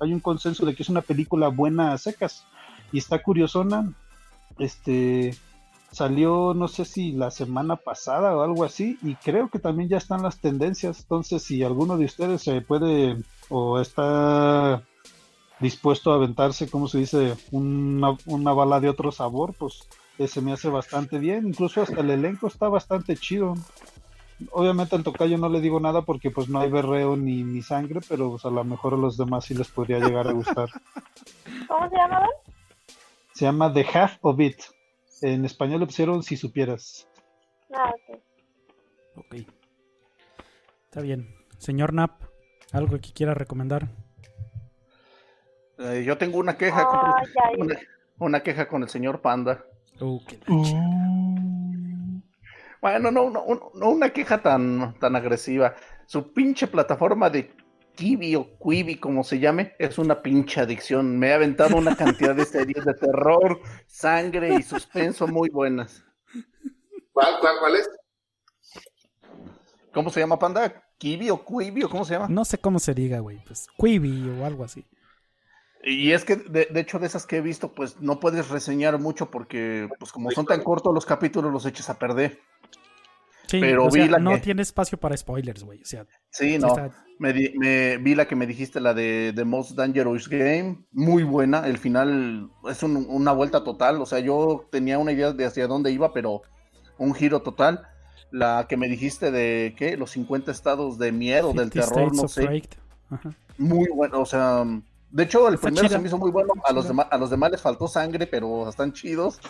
hay 0.00 0.12
un 0.12 0.20
consenso 0.20 0.64
de 0.64 0.74
que 0.74 0.82
es 0.82 0.88
una 0.88 1.02
película 1.02 1.48
buena 1.48 1.92
a 1.92 1.98
secas. 1.98 2.46
Y 2.92 2.98
está 2.98 3.22
curiosona. 3.22 3.92
Este 4.58 5.34
salió, 5.90 6.54
no 6.54 6.68
sé 6.68 6.84
si 6.84 7.12
la 7.12 7.30
semana 7.30 7.76
pasada 7.76 8.36
o 8.36 8.42
algo 8.42 8.64
así, 8.64 8.98
y 9.02 9.14
creo 9.14 9.48
que 9.48 9.58
también 9.58 9.88
ya 9.88 9.96
están 9.96 10.22
las 10.22 10.38
tendencias. 10.38 11.00
Entonces, 11.00 11.42
si 11.42 11.62
alguno 11.62 11.96
de 11.96 12.04
ustedes 12.04 12.42
se 12.42 12.60
puede 12.60 13.16
o 13.48 13.80
está 13.80 14.82
dispuesto 15.60 16.12
a 16.12 16.16
aventarse, 16.16 16.70
como 16.70 16.88
se 16.88 16.98
dice, 16.98 17.36
una, 17.50 18.16
una 18.26 18.52
bala 18.52 18.80
de 18.80 18.88
otro 18.88 19.10
sabor, 19.12 19.54
pues 19.58 19.88
eh, 20.18 20.28
se 20.28 20.40
me 20.40 20.52
hace 20.52 20.68
bastante 20.68 21.18
bien. 21.18 21.46
Incluso 21.46 21.82
hasta 21.82 22.00
el 22.00 22.10
elenco 22.10 22.46
está 22.48 22.68
bastante 22.68 23.16
chido. 23.16 23.54
Obviamente 24.52 24.94
al 24.94 25.02
tocayo 25.02 25.36
no 25.36 25.48
le 25.48 25.60
digo 25.60 25.80
nada 25.80 26.02
porque 26.02 26.30
pues 26.30 26.48
no 26.48 26.60
hay 26.60 26.70
berreo 26.70 27.16
ni, 27.16 27.42
ni 27.42 27.60
sangre, 27.62 28.00
pero 28.08 28.30
pues, 28.30 28.44
a 28.44 28.50
lo 28.50 28.62
mejor 28.64 28.94
a 28.94 28.96
los 28.96 29.16
demás 29.16 29.44
sí 29.46 29.54
les 29.54 29.68
podría 29.68 29.98
llegar 29.98 30.28
a 30.28 30.32
gustar. 30.32 30.68
¿Cómo 31.66 31.88
se 31.90 31.96
llamaban? 31.96 32.28
Se 33.32 33.44
llama 33.44 33.72
The 33.72 33.86
Half 33.92 34.18
of 34.22 34.40
It. 34.40 34.60
En 35.22 35.44
español 35.44 35.80
le 35.80 35.86
pusieron 35.86 36.22
Si 36.22 36.36
supieras. 36.36 37.08
Ah, 37.74 37.92
ok. 38.10 38.20
Ok. 39.16 39.34
Está 40.84 41.00
bien. 41.00 41.34
Señor 41.58 41.92
Nap, 41.92 42.22
¿algo 42.72 42.98
que 43.00 43.12
quiera 43.12 43.34
recomendar? 43.34 43.88
Eh, 45.78 46.04
yo 46.06 46.16
tengo 46.18 46.38
una 46.38 46.56
queja 46.56 46.84
con, 46.86 46.98
Ah, 47.00 47.22
ya, 47.26 47.56
ya. 47.56 47.64
una, 47.64 47.78
una 48.18 48.40
queja 48.42 48.68
con 48.68 48.82
el 48.84 48.88
señor 48.88 49.20
Panda. 49.20 49.64
Uh, 50.00 50.20
la 50.46 50.54
ch- 50.56 52.22
Bueno, 52.80 53.10
no, 53.10 53.30
no, 53.30 53.44
no, 53.46 53.70
no 53.74 53.88
una 53.90 54.10
queja 54.10 54.40
tan, 54.40 54.98
tan 54.98 55.16
agresiva. 55.16 55.74
Su 56.06 56.32
pinche 56.32 56.66
plataforma 56.68 57.28
de 57.30 57.52
Kiwi 57.96 58.36
o 58.36 58.56
Quibi, 58.58 58.94
como 58.96 59.24
se 59.24 59.40
llame, 59.40 59.74
es 59.78 59.98
una 59.98 60.22
pinche 60.22 60.60
adicción. 60.60 61.18
Me 61.18 61.32
ha 61.32 61.34
aventado 61.34 61.76
una 61.76 61.96
cantidad 61.96 62.34
de 62.34 62.44
series 62.44 62.84
de 62.84 62.94
terror, 62.94 63.60
sangre 63.86 64.54
y 64.54 64.62
suspenso 64.62 65.26
muy 65.26 65.48
buenas. 65.50 66.04
¿Cuál, 67.12 67.34
cuál, 67.40 67.56
cuál 67.58 67.74
es? 67.76 67.90
¿Cómo 69.92 70.10
se 70.10 70.20
llama 70.20 70.38
Panda? 70.38 70.84
Kibi 70.98 71.30
o 71.30 71.44
Quibi 71.44 71.82
o 71.82 71.88
cómo 71.90 72.04
se 72.04 72.14
llama. 72.14 72.28
No 72.28 72.44
sé 72.44 72.58
cómo 72.58 72.78
se 72.78 72.94
diga, 72.94 73.18
güey. 73.18 73.42
Pues 73.44 73.66
Quibi 73.76 74.28
o 74.40 74.44
algo 74.46 74.62
así. 74.64 74.86
Y 75.84 76.12
es 76.12 76.24
que, 76.24 76.36
de, 76.36 76.66
de 76.70 76.80
hecho, 76.80 76.98
de 76.98 77.06
esas 77.06 77.26
que 77.26 77.36
he 77.36 77.40
visto, 77.40 77.72
pues 77.72 78.00
no 78.00 78.18
puedes 78.20 78.48
reseñar 78.48 78.98
mucho 78.98 79.30
porque, 79.30 79.88
pues 79.98 80.10
como 80.12 80.30
son 80.30 80.44
tan 80.46 80.62
cortos 80.62 80.92
los 80.92 81.06
capítulos, 81.06 81.52
los 81.52 81.66
echas 81.66 81.88
a 81.88 81.98
perder. 81.98 82.40
Sí, 83.46 83.60
Pero 83.60 83.86
o 83.86 83.90
sea, 83.90 84.02
vi 84.04 84.08
la 84.10 84.18
no 84.18 84.32
que- 84.34 84.40
tiene 84.40 84.60
espacio 84.62 84.98
para 84.98 85.16
spoilers, 85.16 85.62
güey. 85.64 85.80
O 85.80 85.84
sea, 85.86 86.04
Sí, 86.30 86.58
no. 86.58 86.68
está- 86.68 86.90
Me, 87.20 87.32
di- 87.32 87.52
me 87.58 87.96
vi 87.96 88.14
la 88.14 88.28
que 88.28 88.36
me 88.36 88.46
dijiste, 88.46 88.78
la 88.80 88.92
de 88.94 89.32
The 89.34 89.44
Most 89.44 89.72
Dangerous 89.72 90.28
Game. 90.28 90.84
Muy 90.92 91.22
buena. 91.24 91.66
El 91.66 91.78
final 91.78 92.50
es 92.70 92.82
un- 92.82 93.06
una 93.08 93.32
vuelta 93.32 93.64
total. 93.64 94.00
O 94.02 94.06
sea, 94.06 94.18
yo 94.20 94.66
tenía 94.70 94.98
una 94.98 95.12
idea 95.12 95.32
de 95.32 95.44
hacia 95.46 95.66
dónde 95.66 95.90
iba, 95.90 96.12
pero 96.12 96.42
un 96.98 97.14
giro 97.14 97.40
total. 97.42 97.88
La 98.30 98.66
que 98.68 98.76
me 98.76 98.86
dijiste 98.88 99.30
de, 99.32 99.74
¿qué? 99.78 99.96
Los 99.96 100.10
50 100.10 100.52
estados 100.52 100.98
de 100.98 101.10
miedo, 101.10 101.52
del 101.54 101.72
50 101.72 101.88
terror, 101.88 102.14
no 102.14 102.22
of 102.24 102.30
sé. 102.32 102.62
Muy 103.56 103.88
bueno, 103.92 104.20
o 104.20 104.26
sea, 104.26 104.64
de 105.10 105.22
hecho 105.24 105.48
el 105.48 105.54
Está 105.54 105.66
primero 105.68 105.86
chida. 105.88 105.96
se 105.96 106.02
me 106.02 106.08
hizo 106.08 106.18
muy 106.18 106.30
bueno, 106.30 106.52
a 106.64 106.72
los, 106.72 106.86
demás, 106.88 107.06
a 107.10 107.18
los 107.18 107.30
demás 107.30 107.50
les 107.50 107.60
faltó 107.62 107.88
sangre, 107.88 108.26
pero 108.26 108.68
están 108.68 108.92
chidos. 108.92 109.40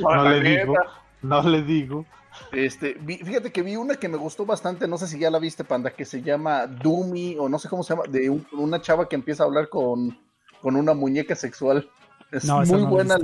No 0.00 0.28
le 0.28 0.40
digo. 0.40 0.74
No 1.22 1.42
le 1.42 1.62
digo. 1.62 2.06
Este, 2.52 2.94
vi- 3.00 3.18
fíjate 3.18 3.50
que 3.50 3.62
vi 3.62 3.74
una 3.76 3.96
que 3.96 4.08
me 4.08 4.16
gustó 4.16 4.46
bastante, 4.46 4.86
no 4.86 4.96
sé 4.98 5.08
si 5.08 5.18
ya 5.18 5.30
la 5.30 5.38
viste, 5.40 5.64
Panda, 5.64 5.90
que 5.90 6.04
se 6.04 6.22
llama 6.22 6.66
Doomy, 6.66 7.36
o 7.38 7.48
no 7.48 7.58
sé 7.58 7.68
cómo 7.68 7.82
se 7.82 7.94
llama, 7.94 8.04
de 8.08 8.30
un- 8.30 8.46
una 8.52 8.80
chava 8.80 9.08
que 9.08 9.16
empieza 9.16 9.42
a 9.42 9.46
hablar 9.46 9.68
con, 9.68 10.16
con 10.62 10.76
una 10.76 10.94
muñeca 10.94 11.34
sexual. 11.34 11.88
Es 12.30 12.44
No, 12.44 12.60
muy 12.62 12.82
no 12.82 12.86
buena. 12.88 13.16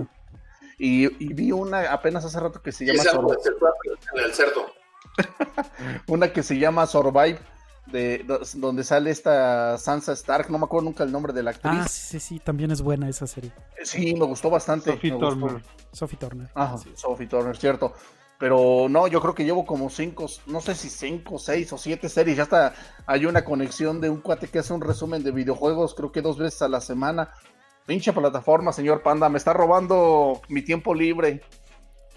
Y, 0.78 1.04
y 1.24 1.32
vi 1.32 1.52
una 1.52 1.92
apenas 1.92 2.24
hace 2.24 2.40
rato 2.40 2.60
que 2.60 2.72
se 2.72 2.84
llama 2.84 3.00
Ese 3.02 3.10
algo 3.10 3.28
Sur- 3.28 3.36
de 3.36 3.42
sexual, 3.44 3.72
en 4.16 4.24
el 4.24 4.32
cerdo. 4.34 4.66
una 6.08 6.32
que 6.32 6.42
se 6.42 6.58
llama 6.58 6.86
Survive, 6.86 7.38
de, 7.86 8.18
do- 8.24 8.40
donde 8.54 8.82
sale 8.84 9.10
esta 9.10 9.76
Sansa 9.78 10.12
Stark, 10.12 10.50
no 10.50 10.58
me 10.58 10.64
acuerdo 10.64 10.86
nunca 10.86 11.04
el 11.04 11.12
nombre 11.12 11.32
de 11.32 11.42
la 11.42 11.50
actriz. 11.50 11.72
Ah, 11.76 11.88
sí, 11.88 12.18
sí, 12.18 12.20
sí, 12.20 12.38
también 12.40 12.70
es 12.70 12.80
buena 12.82 13.08
esa 13.08 13.26
serie. 13.26 13.52
Sí, 13.82 14.14
me 14.14 14.24
gustó 14.24 14.50
bastante. 14.50 14.92
Sophie 14.92 15.10
me 15.12 15.16
gustó. 15.18 15.38
Turner. 15.46 15.62
Sophie 15.92 16.18
Turner. 16.18 16.50
Ajá, 16.54 16.76
Sophie 16.94 17.26
Turner, 17.26 17.56
cierto. 17.56 17.92
Pero 18.38 18.88
no, 18.90 19.06
yo 19.06 19.20
creo 19.20 19.34
que 19.34 19.44
llevo 19.44 19.64
como 19.64 19.88
cinco, 19.88 20.26
no 20.46 20.60
sé 20.60 20.74
si 20.74 20.90
cinco, 20.90 21.38
seis 21.38 21.72
o 21.72 21.78
siete 21.78 22.08
series. 22.08 22.36
Ya 22.36 22.42
hasta 22.42 22.74
hay 23.06 23.26
una 23.26 23.44
conexión 23.44 24.00
de 24.00 24.10
un 24.10 24.20
cuate 24.20 24.48
que 24.48 24.58
hace 24.58 24.72
un 24.72 24.80
resumen 24.80 25.22
de 25.22 25.30
videojuegos, 25.30 25.94
creo 25.94 26.10
que 26.10 26.20
dos 26.20 26.36
veces 26.36 26.60
a 26.62 26.68
la 26.68 26.80
semana. 26.80 27.30
Pinche 27.86 28.12
plataforma, 28.12 28.72
señor 28.72 29.02
Panda, 29.02 29.28
me 29.28 29.38
está 29.38 29.52
robando 29.52 30.40
mi 30.48 30.62
tiempo 30.62 30.94
libre. 30.94 31.42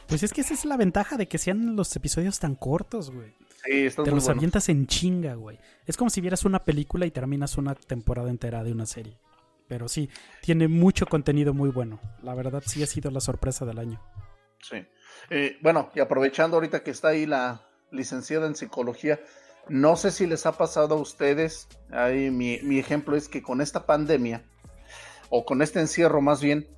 Pues 0.08 0.24
es 0.24 0.34
que 0.34 0.42
esa 0.42 0.54
es 0.54 0.66
la 0.66 0.78
ventaja 0.78 1.18
de 1.18 1.28
que 1.28 1.38
sean 1.38 1.76
los 1.76 1.96
episodios 1.96 2.40
tan 2.40 2.56
cortos, 2.56 3.12
güey. 3.12 3.36
Sí, 3.68 3.86
están 3.86 4.06
Te 4.06 4.12
muy 4.12 4.18
los 4.18 4.26
buenos. 4.26 4.40
avientas 4.40 4.70
en 4.70 4.88
chinga, 4.88 5.36
güey. 5.36 5.60
Es 5.86 5.98
como 5.98 6.10
si 6.10 6.22
vieras 6.22 6.46
una 6.46 6.64
película 6.64 7.06
y 7.06 7.12
terminas 7.12 7.58
una 7.58 7.76
temporada 7.76 8.30
entera 8.30 8.64
de 8.64 8.72
una 8.72 8.86
serie. 8.86 9.20
Pero 9.68 9.88
sí, 9.88 10.10
tiene 10.42 10.68
mucho 10.68 11.06
contenido 11.06 11.54
muy 11.54 11.70
bueno. 11.70 12.00
La 12.24 12.34
verdad 12.34 12.64
sí 12.66 12.82
ha 12.82 12.88
sido 12.88 13.12
la 13.12 13.20
sorpresa 13.20 13.66
del 13.66 13.80
año. 13.80 14.02
Sí. 14.62 14.78
Eh, 15.30 15.58
bueno, 15.62 15.90
y 15.94 16.00
aprovechando 16.00 16.56
ahorita 16.58 16.84
que 16.84 16.92
está 16.92 17.10
ahí 17.10 17.26
la 17.26 17.62
licenciada 17.92 18.48
en 18.48 18.56
psicología, 18.56 19.20
no 19.68 19.98
sé 19.98 20.12
si 20.12 20.26
les 20.26 20.46
ha 20.46 20.54
pasado 20.54 20.96
a 20.96 21.02
ustedes, 21.02 21.68
ahí 21.92 22.32
mi, 22.32 22.60
mi 22.64 22.80
ejemplo 22.80 23.18
es 23.18 23.28
que 23.28 23.42
con 23.42 23.60
esta 23.60 23.86
pandemia, 23.86 24.46
o 25.30 25.44
con 25.46 25.62
este 25.62 25.82
encierro 25.82 26.22
más 26.22 26.42
bien, 26.42 26.70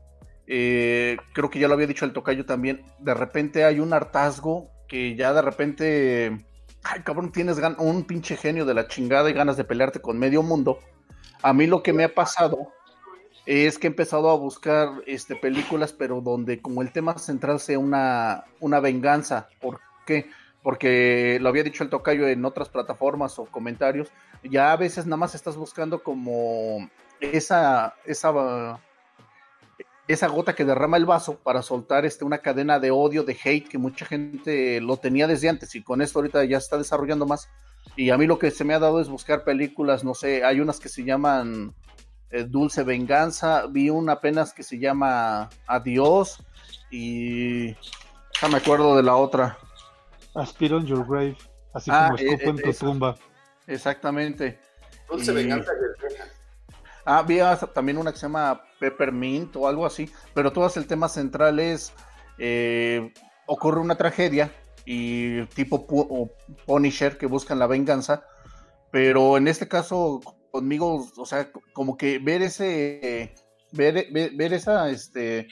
eh, 0.48 1.18
creo 1.34 1.52
que 1.52 1.60
ya 1.60 1.68
lo 1.68 1.76
había 1.76 1.86
dicho 1.86 2.06
el 2.06 2.14
tocayo 2.14 2.46
también, 2.48 2.84
de 2.98 3.14
repente 3.14 3.64
hay 3.66 3.80
un 3.80 3.94
hartazgo 3.94 4.72
que 4.88 5.16
ya 5.16 5.32
de 5.34 5.44
repente, 5.44 6.38
ay 6.84 7.02
cabrón, 7.02 7.32
tienes 7.32 7.58
un 7.78 8.04
pinche 8.04 8.38
genio 8.38 8.66
de 8.66 8.74
la 8.74 8.88
chingada 8.88 9.30
y 9.30 9.34
ganas 9.34 9.58
de 9.58 9.64
pelearte 9.64 10.00
con 10.00 10.18
medio 10.18 10.44
mundo. 10.44 10.80
A 11.42 11.54
mí 11.54 11.68
lo 11.68 11.84
que 11.84 11.94
me 11.94 12.04
ha 12.04 12.14
pasado 12.14 12.74
es 13.46 13.80
que 13.80 13.88
he 13.88 13.90
empezado 13.90 14.30
a 14.30 14.36
buscar 14.36 14.90
este, 15.08 15.36
películas, 15.36 15.94
pero 15.94 16.22
donde 16.22 16.62
como 16.62 16.82
el 16.82 16.92
tema 16.92 17.18
central 17.18 17.60
sea 17.60 17.80
una, 17.80 18.46
una 18.60 18.80
venganza. 18.80 19.50
¿Por 19.60 19.80
qué? 20.06 20.30
Porque 20.62 21.40
lo 21.42 21.50
había 21.50 21.64
dicho 21.64 21.84
el 21.84 21.90
tocayo 21.90 22.28
en 22.28 22.46
otras 22.46 22.70
plataformas 22.70 23.40
o 23.40 23.46
comentarios, 23.46 24.12
ya 24.44 24.72
a 24.72 24.78
veces 24.78 25.06
nada 25.06 25.18
más 25.18 25.36
estás 25.36 25.56
buscando 25.56 26.04
como 26.04 26.90
esa, 27.22 27.96
esa, 28.06 28.80
esa 30.10 30.28
gota 30.28 30.56
que 30.56 30.66
derrama 30.66 30.98
el 30.98 31.06
vaso 31.06 31.38
para 31.38 31.62
soltar 31.62 32.06
este, 32.06 32.26
una 32.26 32.40
cadena 32.40 32.80
de 32.80 32.90
odio, 32.92 33.24
de 33.24 33.38
hate, 33.44 33.68
que 33.70 33.78
mucha 33.78 34.06
gente 34.06 34.82
lo 34.82 34.98
tenía 34.98 35.28
desde 35.28 35.50
antes 35.50 35.76
y 35.76 35.84
con 35.84 36.02
esto 36.02 36.20
ahorita 36.20 36.44
ya 36.46 36.60
se 36.60 36.64
está 36.66 36.78
desarrollando 36.78 37.26
más. 37.28 37.48
Y 37.96 38.10
a 38.10 38.18
mí 38.18 38.26
lo 38.26 38.40
que 38.40 38.50
se 38.52 38.64
me 38.64 38.74
ha 38.74 38.80
dado 38.80 39.00
es 39.00 39.08
buscar 39.08 39.44
películas, 39.44 40.04
no 40.04 40.14
sé, 40.16 40.44
hay 40.44 40.60
unas 40.62 40.80
que 40.80 40.90
se 40.90 41.04
llaman 41.04 41.74
eh, 42.32 42.44
Dulce 42.44 42.84
Venganza, 42.84 43.68
vi 43.68 43.90
una 43.90 44.14
apenas 44.14 44.52
que 44.54 44.64
se 44.64 44.80
llama 44.80 45.50
Adiós 45.68 46.44
y 46.92 47.74
ya 48.42 48.48
me 48.52 48.58
acuerdo 48.58 48.96
de 48.96 49.04
la 49.04 49.16
otra. 49.16 49.58
Aspire 50.34 50.76
on 50.76 50.86
your 50.86 51.06
grave. 51.08 51.36
Así 51.74 51.92
Ah, 51.94 52.10
como 52.12 52.18
escupo 52.18 52.44
eh, 52.44 52.50
en 52.50 52.58
tu 52.64 52.70
esa. 52.70 52.86
tumba. 52.86 53.16
Exactamente. 53.68 54.60
Dulce 55.10 55.32
Y- 55.32 55.36
venganza. 55.36 55.72
Ah, 57.12 57.24
vi 57.24 57.40
hasta 57.40 57.66
también 57.66 57.98
una 57.98 58.12
que 58.12 58.20
se 58.20 58.28
llama 58.28 58.62
Peppermint 58.80 59.56
o 59.56 59.68
algo 59.68 59.84
así, 59.84 60.12
pero 60.36 60.54
todas 60.54 60.78
el 60.78 60.86
tema 60.86 61.10
central 61.10 61.60
es 61.60 61.92
eh, 62.38 63.12
ocurre 63.48 63.80
una 63.80 63.96
tragedia 63.96 64.52
y 64.86 65.44
tipo 65.48 65.88
o 65.90 66.30
Punisher 66.68 67.18
que 67.18 67.26
buscan 67.26 67.58
la 67.58 67.66
venganza, 67.66 68.24
pero 68.92 69.38
en 69.38 69.48
este 69.48 69.68
caso 69.68 70.20
conmigo, 70.52 71.10
o 71.18 71.26
sea, 71.26 71.52
como 71.74 71.98
que 71.98 72.20
ver 72.20 72.44
ese 72.44 73.34
ver, 73.72 74.06
ver, 74.12 74.54
esa 74.54 74.92
este 74.92 75.48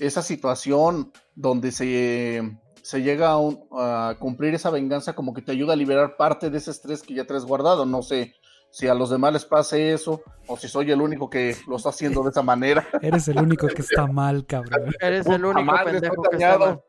esa 0.00 0.22
situación 0.22 1.12
donde 1.34 1.72
se 1.72 2.58
se 2.80 3.02
llega 3.02 3.34
a 3.34 4.16
cumplir 4.18 4.54
esa 4.54 4.70
venganza 4.70 5.14
como 5.14 5.34
que 5.34 5.42
te 5.42 5.52
ayuda 5.52 5.74
a 5.74 5.76
liberar 5.76 6.16
parte 6.16 6.48
de 6.48 6.56
ese 6.56 6.70
estrés 6.70 7.02
que 7.02 7.12
ya 7.12 7.26
traes 7.26 7.44
guardado, 7.44 7.84
no 7.84 8.00
sé 8.00 8.34
si 8.70 8.88
a 8.88 8.94
los 8.94 9.10
demás 9.10 9.32
les 9.32 9.44
pase 9.44 9.92
eso 9.92 10.22
o 10.46 10.56
si 10.56 10.68
soy 10.68 10.90
el 10.90 11.00
único 11.00 11.30
que 11.30 11.56
lo 11.66 11.76
está 11.76 11.90
haciendo 11.90 12.22
de 12.22 12.30
esa 12.30 12.42
manera. 12.42 12.86
Eres 13.02 13.28
el 13.28 13.38
único 13.38 13.66
que 13.68 13.82
está 13.82 14.06
mal, 14.06 14.46
cabrón. 14.46 14.94
Eres 15.00 15.26
el 15.26 15.44
único 15.44 15.74
pendejo 15.84 16.22
que 16.22 16.36
está 16.36 16.58
mal. 16.58 16.82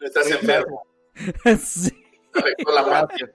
Estás 0.00 0.30
enfermo. 0.30 0.82
Sí. 1.58 1.90
La 2.74 2.82
mafia. 2.82 3.32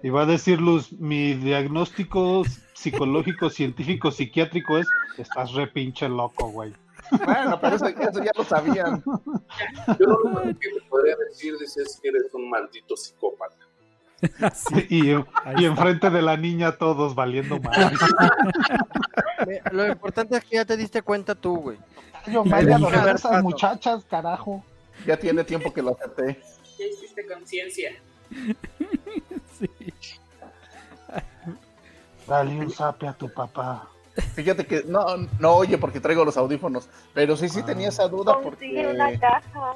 Y 0.00 0.10
va 0.10 0.22
a 0.22 0.26
decir 0.26 0.60
Luz, 0.60 0.92
mi 0.92 1.34
diagnóstico 1.34 2.44
psicológico, 2.74 3.50
científico, 3.50 4.10
psiquiátrico 4.10 4.78
es, 4.78 4.86
estás 5.18 5.52
re 5.54 5.66
pinche 5.66 6.08
loco, 6.08 6.50
güey. 6.50 6.72
Bueno, 7.24 7.58
pero 7.60 7.76
eso, 7.76 7.86
eso 7.88 8.22
ya 8.22 8.30
lo 8.36 8.44
sabían. 8.44 9.02
Yo 9.98 10.06
lo 10.06 10.18
único 10.24 10.58
que 10.60 10.68
te 10.68 10.80
podría 10.88 11.16
decir 11.28 11.54
es 11.60 12.00
que 12.02 12.08
eres 12.08 12.32
un 12.34 12.48
maldito 12.48 12.96
psicópata. 12.96 13.56
Así. 14.40 14.86
Y, 14.90 15.10
y 15.60 15.64
enfrente 15.66 16.08
de 16.10 16.22
la 16.22 16.36
niña 16.36 16.72
todos 16.72 17.14
valiendo 17.14 17.58
mal. 17.60 17.92
Me- 19.46 19.60
Lo 19.72 19.86
importante 19.86 20.36
es 20.38 20.44
que 20.44 20.56
ya 20.56 20.64
te 20.64 20.76
diste 20.76 21.02
cuenta 21.02 21.34
tú, 21.34 21.56
güey. 21.56 21.78
Yo 22.26 22.42
vaya 22.44 22.74
a 22.74 22.76
adorar 22.76 23.14
esas 23.16 23.42
muchachas, 23.42 24.04
carajo. 24.04 24.64
Ya 25.06 25.16
tiene 25.18 25.44
tiempo 25.44 25.72
que 25.72 25.82
lo 25.82 25.90
acepté. 25.90 26.40
Ya 26.78 26.86
hiciste 26.86 27.26
conciencia. 27.26 27.92
Sí. 29.58 29.68
Dale 32.26 32.58
un 32.58 32.70
zape 32.70 33.06
a 33.06 33.12
tu 33.12 33.28
papá. 33.32 33.86
Fíjate 34.34 34.64
que 34.66 34.84
no, 34.86 35.04
no 35.38 35.54
oye 35.56 35.76
porque 35.76 36.00
traigo 36.00 36.24
los 36.24 36.36
audífonos, 36.36 36.88
pero 37.12 37.36
sí, 37.36 37.48
sí 37.48 37.60
Ah. 37.62 37.66
tenía 37.66 37.88
esa 37.88 38.08
duda 38.08 38.34
Consigue 38.42 38.86
una 38.86 39.04
porque, 39.06 39.18
caja. 39.20 39.74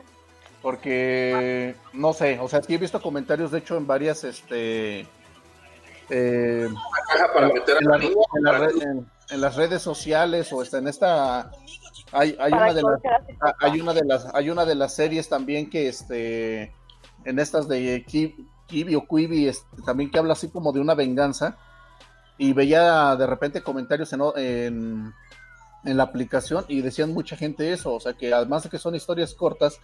Porque 0.72 1.74
no 1.94 2.12
sé, 2.12 2.38
o 2.40 2.46
sea, 2.46 2.62
sí 2.62 2.74
he 2.74 2.78
visto 2.78 3.00
comentarios, 3.00 3.50
de 3.50 3.58
hecho, 3.60 3.78
en 3.78 3.86
varias, 3.86 4.22
este, 4.22 5.06
eh, 6.10 6.68
Caja 7.10 7.32
para 7.32 7.48
meter 7.48 7.76
a 7.76 7.78
en, 7.78 7.84
la 7.86 7.92
la- 7.92 7.98
niña. 7.98 8.14
en 8.36 8.42
la 8.42 8.52
red- 8.58 8.82
en- 8.82 9.06
en 9.30 9.40
las 9.40 9.56
redes 9.56 9.80
sociales 9.80 10.52
o 10.52 10.62
está 10.62 10.76
en 10.78 10.88
esta, 10.88 11.50
hay, 12.12 12.36
una 12.52 12.74
de 12.74 12.82
las, 12.82 13.00
Ah, 13.40 13.54
hay 13.60 13.80
una 13.80 13.94
de 13.94 14.04
las 14.04 14.26
hay 14.34 14.50
una 14.50 14.64
de 14.66 14.74
las 14.74 14.94
series 14.94 15.28
también 15.30 15.70
que 15.70 15.88
este 15.88 16.74
en 17.24 17.38
estas 17.38 17.66
de 17.68 18.04
Ki- 18.06 18.46
Kibi 18.66 18.94
o 18.94 19.06
Quibi 19.06 19.48
este, 19.48 19.66
también 19.86 20.10
que 20.10 20.18
habla 20.18 20.32
así 20.34 20.48
como 20.48 20.72
de 20.72 20.80
una 20.80 20.94
venganza 20.94 21.56
y 22.36 22.52
veía 22.52 23.16
de 23.16 23.26
repente 23.26 23.62
comentarios 23.62 24.12
en, 24.12 24.20
en, 24.36 25.12
en 25.84 25.96
la 25.96 26.02
aplicación 26.04 26.64
y 26.68 26.80
decían 26.82 27.12
mucha 27.14 27.36
gente 27.36 27.72
eso, 27.72 27.94
o 27.94 28.00
sea 28.00 28.12
que 28.14 28.32
además 28.34 28.62
de 28.64 28.70
que 28.70 28.78
son 28.78 28.94
historias 28.94 29.34
cortas 29.34 29.78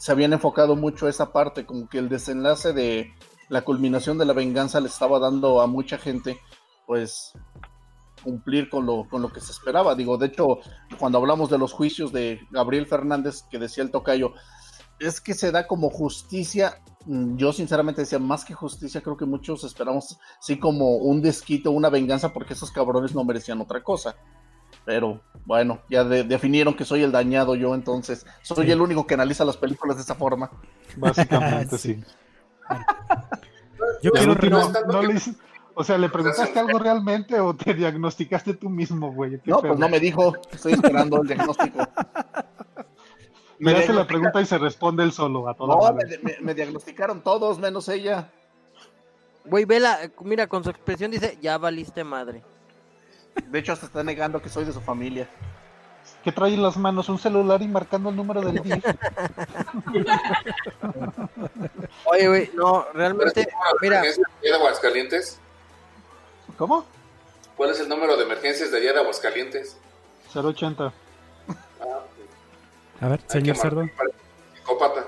se 0.00 0.12
habían 0.12 0.32
enfocado 0.32 0.76
mucho 0.76 1.08
esa 1.08 1.30
parte, 1.30 1.66
como 1.66 1.86
que 1.86 1.98
el 1.98 2.08
desenlace 2.08 2.72
de 2.72 3.12
la 3.50 3.60
culminación 3.60 4.16
de 4.16 4.24
la 4.24 4.32
venganza 4.32 4.80
le 4.80 4.88
estaba 4.88 5.18
dando 5.18 5.60
a 5.60 5.66
mucha 5.66 5.98
gente 5.98 6.40
pues 6.86 7.34
cumplir 8.24 8.70
con 8.70 8.86
lo, 8.86 9.06
con 9.10 9.20
lo 9.20 9.30
que 9.30 9.42
se 9.42 9.52
esperaba. 9.52 9.94
Digo, 9.94 10.16
de 10.16 10.28
hecho, 10.28 10.60
cuando 10.98 11.18
hablamos 11.18 11.50
de 11.50 11.58
los 11.58 11.74
juicios 11.74 12.12
de 12.12 12.40
Gabriel 12.50 12.86
Fernández, 12.86 13.42
que 13.50 13.58
decía 13.58 13.84
el 13.84 13.90
tocayo, 13.90 14.32
es 14.98 15.20
que 15.20 15.34
se 15.34 15.52
da 15.52 15.66
como 15.66 15.90
justicia 15.90 16.80
mm, 17.04 17.36
yo 17.36 17.52
sinceramente 17.52 18.00
decía, 18.00 18.18
más 18.18 18.46
que 18.46 18.54
justicia, 18.54 19.02
creo 19.02 19.18
que 19.18 19.26
muchos 19.26 19.64
esperamos, 19.64 20.18
sí, 20.40 20.58
como 20.58 20.96
un 20.96 21.20
desquite, 21.20 21.68
una 21.68 21.90
venganza, 21.90 22.32
porque 22.32 22.54
esos 22.54 22.70
cabrones 22.70 23.14
no 23.14 23.22
merecían 23.22 23.60
otra 23.60 23.82
cosa. 23.82 24.16
Pero 24.84 25.20
bueno, 25.44 25.80
ya 25.88 26.04
de- 26.04 26.24
definieron 26.24 26.74
que 26.74 26.84
soy 26.84 27.02
el 27.02 27.12
dañado 27.12 27.54
yo, 27.54 27.74
entonces 27.74 28.26
soy 28.42 28.66
Sí. 28.66 28.72
el 28.72 28.80
único 28.80 29.06
que 29.06 29.14
analiza 29.14 29.44
las 29.44 29.56
películas 29.56 29.96
de 29.96 30.02
esa 30.02 30.14
forma. 30.14 30.50
Básicamente, 30.96 31.78
sí. 31.78 32.02
Yo 34.02 34.10
quiero 34.12 34.32
último, 34.32 34.60
no 34.86 35.02
le 35.02 35.14
hice- 35.14 35.34
O 35.74 35.84
sea, 35.84 35.96
¿le 35.96 36.08
preguntaste 36.08 36.58
algo 36.58 36.78
realmente 36.78 37.38
o 37.40 37.54
te 37.54 37.72
diagnosticaste 37.74 38.54
tú 38.54 38.68
mismo, 38.68 39.12
güey? 39.12 39.40
¿Qué 39.40 39.50
No, 39.50 39.60
pues 39.60 39.78
no 39.78 39.88
me 39.88 40.00
dijo, 40.00 40.34
estoy 40.50 40.72
esperando 40.72 41.22
el 41.22 41.28
diagnóstico. 41.28 41.86
Me 43.58 43.72
hace 43.76 43.92
la 43.92 44.06
pregunta 44.06 44.40
y 44.40 44.46
se 44.46 44.58
responde 44.58 45.02
él 45.04 45.12
solo 45.12 45.48
a 45.48 45.54
toda 45.54 45.76
No, 45.76 45.94
me, 45.94 46.04
me- 46.22 46.36
me 46.40 46.54
diagnosticaron 46.54 47.20
todos, 47.22 47.58
menos 47.58 47.88
ella. 47.88 48.30
Güey, 49.44 49.64
vela, 49.64 49.98
mira, 50.22 50.46
con 50.48 50.64
su 50.64 50.70
expresión 50.70 51.10
dice, 51.10 51.38
ya 51.40 51.56
valiste 51.58 52.04
madre. 52.04 52.42
De 53.48 53.58
hecho, 53.58 53.72
hasta 53.72 53.86
está 53.86 54.02
negando 54.04 54.40
que 54.40 54.48
soy 54.48 54.64
de 54.64 54.72
su 54.72 54.80
familia. 54.80 55.28
¿Qué 56.24 56.32
trae 56.32 56.54
en 56.54 56.62
las 56.62 56.76
manos? 56.76 57.08
Un 57.08 57.18
celular 57.18 57.62
y 57.62 57.68
marcando 57.68 58.10
el 58.10 58.16
número 58.16 58.40
del 58.42 58.62
DIF. 58.62 58.84
Oye, 62.04 62.28
güey, 62.28 62.50
no, 62.54 62.72
¿Cuál 62.72 62.86
es 62.88 62.94
realmente, 62.94 63.48
mira, 63.80 63.98
emergencias 64.00 64.16
de 64.42 64.48
allá 64.48 64.56
de 64.56 64.62
Aguascalientes? 64.62 65.40
¿Cómo? 66.58 66.84
¿Cuál 67.56 67.70
es 67.70 67.80
el 67.80 67.88
número 67.88 68.16
de 68.16 68.24
emergencias 68.24 68.70
de 68.70 68.78
allá 68.78 68.92
de 68.92 69.00
Aguascalientes? 69.00 69.76
080. 70.34 70.84
Ah, 70.84 72.00
A 73.00 73.08
ver, 73.08 73.20
hay 73.20 73.26
señor 73.30 73.56
que 73.56 73.62
Cerdo. 73.62 73.88
Psicópata. 74.54 75.04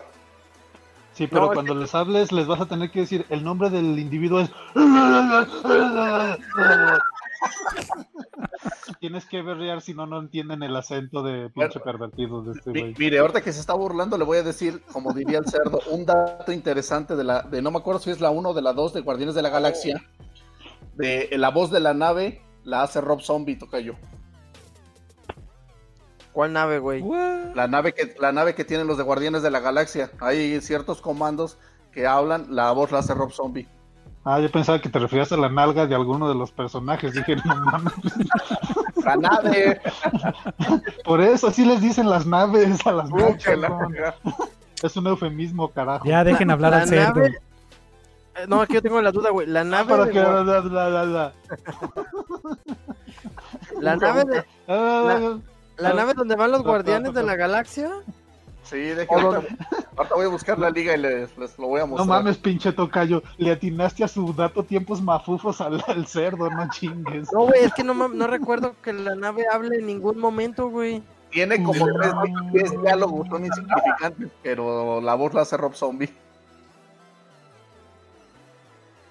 Sí, 1.15 1.27
pero 1.27 1.43
No, 1.43 1.47
es 1.49 1.55
cuando 1.55 1.75
les 1.75 1.94
hables 1.94 2.33
les 2.33 2.47
vas 2.47 2.61
a 2.61 2.67
tener 2.67 2.91
que 2.91 3.01
decir 3.01 3.27
el 3.28 3.44
nombre 3.44 3.69
del 3.69 3.99
individuo 3.99 4.41
es... 4.41 4.51
Tienes 9.01 9.25
que 9.27 9.43
berrear 9.43 9.81
si 9.81 9.95
no, 9.95 10.07
no 10.07 10.21
entienden 10.21 10.62
el 10.62 10.77
acento 10.77 11.23
de 11.23 11.51
pinche 11.51 11.81
pervertido 11.81 12.43
de 12.43 12.53
este 12.53 12.71
güey. 12.71 12.95
mire, 12.97 13.19
ahorita 13.19 13.41
que 13.41 13.53
se 13.53 13.61
está 13.61 13.75
burlando, 13.75 14.17
le 14.17 14.25
voy 14.25 14.39
a 14.39 14.43
decir, 14.43 14.83
como 14.93 15.12
diría 15.12 15.39
el 15.39 15.47
cerdo, 15.47 15.81
un 15.91 16.07
dato 16.07 16.53
interesante 16.53 17.17
de 17.17 17.25
la, 17.25 17.43
de 17.43 17.62
no 17.62 17.71
me 17.71 17.79
acuerdo 17.79 18.01
si 18.01 18.11
es 18.11 18.21
la 18.21 18.31
1 18.31 18.51
o 18.51 18.55
de 18.55 18.62
la 18.62 18.73
2 18.73 18.95
de 18.95 19.01
Guardianes 19.01 19.35
de 19.35 19.43
la 19.43 19.49
Galaxia. 19.49 20.03
De 20.95 21.29
la 21.33 21.51
voz 21.51 21.71
de 21.71 21.81
la 21.81 21.95
nave 21.95 22.43
la 22.65 22.83
hace 22.83 23.01
Rob 23.01 23.21
Zombie, 23.21 23.57
toca 23.57 23.81
yo. 23.81 23.95
¿cuál 26.33 26.53
nave, 26.53 26.79
güey? 26.79 27.05
La 27.55 27.69
nave 27.69 27.93
que, 27.93 28.15
la 28.19 28.33
nave 28.33 28.55
que 28.55 28.65
tienen 28.65 28.87
los 28.87 28.97
de 28.97 29.05
Guardianes 29.05 29.43
de 29.43 29.51
la 29.51 29.61
Galaxia. 29.61 30.11
Hay 30.21 30.61
ciertos 30.61 31.01
comandos 31.01 31.59
que 31.93 32.07
hablan, 32.07 32.47
la 32.55 32.73
voz 32.73 32.91
la 32.91 32.99
hace 32.99 33.15
Rob 33.15 33.33
Zombie. 33.33 33.69
Ah, 34.25 34.39
yo 34.39 34.51
pensaba 34.51 34.81
que 34.81 34.89
te 34.89 34.99
referías 35.01 35.33
a 35.33 35.36
la 35.36 35.49
nalga 35.49 35.86
de 35.86 35.94
alguno 35.97 36.28
de 36.28 36.34
los 36.36 36.52
personajes. 36.52 37.12
Dije, 37.12 37.36
no 37.36 37.55
mames. 37.57 37.92
La 39.05 39.17
nave. 39.17 39.81
Por 41.05 41.20
eso 41.20 41.49
así 41.49 41.65
les 41.65 41.81
dicen 41.81 42.09
las 42.09 42.25
naves 42.25 42.86
a 42.86 42.92
las 42.92 43.10
¿no? 43.10 43.34
Es 44.81 44.97
un 44.97 45.07
eufemismo, 45.09 45.67
carajo. 45.68 46.05
Ya 46.07 46.23
dejen 46.23 46.52
hablar 46.52 46.70
La 46.70 46.83
al 46.83 46.89
cerdo. 46.89 47.15
nave- 47.20 47.39
Eh, 48.36 48.47
No, 48.47 48.60
aquí 48.62 48.75
yo 48.75 48.83
tengo 48.83 49.02
la 49.02 49.10
duda, 49.10 49.31
güey. 49.31 49.49
La 49.49 49.65
nave, 49.65 49.89
Para 49.91 50.05
de 50.05 50.12
que... 50.12 50.20
Gua- 50.23 50.44
la- 50.44 50.60
la- 50.60 50.89
la- 50.89 51.05
la- 51.05 51.33
la 53.81 53.97
nave, 53.97 54.25
de- 54.25 54.44
la- 54.68 55.39
la 55.78 55.92
nave 55.94 56.15
donde 56.15 56.36
van 56.36 56.52
los 56.52 56.62
guardianes 56.62 57.12
de 57.12 57.23
la 57.25 57.34
galaxia. 57.34 57.91
Sí, 58.65 58.77
déjame. 58.79 59.23
Ahorita, 59.23 59.57
ahorita 59.97 60.15
voy 60.15 60.25
a 60.25 60.29
buscar 60.29 60.59
la 60.59 60.71
liga 60.71 60.95
y 60.95 60.99
les, 61.01 61.37
les 61.37 61.59
lo 61.59 61.67
voy 61.67 61.81
a 61.81 61.83
No 61.83 61.89
mostrar. 61.89 62.09
mames, 62.09 62.39
pinche 62.39 62.73
tocayo. 62.73 63.23
Le 63.37 63.51
atinaste 63.53 64.05
a 64.05 64.09
su 64.09 64.33
dato 64.33 64.63
tiempos 64.63 65.03
mafufos 65.03 65.61
al, 65.61 65.83
al 65.87 66.07
cerdo, 66.07 66.49
no 66.49 66.69
chingues. 66.71 67.31
No, 67.33 67.41
güey, 67.41 67.65
es 67.65 67.75
que 67.75 67.83
no, 67.85 67.93
no 68.09 68.27
recuerdo 68.27 68.75
que 68.83 68.93
la 68.93 69.15
nave 69.15 69.45
hable 69.53 69.77
en 69.77 69.87
ningún 69.87 70.19
momento, 70.19 70.69
güey. 70.69 71.03
Tiene 71.31 71.63
como 71.63 71.87
tres, 71.87 72.13
tres 72.53 72.83
diálogos, 72.83 73.27
son 73.29 73.47
insignificantes, 73.47 74.29
pero 74.43 75.01
la 75.01 75.15
voz 75.15 75.33
la 75.35 75.43
hace 75.43 75.57
Rob 75.57 75.75
Zombie. 75.75 76.11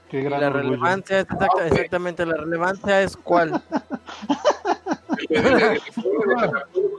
Qué 0.09 0.19
Y 0.19 0.23
gran 0.23 0.41
la 0.41 0.47
orgullo. 0.47 0.63
relevancia 0.71 1.19
es 1.19 1.25
exacta- 1.25 1.67
exactamente, 1.67 2.25
la 2.25 2.35
relevancia 2.37 3.01
es 3.01 3.17
cuál. 3.17 3.61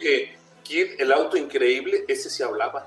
Que 0.00 0.36
Kid, 0.72 0.98
el 0.98 1.12
auto 1.12 1.36
increíble, 1.36 2.04
ese 2.08 2.30
sí 2.30 2.42
hablaba. 2.42 2.86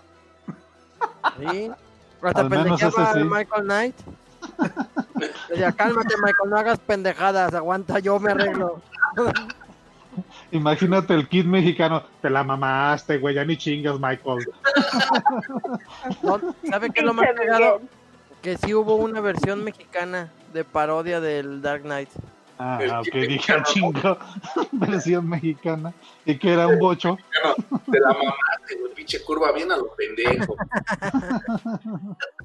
¿Sí? 1.39 1.72
Hasta 2.19 2.41
Al 2.41 2.49
menos 2.49 2.80
pendejeaba 2.80 3.03
ese 3.03 3.19
a 3.19 3.22
sí. 3.22 3.30
Michael 3.30 3.64
Knight. 3.64 3.95
Decía, 5.49 5.72
cálmate, 5.72 6.15
Michael, 6.17 6.49
no 6.49 6.57
hagas 6.57 6.80
pendejadas, 6.80 7.53
aguanta, 7.53 7.99
yo 7.99 8.19
me 8.19 8.31
arreglo. 8.31 8.81
Imagínate 10.51 11.14
el 11.14 11.27
kid 11.27 11.45
mexicano. 11.45 12.03
Te 12.22 12.30
la 12.30 12.43
mamaste, 12.43 13.17
güey. 13.17 13.35
Ya 13.35 13.45
ni 13.45 13.57
chingas, 13.57 13.99
Michael. 13.99 14.47
No, 16.23 16.39
¿Sabe 16.67 16.89
qué 16.89 17.01
es 17.01 17.05
lo 17.05 17.14
más? 17.14 17.27
Miguel. 17.38 17.81
Que 18.41 18.57
sí 18.57 18.73
hubo 18.73 18.95
una 18.95 19.19
versión 19.19 19.64
mexicana 19.64 20.31
de 20.53 20.64
parodia 20.64 21.19
del 21.19 21.61
Dark 21.61 21.83
Knight. 21.83 22.09
Ah, 22.58 22.80
El 22.82 22.90
ok, 22.92 23.03
dije 23.06 23.27
mexicano. 23.27 23.64
chingo. 23.66 24.17
Versión 24.72 25.27
mexicana. 25.27 25.93
Y 26.25 26.38
que 26.38 26.53
era 26.53 26.67
un 26.67 26.80
bocho. 26.80 27.17
No, 27.69 27.80
te 27.92 28.00
la 28.00 28.08
mamaste, 28.09 28.75
güey, 28.80 28.93
pinche 28.95 29.24
curva 29.24 29.51
bien 29.51 29.72
a 29.72 29.77
lo 29.77 29.93
pendejo. 29.95 30.56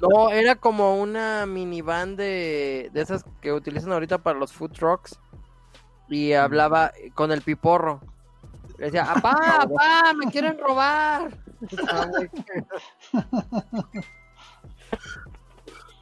No, 0.01 0.31
era 0.31 0.57
como 0.57 1.01
una 1.01 1.47
minivan 1.47 2.17
de, 2.17 2.91
de 2.93 3.01
esas 3.01 3.25
que 3.41 3.53
utilizan 3.53 3.93
ahorita 3.93 4.19
para 4.19 4.39
los 4.39 4.53
food 4.53 4.73
trucks. 4.73 5.19
Y 6.09 6.33
hablaba 6.33 6.93
con 7.15 7.31
el 7.33 7.41
piporro. 7.43 8.01
Le 8.79 8.87
decía, 8.87 9.05
apá, 9.05 9.33
apá, 9.63 10.13
me 10.15 10.31
quieren 10.31 10.59
robar. 10.59 11.31
Ah. 11.89 12.09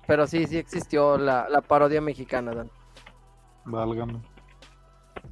Pero 0.07 0.27
sí, 0.27 0.47
sí 0.47 0.57
existió 0.57 1.19
la, 1.19 1.47
la 1.51 1.61
parodia 1.61 2.01
mexicana, 2.01 2.55
Dan. 2.55 2.71
Válgame. 3.69 4.21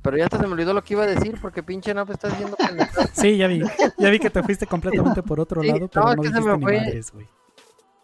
Pero 0.02 0.16
ya 0.18 0.24
hasta 0.24 0.38
se 0.38 0.46
me 0.46 0.52
olvidó 0.52 0.72
lo 0.74 0.82
que 0.82 0.94
iba 0.94 1.02
a 1.04 1.06
decir 1.06 1.38
porque 1.40 1.62
pinche 1.62 1.92
no 1.94 2.02
está 2.02 2.28
diciendo 2.28 2.56
pendejadas. 2.56 3.10
Sí, 3.12 3.36
ya 3.36 3.46
vi. 3.48 3.62
Ya 3.98 4.10
vi 4.10 4.18
que 4.18 4.30
te 4.30 4.42
fuiste 4.42 4.66
completamente 4.66 5.22
por 5.22 5.40
otro 5.40 5.62
Sí, 5.62 5.68
lado, 5.68 5.80
no, 5.80 5.88
pero 5.88 6.10
es 6.10 6.16
no, 6.16 6.22
que 6.22 6.28
se 6.28 6.40
me 6.40 6.56
ni 6.56 6.62
fue. 6.62 6.78
madres, 6.80 7.12
güey. 7.12 7.28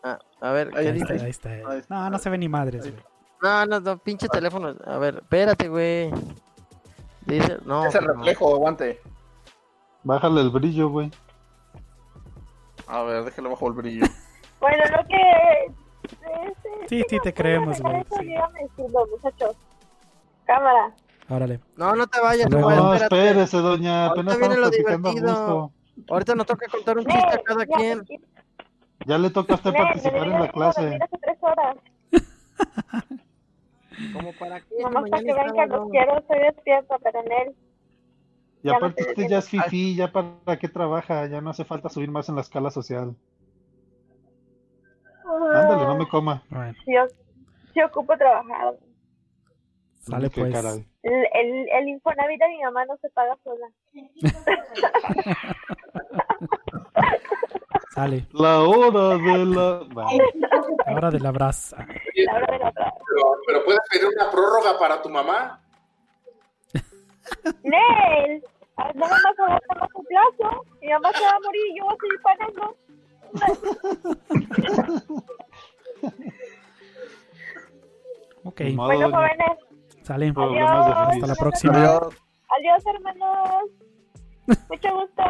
Ah, 0.03 0.19
a 0.41 0.51
ver, 0.53 0.71
¿qué 0.71 0.79
Ahí 0.79 0.93
dice? 0.93 1.15
está, 1.15 1.25
ahí 1.25 1.31
está. 1.31 1.49
Ahí 1.71 1.79
está. 1.79 1.95
No, 1.95 2.11
no 2.11 2.19
se 2.19 2.31
ve 2.31 2.39
ni 2.39 2.49
madres, 2.49 2.83
güey. 2.91 3.03
No, 3.43 3.67
no, 3.67 3.81
no, 3.81 3.99
pinche 3.99 4.29
teléfono. 4.29 4.75
A 4.85 4.99
ver, 4.99 5.17
espérate, 5.17 5.69
güey. 5.69 6.11
Dice, 7.27 7.59
no. 7.65 7.83
Pues 7.83 7.95
no. 8.01 8.15
reflejo, 8.15 8.55
aguante. 8.55 9.01
Bájale 10.03 10.41
el 10.41 10.51
brillo, 10.51 10.89
güey. 10.89 11.11
A 12.87 13.03
ver, 13.03 13.25
déjale 13.25 13.49
bajo 13.49 13.69
el 13.69 13.75
brillo. 13.75 14.07
Bueno, 14.61 14.83
lo 14.97 15.07
que. 15.09 15.67
este, 16.47 16.89
Sí, 16.89 17.03
sí, 17.09 17.19
te 17.23 17.33
creemos, 17.33 17.81
güey. 17.81 18.05
sí. 18.19 18.25
dígame 18.27 18.61
muchachos. 19.11 19.57
Cámara. 20.53 20.95
Órale. 21.31 21.61
No, 21.77 21.95
no 21.95 22.07
te 22.07 22.21
vayas, 22.21 22.51
no. 22.51 22.61
No, 22.61 22.95
espérese, 22.95 23.57
doña. 23.59 24.07
Ahorita 24.07 24.33
Apenas 24.33 24.39
viene 24.39 24.57
lo 24.57 24.71
divertido. 24.71 25.73
Ahorita 26.11 26.35
nos 26.35 26.47
toca 26.47 26.67
contar 26.69 26.99
un 26.99 27.07
chiste 27.07 27.35
a 27.35 27.43
cada 27.43 27.67
quien. 27.67 28.03
Ya 29.07 29.19
le 29.19 29.31
toca 29.31 29.55
a 29.55 29.57
usted 29.57 29.73
participar 29.73 30.29
en 30.29 30.41
la 30.41 30.51
clase. 30.51 30.99
hace 31.03 31.19
tres 31.21 31.39
horas. 31.41 31.77
Como 34.13 34.33
para 34.39 34.61
qué, 34.61 34.83
Nomás 34.83 35.11
para 35.11 35.23
que 35.23 35.31
es 35.31 35.37
vean 35.37 35.55
que 35.55 35.67
los 35.67 35.91
quiero, 35.91 36.19
estoy 36.19 36.41
despierta, 36.41 36.99
pero 37.03 37.23
Nel. 37.23 37.55
Y 38.63 38.69
Ya 38.69 38.77
aparte 38.77 39.03
usted 39.03 39.29
ya 39.29 39.39
es 39.39 39.49
fifí, 39.49 39.97
ya 39.97 40.13
para 40.13 40.59
qué 40.59 40.69
trabaja, 40.69 41.27
ya 41.27 41.41
no 41.41 41.51
hace 41.51 41.65
falta 41.65 41.89
subir 41.89 42.11
más 42.11 42.29
en 42.29 42.37
la 42.37 42.43
escala 42.43 42.71
social. 42.71 43.17
Ándale, 45.25 45.85
no 45.85 45.97
me 45.97 46.09
coma. 46.09 46.43
Yo, 46.87 47.07
sí 47.73 47.83
ocupo 47.83 48.17
trabajar. 48.17 48.75
Sale 50.03 50.31
Qué 50.31 50.41
pues. 50.41 50.53
caray. 50.53 50.87
El, 51.03 51.27
el, 51.35 51.69
el 51.71 51.89
Infonavit 51.89 52.41
de 52.41 52.49
mi 52.49 52.63
mamá 52.63 52.85
no 52.87 52.97
se 52.99 53.09
paga 53.11 53.37
sola. 53.43 53.69
Sale. 57.91 58.27
La 58.33 58.63
hora 58.63 59.19
de 59.19 59.45
la... 59.45 59.83
Vale. 59.93 60.25
La 60.87 60.95
hora 60.95 61.11
de 61.11 61.21
la 61.21 61.31
brasa. 61.31 61.87
La 62.15 62.35
hora 62.37 62.53
de 62.53 62.59
la 62.59 62.69
otra. 62.71 62.95
Pero, 63.07 63.37
pero 63.47 63.65
puedes 63.65 63.81
pedir 63.91 64.07
una 64.07 64.31
prórroga 64.31 64.79
para 64.79 65.03
tu 65.03 65.11
mamá. 65.11 65.61
Nel, 67.63 68.43
ah, 68.79 68.91
nada 68.95 69.11
más 69.11 69.25
aguanta 69.39 69.75
más 69.79 69.89
un 69.95 70.05
plazo. 70.07 70.65
Mi 70.81 70.89
mamá 70.89 71.13
se 71.13 71.23
va 71.23 71.31
a 71.31 71.41
morir 71.41 71.67
y 71.69 71.79
yo 71.79 71.85
voy 71.85 71.95
a 71.95 71.99
seguir 72.01 72.21
pagando. 72.23 72.77
Ok, 78.45 78.61
Bueno, 78.75 79.09
jóvenes, 79.09 79.59
sale. 80.03 80.33
Adiós. 80.37 80.97
Hasta 80.97 81.27
la 81.27 81.35
próxima. 81.35 81.73
Adiós. 81.75 82.15
adiós, 82.59 82.85
hermanos. 82.87 83.71
Mucho 84.69 84.95
gusto. 84.95 85.23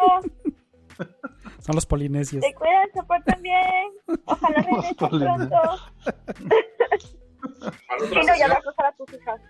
Son 1.59 1.75
los 1.75 1.85
polinesios. 1.85 2.43
Se 2.43 2.53
cuidan, 2.53 2.89
se 2.93 3.03
portan 3.03 3.41
bien. 3.41 3.91
Ojalá 4.25 4.63
Polinesia. 4.63 4.95
pronto. 4.97 5.61
Sí, 8.09 8.15
no, 8.15 8.35
ya 8.37 8.47
vas 8.47 8.65
a 8.65 8.69
usar 8.69 8.85
a 8.87 8.91
tus 8.93 9.13
hijas. 9.13 9.41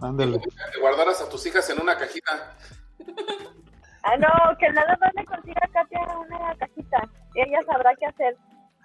Ándale. 0.00 0.40
Que 0.40 0.80
guardaras 0.80 1.20
a 1.20 1.28
tus 1.28 1.46
hijas 1.46 1.68
en 1.70 1.80
una 1.80 1.96
cajita. 1.96 2.56
Ah, 4.02 4.16
no, 4.16 4.56
que 4.58 4.68
nada 4.70 4.96
más 5.00 5.12
le 5.14 5.24
consiga 5.24 5.60
a 5.62 5.68
Katia 5.68 6.00
una 6.18 6.54
cajita. 6.56 7.08
Y 7.34 7.40
ella 7.40 7.60
sabrá 7.66 7.94
qué 7.98 8.06
hacer. 8.06 8.36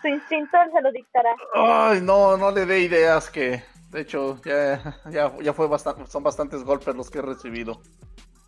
Su 0.02 0.08
instinto 0.08 0.58
se 0.74 0.82
lo 0.82 0.92
dictará. 0.92 1.36
Ay, 1.56 2.02
no, 2.02 2.38
no 2.38 2.52
le 2.52 2.66
dé 2.66 2.82
ideas 2.82 3.30
que, 3.30 3.64
de 3.90 4.02
hecho, 4.02 4.40
ya, 4.46 4.96
ya, 5.10 5.32
ya 5.42 5.54
fue 5.54 5.68
bastante, 5.68 6.06
son 6.08 6.24
bastantes 6.24 6.64
golpes 6.64 6.96
los 6.96 7.10
que 7.10 7.20
he 7.20 7.22
recibido. 7.24 7.82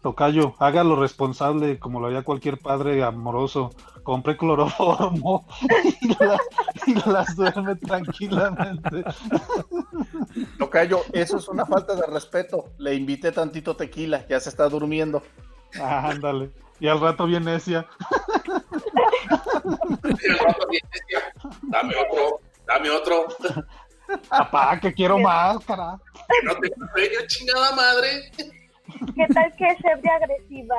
Tocayo, 0.02 0.56
hágalo 0.60 0.95
responsable 0.95 1.78
como 1.78 2.00
lo 2.00 2.08
haría 2.08 2.24
cualquier 2.24 2.58
padre 2.58 3.03
amoroso. 3.03 3.72
Compre 4.03 4.38
cloroformo 4.38 5.45
y, 6.02 6.08
la- 6.24 6.40
y 6.88 7.10
las 7.10 7.36
duerme 7.36 7.76
tranquilamente. 7.76 9.03
Tocayo, 10.58 11.02
eso 11.11 11.38
es 11.38 11.48
una 11.50 11.66
falta 11.66 11.95
de 11.95 12.06
respeto. 12.08 12.69
Le 12.78 12.95
invité 12.95 13.32
tantito 13.32 13.76
tequila, 13.76 14.26
ya 14.28 14.40
se 14.40 14.50
está 14.50 14.69
durmiendo. 14.69 15.22
Ah, 15.80 16.10
ándale. 16.10 16.52
Y 16.80 16.88
al 16.88 17.02
rato 17.02 17.26
viene 17.26 17.52
necia. 17.52 17.86
Dame 21.69 21.93
otro, 21.95 22.40
dame 22.67 22.90
otro. 22.90 23.27
Papá, 24.30 24.80
que 24.80 24.93
quiero 24.93 25.19
más, 25.19 25.64
cara. 25.66 25.99
Que 26.27 26.45
no 26.48 26.56
tengo 26.56 26.88
sueño, 26.93 27.19
chingada 27.27 27.75
madre. 27.75 28.32
¿Qué 29.16 29.27
tal 29.33 29.53
que 29.56 29.67
es 29.67 29.77
ebria 29.85 30.16
agresiva? 30.16 30.75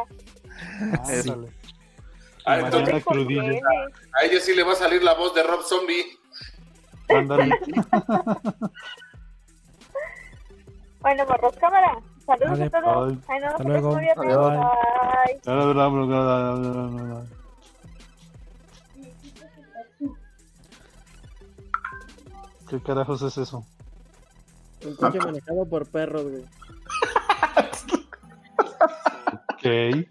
Ah, 2.46 2.56
Y 2.56 2.64
entonces, 2.64 2.88
mañana 2.94 3.00
crudillo. 3.04 3.42
a 4.14 4.24
ella 4.24 4.40
sí 4.40 4.54
le 4.54 4.62
va 4.64 4.72
a 4.72 4.76
salir 4.76 5.02
la 5.02 5.14
voz 5.14 5.34
de 5.34 5.42
Rob 5.42 5.62
Zombie. 5.62 6.06
Ándale. 7.08 7.50
Bueno, 11.02 11.24
morros, 11.24 11.56
cámara. 11.56 11.98
Saludos 12.26 12.58
Vale. 12.58 12.64
a 12.66 12.70
todos. 12.70 13.14
Ay, 13.26 13.40
no, 13.40 13.46
Hasta 13.46 13.64
luego. 13.64 13.98
pierdan. 13.98 14.60
Bye. 15.46 17.39
¿Qué 22.70 22.80
carajos 22.80 23.20
es 23.22 23.36
eso? 23.36 23.64
Un 24.86 24.94
coche 24.94 25.18
manejado 25.18 25.66
por 25.68 25.86
perros, 25.88 26.22
güey. 26.22 26.44
Ok. 29.52 30.06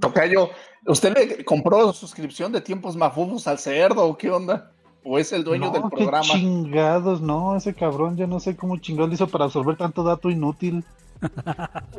Tocayo, 0.00 0.48
¿usted 0.86 1.14
le 1.14 1.44
compró 1.44 1.92
suscripción 1.92 2.50
de 2.52 2.60
tiempos 2.60 2.96
mafufos 2.96 3.46
al 3.46 3.58
cerdo 3.58 4.04
o 4.06 4.16
qué 4.16 4.30
onda? 4.30 4.72
¿O 5.04 5.18
es 5.18 5.32
el 5.32 5.44
dueño 5.44 5.66
No, 5.66 5.72
del 5.72 5.82
qué 5.82 5.88
programa? 5.96 6.24
chingados, 6.24 7.20
no, 7.20 7.56
ese 7.56 7.74
cabrón, 7.74 8.16
yo 8.16 8.26
no 8.26 8.40
sé 8.40 8.56
cómo 8.56 8.76
chingón 8.78 9.12
hizo 9.12 9.28
para 9.28 9.44
absorber 9.44 9.76
tanto 9.76 10.02
dato 10.02 10.30
inútil. 10.30 10.84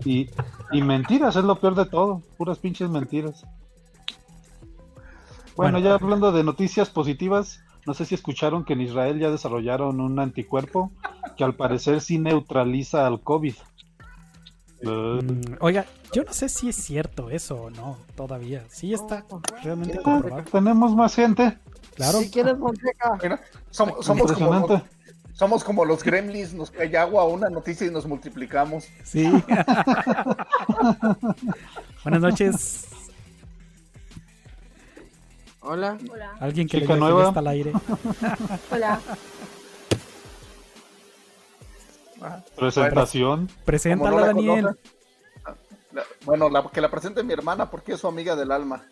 Y, 0.04 0.30
y 0.72 0.82
mentiras, 0.82 1.36
es 1.36 1.44
lo 1.44 1.60
peor 1.60 1.76
de 1.76 1.86
todo, 1.86 2.22
puras 2.38 2.58
pinches 2.58 2.90
mentiras. 2.90 3.44
Bueno, 5.56 5.74
Bueno. 5.74 5.80
ya 5.80 5.94
hablando 5.96 6.32
de 6.32 6.44
noticias 6.44 6.90
positivas, 6.90 7.60
no 7.86 7.94
sé 7.94 8.06
si 8.06 8.16
escucharon 8.16 8.64
que 8.66 8.74
en 8.74 8.82
Israel 8.82 9.20
ya 9.20 9.30
desarrollaron 9.30 10.00
un 10.00 10.20
anticuerpo 10.20 10.92
que 11.38 11.44
al 11.44 11.56
parecer 11.56 12.02
sí 12.02 12.20
neutraliza 12.20 13.08
al 13.08 13.22
COVID. 13.22 13.56
Mm, 14.84 15.58
Oiga, 15.60 15.86
yo 16.12 16.24
no 16.24 16.34
sé 16.34 16.50
si 16.50 16.70
es 16.70 16.76
cierto 16.76 17.30
eso 17.30 17.56
o 17.56 17.70
no, 17.70 17.98
todavía. 18.16 18.64
Sí 18.70 18.94
está 18.94 19.26
realmente 19.64 19.98
ah, 20.00 20.04
comprobado. 20.04 20.44
tenemos 20.52 20.96
más 20.96 21.16
gente. 21.16 21.58
Claro. 21.96 22.20
Si 22.20 22.32
quieres. 22.32 22.56
Mira, 23.22 23.42
somos, 23.70 24.06
somos 24.06 24.32
como, 24.32 24.82
somos 25.34 25.64
como 25.64 25.86
los 25.86 26.04
gremlins, 26.04 26.54
nos 26.54 26.72
cae 26.72 26.96
agua 26.98 27.24
a 27.24 27.26
una 27.26 27.50
noticia 27.50 27.88
y 27.88 27.92
nos 27.92 28.06
multiplicamos. 28.06 28.88
Sí. 29.04 29.24
Buenas 32.04 32.22
noches. 32.22 32.91
Hola. 35.62 35.98
Hola. 36.12 36.32
Alguien 36.40 36.68
que 36.68 36.80
Chica 36.82 36.94
le 36.94 37.00
nueva. 37.00 37.28
está 37.28 37.40
al 37.40 37.48
aire. 37.48 37.72
Hola. 38.72 39.00
Presentación. 42.56 43.50
Preséntala, 43.66 44.10
Como 44.10 44.20
no 44.20 44.26
la 44.26 44.34
Daniel. 44.34 44.66
La- 45.94 46.04
bueno, 46.26 46.50
la, 46.50 46.64
que 46.70 46.80
la 46.80 46.90
presente 46.90 47.22
mi 47.24 47.34
hermana 47.34 47.70
porque 47.70 47.94
es 47.94 48.00
su 48.00 48.08
amiga 48.08 48.36
del 48.36 48.52
alma. 48.52 48.84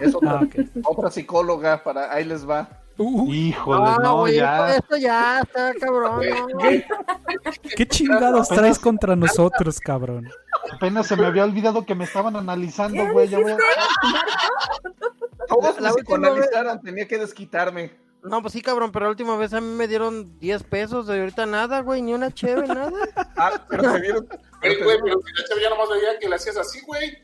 Es 0.00 0.14
otra, 0.14 0.40
Ah, 0.40 0.46
otra 0.84 1.10
psicóloga, 1.10 1.82
para 1.82 2.12
ahí 2.12 2.24
les 2.24 2.48
va. 2.48 2.68
Uh, 2.96 3.32
Híjole, 3.32 3.82
Ah, 3.84 3.98
no, 4.00 4.18
güey, 4.18 4.36
ya. 4.36 4.76
esto 4.76 4.96
ya 4.96 5.40
está 5.40 5.72
cabrón. 5.80 6.20
¿no? 6.52 6.58
¿Qué 7.76 7.88
chingados 7.88 8.48
traes 8.48 8.78
contra 8.78 9.16
nosotros, 9.16 9.80
cabrón? 9.80 10.28
Apenas 10.72 11.08
se 11.08 11.16
me 11.16 11.26
había 11.26 11.42
olvidado 11.44 11.84
que 11.84 11.96
me 11.96 12.04
estaban 12.04 12.36
analizando, 12.36 13.10
güey. 13.12 13.28
Ya 13.28 13.38
voy 13.40 13.52
a... 13.52 13.56
Todos 15.60 15.80
La 15.80 15.92
psicoanalizaran, 15.92 16.80
tenía 16.82 17.06
que 17.08 17.18
desquitarme. 17.18 17.92
No, 18.22 18.40
pues 18.40 18.54
sí, 18.54 18.62
cabrón, 18.62 18.90
pero 18.90 19.04
la 19.04 19.10
última 19.10 19.36
vez 19.36 19.52
a 19.52 19.60
mí 19.60 19.66
me 19.66 19.86
dieron 19.86 20.38
10 20.38 20.62
pesos, 20.64 21.06
de 21.06 21.20
ahorita 21.20 21.44
nada, 21.44 21.80
güey, 21.80 22.00
ni 22.00 22.14
una 22.14 22.32
cheve, 22.32 22.66
nada. 22.66 22.90
Ah, 23.36 23.52
pero 23.68 23.82
te 23.92 24.00
dieron. 24.00 24.26
Güey, 24.62 24.82
güey, 24.82 24.98
pero 25.02 25.20
si 25.20 25.32
la 25.42 25.48
chava 25.48 25.60
ya 25.60 25.70
nomás 25.70 25.88
veía 25.90 26.18
que 26.18 26.28
le 26.28 26.36
hacías 26.36 26.56
así, 26.56 26.80
güey. 26.86 27.18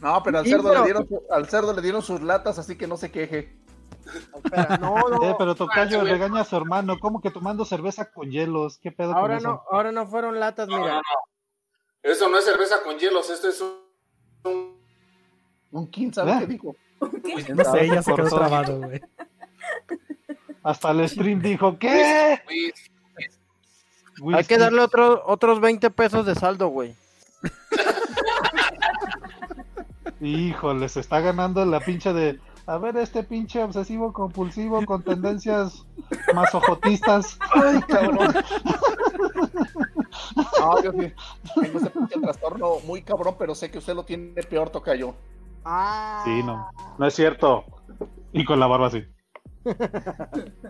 No, 0.00 0.22
pero 0.22 0.38
al 0.38 0.44
Sí, 0.44 0.50
cerdo, 0.50 0.68
pero- 0.70 0.80
le 0.80 0.84
dieron, 0.86 1.08
al 1.30 1.48
cerdo 1.48 1.72
le 1.74 1.82
dieron 1.82 2.00
sus 2.02 2.22
latas, 2.22 2.58
así 2.58 2.76
que 2.76 2.86
no 2.86 2.96
se 2.96 3.10
queje. 3.10 3.58
Espera, 4.34 4.78
no, 4.78 4.96
no. 5.10 5.22
Eh, 5.30 5.34
pero 5.38 5.54
Tocayo 5.54 6.00
güey. 6.00 6.12
regaña 6.12 6.40
a 6.40 6.44
su 6.44 6.56
hermano. 6.56 6.96
¿Cómo 7.00 7.20
que 7.20 7.30
tomando 7.30 7.64
cerveza 7.66 8.10
con 8.10 8.30
hielos? 8.30 8.78
¿Qué 8.78 8.92
pedo 8.92 9.12
Ahora 9.12 9.34
con 9.34 9.38
eso? 9.38 9.48
no, 9.48 9.62
ahora 9.70 9.92
no 9.92 10.06
fueron 10.06 10.40
latas, 10.40 10.68
No, 10.68 10.76
no, 10.78 10.82
mira. 10.84 10.94
no. 10.96 11.02
Eso 12.02 12.28
no 12.30 12.38
es 12.38 12.44
cerveza 12.44 12.82
con 12.82 12.98
hielos, 12.98 13.28
esto 13.30 13.48
es 13.48 13.60
un. 13.60 13.72
un- 14.44 14.74
Un 15.70 15.86
quién 15.88 16.12
sabe 16.14 16.32
¿Eh? 16.32 16.36
qué 16.40 16.46
dijo. 16.46 16.76
No 17.54 17.64
sé, 17.64 17.88
ya 17.88 18.02
se 18.02 18.14
quedó 18.14 18.28
trabado, 18.28 18.78
güey. 18.80 19.00
Hasta 20.62 20.90
el 20.92 21.08
stream 21.08 21.40
dijo, 21.42 21.78
¿qué? 21.78 22.40
Hay 24.32 24.44
que 24.44 24.58
darle 24.58 24.80
otro, 24.80 25.22
otros 25.26 25.60
20 25.60 25.90
pesos 25.90 26.24
de 26.24 26.34
saldo, 26.34 26.68
güey. 26.68 26.94
Híjole, 30.20 30.88
se 30.88 31.00
está 31.00 31.20
ganando 31.20 31.64
la 31.66 31.80
pinche 31.80 32.12
de... 32.12 32.40
A 32.66 32.78
ver, 32.78 32.96
este 32.96 33.22
pinche 33.22 33.62
obsesivo 33.62 34.10
compulsivo 34.14 34.86
con 34.86 35.02
tendencias 35.02 35.84
masojotistas. 36.34 37.38
Ay, 37.52 37.82
cabrón. 37.82 38.34
No, 40.58 40.82
yo. 40.82 40.92
Tengo 40.92 41.78
ese 41.78 41.90
pinche 41.90 42.20
trastorno 42.20 42.80
muy 42.86 43.02
cabrón, 43.02 43.36
pero 43.38 43.54
sé 43.54 43.70
que 43.70 43.76
usted 43.76 43.94
lo 43.94 44.04
tiene 44.04 44.42
peor, 44.44 44.70
Tocayo. 44.70 45.14
Ah. 45.64 46.22
Sí, 46.24 46.42
no. 46.42 46.68
No 46.98 47.06
es 47.06 47.14
cierto. 47.14 47.64
Y 48.32 48.44
con 48.44 48.60
la 48.60 48.66
barba 48.66 48.88
así. 48.88 49.04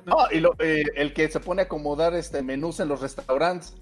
No, 0.07 0.17
y 0.31 0.41
lo- 0.41 0.55
eh, 0.59 0.85
el 0.97 1.13
que 1.15 1.29
se 1.31 1.41
pone 1.41 1.63
a 1.63 1.65
acomodar 1.65 2.15
este 2.15 2.43
menús 2.43 2.79
en 2.81 2.89
los 2.89 3.01
restaurantes. 3.01 3.75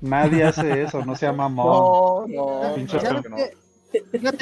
Nadie 0.00 0.44
hace 0.44 0.82
eso, 0.82 1.04
no 1.04 1.14
sea 1.14 1.32
mamón. 1.32 2.32
No, 2.32 2.60
no, 2.62 2.74
Pinche 2.74 2.98
no. 3.02 3.22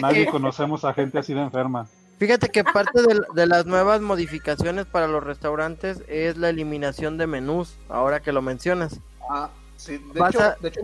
Nadie 0.01 0.25
que, 0.27 0.31
conocemos 0.31 0.85
a 0.85 0.95
gente 0.95 1.19
así 1.19 1.35
de 1.35 1.41
enferma. 1.43 1.87
fíjate 2.19 2.49
que 2.49 2.63
parte 2.65 3.03
de, 3.03 3.21
de 3.35 3.47
las 3.47 3.67
nuevas 3.67 4.01
modificaciones 4.01 4.87
para 4.87 5.09
los 5.09 5.23
restaurantes 5.25 6.03
es 6.09 6.37
la 6.39 6.49
eliminación 6.51 7.19
de 7.19 7.27
menús, 7.27 7.77
ahora 7.89 8.21
que 8.21 8.31
lo 8.33 8.43
mencionas. 8.43 9.01
Ah, 9.29 9.51
sí, 9.77 9.99
de 10.15 10.21
hecho, 10.29 10.41
a- 10.43 10.57
de 10.61 10.69
hecho, 10.69 10.81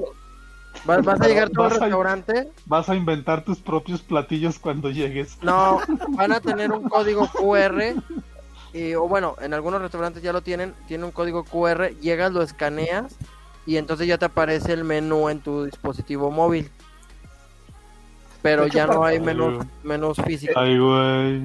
Vas, 0.84 1.04
vas 1.04 1.20
a 1.20 1.26
llegar 1.28 1.50
tú 1.50 1.62
al 1.62 1.72
a- 1.72 1.78
restaurante, 1.78 2.48
Vas 2.66 2.88
a 2.88 2.94
inventar 2.94 3.44
tus 3.44 3.58
propios 3.58 4.02
platillos 4.02 4.58
cuando 4.58 4.90
llegues. 4.90 5.38
no, 5.42 5.80
van 6.10 6.32
a 6.32 6.40
tener 6.40 6.70
un 6.72 6.88
código 6.88 7.26
QR, 7.28 7.94
y, 8.72 8.94
o 8.94 9.08
bueno, 9.08 9.34
en 9.40 9.54
algunos 9.54 9.80
restaurantes 9.80 10.22
ya 10.22 10.32
lo 10.32 10.42
tienen, 10.42 10.74
tiene 10.86 11.04
un 11.04 11.10
código 11.12 11.44
QR, 11.44 11.90
llegas, 12.00 12.32
lo 12.32 12.42
escaneas, 12.42 13.16
y 13.64 13.76
entonces 13.78 14.06
ya 14.06 14.18
te 14.18 14.26
aparece 14.26 14.72
el 14.72 14.84
menú 14.84 15.28
en 15.28 15.40
tu 15.40 15.64
dispositivo 15.64 16.30
móvil. 16.30 16.70
Pero 18.42 18.66
ya 18.68 18.86
no 18.86 19.04
hay 19.04 19.18
menús, 19.18 19.64
menús 19.82 20.18
físicos. 20.24 20.54
Ay, 20.56 20.78
güey. 20.78 21.42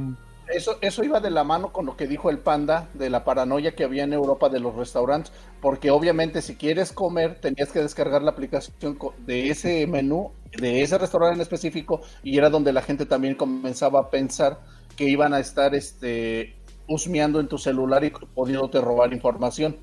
Eso, 0.53 0.77
eso 0.81 1.03
iba 1.03 1.19
de 1.19 1.30
la 1.30 1.43
mano 1.43 1.71
con 1.71 1.85
lo 1.85 1.95
que 1.95 2.07
dijo 2.07 2.30
el 2.30 2.39
panda 2.39 2.89
de 2.93 3.09
la 3.09 3.23
paranoia 3.23 3.75
que 3.75 3.83
había 3.83 4.03
en 4.03 4.13
Europa 4.13 4.49
de 4.49 4.59
los 4.59 4.75
restaurantes, 4.75 5.31
porque 5.61 5.91
obviamente 5.91 6.41
si 6.41 6.55
quieres 6.55 6.91
comer 6.91 7.39
tenías 7.39 7.71
que 7.71 7.80
descargar 7.80 8.21
la 8.21 8.31
aplicación 8.31 8.97
de 9.25 9.49
ese 9.49 9.88
menú, 9.88 10.31
de 10.57 10.81
ese 10.81 10.97
restaurante 10.97 11.35
en 11.35 11.41
específico, 11.41 12.01
y 12.23 12.38
era 12.38 12.49
donde 12.49 12.73
la 12.73 12.81
gente 12.81 13.05
también 13.05 13.35
comenzaba 13.35 13.99
a 13.99 14.09
pensar 14.09 14.59
que 14.95 15.05
iban 15.05 15.33
a 15.33 15.39
estar 15.39 15.73
este 15.73 16.55
husmeando 16.88 17.39
en 17.39 17.47
tu 17.47 17.57
celular 17.57 18.03
y 18.03 18.09
pudiéndote 18.09 18.81
robar 18.81 19.13
información. 19.13 19.77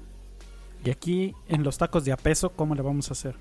Y 0.85 0.91
aquí 0.91 1.35
en 1.49 1.63
los 1.63 1.79
tacos 1.79 2.05
de 2.05 2.13
a 2.13 2.17
peso, 2.17 2.51
¿cómo 2.51 2.75
le 2.75 2.83
vamos 2.83 3.09
a 3.09 3.13
hacer? 3.13 3.37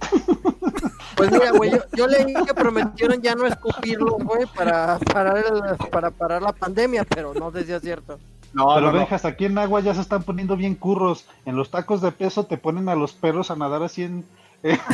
Pues 1.14 1.30
mira, 1.30 1.50
güey, 1.52 1.70
yo, 1.70 1.78
yo 1.94 2.06
leí 2.06 2.34
que 2.44 2.54
prometieron 2.54 3.20
ya 3.22 3.34
no 3.34 3.46
escupirlos, 3.46 4.14
güey, 4.24 4.46
para 4.46 4.98
parar, 4.98 5.38
el- 5.38 5.76
para 5.90 6.10
parar 6.10 6.42
la 6.42 6.52
pandemia, 6.52 7.04
pero 7.04 7.32
no 7.34 7.50
sé 7.52 7.64
si 7.64 7.72
es 7.72 7.80
cierto. 7.82 8.18
No, 8.52 8.68
Pero 8.74 8.86
no, 8.86 8.92
no. 8.92 8.98
dejas, 9.00 9.24
aquí 9.26 9.44
en 9.44 9.58
agua 9.58 9.80
ya 9.80 9.94
se 9.94 10.00
están 10.00 10.22
poniendo 10.22 10.56
bien 10.56 10.74
curros. 10.74 11.26
En 11.44 11.56
los 11.56 11.70
tacos 11.70 12.00
de 12.00 12.10
peso 12.12 12.44
te 12.44 12.56
ponen 12.56 12.88
a 12.88 12.94
los 12.94 13.12
perros 13.12 13.50
a 13.50 13.56
nadar 13.56 13.82
así 13.82 14.04
en. 14.04 14.24
eh. 14.62 14.78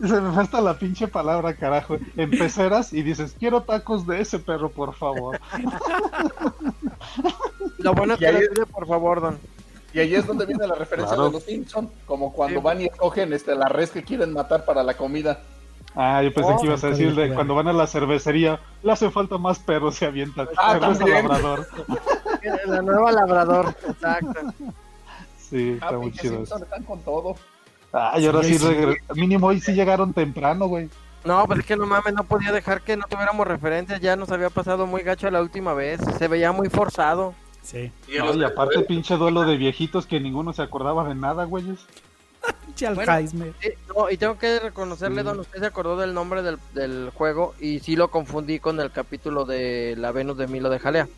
Se 0.00 0.20
me 0.20 0.32
fue 0.32 0.42
hasta 0.42 0.60
la 0.60 0.78
pinche 0.78 1.06
palabra, 1.08 1.54
carajo. 1.54 1.96
En 2.16 2.30
peceras 2.30 2.92
y 2.92 3.02
dices, 3.02 3.34
quiero 3.38 3.62
tacos 3.62 4.06
de 4.06 4.20
ese 4.20 4.38
perro, 4.38 4.68
por 4.70 4.94
favor. 4.94 5.38
Lo 7.78 7.94
bueno 7.94 8.14
es 8.14 8.20
que 8.20 8.32
lo 8.32 8.38
pide, 8.38 8.66
por 8.66 8.86
favor, 8.86 9.20
don. 9.20 9.38
Y 9.96 10.00
ahí 10.00 10.14
es 10.14 10.26
donde 10.26 10.44
viene 10.44 10.66
la 10.66 10.74
referencia 10.74 11.14
Claro. 11.14 11.30
de 11.30 11.32
los 11.36 11.42
Simpson, 11.44 11.90
como 12.04 12.30
cuando 12.30 12.60
Sí. 12.60 12.64
van 12.64 12.80
y 12.82 12.84
escogen 12.84 13.32
este, 13.32 13.54
la 13.54 13.66
res 13.66 13.90
que 13.90 14.02
quieren 14.02 14.30
matar 14.30 14.66
para 14.66 14.82
la 14.82 14.92
comida. 14.92 15.40
Ah, 15.94 16.22
yo 16.22 16.34
pensé 16.34 16.52
Oh, 16.52 16.60
que 16.60 16.66
ibas 16.66 16.84
a 16.84 16.88
decir 16.88 17.14
de 17.14 17.32
cuando 17.32 17.54
van 17.54 17.68
a 17.68 17.72
la 17.72 17.86
cervecería, 17.86 18.60
le 18.82 18.92
hace 18.92 19.10
falta 19.10 19.38
más 19.38 19.58
perros, 19.58 19.94
se 19.94 20.04
avientan. 20.04 20.48
Ah, 20.58 20.74
labrador. 20.78 21.66
La 22.66 22.82
nueva 22.82 23.10
labrador, 23.10 23.74
exacto. 23.88 24.34
Sí, 25.38 25.70
está 25.72 25.88
Ah, 25.88 25.92
muy 25.92 26.10
pinches 26.10 26.20
chido. 26.20 26.36
Simpson 26.36 26.62
están 26.64 26.82
con 26.82 27.00
todo. 27.00 27.34
Ah, 27.94 28.16
y 28.18 28.26
ahora 28.26 28.42
Sí, 28.42 28.58
sí, 28.58 28.66
mínimo 29.14 29.46
hoy 29.46 29.60
sí 29.60 29.72
llegaron 29.72 30.12
temprano, 30.12 30.66
güey. 30.66 30.90
No, 31.24 31.46
pues 31.46 31.60
es 31.60 31.64
que 31.64 31.76
no 31.76 31.86
mames, 31.86 32.12
no 32.12 32.24
podía 32.24 32.52
dejar 32.52 32.82
que 32.82 32.98
no 32.98 33.06
tuviéramos 33.08 33.46
referencias, 33.46 33.98
ya 34.02 34.14
nos 34.14 34.30
había 34.30 34.50
pasado 34.50 34.86
muy 34.86 35.00
gacho 35.02 35.30
la 35.30 35.40
última 35.40 35.72
vez, 35.72 36.00
se 36.18 36.28
veía 36.28 36.52
muy 36.52 36.68
forzado. 36.68 37.32
Sí. 37.66 37.90
Y 38.06 38.12
en 38.12 38.18
No, 38.18 38.26
los- 38.26 38.36
y 38.36 38.44
aparte 38.44 38.80
pinche 38.82 39.16
duelo 39.16 39.42
de 39.44 39.56
viejitos 39.56 40.06
que 40.06 40.20
ninguno 40.20 40.52
se 40.52 40.62
acordaba 40.62 41.06
de 41.08 41.16
nada, 41.16 41.44
güeyes. 41.44 41.80
Pinche 42.64 42.86
Alzheimer. 42.86 43.52
Sí, 43.60 43.70
no, 43.94 44.08
y 44.08 44.16
tengo 44.16 44.38
que 44.38 44.60
reconocerle, 44.60 45.24
don, 45.24 45.40
usted 45.40 45.58
se 45.58 45.66
acordó 45.66 45.96
del 45.96 46.14
nombre 46.14 46.42
del, 46.44 46.58
del 46.74 47.10
juego 47.12 47.54
y 47.58 47.80
sí 47.80 47.96
lo 47.96 48.08
confundí 48.12 48.60
con 48.60 48.78
el 48.78 48.92
capítulo 48.92 49.44
de 49.44 49.96
la 49.98 50.12
Venus 50.12 50.36
de 50.38 50.46
Milo 50.46 50.70
de 50.70 50.78
Jalea. 50.78 51.08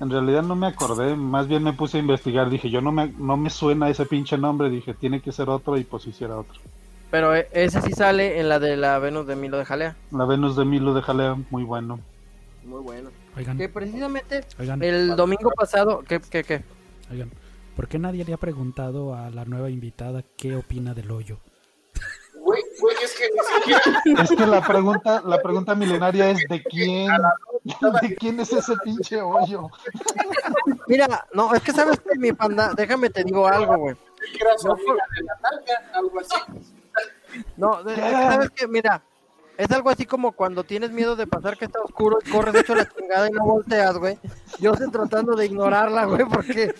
En 0.00 0.10
realidad 0.10 0.42
no 0.42 0.56
me 0.56 0.66
acordé, 0.68 1.14
más 1.16 1.48
bien 1.48 1.62
me 1.62 1.74
puse 1.74 1.98
a 1.98 2.00
investigar, 2.00 2.48
dije, 2.48 2.70
yo 2.70 2.80
no 2.80 2.90
me, 2.90 3.08
no 3.18 3.36
me 3.36 3.50
suena 3.50 3.90
ese 3.90 4.06
pinche 4.06 4.38
nombre, 4.38 4.70
dije, 4.70 4.94
tiene 4.94 5.20
que 5.20 5.32
ser 5.32 5.50
otro 5.50 5.76
y 5.76 5.84
pues 5.84 6.06
hiciera 6.06 6.38
otro. 6.38 6.58
Pero 7.10 7.34
eh, 7.36 7.46
ese 7.52 7.82
sí 7.82 7.92
sale 7.92 8.40
en 8.40 8.48
la 8.48 8.58
de 8.58 8.76
la 8.78 8.98
Venus 8.98 9.26
de 9.26 9.36
Milo 9.36 9.58
de 9.58 9.66
Jalea. 9.66 9.94
La 10.10 10.24
Venus 10.24 10.56
de 10.56 10.64
Milo 10.64 10.94
de 10.94 11.02
Jalea, 11.02 11.36
muy 11.50 11.62
bueno. 11.62 12.00
Muy 12.64 12.80
bueno. 12.80 13.10
Oigan, 13.36 13.58
Que 13.58 13.68
precisamente 13.68 14.44
oigan, 14.60 14.82
el 14.82 15.16
domingo 15.16 15.50
pasado, 15.50 16.02
¿qué, 16.06 16.20
qué, 16.20 16.44
qué? 16.44 16.62
oigan. 17.10 17.30
¿Por 17.74 17.88
qué 17.88 17.98
nadie 17.98 18.24
le 18.24 18.32
ha 18.32 18.36
preguntado 18.36 19.14
a 19.16 19.30
la 19.30 19.44
nueva 19.44 19.68
invitada 19.70 20.22
qué 20.36 20.54
opina 20.54 20.94
del 20.94 21.10
hoyo? 21.10 21.40
Güey, 22.36 22.62
güey, 22.78 22.96
es 23.02 23.14
que 23.14 23.24
ni 23.30 23.40
siquiera. 23.80 24.22
Es 24.22 24.30
que 24.30 24.46
la 24.46 24.60
pregunta, 24.64 25.22
la 25.24 25.38
pregunta 25.42 25.74
milenaria 25.74 26.30
es 26.30 26.44
¿de 26.48 26.62
quién? 26.62 27.10
¿De 28.02 28.14
quién 28.16 28.38
es 28.38 28.52
ese 28.52 28.74
pinche 28.84 29.20
hoyo? 29.20 29.68
Mira, 30.86 31.26
no, 31.32 31.54
es 31.54 31.62
que 31.62 31.72
sabes 31.72 31.98
que 32.00 32.18
mi 32.18 32.32
panda, 32.32 32.72
déjame 32.76 33.08
te 33.10 33.24
digo 33.24 33.48
algo, 33.48 33.76
güey. 33.78 33.96
amiga 33.96 35.04
de 35.16 35.22
la 35.24 35.38
nalga, 35.42 35.90
algo 35.94 36.20
así. 36.20 36.36
No, 37.56 37.82
de- 37.82 37.96
sabes 37.96 38.50
que, 38.50 38.68
mira, 38.68 39.02
es 39.56 39.70
algo 39.70 39.90
así 39.90 40.04
como 40.06 40.32
cuando 40.32 40.64
tienes 40.64 40.90
miedo 40.90 41.16
de 41.16 41.26
pasar 41.26 41.56
que 41.56 41.66
está 41.66 41.80
oscuro 41.80 42.18
y 42.24 42.30
corres 42.30 42.54
hecho 42.54 42.74
la 42.74 42.88
chingada 42.88 43.28
y 43.28 43.32
no 43.32 43.44
volteas, 43.44 43.96
güey. 43.98 44.18
Yo 44.58 44.72
estoy 44.72 44.90
tratando 44.90 45.34
de 45.36 45.46
ignorarla, 45.46 46.04
güey, 46.06 46.24
porque 46.24 46.74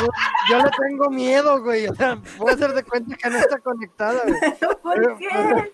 yo, 0.00 0.06
yo 0.50 0.58
le 0.58 0.70
tengo 0.86 1.10
miedo, 1.10 1.62
güey. 1.62 1.86
O 1.88 1.94
sea, 1.94 2.16
puede 2.38 2.56
ser 2.58 2.72
de 2.74 2.84
cuenta 2.84 3.16
que 3.16 3.30
no 3.30 3.38
está 3.38 3.58
conectada, 3.58 4.22
güey. 4.26 4.40
¿Por 4.82 4.94
Pero- 4.94 5.18
qué? 5.18 5.72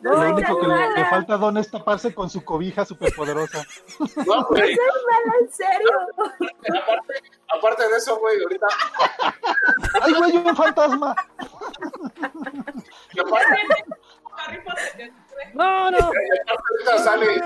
Lo 0.00 0.16
No, 0.16 0.34
único 0.34 0.58
que 0.58 0.66
le, 0.66 1.04
falta 1.10 1.34
a 1.34 1.36
Don 1.36 1.56
es 1.58 1.70
taparse 1.70 2.12
con 2.12 2.28
su 2.28 2.42
cobija 2.44 2.84
superpoderosa. 2.84 3.62
No, 4.26 4.44
güey. 4.46 4.74
Soy 4.74 4.86
mala, 5.06 5.34
en 5.40 5.52
serio. 5.52 5.90
Aparte, 6.82 7.14
aparte 7.56 7.82
de 7.88 7.96
eso, 7.98 8.18
güey, 8.18 8.42
ahorita. 8.42 8.66
¡Ay, 10.00 10.12
güey, 10.14 10.36
un 10.38 10.56
fantasma! 10.56 11.14
Harry 14.38 14.58
Potter. 14.64 15.12
No, 15.54 15.90
no. 15.90 15.98
sale, 16.98 16.98
sale, 16.98 17.40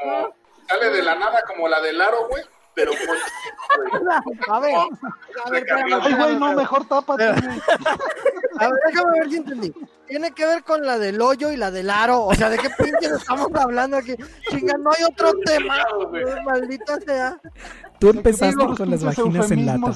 como- 0.00 0.34
sale 0.68 0.90
de 0.90 1.02
la 1.02 1.14
nada 1.16 1.42
como 1.46 1.68
la 1.68 1.80
del 1.80 2.00
aro, 2.00 2.28
güey. 2.28 2.42
Pero 2.74 2.92
pues. 2.92 3.20
A 4.48 4.60
ver, 4.60 4.72
a 4.76 5.50
ver, 5.50 5.66
¡Ay, 6.00 6.14
güey, 6.14 6.36
no, 6.36 6.52
mejor 6.52 6.86
tápate! 6.86 7.24
A 7.24 7.32
ver, 7.32 8.78
déjame 8.86 9.18
ver 9.18 9.28
si 9.30 9.36
entendí. 9.36 9.74
Tiene 10.06 10.30
que 10.30 10.46
ver 10.46 10.62
con 10.62 10.86
la 10.86 10.96
del 10.96 11.20
hoyo 11.20 11.50
y 11.50 11.56
la 11.56 11.72
del 11.72 11.90
aro. 11.90 12.24
O 12.24 12.34
sea, 12.34 12.48
¿de 12.50 12.56
qué 12.58 12.70
pinches 12.70 13.10
estamos 13.10 13.48
hablando 13.54 13.96
aquí? 13.96 14.14
Chinga, 14.48 14.74
no 14.78 14.90
hay 14.96 15.02
otro 15.04 15.32
tema. 15.44 15.74
Maldita 16.44 17.00
sea. 17.00 17.40
Tú 17.98 18.10
empezaste 18.10 18.64
con 18.64 18.90
las 18.90 19.02
vaginas 19.02 19.50
en 19.50 19.66
lata. 19.66 19.92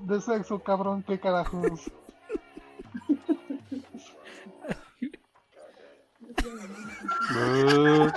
de 0.00 0.20
sexo, 0.20 0.58
cabrón, 0.58 1.04
qué 1.06 1.20
carajos. 1.20 1.88
Ella 7.30 8.12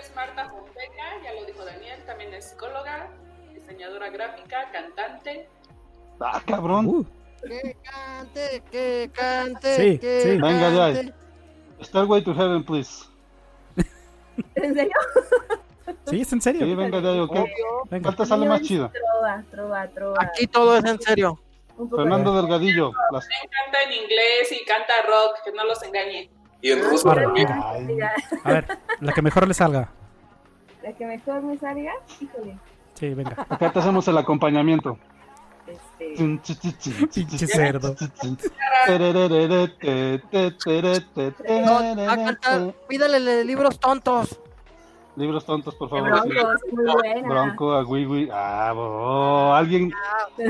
es 0.00 0.14
Marta 0.14 0.48
Fonseca, 0.50 1.04
ya 1.22 1.34
lo 1.34 1.44
dijo 1.46 1.64
Daniel, 1.64 2.02
también 2.06 2.34
es 2.34 2.50
psicóloga, 2.50 3.08
diseñadora 3.52 4.10
gráfica, 4.10 4.70
cantante. 4.72 5.48
ah, 6.20 6.42
cabrón. 6.46 6.86
Uh, 6.86 7.04
Que 7.46 7.76
cante, 7.82 8.62
que 8.70 9.10
cante. 9.12 9.76
Sí, 9.76 9.98
que 9.98 10.20
sí. 10.22 10.28
Venga, 10.40 10.70
ya. 10.70 10.94
cante. 10.94 11.14
Starway 11.82 12.22
to 12.24 12.34
Heaven, 12.34 12.64
please. 12.64 13.04
¿En 14.54 14.74
serio? 14.74 14.92
sí, 16.06 16.20
es 16.20 16.32
en 16.32 16.40
serio. 16.40 16.66
Sí, 16.66 16.74
venga, 16.74 17.00
ya. 17.00 17.26
¿Cuál 18.00 18.16
te 18.16 18.26
sale 18.26 18.46
más 18.48 18.62
chida? 18.62 18.90
Trova, 18.90 19.44
trova, 19.50 19.88
trova. 19.88 20.22
Aquí 20.22 20.46
todo 20.46 20.76
es 20.76 20.84
en 20.84 21.00
serio. 21.00 21.38
Fernando 21.76 22.34
Delgadillo. 22.34 22.92
Las... 23.10 23.24
También 23.28 23.50
canta 23.50 23.82
en 23.82 23.92
inglés 23.92 24.52
y 24.52 24.64
canta 24.64 24.94
rock, 25.06 25.38
que 25.44 25.52
no 25.52 25.64
los 25.64 25.82
engañe. 25.82 26.30
Y 26.60 26.70
en 26.70 26.82
ruso 26.82 27.10
A 27.10 28.50
ver, 28.50 28.78
la 29.00 29.12
que 29.12 29.22
mejor 29.22 29.46
le 29.46 29.54
salga. 29.54 29.90
La 30.82 30.92
que 30.92 31.04
mejor 31.06 31.42
me 31.42 31.58
salga, 31.58 31.92
híjole. 32.20 32.56
Sí, 32.94 33.12
venga. 33.12 33.46
acá 33.48 33.72
te 33.72 33.78
hacemos 33.78 34.06
el 34.08 34.16
acompañamiento. 34.18 34.98
Pinche 36.16 37.46
cerdo. 37.46 37.94
Pídale 42.88 43.44
libros 43.44 43.78
tontos. 43.80 44.40
Libros 45.16 45.44
tontos, 45.44 45.74
por 45.76 45.88
favor. 45.90 46.10
Broncos, 46.10 46.60
muy 46.72 46.92
buena. 46.92 47.28
Bronco, 47.28 47.72
a 47.72 47.84
Wiwi. 47.84 48.28
Ah, 48.32 48.72
oh, 48.74 49.52
alguien, 49.54 49.92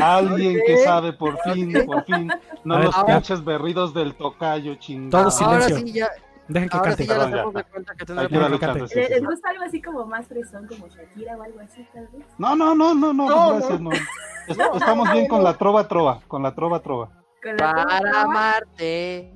alguien 0.00 0.58
que 0.66 0.78
sabe 0.78 1.12
por 1.12 1.38
fin, 1.40 1.72
por 1.84 2.02
fin. 2.04 2.30
No 2.64 2.76
ver, 2.76 2.86
los 2.86 3.04
pinches 3.04 3.44
berridos 3.44 3.92
del 3.92 4.14
tocayo, 4.14 4.74
chingado. 4.76 5.24
Todos 5.24 5.42
Ahora 5.42 5.60
silencio. 5.62 5.86
sí 5.86 5.92
ya, 5.92 6.08
Dejen 6.48 6.68
que 6.70 6.76
ahora 6.76 6.88
cante. 6.90 7.02
sí 7.02 7.08
ya 7.08 7.14
Perdón, 7.14 7.30
ya. 7.52 7.58
de 7.58 7.64
cuenta 7.64 7.94
que 7.94 8.12
Hay 8.12 8.28
que 8.28 8.38
darle 8.38 8.58
cante. 8.58 8.88
sí, 8.88 8.94
¿Les 8.96 9.06
sí, 9.06 9.12
les 9.12 9.20
sí. 9.20 9.26
gusta 9.26 9.50
algo 9.50 9.64
así 9.64 9.82
como 9.82 10.06
más 10.06 10.26
fresón, 10.28 10.66
como 10.66 10.88
Shakira 10.88 11.36
o 11.36 11.42
algo 11.42 11.60
así, 11.60 11.86
tal 11.92 12.08
vez? 12.12 12.26
No, 12.38 12.56
no, 12.56 12.74
no, 12.74 12.94
no, 12.94 13.12
no, 13.12 13.28
No, 13.28 13.50
gracias, 13.56 13.80
no. 13.80 13.90
Es- 14.48 14.58
Estamos 14.74 15.10
bien 15.12 15.26
con 15.28 15.42
la 15.44 15.54
trova 15.58 15.86
trova, 15.88 16.20
con 16.26 16.42
la 16.42 16.54
trova 16.54 16.80
trova. 16.80 17.10
Con 17.42 17.56
la 17.56 17.72
Para 17.74 17.98
trova, 18.00 18.22
amarte. 18.22 19.34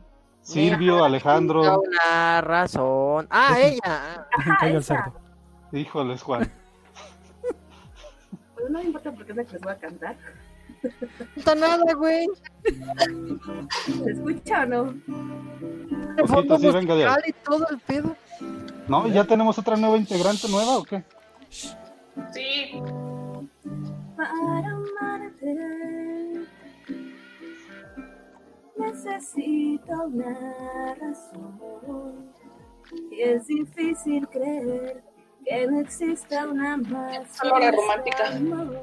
Silvio, 0.49 1.05
Alejandro, 1.05 1.83
Una 1.83 2.41
razón. 2.41 3.27
Ah, 3.31 3.59
ella. 3.60 4.27
Haya 4.60 4.70
el 4.70 4.77
esa. 4.77 5.05
cerdo. 5.05 5.20
híjoles, 5.73 6.23
Juan. 6.23 6.51
Pues 8.55 8.70
no 8.70 8.78
me 8.78 8.85
importa 8.86 9.12
porque 9.12 9.33
es 9.33 9.36
la 9.36 9.44
que 9.44 9.52
les 9.52 9.62
voy 9.62 9.73
a 9.73 9.77
cantar. 9.77 10.17
No 10.83 10.91
está 11.36 11.55
nada, 11.55 11.93
güey. 11.94 12.27
¿Se 12.65 14.10
escucha 14.10 14.62
o 14.62 14.67
no? 14.67 14.94
Fondo 16.27 16.59
sí, 16.59 16.70
venga 16.70 16.94
de 16.94 17.05
y 17.27 17.33
todo 17.44 17.67
el 17.68 17.78
pedo. 17.81 18.17
¿No? 18.89 19.07
¿Ya 19.09 19.25
tenemos 19.25 19.59
otra 19.59 19.77
nueva 19.77 19.97
integrante 19.99 20.49
nueva 20.49 20.78
o 20.78 20.83
qué? 20.83 21.05
Sí, 22.33 22.81
Para 24.17 24.31
amarte 24.70 25.47
necesito 28.78 29.92
una 30.07 30.94
razón 30.94 32.32
y 33.10 33.20
es 33.20 33.47
difícil 33.47 34.26
creer 34.28 35.02
que 35.44 35.66
no 35.66 35.81
exista 35.81 36.47
una 36.48 36.76
más 36.76 37.39
Palabra 37.39 37.73
romántica. 37.73 38.28
amor. 38.36 38.82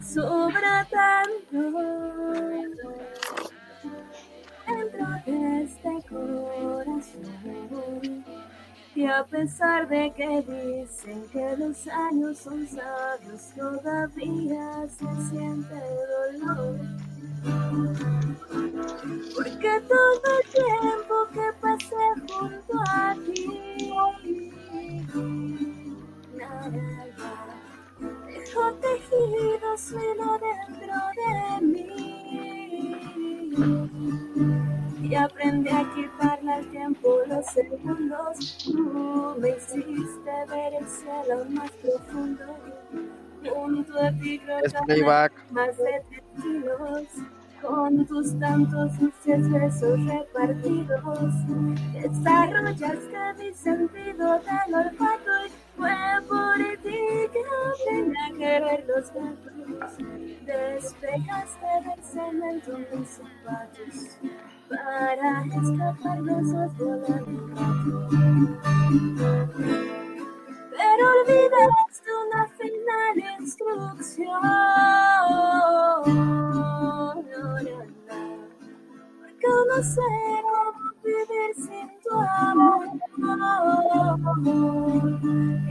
Sobra 0.00 0.86
tanto 0.90 1.60
dentro 4.66 5.06
de 5.26 5.62
este 5.62 5.90
corazón 6.08 7.32
y 8.94 9.06
a 9.06 9.24
pesar 9.24 9.88
de 9.88 10.12
que 10.12 10.42
dicen 10.42 11.24
que 11.32 11.56
los 11.56 11.86
años 11.88 12.38
son 12.38 12.66
sabios, 12.66 13.50
todavía 13.56 14.86
se 14.88 15.06
siente 15.30 15.74
dolor. 16.38 16.76
Porque 19.34 19.80
todo 19.88 20.26
el 20.38 20.44
tiempo 20.52 21.14
que 21.32 21.46
pasé 21.60 22.04
junto 22.28 22.74
a 22.86 23.14
ti, 23.14 23.46
nada 26.36 26.86
dejó 28.26 28.64
tejido 28.74 29.68
suelo 29.78 30.38
dentro 30.38 30.96
de 31.18 31.32
mí. 31.66 32.12
Y 35.12 35.14
aprendí 35.14 35.68
a 35.68 35.82
equiparle 35.82 36.52
al 36.54 36.66
tiempo 36.70 37.18
los 37.26 37.44
segundos. 37.44 38.56
Tú 38.64 39.36
me 39.38 39.50
hiciste 39.50 40.30
ver 40.48 40.72
el 40.80 40.86
cielo 40.88 41.44
más 41.50 41.70
profundo. 41.72 42.44
Junto 43.44 43.98
a 44.00 44.10
ti 44.12 44.38
creo 44.38 45.28
más 45.50 45.76
de 45.76 46.02
tres 46.08 46.22
kilos. 46.42 47.08
Con 47.60 48.06
tus 48.06 48.40
tantos 48.40 48.98
dulces 48.98 49.50
besos 49.50 50.00
repartidos, 50.06 51.34
desarrollaste 51.92 53.34
mi 53.38 53.52
sentido 53.52 54.40
del 54.40 54.74
olfato 54.74 55.30
y 55.46 55.50
fue 55.76 55.92
por 56.26 56.56
ti 56.82 57.28
que 57.32 57.42
aprendí 57.68 58.16
a 58.16 58.38
querer 58.38 58.86
los 58.88 59.12
gatos. 59.12 59.98
Despegaste 60.46 61.66
del 61.84 62.02
cemento 62.02 62.78
mis 62.78 63.08
zapatos 63.10 64.18
para 64.76 65.44
escapar 65.44 66.22
de 66.22 66.32
esos 66.32 66.76
volando 66.78 67.42
pero 70.70 71.02
olvidaste 71.08 72.10
una 72.26 72.42
final 72.58 73.14
instrucción. 73.40 74.42
Sé 79.42 80.00
cómo 80.42 80.92
vivir 81.02 81.54
sin 81.56 81.90
tu 82.00 82.14
amor. 82.16 82.86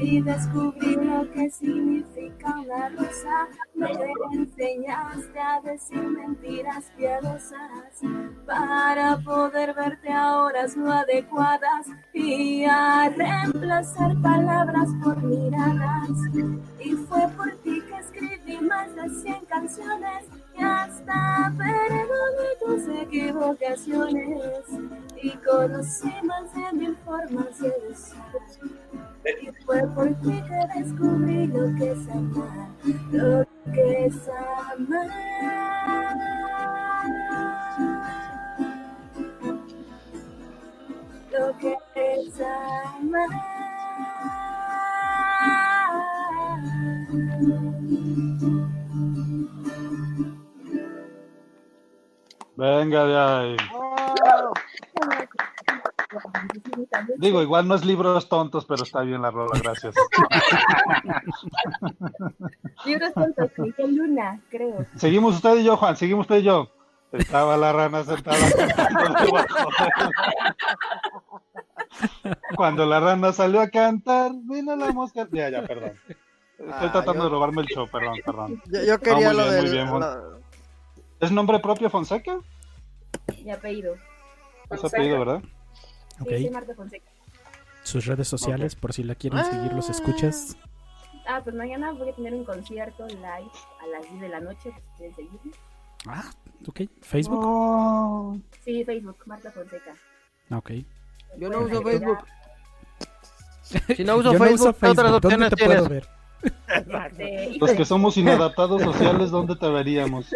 Y 0.02 0.22
descubrí 0.22 0.96
lo 0.98 1.32
que 1.32 1.50
significa 1.50 2.60
una 2.60 2.90
rosa. 2.90 3.48
Me 3.74 3.92
enseñaste 4.34 5.40
a 5.40 5.62
decir 5.62 6.04
mentiras 6.04 6.92
piadosas 6.98 8.02
para 8.46 9.18
poder 9.20 9.74
verte 9.74 10.12
a 10.12 10.42
horas 10.42 10.76
no 10.76 10.92
adecuadas 10.92 11.88
y 12.14 12.66
a 12.66 13.10
reemplazar 13.16 14.22
palabras 14.22 14.90
por 15.02 15.24
miradas. 15.24 16.10
Y 16.78 16.92
fue 17.08 17.26
por 17.38 17.52
ti 17.64 17.82
que 17.88 17.98
escribí 18.00 18.60
más 18.60 18.94
de 18.96 19.08
100 19.10 19.46
canciones 19.46 20.41
y 20.62 20.64
hasta 20.64 21.52
perdoné 21.58 22.50
tus 22.60 22.88
equivocaciones 23.02 24.66
y 25.22 25.32
conocí 25.38 26.14
más 26.24 26.54
de 26.54 26.78
mil 26.78 26.96
formas. 26.98 27.60
Y 29.42 29.52
fue 29.66 29.82
por 29.96 30.08
ti 30.22 30.44
que 30.48 30.80
descubrí 30.80 31.48
lo 31.48 31.76
que 31.78 31.92
es 31.92 32.08
amar, 32.10 32.70
lo 33.12 33.46
que 33.74 34.06
es 34.06 34.30
amar. 34.74 35.10
Lo 41.32 41.58
que 41.58 41.78
es 41.96 42.42
Venga 52.62 53.06
de 53.06 53.18
ahí. 53.18 53.58
Digo, 57.18 57.42
igual 57.42 57.68
no 57.68 57.74
es 57.74 57.84
libros 57.84 58.30
tontos, 58.30 58.66
pero 58.66 58.84
está 58.84 59.02
bien 59.02 59.24
la 59.24 59.32
rola, 59.32 59.60
gracias. 59.64 59.96
Libros 62.86 63.14
tontos, 63.16 63.50
Miguel 63.58 63.96
Luna, 63.96 64.40
creo. 64.52 64.86
Seguimos 64.96 65.38
usted 65.38 65.56
y 65.58 65.64
yo, 65.64 65.76
Juan, 65.76 65.98
seguimos 65.98 66.26
usted 66.26 66.38
y 66.38 66.44
yo. 66.44 66.70
Estaba 67.12 67.58
la 67.58 67.74
rana 67.74 68.04
sentada 68.04 68.38
Cuando 72.56 72.86
la 72.86 73.00
rana 73.00 73.34
salió 73.34 73.60
a 73.60 73.70
cantar, 73.70 74.34
vino 74.44 74.76
la 74.76 74.92
mosca. 74.92 75.28
Ya, 75.32 75.50
ya, 75.50 75.64
perdón. 75.66 75.94
Estoy 76.60 76.72
Ah, 76.72 76.92
tratando 76.92 77.16
yo- 77.16 77.24
de 77.24 77.30
robarme 77.30 77.62
el 77.64 77.68
show, 77.70 77.88
perdón, 77.92 78.20
perdón. 78.24 78.62
Yo, 78.68 78.84
yo 78.84 78.94
No, 78.94 79.00
quería 79.00 79.30
muy 79.30 79.38
lo 79.38 79.44
bien, 79.46 79.56
muy 79.56 79.64
del. 79.64 79.72
bien, 79.72 80.00
lo- 80.00 80.41
¿Es 81.22 81.32
nombre 81.32 81.60
propio 81.60 81.90
Fonseca? 81.90 82.40
Mi 83.44 83.52
apellido. 83.52 83.96
Es 84.70 84.84
apellido, 84.84 85.20
¿verdad? 85.20 85.42
Sí, 86.20 86.26
soy 86.26 86.50
Marta 86.50 86.74
Fonseca. 86.76 87.10
Sus 87.84 88.06
redes 88.06 88.28
sociales, 88.28 88.76
por 88.76 88.94
si 88.94 89.04
la 89.04 89.16
quieren 89.16 89.44
seguir, 89.46 89.74
los 89.74 89.90
escuchas. 89.90 90.58
Ah, 91.28 91.42
pues 91.44 91.56
mañana 91.56 91.92
voy 91.92 92.10
a 92.10 92.14
tener 92.16 92.34
un 92.34 92.44
concierto 92.44 93.08
live 93.08 93.22
a 93.82 93.88
las 93.92 94.10
10 94.10 94.22
de 94.22 94.30
la 94.30 94.40
noche, 94.40 94.72
pues, 94.72 94.84
si 94.84 94.98
quieren 94.98 95.16
seguirme. 95.16 95.52
Ah, 96.08 96.32
ok. 96.68 96.82
Facebook. 97.02 97.40
Oh. 97.44 98.38
Sí, 98.64 98.84
Facebook, 98.84 99.18
Marta 99.26 99.52
Fonseca. 99.52 99.94
Ah, 100.50 100.58
Ok. 100.58 100.72
Yo 101.38 101.50
no 101.50 101.62
uso. 101.62 101.82
Facebook. 101.82 102.18
Si 103.96 104.04
no 104.04 104.18
uso 104.18 104.34
Yo 104.34 104.40
no 104.40 104.46
Facebook, 104.46 104.62
uso 104.70 104.74
¿qué 104.74 104.88
otras 104.88 105.08
Facebook. 105.08 105.22
¿Dónde 105.22 105.50
te 105.50 105.56
tienes? 105.56 105.78
puedo 105.78 105.90
ver? 105.90 106.08
Este, 106.68 107.58
Los 107.60 107.72
que 107.72 107.86
somos 107.86 108.16
inadaptados 108.18 108.82
sociales, 108.82 109.30
¿dónde 109.32 109.56
te 109.56 109.68
veríamos? 109.70 110.34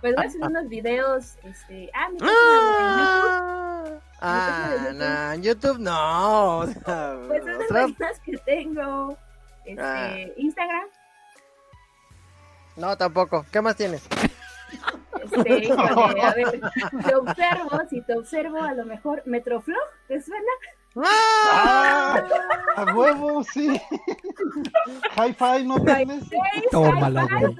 Pues 0.00 0.14
voy 0.14 0.24
a 0.24 0.26
hacer 0.28 0.40
unos 0.42 0.68
videos, 0.68 1.36
este... 1.42 1.90
Ah, 1.94 2.08
mi 2.10 2.18
Ah, 4.20 4.68
de 4.70 4.78
YouTube. 4.78 4.98
no, 4.98 5.32
en 5.32 5.42
YouTube 5.42 5.78
no. 5.78 6.58
o 6.58 6.66
sea, 6.66 7.16
Pues 7.28 7.40
es 7.40 7.44
de 7.46 7.64
otra- 7.64 7.82
las 7.82 8.00
más 8.00 8.20
que 8.20 8.38
tengo. 8.38 9.16
Este, 9.64 9.82
Ah. 9.82 10.16
Instagram, 10.36 10.84
No, 12.76 12.96
tampoco. 12.96 13.44
¿Qué 13.52 13.60
más 13.60 13.76
tienes? 13.76 14.06
este, 15.22 15.58
híjole, 15.64 16.22
a 16.22 16.34
ver, 16.34 16.60
te 17.06 17.14
observo, 17.14 17.80
si 17.88 18.00
te 18.02 18.18
observo, 18.18 18.60
a 18.62 18.72
lo 18.74 18.84
mejor 18.84 19.22
Metroflog, 19.26 19.78
¿te 20.08 20.20
suena? 20.20 20.50
¡Ah! 20.96 22.22
¡A 22.76 22.94
huevo, 22.94 23.42
sí! 23.42 23.80
Hi-Fi, 25.16 25.64
¿no 25.66 25.82
tienes? 25.82 26.24
Tómala, 26.70 27.26
güey. 27.26 27.56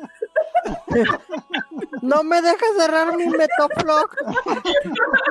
No 2.03 2.23
me 2.23 2.41
dejas 2.41 2.69
cerrar 2.79 3.17
mi 3.17 3.27
Metoflog. 3.27 4.11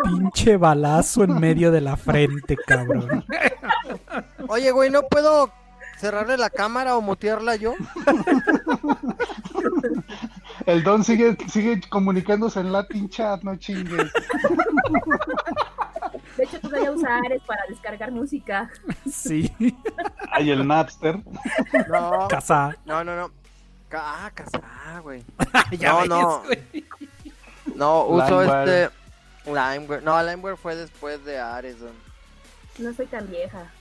Pinche 0.03 0.57
balazo 0.57 1.23
en 1.23 1.39
medio 1.39 1.71
de 1.71 1.81
la 1.81 1.95
frente, 1.95 2.57
cabrón. 2.67 3.25
Oye, 4.47 4.71
güey, 4.71 4.89
¿no 4.89 5.03
puedo 5.03 5.51
cerrarle 5.97 6.37
la 6.37 6.49
cámara 6.49 6.97
o 6.97 7.01
mutearla 7.01 7.55
yo? 7.55 7.73
El 10.65 10.83
Don 10.83 11.03
sigue, 11.03 11.37
sigue 11.47 11.81
comunicándose 11.89 12.59
en 12.59 12.71
Latin 12.71 13.09
Chat, 13.09 13.43
no 13.43 13.55
chingues. 13.55 14.11
De 16.37 16.43
hecho, 16.43 16.59
todavía 16.59 16.91
usa 16.91 17.17
Ares 17.23 17.41
para 17.45 17.61
descargar 17.69 18.11
música. 18.11 18.69
Sí. 19.09 19.53
Hay 20.31 20.49
el 20.51 20.65
Napster. 20.67 21.19
No. 21.89 22.27
Casa. 22.27 22.75
No, 22.85 23.03
no, 23.03 23.15
no. 23.15 23.31
Ah, 23.91 24.31
casá, 24.33 24.99
güey. 25.03 25.23
Ya 25.77 25.91
no, 25.93 25.99
ves, 25.99 26.09
no. 26.09 26.43
güey. 26.43 26.85
No, 27.75 28.05
uso 28.05 28.41
Limeware. 28.41 28.83
este. 28.85 28.95
Limeware. 29.45 30.03
No, 30.03 30.23
Limeware 30.23 30.57
fue 30.57 30.75
después 30.75 31.23
de 31.25 31.39
Ares. 31.39 31.77
No 32.79 32.93
soy 32.93 33.05
tan 33.05 33.29
vieja. 33.29 33.71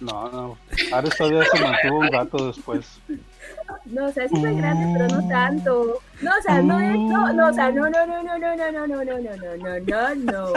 No, 0.00 0.28
no. 0.30 0.58
Ares 0.92 1.16
todavía 1.16 1.44
se 1.44 1.60
mantuvo 1.60 1.98
un 2.00 2.08
gato 2.08 2.46
después. 2.48 3.00
No, 3.86 4.06
o 4.06 4.12
sea, 4.12 4.28
sí 4.28 4.40
soy 4.40 4.56
grande, 4.56 4.98
pero 4.98 5.20
no 5.20 5.28
tanto. 5.28 6.00
No, 6.20 6.30
o 6.38 6.42
sea, 6.42 6.62
no 6.62 6.80
es, 6.80 6.98
no, 6.98 7.32
no, 7.32 7.48
o 7.48 7.52
sea, 7.52 7.70
no, 7.70 7.88
no, 7.88 8.06
no, 8.06 8.22
no, 8.22 8.38
no, 8.38 8.56
no, 8.56 8.72
no, 8.72 8.86
no, 8.86 9.06
no, 9.06 9.16
no, 9.16 9.36
no, 9.36 9.56
no, 9.56 9.80
no, 9.80 10.14
no. 10.14 10.52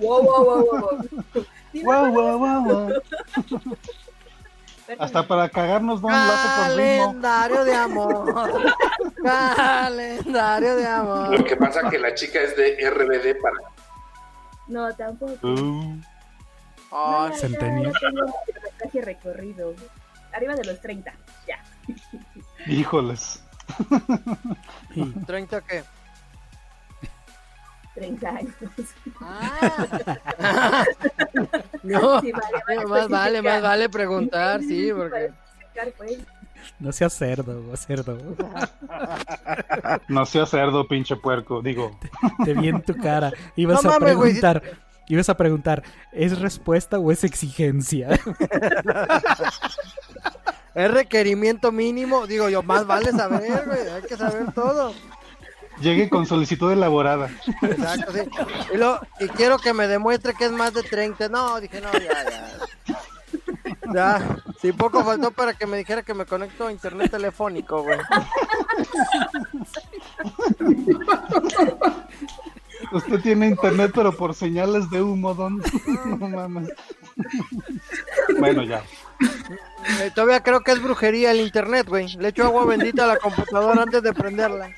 Wow, 0.00 0.22
wow, 0.22 0.44
wow, 0.44 0.66
wow, 0.70 0.80
wow. 0.80 2.12
Guau, 2.12 2.12
guau. 2.12 3.02
espérame. 4.86 5.04
Hasta 5.04 5.26
para 5.26 5.48
cagarnos 5.48 6.00
da 6.00 6.06
un 6.06 6.12
lazo 6.12 6.48
con 6.56 6.78
ritmo. 6.78 7.06
Calendario 7.06 7.64
de 7.64 7.74
amor. 7.74 8.74
Calendario 9.22 10.76
de 10.76 10.86
amor. 10.86 11.38
Lo 11.38 11.44
que 11.44 11.56
pasa 11.56 11.80
es 11.82 11.90
que 11.90 11.98
la 11.98 12.14
chica 12.14 12.40
es 12.40 12.56
de 12.56 12.90
RBD 12.90 13.40
para. 13.40 13.56
No, 14.68 14.92
tampoco. 14.94 15.46
Uh, 15.46 16.00
Ah, 16.92 17.28
No, 17.30 17.36
ya 17.36 17.58
tengo 17.58 17.92
casi 18.78 19.00
recorrido. 19.00 19.74
Arriba 20.32 20.54
de 20.54 20.64
los 20.64 20.80
30, 20.80 21.12
ya. 21.46 21.62
híjoles. 22.66 23.42
Y 24.94 25.00
¿30 25.02 25.62
qué? 25.66 25.82
30 27.94 28.28
años. 28.28 28.54
Ah. 29.20 30.84
No, 31.82 32.20
Sí, 32.20 32.32
vale, 32.32 32.62
vale 32.66 32.86
más 32.86 33.08
vale, 33.08 33.42
más 33.42 33.62
vale 33.62 33.88
preguntar, 33.88 34.60
sí, 34.60 34.90
porque 34.94 35.32
pues. 35.96 36.18
No 36.80 36.90
seas 36.92 37.12
cerdo, 37.14 37.76
cerdo. 37.76 38.18
No 40.08 40.26
seas 40.26 40.50
cerdo, 40.50 40.86
pinche 40.88 41.14
puerco. 41.16 41.62
Digo, 41.62 41.98
Te 42.44 42.54
vi 42.54 42.68
en 42.68 42.82
tu 42.82 42.96
cara. 42.96 43.30
Ibas 43.56 43.82
No 43.84 43.90
a 43.90 43.98
mames, 43.98 44.16
güey, 44.16 44.34
si- 44.34 44.40
preguntar. 44.40 44.78
Ibas 45.08 45.28
a 45.28 45.36
preguntar, 45.36 45.82
¿es 46.12 46.38
respuesta 46.40 46.98
o 46.98 47.12
es 47.12 47.22
exigencia? 47.24 48.10
es 50.74 50.90
requerimiento 50.90 51.70
mínimo. 51.70 52.26
Digo 52.26 52.48
yo, 52.48 52.62
más 52.62 52.86
vale 52.86 53.12
saber, 53.12 53.66
güey, 53.66 53.88
hay 53.88 54.02
que 54.02 54.16
saber 54.16 54.52
todo. 54.52 54.92
llegue 55.80 56.10
con 56.10 56.26
solicitud 56.26 56.72
elaborada. 56.72 57.30
Exacto, 57.62 58.12
sí. 58.12 58.20
Y, 58.74 58.76
lo, 58.76 59.00
y 59.20 59.28
quiero 59.28 59.58
que 59.58 59.72
me 59.72 59.86
demuestre 59.86 60.34
que 60.34 60.46
es 60.46 60.52
más 60.52 60.74
de 60.74 60.82
30. 60.82 61.28
No, 61.28 61.60
dije, 61.60 61.80
no, 61.80 61.92
ya, 61.92 62.24
ya. 62.24 62.56
Ya, 63.94 64.38
sí, 64.60 64.72
poco 64.72 65.04
faltó 65.04 65.30
para 65.30 65.54
que 65.54 65.66
me 65.66 65.76
dijera 65.76 66.02
que 66.02 66.14
me 66.14 66.26
conecto 66.26 66.66
a 66.66 66.72
internet 66.72 67.12
telefónico, 67.12 67.84
güey. 67.84 68.00
Usted 72.92 73.20
tiene 73.20 73.48
internet, 73.48 73.92
pero 73.94 74.12
por 74.12 74.34
señales 74.34 74.88
de 74.90 75.02
humo, 75.02 75.34
don. 75.34 75.62
No 76.04 76.28
mames. 76.28 76.68
Bueno, 78.38 78.62
ya. 78.62 78.82
Eh, 80.00 80.10
todavía 80.14 80.42
creo 80.42 80.60
que 80.60 80.72
es 80.72 80.82
brujería 80.82 81.30
el 81.30 81.40
internet, 81.40 81.88
güey. 81.88 82.08
Le 82.16 82.28
echo 82.28 82.44
agua 82.44 82.66
bendita 82.66 83.04
a 83.04 83.08
la 83.08 83.16
computadora 83.18 83.82
antes 83.82 84.02
de 84.02 84.12
prenderla. 84.12 84.70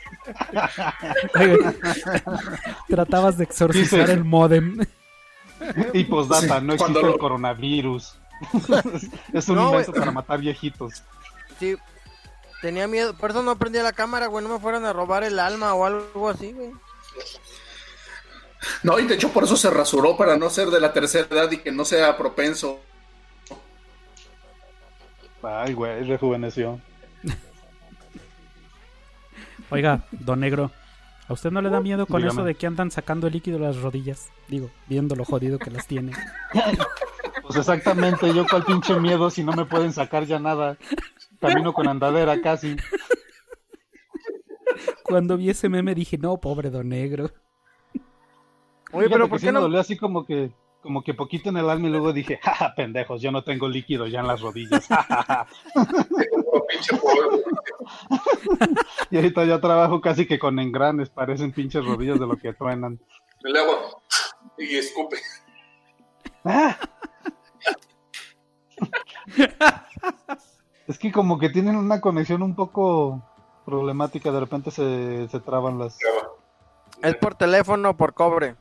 Tratabas 2.89 3.39
de 3.39 3.45
exorcizar 3.45 4.11
el 4.11 4.25
modem. 4.25 4.79
Y 5.93 6.05
postdata, 6.05 6.61
Sí, 6.61 6.67
no 6.67 6.75
existe 6.75 7.01
el 7.01 7.19
coronavirus. 7.19 8.17
es 9.33 9.49
un 9.49 9.57
No, 9.57 9.71
invento 9.71 9.93
para 9.93 10.13
matar 10.13 10.39
viejitos. 10.41 11.03
Sí, 11.59 11.77
tenía 12.63 12.87
miedo. 12.87 13.15
Por 13.15 13.31
eso 13.31 13.43
no 13.43 13.57
prendía 13.57 13.83
la 13.83 13.93
cámara, 13.93 14.27
güey. 14.27 14.45
No 14.45 14.53
me 14.53 14.61
fueran 14.61 14.85
a 14.85 14.93
robar 14.93 15.25
el 15.25 15.39
alma 15.41 15.75
o 15.75 15.85
algo 15.85 16.29
así, 16.29 16.53
güey. 16.53 16.71
No, 18.83 18.99
y 18.99 19.07
de 19.07 19.15
hecho 19.15 19.31
por 19.31 19.45
eso 19.45 19.57
se 19.57 19.71
rasuró 19.71 20.17
para 20.17 20.37
no 20.37 20.51
ser 20.51 20.69
de 20.69 20.81
la 20.81 20.93
tercera 20.93 21.27
edad 21.31 21.51
y 21.51 21.59
que 21.59 21.73
no 21.73 21.85
sea 21.85 22.17
propenso. 22.17 22.81
Ay, 25.43 25.73
güey, 25.75 26.03
rejuveneció. 26.05 26.81
Oiga, 29.71 30.05
don 30.11 30.41
Negro, 30.41 30.71
¿a 31.29 31.33
usted 31.33 31.51
no 31.51 31.61
le 31.61 31.71
da 31.71 31.81
miedo 31.81 32.07
con 32.07 32.23
Dígame. 32.23 32.33
eso 32.41 32.45
de 32.45 32.55
que 32.55 32.67
andan 32.67 32.91
sacando 32.91 33.29
líquido 33.29 33.59
las 33.59 33.77
rodillas? 33.77 34.29
Digo, 34.49 34.71
viendo 34.87 35.15
lo 35.15 35.25
jodido 35.25 35.59
que 35.59 35.71
las 35.71 35.87
tiene. 35.87 36.13
Pues 37.43 37.57
exactamente, 37.57 38.35
yo 38.35 38.47
cuál 38.47 38.65
pinche 38.65 38.99
miedo 39.01 39.31
si 39.31 39.43
no 39.43 39.53
me 39.53 39.65
pueden 39.65 39.93
sacar 39.93 40.25
ya 40.25 40.39
nada. 40.39 40.77
Camino 41.41 41.73
con 41.73 41.89
andadera 41.89 42.41
casi. 42.43 42.77
Cuando 45.03 45.37
vi 45.37 45.51
ese 45.51 45.69
meme 45.69 45.95
dije, 45.95 46.19
no, 46.19 46.39
pobre 46.39 46.71
don 46.71 46.89
Negro. 46.89 47.31
Oye, 48.93 49.09
pero 49.11 49.25
que 49.25 49.31
¿por 49.31 49.41
sí 49.41 49.47
qué 49.47 49.53
me 49.53 49.57
no? 49.57 49.63
dolió 49.63 49.81
así 49.81 49.97
como 49.97 50.25
que, 50.25 50.51
como 50.83 51.03
que 51.03 51.15
poquito 51.15 51.51
en 51.51 51.59
el 51.59 51.69
alma 51.69 51.89
y 51.89 51.91
luego 51.91 52.13
dije, 52.13 52.39
jaja, 52.43 52.75
pendejos, 52.75 53.21
yo 53.21 53.31
no 53.31 53.43
tengo 53.43 53.69
líquido 53.69 54.07
ya 54.07 54.21
en 54.21 54.27
las 54.27 54.41
rodillas. 54.41 54.89
Y 59.11 59.17
ahorita 59.17 59.45
ya 59.45 59.61
trabajo 59.61 60.01
casi 60.01 60.27
que 60.27 60.39
con 60.39 60.59
engranes, 60.59 61.09
parecen 61.09 61.53
pinches 61.53 61.85
rodillas 61.85 62.21
de 62.21 62.27
lo 62.27 62.37
que 62.37 62.53
truenan. 62.53 63.01
Le 63.43 63.59
hago 63.59 64.03
y 64.59 64.77
escupe. 64.77 65.17
¡Ah! 66.45 66.77
Es 70.87 70.99
que 70.99 71.13
como 71.13 71.39
que 71.39 71.51
tienen 71.51 71.77
una 71.77 72.01
conexión 72.01 72.43
un 72.43 72.55
poco 72.55 73.23
problemática, 73.65 74.33
de 74.33 74.41
repente 74.41 74.71
se, 74.71 75.29
se 75.29 75.41
traban 75.41 75.79
las... 75.79 75.99
Es 77.03 77.17
por 77.17 77.35
teléfono 77.35 77.91
o 77.91 77.97
por 77.97 78.15
cobre. 78.15 78.57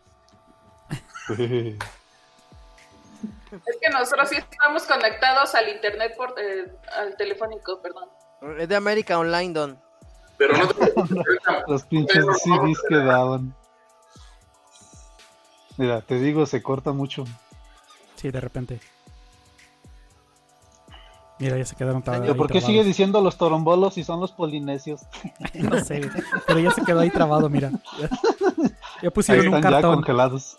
Es 3.52 3.78
que 3.82 3.90
nosotros 3.90 4.30
sí 4.30 4.36
estamos 4.38 4.84
conectados 4.84 5.56
al 5.56 5.70
internet 5.70 6.14
por 6.18 6.36
eh, 6.38 6.72
al 6.96 7.16
telefónico, 7.18 7.82
perdón. 7.82 8.10
Es 8.60 8.68
de 8.70 8.76
América 8.76 9.18
Online, 9.18 9.54
Don. 9.54 9.80
Pero 10.38 10.56
no 10.58 10.68
te 10.68 10.94
Los 11.68 11.84
pinches 11.84 12.26
CDs 12.44 12.82
que 12.88 12.96
daban. 12.98 13.56
Mira, 15.78 16.02
te 16.02 16.20
digo, 16.20 16.46
se 16.46 16.62
corta 16.62 16.92
mucho. 16.92 17.24
Sí, 18.16 18.30
de 18.32 18.42
repente. 18.42 18.80
Mira, 21.40 21.56
ya 21.58 21.66
se 21.66 21.76
quedaron 21.76 22.02
Pero 22.02 22.16
trabados. 22.18 22.38
¿Por 22.38 22.52
qué 22.52 22.62
sigue 22.62 22.84
diciendo 22.84 23.22
los 23.22 23.38
torombolos 23.38 23.94
si 23.94 24.04
son 24.04 24.20
los 24.20 24.32
polinesios? 24.32 25.02
No 25.54 25.80
sé, 25.84 26.02
pero 26.48 26.60
ya 26.60 26.72
se 26.72 26.84
quedó 26.84 27.00
ahí 27.00 27.10
trabado, 27.12 27.50
mira. 27.50 27.72
Ya, 28.00 28.10
ya 29.04 29.12
pusieron 29.12 29.44
Ahí 29.44 29.48
un 29.50 29.56
están 29.56 29.72
ya 29.72 29.78
cartón. 29.78 29.96
congelados. 29.96 30.58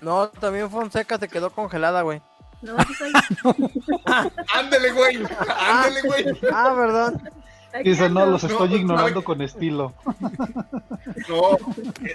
No, 0.00 0.28
también 0.28 0.70
Fonseca 0.70 1.18
se 1.18 1.28
quedó 1.28 1.50
congelada, 1.50 2.02
güey. 2.02 2.20
No, 2.60 2.76
sí 2.84 2.94
soy. 2.94 3.12
Ándele, 4.54 4.92
güey. 4.92 5.22
Ándele, 5.58 6.02
güey. 6.02 6.24
Ah, 6.52 6.72
perdón. 6.76 7.30
Dice, 7.84 8.10
no, 8.10 8.26
los 8.26 8.44
estoy 8.44 8.68
No, 8.68 8.76
ignorando 8.76 9.20
no. 9.20 9.24
con 9.24 9.40
estilo. 9.40 9.94
No, 11.28 11.56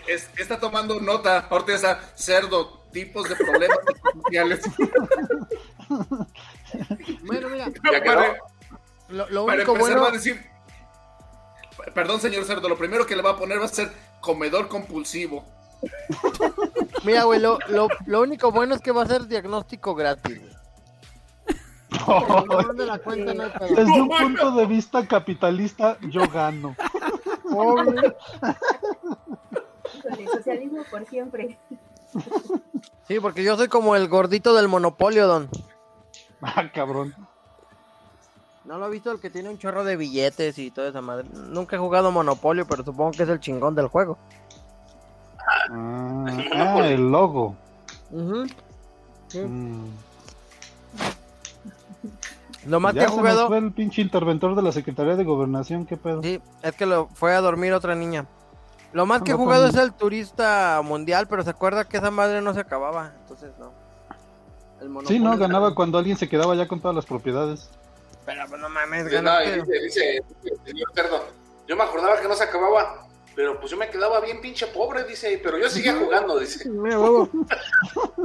es- 0.07 0.29
está 0.37 0.59
tomando 0.59 0.99
nota. 1.01 1.47
Ahorita 1.49 1.73
esa 1.73 1.99
cerdo, 2.15 2.83
tipos 2.91 3.27
de 3.27 3.35
problemas 3.35 3.79
sociales. 4.23 4.61
Bueno, 7.23 7.49
mira, 7.49 7.69
Ya 7.91 8.03
para- 8.03 8.37
lo, 9.09 9.29
lo 9.29 9.45
Para 9.45 9.57
único 9.57 9.71
empezar 9.71 9.75
bueno... 9.79 10.01
va 10.01 10.07
a 10.09 10.11
decir, 10.11 10.45
perdón 11.93 12.19
señor 12.19 12.43
cerdo, 12.45 12.67
lo 12.69 12.77
primero 12.77 13.05
que 13.05 13.15
le 13.15 13.21
va 13.21 13.31
a 13.31 13.37
poner 13.37 13.59
va 13.59 13.65
a 13.65 13.69
ser 13.69 13.91
comedor 14.21 14.67
compulsivo. 14.67 15.45
Mira, 17.03 17.23
güey, 17.23 17.39
lo, 17.39 17.59
lo, 17.69 17.87
lo 18.05 18.21
único 18.21 18.51
bueno 18.51 18.75
es 18.75 18.81
que 18.81 18.91
va 18.91 19.03
a 19.03 19.07
ser 19.07 19.27
diagnóstico 19.27 19.95
gratis. 19.95 20.41
de 22.75 22.85
la 22.85 22.99
cuenta 22.99 23.33
no. 23.33 23.43
Desde 23.59 24.01
un 24.01 24.09
punto 24.09 24.51
de 24.51 24.65
vista 24.65 25.07
capitalista, 25.07 25.97
yo 26.01 26.27
gano. 26.27 26.75
Con 27.49 27.97
el 30.19 30.27
socialismo 30.29 30.83
por 30.89 31.05
siempre. 31.05 31.57
Sí, 33.07 33.19
porque 33.19 33.43
yo 33.43 33.55
soy 33.57 33.67
como 33.67 33.95
el 33.95 34.07
gordito 34.07 34.53
del 34.53 34.67
monopolio, 34.67 35.27
Don. 35.27 35.49
Ah, 36.41 36.69
cabrón. 36.73 37.15
¿No 38.67 38.77
lo 38.77 38.85
ha 38.85 38.89
visto 38.89 39.11
el 39.13 39.21
que 39.21 39.29
tiene 39.29 39.49
un 39.49 39.57
chorro 39.57 39.85
de 39.85 39.95
billetes 39.95 40.59
y 40.59 40.71
toda 40.71 40.89
esa 40.89 41.01
madre? 41.01 41.25
Nunca 41.31 41.77
he 41.77 41.79
jugado 41.79 42.11
Monopolio, 42.11 42.67
pero 42.67 42.83
supongo 42.83 43.11
que 43.11 43.23
es 43.23 43.29
el 43.29 43.39
chingón 43.39 43.75
del 43.75 43.87
juego. 43.87 44.17
Ah, 45.71 46.25
ah, 46.53 46.87
el 46.87 47.11
logo. 47.11 47.55
Sí. 49.29 49.39
Mm. 49.39 49.85
Lo 52.65 52.79
más 52.81 52.93
Ya 52.93 53.01
que 53.01 53.05
he 53.05 53.09
se 53.09 53.15
jugado, 53.15 53.47
fue 53.47 53.57
el 53.59 53.71
pinche 53.71 54.01
interventor 54.01 54.55
de 54.55 54.61
la 54.61 54.71
Secretaría 54.71 55.15
de 55.15 55.23
Gobernación, 55.23 55.85
¿qué 55.85 55.95
pedo? 55.95 56.21
sí, 56.21 56.41
es 56.61 56.75
que 56.75 56.85
lo 56.85 57.07
fue 57.13 57.33
a 57.33 57.41
dormir 57.41 57.71
otra 57.73 57.95
niña. 57.95 58.25
Lo 58.93 59.05
más 59.05 59.21
que 59.21 59.31
he 59.31 59.35
jugado 59.35 59.67
con- 59.67 59.69
es 59.75 59.75
el 59.81 59.93
turista 59.93 60.81
mundial, 60.83 61.27
pero 61.27 61.43
se 61.43 61.49
acuerda 61.49 61.85
que 61.85 61.97
esa 61.97 62.11
madre 62.11 62.41
no 62.41 62.53
se 62.53 62.59
acababa, 62.61 63.13
entonces 63.21 63.51
no. 63.59 63.71
El 64.81 65.07
Sí, 65.07 65.19
no, 65.19 65.37
ganaba 65.37 65.73
cuando 65.73 65.97
alguien 65.97 66.17
se 66.17 66.27
quedaba 66.29 66.55
ya 66.55 66.67
con 66.67 66.79
todas 66.79 66.95
las 66.95 67.05
propiedades. 67.05 67.69
Pero 68.25 68.43
pues, 68.49 68.59
no 68.61 68.69
mames, 68.69 69.05
Dice, 69.05 69.21
no, 69.21 69.39
dice, 69.39 69.55
dice, 69.61 69.79
dice 69.81 70.23
el 70.43 70.59
señor 70.65 70.91
cerdo, 70.93 71.23
yo 71.67 71.75
me 71.77 71.83
acordaba 71.83 72.19
que 72.19 72.27
no 72.27 72.35
se 72.35 72.43
acababa, 72.43 73.06
pero 73.37 73.59
pues 73.59 73.69
yo 73.71 73.77
me 73.77 73.87
quedaba 73.87 74.19
bien 74.19 74.41
pinche 74.41 74.65
pobre, 74.65 75.03
dice, 75.03 75.39
pero 75.43 75.59
yo 75.59 75.69
seguía 75.69 75.95
jugando, 75.95 76.39
dice. 76.39 76.67
Mira, 76.69 76.99
huevo. 76.99 77.29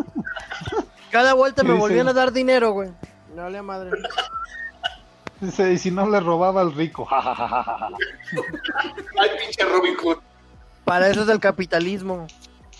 Cada 1.10 1.34
vuelta 1.34 1.62
me 1.62 1.72
dice- 1.72 1.80
volvían 1.80 2.08
a 2.08 2.14
dar 2.14 2.32
dinero, 2.32 2.72
güey. 2.72 2.88
No 3.36 3.42
valía 3.42 3.62
madre. 3.62 3.90
Dice, 5.38 5.70
y 5.70 5.76
si 5.76 5.90
no 5.90 6.08
le 6.08 6.18
robaba 6.18 6.62
al 6.62 6.74
rico. 6.74 7.06
Ay, 7.12 7.92
pinche 9.38 9.66
Robin 9.66 9.94
Hood. 10.02 10.16
Para 10.86 11.08
eso 11.08 11.24
es 11.24 11.28
el 11.28 11.40
capitalismo. 11.40 12.26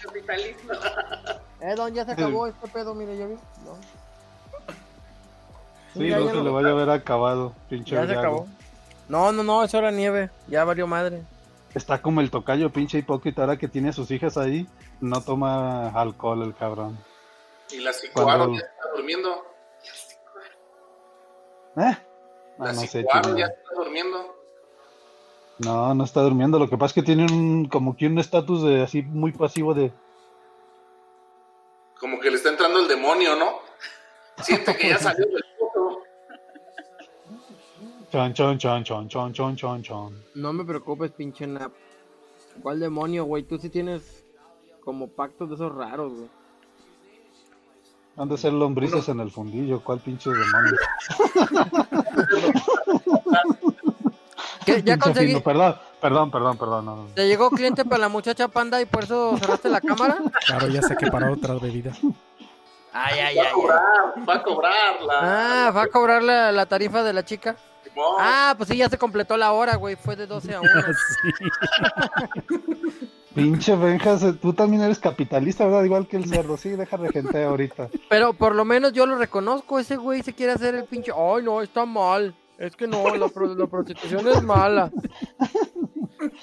Capitalismo. 0.03 0.73
Eh, 1.61 1.75
don, 1.77 1.93
ya 1.93 2.07
se 2.07 2.13
acabó 2.13 2.47
este 2.47 2.67
pedo, 2.69 2.95
mire, 2.95 3.15
ya 3.19 3.27
vi. 3.27 3.35
No. 3.35 3.77
Sí, 5.93 6.09
Ya, 6.09 6.19
no 6.19 6.29
se 6.31 6.37
no. 6.37 6.45
le 6.45 6.51
vaya 6.51 6.69
a 6.69 6.73
haber 6.73 6.89
acabado, 6.89 7.53
pinche 7.69 7.95
Ya 7.95 8.07
se 8.07 8.13
acabó. 8.13 8.47
No, 9.11 9.33
no, 9.33 9.43
no, 9.43 9.63
eso 9.65 9.77
era 9.77 9.91
nieve. 9.91 10.31
Ya 10.49 10.65
valió 10.65 10.87
madre. 10.87 11.25
Está 11.75 12.03
como 12.03 12.21
el 12.21 12.31
tocayo, 12.31 12.71
pinche 12.71 12.99
hipócrita, 12.99 13.43
ahora 13.43 13.57
que 13.57 13.69
tiene 13.69 13.89
a 13.89 13.93
sus 13.93 14.11
hijas 14.11 14.37
ahí, 14.37 14.67
no 15.01 15.23
toma 15.23 15.89
alcohol 15.89 16.43
el 16.43 16.55
cabrón. 16.55 16.99
Y 17.71 17.79
la 17.79 17.93
Cicuaro 17.93 18.27
Cuando- 18.27 18.59
ya 18.59 18.67
está 18.67 18.91
durmiendo. 18.95 19.47
¿Eh? 21.77 21.97
Ah, 21.97 21.99
La 22.59 22.73
no 22.75 22.81
sé, 22.83 23.05
ya 23.37 23.47
está 23.47 23.75
durmiendo. 23.75 24.37
No, 25.59 25.95
no 25.95 26.05
está 26.05 26.21
durmiendo. 26.21 26.59
Lo 26.59 26.69
que 26.69 26.77
pasa 26.77 26.87
es 26.91 26.95
que 26.95 27.03
tiene 27.03 27.25
un, 27.25 27.67
como 27.69 27.97
que 27.97 28.07
un 28.07 28.19
estatus 28.19 28.63
de 28.63 28.83
así 28.83 29.03
muy 29.03 29.33
pasivo 29.33 29.73
de. 29.73 29.93
Como 31.99 32.21
que 32.21 32.31
le 32.31 32.37
está 32.37 32.51
entrando 32.51 32.81
el 32.81 32.89
demonio, 32.89 33.37
¿no? 33.37 33.61
Siente 34.43 34.77
que 34.77 34.91
ya 34.91 34.99
salió 34.99 35.25
del. 35.27 35.45
Chon, 38.13 38.35
chon, 38.35 38.59
chon, 38.59 38.85
chon, 38.85 39.09
chon, 39.09 39.33
chon, 39.33 39.57
chon, 39.57 39.83
chon. 39.83 40.23
No 40.35 40.53
me 40.53 40.65
preocupes, 40.65 41.11
pinche 41.13 41.47
nap. 41.47 41.73
¿Cuál 42.63 42.79
demonio, 42.81 43.25
güey? 43.25 43.43
Tú 43.45 43.57
sí 43.57 43.71
tienes 43.71 44.23
como 44.85 45.09
pactos 45.09 45.49
de 45.49 45.55
esos 45.55 45.75
raros, 45.75 46.13
güey. 46.13 46.29
Han 48.19 48.29
de 48.29 48.37
ser 48.37 48.53
lombrices 48.53 49.09
en 49.09 49.21
el 49.21 49.31
fundillo. 49.31 49.83
¿Cuál 49.83 50.01
pinche 50.01 50.29
demonio? 50.29 50.77
¿Qué? 54.67 54.73
¿Ya 54.83 54.95
Pinche 54.95 54.99
conseguí? 54.99 55.29
fino. 55.29 55.41
Perdón, 55.43 55.77
perdón, 56.01 56.31
perdón, 56.31 56.59
perdón. 56.59 56.85
no, 56.85 56.97
no. 56.97 57.07
¿Te 57.15 57.27
llegó 57.27 57.51
cliente 57.51 57.85
para 57.87 57.99
la 58.03 58.09
muchacha 58.11 58.49
panda 58.49 58.81
y 58.83 58.85
por 58.85 59.05
eso 59.05 59.39
cerraste 59.39 59.71
la 59.71 59.81
cámara? 59.81 60.19
Claro, 60.47 60.69
ya 60.69 60.83
sé 60.83 60.97
que 60.97 61.07
para 61.11 61.31
otras 61.33 61.59
bebidas. 61.63 61.99
Ay, 62.93 63.19
ay, 63.21 63.37
Va 63.39 63.43
a 63.43 63.47
ay. 63.47 63.53
cobrar, 63.55 64.29
va 64.29 64.35
a 64.35 64.43
cobrar 64.43 65.03
la. 65.03 65.67
Ah, 65.67 65.71
¿va 65.71 65.83
a 65.85 65.87
cobrar 65.87 66.23
la, 66.23 66.53
la 66.53 66.67
tarifa 66.67 67.03
de 67.03 67.15
la 67.15 67.25
chica? 67.25 67.57
Simón. 67.93 68.15
Ah, 68.19 68.55
pues 68.57 68.69
sí, 68.69 68.77
ya 68.77 68.89
se 68.89 68.99
completó 68.99 69.37
la 69.37 69.53
hora, 69.53 69.77
güey. 69.77 69.97
Fue 69.97 70.17
de 70.17 70.27
12 70.27 70.55
a 70.55 70.61
1. 70.61 70.71
Pinche 73.35 73.75
Benjas, 73.77 74.23
eh, 74.25 74.35
tú 74.35 74.53
también 74.53 74.83
eres 74.83 74.99
capitalista, 74.99 75.65
¿verdad? 75.65 75.85
Igual 75.85 76.07
que 76.07 76.19
el 76.19 76.29
cerdo. 76.29 76.59
Sí, 76.59 76.69
deja 76.71 76.99
de 76.99 77.09
gente 77.11 77.43
ahorita. 77.45 77.89
Pero 78.11 78.35
por 78.35 78.55
lo 78.55 78.65
menos 78.67 78.93
yo 78.93 79.07
lo 79.07 79.17
reconozco. 79.17 79.79
Ese 79.79 79.97
güey 79.97 80.23
se 80.23 80.35
quiere 80.35 80.53
hacer 80.53 80.75
el 80.75 80.85
pinche. 80.85 81.13
Ay, 81.17 81.43
no, 81.43 81.63
está 81.63 81.87
mal. 81.87 82.35
Es 82.59 82.77
que 82.77 82.87
no, 82.87 83.09
la, 83.17 83.29
pro- 83.29 83.55
la 83.55 83.67
prostitución 83.67 84.29
es 84.29 84.43
mala. 84.43 84.91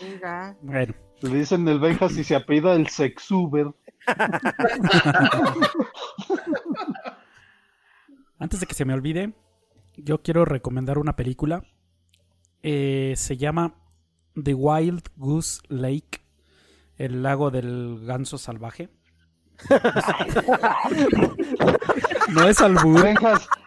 Venga. 0.01 0.55
Bueno, 0.61 0.93
Le 1.21 1.29
dicen 1.29 1.67
el 1.67 1.79
Benjas 1.79 2.17
y 2.17 2.23
se 2.23 2.35
apellida 2.35 2.73
el 2.73 2.87
Sexuber. 2.87 3.67
antes 8.39 8.59
de 8.59 8.65
que 8.65 8.73
se 8.73 8.85
me 8.85 8.93
olvide, 8.93 9.33
yo 10.03 10.21
quiero 10.21 10.45
recomendar 10.45 10.97
una 10.97 11.15
película. 11.15 11.63
Eh, 12.63 13.13
se 13.15 13.37
llama 13.37 13.75
The 14.41 14.53
Wild 14.53 15.07
Goose 15.15 15.61
Lake, 15.69 16.21
el 16.97 17.23
lago 17.23 17.51
del 17.51 17.99
ganso 18.05 18.37
salvaje. 18.37 18.89
no 22.29 22.47
es 22.47 22.61
albur. 22.61 23.05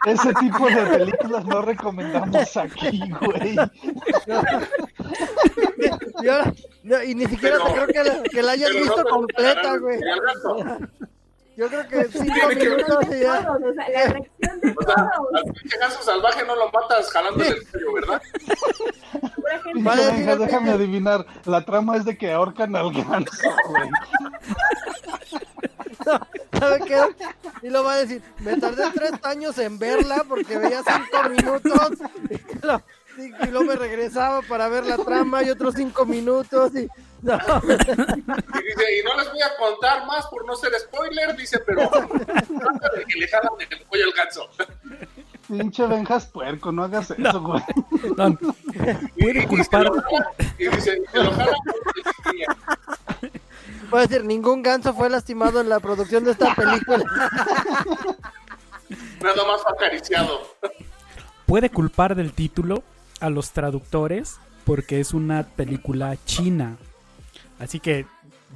Ese 0.06 0.32
tipo 0.34 0.66
de 0.68 0.86
películas 0.98 1.44
no 1.44 1.62
recomendamos 1.62 2.56
aquí, 2.56 3.00
güey. 3.20 3.56
Y, 6.22 6.28
ahora- 6.28 6.54
no, 6.82 7.02
y 7.02 7.14
ni 7.14 7.26
siquiera 7.26 7.58
Pero- 7.62 7.74
creo 7.74 7.86
que 7.88 8.04
la, 8.10 8.22
que 8.22 8.42
la 8.42 8.52
hayas 8.52 8.70
no 8.72 8.78
visto 8.78 9.04
completa, 9.04 9.76
güey. 9.78 9.98
Yo 11.56 11.68
creo 11.68 11.82
que 11.82 11.88
que 11.88 12.46
ver 12.46 12.56
minutos 12.56 13.04
y 13.14 13.20
ya. 13.20 13.44
Todos, 13.46 13.60
o 13.62 13.74
sea, 13.74 13.88
la 13.88 14.04
reacción 14.06 14.60
de 14.60 14.70
O 14.76 14.82
sea, 14.84 14.94
todos. 15.16 15.98
al 15.98 16.04
salvaje 16.04 16.44
no 16.46 16.56
lo 16.56 16.70
matas 16.70 17.10
jalando 17.10 17.44
el 17.44 17.68
cuello, 17.68 17.92
¿verdad? 17.94 18.22
Benjas, 19.74 20.12
fíjate 20.14 20.38
déjame 20.46 20.64
que- 20.66 20.70
adivinar. 20.72 21.26
La 21.44 21.64
trama 21.64 21.96
es 21.96 22.04
de 22.04 22.16
que 22.16 22.32
ahorcan 22.32 22.74
al 22.76 22.92
ganso, 22.92 23.32
güey. 23.68 23.90
¿Sabe 26.58 26.80
qué? 26.86 27.00
Y 27.62 27.70
lo 27.70 27.84
va 27.84 27.94
a 27.94 27.98
decir, 27.98 28.22
me 28.40 28.56
tardé 28.56 28.84
tres 28.94 29.12
años 29.22 29.56
en 29.58 29.78
verla 29.78 30.24
porque 30.28 30.58
veía 30.58 30.80
cinco 30.82 31.28
minutos 31.28 31.98
y, 32.30 32.38
lo- 32.66 32.82
y- 33.18 33.46
y 33.46 33.50
luego 33.50 33.64
me 33.66 33.76
regresaba 33.76 34.42
para 34.42 34.68
ver 34.68 34.84
la 34.86 34.96
trama 34.98 35.42
y 35.42 35.50
otros 35.50 35.74
cinco 35.76 36.04
minutos 36.06 36.72
y... 36.74 36.88
No, 37.22 37.34
Y 37.36 37.66
dice, 37.68 38.98
y 38.98 39.04
no 39.04 39.16
les 39.16 39.30
voy 39.30 39.42
a 39.42 39.54
contar 39.56 40.04
más 40.06 40.26
por 40.26 40.44
no 40.44 40.56
ser 40.56 40.72
spoiler, 40.80 41.36
dice, 41.36 41.60
pero 41.60 41.88
trata 41.88 42.88
de 42.96 43.04
que 43.04 43.18
le 43.20 43.28
jalan 43.28 43.52
el 43.70 43.84
cuello 43.86 44.06
al 44.06 44.12
ganso. 44.12 44.50
Pinche 45.46 45.86
Benjas 45.86 46.26
puerco, 46.26 46.72
no 46.72 46.82
hagas 46.82 47.12
eso, 47.12 47.40
güey. 47.40 47.62
No, 48.16 48.28
Y, 49.16 49.22
puede 49.22 49.42
y 49.42 49.46
culpar. 49.46 49.92
y 50.58 50.66
dice, 50.68 50.98
y 51.00 51.10
se 51.12 51.18
lo 51.22 51.30
jalan 51.30 51.54
a 53.92 54.00
decir, 54.00 54.24
ningún 54.24 54.62
ganso 54.62 54.94
fue 54.94 55.08
lastimado 55.10 55.60
en 55.60 55.68
la 55.68 55.78
producción 55.78 56.24
de 56.24 56.32
esta 56.32 56.54
película. 56.54 57.04
nada 59.22 59.44
más 59.46 59.60
acariciado. 59.66 60.56
puede 61.46 61.70
culpar 61.70 62.14
del 62.14 62.32
título 62.32 62.82
a 63.22 63.30
los 63.30 63.52
traductores 63.52 64.36
porque 64.64 65.00
es 65.00 65.14
una 65.14 65.44
película 65.44 66.16
china. 66.24 66.76
Así 67.58 67.80
que 67.80 68.06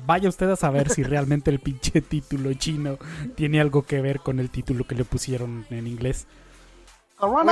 vaya 0.07 0.29
usted 0.29 0.51
a 0.51 0.57
saber 0.57 0.91
si 0.91 1.03
realmente 1.03 1.51
el 1.51 1.59
pinche 1.61 2.01
título 2.03 2.53
chino 2.55 2.99
tiene 3.35 3.61
algo 3.61 3.83
que 3.83 4.01
ver 4.03 4.21
con 4.21 4.39
el 4.41 4.51
título 4.51 4.87
que 4.87 4.95
le 4.95 5.05
pusieron 5.05 5.65
en 5.71 5.87
inglés. 5.87 6.27
Güey, 7.19 7.47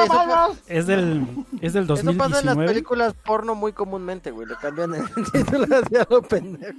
Es 0.67 0.87
del, 0.87 1.27
es 1.63 1.73
del 1.73 1.85
eso 1.85 1.95
pasa 1.95 2.41
en 2.41 2.47
las 2.47 2.55
2019. 2.55 2.67
películas 2.67 3.15
porno 3.25 3.55
muy 3.55 3.73
comúnmente, 3.73 4.31
güey. 4.31 4.47
Le 4.47 4.57
cambian 4.57 4.95
el 4.95 5.05
título 5.33 5.67
hacia 5.77 6.07
lo 6.11 6.21
pendejo. 6.23 6.79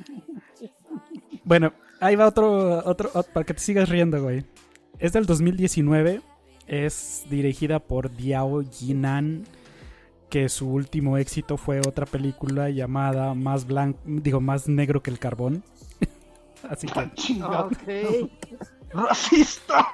Bueno, 1.44 1.74
ahí 2.00 2.16
va 2.16 2.28
otro, 2.28 2.84
otro, 2.86 3.12
ot- 3.14 3.28
para 3.34 3.44
que 3.44 3.54
te 3.56 3.60
sigas 3.60 3.90
riendo, 3.90 4.22
güey. 4.22 4.46
Es 5.00 5.14
del 5.14 5.26
2019. 5.26 6.22
Es 6.68 7.24
dirigida 7.30 7.80
por 7.80 8.16
Diao 8.16 8.62
Yinan. 8.62 9.44
Que 10.30 10.50
su 10.50 10.68
último 10.70 11.18
éxito 11.18 11.56
fue 11.58 11.80
otra 11.80 12.06
película 12.06 12.70
llamada 12.70 13.34
Más 13.34 13.66
blanco, 13.66 14.00
digo, 14.06 14.42
más 14.42 14.68
negro 14.68 15.02
que 15.02 15.12
el 15.12 15.20
carbón. 15.20 15.64
Así 16.70 16.88
que 16.88 17.12
Chingado. 17.14 17.68
Ok. 17.68 18.30
Racista. 18.92 19.88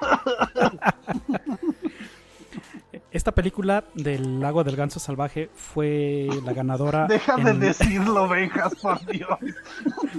esta 3.10 3.32
película 3.32 3.84
del 3.94 4.40
Lago 4.40 4.64
del 4.64 4.76
Ganso 4.76 5.00
Salvaje 5.00 5.50
fue 5.54 6.28
la 6.44 6.52
ganadora. 6.52 7.06
Deja 7.08 7.36
de 7.36 7.50
en- 7.50 7.60
decirlo, 7.60 8.28
Benjas, 8.28 8.74
por 8.76 9.04
Dios. 9.06 9.28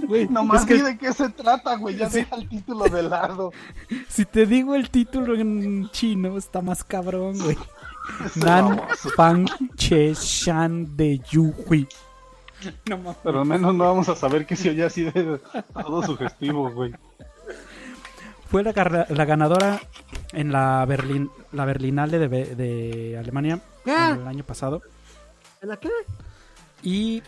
Güey, 0.07 0.27
Nomás 0.27 0.61
es 0.61 0.67
que- 0.67 0.83
de 0.83 0.97
qué 0.97 1.11
se 1.13 1.29
trata, 1.29 1.75
güey. 1.77 1.95
Ya 1.97 2.09
deja 2.09 2.35
el 2.35 2.47
título 2.49 2.85
de 2.85 3.03
lado. 3.03 3.51
Si 4.09 4.25
te 4.25 4.45
digo 4.45 4.75
el 4.75 4.89
título 4.89 5.35
en 5.35 5.89
chino, 5.91 6.37
está 6.37 6.61
más 6.61 6.83
cabrón, 6.83 7.39
güey. 7.39 7.57
Nan. 8.35 8.81
Fang 9.15 9.47
Che 9.75 10.13
Shan 10.13 10.95
de 10.95 11.19
Yu 11.29 11.53
Hui. 11.67 11.87
No 12.89 12.97
mames. 12.97 13.17
Pero 13.23 13.41
al 13.41 13.45
menos 13.45 13.73
no 13.75 13.83
vamos 13.85 14.09
a 14.09 14.15
saber 14.15 14.45
que 14.45 14.55
se 14.55 14.69
oye 14.69 14.83
así 14.85 15.03
de 15.03 15.39
todo 15.73 16.03
sugestivo, 16.03 16.69
güey. 16.71 16.93
Fue 18.49 18.63
la, 18.63 18.71
ganadora 19.25 19.79
en 20.31 20.51
la, 20.51 20.85
Berlin, 20.85 21.29
la 21.51 21.65
Berlinale 21.65 22.19
de, 22.19 22.27
Be- 22.27 22.55
de 22.55 23.17
Alemania 23.17 23.59
¿Qué? 23.83 23.91
el 24.11 24.27
año 24.27 24.43
pasado. 24.43 24.81
¿En 25.61 25.69
la 25.69 25.77
qué? 25.77 25.89
Y 26.83 27.23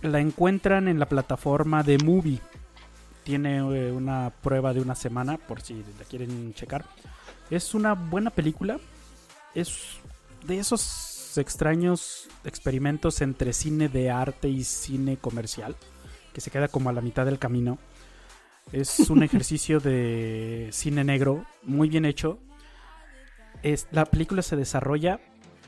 la 0.00 0.20
encuentran 0.20 0.86
en 0.86 0.98
la 1.00 1.06
plataforma 1.06 1.82
de 1.82 1.98
Movie. 1.98 2.38
Tiene 3.24 3.56
eh, 3.58 3.90
una 3.92 4.30
prueba 4.42 4.72
de 4.72 4.80
una 4.80 4.94
semana, 4.94 5.36
por 5.38 5.60
si 5.60 5.74
la 5.98 6.04
quieren 6.08 6.54
checar. 6.54 6.84
Es 7.50 7.74
una 7.74 7.94
buena 7.94 8.30
película. 8.30 8.78
Es 9.54 9.98
de 10.46 10.58
esos 10.58 11.36
extraños 11.36 12.28
experimentos 12.44 13.20
entre 13.20 13.52
cine 13.52 13.88
de 13.88 14.10
arte 14.10 14.48
y 14.48 14.64
cine 14.64 15.16
comercial. 15.16 15.76
Que 16.32 16.40
se 16.40 16.50
queda 16.50 16.68
como 16.68 16.90
a 16.90 16.92
la 16.92 17.00
mitad 17.00 17.24
del 17.24 17.38
camino. 17.38 17.78
Es 18.72 19.10
un 19.10 19.22
ejercicio 19.24 19.80
de 19.80 20.68
cine 20.72 21.04
negro 21.04 21.44
muy 21.62 21.88
bien 21.88 22.04
hecho. 22.04 22.38
Es, 23.62 23.88
la 23.90 24.04
película 24.04 24.42
se 24.42 24.56
desarrolla 24.56 25.20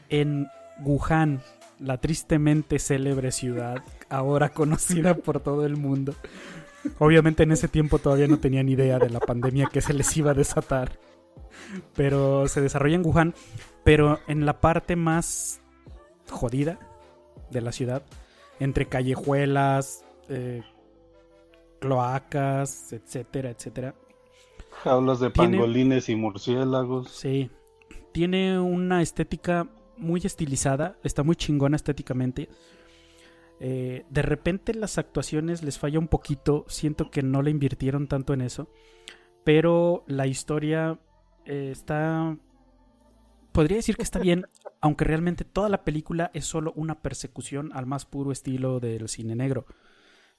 en 0.08 0.48
Wuhan, 0.80 1.40
la 1.78 1.98
tristemente 1.98 2.78
célebre 2.78 3.32
ciudad, 3.32 3.82
ahora 4.08 4.48
conocida 4.54 5.14
por 5.14 5.40
todo 5.40 5.66
el 5.66 5.76
mundo. 5.76 6.14
Obviamente 6.98 7.42
en 7.42 7.52
ese 7.52 7.68
tiempo 7.68 7.98
todavía 7.98 8.26
no 8.26 8.38
tenían 8.38 8.68
idea 8.68 8.98
de 8.98 9.10
la 9.10 9.20
pandemia 9.20 9.68
que 9.70 9.80
se 9.80 9.92
les 9.92 10.16
iba 10.16 10.30
a 10.30 10.34
desatar. 10.34 10.98
Pero 11.94 12.48
se 12.48 12.60
desarrolla 12.60 12.96
en 12.96 13.04
Wuhan, 13.04 13.34
pero 13.84 14.18
en 14.28 14.46
la 14.46 14.60
parte 14.60 14.96
más 14.96 15.60
jodida 16.28 16.78
de 17.50 17.60
la 17.60 17.72
ciudad, 17.72 18.02
entre 18.58 18.86
callejuelas, 18.86 20.04
eh, 20.28 20.62
cloacas, 21.80 22.92
etcétera, 22.92 23.50
etcétera. 23.50 23.94
Jaulas 24.84 25.20
de 25.20 25.30
Tiene- 25.30 25.56
pangolines 25.58 26.08
y 26.08 26.16
murciélagos. 26.16 27.10
Sí. 27.10 27.50
Tiene 28.12 28.58
una 28.60 29.02
estética 29.02 29.68
muy 29.96 30.20
estilizada. 30.24 30.96
Está 31.02 31.22
muy 31.22 31.36
chingona 31.36 31.76
estéticamente. 31.76 32.48
Eh, 33.60 34.04
de 34.08 34.22
repente 34.22 34.72
las 34.74 34.96
actuaciones 34.98 35.62
les 35.62 35.78
falla 35.78 35.98
un 35.98 36.08
poquito. 36.08 36.64
Siento 36.68 37.10
que 37.10 37.22
no 37.22 37.42
le 37.42 37.50
invirtieron 37.50 38.06
tanto 38.08 38.32
en 38.32 38.40
eso. 38.42 38.68
Pero 39.44 40.04
la 40.06 40.26
historia 40.26 40.98
eh, 41.46 41.70
está... 41.72 42.36
Podría 43.60 43.76
decir 43.76 43.98
que 43.98 44.02
está 44.02 44.18
bien. 44.18 44.46
aunque 44.80 45.04
realmente 45.04 45.44
toda 45.44 45.68
la 45.68 45.84
película 45.84 46.30
es 46.32 46.46
solo 46.46 46.72
una 46.76 47.02
persecución 47.02 47.72
al 47.74 47.84
más 47.84 48.06
puro 48.06 48.32
estilo 48.32 48.80
del 48.80 49.06
cine 49.10 49.36
negro. 49.36 49.66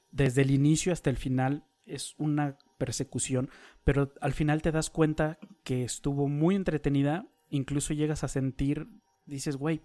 Desde 0.10 0.42
el 0.42 0.50
inicio 0.50 0.92
hasta 0.92 1.12
el 1.12 1.18
final 1.18 1.64
es 1.86 2.16
una 2.18 2.58
persecución, 2.80 3.52
pero 3.84 4.12
al 4.22 4.34
final 4.34 4.64
te 4.64 4.72
das 4.72 4.90
cuenta 4.90 5.38
que 5.64 5.84
estuvo 5.84 6.28
muy 6.28 6.56
entretenida, 6.56 7.28
incluso 7.52 7.94
llegas 7.94 8.24
a 8.24 8.28
sentir, 8.28 8.88
dices, 9.28 9.56
güey, 9.56 9.82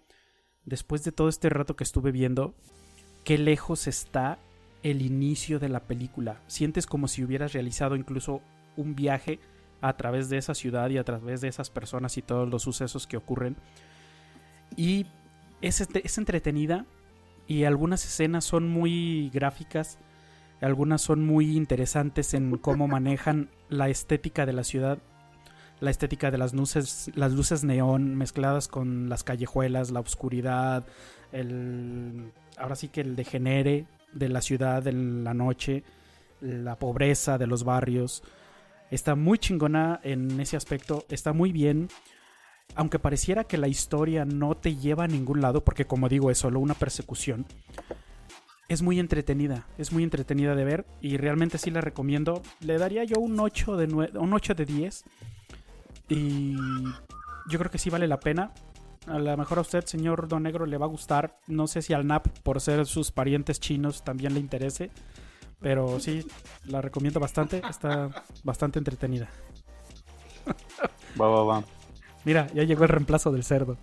después 0.65 1.03
de 1.03 1.11
todo 1.11 1.29
este 1.29 1.49
rato 1.49 1.75
que 1.75 1.83
estuve 1.83 2.11
viendo, 2.11 2.55
qué 3.23 3.37
lejos 3.37 3.85
está 3.85 4.39
el 4.81 5.03
inicio 5.03 5.59
de 5.59 5.69
la 5.69 5.81
película. 5.81 6.41
Sientes 6.47 6.87
como 6.87 7.07
si 7.07 7.23
hubieras 7.23 7.53
realizado 7.53 7.95
incluso 7.95 8.41
un 8.77 8.95
viaje 8.95 9.39
a 9.81 9.95
través 9.97 10.29
de 10.29 10.37
esa 10.37 10.53
ciudad 10.55 10.89
y 10.89 10.97
a 10.97 11.03
través 11.03 11.41
de 11.41 11.47
esas 11.47 11.69
personas 11.69 12.17
y 12.17 12.21
todos 12.21 12.49
los 12.49 12.63
sucesos 12.63 13.07
que 13.07 13.17
ocurren. 13.17 13.55
Y 14.75 15.05
es, 15.61 15.81
este- 15.81 16.05
es 16.05 16.17
entretenida 16.17 16.85
y 17.47 17.63
algunas 17.63 18.03
escenas 18.05 18.43
son 18.45 18.67
muy 18.67 19.29
gráficas, 19.33 19.97
algunas 20.61 21.01
son 21.01 21.25
muy 21.25 21.55
interesantes 21.55 22.33
en 22.33 22.57
cómo 22.57 22.87
manejan 22.87 23.49
la 23.69 23.89
estética 23.89 24.45
de 24.45 24.53
la 24.53 24.63
ciudad, 24.63 24.99
la 25.79 25.91
estética 25.91 26.31
de 26.31 26.37
las 26.39 26.53
luces, 26.53 27.11
las 27.15 27.33
luces 27.33 27.63
neón 27.63 28.15
mezcladas 28.15 28.67
con 28.67 29.09
las 29.09 29.23
callejuelas, 29.23 29.91
la 29.91 29.99
oscuridad, 29.99 30.85
el 31.31 32.31
ahora 32.57 32.75
sí 32.75 32.87
que 32.87 33.01
el 33.01 33.15
degenere 33.15 33.85
de 34.13 34.29
la 34.29 34.41
ciudad 34.41 34.87
en 34.87 35.23
la 35.23 35.35
noche, 35.35 35.83
la 36.41 36.77
pobreza 36.77 37.37
de 37.37 37.45
los 37.47 37.63
barrios. 37.63 38.23
Está 38.89 39.15
muy 39.15 39.37
chingona 39.37 39.99
en 40.03 40.39
ese 40.39 40.57
aspecto, 40.57 41.05
está 41.09 41.33
muy 41.33 41.51
bien. 41.51 41.89
Aunque 42.75 42.99
pareciera 42.99 43.45
que 43.45 43.57
la 43.57 43.67
historia 43.67 44.25
no 44.25 44.55
te 44.55 44.75
lleva 44.75 45.05
a 45.05 45.07
ningún 45.07 45.41
lado, 45.41 45.63
porque 45.63 45.85
como 45.85 46.09
digo, 46.09 46.31
es 46.31 46.37
solo 46.37 46.59
una 46.59 46.73
persecución, 46.73 47.45
es 48.69 48.81
muy 48.81 48.99
entretenida, 48.99 49.65
es 49.77 49.93
muy 49.93 50.03
entretenida 50.03 50.53
de 50.53 50.65
ver 50.65 50.85
y 51.01 51.17
realmente 51.17 51.57
sí 51.57 51.71
la 51.71 51.81
recomiendo. 51.81 52.41
Le 52.59 52.77
daría 52.77 53.03
yo 53.03 53.19
un 53.19 53.39
8 53.39 53.77
de, 53.77 53.93
un 54.17 54.33
8 54.33 54.55
de 54.55 54.65
10 54.65 55.03
y 56.09 56.55
yo 57.49 57.59
creo 57.59 57.71
que 57.71 57.77
sí 57.77 57.89
vale 57.89 58.07
la 58.07 58.19
pena. 58.19 58.51
A 59.07 59.19
lo 59.19 59.37
mejor 59.37 59.59
a 59.59 59.61
usted, 59.61 59.85
señor 59.85 60.27
Don 60.27 60.43
Negro, 60.43 60.65
le 60.65 60.77
va 60.77 60.85
a 60.85 60.89
gustar. 60.89 61.39
No 61.47 61.67
sé 61.67 61.81
si 61.81 61.93
al 61.93 62.05
NAP, 62.05 62.27
por 62.39 62.59
ser 62.59 62.85
sus 62.85 63.11
parientes 63.11 63.59
chinos, 63.61 64.03
también 64.03 64.33
le 64.33 64.41
interese. 64.41 64.91
Pero 65.59 65.99
sí, 65.99 66.25
la 66.65 66.81
recomiendo 66.81 67.19
bastante. 67.19 67.61
Está 67.69 68.09
bastante 68.43 68.79
entretenida. 68.79 69.29
Va, 71.19 71.27
va, 71.27 71.43
va. 71.43 71.63
Mira, 72.25 72.47
ya 72.53 72.63
llegó 72.63 72.83
el 72.83 72.89
reemplazo 72.89 73.31
del 73.31 73.43
cerdo. 73.43 73.77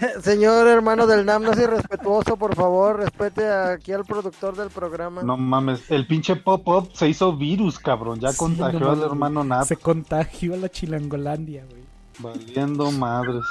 Señor 0.22 0.66
hermano 0.68 1.06
del 1.06 1.24
NAM, 1.26 1.42
no 1.42 1.52
sea 1.54 1.64
irrespetuoso, 1.64 2.36
por 2.36 2.54
favor, 2.54 2.98
respete 2.98 3.46
aquí 3.46 3.92
al 3.92 4.04
productor 4.04 4.56
del 4.56 4.70
programa. 4.70 5.22
No 5.22 5.36
mames, 5.36 5.90
el 5.90 6.06
pinche 6.06 6.36
pop-up 6.36 6.90
se 6.94 7.08
hizo 7.08 7.36
virus, 7.36 7.78
cabrón. 7.78 8.18
Ya 8.20 8.32
Sí, 8.32 8.38
contagió 8.38 8.80
no 8.80 8.90
al 8.90 9.02
hermano 9.02 9.44
Nap. 9.44 9.64
Se 9.64 9.76
contagió 9.76 10.54
a 10.54 10.56
la 10.56 10.68
chilangolandia, 10.70 11.64
güey. 11.68 11.82
Valiendo 12.18 12.90
madres. 12.92 13.44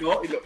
No, 0.00 0.22
y 0.24 0.28
lo, 0.28 0.38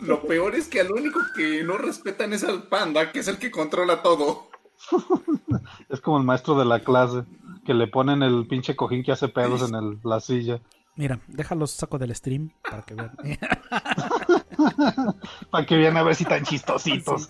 lo 0.00 0.22
peor 0.22 0.54
es 0.54 0.68
que 0.68 0.80
al 0.80 0.90
único 0.92 1.20
que 1.34 1.62
no 1.62 1.76
respetan 1.76 2.32
es 2.32 2.44
al 2.44 2.64
panda, 2.64 3.12
que 3.12 3.18
es 3.20 3.28
el 3.28 3.38
que 3.38 3.50
controla 3.50 4.02
todo. 4.02 4.48
Es 5.88 6.00
como 6.00 6.18
el 6.18 6.24
maestro 6.24 6.58
de 6.58 6.64
la 6.64 6.80
clase, 6.80 7.24
que 7.64 7.74
le 7.74 7.86
ponen 7.88 8.22
el 8.22 8.46
pinche 8.46 8.74
cojín 8.76 9.02
que 9.02 9.12
hace 9.12 9.28
pedos 9.28 9.68
en 9.68 9.74
el- 9.74 9.98
la 10.04 10.20
silla. 10.20 10.60
Mira, 10.96 11.20
déjalos 11.28 11.72
saco 11.72 11.98
del 11.98 12.14
stream 12.14 12.50
para 12.70 12.82
que 12.82 12.94
vean. 12.94 13.12
Para 15.50 15.66
que 15.66 15.76
vean 15.76 15.96
a 15.98 16.02
ver 16.02 16.14
si 16.14 16.24
tan 16.24 16.42
chistositos. 16.44 17.28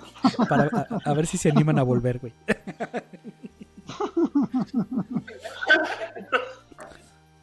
Para, 0.49 0.65
a, 1.05 1.11
a 1.11 1.15
ver 1.15 1.27
si 1.27 1.37
se 1.37 1.51
animan 1.51 1.79
a 1.81 1.83
volver, 1.83 2.21
güey. 2.21 2.33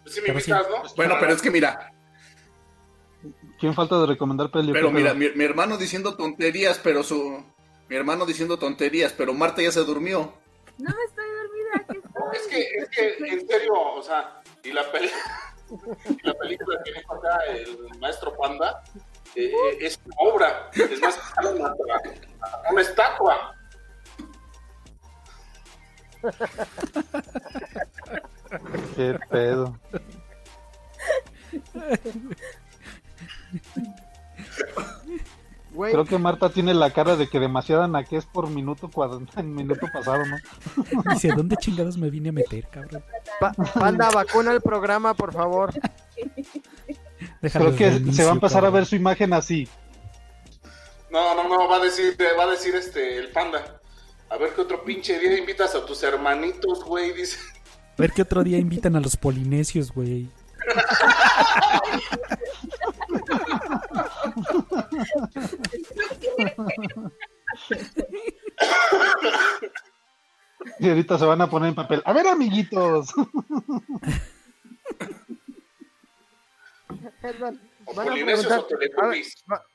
Sí 0.06 0.22
me 0.22 0.28
Pero 0.28 0.40
sí. 0.40 0.52
invitas, 0.52 0.68
¿no? 0.70 0.96
Bueno, 0.96 1.16
pero 1.20 1.34
es 1.34 1.42
que 1.42 1.50
mira, 1.52 1.92
¿Quién 3.60 3.74
falta 3.74 4.00
de 4.00 4.06
recomendar 4.08 4.52
peli? 4.52 4.74
pero 4.74 4.88
¿Qué 4.90 4.94
mira, 4.94 5.14
mi 5.14 5.44
hermano 5.44 5.78
diciendo 5.78 6.16
tonterías, 6.16 6.80
pero 6.84 7.04
su... 7.04 7.44
Mi 7.94 8.00
hermano 8.00 8.26
diciendo 8.26 8.58
tonterías, 8.58 9.14
pero 9.14 9.36
Marta 9.36 9.62
ya 9.62 9.72
se 9.72 9.82
durmió. 9.82 10.34
No 10.80 10.90
me 10.96 11.04
estoy 11.04 11.26
dormida. 11.30 11.86
Es 12.34 12.48
que, 12.48 12.60
es 12.60 12.90
que, 12.90 13.18
en 13.32 13.48
serio, 13.48 13.72
o 13.72 14.02
sea, 14.02 14.42
y 14.64 14.72
la, 14.72 14.92
peli- 14.92 15.12
y 16.24 16.28
la 16.28 16.34
película 16.34 16.82
que 16.84 16.92
dijo 16.92 17.14
acá 17.14 17.38
el 17.52 17.78
maestro 18.00 18.36
Panda 18.36 18.84
eh, 19.36 19.46
eh, 19.46 19.78
es 19.80 20.00
una 20.06 20.16
obra, 20.32 20.72
es 20.74 21.00
más, 21.02 21.20
una, 21.54 21.72
una 22.72 22.82
estatua. 22.82 23.56
¿Qué 28.96 29.20
pedo? 29.30 29.80
Creo 35.76 36.06
que 36.06 36.18
Marta 36.18 36.50
tiene 36.50 36.74
la 36.74 36.92
cara 36.92 37.16
de 37.16 37.28
que 37.28 37.40
demasiada 37.40 37.88
naquez 37.88 38.26
por 38.26 38.50
minuto 38.50 38.90
cuadro, 38.90 39.22
en 39.38 39.54
minuto 39.56 39.88
pasado, 39.92 40.24
¿no? 40.26 40.38
Dice, 41.14 41.30
¿dónde 41.36 41.56
chingados 41.58 41.98
me 41.98 42.10
vine 42.10 42.30
a 42.30 42.34
meter, 42.34 42.68
cabrón? 42.70 43.04
pa- 43.40 43.54
panda, 43.54 44.10
vacuna 44.12 44.52
el 44.52 44.62
programa, 44.62 45.14
por 45.14 45.34
favor. 45.34 45.74
Creo 47.42 47.76
que 47.76 48.12
se 48.12 48.24
va 48.24 48.32
a 48.32 48.34
empezar 48.34 48.66
a 48.66 48.70
ver 48.70 48.86
su 48.86 48.96
imagen 48.96 49.34
así. 49.34 49.68
No, 51.12 51.36
no, 51.36 51.48
no, 51.48 51.68
va 51.70 51.78
a 51.78 51.80
decir, 51.80 52.18
va 52.40 52.44
a 52.44 52.48
decir 52.48 52.74
este, 52.76 53.18
el 53.18 53.30
Panda. 53.30 53.80
A 54.30 54.38
ver 54.38 54.52
qué 54.56 54.62
otro 54.62 54.84
pinche 54.84 55.20
día 55.20 55.38
invitas 55.38 55.76
a 55.76 55.86
tus 55.86 56.02
hermanitos, 56.02 56.84
güey, 56.84 57.14
dice. 57.14 57.38
A 57.98 58.02
ver 58.02 58.12
qué 58.12 58.24
otro 58.24 58.44
día 58.44 58.58
invitan 58.58 58.96
a 58.96 59.00
los 59.00 59.16
polinesios, 59.16 59.92
güey. 59.92 60.28
Y 70.80 70.90
ahorita 70.90 71.18
se 71.18 71.26
van 71.26 71.42
a 71.42 71.50
poner 71.50 71.70
en 71.70 71.76
papel. 71.76 72.02
A 72.06 72.14
ver, 72.14 72.28
amiguitos. 72.28 73.10
Van 77.22 77.60
O 77.86 77.94
van 77.94 78.08
a 78.08 78.14
preguntar, 78.14 78.64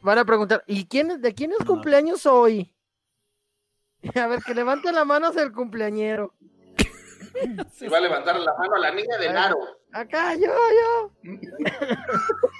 van 0.00 0.18
a 0.18 0.62
¿y 0.66 0.86
quién, 0.86 1.10
es- 1.10 1.20
de 1.20 1.34
quién 1.34 1.52
es 1.52 1.64
cumpleaños 1.66 2.24
hoy? 2.26 2.74
A 4.14 4.26
ver, 4.28 4.42
que 4.42 4.54
levante 4.54 4.92
la 4.92 5.04
mano 5.04 5.28
hacia 5.28 5.42
el 5.42 5.52
cumpleañero. 5.52 6.34
Y 7.80 7.88
va 7.88 7.98
a 7.98 8.00
levantar 8.00 8.38
la 8.40 8.54
mano 8.58 8.74
a 8.76 8.78
la 8.78 8.92
niña 8.92 9.16
del 9.18 9.36
aro. 9.36 9.58
Acá, 9.98 10.34
yo, 10.34 10.46
yo. 10.52 11.10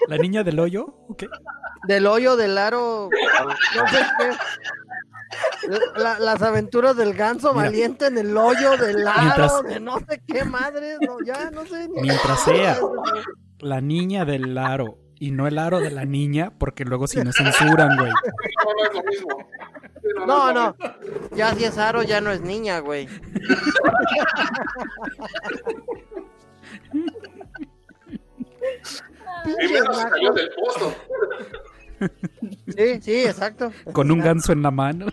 ¿La 0.07 0.17
niña 0.17 0.43
del 0.43 0.59
hoyo? 0.59 0.85
¿O 1.07 1.15
qué? 1.15 1.27
Del 1.87 2.05
hoyo, 2.05 2.35
del 2.35 2.57
aro. 2.57 3.09
No 3.75 3.87
sé 3.87 3.97
qué. 4.19 4.29
La- 5.95 6.19
las 6.19 6.41
aventuras 6.41 6.97
del 6.97 7.13
ganso 7.13 7.53
Mira. 7.53 7.65
valiente 7.65 8.07
en 8.07 8.17
el 8.17 8.35
hoyo 8.35 8.75
del 8.77 9.07
aro, 9.07 9.21
Mientras- 9.21 9.63
de 9.63 9.79
no 9.79 9.99
sé 9.99 10.21
qué 10.27 10.43
madre, 10.43 10.97
no, 11.01 11.17
ya 11.25 11.49
no 11.51 11.65
sé. 11.65 11.87
ni- 11.87 12.01
Mientras 12.01 12.41
sea 12.43 12.77
la 13.59 13.79
niña 13.79 14.25
del 14.25 14.57
aro 14.57 14.97
y 15.19 15.31
no 15.31 15.47
el 15.47 15.59
aro 15.59 15.79
de 15.79 15.91
la 15.91 16.03
niña, 16.05 16.51
porque 16.57 16.83
luego 16.83 17.07
si 17.07 17.19
nos 17.23 17.35
censuran, 17.35 17.95
güey. 17.97 18.11
No, 18.11 18.73
no 18.73 18.83
es 18.89 18.93
lo 18.95 19.03
mismo. 19.03 19.47
No, 20.25 20.51
no, 20.51 20.75
ya 21.35 21.53
si 21.53 21.63
es 21.65 21.77
aro 21.77 22.01
ya 22.03 22.19
no 22.19 22.31
es 22.31 22.41
niña, 22.41 22.79
güey. 22.79 23.07
Primero 29.57 29.93
se 29.93 30.09
cayó 30.09 30.33
del 30.33 30.49
pozo. 30.51 30.95
Sí, 32.67 33.01
sí, 33.01 33.23
exacto. 33.25 33.71
Con 33.93 34.11
un 34.11 34.19
ganso 34.19 34.51
en 34.53 34.61
la 34.61 34.71
mano. 34.71 35.07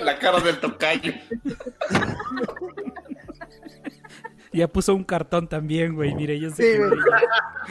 La 0.00 0.18
cara 0.18 0.40
del 0.40 0.58
tocayo. 0.60 1.12
Ya 4.52 4.68
puso 4.68 4.94
un 4.94 5.02
cartón 5.02 5.48
también, 5.48 5.94
güey. 5.94 6.14
Mire, 6.14 6.38
ya 6.38 6.50
Sí, 6.50 6.62
se. 6.62 6.80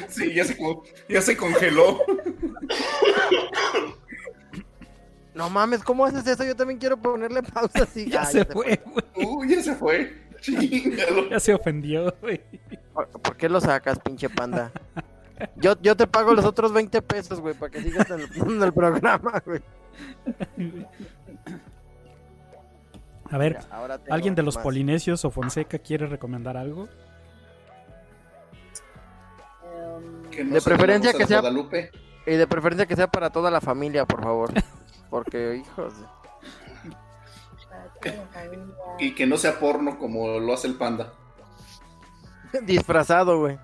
Sí, 0.10 0.34
ya 0.34 0.44
se, 0.44 0.58
con- 0.58 0.82
ya 1.08 1.22
se 1.22 1.38
congeló. 1.38 2.00
No 5.36 5.50
mames, 5.50 5.84
¿cómo 5.84 6.06
haces 6.06 6.26
eso? 6.28 6.44
Yo 6.44 6.56
también 6.56 6.80
quiero 6.80 6.98
ponerle 6.98 7.42
pausa 7.44 7.84
así. 7.84 8.06
Ya 8.10 8.22
Ah, 8.22 8.26
se 8.26 8.46
te 8.46 8.54
fue, 8.54 8.82
güey. 8.86 9.28
Uy, 9.28 9.50
ya 9.56 9.64
se 9.64 9.76
fue. 9.76 10.22
Chingado. 10.42 11.30
Ya 11.30 11.40
se 11.40 11.54
ofendió, 11.54 12.14
güey. 12.22 12.42
¿Por 12.94 13.08
por 13.10 13.38
qué 13.38 13.48
lo 13.50 13.60
sacas, 13.62 13.98
pinche 14.00 14.30
panda? 14.30 14.72
Yo, 15.56 15.74
yo 15.82 15.96
te 15.98 16.06
pago 16.06 16.34
los 16.34 16.46
otros 16.46 16.72
20 16.74 17.02
pesos, 17.02 17.40
güey, 17.40 17.54
para 17.56 17.72
que 17.72 17.82
sigas 17.82 18.10
en 18.12 18.20
el, 18.20 18.30
en 18.52 18.62
el 18.64 18.74
programa, 18.74 19.42
güey. 19.46 19.62
A 23.32 23.38
ver, 23.38 23.58
Ya, 23.60 24.14
¿alguien 24.14 24.36
de 24.36 24.44
los 24.44 24.56
más. 24.56 24.64
polinesios 24.64 25.26
o 25.26 25.32
Fonseca 25.32 25.80
quiere 25.80 26.06
recomendar 26.06 26.56
algo? 26.58 26.88
Que 30.30 30.44
no 30.44 30.54
De 30.54 30.62
se 30.62 30.70
preferencia 30.70 31.14
que 31.14 31.26
sea- 31.26 31.40
Guadalupe. 31.42 31.90
Y 32.28 32.32
de 32.36 32.48
preferencia 32.48 32.86
que 32.86 32.96
sea 32.96 33.08
para 33.08 33.30
toda 33.32 33.50
la 33.50 33.60
familia, 33.62 34.06
por 34.06 34.22
favor. 34.24 34.52
Porque, 35.14 35.58
hijos. 35.58 35.94
Y 38.98 39.14
que 39.14 39.28
no 39.28 39.38
sea 39.38 39.60
porno 39.60 40.00
como 40.00 40.40
lo 40.40 40.54
hace 40.56 40.66
el 40.68 40.74
panda. 40.76 41.14
Disfrazado, 42.64 43.38
güey. 43.40 43.60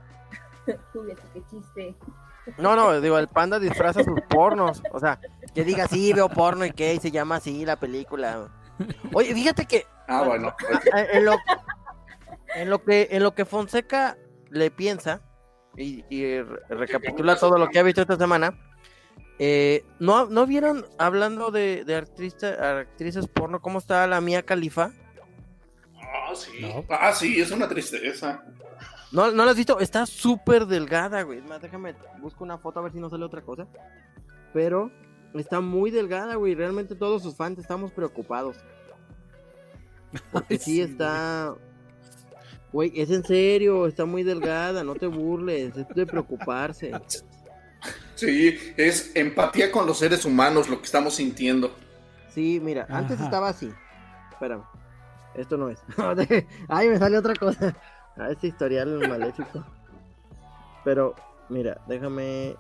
Qué 0.67 1.41
chiste. 1.49 1.95
No, 2.59 2.75
no, 2.75 3.01
digo, 3.01 3.17
el 3.17 3.27
panda 3.29 3.57
disfraza 3.57 4.03
sus 4.03 4.21
pornos. 4.29 4.83
O 4.91 4.99
sea, 4.99 5.19
que 5.55 5.63
diga, 5.63 5.87
sí, 5.87 6.13
veo 6.13 6.29
porno 6.29 6.65
y 6.65 6.71
que 6.71 6.99
se 6.99 7.09
llama 7.09 7.37
así 7.37 7.65
la 7.65 7.77
película. 7.79 8.47
Oye, 9.13 9.33
fíjate 9.33 9.65
que 9.65 9.87
Ah, 10.07 10.21
bueno. 10.21 10.53
eh, 10.95 11.07
en 11.13 11.25
lo, 11.25 11.35
en 12.55 12.69
lo 12.69 12.83
que 12.83 13.07
en 13.09 13.23
lo 13.23 13.33
que 13.33 13.45
Fonseca 13.45 14.17
le 14.51 14.69
piensa 14.69 15.21
y, 15.75 16.03
y 16.15 16.41
re- 16.43 16.59
recapitula 16.69 17.35
todo 17.37 17.57
lo 17.57 17.69
que 17.69 17.79
ha 17.79 17.83
visto 17.83 18.01
esta 18.01 18.17
semana, 18.17 18.53
eh, 19.39 19.85
¿no, 19.99 20.25
¿no 20.27 20.45
vieron 20.45 20.85
hablando 20.97 21.49
de, 21.51 21.83
de 21.85 21.95
artista- 21.95 22.79
actrices 22.79 23.27
porno 23.27 23.61
cómo 23.61 23.79
está 23.79 24.05
la 24.07 24.21
mía 24.21 24.43
Califa? 24.43 24.91
Ah, 26.01 26.33
sí. 26.35 26.65
Ah, 26.89 27.13
sí, 27.13 27.39
es 27.39 27.51
una 27.51 27.67
tristeza. 27.67 28.43
¿No, 29.11 29.31
¿No 29.31 29.43
la 29.45 29.51
has 29.51 29.57
visto? 29.57 29.79
Está 29.79 30.05
súper 30.05 30.65
delgada, 30.67 31.21
güey. 31.23 31.39
Es 31.39 31.45
más, 31.45 31.61
déjame, 31.61 31.95
busco 32.21 32.43
una 32.43 32.57
foto 32.57 32.79
a 32.79 32.83
ver 32.83 32.91
si 32.91 32.99
no 32.99 33.09
sale 33.09 33.25
otra 33.25 33.41
cosa. 33.41 33.67
Pero 34.53 34.91
está 35.33 35.61
muy 35.61 35.89
delgada, 35.91 36.35
güey. 36.35 36.53
Realmente 36.55 36.95
todos 36.95 37.23
sus 37.23 37.35
fans 37.35 37.57
estamos 37.59 37.91
preocupados. 37.91 38.57
Porque 40.31 40.57
sí, 40.59 40.75
Sí, 40.75 40.81
está... 40.81 41.55
Güey, 42.71 42.91
es 43.01 43.09
en 43.09 43.23
serio, 43.23 43.87
está 43.87 44.05
muy 44.05 44.21
delgada, 44.21 44.83
no 44.83 44.93
te 44.93 45.07
burles, 45.07 45.75
es 45.75 45.87
de 45.89 46.05
preocuparse. 46.05 46.91
Sí, 48.19 48.57
es 48.75 49.11
empatía 49.15 49.71
con 49.71 49.87
los 49.87 49.99
seres 49.99 50.25
humanos 50.25 50.67
lo 50.67 50.79
que 50.79 50.85
estamos 50.85 51.15
sintiendo. 51.15 51.73
Sí, 52.27 52.59
mira, 52.61 52.85
antes 52.89 53.17
estaba 53.21 53.47
así. 53.47 53.71
Espérame, 54.31 54.63
esto 55.35 55.55
no 55.55 55.69
es. 55.69 55.79
Ay, 56.67 56.89
me 56.89 56.97
sale 56.97 57.17
otra 57.17 57.33
cosa. 57.33 57.73
Ah, 58.17 58.29
este 58.29 58.47
historial 58.47 59.07
maléfico. 59.07 59.65
Pero, 60.83 61.15
mira, 61.47 61.79
déjame. 61.87 62.57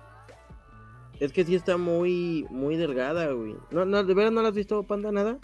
Es 1.19 1.33
que 1.33 1.43
sí 1.43 1.55
está 1.55 1.75
muy, 1.75 2.45
muy 2.49 2.77
delgada, 2.77 3.29
güey. 3.33 3.57
No, 3.71 3.83
no, 3.83 4.01
¿De 4.05 4.13
verdad 4.13 4.31
no 4.31 4.41
la 4.41 4.49
has 4.49 4.55
visto, 4.55 4.83
Panda, 4.83 5.11
nada? 5.11 5.39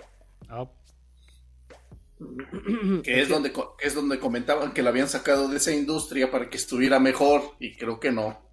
Que 3.04 3.22
es 3.22 3.28
donde, 3.28 3.52
es 3.82 3.94
donde 3.94 4.20
comentaban 4.20 4.72
que 4.72 4.82
la 4.82 4.92
habían 4.92 5.10
sacado 5.10 5.50
de 5.50 5.58
esa 5.58 5.74
industria 5.74 6.32
para 6.32 6.50
que 6.50 6.56
estuviera 6.56 7.02
mejor. 7.02 7.42
Y 7.60 7.76
creo 7.76 8.00
que 8.00 8.14
no. 8.14 8.45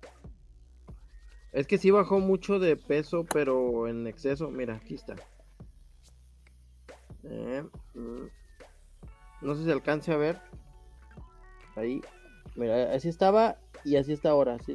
Es 1.53 1.67
que 1.67 1.77
sí 1.77 1.91
bajó 1.91 2.19
mucho 2.19 2.59
de 2.59 2.77
peso, 2.77 3.25
pero 3.25 3.87
en 3.87 4.07
exceso. 4.07 4.51
Mira, 4.51 4.77
aquí 4.77 4.95
está. 4.95 5.15
Eh, 7.25 7.63
mm. 7.95 8.27
no 9.43 9.55
sé 9.55 9.65
si 9.65 9.71
alcance 9.71 10.13
a 10.13 10.17
ver. 10.17 10.41
Ahí. 11.77 12.01
Mira, 12.57 12.95
así 12.95 13.09
estaba 13.09 13.59
y 13.85 13.97
así 13.97 14.15
está 14.15 14.31
ahora. 14.31 14.55
Así, 14.55 14.75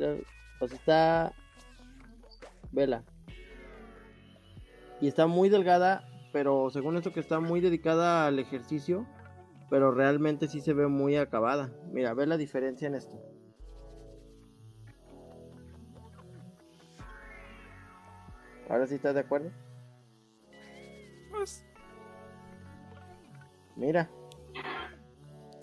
así 0.61 0.75
está. 0.75 1.33
Vela. 2.72 3.03
Y 5.01 5.07
está 5.07 5.25
muy 5.25 5.49
delgada, 5.49 6.07
pero 6.31 6.69
según 6.69 6.97
esto 6.97 7.11
que 7.11 7.19
está 7.19 7.39
muy 7.39 7.59
dedicada 7.59 8.27
al 8.27 8.38
ejercicio. 8.38 9.07
Pero 9.69 9.91
realmente 9.91 10.47
sí 10.47 10.61
se 10.61 10.73
ve 10.73 10.88
muy 10.88 11.17
acabada. 11.17 11.73
Mira, 11.91 12.14
ve 12.14 12.27
la 12.27 12.38
diferencia 12.38 12.88
en 12.88 12.95
esto. 12.95 13.19
Ahora 18.70 18.86
sí 18.88 18.96
estás 18.96 19.14
de 19.16 19.22
acuerdo. 19.22 19.50
Mira. 23.76 24.10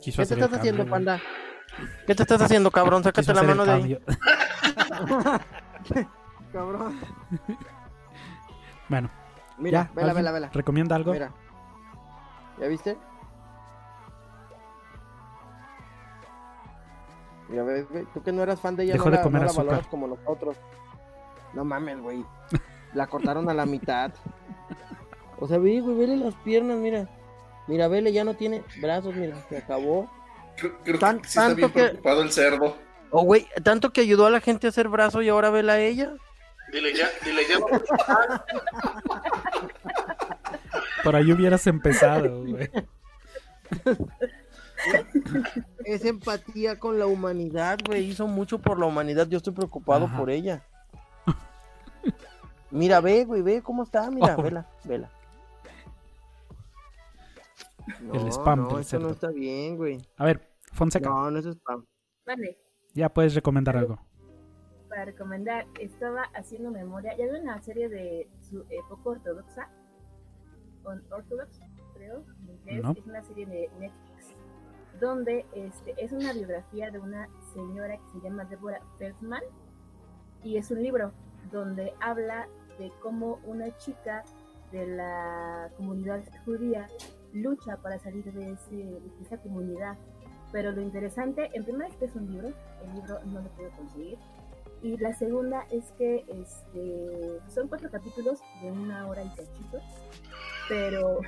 Quiso 0.01 0.23
¿Qué 0.23 0.29
te 0.29 0.35
estás 0.35 0.53
haciendo, 0.53 0.87
cambio, 0.87 0.91
panda? 0.93 1.21
¿Qué 2.07 2.15
te 2.15 2.23
estás 2.23 2.41
haciendo, 2.43 2.71
cabrón? 2.71 3.03
Sácate 3.03 3.35
la 3.35 3.43
mano 3.43 3.65
de 3.65 3.73
ahí. 3.73 3.81
cambio. 3.81 4.01
cabrón. 6.53 7.01
Bueno. 8.89 9.11
Mira, 9.59 9.85
ya, 9.85 9.91
vela, 9.95 10.09
¿alguien 10.09 10.17
vela, 10.17 10.33
vela. 10.33 10.51
¿Recomienda 10.53 10.97
algo? 10.97 11.13
Mira. 11.13 11.33
¿Ya 12.61 12.67
viste? 12.69 12.97
Mira, 17.49 17.63
ve, 17.65 17.83
ve, 17.91 18.07
tú 18.15 18.23
que 18.23 18.33
no 18.33 18.43
eras 18.43 18.61
fan 18.61 18.77
de 18.77 18.85
ella, 18.85 18.93
Dejó 18.95 19.07
no, 19.07 19.11
de 19.13 19.17
la, 19.19 19.23
comer 19.23 19.41
no 19.41 19.45
la 19.47 19.51
azúcar. 19.51 19.67
valoras 19.67 19.87
como 19.89 20.07
nosotros. 20.07 20.57
No 21.55 21.65
mames, 21.65 22.01
güey. 22.01 22.25
La 22.95 23.07
cortaron 23.07 23.49
a 23.51 23.55
la 23.55 23.67
mitad. 23.67 24.13
O 25.41 25.49
sea, 25.49 25.59
ve, 25.59 25.81
güey, 25.81 25.97
vele 25.97 26.17
las 26.17 26.35
piernas, 26.37 26.79
mira. 26.79 27.09
Mira, 27.67 27.89
vele, 27.89 28.13
ya 28.13 28.25
no 28.25 28.35
tiene 28.35 28.63
brazos, 28.81 29.15
mira, 29.15 29.37
se 29.49 29.59
acabó. 29.59 30.09
Creo, 30.57 30.79
creo 30.85 30.99
Tan- 30.99 31.19
que 31.21 31.29
sí 31.29 31.39
está 31.39 31.49
bien 31.55 31.61
tanto 31.61 31.75
que- 31.75 31.85
preocupado 31.89 32.23
el 32.23 32.31
cerdo. 32.33 32.77
Oh, 33.11 33.25
güey, 33.25 33.47
tanto 33.63 33.91
que 33.91 34.01
ayudó 34.03 34.27
a 34.27 34.31
la 34.31 34.41
gente 34.41 34.67
a 34.67 34.71
hacer 34.71 34.89
brazo 34.89 35.23
y 35.23 35.29
ahora 35.29 35.51
vela 35.51 35.75
a 35.75 35.81
ella. 35.81 36.13
Dile 36.73 36.93
ya, 36.95 37.09
dile 37.25 37.43
ya. 37.49 37.59
Por 41.05 41.15
ahí 41.17 41.31
hubieras 41.33 41.67
empezado, 41.67 42.45
güey. 42.45 42.71
Es 45.85 46.05
empatía 46.05 46.79
con 46.79 46.99
la 46.99 47.07
humanidad, 47.07 47.79
güey. 47.87 48.05
Hizo 48.05 48.27
mucho 48.27 48.59
por 48.59 48.79
la 48.79 48.87
humanidad. 48.87 49.27
Yo 49.29 49.39
estoy 49.39 49.53
preocupado 49.53 50.07
Ajá. 50.07 50.17
por 50.19 50.31
ella. 50.31 50.63
Mira, 52.75 53.01
ve, 53.01 53.25
güey, 53.25 53.43
ve 53.43 53.63
cómo 53.63 53.83
está. 53.85 54.11
Mira, 54.11 54.35
Oh. 54.39 54.43
vela, 54.43 54.67
vela. 54.85 55.11
El 58.13 58.29
spam 58.33 58.61
no, 58.63 58.69
del 58.69 58.81
esto 58.81 58.99
no 58.99 59.11
está 59.11 59.29
bien, 59.31 59.77
güey. 59.77 59.99
A 60.17 60.25
ver, 60.25 60.41
Fonseca, 60.73 61.09
No, 61.09 61.31
no 61.31 61.39
es 61.39 61.45
spam. 61.47 61.85
Vale, 62.27 62.59
ya 62.95 63.09
puedes 63.09 63.35
recomendar 63.35 63.77
algo. 63.77 63.99
para 64.89 65.05
recomendar, 65.07 65.67
estaba 65.81 66.23
haciendo 66.35 66.71
memoria. 66.71 67.17
Ya 67.17 67.27
vi 67.27 67.39
una 67.41 67.61
serie 67.61 67.89
de 67.89 68.29
su 68.41 68.65
poco 68.89 69.11
ortodoxa. 69.11 69.69
Ortodox, 70.85 71.61
creo, 71.95 72.25
en 72.43 72.51
inglés. 72.51 72.83
No. 72.83 72.93
Es 72.93 73.07
una 73.07 73.23
serie 73.23 73.47
de 73.47 73.71
Netflix. 73.79 74.35
Donde 75.01 75.45
este, 75.55 75.95
es 76.03 76.13
una 76.13 76.33
biografía 76.33 76.91
de 76.91 76.99
una 77.01 77.29
señora 77.53 77.97
que 77.97 78.19
se 78.21 78.25
llama 78.25 78.45
Deborah 78.45 78.81
Feldman. 78.99 79.43
Y 80.43 80.57
es 80.57 80.71
un 80.71 80.83
libro 80.83 81.13
donde 81.51 81.93
habla 82.01 82.49
de 82.79 82.91
cómo 83.01 83.41
una 83.45 83.77
chica 83.79 84.25
de 84.73 84.87
la 84.87 85.71
comunidad 85.77 86.23
judía 86.45 86.89
lucha 87.33 87.77
para 87.77 87.99
salir 87.99 88.25
de, 88.33 88.57
esa 89.23 89.39
comunidad. 89.39 89.97
Pero 90.53 90.73
lo 90.73 90.81
interesante, 90.81 91.51
en 91.53 91.65
primer 91.65 91.91
es 91.91 91.97
que 91.97 92.05
es 92.07 92.15
un 92.15 92.31
libro, 92.31 92.53
el 92.85 92.95
libro 92.95 93.19
no 93.27 93.41
lo 93.41 93.49
puedo 93.51 93.71
conseguir. 93.71 94.19
Y 94.83 94.97
la 94.99 95.15
segunda 95.15 95.67
es 95.71 95.91
que 95.93 96.25
este, 96.29 97.41
son 97.49 97.69
cuatro 97.69 97.91
capítulos 97.91 98.41
de 98.63 98.71
una 98.71 99.07
hora 99.07 99.23
y 99.23 99.29
cachito, 99.29 99.81
pero... 100.69 101.21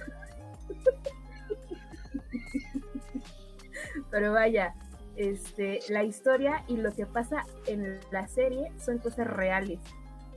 pero 4.11 4.33
vaya, 4.33 4.75
este, 5.17 5.81
la 5.89 6.05
historia 6.05 6.63
y 6.69 6.77
lo 6.77 6.93
que 6.93 7.07
pasa 7.07 7.45
en 7.67 7.99
la 8.11 8.29
serie 8.29 8.71
son 8.79 8.99
cosas 8.99 9.27
reales 9.27 9.81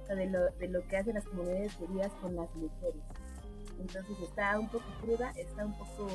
sea, 0.09 0.15
de, 0.15 0.27
lo, 0.27 0.49
de 0.51 0.67
lo 0.67 0.87
que 0.87 0.97
hacen 0.97 1.13
las 1.13 1.25
comunidades 1.25 1.73
judías 1.75 2.11
con 2.21 2.35
las 2.35 2.53
mujeres. 2.55 3.01
Entonces 3.79 4.19
está 4.21 4.59
un 4.59 4.67
poco 4.69 4.85
cruda, 5.01 5.31
está 5.35 5.65
un 5.65 5.77
poco... 5.77 6.07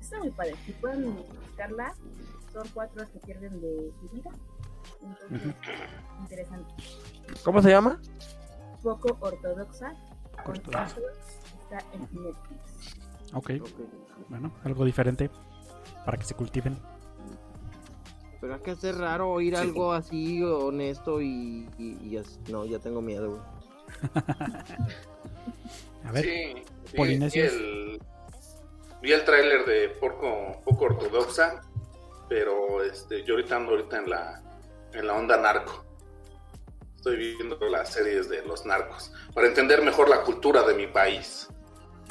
Está 0.00 0.18
muy 0.18 0.30
padre. 0.30 0.54
Si 0.66 0.72
pueden 0.72 1.14
buscarla, 1.14 1.94
son 2.52 2.66
cuatro 2.74 3.00
horas 3.00 3.10
que 3.12 3.20
pierden 3.20 3.60
de 3.60 3.92
su 4.00 4.08
vida. 4.08 4.30
Entonces, 5.02 5.54
interesante. 6.20 6.74
¿Cómo 7.44 7.62
se 7.62 7.70
llama? 7.70 8.00
Poco 8.82 9.16
ortodoxa. 9.20 9.94
Ortodoxa. 10.44 10.96
Ortodox, 10.96 11.18
Está 11.62 11.78
en 11.92 12.00
Netflix. 12.22 12.94
Ok. 13.32 13.50
Bueno, 14.28 14.52
algo 14.64 14.84
diferente 14.84 15.30
para 16.04 16.18
que 16.18 16.24
se 16.24 16.34
cultiven. 16.34 16.78
Pero 18.44 18.56
es 18.56 18.60
que 18.60 18.70
hace 18.72 18.92
raro 18.92 19.30
oír 19.30 19.56
algo 19.56 19.94
así 19.94 20.42
honesto 20.42 21.22
y, 21.22 21.66
y, 21.78 21.96
y 22.10 22.18
as- 22.18 22.38
no, 22.50 22.66
ya 22.66 22.78
tengo 22.78 23.00
miedo, 23.00 23.30
güey. 23.30 23.40
A 26.04 26.12
ver, 26.12 26.24
Sí, 26.24 26.54
vi, 26.92 26.96
Polinesios. 26.98 27.52
vi 27.54 27.58
el, 27.58 28.02
vi 29.00 29.12
el 29.14 29.24
tráiler 29.24 29.64
de 29.64 29.88
Porco, 29.98 30.60
poco 30.62 30.84
ortodoxa, 30.84 31.62
pero 32.28 32.82
este, 32.84 33.24
yo 33.24 33.36
ahorita 33.36 33.56
ando 33.56 33.70
ahorita 33.72 33.96
en 34.00 34.10
la, 34.10 34.42
en 34.92 35.06
la 35.06 35.14
onda 35.14 35.38
narco. 35.38 35.82
Estoy 36.96 37.16
viendo 37.16 37.56
las 37.70 37.94
series 37.94 38.28
de 38.28 38.44
los 38.44 38.66
narcos 38.66 39.10
para 39.34 39.46
entender 39.46 39.80
mejor 39.82 40.10
la 40.10 40.20
cultura 40.22 40.62
de 40.64 40.74
mi 40.74 40.86
país. 40.86 41.48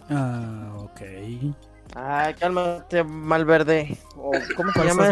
Ah, 0.10 0.74
ok. 0.80 1.02
Ay, 1.96 2.34
cálmate, 2.36 3.04
Malverde. 3.04 3.98
O, 4.16 4.32
¿Cómo 4.56 4.72
se 4.72 4.80
¿Cuál 4.80 4.88
llama? 4.88 5.12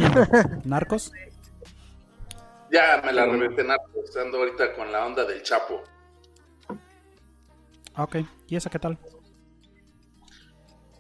¿Narcos? 0.66 1.12
Ya 2.72 3.02
me 3.04 3.12
la 3.12 3.26
reventé 3.26 3.64
narcos, 3.64 4.16
ando 4.16 4.38
ahorita 4.40 4.74
con 4.74 4.92
la 4.92 5.06
onda 5.06 5.26
del 5.26 5.44
Chapo. 5.44 5.84
Ah, 7.94 8.04
ok. 8.04 8.18
¿Y 8.48 8.56
esa 8.56 8.70
qué 8.70 8.80
tal? 8.80 8.98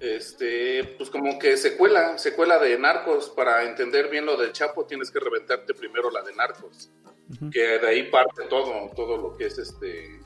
este, 0.01 0.83
pues 0.97 1.11
como 1.11 1.37
que 1.37 1.55
secuela, 1.57 2.17
secuela 2.17 2.57
de 2.57 2.77
Narcos, 2.77 3.29
para 3.29 3.63
entender 3.63 4.09
bien 4.09 4.25
lo 4.25 4.35
del 4.35 4.51
Chapo 4.51 4.85
tienes 4.85 5.11
que 5.11 5.19
reventarte 5.19 5.75
primero 5.75 6.09
la 6.09 6.23
de 6.23 6.33
Narcos, 6.33 6.89
que 7.51 7.79
de 7.79 7.87
ahí 7.87 8.09
parte 8.09 8.43
todo, 8.49 8.89
todo 8.95 9.15
lo 9.17 9.37
que 9.37 9.45
es 9.45 9.59
este, 9.59 10.19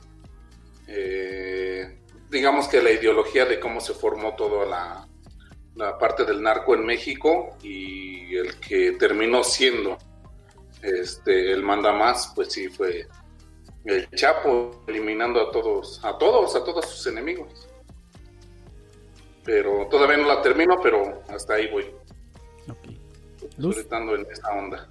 eh, 0.88 1.98
digamos 2.30 2.68
que 2.68 2.82
la 2.82 2.90
ideología 2.90 3.44
de 3.44 3.60
cómo 3.60 3.80
se 3.80 3.92
formó 3.92 4.34
toda 4.34 4.64
la, 4.64 5.08
la 5.76 5.96
parte 5.98 6.24
del 6.24 6.42
narco 6.42 6.74
en 6.74 6.84
México 6.84 7.56
y 7.62 8.34
el 8.36 8.58
que 8.60 8.92
terminó 8.92 9.44
siendo 9.44 9.96
este, 10.82 11.52
el 11.52 11.62
manda 11.62 11.92
más, 11.92 12.32
pues 12.34 12.52
sí 12.52 12.68
fue 12.68 13.06
el 13.84 14.08
Chapo 14.10 14.82
eliminando 14.88 15.40
a 15.40 15.50
todos, 15.52 16.00
a 16.04 16.18
todos, 16.18 16.56
a 16.56 16.64
todos 16.64 16.86
sus 16.88 17.06
enemigos 17.06 17.68
pero 19.44 19.86
todavía 19.88 20.16
no 20.16 20.26
la 20.26 20.42
termino, 20.42 20.74
pero 20.82 21.22
hasta 21.28 21.54
ahí 21.54 21.68
voy. 21.70 21.86
Luz. 23.58 23.76
Estando 23.78 24.16
en 24.16 24.26
esa 24.28 24.48
onda. 24.52 24.88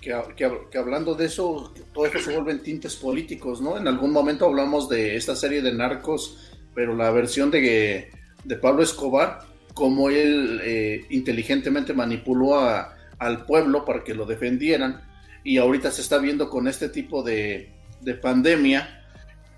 Que, 0.00 0.14
que- 0.36 0.60
que 0.70 0.78
hablando 0.78 1.16
de 1.16 1.24
eso, 1.24 1.74
todo 1.92 2.06
esto 2.06 2.20
se 2.20 2.32
vuelven 2.32 2.62
tintes 2.62 2.94
políticos, 2.94 3.60
¿no? 3.60 3.76
En 3.76 3.88
algún 3.88 4.12
momento 4.12 4.44
hablamos 4.44 4.88
de 4.88 5.16
esta 5.16 5.34
serie 5.34 5.62
de 5.62 5.72
narcos, 5.72 6.52
pero 6.76 6.94
la 6.94 7.10
versión 7.10 7.50
de, 7.50 8.12
de 8.46 8.56
Pablo 8.56 8.82
Escobar, 8.82 9.40
como 9.74 10.08
él 10.08 10.60
eh, 10.64 11.04
inteligentemente 11.10 11.92
manipuló 11.92 12.58
a- 12.58 12.94
al 13.18 13.44
pueblo 13.46 13.84
para 13.84 14.04
que 14.04 14.14
lo 14.14 14.24
defendieran, 14.26 15.02
y 15.44 15.58
ahorita 15.58 15.90
se 15.90 16.00
está 16.02 16.18
viendo 16.18 16.48
con 16.50 16.66
este 16.68 16.88
tipo 16.88 17.22
de, 17.22 17.72
de 18.00 18.14
pandemia, 18.14 19.02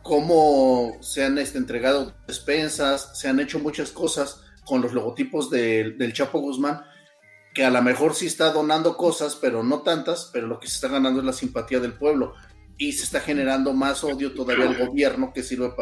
cómo 0.02 0.97
se 1.00 1.25
han 1.25 1.39
este, 1.39 1.58
entregado 1.58 2.15
despensas, 2.26 3.18
se 3.18 3.28
han 3.28 3.41
hecho 3.41 3.58
muchas 3.58 3.91
cosas 3.91 4.42
con 4.65 4.81
los 4.81 4.92
logotipos 4.92 5.50
del- 5.50 6.12
Chapo 6.12 6.41
Guzmán, 6.41 6.83
que 7.55 7.65
a 7.65 7.70
lo 7.70 7.83
mejor 7.83 8.15
sí 8.15 8.26
está 8.26 8.52
donando 8.52 8.97
cosas, 8.97 9.34
pero 9.36 9.62
no 9.62 9.81
tantas, 9.81 10.31
pero 10.33 10.47
lo 10.47 10.60
que 10.60 10.68
se 10.68 10.75
está 10.75 10.89
ganando 10.89 11.20
es 11.20 11.26
la 11.26 11.33
simpatía 11.33 11.81
del 11.81 11.94
pueblo 11.94 12.34
y 12.76 12.92
se 12.92 13.05
está 13.05 13.20
generando 13.20 13.73
más 13.73 14.05
odio 14.05 14.33
todavía 14.33 14.67
al 14.67 14.76
gobierno 14.86 15.33
que 15.33 15.42
sirve 15.42 15.73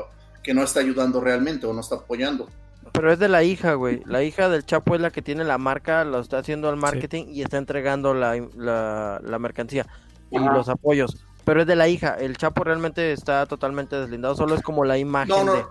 que 0.42 0.54
no 0.54 0.62
está 0.62 0.80
ayudando 0.80 1.20
realmente 1.20 1.66
o 1.66 1.72
no 1.72 1.80
está 1.80 1.96
apoyando. 1.96 2.48
Pero 2.96 3.12
es 3.12 3.18
de 3.18 3.28
la 3.28 3.44
hija, 3.44 3.74
güey. 3.74 4.02
La 4.06 4.22
hija 4.22 4.48
del 4.48 4.64
Chapo 4.64 4.94
es 4.94 5.02
la 5.02 5.10
que 5.10 5.20
tiene 5.20 5.44
la 5.44 5.58
marca, 5.58 6.02
lo 6.04 6.18
está 6.18 6.38
haciendo 6.38 6.70
el 6.70 6.76
marketing 6.76 7.26
y 7.28 7.42
está 7.42 7.58
entregando 7.58 8.14
la, 8.14 8.34
la, 8.56 9.20
la 9.22 9.38
mercancía 9.38 9.86
y 10.30 10.38
Ajá. 10.38 10.52
los 10.52 10.68
apoyos. 10.70 11.18
Pero 11.44 11.60
es 11.60 11.66
de 11.66 11.76
la 11.76 11.88
hija. 11.88 12.16
El 12.18 12.38
Chapo 12.38 12.64
realmente 12.64 13.12
está 13.12 13.44
totalmente 13.44 13.96
deslindado. 13.96 14.34
Solo 14.34 14.54
es 14.54 14.62
como 14.62 14.84
la 14.84 14.96
imagen 14.96 15.28
No, 15.28 15.44
no. 15.44 15.52
de... 15.54 15.64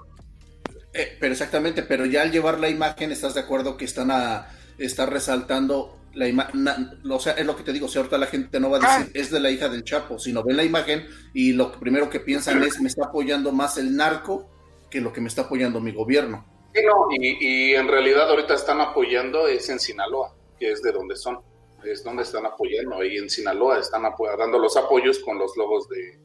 Eh, 0.93 1.17
pero 1.19 1.33
exactamente, 1.33 1.81
pero 1.81 2.05
ya 2.05 2.21
al 2.21 2.31
llevar 2.31 2.59
la 2.59 2.69
imagen, 2.69 3.11
¿estás 3.11 3.33
de 3.33 3.41
acuerdo 3.41 3.75
que 3.75 3.85
están 3.85 4.11
a 4.11 4.47
está 4.77 5.07
resaltando 5.07 5.97
la 6.13 6.27
imagen? 6.27 6.67
O 7.09 7.19
sea, 7.19 7.33
es 7.33 7.45
lo 7.45 7.55
que 7.57 7.63
te 7.63 7.73
digo, 7.73 7.87
si 7.87 7.97
ahorita 7.97 8.17
la 8.19 8.27
gente 8.27 8.59
no 8.59 8.69
va 8.69 8.77
a 8.77 8.99
decir 8.99 9.11
es 9.15 9.31
de 9.31 9.39
la 9.39 9.49
hija 9.49 9.67
del 9.67 9.83
Chapo, 9.83 10.19
sino 10.19 10.43
ven 10.43 10.55
la 10.57 10.63
imagen 10.63 11.05
y 11.33 11.53
lo 11.53 11.71
primero 11.73 12.09
que 12.09 12.19
piensan 12.21 12.61
es 12.63 12.79
me 12.79 12.87
está 12.87 13.05
apoyando 13.07 13.51
más 13.51 13.77
el 13.77 13.95
narco 13.95 14.49
que 14.89 15.01
lo 15.01 15.11
que 15.11 15.19
me 15.21 15.27
está 15.27 15.41
apoyando 15.41 15.81
mi 15.81 15.91
gobierno. 15.91 16.45
Sí, 16.75 16.83
no, 16.83 17.07
y, 17.09 17.37
y 17.39 17.75
en 17.75 17.87
realidad 17.87 18.29
ahorita 18.29 18.53
están 18.53 18.81
apoyando 18.81 19.47
es 19.47 19.69
en 19.69 19.79
Sinaloa, 19.79 20.35
que 20.59 20.71
es 20.73 20.81
de 20.81 20.91
donde 20.91 21.15
son, 21.15 21.39
es 21.85 22.03
donde 22.03 22.23
están 22.23 22.45
apoyando, 22.45 22.99
ahí 22.99 23.15
en 23.15 23.29
Sinaloa 23.29 23.79
están 23.79 24.03
dando 24.37 24.59
los 24.59 24.75
apoyos 24.75 25.19
con 25.19 25.39
los 25.39 25.55
logos 25.55 25.87
de 25.87 26.19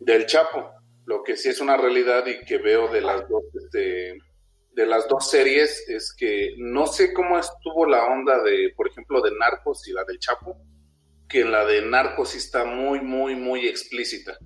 del 0.00 0.24
Chapo. 0.24 0.70
Lo 1.04 1.22
que 1.22 1.36
sí 1.36 1.50
es 1.50 1.60
una 1.60 1.76
realidad 1.76 2.24
y 2.26 2.42
que 2.46 2.56
veo 2.56 2.88
de 2.88 3.02
las 3.02 3.28
dos, 3.28 3.44
este, 3.54 4.18
de 4.72 4.86
las 4.86 5.06
dos 5.08 5.28
series 5.28 5.86
es 5.90 6.14
que 6.16 6.54
no 6.56 6.86
sé 6.86 7.12
cómo 7.12 7.38
estuvo 7.38 7.84
la 7.84 8.06
onda 8.06 8.42
de, 8.42 8.72
por 8.74 8.88
ejemplo, 8.88 9.20
de 9.20 9.32
Narcos 9.32 9.86
y 9.88 9.92
la 9.92 10.04
del 10.04 10.18
Chapo, 10.18 10.56
que 11.28 11.42
en 11.42 11.52
la 11.52 11.66
de 11.66 11.82
Narcos 11.82 12.34
está 12.34 12.64
muy, 12.64 13.02
muy, 13.02 13.36
muy 13.36 13.68
explícita 13.68 14.38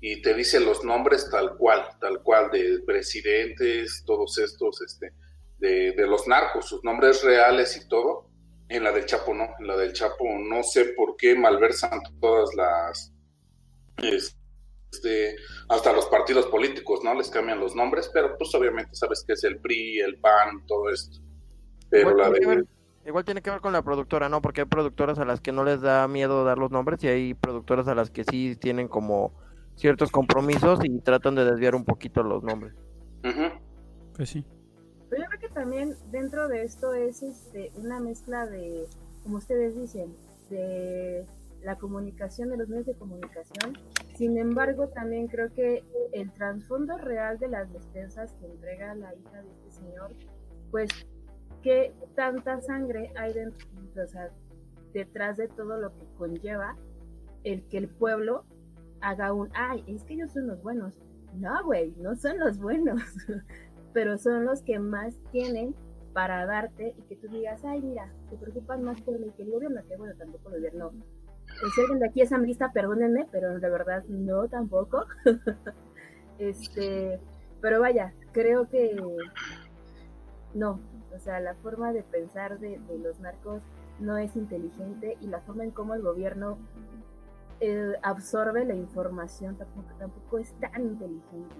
y 0.00 0.20
te 0.22 0.34
dice 0.34 0.60
los 0.60 0.84
nombres 0.84 1.28
tal 1.30 1.56
cual, 1.56 1.88
tal 2.00 2.22
cual, 2.22 2.50
de 2.50 2.80
presidentes, 2.86 4.02
todos 4.06 4.38
estos, 4.38 4.80
este, 4.82 5.12
de, 5.58 5.92
de 5.92 6.06
los 6.06 6.26
narcos, 6.26 6.66
sus 6.66 6.84
nombres 6.84 7.22
reales 7.22 7.76
y 7.76 7.88
todo. 7.88 8.30
En 8.68 8.82
la 8.82 8.90
del 8.90 9.06
Chapo 9.06 9.32
no, 9.32 9.48
en 9.60 9.66
la 9.68 9.76
del 9.76 9.92
Chapo 9.92 10.24
no 10.38 10.62
sé 10.64 10.86
por 10.96 11.16
qué 11.16 11.36
malversan 11.36 12.00
todas 12.20 12.52
las, 12.54 13.12
este, 14.02 15.36
hasta 15.68 15.92
los 15.92 16.06
partidos 16.06 16.46
políticos, 16.46 17.00
¿no? 17.04 17.14
Les 17.14 17.30
cambian 17.30 17.60
los 17.60 17.76
nombres, 17.76 18.10
pero 18.12 18.36
pues 18.36 18.54
obviamente 18.54 18.94
sabes 18.94 19.24
que 19.24 19.34
es 19.34 19.44
el 19.44 19.60
PRI, 19.60 20.00
el 20.00 20.18
PAN, 20.18 20.66
todo 20.66 20.90
esto. 20.90 21.18
Pero 21.90 22.10
Igual 22.10 22.32
la 22.32 22.38
tiene, 22.38 22.46
de... 22.46 22.56
ver, 22.56 22.66
igual 23.06 23.24
tiene 23.24 23.42
que 23.42 23.50
ver 23.50 23.60
con 23.60 23.72
la 23.72 23.82
productora, 23.82 24.28
¿no? 24.28 24.42
Porque 24.42 24.62
hay 24.62 24.66
productoras 24.66 25.18
a 25.20 25.24
las 25.24 25.40
que 25.40 25.52
no 25.52 25.64
les 25.64 25.80
da 25.80 26.06
miedo 26.08 26.44
dar 26.44 26.58
los 26.58 26.72
nombres 26.72 27.02
y 27.04 27.08
hay 27.08 27.34
productoras 27.34 27.86
a 27.88 27.94
las 27.94 28.10
que 28.10 28.24
sí 28.24 28.56
tienen 28.56 28.88
como 28.88 29.32
ciertos 29.76 30.10
compromisos 30.10 30.80
y 30.84 30.98
tratan 31.00 31.34
de 31.36 31.44
desviar 31.44 31.74
un 31.74 31.84
poquito 31.84 32.22
los 32.22 32.42
nombres. 32.42 32.74
Pues 34.14 34.30
sí. 34.30 34.44
Pero 35.08 35.22
yo 35.22 35.28
creo 35.28 35.40
que 35.40 35.54
también 35.54 35.94
dentro 36.10 36.48
de 36.48 36.64
esto 36.64 36.94
es 36.94 37.22
este, 37.22 37.70
una 37.76 38.00
mezcla 38.00 38.46
de, 38.46 38.86
como 39.22 39.36
ustedes 39.36 39.76
dicen, 39.76 40.16
de 40.50 41.24
la 41.62 41.76
comunicación, 41.76 42.50
de 42.50 42.56
los 42.56 42.68
medios 42.68 42.86
de 42.86 42.94
comunicación. 42.94 43.78
Sin 44.14 44.38
embargo, 44.38 44.88
también 44.88 45.28
creo 45.28 45.52
que 45.52 45.84
el 46.12 46.32
trasfondo 46.32 46.96
real 46.96 47.38
de 47.38 47.48
las 47.48 47.72
despensas 47.72 48.32
que 48.34 48.46
entrega 48.46 48.94
la 48.94 49.14
hija 49.14 49.42
de 49.42 49.50
este 49.50 49.70
señor, 49.82 50.12
pues, 50.70 50.88
qué 51.62 51.92
tanta 52.14 52.60
sangre 52.60 53.12
hay 53.16 53.32
dentro, 53.32 53.66
o 54.02 54.06
sea, 54.06 54.30
detrás 54.92 55.36
de 55.36 55.48
todo 55.48 55.76
lo 55.78 55.92
que 55.94 56.06
conlleva 56.16 56.76
el 57.44 57.62
que 57.68 57.78
el 57.78 57.88
pueblo 57.88 58.44
haga 59.06 59.32
un, 59.32 59.48
ay, 59.54 59.84
es 59.86 60.02
que 60.02 60.14
ellos 60.14 60.32
son 60.32 60.48
los 60.48 60.60
buenos. 60.62 60.98
No, 61.34 61.64
güey, 61.64 61.94
no 61.98 62.16
son 62.16 62.38
los 62.40 62.58
buenos, 62.58 63.00
pero 63.92 64.18
son 64.18 64.44
los 64.44 64.62
que 64.62 64.80
más 64.80 65.14
tienen 65.30 65.74
para 66.12 66.44
darte 66.44 66.94
y 66.98 67.02
que 67.02 67.16
tú 67.16 67.28
digas, 67.28 67.64
ay, 67.64 67.82
mira, 67.82 68.10
te 68.30 68.36
preocupan 68.36 68.82
más 68.82 69.00
por 69.02 69.18
mí 69.20 69.30
que 69.36 69.44
el 69.44 69.50
gobierno, 69.52 69.80
que 69.88 69.96
bueno, 69.96 70.14
tampoco 70.18 70.48
el 70.48 70.56
gobierno. 70.56 70.90
Pues, 70.90 71.74
Si 71.74 71.80
alguien 71.82 72.00
de 72.00 72.06
aquí 72.06 72.20
es 72.20 72.32
ambrista, 72.32 72.72
perdónenme, 72.72 73.28
pero 73.30 73.60
de 73.60 73.70
verdad 73.70 74.02
no 74.08 74.48
tampoco. 74.48 75.04
este, 76.38 77.20
pero 77.60 77.80
vaya, 77.80 78.12
creo 78.32 78.68
que 78.68 78.96
no, 80.54 80.80
o 81.14 81.18
sea, 81.20 81.38
la 81.38 81.54
forma 81.56 81.92
de 81.92 82.02
pensar 82.02 82.58
de, 82.58 82.80
de 82.80 82.98
los 82.98 83.20
narcos 83.20 83.62
no 84.00 84.18
es 84.18 84.34
inteligente 84.34 85.16
y 85.20 85.28
la 85.28 85.40
forma 85.42 85.62
en 85.62 85.70
cómo 85.70 85.94
el 85.94 86.02
gobierno 86.02 86.58
eh, 87.60 87.92
absorbe 88.02 88.64
la 88.64 88.74
información 88.74 89.56
tampoco, 89.56 89.88
tampoco 89.98 90.38
es 90.38 90.52
tan 90.60 90.82
inteligente. 90.82 91.54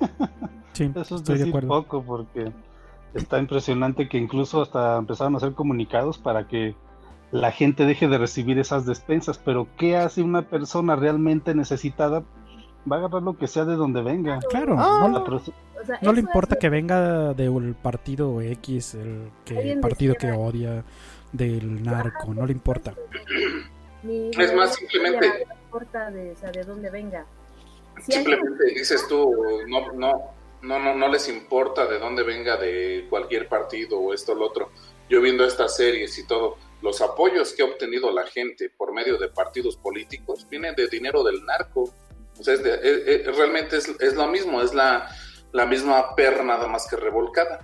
Sí, 0.72 0.84
Eso 0.94 1.00
es 1.00 1.22
estoy 1.22 1.38
de 1.38 1.48
acuerdo. 1.48 1.68
poco 1.68 2.02
porque 2.02 2.52
está 3.14 3.38
impresionante 3.38 4.10
que 4.10 4.18
incluso 4.18 4.60
hasta 4.60 4.98
empezaron 4.98 5.32
a 5.32 5.38
hacer 5.38 5.54
comunicados 5.54 6.18
para 6.18 6.46
que 6.48 6.74
la 7.32 7.50
gente 7.50 7.86
deje 7.86 8.08
de 8.08 8.18
recibir 8.18 8.58
esas 8.58 8.84
despensas, 8.84 9.38
pero 9.38 9.68
¿qué 9.78 9.96
hace 9.96 10.22
una 10.22 10.42
persona 10.42 10.94
realmente 10.94 11.54
necesitada? 11.54 12.24
Va 12.90 12.96
a 12.96 12.98
agarrar 12.98 13.22
lo 13.22 13.38
que 13.38 13.46
sea 13.46 13.64
de 13.64 13.74
donde 13.74 14.02
venga. 14.02 14.38
Claro, 14.50 14.74
La 14.76 15.08
no, 15.08 15.24
proce- 15.24 15.54
O 15.82 15.86
sea, 15.86 15.98
no 16.02 16.12
le 16.12 16.20
importa 16.20 16.56
es- 16.56 16.60
que 16.60 16.68
venga 16.68 17.32
del 17.32 17.74
partido 17.74 18.42
X, 18.42 18.94
el 18.96 19.30
que 19.46 19.56
Alguien 19.56 19.80
partido 19.80 20.14
que 20.14 20.30
odia, 20.32 20.84
del 21.32 21.82
narco, 21.82 22.34
no 22.34 22.44
le 22.44 22.52
importa. 22.52 22.92
Ni 24.06 24.30
Es 24.38 24.54
más, 24.54 24.74
simplemente- 24.74 25.46
No 25.48 25.54
importa 25.54 26.10
de, 26.10 26.32
o 26.32 26.36
sea, 26.36 26.50
de 26.50 26.62
dónde 26.64 26.90
venga. 26.90 27.26
Si 28.04 28.14
alguien- 28.14 28.36
Simplemente 28.38 28.64
dices 28.74 29.06
tú, 29.08 29.34
no, 29.68 29.92
no, 29.92 30.30
no, 30.62 30.78
no, 30.78 30.94
no 30.94 31.08
les 31.08 31.28
importa 31.28 31.86
de 31.86 31.98
dónde 31.98 32.22
venga 32.22 32.56
de 32.56 33.06
cualquier 33.10 33.48
partido 33.48 33.98
o 33.98 34.12
esto 34.14 34.32
o 34.32 34.34
lo 34.34 34.46
otro. 34.46 34.70
Yo 35.08 35.20
viendo 35.20 35.44
estas 35.44 35.76
series 35.76 36.18
y 36.18 36.26
todo, 36.26 36.56
los 36.82 37.00
apoyos 37.00 37.52
que 37.52 37.62
ha 37.62 37.66
obtenido 37.66 38.10
la 38.12 38.26
gente 38.26 38.70
por 38.70 38.92
medio 38.92 39.16
de 39.18 39.28
partidos 39.28 39.76
políticos 39.76 40.46
vienen 40.50 40.74
de 40.74 40.88
dinero 40.88 41.22
del 41.22 41.44
narco. 41.44 41.92
O 42.38 42.42
sea, 42.44 42.54
es 42.54 42.62
de- 42.62 42.74
es- 42.74 43.26
es- 43.28 43.36
realmente 43.36 43.76
es, 43.78 43.88
es 44.00 44.14
lo 44.14 44.26
mismo, 44.26 44.60
es 44.60 44.74
la, 44.74 45.08
la 45.52 45.64
misma 45.64 46.14
perra 46.14 46.42
nada 46.42 46.66
más 46.66 46.86
que 46.88 46.96
revolcada. 46.96 47.60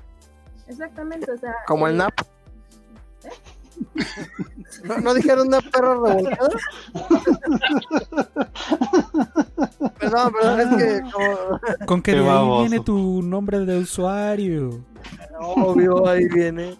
Exactamente, 0.66 1.30
o 1.30 1.36
sea. 1.36 1.54
Como 1.66 1.86
el 1.88 1.94
eh, 1.94 1.98
NAP. 1.98 2.20
¿No, 4.84 4.98
¿No 4.98 5.14
dijeron 5.14 5.48
una 5.48 5.60
perra 5.60 5.94
revolcada? 5.94 6.50
perdón, 9.98 10.32
perdón, 10.32 10.60
es 10.60 10.68
que 10.76 11.02
como... 11.12 11.60
Con 11.86 12.02
que 12.02 12.12
Qué 12.12 12.20
de 12.20 12.28
ahí 12.28 12.60
viene 12.60 12.80
tu 12.80 13.22
nombre 13.22 13.60
de 13.60 13.78
usuario. 13.78 14.84
Obvio, 15.38 16.08
ahí 16.08 16.26
viene. 16.28 16.76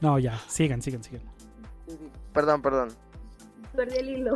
No, 0.00 0.18
ya, 0.18 0.38
sigan, 0.46 0.80
sigan, 0.82 1.02
sigan. 1.02 1.22
Perdón, 2.32 2.62
perdón. 2.62 2.88
perdí 3.74 3.98
el 3.98 4.08
hilo. 4.08 4.34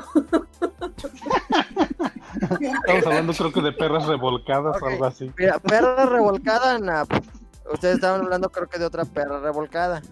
Estamos 2.40 3.06
hablando 3.06 3.32
creo 3.32 3.52
que 3.52 3.62
de 3.62 3.72
perras 3.72 4.06
revolcadas 4.06 4.82
o 4.82 4.86
algo 4.86 5.04
así. 5.04 5.32
Mira, 5.38 5.58
perra 5.58 6.06
revolcada, 6.06 7.04
pues, 7.04 7.22
ustedes 7.72 7.96
estaban 7.96 8.22
hablando 8.22 8.50
creo 8.50 8.68
que 8.68 8.78
de 8.78 8.86
otra 8.86 9.04
perra 9.04 9.40
revolcada. 9.40 10.02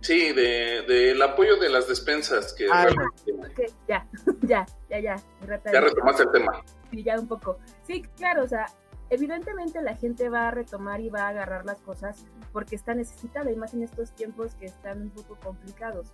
Sí, 0.00 0.32
de, 0.32 0.82
del 0.86 1.20
apoyo 1.22 1.56
de 1.56 1.68
las 1.68 1.88
despensas, 1.88 2.52
que 2.52 2.66
Ah, 2.70 2.84
realmente- 2.86 3.72
ya, 3.88 4.06
ya, 4.42 4.66
ya, 4.88 5.00
ya. 5.00 5.16
ya 5.46 5.56
de- 5.72 5.80
retomaste 5.80 6.22
el 6.22 6.30
tema. 6.32 6.62
Sí, 6.90 7.02
ya 7.02 7.18
un 7.18 7.26
poco. 7.28 7.58
Sí, 7.82 8.02
claro, 8.16 8.44
o 8.44 8.48
sea, 8.48 8.66
evidentemente 9.10 9.82
la 9.82 9.96
gente 9.96 10.28
va 10.28 10.48
a 10.48 10.50
retomar 10.52 11.00
y 11.00 11.08
va 11.10 11.22
a 11.24 11.28
agarrar 11.28 11.64
las 11.66 11.78
cosas 11.80 12.24
porque 12.52 12.76
está 12.76 12.94
necesitada, 12.94 13.50
y 13.50 13.56
más 13.56 13.74
en 13.74 13.82
estos 13.82 14.12
tiempos 14.14 14.54
que 14.54 14.66
están 14.66 15.02
un 15.02 15.10
poco 15.10 15.36
complicados. 15.42 16.08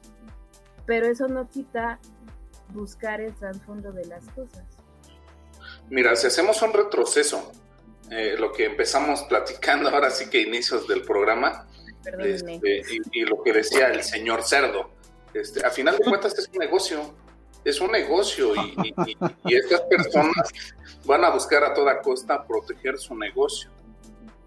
Pero 0.86 1.06
eso 1.06 1.28
no 1.28 1.48
quita 1.48 1.98
buscar 2.72 3.20
el 3.20 3.34
trasfondo 3.34 3.92
de 3.92 4.06
las 4.06 4.24
cosas. 4.30 4.64
Mira, 5.90 6.16
si 6.16 6.26
hacemos 6.26 6.60
un 6.62 6.72
retroceso, 6.72 7.52
eh, 8.10 8.36
lo 8.38 8.52
que 8.52 8.66
empezamos 8.66 9.22
platicando 9.24 9.88
ahora 9.90 10.10
sí 10.10 10.28
que 10.30 10.40
inicios 10.40 10.88
del 10.88 11.02
programa, 11.02 11.66
Este, 12.34 12.82
y, 13.12 13.20
y 13.20 13.24
lo 13.24 13.42
que 13.42 13.52
decía 13.52 13.88
el 13.88 14.02
señor 14.02 14.42
Cerdo, 14.42 14.90
este, 15.32 15.64
a 15.64 15.70
final 15.70 15.96
de 15.98 16.04
cuentas 16.04 16.38
es 16.38 16.48
un 16.52 16.58
negocio, 16.58 17.14
es 17.64 17.80
un 17.80 17.90
negocio 17.90 18.54
y- 18.54 18.94
y- 19.06 19.16
y 19.46 19.54
estas 19.56 19.80
personas 19.82 20.48
van 21.04 21.24
a 21.24 21.30
buscar 21.30 21.64
a 21.64 21.74
toda 21.74 22.00
costa 22.02 22.44
proteger 22.46 22.98
su 22.98 23.16
negocio. 23.16 23.70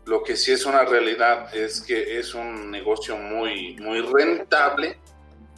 Lo 0.06 0.24
que 0.24 0.36
sí 0.38 0.52
es 0.53 0.66
una 0.66 0.84
realidad 0.86 1.53
es 1.56 1.82
que 1.82 2.18
es 2.19 2.34
un 2.34 2.72
negocio 2.72 3.18
muy, 3.18 3.76
muy 3.77 4.02
rentable, 4.02 4.98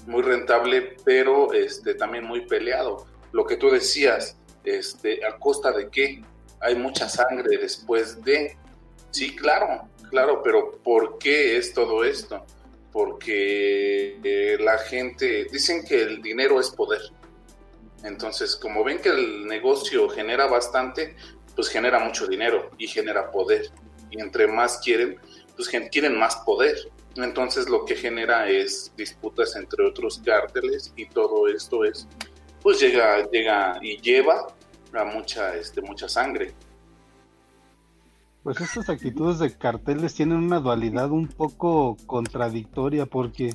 muy 0.07 0.23
rentable, 0.23 0.95
pero 1.05 1.53
este, 1.53 1.93
también 1.93 2.23
muy 2.23 2.41
peleado. 2.47 3.05
Lo 3.31 3.45
que 3.45 3.57
tú 3.57 3.69
decías, 3.69 4.37
este, 4.63 5.23
¿a 5.23 5.37
costa 5.37 5.71
de 5.71 5.89
qué? 5.89 6.23
Hay 6.61 6.75
mucha 6.75 7.07
sangre 7.07 7.57
después 7.57 8.23
de... 8.23 8.57
Sí, 9.11 9.35
claro, 9.35 9.87
claro, 10.09 10.41
pero 10.43 10.79
¿por 10.83 11.17
qué 11.17 11.57
es 11.57 11.73
todo 11.73 12.03
esto? 12.03 12.45
Porque 12.91 14.19
eh, 14.23 14.57
la 14.59 14.77
gente, 14.77 15.47
dicen 15.51 15.83
que 15.83 16.01
el 16.01 16.21
dinero 16.21 16.59
es 16.59 16.69
poder. 16.69 17.01
Entonces, 18.03 18.55
como 18.55 18.83
ven 18.83 18.99
que 18.99 19.09
el 19.09 19.45
negocio 19.45 20.09
genera 20.09 20.47
bastante, 20.47 21.15
pues 21.55 21.67
genera 21.69 21.99
mucho 21.99 22.27
dinero 22.27 22.71
y 22.77 22.87
genera 22.87 23.31
poder. 23.31 23.69
Y 24.09 24.21
entre 24.21 24.47
más 24.47 24.79
quieren, 24.79 25.19
pues 25.55 25.69
quieren 25.91 26.17
más 26.17 26.37
poder. 26.37 26.77
Entonces 27.15 27.67
lo 27.67 27.85
que 27.85 27.95
genera 27.95 28.49
es 28.49 28.93
disputas 28.95 29.55
entre 29.55 29.85
otros 29.85 30.21
cárteles 30.23 30.93
y 30.95 31.07
todo 31.07 31.47
esto 31.47 31.83
es, 31.83 32.07
pues 32.61 32.79
llega, 32.79 33.29
llega 33.29 33.77
y 33.81 33.99
lleva 33.99 34.47
a 34.93 35.03
mucha, 35.03 35.55
este, 35.55 35.81
mucha 35.81 36.07
sangre. 36.07 36.53
Pues 38.49 38.61
estas 38.61 38.89
actitudes 38.89 39.37
de 39.37 39.55
carteles 39.55 40.15
tienen 40.15 40.37
una 40.37 40.59
dualidad 40.59 41.11
un 41.11 41.27
poco 41.27 41.97
contradictoria 42.07 43.05
porque 43.05 43.53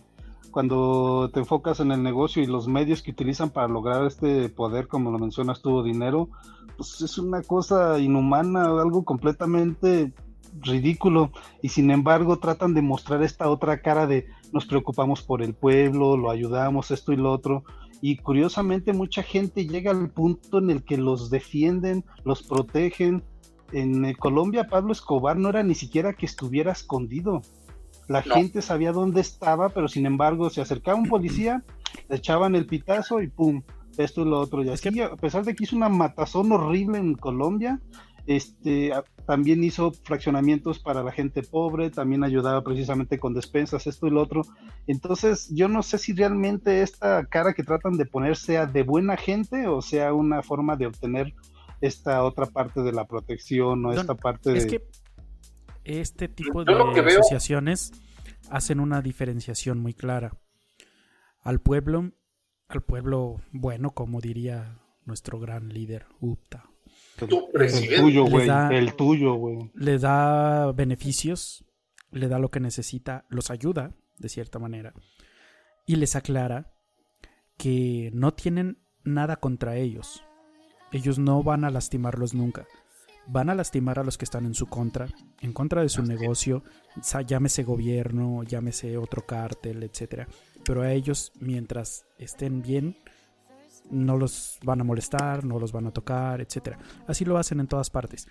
cuando 0.53 1.33
te 1.35 1.41
enfocas 1.41 1.81
en 1.81 1.91
el 1.91 2.01
negocio 2.01 2.41
y 2.41 2.47
los 2.47 2.69
medios 2.69 3.03
que 3.03 3.11
utilizan 3.11 3.51
para 3.51 3.67
lograr 3.67 4.07
este 4.07 4.49
poder, 4.51 4.87
como 4.87 5.11
lo 5.11 5.19
mencionas 5.19 5.63
tú, 5.63 5.83
dinero, 5.83 6.29
pues 6.77 7.01
es 7.01 7.19
una 7.19 7.43
cosa 7.43 7.99
inhumana, 7.99 8.67
algo 8.67 9.05
completamente 9.05 10.13
ridículo 10.61 11.33
y 11.61 11.71
sin 11.71 11.91
embargo 11.91 12.39
tratan 12.39 12.73
de 12.73 12.83
mostrar 12.83 13.25
esta 13.25 13.51
otra 13.51 13.83
cara 13.83 14.07
de 14.07 14.29
nos 14.53 14.65
preocupamos 14.65 15.23
por 15.23 15.43
el 15.43 15.55
pueblo, 15.55 16.17
lo 16.17 16.31
ayudamos, 16.31 16.93
esto 16.93 17.13
y 17.13 17.17
lo 17.17 17.33
otro. 17.33 17.65
Y 18.01 18.19
curiosamente 18.19 18.93
mucha 18.93 19.25
gente 19.25 19.67
llega 19.67 19.91
al 19.91 20.11
punto 20.11 20.59
en 20.59 20.71
el 20.71 20.85
que 20.85 20.99
los 20.99 21.31
defienden, 21.31 22.05
los 22.23 22.45
protegen. 22.45 23.25
En 23.73 24.13
Colombia 24.15 24.69
Pablo 24.69 24.93
Escobar 24.93 25.37
no 25.37 25.49
era 25.49 25.63
ni 25.63 25.75
siquiera 25.75 26.13
que 26.13 26.27
estuviera 26.27 26.73
escondido. 26.73 27.43
La 28.09 28.23
No. 28.27 28.35
gente 28.35 28.61
sabía 28.63 28.93
dónde 28.93 29.21
estaba, 29.21 29.71
pero 29.71 29.89
sin 29.89 30.07
embargo 30.07 30.51
se 30.51 30.61
acercaba 30.61 30.99
un 30.99 31.09
policía, 31.09 31.63
le 32.09 32.17
echaban 32.17 32.55
el 32.55 32.67
pitazo 32.67 33.21
y 33.23 33.29
pum, 33.29 33.63
esto 33.97 34.23
y 34.23 34.25
lo 34.27 34.39
otro. 34.41 34.63
Y 34.63 34.69
así, 34.69 35.01
a 35.01 35.17
pesar 35.17 35.45
de 35.45 35.55
que 35.55 35.65
hizo 35.65 35.77
una 35.77 35.89
matazón 35.89 36.53
horrible 36.53 36.99
en 36.99 37.15
Colombia, 37.15 37.81
este 38.27 38.93
a- 38.93 39.05
también 39.27 39.65
hizo 39.65 39.93
fraccionamientos 40.05 40.79
para 40.79 41.03
la 41.03 41.13
gente 41.13 41.43
pobre, 41.43 41.91
también 41.91 42.25
ayudaba 42.25 42.63
precisamente 42.63 43.19
con 43.19 43.33
despensas, 43.33 43.87
esto 43.87 44.07
y 44.07 44.11
lo 44.11 44.21
otro. 44.23 44.43
Entonces, 44.87 45.49
yo 45.51 45.69
no 45.69 45.83
sé 45.83 45.97
si 45.99 46.13
realmente 46.13 46.83
esta 46.83 47.25
cara 47.25 47.55
que 47.55 47.63
tratan 47.63 47.97
de 47.97 48.05
poner 48.07 48.37
sea 48.37 48.67
de 48.67 48.83
buena 48.83 49.17
gente 49.17 49.67
o 49.67 49.81
sea 49.81 50.13
una 50.13 50.43
forma 50.43 50.77
de 50.77 50.87
obtener 50.89 51.33
esta 51.81 52.23
otra 52.25 52.47
parte 52.47 52.83
de 52.83 52.93
la 52.93 53.07
protección 53.07 53.85
o 53.87 53.91
Don, 53.91 54.01
esta 54.01 54.15
parte 54.15 54.51
de... 54.53 54.59
Es 54.59 54.67
que 54.67 54.87
este 55.85 56.29
tipo 56.29 56.65
de 56.65 56.75
veo- 56.75 57.07
asociaciones 57.21 57.93
hacen 58.51 58.81
una 58.81 59.03
diferenciación 59.03 59.79
muy 59.81 59.95
clara. 59.95 60.39
Al 61.41 61.61
pueblo, 61.61 62.13
al 62.69 62.83
pueblo 62.83 63.43
bueno, 63.53 63.93
como 63.93 64.21
diría 64.21 64.81
nuestro 65.05 65.39
gran 65.39 65.69
líder 65.69 66.07
Upta. 66.21 66.65
Tu 67.19 67.27
el 67.55 67.97
tuyo, 68.01 68.25
le 68.25 68.31
güey, 68.31 68.47
da- 68.49 68.69
el 68.75 68.95
tuyo, 68.95 69.35
güey. 69.35 69.71
Le 69.75 69.99
da 69.99 70.73
beneficios, 70.73 71.65
le 72.11 72.29
da 72.29 72.39
lo 72.39 72.51
que 72.51 72.61
necesita, 72.61 73.27
los 73.29 73.51
ayuda, 73.51 73.95
de 74.19 74.29
cierta 74.29 74.59
manera, 74.59 74.95
y 75.87 75.97
les 75.97 76.17
aclara 76.17 76.73
que 77.57 78.11
no 78.15 78.33
tienen 78.35 78.79
nada 79.05 79.37
contra 79.37 79.77
ellos. 79.77 80.25
Ellos 80.95 81.19
no 81.19 81.43
van 81.43 81.65
a 81.65 81.71
lastimarlos 81.71 82.35
nunca. 82.35 82.69
Van 83.27 83.51
a 83.51 83.55
lastimar 83.57 83.99
a 83.99 84.05
los 84.05 84.17
que 84.17 84.25
están 84.25 84.47
en 84.47 84.55
su 84.55 84.67
contra, 84.67 85.09
en 85.41 85.53
contra 85.53 85.83
de 85.83 85.89
su 85.89 86.05
negocio, 86.05 86.63
llámese 87.27 87.65
gobierno, 87.65 88.45
llámese 88.45 88.97
otro 88.97 89.27
cártel, 89.27 89.83
etcétera. 89.83 90.29
Pero 90.65 90.83
a 90.83 90.93
ellos, 90.93 91.33
mientras 91.41 92.07
estén 92.17 92.63
bien, 92.63 92.97
no 93.91 94.17
los 94.17 94.61
van 94.63 94.83
a 94.83 94.85
molestar, 94.85 95.45
no 95.45 95.59
los 95.59 95.73
van 95.73 95.89
a 95.89 95.91
tocar, 95.91 96.41
etcétera. 96.41 96.79
Así 97.09 97.25
lo 97.25 97.39
hacen 97.39 97.59
en 97.59 97.67
todas 97.67 97.91
partes. 97.91 98.29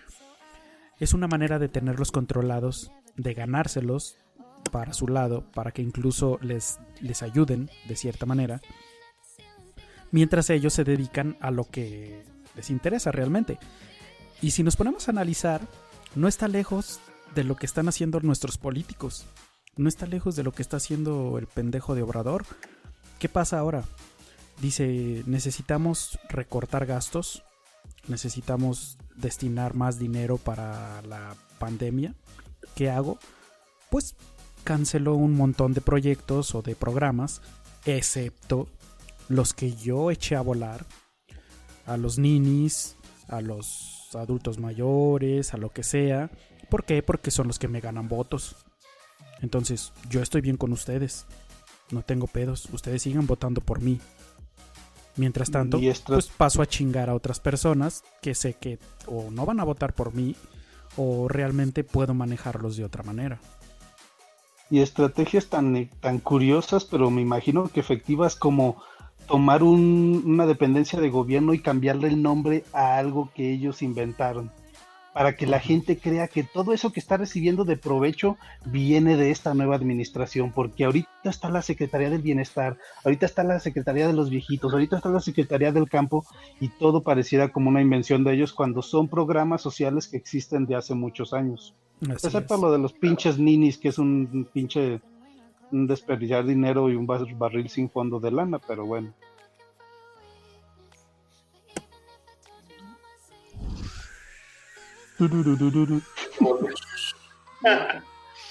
Es 1.02 1.14
una 1.14 1.28
manera 1.28 1.60
de 1.60 1.68
tenerlos 1.68 2.14
controlados, 2.14 2.94
de 3.18 3.34
ganárselos 3.34 4.16
para 4.72 4.94
su 4.94 5.10
lado, 5.10 5.52
para 5.52 5.74
que 5.74 5.82
incluso 5.82 6.40
les, 6.42 6.80
les 7.02 7.24
ayuden 7.24 7.70
de 7.90 7.98
cierta 7.98 8.26
manera, 8.26 8.62
mientras 10.12 10.50
ellos 10.50 10.72
se 10.72 10.86
dedican 10.86 11.36
a 11.42 11.52
lo 11.52 11.66
que 11.66 12.32
les 12.56 12.70
interesa 12.70 13.12
realmente. 13.12 13.58
Y 14.42 14.52
si 14.52 14.64
nos 14.64 14.76
ponemos 14.76 15.08
a 15.08 15.12
analizar, 15.12 15.62
no 16.16 16.28
está 16.28 16.48
lejos 16.48 17.00
de 17.34 17.44
lo 17.44 17.56
que 17.56 17.66
están 17.66 17.88
haciendo 17.88 18.20
nuestros 18.20 18.58
políticos. 18.58 19.26
No 19.76 19.90
está 19.90 20.06
lejos 20.06 20.36
de 20.36 20.44
lo 20.44 20.52
que 20.52 20.62
está 20.62 20.78
haciendo 20.78 21.38
el 21.38 21.48
pendejo 21.48 21.96
de 21.96 22.04
Obrador. 22.04 22.46
¿Qué 23.20 23.30
pasa 23.30 23.58
ahora? 23.60 23.84
Dice, 24.62 25.24
necesitamos 25.26 26.20
recortar 26.30 26.86
gastos, 26.86 27.44
necesitamos 28.08 28.98
destinar 29.16 29.74
más 29.74 29.98
dinero 29.98 30.38
para 30.38 31.02
la 31.04 31.36
pandemia. 31.58 32.14
¿Qué 32.76 32.90
hago? 32.90 33.18
Pues 33.90 34.16
canceló 34.64 35.16
un 35.16 35.36
montón 35.36 35.74
de 35.74 35.82
proyectos 35.82 36.56
o 36.56 36.62
de 36.62 36.76
programas, 36.76 37.42
excepto 37.86 38.68
los 39.28 39.54
que 39.54 39.74
yo 39.74 40.12
eché 40.12 40.36
a 40.36 40.42
volar, 40.42 40.86
a 41.86 41.98
los 41.98 42.18
ninis, 42.18 42.96
a 43.28 43.42
los 43.42 44.10
adultos 44.16 44.60
mayores, 44.60 45.54
a 45.54 45.58
lo 45.58 45.70
que 45.70 45.84
sea. 45.84 46.30
¿Por 46.70 46.86
qué? 46.86 47.04
Porque 47.04 47.32
son 47.32 47.48
los 47.48 47.60
que 47.60 47.68
me 47.68 47.82
ganan 47.82 48.08
votos. 48.08 48.56
Entonces, 49.42 49.92
yo 50.10 50.22
estoy 50.22 50.42
bien 50.42 50.58
con 50.58 50.72
ustedes. 50.72 51.26
No 51.92 52.02
tengo 52.02 52.28
pedos. 52.28 52.68
Ustedes 52.72 53.02
sigan 53.02 53.28
votando 53.28 53.62
por 53.62 53.82
mí. 53.82 54.00
Mientras 55.16 55.52
tanto, 55.52 55.80
pues 56.08 56.28
paso 56.28 56.62
a 56.64 56.66
chingar 56.66 57.10
a 57.10 57.14
otras 57.14 57.40
personas 57.40 58.04
que 58.22 58.34
sé 58.34 58.56
que 58.56 58.80
o 59.06 59.30
no 59.30 59.46
van 59.46 59.60
a 59.60 59.64
votar 59.64 59.94
por 59.94 60.16
mí 60.16 60.36
o 60.98 61.28
realmente 61.28 61.84
puedo 61.84 62.16
manejarlos 62.16 62.78
de 62.78 62.86
otra 62.86 63.04
manera. 63.04 63.40
y 64.72 64.80
estrategias 64.80 65.48
tan, 65.48 65.88
tan 66.00 66.18
curiosas, 66.20 66.86
pero 66.86 67.12
me 67.12 67.22
imagino 67.22 67.68
que 67.68 67.80
efectivas 67.80 68.36
como 68.36 68.82
tomar 69.28 69.64
un- 69.64 70.24
una 70.26 70.46
dependencia 70.46 71.00
de 71.00 71.10
gobierno 71.10 71.54
y 71.54 71.60
cambiarle 71.60 72.08
el 72.08 72.22
nombre 72.22 72.64
a 72.74 72.98
algo 72.98 73.30
que 73.34 73.52
ellos 73.52 73.82
inventaron, 73.82 74.52
para 75.14 75.36
que 75.36 75.46
la 75.46 75.60
gente 75.60 75.98
crea 75.98 76.28
que 76.28 76.44
todo 76.44 76.74
eso 76.74 76.92
que 76.92 77.00
está 77.00 77.18
recibiendo 77.18 77.66
de 77.66 77.78
provecho 77.78 78.38
viene 78.66 79.16
de 79.16 79.30
esta 79.32 79.54
nueva 79.54 79.76
administración, 79.76 80.52
porque 80.52 80.86
ahorita 80.86 81.10
está 81.26 81.50
la 81.50 81.62
Secretaría 81.62 82.10
del 82.10 82.22
Bienestar, 82.24 82.78
ahorita 83.06 83.26
está 83.26 83.44
la 83.44 83.60
Secretaría 83.60 84.08
de 84.08 84.14
los 84.14 84.30
Viejitos, 84.30 84.74
ahorita 84.74 84.98
está 84.98 85.10
la 85.10 85.20
Secretaría 85.20 85.72
del 85.72 85.88
Campo, 85.90 86.26
y 86.60 86.70
todo 86.70 87.04
pareciera 87.04 87.50
como 87.50 87.70
una 87.70 87.82
invención 87.82 88.24
de 88.24 88.34
ellos 88.34 88.54
cuando 88.54 88.82
son 88.82 89.08
programas 89.08 89.62
sociales 89.62 90.08
que 90.08 90.18
existen 90.18 90.66
de 90.66 90.76
hace 90.76 90.96
muchos 90.96 91.34
años. 91.34 91.76
Excepto 92.10 92.58
lo 92.58 92.72
de 92.72 92.80
los 92.80 92.92
pinches 92.94 93.38
ninis, 93.40 93.78
que 93.78 93.90
es 93.90 93.98
un, 94.00 94.48
pinche 94.52 95.00
desperdiciar 95.74 96.46
dinero 96.46 96.90
y 96.90 96.96
un 96.96 97.08
barril 97.08 97.70
sin 97.70 97.90
fondo 97.90 98.20
de 98.20 98.32
lana, 98.32 98.60
pero 98.60 98.86
bueno. 98.86 99.14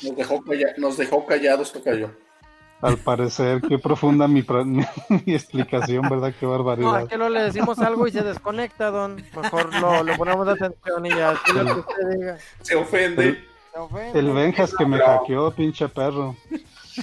Nos 0.02 0.16
dejó, 0.16 0.42
calla 0.42 0.74
nos 0.78 0.96
dejó 0.96 1.24
callados. 1.26 1.72
Al 2.80 2.96
parecer, 2.96 3.60
qué 3.62 3.78
profunda 3.78 4.26
mi, 4.26 4.40
explicación, 5.26 6.08
¿verdad? 6.08 6.34
Qué 6.38 6.46
barbaridad. 6.46 7.06
Que 7.06 7.16
no 7.16 7.28
le 7.28 7.44
decimos 7.44 7.78
algo 7.78 8.08
y 8.08 8.10
se 8.10 8.22
desconecta, 8.22 8.90
don. 8.90 9.22
Mejor 9.36 9.72
lo, 10.04 10.16
ponemos 10.16 10.46
de 10.46 10.52
atención 10.52 11.06
y 11.06 11.10
ya, 11.10 11.34
lo 11.54 11.74
que 11.74 11.80
usted 11.80 12.18
diga. 12.18 12.38
Se 12.62 12.74
ofende. 12.74 13.28
El, 13.28 13.48
se 13.72 13.78
ofende. 13.78 14.18
el 14.18 14.32
Benjas 14.32 14.74
que 14.74 14.84
me 14.84 14.98
hackeó, 14.98 15.52
pinche 15.52 15.88
perro. 15.88 16.34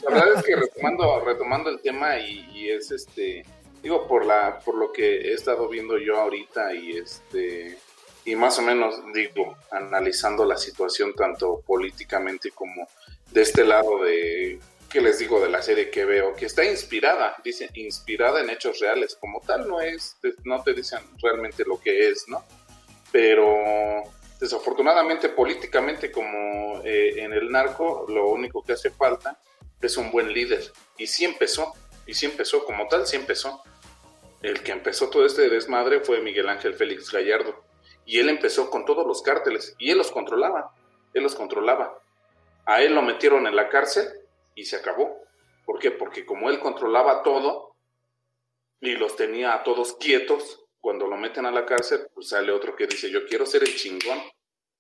La 0.04 0.12
verdad 0.12 0.34
es 0.38 0.44
que 0.44 0.56
retomando, 0.56 1.20
retomando 1.22 1.70
el 1.70 1.80
tema 1.80 2.20
y, 2.20 2.70
es 2.70 2.92
este, 2.92 3.44
digo 3.82 4.08
por 4.08 4.26
la, 4.26 4.60
por 4.60 4.76
lo 4.76 4.92
que 4.92 5.22
he 5.22 5.34
estado 5.34 5.68
viendo 5.68 5.98
yo 5.98 6.20
ahorita 6.20 6.74
y 6.74 6.98
este, 6.98 7.78
y 8.26 8.36
más 8.36 8.60
o 8.60 8.62
menos 8.62 8.96
digo, 9.14 9.56
analizando 9.72 10.46
la 10.46 10.58
situación 10.58 11.14
tanto 11.16 11.62
políticamente 11.66 12.52
como 12.52 12.88
de 13.32 13.42
este 13.42 13.66
lado 13.66 14.04
de, 14.04 14.60
¿qué 14.90 15.02
les 15.02 15.20
digo 15.20 15.40
de 15.40 15.50
la 15.50 15.62
serie 15.62 15.90
que 15.90 16.06
veo? 16.06 16.36
Que 16.36 16.46
está 16.46 16.64
inspirada, 16.64 17.36
dice, 17.44 17.70
inspirada 17.74 18.42
en 18.42 18.50
hechos 18.50 18.80
reales, 18.80 19.16
como 19.16 19.42
tal 19.42 19.68
no 19.68 19.82
es, 19.82 20.18
no 20.44 20.62
te 20.62 20.74
dicen 20.74 21.00
realmente 21.22 21.64
lo 21.66 21.80
que 21.80 22.10
es, 22.10 22.26
¿no? 22.28 22.44
Pero 23.12 24.04
desafortunadamente 24.40 25.30
políticamente 25.30 26.12
como 26.12 26.82
eh, 26.84 27.24
en 27.24 27.34
el 27.34 27.50
narco, 27.50 28.06
lo 28.08 28.30
único 28.30 28.64
que 28.64 28.74
hace 28.74 28.92
falta 28.92 29.40
es 29.82 29.98
un 29.98 30.12
buen 30.12 30.34
líder. 30.34 30.72
Y 30.98 31.08
sí 31.08 31.26
empezó, 31.26 31.74
y 32.06 32.14
sí 32.14 32.26
empezó, 32.26 32.66
como 32.66 32.88
tal, 32.88 33.08
sí 33.08 33.16
empezó. 33.16 33.64
El 34.42 34.64
que 34.64 34.72
empezó 34.72 35.10
todo 35.10 35.26
este 35.26 35.50
desmadre 35.50 36.02
fue 36.02 36.22
Miguel 36.22 36.50
Ángel 36.50 36.74
Félix 36.74 37.12
Gallardo. 37.12 37.64
Y 38.06 38.20
él 38.20 38.30
empezó 38.30 38.70
con 38.70 38.86
todos 38.86 39.06
los 39.06 39.22
cárteles, 39.22 39.76
y 39.78 39.92
él 39.92 39.98
los 39.98 40.12
controlaba, 40.12 40.74
él 41.14 41.24
los 41.24 41.36
controlaba. 41.36 42.02
A 42.66 42.82
él 42.82 42.94
lo 42.94 43.02
metieron 43.02 43.48
en 43.48 43.56
la 43.56 43.70
cárcel 43.70 44.08
y 44.56 44.66
se 44.66 44.76
acabó. 44.76 45.24
¿Por 45.66 45.80
qué? 45.80 45.92
Porque 45.92 46.26
como 46.26 46.50
él 46.50 46.60
controlaba 46.60 47.24
todo 47.24 47.76
y 48.80 48.92
los 48.92 49.16
tenía 49.16 49.54
a 49.54 49.64
todos 49.64 49.96
quietos, 49.96 50.66
cuando 50.80 51.08
lo 51.08 51.18
meten 51.18 51.46
a 51.46 51.52
la 51.52 51.66
cárcel, 51.66 52.08
pues 52.14 52.30
sale 52.30 52.52
otro 52.52 52.76
que 52.76 52.88
dice, 52.88 53.10
yo 53.10 53.26
quiero 53.26 53.46
ser 53.46 53.64
el 53.64 53.76
chingón. 53.76 54.20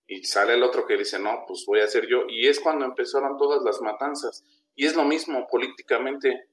Y 0.08 0.24
sale 0.24 0.56
el 0.56 0.64
otro 0.64 0.88
que 0.88 0.98
dice, 0.98 1.19
no, 1.19 1.44
pues 1.48 1.66
voy 1.68 1.82
a 1.82 1.88
ser 1.88 2.08
yo. 2.08 2.24
Y 2.28 2.48
es 2.48 2.60
cuando 2.60 2.86
empezaron 2.86 3.38
todas 3.38 3.61
las 3.64 3.82
matanzas. 3.82 4.44
Y 4.80 4.85
es 4.85 4.95
lo 4.95 5.03
mismo 5.03 5.45
políticamente. 5.51 6.48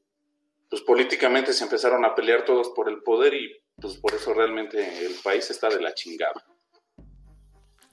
Pues 0.68 0.82
políticamente 0.82 1.52
se 1.52 1.62
empezaron 1.62 2.04
a 2.04 2.12
pelear 2.12 2.44
todos 2.44 2.70
por 2.70 2.88
el 2.88 3.00
poder 3.04 3.32
y 3.34 3.52
pues 3.80 3.98
por 3.98 4.14
eso 4.14 4.34
realmente 4.34 5.06
el 5.06 5.14
país 5.22 5.48
está 5.48 5.68
de 5.68 5.80
la 5.80 5.94
chingada. 5.94 6.44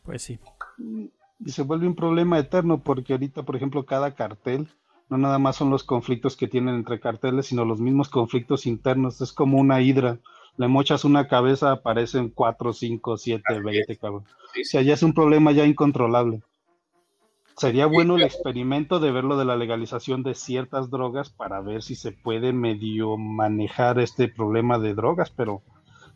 Pues 0.04 0.24
sí. 0.24 0.40
Y 1.40 1.52
se 1.52 1.62
vuelve 1.62 1.86
un 1.86 1.96
problema 1.96 2.40
eterno 2.40 2.82
porque 2.82 3.14
ahorita, 3.14 3.44
por 3.44 3.56
ejemplo, 3.56 3.86
cada 3.86 4.16
cartel, 4.16 4.68
no 5.08 5.20
nada 5.20 5.38
más 5.38 5.56
son 5.56 5.70
los 5.70 5.84
conflictos 5.84 6.36
que 6.36 6.48
tienen 6.48 6.74
entre 6.74 7.00
carteles, 7.00 7.46
sino 7.46 7.64
los 7.64 7.80
mismos 7.80 8.10
conflictos 8.10 8.66
internos. 8.66 9.22
Es 9.22 9.34
como 9.34 9.60
una 9.60 9.82
hidra. 9.82 10.18
Le 10.58 10.68
mochas 10.68 11.06
una 11.06 11.28
cabeza, 11.28 11.74
aparecen 11.74 12.30
cuatro, 12.30 12.74
cinco, 12.74 13.18
siete, 13.18 13.60
veinte, 13.60 13.98
cabrón. 13.98 14.26
O 14.26 14.64
sea, 14.64 14.82
ya 14.82 14.96
es 14.96 15.04
un 15.04 15.14
problema 15.14 15.52
ya 15.52 15.64
incontrolable. 15.64 16.42
Sería 17.58 17.86
bueno 17.86 18.16
el 18.16 18.24
experimento 18.24 19.00
de 19.00 19.12
ver 19.12 19.24
lo 19.24 19.38
de 19.38 19.46
la 19.46 19.56
legalización 19.56 20.24
de 20.24 20.34
ciertas 20.34 20.90
drogas 20.90 21.30
para 21.30 21.62
ver 21.62 21.84
si 21.84 21.96
se 21.96 22.12
puede 22.12 22.52
medio 22.52 23.18
manejar 23.18 24.00
este 24.00 24.28
problema 24.28 24.80
de 24.80 24.94
drogas, 24.96 25.30
pero 25.30 25.62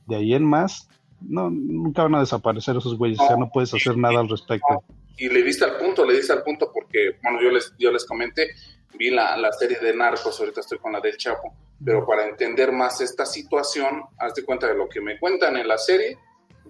de 0.08 0.16
ahí 0.16 0.34
en 0.34 0.46
más, 0.46 0.90
no, 1.22 1.50
nunca 1.50 2.04
van 2.04 2.16
a 2.16 2.20
desaparecer 2.22 2.78
esos 2.78 2.98
güeyes, 2.98 3.20
o 3.20 3.28
sea, 3.28 3.38
no 3.38 3.50
puedes 3.52 3.74
hacer 3.74 3.98
nada 3.98 4.20
al 4.20 4.30
respecto. 4.30 4.84
Y 5.18 5.30
le 5.30 5.44
diste 5.44 5.66
al 5.66 5.78
punto, 5.78 6.06
le 6.06 6.16
diste 6.16 6.34
al 6.34 6.44
punto 6.44 6.72
porque, 6.74 7.18
bueno, 7.22 7.42
yo 7.42 7.52
les, 7.52 7.74
yo 7.78 7.92
les 7.92 8.06
comenté, 8.06 8.50
vi 8.98 9.12
la, 9.12 9.38
la 9.38 9.52
serie 9.52 9.80
de 9.80 9.96
Narcos, 9.96 10.40
ahorita 10.40 10.62
estoy 10.62 10.80
con 10.80 10.92
la 10.92 11.00
del 11.00 11.18
Chapo, 11.18 11.54
pero 11.84 12.06
para 12.06 12.28
entender 12.28 12.72
más 12.72 13.02
esta 13.02 13.26
situación, 13.26 14.04
haz 14.18 14.34
de 14.34 14.44
cuenta 14.44 14.68
de 14.68 14.76
lo 14.76 14.90
que 14.90 15.02
me 15.02 15.20
cuentan 15.20 15.58
en 15.58 15.68
la 15.68 15.78
serie, 15.78 16.18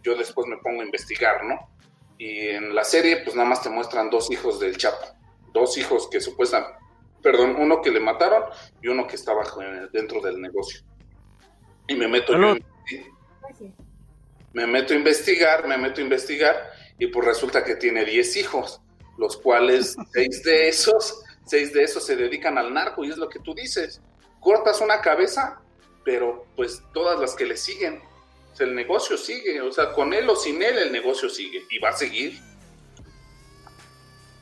yo 0.04 0.16
después 0.16 0.48
me 0.48 0.58
pongo 0.58 0.82
a 0.82 0.86
investigar, 0.86 1.44
¿no? 1.46 1.77
Y 2.18 2.48
en 2.50 2.74
la 2.74 2.84
serie, 2.84 3.18
pues 3.24 3.36
nada 3.36 3.48
más 3.48 3.62
te 3.62 3.70
muestran 3.70 4.10
dos 4.10 4.32
hijos 4.32 4.60
del 4.60 4.78
Chapo, 4.78 5.06
dos 5.54 5.78
hijos 5.78 6.08
que 6.10 6.20
supuestamente, 6.20 6.76
perdón, 7.22 7.56
uno 7.60 7.82
que 7.82 7.92
le 7.92 8.00
mataron 8.00 8.44
y 8.82 8.88
uno 8.88 9.06
que 9.06 9.16
estaba 9.16 9.44
eh, 9.44 9.88
dentro 9.94 10.20
del 10.22 10.42
negocio. 10.42 10.82
Y 11.88 11.96
me 11.96 12.08
meto 12.08 12.34
yo, 12.34 12.56
en- 12.56 12.66
me 14.54 14.66
meto 14.66 14.94
a 14.94 14.98
investigar, 14.98 15.68
me 15.68 15.78
meto 15.78 16.02
a 16.02 16.04
investigar 16.04 16.72
y 16.98 17.08
pues 17.08 17.26
resulta 17.28 17.64
que 17.64 17.76
tiene 17.76 18.04
10 18.06 18.38
hijos, 18.38 18.82
los 19.18 19.38
cuales 19.38 19.96
seis 20.14 20.42
de 20.44 20.68
esos, 20.70 21.24
seis 21.46 21.74
de 21.74 21.84
esos 21.84 22.04
se 22.06 22.16
dedican 22.16 22.58
al 22.58 22.74
narco 22.74 23.04
y 23.04 23.10
es 23.12 23.18
lo 23.18 23.30
que 23.30 23.40
tú 23.40 23.54
dices. 23.54 24.02
Cortas 24.40 24.82
una 24.82 25.02
cabeza, 25.02 25.62
pero 26.04 26.46
pues 26.56 26.82
todas 26.94 27.20
las 27.20 27.36
que 27.36 27.46
le 27.46 27.58
siguen, 27.58 28.02
o 28.58 28.62
sea, 28.62 28.66
el 28.66 28.74
negocio 28.74 29.20
sigue, 29.20 29.62
o 29.62 29.72
sea, 29.72 29.94
con 29.94 30.16
él 30.16 30.28
o 30.28 30.36
sin 30.36 30.64
él 30.64 30.80
el 30.80 30.92
negocio 30.92 31.30
sigue 31.30 31.62
y 31.70 31.78
va 31.78 31.90
a 31.90 31.94
seguir. 31.94 32.40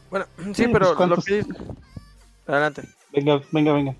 Bueno, 0.10 0.26
sí, 0.38 0.54
Sí, 0.54 0.68
pero 0.72 0.96
pues, 0.96 1.10
lo 1.10 1.18
que 1.18 1.36
dice... 1.36 1.50
Adelante. 2.48 2.84
Venga, 3.12 3.42
venga, 3.52 3.74
venga. 3.74 3.96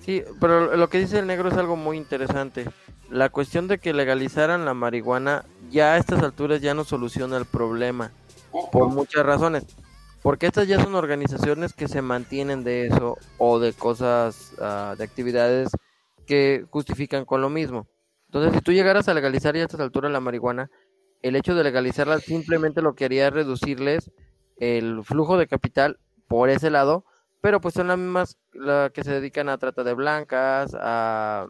Sí, 0.00 0.22
pero 0.40 0.74
lo 0.74 0.88
que 0.88 1.00
dice 1.00 1.18
el 1.18 1.26
negro 1.26 1.50
es 1.50 1.54
algo 1.58 1.76
muy 1.76 1.98
interesante. 1.98 2.64
La 3.10 3.28
cuestión 3.28 3.68
de 3.68 3.76
que 3.76 3.92
legalizaran 3.92 4.64
la 4.64 4.72
marihuana 4.72 5.44
ya 5.70 5.92
a 5.92 5.98
estas 5.98 6.22
alturas 6.22 6.62
ya 6.62 6.72
no 6.72 6.84
soluciona 6.84 7.36
el 7.36 7.44
problema. 7.44 8.12
Por 8.72 8.88
muchas 8.88 9.26
razones. 9.26 9.66
Porque 10.22 10.46
estas 10.46 10.66
ya 10.66 10.82
son 10.82 10.94
organizaciones 10.94 11.74
que 11.74 11.88
se 11.88 12.00
mantienen 12.00 12.64
de 12.64 12.86
eso 12.86 13.18
o 13.36 13.58
de 13.58 13.74
cosas, 13.74 14.54
ah, 14.62 14.94
de 14.96 15.04
actividades 15.04 15.68
que 16.26 16.64
justifican 16.70 17.26
con 17.26 17.42
lo 17.42 17.50
mismo. 17.50 17.86
Entonces, 18.26 18.54
si 18.54 18.60
tú 18.60 18.72
llegaras 18.72 19.08
a 19.08 19.14
legalizar 19.14 19.54
ya 19.54 19.62
a 19.62 19.64
estas 19.64 19.80
alturas 19.80 20.12
la 20.12 20.20
marihuana, 20.20 20.70
el 21.22 21.36
hecho 21.36 21.54
de 21.54 21.64
legalizarla 21.64 22.18
simplemente 22.18 22.82
lo 22.82 22.94
que 22.94 23.06
haría 23.06 23.28
es 23.28 23.32
reducirles 23.32 24.10
el 24.58 25.04
flujo 25.04 25.38
de 25.38 25.46
capital 25.46 25.98
por 26.28 26.50
ese 26.50 26.70
lado, 26.70 27.04
pero 27.40 27.60
pues 27.60 27.74
son 27.74 27.88
las 27.88 27.98
mismas 27.98 28.38
la 28.52 28.90
que 28.92 29.04
se 29.04 29.12
dedican 29.12 29.48
a 29.48 29.58
trata 29.58 29.84
de 29.84 29.94
blancas, 29.94 30.76
a 30.78 31.46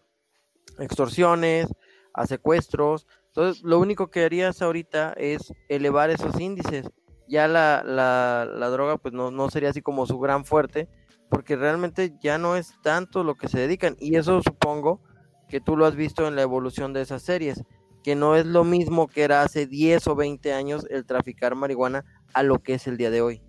extorsiones, 0.79 1.69
a 2.13 2.27
secuestros. 2.27 3.07
Entonces, 3.29 3.63
lo 3.63 3.79
único 3.79 4.09
que 4.09 4.25
harías 4.25 4.63
ahorita 4.63 5.15
es 5.17 5.53
elevar 5.69 6.11
esos 6.11 6.39
índices. 6.41 6.91
Ya 7.29 7.49
la, 7.49 7.83
la, 7.85 8.47
la 8.51 8.69
droga 8.69 8.99
pues 8.99 9.13
no, 9.15 9.31
no 9.31 9.51
sería 9.51 9.71
así 9.71 9.83
como 9.83 10.07
su 10.07 10.19
gran 10.19 10.45
fuerte, 10.45 10.89
porque 11.29 11.57
realmente 11.57 12.15
ya 12.21 12.39
no 12.39 12.57
es 12.57 12.75
tanto 12.83 13.25
lo 13.25 13.35
que 13.35 13.49
se 13.49 13.59
dedican. 13.59 13.97
Y 13.99 14.17
eso 14.17 14.43
supongo 14.43 15.01
que 15.49 15.61
tú 15.61 15.77
lo 15.77 15.87
has 15.87 15.97
visto 15.97 16.27
en 16.27 16.37
la 16.37 16.43
evolución 16.43 16.93
de 16.93 17.03
esas 17.03 17.23
series, 17.23 17.63
que 18.03 18.15
no 18.15 18.37
es 18.37 18.47
lo 18.47 18.65
mismo 18.65 19.09
que 19.09 19.23
era 19.23 19.43
hace 19.43 19.67
10 19.67 20.07
o 20.09 20.15
20 20.15 20.53
años 20.53 20.87
el 20.91 21.05
traficar 21.07 21.55
marihuana 21.55 22.05
a 22.35 22.43
lo 22.43 22.61
que 22.63 22.75
es 22.75 22.87
el 22.87 22.97
día 22.97 23.11
de 23.11 23.21
hoy. 23.21 23.43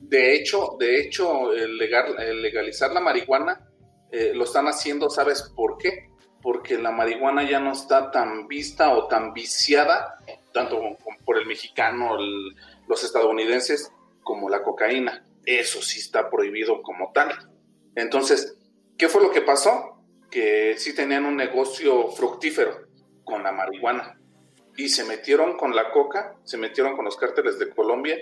De 0.00 0.34
hecho, 0.34 0.76
de 0.78 1.00
hecho, 1.00 1.52
el, 1.52 1.78
legal- 1.78 2.18
el 2.20 2.42
legalizar 2.42 2.92
la 2.92 3.00
marihuana 3.00 3.68
eh, 4.12 4.32
lo 4.34 4.44
están 4.44 4.66
haciendo, 4.66 5.08
¿sabes 5.08 5.42
por 5.56 5.78
qué? 5.78 6.10
Porque 6.42 6.76
la 6.78 6.92
marihuana 6.92 7.48
ya 7.48 7.58
no 7.58 7.72
está 7.72 8.10
tan 8.10 8.46
vista 8.46 8.94
o 8.94 9.08
tan 9.08 9.32
viciada, 9.32 10.16
tanto 10.52 10.78
por 11.24 11.38
el 11.38 11.46
mexicano, 11.46 12.16
los 12.86 13.02
estadounidenses, 13.04 13.90
como 14.22 14.48
la 14.48 14.62
cocaína. 14.62 15.24
Eso 15.44 15.80
sí 15.82 15.98
está 16.00 16.28
prohibido 16.30 16.82
como 16.82 17.10
tal. 17.12 17.30
Entonces, 17.94 18.58
¿qué 18.98 19.08
fue 19.08 19.22
lo 19.22 19.30
que 19.30 19.40
pasó? 19.40 19.95
Que 20.30 20.76
sí 20.78 20.94
tenían 20.94 21.24
un 21.24 21.36
negocio 21.36 22.08
fructífero 22.08 22.86
con 23.24 23.42
la 23.42 23.52
marihuana. 23.52 24.18
Y 24.76 24.88
se 24.88 25.04
metieron 25.04 25.56
con 25.56 25.74
la 25.74 25.90
coca, 25.90 26.36
se 26.44 26.58
metieron 26.58 26.96
con 26.96 27.04
los 27.04 27.16
cárteles 27.16 27.58
de 27.58 27.70
Colombia, 27.70 28.16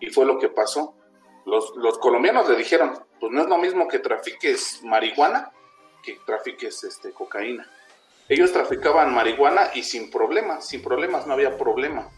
y 0.00 0.08
fue 0.08 0.24
lo 0.24 0.38
que 0.38 0.48
pasó. 0.48 0.96
Los, 1.44 1.72
los 1.76 1.98
colombianos 1.98 2.48
le 2.48 2.56
dijeron, 2.56 2.92
pues 3.20 3.32
no 3.32 3.42
es 3.42 3.48
lo 3.48 3.58
mismo 3.58 3.88
que 3.88 3.98
trafiques 3.98 4.80
marihuana 4.84 5.52
que 6.02 6.18
trafiques 6.24 6.84
este, 6.84 7.12
cocaína. 7.12 7.66
Ellos 8.28 8.52
traficaban 8.52 9.14
marihuana 9.14 9.70
y 9.74 9.82
sin 9.82 10.10
problemas, 10.10 10.66
sin 10.66 10.82
problemas, 10.82 11.26
no 11.26 11.32
había 11.32 11.56
problema. 11.56 12.08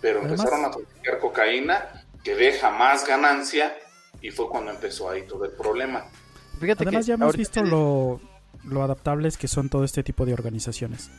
Pero 0.00 0.20
Además- 0.20 0.40
empezaron 0.40 0.64
a 0.66 0.70
traficar 0.70 1.18
cocaína 1.20 2.06
que 2.22 2.34
deja 2.34 2.70
más 2.70 3.06
ganancia 3.06 3.76
y 4.20 4.30
fue 4.30 4.48
cuando 4.48 4.70
empezó 4.70 5.10
ahí 5.10 5.22
todo 5.26 5.44
el 5.44 5.52
problema. 5.52 6.06
Fíjate 6.60 6.84
Además 6.84 7.04
que 7.04 7.08
ya 7.08 7.14
hemos 7.14 7.36
visto 7.36 7.62
lo, 7.62 8.20
lo 8.64 8.82
adaptables 8.82 9.36
que 9.36 9.48
son 9.48 9.68
todo 9.68 9.84
este 9.84 10.02
tipo 10.02 10.26
de 10.26 10.34
organizaciones. 10.34 11.10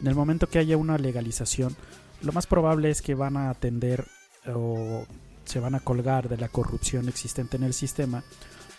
En 0.00 0.06
el 0.06 0.14
momento 0.14 0.48
que 0.48 0.58
haya 0.58 0.76
una 0.76 0.98
legalización, 0.98 1.76
lo 2.22 2.32
más 2.32 2.46
probable 2.46 2.90
es 2.90 3.02
que 3.02 3.14
van 3.14 3.36
a 3.36 3.50
atender 3.50 4.06
o 4.46 5.04
se 5.44 5.60
van 5.60 5.74
a 5.74 5.80
colgar 5.80 6.28
de 6.28 6.36
la 6.36 6.48
corrupción 6.48 7.08
existente 7.08 7.56
en 7.56 7.64
el 7.64 7.74
sistema 7.74 8.22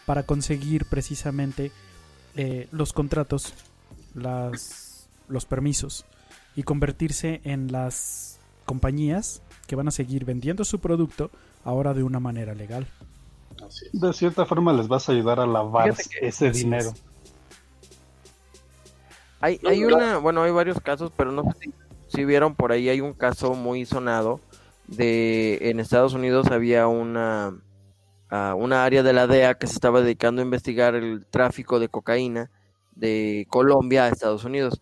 para 0.05 0.23
conseguir 0.23 0.85
precisamente 0.85 1.71
eh, 2.35 2.67
los 2.71 2.93
contratos, 2.93 3.53
las, 4.13 5.07
los 5.27 5.45
permisos 5.45 6.05
y 6.55 6.63
convertirse 6.63 7.41
en 7.43 7.71
las 7.71 8.39
compañías 8.65 9.41
que 9.67 9.75
van 9.75 9.87
a 9.87 9.91
seguir 9.91 10.25
vendiendo 10.25 10.63
su 10.63 10.79
producto 10.79 11.31
ahora 11.63 11.93
de 11.93 12.03
una 12.03 12.19
manera 12.19 12.53
legal. 12.53 12.87
De 13.91 14.13
cierta 14.13 14.45
forma 14.45 14.73
les 14.73 14.87
vas 14.87 15.09
a 15.09 15.11
ayudar 15.11 15.39
a 15.39 15.45
lavar 15.45 15.93
ese 16.21 16.51
dinero. 16.51 16.91
es. 16.91 17.08
Hay, 19.41 19.59
hay 19.65 19.85
una, 19.85 20.17
bueno, 20.17 20.43
hay 20.43 20.51
varios 20.51 20.79
casos, 20.81 21.11
pero 21.15 21.31
no 21.31 21.43
sé 21.43 21.51
si, 21.59 21.73
si 22.07 22.25
vieron 22.25 22.55
por 22.55 22.71
ahí, 22.71 22.89
hay 22.89 23.01
un 23.01 23.13
caso 23.13 23.53
muy 23.53 23.85
sonado 23.85 24.41
de 24.89 25.69
en 25.69 25.79
Estados 25.79 26.13
Unidos 26.13 26.47
había 26.47 26.87
una, 26.87 27.55
ah, 28.29 28.55
una 28.57 28.83
área 28.83 29.03
de 29.03 29.13
la 29.13 29.27
DEA 29.27 29.55
que 29.55 29.67
se 29.67 29.73
estaba 29.73 30.01
dedicando 30.01 30.41
a 30.41 30.45
investigar 30.45 30.95
el 30.95 31.25
tráfico 31.27 31.79
de 31.79 31.89
cocaína 31.89 32.49
de 32.95 33.45
Colombia 33.49 34.05
a 34.05 34.09
Estados 34.09 34.43
Unidos. 34.43 34.81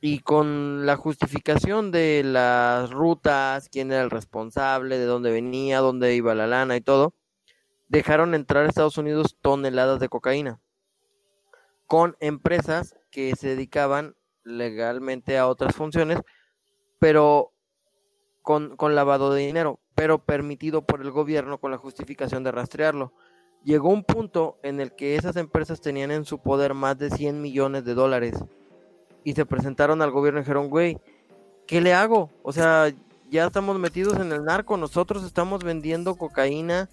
Y 0.00 0.20
con 0.20 0.86
la 0.86 0.96
justificación 0.96 1.90
de 1.90 2.22
las 2.24 2.90
rutas, 2.90 3.68
quién 3.68 3.90
era 3.90 4.02
el 4.02 4.10
responsable, 4.10 4.96
de 4.96 5.04
dónde 5.04 5.32
venía, 5.32 5.80
dónde 5.80 6.14
iba 6.14 6.36
la 6.36 6.46
lana 6.46 6.76
y 6.76 6.80
todo, 6.80 7.14
dejaron 7.88 8.34
entrar 8.34 8.64
a 8.64 8.68
Estados 8.68 8.96
Unidos 8.96 9.36
toneladas 9.42 9.98
de 9.98 10.08
cocaína 10.08 10.60
con 11.88 12.16
empresas 12.20 12.94
que 13.18 13.34
se 13.34 13.48
dedicaban 13.48 14.14
legalmente 14.44 15.38
a 15.38 15.48
otras 15.48 15.74
funciones, 15.74 16.20
pero 17.00 17.52
con, 18.42 18.76
con 18.76 18.94
lavado 18.94 19.34
de 19.34 19.44
dinero, 19.44 19.80
pero 19.96 20.24
permitido 20.24 20.82
por 20.82 21.00
el 21.00 21.10
gobierno 21.10 21.58
con 21.58 21.72
la 21.72 21.78
justificación 21.78 22.44
de 22.44 22.52
rastrearlo. 22.52 23.12
Llegó 23.64 23.88
un 23.88 24.04
punto 24.04 24.60
en 24.62 24.80
el 24.80 24.94
que 24.94 25.16
esas 25.16 25.34
empresas 25.34 25.80
tenían 25.80 26.12
en 26.12 26.24
su 26.24 26.38
poder 26.38 26.74
más 26.74 26.96
de 26.96 27.10
100 27.10 27.42
millones 27.42 27.84
de 27.84 27.94
dólares 27.94 28.36
y 29.24 29.32
se 29.32 29.44
presentaron 29.44 30.00
al 30.00 30.12
gobierno 30.12 30.38
y 30.38 30.44
dijeron, 30.44 30.70
güey, 30.70 30.96
¿qué 31.66 31.80
le 31.80 31.94
hago? 31.94 32.30
O 32.44 32.52
sea, 32.52 32.94
ya 33.28 33.46
estamos 33.46 33.80
metidos 33.80 34.20
en 34.20 34.30
el 34.30 34.44
narco, 34.44 34.76
nosotros 34.76 35.24
estamos 35.24 35.64
vendiendo 35.64 36.14
cocaína 36.14 36.88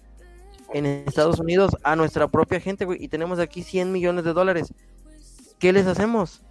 en 0.74 0.86
Estados 0.86 1.38
Unidos 1.38 1.76
a 1.84 1.94
nuestra 1.94 2.26
propia 2.26 2.58
gente, 2.58 2.84
y 2.98 3.06
tenemos 3.06 3.38
aquí 3.38 3.62
100 3.62 3.92
millones 3.92 4.24
de 4.24 4.32
dólares. 4.32 4.74
¿Qué 5.58 5.72
les 5.72 5.86
hacemos? 5.86 6.42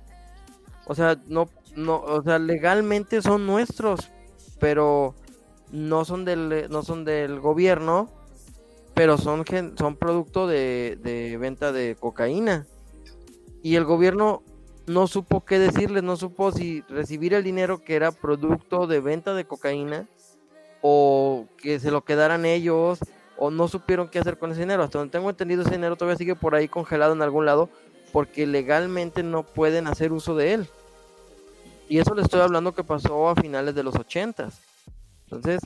O 0.88 0.96
sea, 0.96 1.18
no, 1.28 1.50
no, 1.76 2.02
o 2.02 2.24
sea, 2.24 2.40
legalmente 2.40 3.22
son 3.22 3.46
nuestros, 3.46 4.12
pero 4.60 5.16
no 5.72 6.06
son 6.06 6.26
del, 6.26 6.68
no 6.70 6.84
son 6.84 7.06
del 7.06 7.40
gobierno, 7.40 8.10
pero 8.94 9.18
son, 9.18 9.44
son 9.78 9.96
producto 9.96 10.48
de, 10.48 10.98
de 11.04 11.38
venta 11.38 11.72
de 11.72 11.96
cocaína. 12.00 12.66
Y 13.62 13.76
el 13.76 13.84
gobierno 13.84 14.44
no 14.88 15.08
supo 15.08 15.44
qué 15.44 15.60
decirles, 15.60 16.04
no 16.04 16.16
supo 16.16 16.52
si 16.52 16.82
recibir 16.90 17.34
el 17.34 17.44
dinero 17.44 17.84
que 17.84 17.96
era 17.96 18.12
producto 18.12 18.88
de 18.88 19.00
venta 19.00 19.34
de 19.34 19.46
cocaína 19.46 20.08
o 20.82 21.48
que 21.58 21.80
se 21.80 21.90
lo 21.90 22.04
quedaran 22.04 22.46
ellos 22.46 23.00
o 23.38 23.50
no 23.50 23.68
supieron 23.68 24.08
qué 24.08 24.20
hacer 24.20 24.38
con 24.38 24.52
ese 24.52 24.62
dinero. 24.62 24.84
Hasta 24.84 25.00
donde 25.00 25.12
tengo 25.12 25.30
entendido 25.30 25.64
ese 25.64 25.72
dinero 25.72 25.96
todavía 25.96 26.18
sigue 26.18 26.36
por 26.36 26.56
ahí 26.56 26.68
congelado 26.68 27.14
en 27.14 27.22
algún 27.22 27.46
lado 27.46 27.70
porque 28.16 28.48
legalmente 28.48 29.24
no 29.24 29.44
pueden 29.44 29.88
hacer 29.88 30.14
uso 30.14 30.38
de 30.38 30.54
él. 30.54 30.68
Y 31.90 31.98
eso 31.98 32.16
le 32.16 32.22
estoy 32.22 32.40
hablando 32.40 32.74
que 32.74 32.82
pasó 32.82 33.28
a 33.28 33.36
finales 33.36 33.76
de 33.76 33.84
los 33.84 33.94
ochentas. 33.94 34.62
Entonces, 35.26 35.60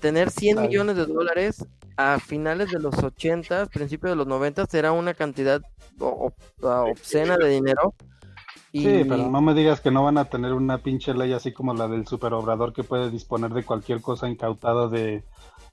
tener 0.00 0.30
100 0.30 0.58
Ay. 0.58 0.68
millones 0.68 0.96
de 0.96 1.04
dólares 1.04 1.66
a 1.98 2.18
finales 2.18 2.70
de 2.70 2.78
los 2.78 2.96
ochentas, 2.96 3.68
principios 3.68 4.12
de 4.12 4.16
los 4.16 4.26
noventas, 4.26 4.72
era 4.72 4.92
una 4.92 5.12
cantidad 5.12 5.60
obscena 5.98 7.36
de 7.36 7.50
dinero. 7.50 7.92
Y 8.72 8.80
Sí, 8.80 9.04
pero 9.06 9.28
no 9.28 9.42
me 9.42 9.52
digas 9.52 9.82
que 9.82 9.90
no 9.90 10.02
van 10.02 10.16
a 10.16 10.30
tener 10.30 10.54
una 10.54 10.78
pinche 10.78 11.12
ley 11.12 11.34
así 11.34 11.52
como 11.52 11.74
la 11.74 11.88
del 11.88 12.06
superobrador 12.06 12.72
que 12.72 12.84
puede 12.84 13.10
disponer 13.10 13.52
de 13.52 13.64
cualquier 13.64 14.00
cosa 14.00 14.30
incautada 14.30 14.88
de 14.88 15.24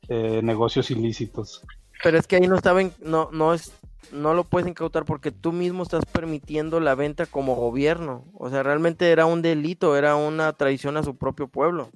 eh, 0.10 0.42
negocios 0.44 0.92
ilícitos. 0.92 1.64
Pero 2.04 2.18
es 2.18 2.28
que 2.28 2.36
ahí 2.36 2.48
no 2.48 2.58
estaba, 2.58 2.82
no, 3.00 3.30
no 3.32 3.54
es, 3.54 3.72
no 4.12 4.34
lo 4.34 4.44
puedes 4.44 4.68
incautar 4.68 5.06
porque 5.06 5.32
tú 5.32 5.52
mismo 5.52 5.84
estás 5.84 6.06
permitiendo 6.06 6.80
la 6.80 6.96
venta 6.96 7.26
como 7.26 7.56
gobierno. 7.56 8.26
O 8.34 8.50
sea, 8.50 8.64
realmente 8.64 9.12
era 9.12 9.26
un 9.26 9.42
delito, 9.42 9.96
era 9.96 10.16
una 10.16 10.54
traición 10.54 10.98
a 10.98 11.04
su 11.04 11.16
propio 11.16 11.48
pueblo. 11.48 11.90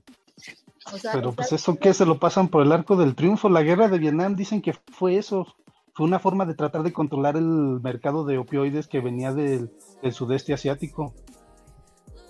O 0.93 0.97
sea, 0.97 1.13
Pero 1.13 1.31
pues 1.33 1.51
eso 1.51 1.77
que 1.77 1.93
se 1.93 2.05
lo 2.05 2.19
pasan 2.19 2.47
por 2.47 2.61
el 2.63 2.71
arco 2.71 2.95
del 2.95 3.15
triunfo. 3.15 3.49
La 3.49 3.63
guerra 3.63 3.87
de 3.87 3.97
Vietnam 3.97 4.35
dicen 4.35 4.61
que 4.61 4.73
fue 4.73 5.17
eso. 5.17 5.47
Fue 5.93 6.05
una 6.05 6.19
forma 6.19 6.45
de 6.45 6.53
tratar 6.53 6.83
de 6.83 6.93
controlar 6.93 7.37
el 7.37 7.45
mercado 7.81 8.25
de 8.25 8.37
opioides 8.37 8.87
que 8.87 8.99
venía 8.99 9.33
del, 9.33 9.71
del 10.03 10.13
sudeste 10.13 10.53
asiático. 10.53 11.13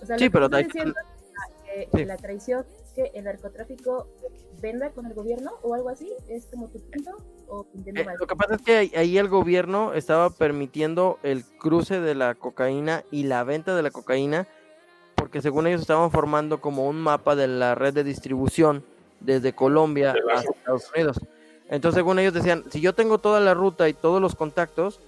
o 0.02 0.06
sea, 0.06 0.16
Sí, 0.16 0.24
que 0.24 0.30
pero 0.30 0.48
diciendo 0.48 0.94
Sí. 1.92 2.04
la 2.06 2.16
traición 2.16 2.64
que 2.94 3.10
el 3.14 3.24
narcotráfico 3.24 4.08
venda 4.60 4.90
con 4.90 5.06
el 5.06 5.14
gobierno 5.14 5.52
o 5.62 5.74
algo 5.74 5.88
así, 5.88 6.10
es 6.28 6.46
como 6.46 6.68
tu 6.68 6.80
punto 6.80 7.10
o 7.48 7.66
Eh, 7.86 8.06
lo 8.18 8.26
que 8.26 8.36
pasa 8.36 8.54
es 8.56 8.62
que 8.62 8.76
ahí, 8.76 8.92
ahí 8.96 9.18
el 9.18 9.28
gobierno 9.28 9.94
estaba 9.94 10.30
permitiendo 10.30 11.18
el 11.22 11.44
cruce 11.44 12.00
de 12.00 12.14
la 12.14 12.34
cocaína 12.34 13.04
y 13.10 13.24
la 13.24 13.44
venta 13.44 13.76
de 13.76 13.82
la 13.82 13.90
cocaína 13.90 14.46
porque 15.16 15.40
según 15.40 15.66
ellos 15.66 15.80
estaban 15.80 16.10
formando 16.10 16.60
como 16.60 16.86
un 16.86 17.00
mapa 17.00 17.34
de 17.34 17.48
la 17.48 17.74
red 17.74 17.94
de 17.94 18.04
distribución 18.04 18.84
desde 19.20 19.54
Colombia 19.54 20.12
a 20.12 20.40
Estados 20.40 20.90
Unidos. 20.94 21.20
Entonces 21.68 21.96
según 21.96 22.18
ellos 22.18 22.34
decían, 22.34 22.64
si 22.70 22.80
yo 22.80 22.94
tengo 22.94 23.18
toda 23.18 23.40
la 23.40 23.54
ruta 23.54 23.88
y 23.88 23.94
todos 23.94 24.20
los 24.20 24.36
contactos, 24.36 25.00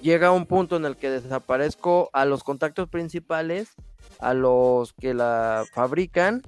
llega 0.00 0.32
un 0.32 0.46
punto 0.46 0.76
en 0.76 0.84
el 0.84 0.96
que 0.96 1.10
desaparezco 1.10 2.10
a 2.12 2.24
los 2.24 2.42
contactos 2.42 2.88
principales, 2.88 3.68
a 4.18 4.34
los 4.34 4.94
que 4.94 5.14
la 5.14 5.64
fabrican 5.72 6.42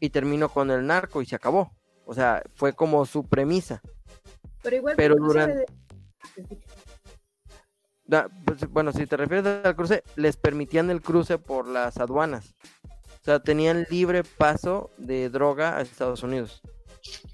y 0.00 0.10
termino 0.10 0.48
con 0.48 0.70
el 0.70 0.86
narco 0.86 1.22
y 1.22 1.26
se 1.26 1.36
acabó. 1.36 1.72
O 2.04 2.14
sea, 2.14 2.42
fue 2.54 2.72
como 2.74 3.04
su 3.06 3.24
premisa. 3.24 3.80
pero 4.62 4.76
igual 4.76 4.94
pero 4.96 5.16
durante- 5.16 5.54
de- 5.56 5.66
Da- 8.04 8.28
pues, 8.44 8.68
bueno, 8.68 8.92
si 8.92 9.06
te 9.06 9.16
refieres 9.16 9.64
al 9.64 9.74
cruce, 9.76 10.02
les 10.16 10.36
permitían 10.36 10.90
el 10.90 11.00
cruce 11.00 11.38
por 11.38 11.66
las 11.66 11.96
aduanas. 11.98 12.54
O 13.20 13.24
sea, 13.24 13.40
tenían 13.40 13.86
libre 13.90 14.24
paso 14.24 14.90
de 14.98 15.30
droga 15.30 15.76
a 15.76 15.80
Estados 15.82 16.22
Unidos. 16.22 16.60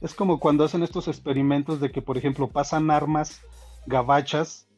Es 0.00 0.14
como 0.14 0.38
cuando 0.38 0.64
hacen 0.64 0.82
estos 0.82 1.08
experimentos 1.08 1.80
de 1.80 1.90
que, 1.90 2.02
por 2.02 2.16
ejemplo, 2.18 2.48
pasan 2.48 2.90
armas 2.90 3.40
gabachas 3.86 4.68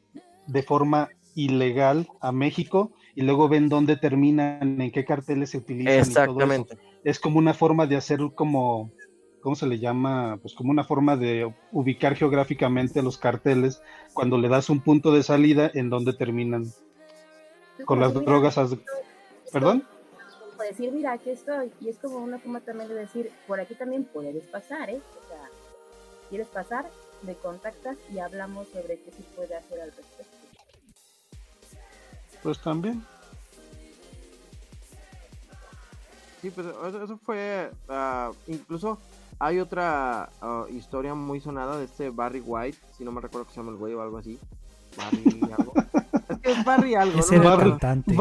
de 0.46 0.62
forma 0.62 1.08
ilegal 1.34 2.08
a 2.20 2.32
México 2.32 2.92
y 3.14 3.22
luego 3.22 3.48
ven 3.48 3.68
dónde 3.68 3.96
terminan, 3.96 4.80
en 4.80 4.90
qué 4.92 5.04
carteles 5.04 5.50
se 5.50 5.58
utilizan. 5.58 5.92
y 6.10 6.14
todo 6.26 6.38
eso. 6.72 6.80
Es 7.04 7.18
como 7.18 7.38
una 7.38 7.54
forma 7.54 7.86
de 7.86 7.96
hacer 7.96 8.20
como, 8.34 8.90
¿cómo 9.40 9.54
se 9.54 9.66
le 9.66 9.78
llama? 9.78 10.38
Pues 10.42 10.54
como 10.54 10.70
una 10.70 10.84
forma 10.84 11.16
de 11.16 11.52
ubicar 11.72 12.14
geográficamente 12.14 13.02
los 13.02 13.18
carteles 13.18 13.82
cuando 14.12 14.38
le 14.38 14.48
das 14.48 14.70
un 14.70 14.80
punto 14.80 15.12
de 15.12 15.22
salida 15.22 15.70
en 15.74 15.90
donde 15.90 16.12
terminan 16.12 16.66
con 17.84 18.00
las 18.00 18.12
drogas. 18.12 18.58
¿Perdón? 19.52 19.84
como 20.60 20.68
decir, 20.68 20.92
mira, 20.92 21.12
aquí 21.12 21.30
estoy. 21.30 21.72
Y 21.80 21.88
es 21.88 21.96
como 21.98 22.18
una 22.18 22.38
forma 22.38 22.60
también 22.60 22.88
de 22.88 22.94
decir, 22.94 23.32
por 23.46 23.60
aquí 23.60 23.74
también 23.74 24.04
puedes 24.04 24.44
pasar, 24.44 24.90
¿eh? 24.90 25.00
O 25.24 25.28
sea, 25.28 25.48
quieres 26.28 26.48
pasar, 26.48 26.90
me 27.22 27.34
contactas 27.34 27.96
y 28.12 28.18
hablamos 28.18 28.68
sobre 28.68 29.00
qué 29.00 29.10
se 29.10 29.22
puede 29.34 29.56
hacer 29.56 29.80
al 29.80 29.92
respecto. 29.92 30.36
Pues 32.42 32.60
también. 32.60 33.02
Sí, 36.40 36.50
pues 36.50 36.66
eso, 36.66 37.02
eso 37.04 37.18
fue. 37.24 37.70
ah, 37.88 38.30
incluso 38.46 38.98
hay 39.38 39.58
otra 39.58 40.28
ah, 40.40 40.64
historia 40.70 41.14
muy 41.14 41.40
sonada 41.40 41.76
de 41.78 41.84
este 41.84 42.10
Barry 42.10 42.40
White, 42.44 42.78
si 42.96 43.04
no 43.04 43.12
me 43.12 43.20
recuerdo 43.20 43.46
que 43.46 43.52
se 43.54 43.60
llama 43.60 43.72
el 43.72 43.76
güey 43.78 43.94
o 43.94 44.02
algo 44.02 44.18
así. 44.18 44.38
Barry 44.96 45.40
algo. 45.56 45.72
es 46.28 46.38
que 46.38 46.50
es 46.52 46.64
Barry 46.64 46.94
algo, 46.94 47.20
Ese 47.20 47.36
¿no? 47.36 47.42
era 47.42 47.56
Barry- 47.56 47.70
cantante. 47.78 48.16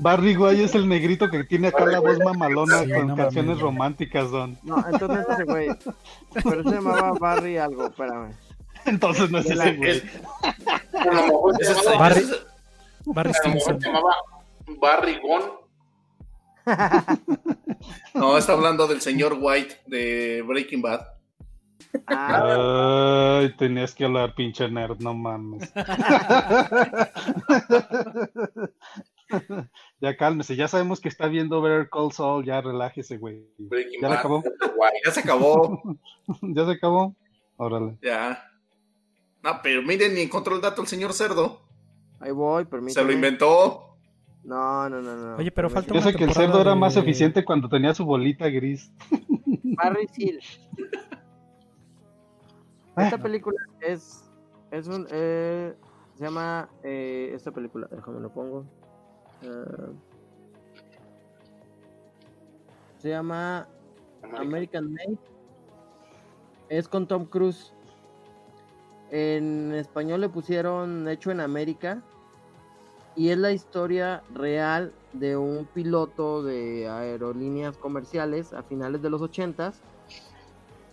Barry 0.00 0.34
Guay 0.36 0.62
es 0.62 0.74
el 0.76 0.88
negrito 0.88 1.28
que 1.28 1.42
tiene 1.42 1.68
acá 1.68 1.84
la 1.84 1.98
voz 1.98 2.18
mamalona 2.24 2.84
Sí, 2.84 2.90
con 2.92 3.08
no 3.08 3.16
canciones 3.16 3.48
mames. 3.56 3.62
románticas, 3.62 4.30
Don. 4.30 4.56
No, 4.62 4.76
entonces 4.92 5.26
ese 5.28 5.42
güey. 5.44 5.68
Pero 6.34 6.62
se 6.62 6.70
llamaba 6.70 7.12
Barry 7.18 7.56
algo, 7.58 7.86
espérame. 7.86 8.30
Entonces 8.86 9.28
no 9.30 9.38
es 9.38 9.46
ese 9.50 9.76
güey. 9.76 10.02
Barry, 11.98 12.24
Barry 13.06 13.32
Stinson. 13.34 13.80
se 13.80 13.86
llamaba 13.88 14.14
Barrigón. 14.80 15.42
No, 18.14 18.36
está 18.36 18.52
hablando 18.54 18.86
del 18.86 19.00
señor 19.00 19.36
White 19.40 19.76
de 19.86 20.42
Breaking 20.46 20.82
Bad. 20.82 21.06
Ah, 22.06 23.38
Ay, 23.40 23.54
tenías 23.56 23.94
que 23.94 24.04
hablar, 24.04 24.34
pinche 24.34 24.68
nerd, 24.68 24.98
no 25.00 25.14
mames. 25.14 25.72
ya 30.00 30.16
cálmese, 30.16 30.56
ya 30.56 30.68
sabemos 30.68 31.00
que 31.00 31.08
está 31.08 31.26
viendo 31.28 31.60
Better 31.60 31.88
Call 31.90 32.12
Saul, 32.12 32.44
ya 32.44 32.60
relájese, 32.60 33.18
güey. 33.18 33.44
Breaking 33.58 34.00
¿Ya 34.02 34.08
Bad. 34.08 34.18
acabó? 34.18 34.42
Ya 35.04 35.10
se 35.12 35.20
acabó. 35.20 35.82
¿Ya 36.42 36.64
se 36.66 36.72
acabó? 36.72 37.14
Órale. 37.56 37.96
ya. 38.02 38.44
No, 39.42 39.60
pero 39.62 39.82
miren, 39.82 40.14
ni 40.14 40.20
encontró 40.22 40.56
el 40.56 40.60
dato 40.60 40.82
el 40.82 40.88
señor 40.88 41.12
Cerdo. 41.12 41.62
ahí 42.20 42.32
voy, 42.32 42.64
Se 42.64 42.70
permíteme. 42.70 43.06
lo 43.06 43.12
inventó. 43.12 43.87
No, 44.48 44.88
no, 44.88 45.02
no, 45.02 45.14
no. 45.14 45.36
Oye, 45.36 45.50
pero 45.50 45.68
falta 45.68 45.88
Yo 45.92 46.00
una 46.00 46.10
sé 46.10 46.16
que 46.16 46.24
el 46.24 46.32
cerdo 46.32 46.60
era 46.62 46.70
de- 46.70 46.76
más 46.76 46.96
eficiente 46.96 47.44
cuando 47.44 47.68
tenía 47.68 47.92
su 47.92 48.04
bolita 48.06 48.48
gris. 48.48 48.90
Barry 49.76 50.08
Seal. 50.08 50.38
Esta 52.96 53.10
Bueno. 53.16 53.22
película 53.22 53.60
es, 53.80 54.24
es 54.70 54.88
un, 54.88 55.06
eh, 55.10 55.74
se 56.14 56.24
llama, 56.24 56.68
eh, 56.82 57.30
esta 57.34 57.52
película, 57.52 57.86
déjame 57.90 58.20
lo 58.20 58.32
pongo. 58.32 58.64
Eh, 59.42 59.92
se 62.98 63.10
llama 63.10 63.68
American 64.36 64.90
Made. 64.92 65.18
Es 66.70 66.88
con 66.88 67.06
Tom 67.06 67.26
Cruise. 67.26 67.72
En 69.10 69.72
español 69.74 70.20
le 70.22 70.28
pusieron 70.28 71.06
Hecho 71.08 71.30
en 71.30 71.40
América. 71.40 72.02
Y 73.18 73.30
es 73.30 73.38
la 73.38 73.50
historia 73.50 74.22
real 74.32 74.92
de 75.12 75.36
un 75.36 75.66
piloto 75.66 76.44
de 76.44 76.88
aerolíneas 76.88 77.76
comerciales 77.76 78.52
a 78.52 78.62
finales 78.62 79.02
de 79.02 79.10
los 79.10 79.20
80 79.20 79.72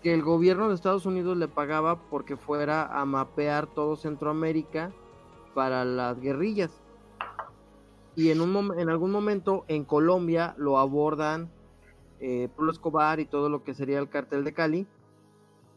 que 0.01 0.11
el 0.11 0.23
gobierno 0.23 0.67
de 0.67 0.73
Estados 0.73 1.05
Unidos 1.05 1.37
le 1.37 1.47
pagaba 1.47 2.01
porque 2.09 2.35
fuera 2.35 2.87
a 2.99 3.05
mapear 3.05 3.67
todo 3.67 3.95
Centroamérica 3.95 4.91
para 5.53 5.85
las 5.85 6.19
guerrillas. 6.19 6.71
Y 8.15 8.31
en, 8.31 8.41
un 8.41 8.79
en 8.79 8.89
algún 8.89 9.11
momento 9.11 9.63
en 9.67 9.85
Colombia 9.85 10.55
lo 10.57 10.79
abordan 10.79 11.51
eh, 12.19 12.49
Escobar 12.71 13.19
y 13.19 13.27
todo 13.27 13.49
lo 13.49 13.63
que 13.63 13.75
sería 13.75 13.99
el 13.99 14.09
cartel 14.09 14.43
de 14.43 14.53
Cali 14.53 14.87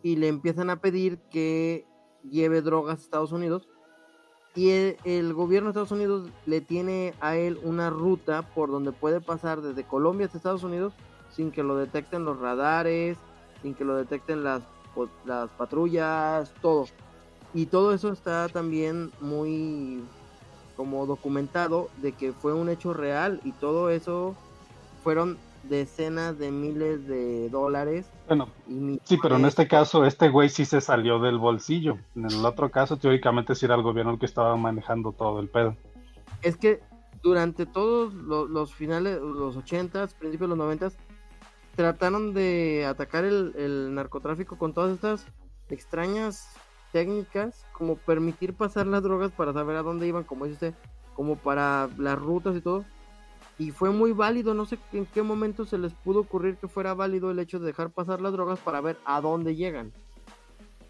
y 0.02 0.16
le 0.16 0.28
empiezan 0.28 0.70
a 0.70 0.80
pedir 0.80 1.18
que 1.30 1.84
lleve 2.22 2.62
drogas 2.62 3.00
a 3.00 3.02
Estados 3.02 3.32
Unidos 3.32 3.68
y 4.58 4.96
el, 5.04 5.34
gobierno 5.34 5.68
de 5.68 5.70
Estados 5.70 5.92
Unidos 5.92 6.30
le 6.44 6.60
tiene 6.60 7.14
a 7.20 7.36
él 7.36 7.60
una 7.62 7.90
ruta 7.90 8.42
por 8.42 8.72
donde 8.72 8.90
puede 8.90 9.20
pasar 9.20 9.60
desde 9.62 9.84
Colombia 9.84 10.26
hasta 10.26 10.38
Estados 10.38 10.64
Unidos 10.64 10.94
sin 11.30 11.52
que 11.52 11.62
lo 11.62 11.76
detecten 11.76 12.24
los 12.24 12.40
radares, 12.40 13.18
sin 13.62 13.74
que 13.74 13.84
lo 13.84 13.94
detecten 13.94 14.42
las, 14.42 14.62
po- 14.96 15.08
las 15.24 15.48
patrullas, 15.50 16.52
todo. 16.60 16.86
Y 17.54 17.66
todo 17.66 17.94
eso 17.94 18.12
está 18.12 18.48
también 18.48 19.12
muy 19.20 20.02
como 20.76 21.06
documentado 21.06 21.88
de 22.02 22.10
que 22.10 22.32
fue 22.32 22.52
un 22.52 22.68
hecho 22.68 22.92
real 22.92 23.40
y 23.44 23.52
todo 23.52 23.90
eso 23.90 24.34
fueron 25.04 25.38
decenas 25.68 26.38
de 26.38 26.50
miles 26.50 27.06
de 27.06 27.48
dólares. 27.50 28.10
Bueno, 28.26 28.48
sí, 29.04 29.18
pero 29.22 29.36
en 29.36 29.44
este 29.46 29.66
caso, 29.68 30.04
este 30.04 30.28
güey 30.28 30.48
sí 30.48 30.64
se 30.64 30.80
salió 30.80 31.18
del 31.18 31.38
bolsillo. 31.38 31.98
En 32.14 32.26
el 32.26 32.44
otro 32.44 32.70
caso, 32.70 32.96
teóricamente 32.96 33.54
sí 33.54 33.64
era 33.66 33.74
el 33.74 33.82
gobierno 33.82 34.12
el 34.12 34.18
que 34.18 34.26
estaba 34.26 34.56
manejando 34.56 35.12
todo 35.12 35.40
el 35.40 35.48
pedo. 35.48 35.76
es 36.42 36.56
que 36.56 36.80
durante 37.22 37.66
todos 37.66 38.14
lo- 38.14 38.46
los, 38.46 38.72
finales, 38.74 39.20
los 39.20 39.56
80s, 39.56 40.14
principios 40.14 40.48
de 40.50 40.56
los 40.56 40.58
90s, 40.58 40.96
trataron 41.74 42.34
de 42.34 42.86
atacar 42.86 43.24
el, 43.24 43.52
el 43.56 43.94
narcotráfico 43.94 44.56
con 44.58 44.72
todas 44.72 44.92
estas 44.94 45.26
extrañas 45.68 46.48
técnicas, 46.92 47.64
como 47.72 47.96
permitir 47.96 48.54
pasar 48.54 48.86
las 48.86 49.02
drogas 49.02 49.30
para 49.32 49.52
saber 49.52 49.76
a 49.76 49.82
dónde 49.82 50.06
iban, 50.06 50.24
como 50.24 50.44
dice 50.46 50.54
usted, 50.54 50.74
como 51.14 51.36
para 51.36 51.88
las 51.98 52.18
rutas 52.18 52.56
y 52.56 52.60
todo. 52.60 52.84
Y 53.58 53.72
fue 53.72 53.90
muy 53.90 54.12
válido, 54.12 54.54
no 54.54 54.66
sé 54.66 54.78
en 54.92 55.04
qué 55.06 55.22
momento 55.22 55.64
se 55.64 55.78
les 55.78 55.92
pudo 55.92 56.20
ocurrir 56.20 56.56
que 56.56 56.68
fuera 56.68 56.94
válido 56.94 57.30
el 57.32 57.40
hecho 57.40 57.58
de 57.58 57.66
dejar 57.66 57.90
pasar 57.90 58.20
las 58.20 58.32
drogas 58.32 58.60
para 58.60 58.80
ver 58.80 58.96
a 59.04 59.20
dónde 59.20 59.56
llegan. 59.56 59.92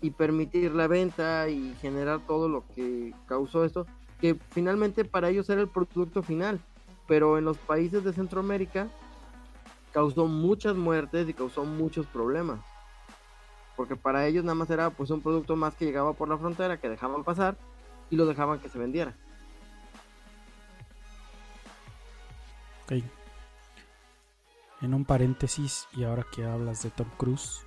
Y 0.03 0.11
permitir 0.11 0.75
la 0.75 0.87
venta 0.87 1.49
y 1.49 1.75
generar 1.81 2.21
todo 2.27 2.49
lo 2.49 2.65
que 2.75 3.15
causó 3.27 3.65
esto, 3.65 3.87
que 4.21 4.37
finalmente 4.51 5.07
para 5.07 5.31
ellos 5.31 5.49
era 5.49 5.63
el 5.63 5.69
producto 5.69 6.23
final. 6.23 6.61
Pero 7.07 7.39
en 7.39 7.47
los 7.47 7.57
países 7.57 8.05
de 8.05 8.13
Centroamérica 8.13 8.89
causó 9.93 10.27
muchas 10.27 10.77
muertes 10.77 11.27
y 11.27 11.33
causó 11.33 11.65
muchos 11.65 12.07
problemas. 12.07 12.61
Porque 13.77 13.97
para 13.97 14.27
ellos 14.27 14.45
nada 14.45 14.55
más 14.55 14.69
era 14.69 14.91
pues 14.91 15.09
un 15.11 15.23
producto 15.23 15.57
más 15.57 15.75
que 15.75 15.87
llegaba 15.87 16.13
por 16.13 16.29
la 16.29 16.37
frontera, 16.37 16.79
que 16.79 16.91
dejaban 16.91 17.25
pasar 17.25 17.57
y 18.11 18.17
lo 18.17 18.27
dejaban 18.27 18.59
que 18.59 18.69
se 18.69 18.79
vendiera. 18.79 19.17
Ok. 22.91 23.03
En 24.81 24.95
un 24.95 25.05
paréntesis, 25.05 25.89
y 25.93 26.05
ahora 26.05 26.25
que 26.33 26.45
hablas 26.45 26.83
de 26.85 26.91
Tom 26.91 27.09
Cruise, 27.17 27.63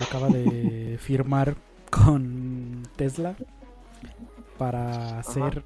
acaba 0.00 0.28
de 0.28 0.96
firmar 1.00 1.56
con 1.90 2.82
Tesla 2.96 3.36
para 4.58 5.18
hacer 5.18 5.64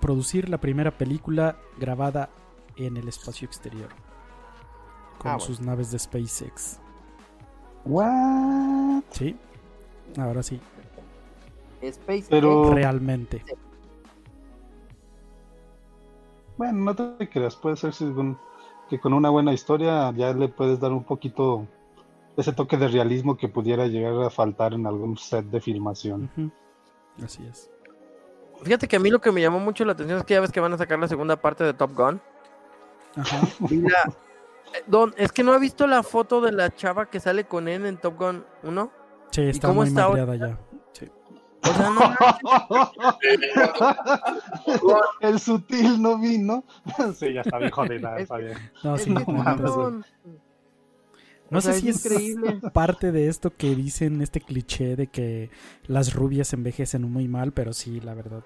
producir 0.00 0.48
la 0.48 0.58
primera 0.58 0.90
película 0.96 1.56
grabada 1.78 2.30
en 2.76 2.96
el 2.96 3.08
espacio 3.08 3.46
exterior 3.46 3.88
con 5.18 5.30
Ah, 5.30 5.34
bueno. 5.36 5.40
sus 5.40 5.60
naves 5.60 5.90
de 5.90 5.98
SpaceX. 5.98 6.78
What? 7.84 9.02
Sí, 9.10 9.36
ahora 10.18 10.42
sí, 10.42 10.60
SpaceX 11.82 12.26
Pero- 12.28 12.72
realmente. 12.74 13.44
Bueno, 16.56 16.72
no 16.84 16.94
te 16.94 17.28
creas, 17.28 17.56
puede 17.56 17.76
ser 17.76 17.92
según- 17.92 18.38
que 18.88 19.00
con 19.00 19.12
una 19.14 19.30
buena 19.30 19.52
historia 19.52 20.12
ya 20.14 20.32
le 20.34 20.48
puedes 20.48 20.78
dar 20.78 20.92
un 20.92 21.04
poquito 21.04 21.66
ese 22.36 22.52
toque 22.52 22.76
de 22.76 22.88
realismo 22.88 23.36
que 23.36 23.48
pudiera 23.48 23.86
llegar 23.86 24.22
a 24.22 24.30
faltar 24.30 24.74
en 24.74 24.86
algún 24.86 25.16
set 25.16 25.46
de 25.46 25.60
filmación. 25.60 26.30
Así 27.24 27.44
es. 27.46 27.70
Fíjate 28.62 28.86
que 28.86 28.96
a 28.96 29.00
mí 29.00 29.10
lo 29.10 29.20
que 29.20 29.32
me 29.32 29.40
llamó 29.40 29.58
mucho 29.58 29.84
la 29.84 29.92
atención 29.92 30.18
es 30.18 30.24
que 30.24 30.34
ya 30.34 30.40
ves 30.40 30.52
que 30.52 30.60
van 30.60 30.72
a 30.72 30.78
sacar 30.78 30.98
la 30.98 31.08
segunda 31.08 31.36
parte 31.36 31.64
de 31.64 31.72
Top 31.74 31.92
Gun. 31.94 32.20
Ajá. 33.16 33.40
Y 33.70 33.76
la- 33.76 34.12
eh, 34.74 34.82
Don, 34.86 35.14
es 35.16 35.32
que 35.32 35.42
no 35.44 35.54
he 35.54 35.58
visto 35.58 35.86
la 35.86 36.02
foto 36.02 36.40
de 36.40 36.52
la 36.52 36.70
chava 36.74 37.06
que 37.06 37.20
sale 37.20 37.44
con 37.44 37.68
él 37.68 37.86
en 37.86 37.96
Top 37.96 38.18
Gun 38.18 38.44
1. 38.62 38.90
Sí, 39.30 39.42
está 39.42 39.68
cómo 39.68 39.80
muy 39.80 39.88
está 39.88 40.36
ya. 40.36 40.58
Sí. 41.64 41.70
O 41.70 41.74
sea, 41.74 41.90
no 41.90 42.14
El 45.20 45.38
sutil 45.40 46.00
no 46.02 46.18
vino. 46.18 46.64
sí, 47.16 47.32
ya 47.32 47.40
está 47.40 47.58
bien 47.58 47.70
jodida, 47.70 48.18
está 48.18 48.36
bien. 48.36 48.58
No, 48.82 48.98
sí, 48.98 49.10
no 51.50 51.60
sé 51.60 51.72
sea, 51.72 51.80
si 51.80 51.88
es 51.90 52.04
increíble. 52.04 52.58
parte 52.72 53.12
de 53.12 53.28
esto 53.28 53.50
que 53.54 53.74
dicen, 53.76 54.22
este 54.22 54.40
cliché 54.40 54.96
de 54.96 55.06
que 55.08 55.50
las 55.86 56.14
rubias 56.14 56.52
envejecen 56.52 57.02
muy 57.10 57.28
mal, 57.28 57.52
pero 57.52 57.72
sí, 57.72 58.00
la 58.00 58.14
verdad, 58.14 58.42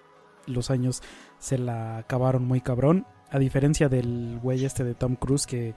los 0.47 0.71
años 0.71 1.03
se 1.39 1.59
la 1.59 1.99
acabaron 1.99 2.45
muy 2.45 2.61
cabrón. 2.61 3.07
A 3.31 3.39
diferencia 3.39 3.89
del 3.89 4.39
güey 4.43 4.65
este 4.65 4.85
de 4.85 4.95
Tom 4.95 5.15
Cruise, 5.17 5.47
que 5.47 5.75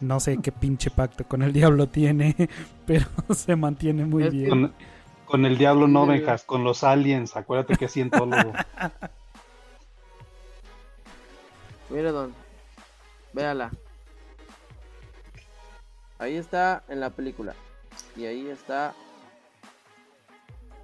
no 0.00 0.20
sé 0.20 0.38
qué 0.42 0.50
pinche 0.52 0.90
pacto 0.90 1.24
con 1.28 1.42
el 1.42 1.52
diablo 1.52 1.88
tiene, 1.88 2.34
pero 2.86 3.06
se 3.34 3.54
mantiene 3.56 4.04
muy 4.04 4.24
Es 4.24 4.30
que- 4.30 4.36
bien. 4.36 4.72
Con, 5.26 5.46
el 5.46 5.56
diablo 5.58 5.88
no 5.88 6.04
Sí, 6.04 6.10
venjas, 6.10 6.44
con 6.44 6.64
los 6.64 6.84
aliens, 6.84 7.36
acuérdate 7.36 7.76
que 7.76 7.86
es 7.86 7.92
cientólogo. 7.92 8.52
Mire, 11.90 12.10
don. 12.10 12.34
Véala. 13.32 13.70
Ahí 16.18 16.36
está 16.36 16.84
en 16.88 17.00
la 17.00 17.10
película. 17.10 17.54
Y 18.16 18.24
ahí 18.26 18.48
está 18.48 18.94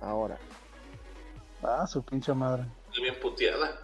ahora. 0.01 0.39
ah, 1.62 1.86
su 1.86 2.02
pinche 2.02 2.33
madre. 2.35 2.65
Estoy 2.89 3.05
bien 3.05 3.17
puteada. 3.20 3.81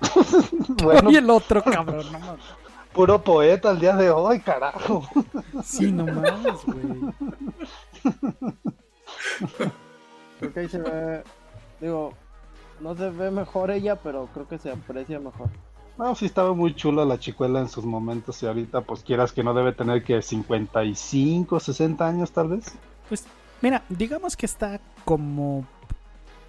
Bueno, 0.82 1.10
Y 1.10 1.16
el 1.16 1.30
otro 1.30 1.62
cabrón, 1.62 2.10
no 2.10 2.18
mames. 2.18 2.44
puro 2.92 3.22
poeta 3.22 3.70
el 3.70 3.78
día 3.78 3.94
de 3.94 4.10
hoy, 4.10 4.40
carajo. 4.40 5.06
Sí, 5.62 5.92
no 5.92 6.06
mames, 6.06 6.64
güey. 6.64 7.14
Creo 10.38 10.52
que 10.52 10.60
ahí 10.60 10.68
se 10.68 10.78
ve. 10.78 11.22
Digo, 11.80 12.14
no 12.80 12.96
se 12.96 13.10
ve 13.10 13.30
mejor 13.30 13.70
ella, 13.70 13.96
pero 13.96 14.28
creo 14.32 14.48
que 14.48 14.58
se 14.58 14.70
aprecia 14.70 15.18
mejor. 15.20 15.48
No, 15.98 16.14
sí 16.14 16.26
estaba 16.26 16.52
muy 16.54 16.74
chula 16.74 17.04
la 17.04 17.18
chicuela 17.18 17.60
en 17.60 17.68
sus 17.68 17.84
momentos 17.84 18.42
y 18.42 18.46
ahorita 18.46 18.80
pues 18.80 19.02
quieras 19.02 19.32
que 19.32 19.44
no 19.44 19.54
debe 19.54 19.72
tener 19.72 20.02
que 20.02 20.22
55, 20.22 21.60
60 21.60 22.06
años 22.06 22.32
tal 22.32 22.48
vez. 22.48 22.72
Pues, 23.08 23.24
mira, 23.60 23.82
digamos 23.88 24.36
que 24.36 24.46
está 24.46 24.80
como 25.04 25.66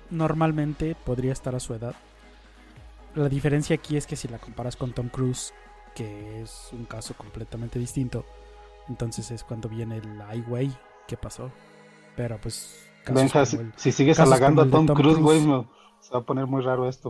normalmente 0.10 0.96
podría 0.96 1.34
estar 1.34 1.56
a 1.56 1.60
su 1.60 1.74
edad. 1.74 1.96
La 3.16 3.30
diferencia 3.30 3.76
aquí 3.76 3.98
es 3.98 4.08
que 4.08 4.16
si 4.16 4.28
la 4.28 4.40
comparas 4.40 4.76
con 4.76 4.94
Tom 4.94 5.10
Cruise, 5.10 5.54
que 5.94 6.42
es 6.42 6.70
un 6.72 6.86
caso 6.86 7.14
completamente 7.16 7.78
distinto, 7.78 8.26
entonces 8.88 9.30
es 9.30 9.44
cuando 9.44 9.70
viene 9.70 9.98
el 9.98 10.22
ay 10.22 10.42
güey, 10.48 10.72
¿qué 11.08 11.18
pasó? 11.18 11.52
Pero 12.16 12.40
pues 12.42 12.88
Benja, 13.14 13.46
si, 13.46 13.58
el- 13.58 13.74
si 13.76 13.92
sigues 13.92 14.20
halagando 14.20 14.62
a 14.62 14.70
Tom, 14.70 14.86
de 14.86 14.94
Cruise, 14.94 15.20
güey, 15.20 15.42
me- 15.46 15.68
se 16.00 16.12
va 16.14 16.20
a 16.20 16.24
poner 16.26 16.46
muy 16.48 16.62
raro 16.62 16.88
esto. 16.88 17.10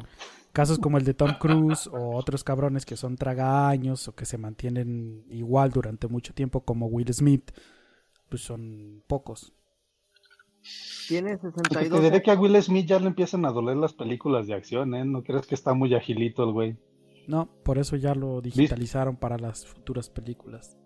casos 0.53 0.77
como 0.80 0.98
el 0.98 1.03
de 1.03 1.14
Tom 1.15 1.33
Cruise 1.40 1.88
o 1.88 2.15
otros 2.15 2.43
cabrones 2.43 2.85
que 2.85 2.95
son 2.95 3.15
tragaños 3.17 4.07
o 4.07 4.14
que 4.15 4.25
se 4.25 4.38
mantienen 4.38 5.25
igual 5.30 5.72
durante 5.72 6.07
mucho 6.07 6.33
tiempo 6.33 6.61
como 6.64 6.85
Will 6.88 7.11
Smith, 7.14 7.51
pues 8.30 8.43
son 8.43 9.03
pocos. 9.07 9.51
Tiene 11.07 11.35
Te 11.38 11.51
62 11.51 12.01
diré 12.01 12.22
que 12.22 12.32
a 12.32 12.35
Will 12.40 12.61
Smith 12.61 12.85
ya 12.88 12.99
le 12.99 13.07
empiezan 13.07 13.45
a 13.45 13.51
doler 13.51 13.75
las 13.77 13.93
películas 13.93 14.48
de 14.48 14.53
acción, 14.53 14.95
¿eh? 14.95 15.03
No 15.03 15.22
crees 15.23 15.45
que 15.48 15.56
está 15.56 15.73
muy 15.73 15.93
agilito 15.93 16.43
el 16.43 16.51
güey. 16.53 16.77
No, 17.27 17.49
por 17.64 17.77
eso 17.77 17.95
ya 17.98 18.15
lo 18.15 18.40
digitalizaron 18.41 19.17
para 19.17 19.38
las 19.38 19.65
futuras 19.65 20.09
películas. 20.09 20.77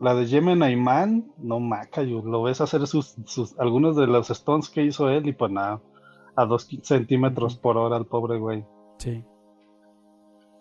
La 0.00 0.14
de 0.14 0.26
Gemini 0.26 0.76
Man, 0.76 1.30
no 1.36 1.60
maca, 1.60 2.02
lo 2.02 2.42
ves 2.42 2.62
hacer 2.62 2.86
sus, 2.86 3.16
sus, 3.26 3.58
algunos 3.58 3.96
de 3.96 4.06
los 4.06 4.30
stones 4.30 4.70
que 4.70 4.82
hizo 4.82 5.10
él 5.10 5.28
y 5.28 5.32
pues 5.32 5.52
nada, 5.52 5.82
a 6.36 6.46
dos 6.46 6.68
centímetros 6.82 7.56
por 7.56 7.76
hora 7.76 7.98
el 7.98 8.06
pobre 8.06 8.38
güey. 8.38 8.64
Sí. 8.96 9.22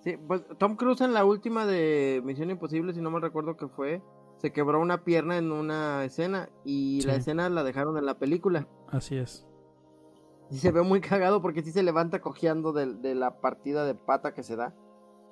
Sí, 0.02 0.18
pues 0.28 0.44
Tom 0.58 0.76
Cruise 0.76 1.02
en 1.02 1.14
la 1.14 1.26
última 1.26 1.66
de 1.66 2.22
Misión 2.24 2.52
Imposible, 2.52 2.94
si 2.94 3.02
no 3.02 3.12
me 3.12 3.20
recuerdo 3.20 3.56
que 3.56 3.68
fue, 3.68 4.02
se 4.38 4.52
quebró 4.52 4.82
una 4.82 5.04
pierna 5.04 5.38
en 5.38 5.52
una 5.52 6.04
escena 6.04 6.50
y 6.64 7.02
la 7.02 7.16
escena 7.16 7.50
la 7.50 7.64
dejaron 7.64 7.98
en 7.98 8.06
la 8.06 8.18
película. 8.18 8.68
Así 8.90 9.18
es. 9.18 9.46
Y 10.52 10.58
se 10.58 10.72
ve 10.72 10.82
muy 10.82 11.00
cagado 11.02 11.42
porque 11.42 11.62
sí 11.62 11.72
se 11.72 11.84
levanta 11.84 12.22
cojeando 12.22 12.74
de, 12.74 12.94
de 12.94 13.16
la 13.16 13.40
partida 13.40 13.86
de 13.86 13.96
pata 13.96 14.34
que 14.34 14.44
se 14.44 14.56
da. 14.56 14.74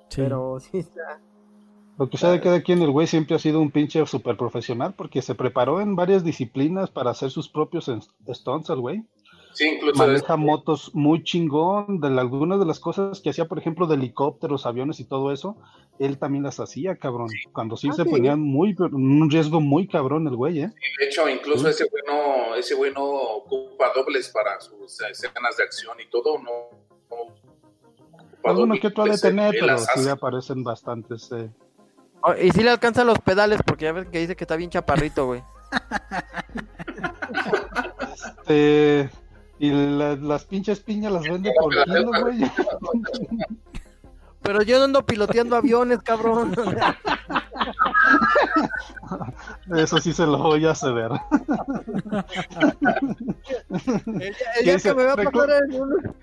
Sí. 0.08 0.22
Pero 0.22 0.60
sí 0.60 0.78
está. 0.78 1.20
Lo 1.98 2.08
que 2.08 2.16
sabe 2.16 2.40
cada 2.40 2.62
quien, 2.62 2.80
el 2.80 2.90
güey 2.92 3.06
siempre 3.08 3.34
ha 3.34 3.38
sido 3.40 3.60
un 3.60 3.70
pinche 3.72 4.04
super 4.06 4.36
profesional 4.36 4.94
porque 4.94 5.20
se 5.20 5.34
preparó 5.34 5.80
en 5.80 5.96
varias 5.96 6.22
disciplinas 6.22 6.90
para 6.90 7.10
hacer 7.10 7.30
sus 7.30 7.48
propios 7.48 7.88
en- 7.88 8.02
stunts, 8.32 8.70
el 8.70 8.80
güey. 8.80 9.02
Sí, 9.52 9.66
incluso 9.74 9.98
Maneja 10.06 10.36
motos 10.36 10.94
muy 10.94 11.24
chingón, 11.24 12.00
de 12.00 12.10
la- 12.10 12.20
algunas 12.20 12.60
de 12.60 12.66
las 12.66 12.78
cosas 12.78 13.20
que 13.20 13.30
hacía, 13.30 13.46
por 13.46 13.58
ejemplo, 13.58 13.88
de 13.88 13.96
helicópteros, 13.96 14.66
aviones 14.66 15.00
y 15.00 15.04
todo 15.04 15.32
eso, 15.32 15.56
él 15.98 16.18
también 16.18 16.44
las 16.44 16.60
hacía, 16.60 16.94
cabrón. 16.96 17.26
Cuando 17.52 17.76
sí 17.76 17.88
Ah, 17.90 17.94
se 17.94 18.04
sí. 18.04 18.10
ponían 18.10 18.38
muy, 18.40 18.76
un 18.78 19.28
riesgo 19.28 19.60
muy 19.60 19.88
cabrón 19.88 20.28
el 20.28 20.36
güey, 20.36 20.60
¿eh? 20.60 20.70
De 21.00 21.06
hecho, 21.06 21.28
incluso 21.28 21.66
ese 21.68 21.86
güey 21.90 22.04
no, 22.06 22.54
ese 22.54 22.76
güey 22.76 22.92
no 22.92 23.04
ocupa 23.04 23.90
dobles 23.92 24.28
para 24.28 24.60
sus 24.60 25.00
escenas 25.00 25.56
de 25.56 25.64
acción 25.64 25.96
y 26.00 26.08
todo, 26.08 26.38
no. 26.38 26.50
no 27.10 27.16
ocupa 27.22 27.42
Alguno 28.44 28.66
dobles, 28.66 28.80
que 28.80 28.86
otro 28.86 29.02
ha 29.02 29.06
de 29.06 29.12
él 29.14 29.20
tener, 29.20 29.56
pero 29.58 29.78
sí 29.78 30.08
aparecen 30.08 30.62
bastantes. 30.62 31.32
eh. 31.32 31.50
Oh, 32.22 32.34
y 32.34 32.50
si 32.50 32.62
le 32.62 32.70
alcanza 32.70 33.04
los 33.04 33.18
pedales, 33.20 33.60
porque 33.64 33.84
ya 33.86 33.92
ves 33.92 34.08
que 34.08 34.18
dice 34.18 34.34
que 34.36 34.44
está 34.44 34.56
bien 34.56 34.70
chaparrito, 34.70 35.26
güey. 35.26 35.42
Este, 38.48 39.10
y 39.58 39.70
la- 39.70 40.16
las 40.16 40.44
pinches 40.44 40.80
piñas 40.80 41.12
las 41.12 41.22
vende 41.22 41.52
por 41.60 41.72
kilo, 41.84 42.10
güey. 42.22 42.38
Pero 44.42 44.62
yo 44.62 44.78
no 44.78 44.84
ando 44.84 45.04
piloteando 45.04 45.56
aviones, 45.56 45.98
cabrón. 46.02 46.54
Eso 49.76 49.98
sí 49.98 50.12
se 50.12 50.24
lo 50.26 50.38
voy 50.38 50.64
a 50.66 50.74
ceder. 50.74 51.10
El 53.70 54.22
el 54.22 54.34
¿Qué 54.34 54.62
día 54.62 54.74
dice? 54.74 54.88
que 54.90 54.94
me 54.94 55.04
va 55.04 55.12
a 55.12 55.16
pasar 55.16 55.50
en 55.70 55.80
un, 55.82 56.14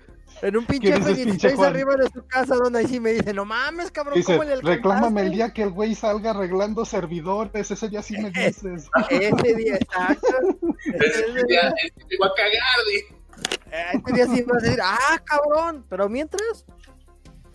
en 0.42 0.56
un 0.56 0.66
pinche 0.66 0.90
¿Qué 0.92 0.98
dices, 0.98 1.16
pinche 1.18 1.48
F-16 1.48 1.56
Juan? 1.56 1.70
arriba 1.70 1.96
de 1.96 2.08
su 2.10 2.26
casa, 2.26 2.54
donde 2.56 2.78
ahí 2.80 2.86
sí 2.86 3.00
me 3.00 3.12
dice, 3.12 3.32
no 3.32 3.44
mames, 3.44 3.90
cabrón, 3.90 4.14
Dice, 4.16 4.32
¿cómo 4.32 4.44
le 4.44 4.52
alcanzaste? 4.54 4.76
reclámame 4.76 5.20
el 5.22 5.32
día 5.32 5.52
que 5.52 5.62
el 5.62 5.70
güey 5.70 5.94
salga 5.94 6.30
arreglando 6.30 6.84
servidores, 6.84 7.70
ese 7.70 7.88
día 7.88 8.02
sí 8.02 8.16
me 8.18 8.30
dices. 8.32 8.88
Ese 9.10 9.54
día, 9.54 9.76
exacto. 9.76 10.28
Ese 10.84 11.44
día, 11.48 11.72
ese 11.82 12.06
te 12.08 12.16
va 12.20 12.26
a 12.26 12.32
cagar, 12.36 12.78
di. 12.86 13.16
Ese 13.70 14.12
día 14.14 14.26
sí 14.26 14.42
vas 14.44 14.62
a 14.62 14.66
decir, 14.66 14.80
ah, 14.82 15.20
cabrón. 15.24 15.84
Pero 15.88 16.08
mientras, 16.08 16.64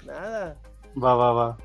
nada. 0.05 0.57
Va, 1.01 1.15
va, 1.15 1.31
va. 1.33 1.57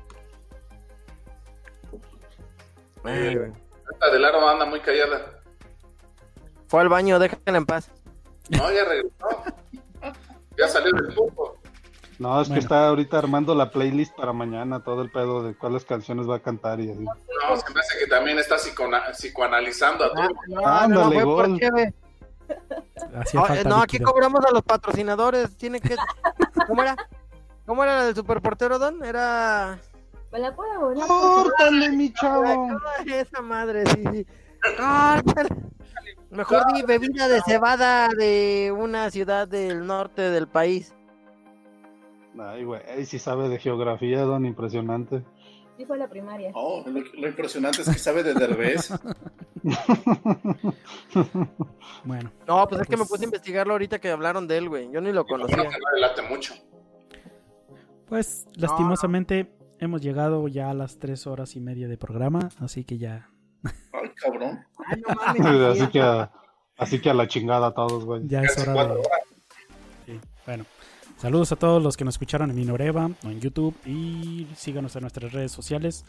Eh, 3.05 3.51
esta 3.93 4.11
del 4.11 4.25
aro 4.25 4.47
anda 4.47 4.65
muy 4.65 4.79
callada. 4.81 5.41
Fue 6.67 6.81
al 6.81 6.89
baño, 6.89 7.19
déjala 7.19 7.57
en 7.57 7.65
paz. 7.65 7.89
No, 8.49 8.71
ya 8.71 8.83
regresó. 8.85 9.43
Ya 10.57 10.67
salió 10.67 10.91
del 10.91 11.13
punto. 11.13 11.57
No, 12.19 12.41
es 12.41 12.49
que 12.49 12.57
está 12.57 12.87
ahorita 12.87 13.19
armando 13.19 13.53
la 13.53 13.69
playlist 13.69 14.15
para 14.15 14.33
mañana, 14.33 14.83
todo 14.83 15.03
el 15.03 15.11
pedo 15.11 15.43
de 15.43 15.55
cuáles 15.55 15.85
canciones 15.85 16.27
va 16.27 16.37
a 16.37 16.39
cantar 16.39 16.79
y 16.79 16.89
así. 16.89 17.03
No, 17.03 17.55
se 17.55 17.73
me 17.73 17.79
hace 17.79 17.99
que 17.99 18.07
también 18.07 18.39
está 18.39 18.55
psicoanalizando 18.57 20.03
a 20.03 20.13
todo. 20.13 20.29
No, 20.47 20.61
no, 20.61 20.67
Ándale, 20.67 21.23
gol. 21.23 21.59
No, 23.33 23.45
falta 23.45 23.69
no, 23.69 23.81
aquí 23.81 23.99
cobramos 23.99 24.43
a 24.45 24.51
los 24.51 24.63
patrocinadores. 24.63 25.55
Tiene 25.57 25.79
que. 25.79 25.95
¿Cómo 26.65 26.81
era? 26.81 26.95
¿Cómo 27.67 27.83
era 27.83 27.97
la 27.97 28.05
del 28.05 28.15
superportero, 28.15 28.79
Don? 28.79 29.03
Era. 29.03 29.77
¿Me 30.31 30.39
la 30.39 30.55
puedo 30.55 30.79
volar? 30.79 31.07
¡Córtale, 31.07 31.89
mi 31.89 32.11
chavo! 32.13 32.69
Esa 33.05 33.41
madre, 33.41 33.85
sí, 33.87 34.03
sí. 34.11 34.27
Córtale. 34.75 35.49
Mejor 36.29 36.63
di 36.73 36.81
bebida 36.83 37.27
de 37.27 37.41
cebada 37.41 38.09
de 38.09 38.73
una 38.77 39.09
ciudad 39.11 39.47
del 39.47 39.85
norte 39.87 40.21
del 40.23 40.47
país. 40.47 40.93
Ay, 42.39 42.63
güey, 42.65 42.81
sí 43.05 43.17
sabe 43.17 43.49
de 43.49 43.57
geografía, 43.59 44.21
don, 44.21 44.45
impresionante. 44.45 45.23
Sí 45.77 45.85
fue 45.85 45.97
la 45.97 46.07
primaria. 46.09 46.51
Oh, 46.53 46.83
lo, 46.87 46.99
lo 47.19 47.27
impresionante 47.27 47.81
es 47.81 47.89
que 47.89 47.97
sabe 47.99 48.23
de 48.23 48.33
Derbez. 48.33 48.91
Bueno, 52.03 52.31
No, 52.47 52.67
pues 52.67 52.81
es 52.81 52.87
que 52.87 52.95
me 52.95 52.99
Pues- 52.99 53.09
puse 53.09 53.23
a 53.23 53.25
investigarlo 53.25 53.73
ahorita 53.73 53.99
que 53.99 54.09
hablaron 54.09 54.47
de 54.47 54.57
él, 54.57 54.69
güey. 54.69 54.89
Yo 54.91 55.01
ni 55.01 55.11
lo 55.11 55.23
Bueno, 55.25 55.45
conocía. 55.45 55.69
que 55.69 55.77
no 55.79 55.91
le 55.95 56.01
late 56.01 56.21
mucho. 56.23 56.53
pues 58.07 58.47
lastimosamente 58.55 59.51
hemos 59.79 60.01
llegado 60.01 60.47
ya 60.47 60.69
a 60.69 60.73
las 60.73 60.97
tres 60.99 61.27
horas 61.27 61.55
y 61.55 61.59
media 61.59 61.87
de 61.89 61.97
programa, 61.97 62.49
así 62.59 62.85
que 62.85 62.97
ya, 62.97 63.29
Ay, 63.63 64.09
cabrón. 64.15 64.65
Ay, 64.85 65.01
no 65.07 65.15
mames, 65.45 65.81
así, 65.81 65.87
que 65.91 66.01
a, 66.01 66.31
así 66.77 66.99
que 66.99 67.09
a 67.09 67.13
la 67.13 67.27
chingada 67.27 67.67
a 67.67 67.71
todos, 67.73 68.05
güey. 68.05 68.21
ya 68.27 68.41
es 68.41 68.57
hora 68.67 68.85
de... 68.95 69.01
Sí, 70.05 70.19
bueno. 70.45 70.65
Saludos 71.17 71.51
a 71.51 71.55
todos 71.55 71.81
los 71.81 71.97
que 71.97 72.05
nos 72.05 72.13
escucharon 72.13 72.51
en 72.51 72.55
Minoreva 72.55 73.09
o 73.25 73.27
en 73.27 73.41
YouTube 73.41 73.73
y 73.87 74.47
síganos 74.55 74.95
en 74.95 75.01
nuestras 75.01 75.31
redes 75.33 75.51
sociales. 75.51 76.05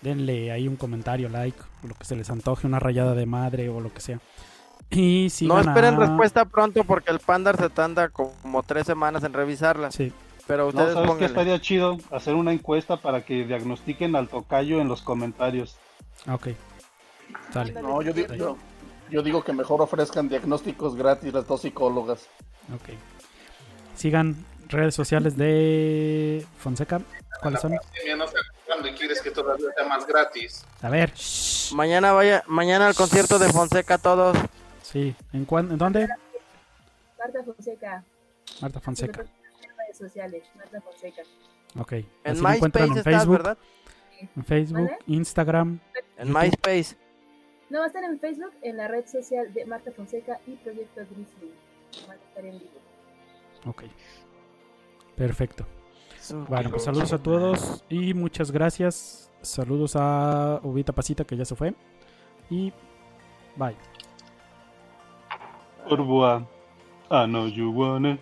Denle 0.00 0.52
ahí 0.52 0.68
un 0.68 0.76
comentario, 0.76 1.28
like, 1.28 1.58
o 1.82 1.88
lo 1.88 1.94
que 1.94 2.04
se 2.04 2.14
les 2.14 2.30
antoje, 2.30 2.66
una 2.66 2.78
rayada 2.78 3.14
de 3.14 3.26
madre 3.26 3.68
o 3.68 3.80
lo 3.80 3.92
que 3.92 4.00
sea. 4.00 4.20
Y 4.90 5.28
No 5.42 5.58
esperen 5.58 5.94
a- 5.94 5.98
respuesta 5.98 6.44
pronto 6.44 6.84
porque 6.84 7.10
el 7.10 7.18
Pandar 7.18 7.56
se 7.56 7.68
tarda 7.68 8.10
como 8.10 8.62
tres 8.62 8.86
semanas 8.86 9.24
en 9.24 9.32
revisarla. 9.32 9.90
Sí, 9.90 10.12
Pero 10.46 10.64
No, 10.64 10.68
ustedes 10.68 10.92
¿sabes 10.92 11.00
qué 11.02 11.08
pónganle. 11.08 11.26
estaría 11.26 11.60
chido? 11.60 11.98
Hacer 12.12 12.34
una 12.34 12.52
encuesta 12.52 12.96
para 12.98 13.24
que 13.24 13.44
diagnostiquen 13.46 14.14
al 14.14 14.28
tocayo 14.28 14.80
en 14.80 14.86
los 14.86 15.02
comentarios. 15.02 15.76
ah, 16.26 16.34
ok. 16.36 16.48
Sale. 17.52 17.72
No, 17.82 18.02
yo 18.02 18.12
digo, 18.12 18.34
yo, 18.34 18.56
yo 19.10 19.22
digo 19.22 19.42
que 19.44 19.52
mejor 19.52 19.80
ofrezcan 19.82 20.28
diagnósticos 20.28 20.94
gratis 20.96 21.32
las 21.32 21.46
dos 21.46 21.62
psicólogas. 21.62 22.28
Ok. 22.74 22.90
Sigan 23.94 24.44
redes 24.68 24.94
sociales 24.94 25.36
de 25.36 26.44
Fonseca. 26.58 27.00
¿Cuáles 27.42 27.60
son? 27.60 27.72
No 27.72 28.26
se 28.26 28.34
acabando 28.62 28.88
y 28.88 28.92
quieres 28.94 29.20
que 29.20 29.30
todavía 29.30 29.66
sea 29.76 29.86
más 29.86 30.06
gratis. 30.06 30.64
A 30.82 30.88
ver. 30.88 31.12
Mañana 31.74 32.12
vaya, 32.12 32.42
mañana 32.46 32.86
al 32.86 32.94
concierto 32.94 33.38
de 33.38 33.50
Fonseca 33.52 33.98
todos. 33.98 34.36
Sí. 34.82 35.14
¿En, 35.32 35.44
cuán- 35.44 35.70
¿en 35.70 35.78
dónde? 35.78 36.08
Marta 37.18 37.42
Fonseca. 37.44 38.04
Marta 38.60 38.80
Fonseca. 38.80 39.18
redes 39.22 39.98
sociales, 39.98 40.42
Marta 40.56 40.80
Fonseca. 40.80 41.22
Ok. 41.78 41.92
En 41.92 42.06
Así 42.24 42.40
lo 42.42 42.50
encuentran 42.50 42.84
MySpace 42.88 42.92
en 42.92 42.98
estás, 42.98 43.14
Facebook, 43.14 43.36
¿verdad? 43.36 43.58
en 44.36 44.44
Facebook, 44.44 44.84
¿Vale? 44.90 44.98
Instagram. 45.06 45.80
En 46.16 46.28
YouTube. 46.28 46.42
MySpace. 46.42 46.96
No, 47.70 47.78
va 47.78 47.84
a 47.84 47.88
estar 47.88 48.04
en 48.04 48.18
Facebook, 48.20 48.52
en 48.62 48.76
la 48.76 48.88
red 48.88 49.06
social 49.06 49.52
de 49.52 49.64
Marta 49.64 49.90
Fonseca 49.92 50.38
y 50.46 50.52
Proyecto 50.56 51.00
Grizzly. 51.10 51.52
Van 52.06 52.18
a 52.18 52.22
estar 52.22 52.44
en 52.44 52.58
vivo. 52.58 52.70
Ok. 53.66 53.84
Perfecto. 55.16 55.66
Bueno, 56.48 56.70
pues 56.70 56.84
saludos 56.84 57.12
a 57.12 57.22
todos 57.22 57.84
y 57.88 58.14
muchas 58.14 58.50
gracias. 58.50 59.30
Saludos 59.42 59.94
a 59.96 60.60
Ubita 60.62 60.92
Pasita 60.92 61.24
que 61.24 61.36
ya 61.36 61.44
se 61.44 61.54
fue. 61.54 61.74
Y 62.50 62.72
bye. 63.56 63.76
Urbua. 65.90 66.46
I 67.10 67.26
know 67.26 67.46
you 67.46 67.70
wanna. 67.70 68.18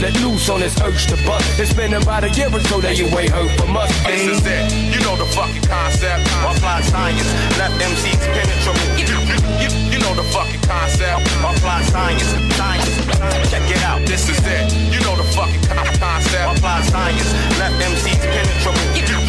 Let 0.00 0.14
loose 0.20 0.48
on 0.48 0.60
this 0.60 0.74
urge 0.80 1.06
to 1.06 1.16
bust. 1.24 1.58
It's 1.58 1.72
been 1.72 1.94
about 1.94 2.24
a 2.24 2.30
year 2.30 2.48
or 2.52 2.60
so 2.68 2.80
that 2.80 2.98
you 2.98 3.06
wait 3.14 3.30
heard 3.30 3.50
for 3.58 3.66
us. 3.78 3.90
This 4.04 4.26
is 4.26 4.42
it. 4.46 4.72
You 4.94 5.00
know 5.06 5.16
the 5.16 5.26
fucking 5.32 5.62
concept. 5.62 6.26
Apply 6.42 6.80
science. 6.82 7.28
Left 7.56 7.74
MCs 7.78 8.20
penetrable. 8.34 8.84
You, 8.98 9.06
you, 9.06 9.36
you, 9.62 9.68
you 9.94 9.98
know 10.02 10.14
the 10.14 10.26
fucking 10.34 10.60
concept. 10.66 11.24
Apply 11.40 11.82
science. 11.88 12.26
Science. 12.56 12.90
Check 13.50 13.64
it 13.70 13.82
out. 13.82 14.02
This 14.06 14.28
is 14.28 14.38
it. 14.44 14.72
You 14.92 15.00
know 15.00 15.16
the 15.16 15.26
fucking 15.32 15.62
concept. 15.98 16.58
Apply 16.58 16.82
science. 16.82 17.30
Left 17.58 17.76
MCs 17.78 18.20
penetrable. 18.20 19.23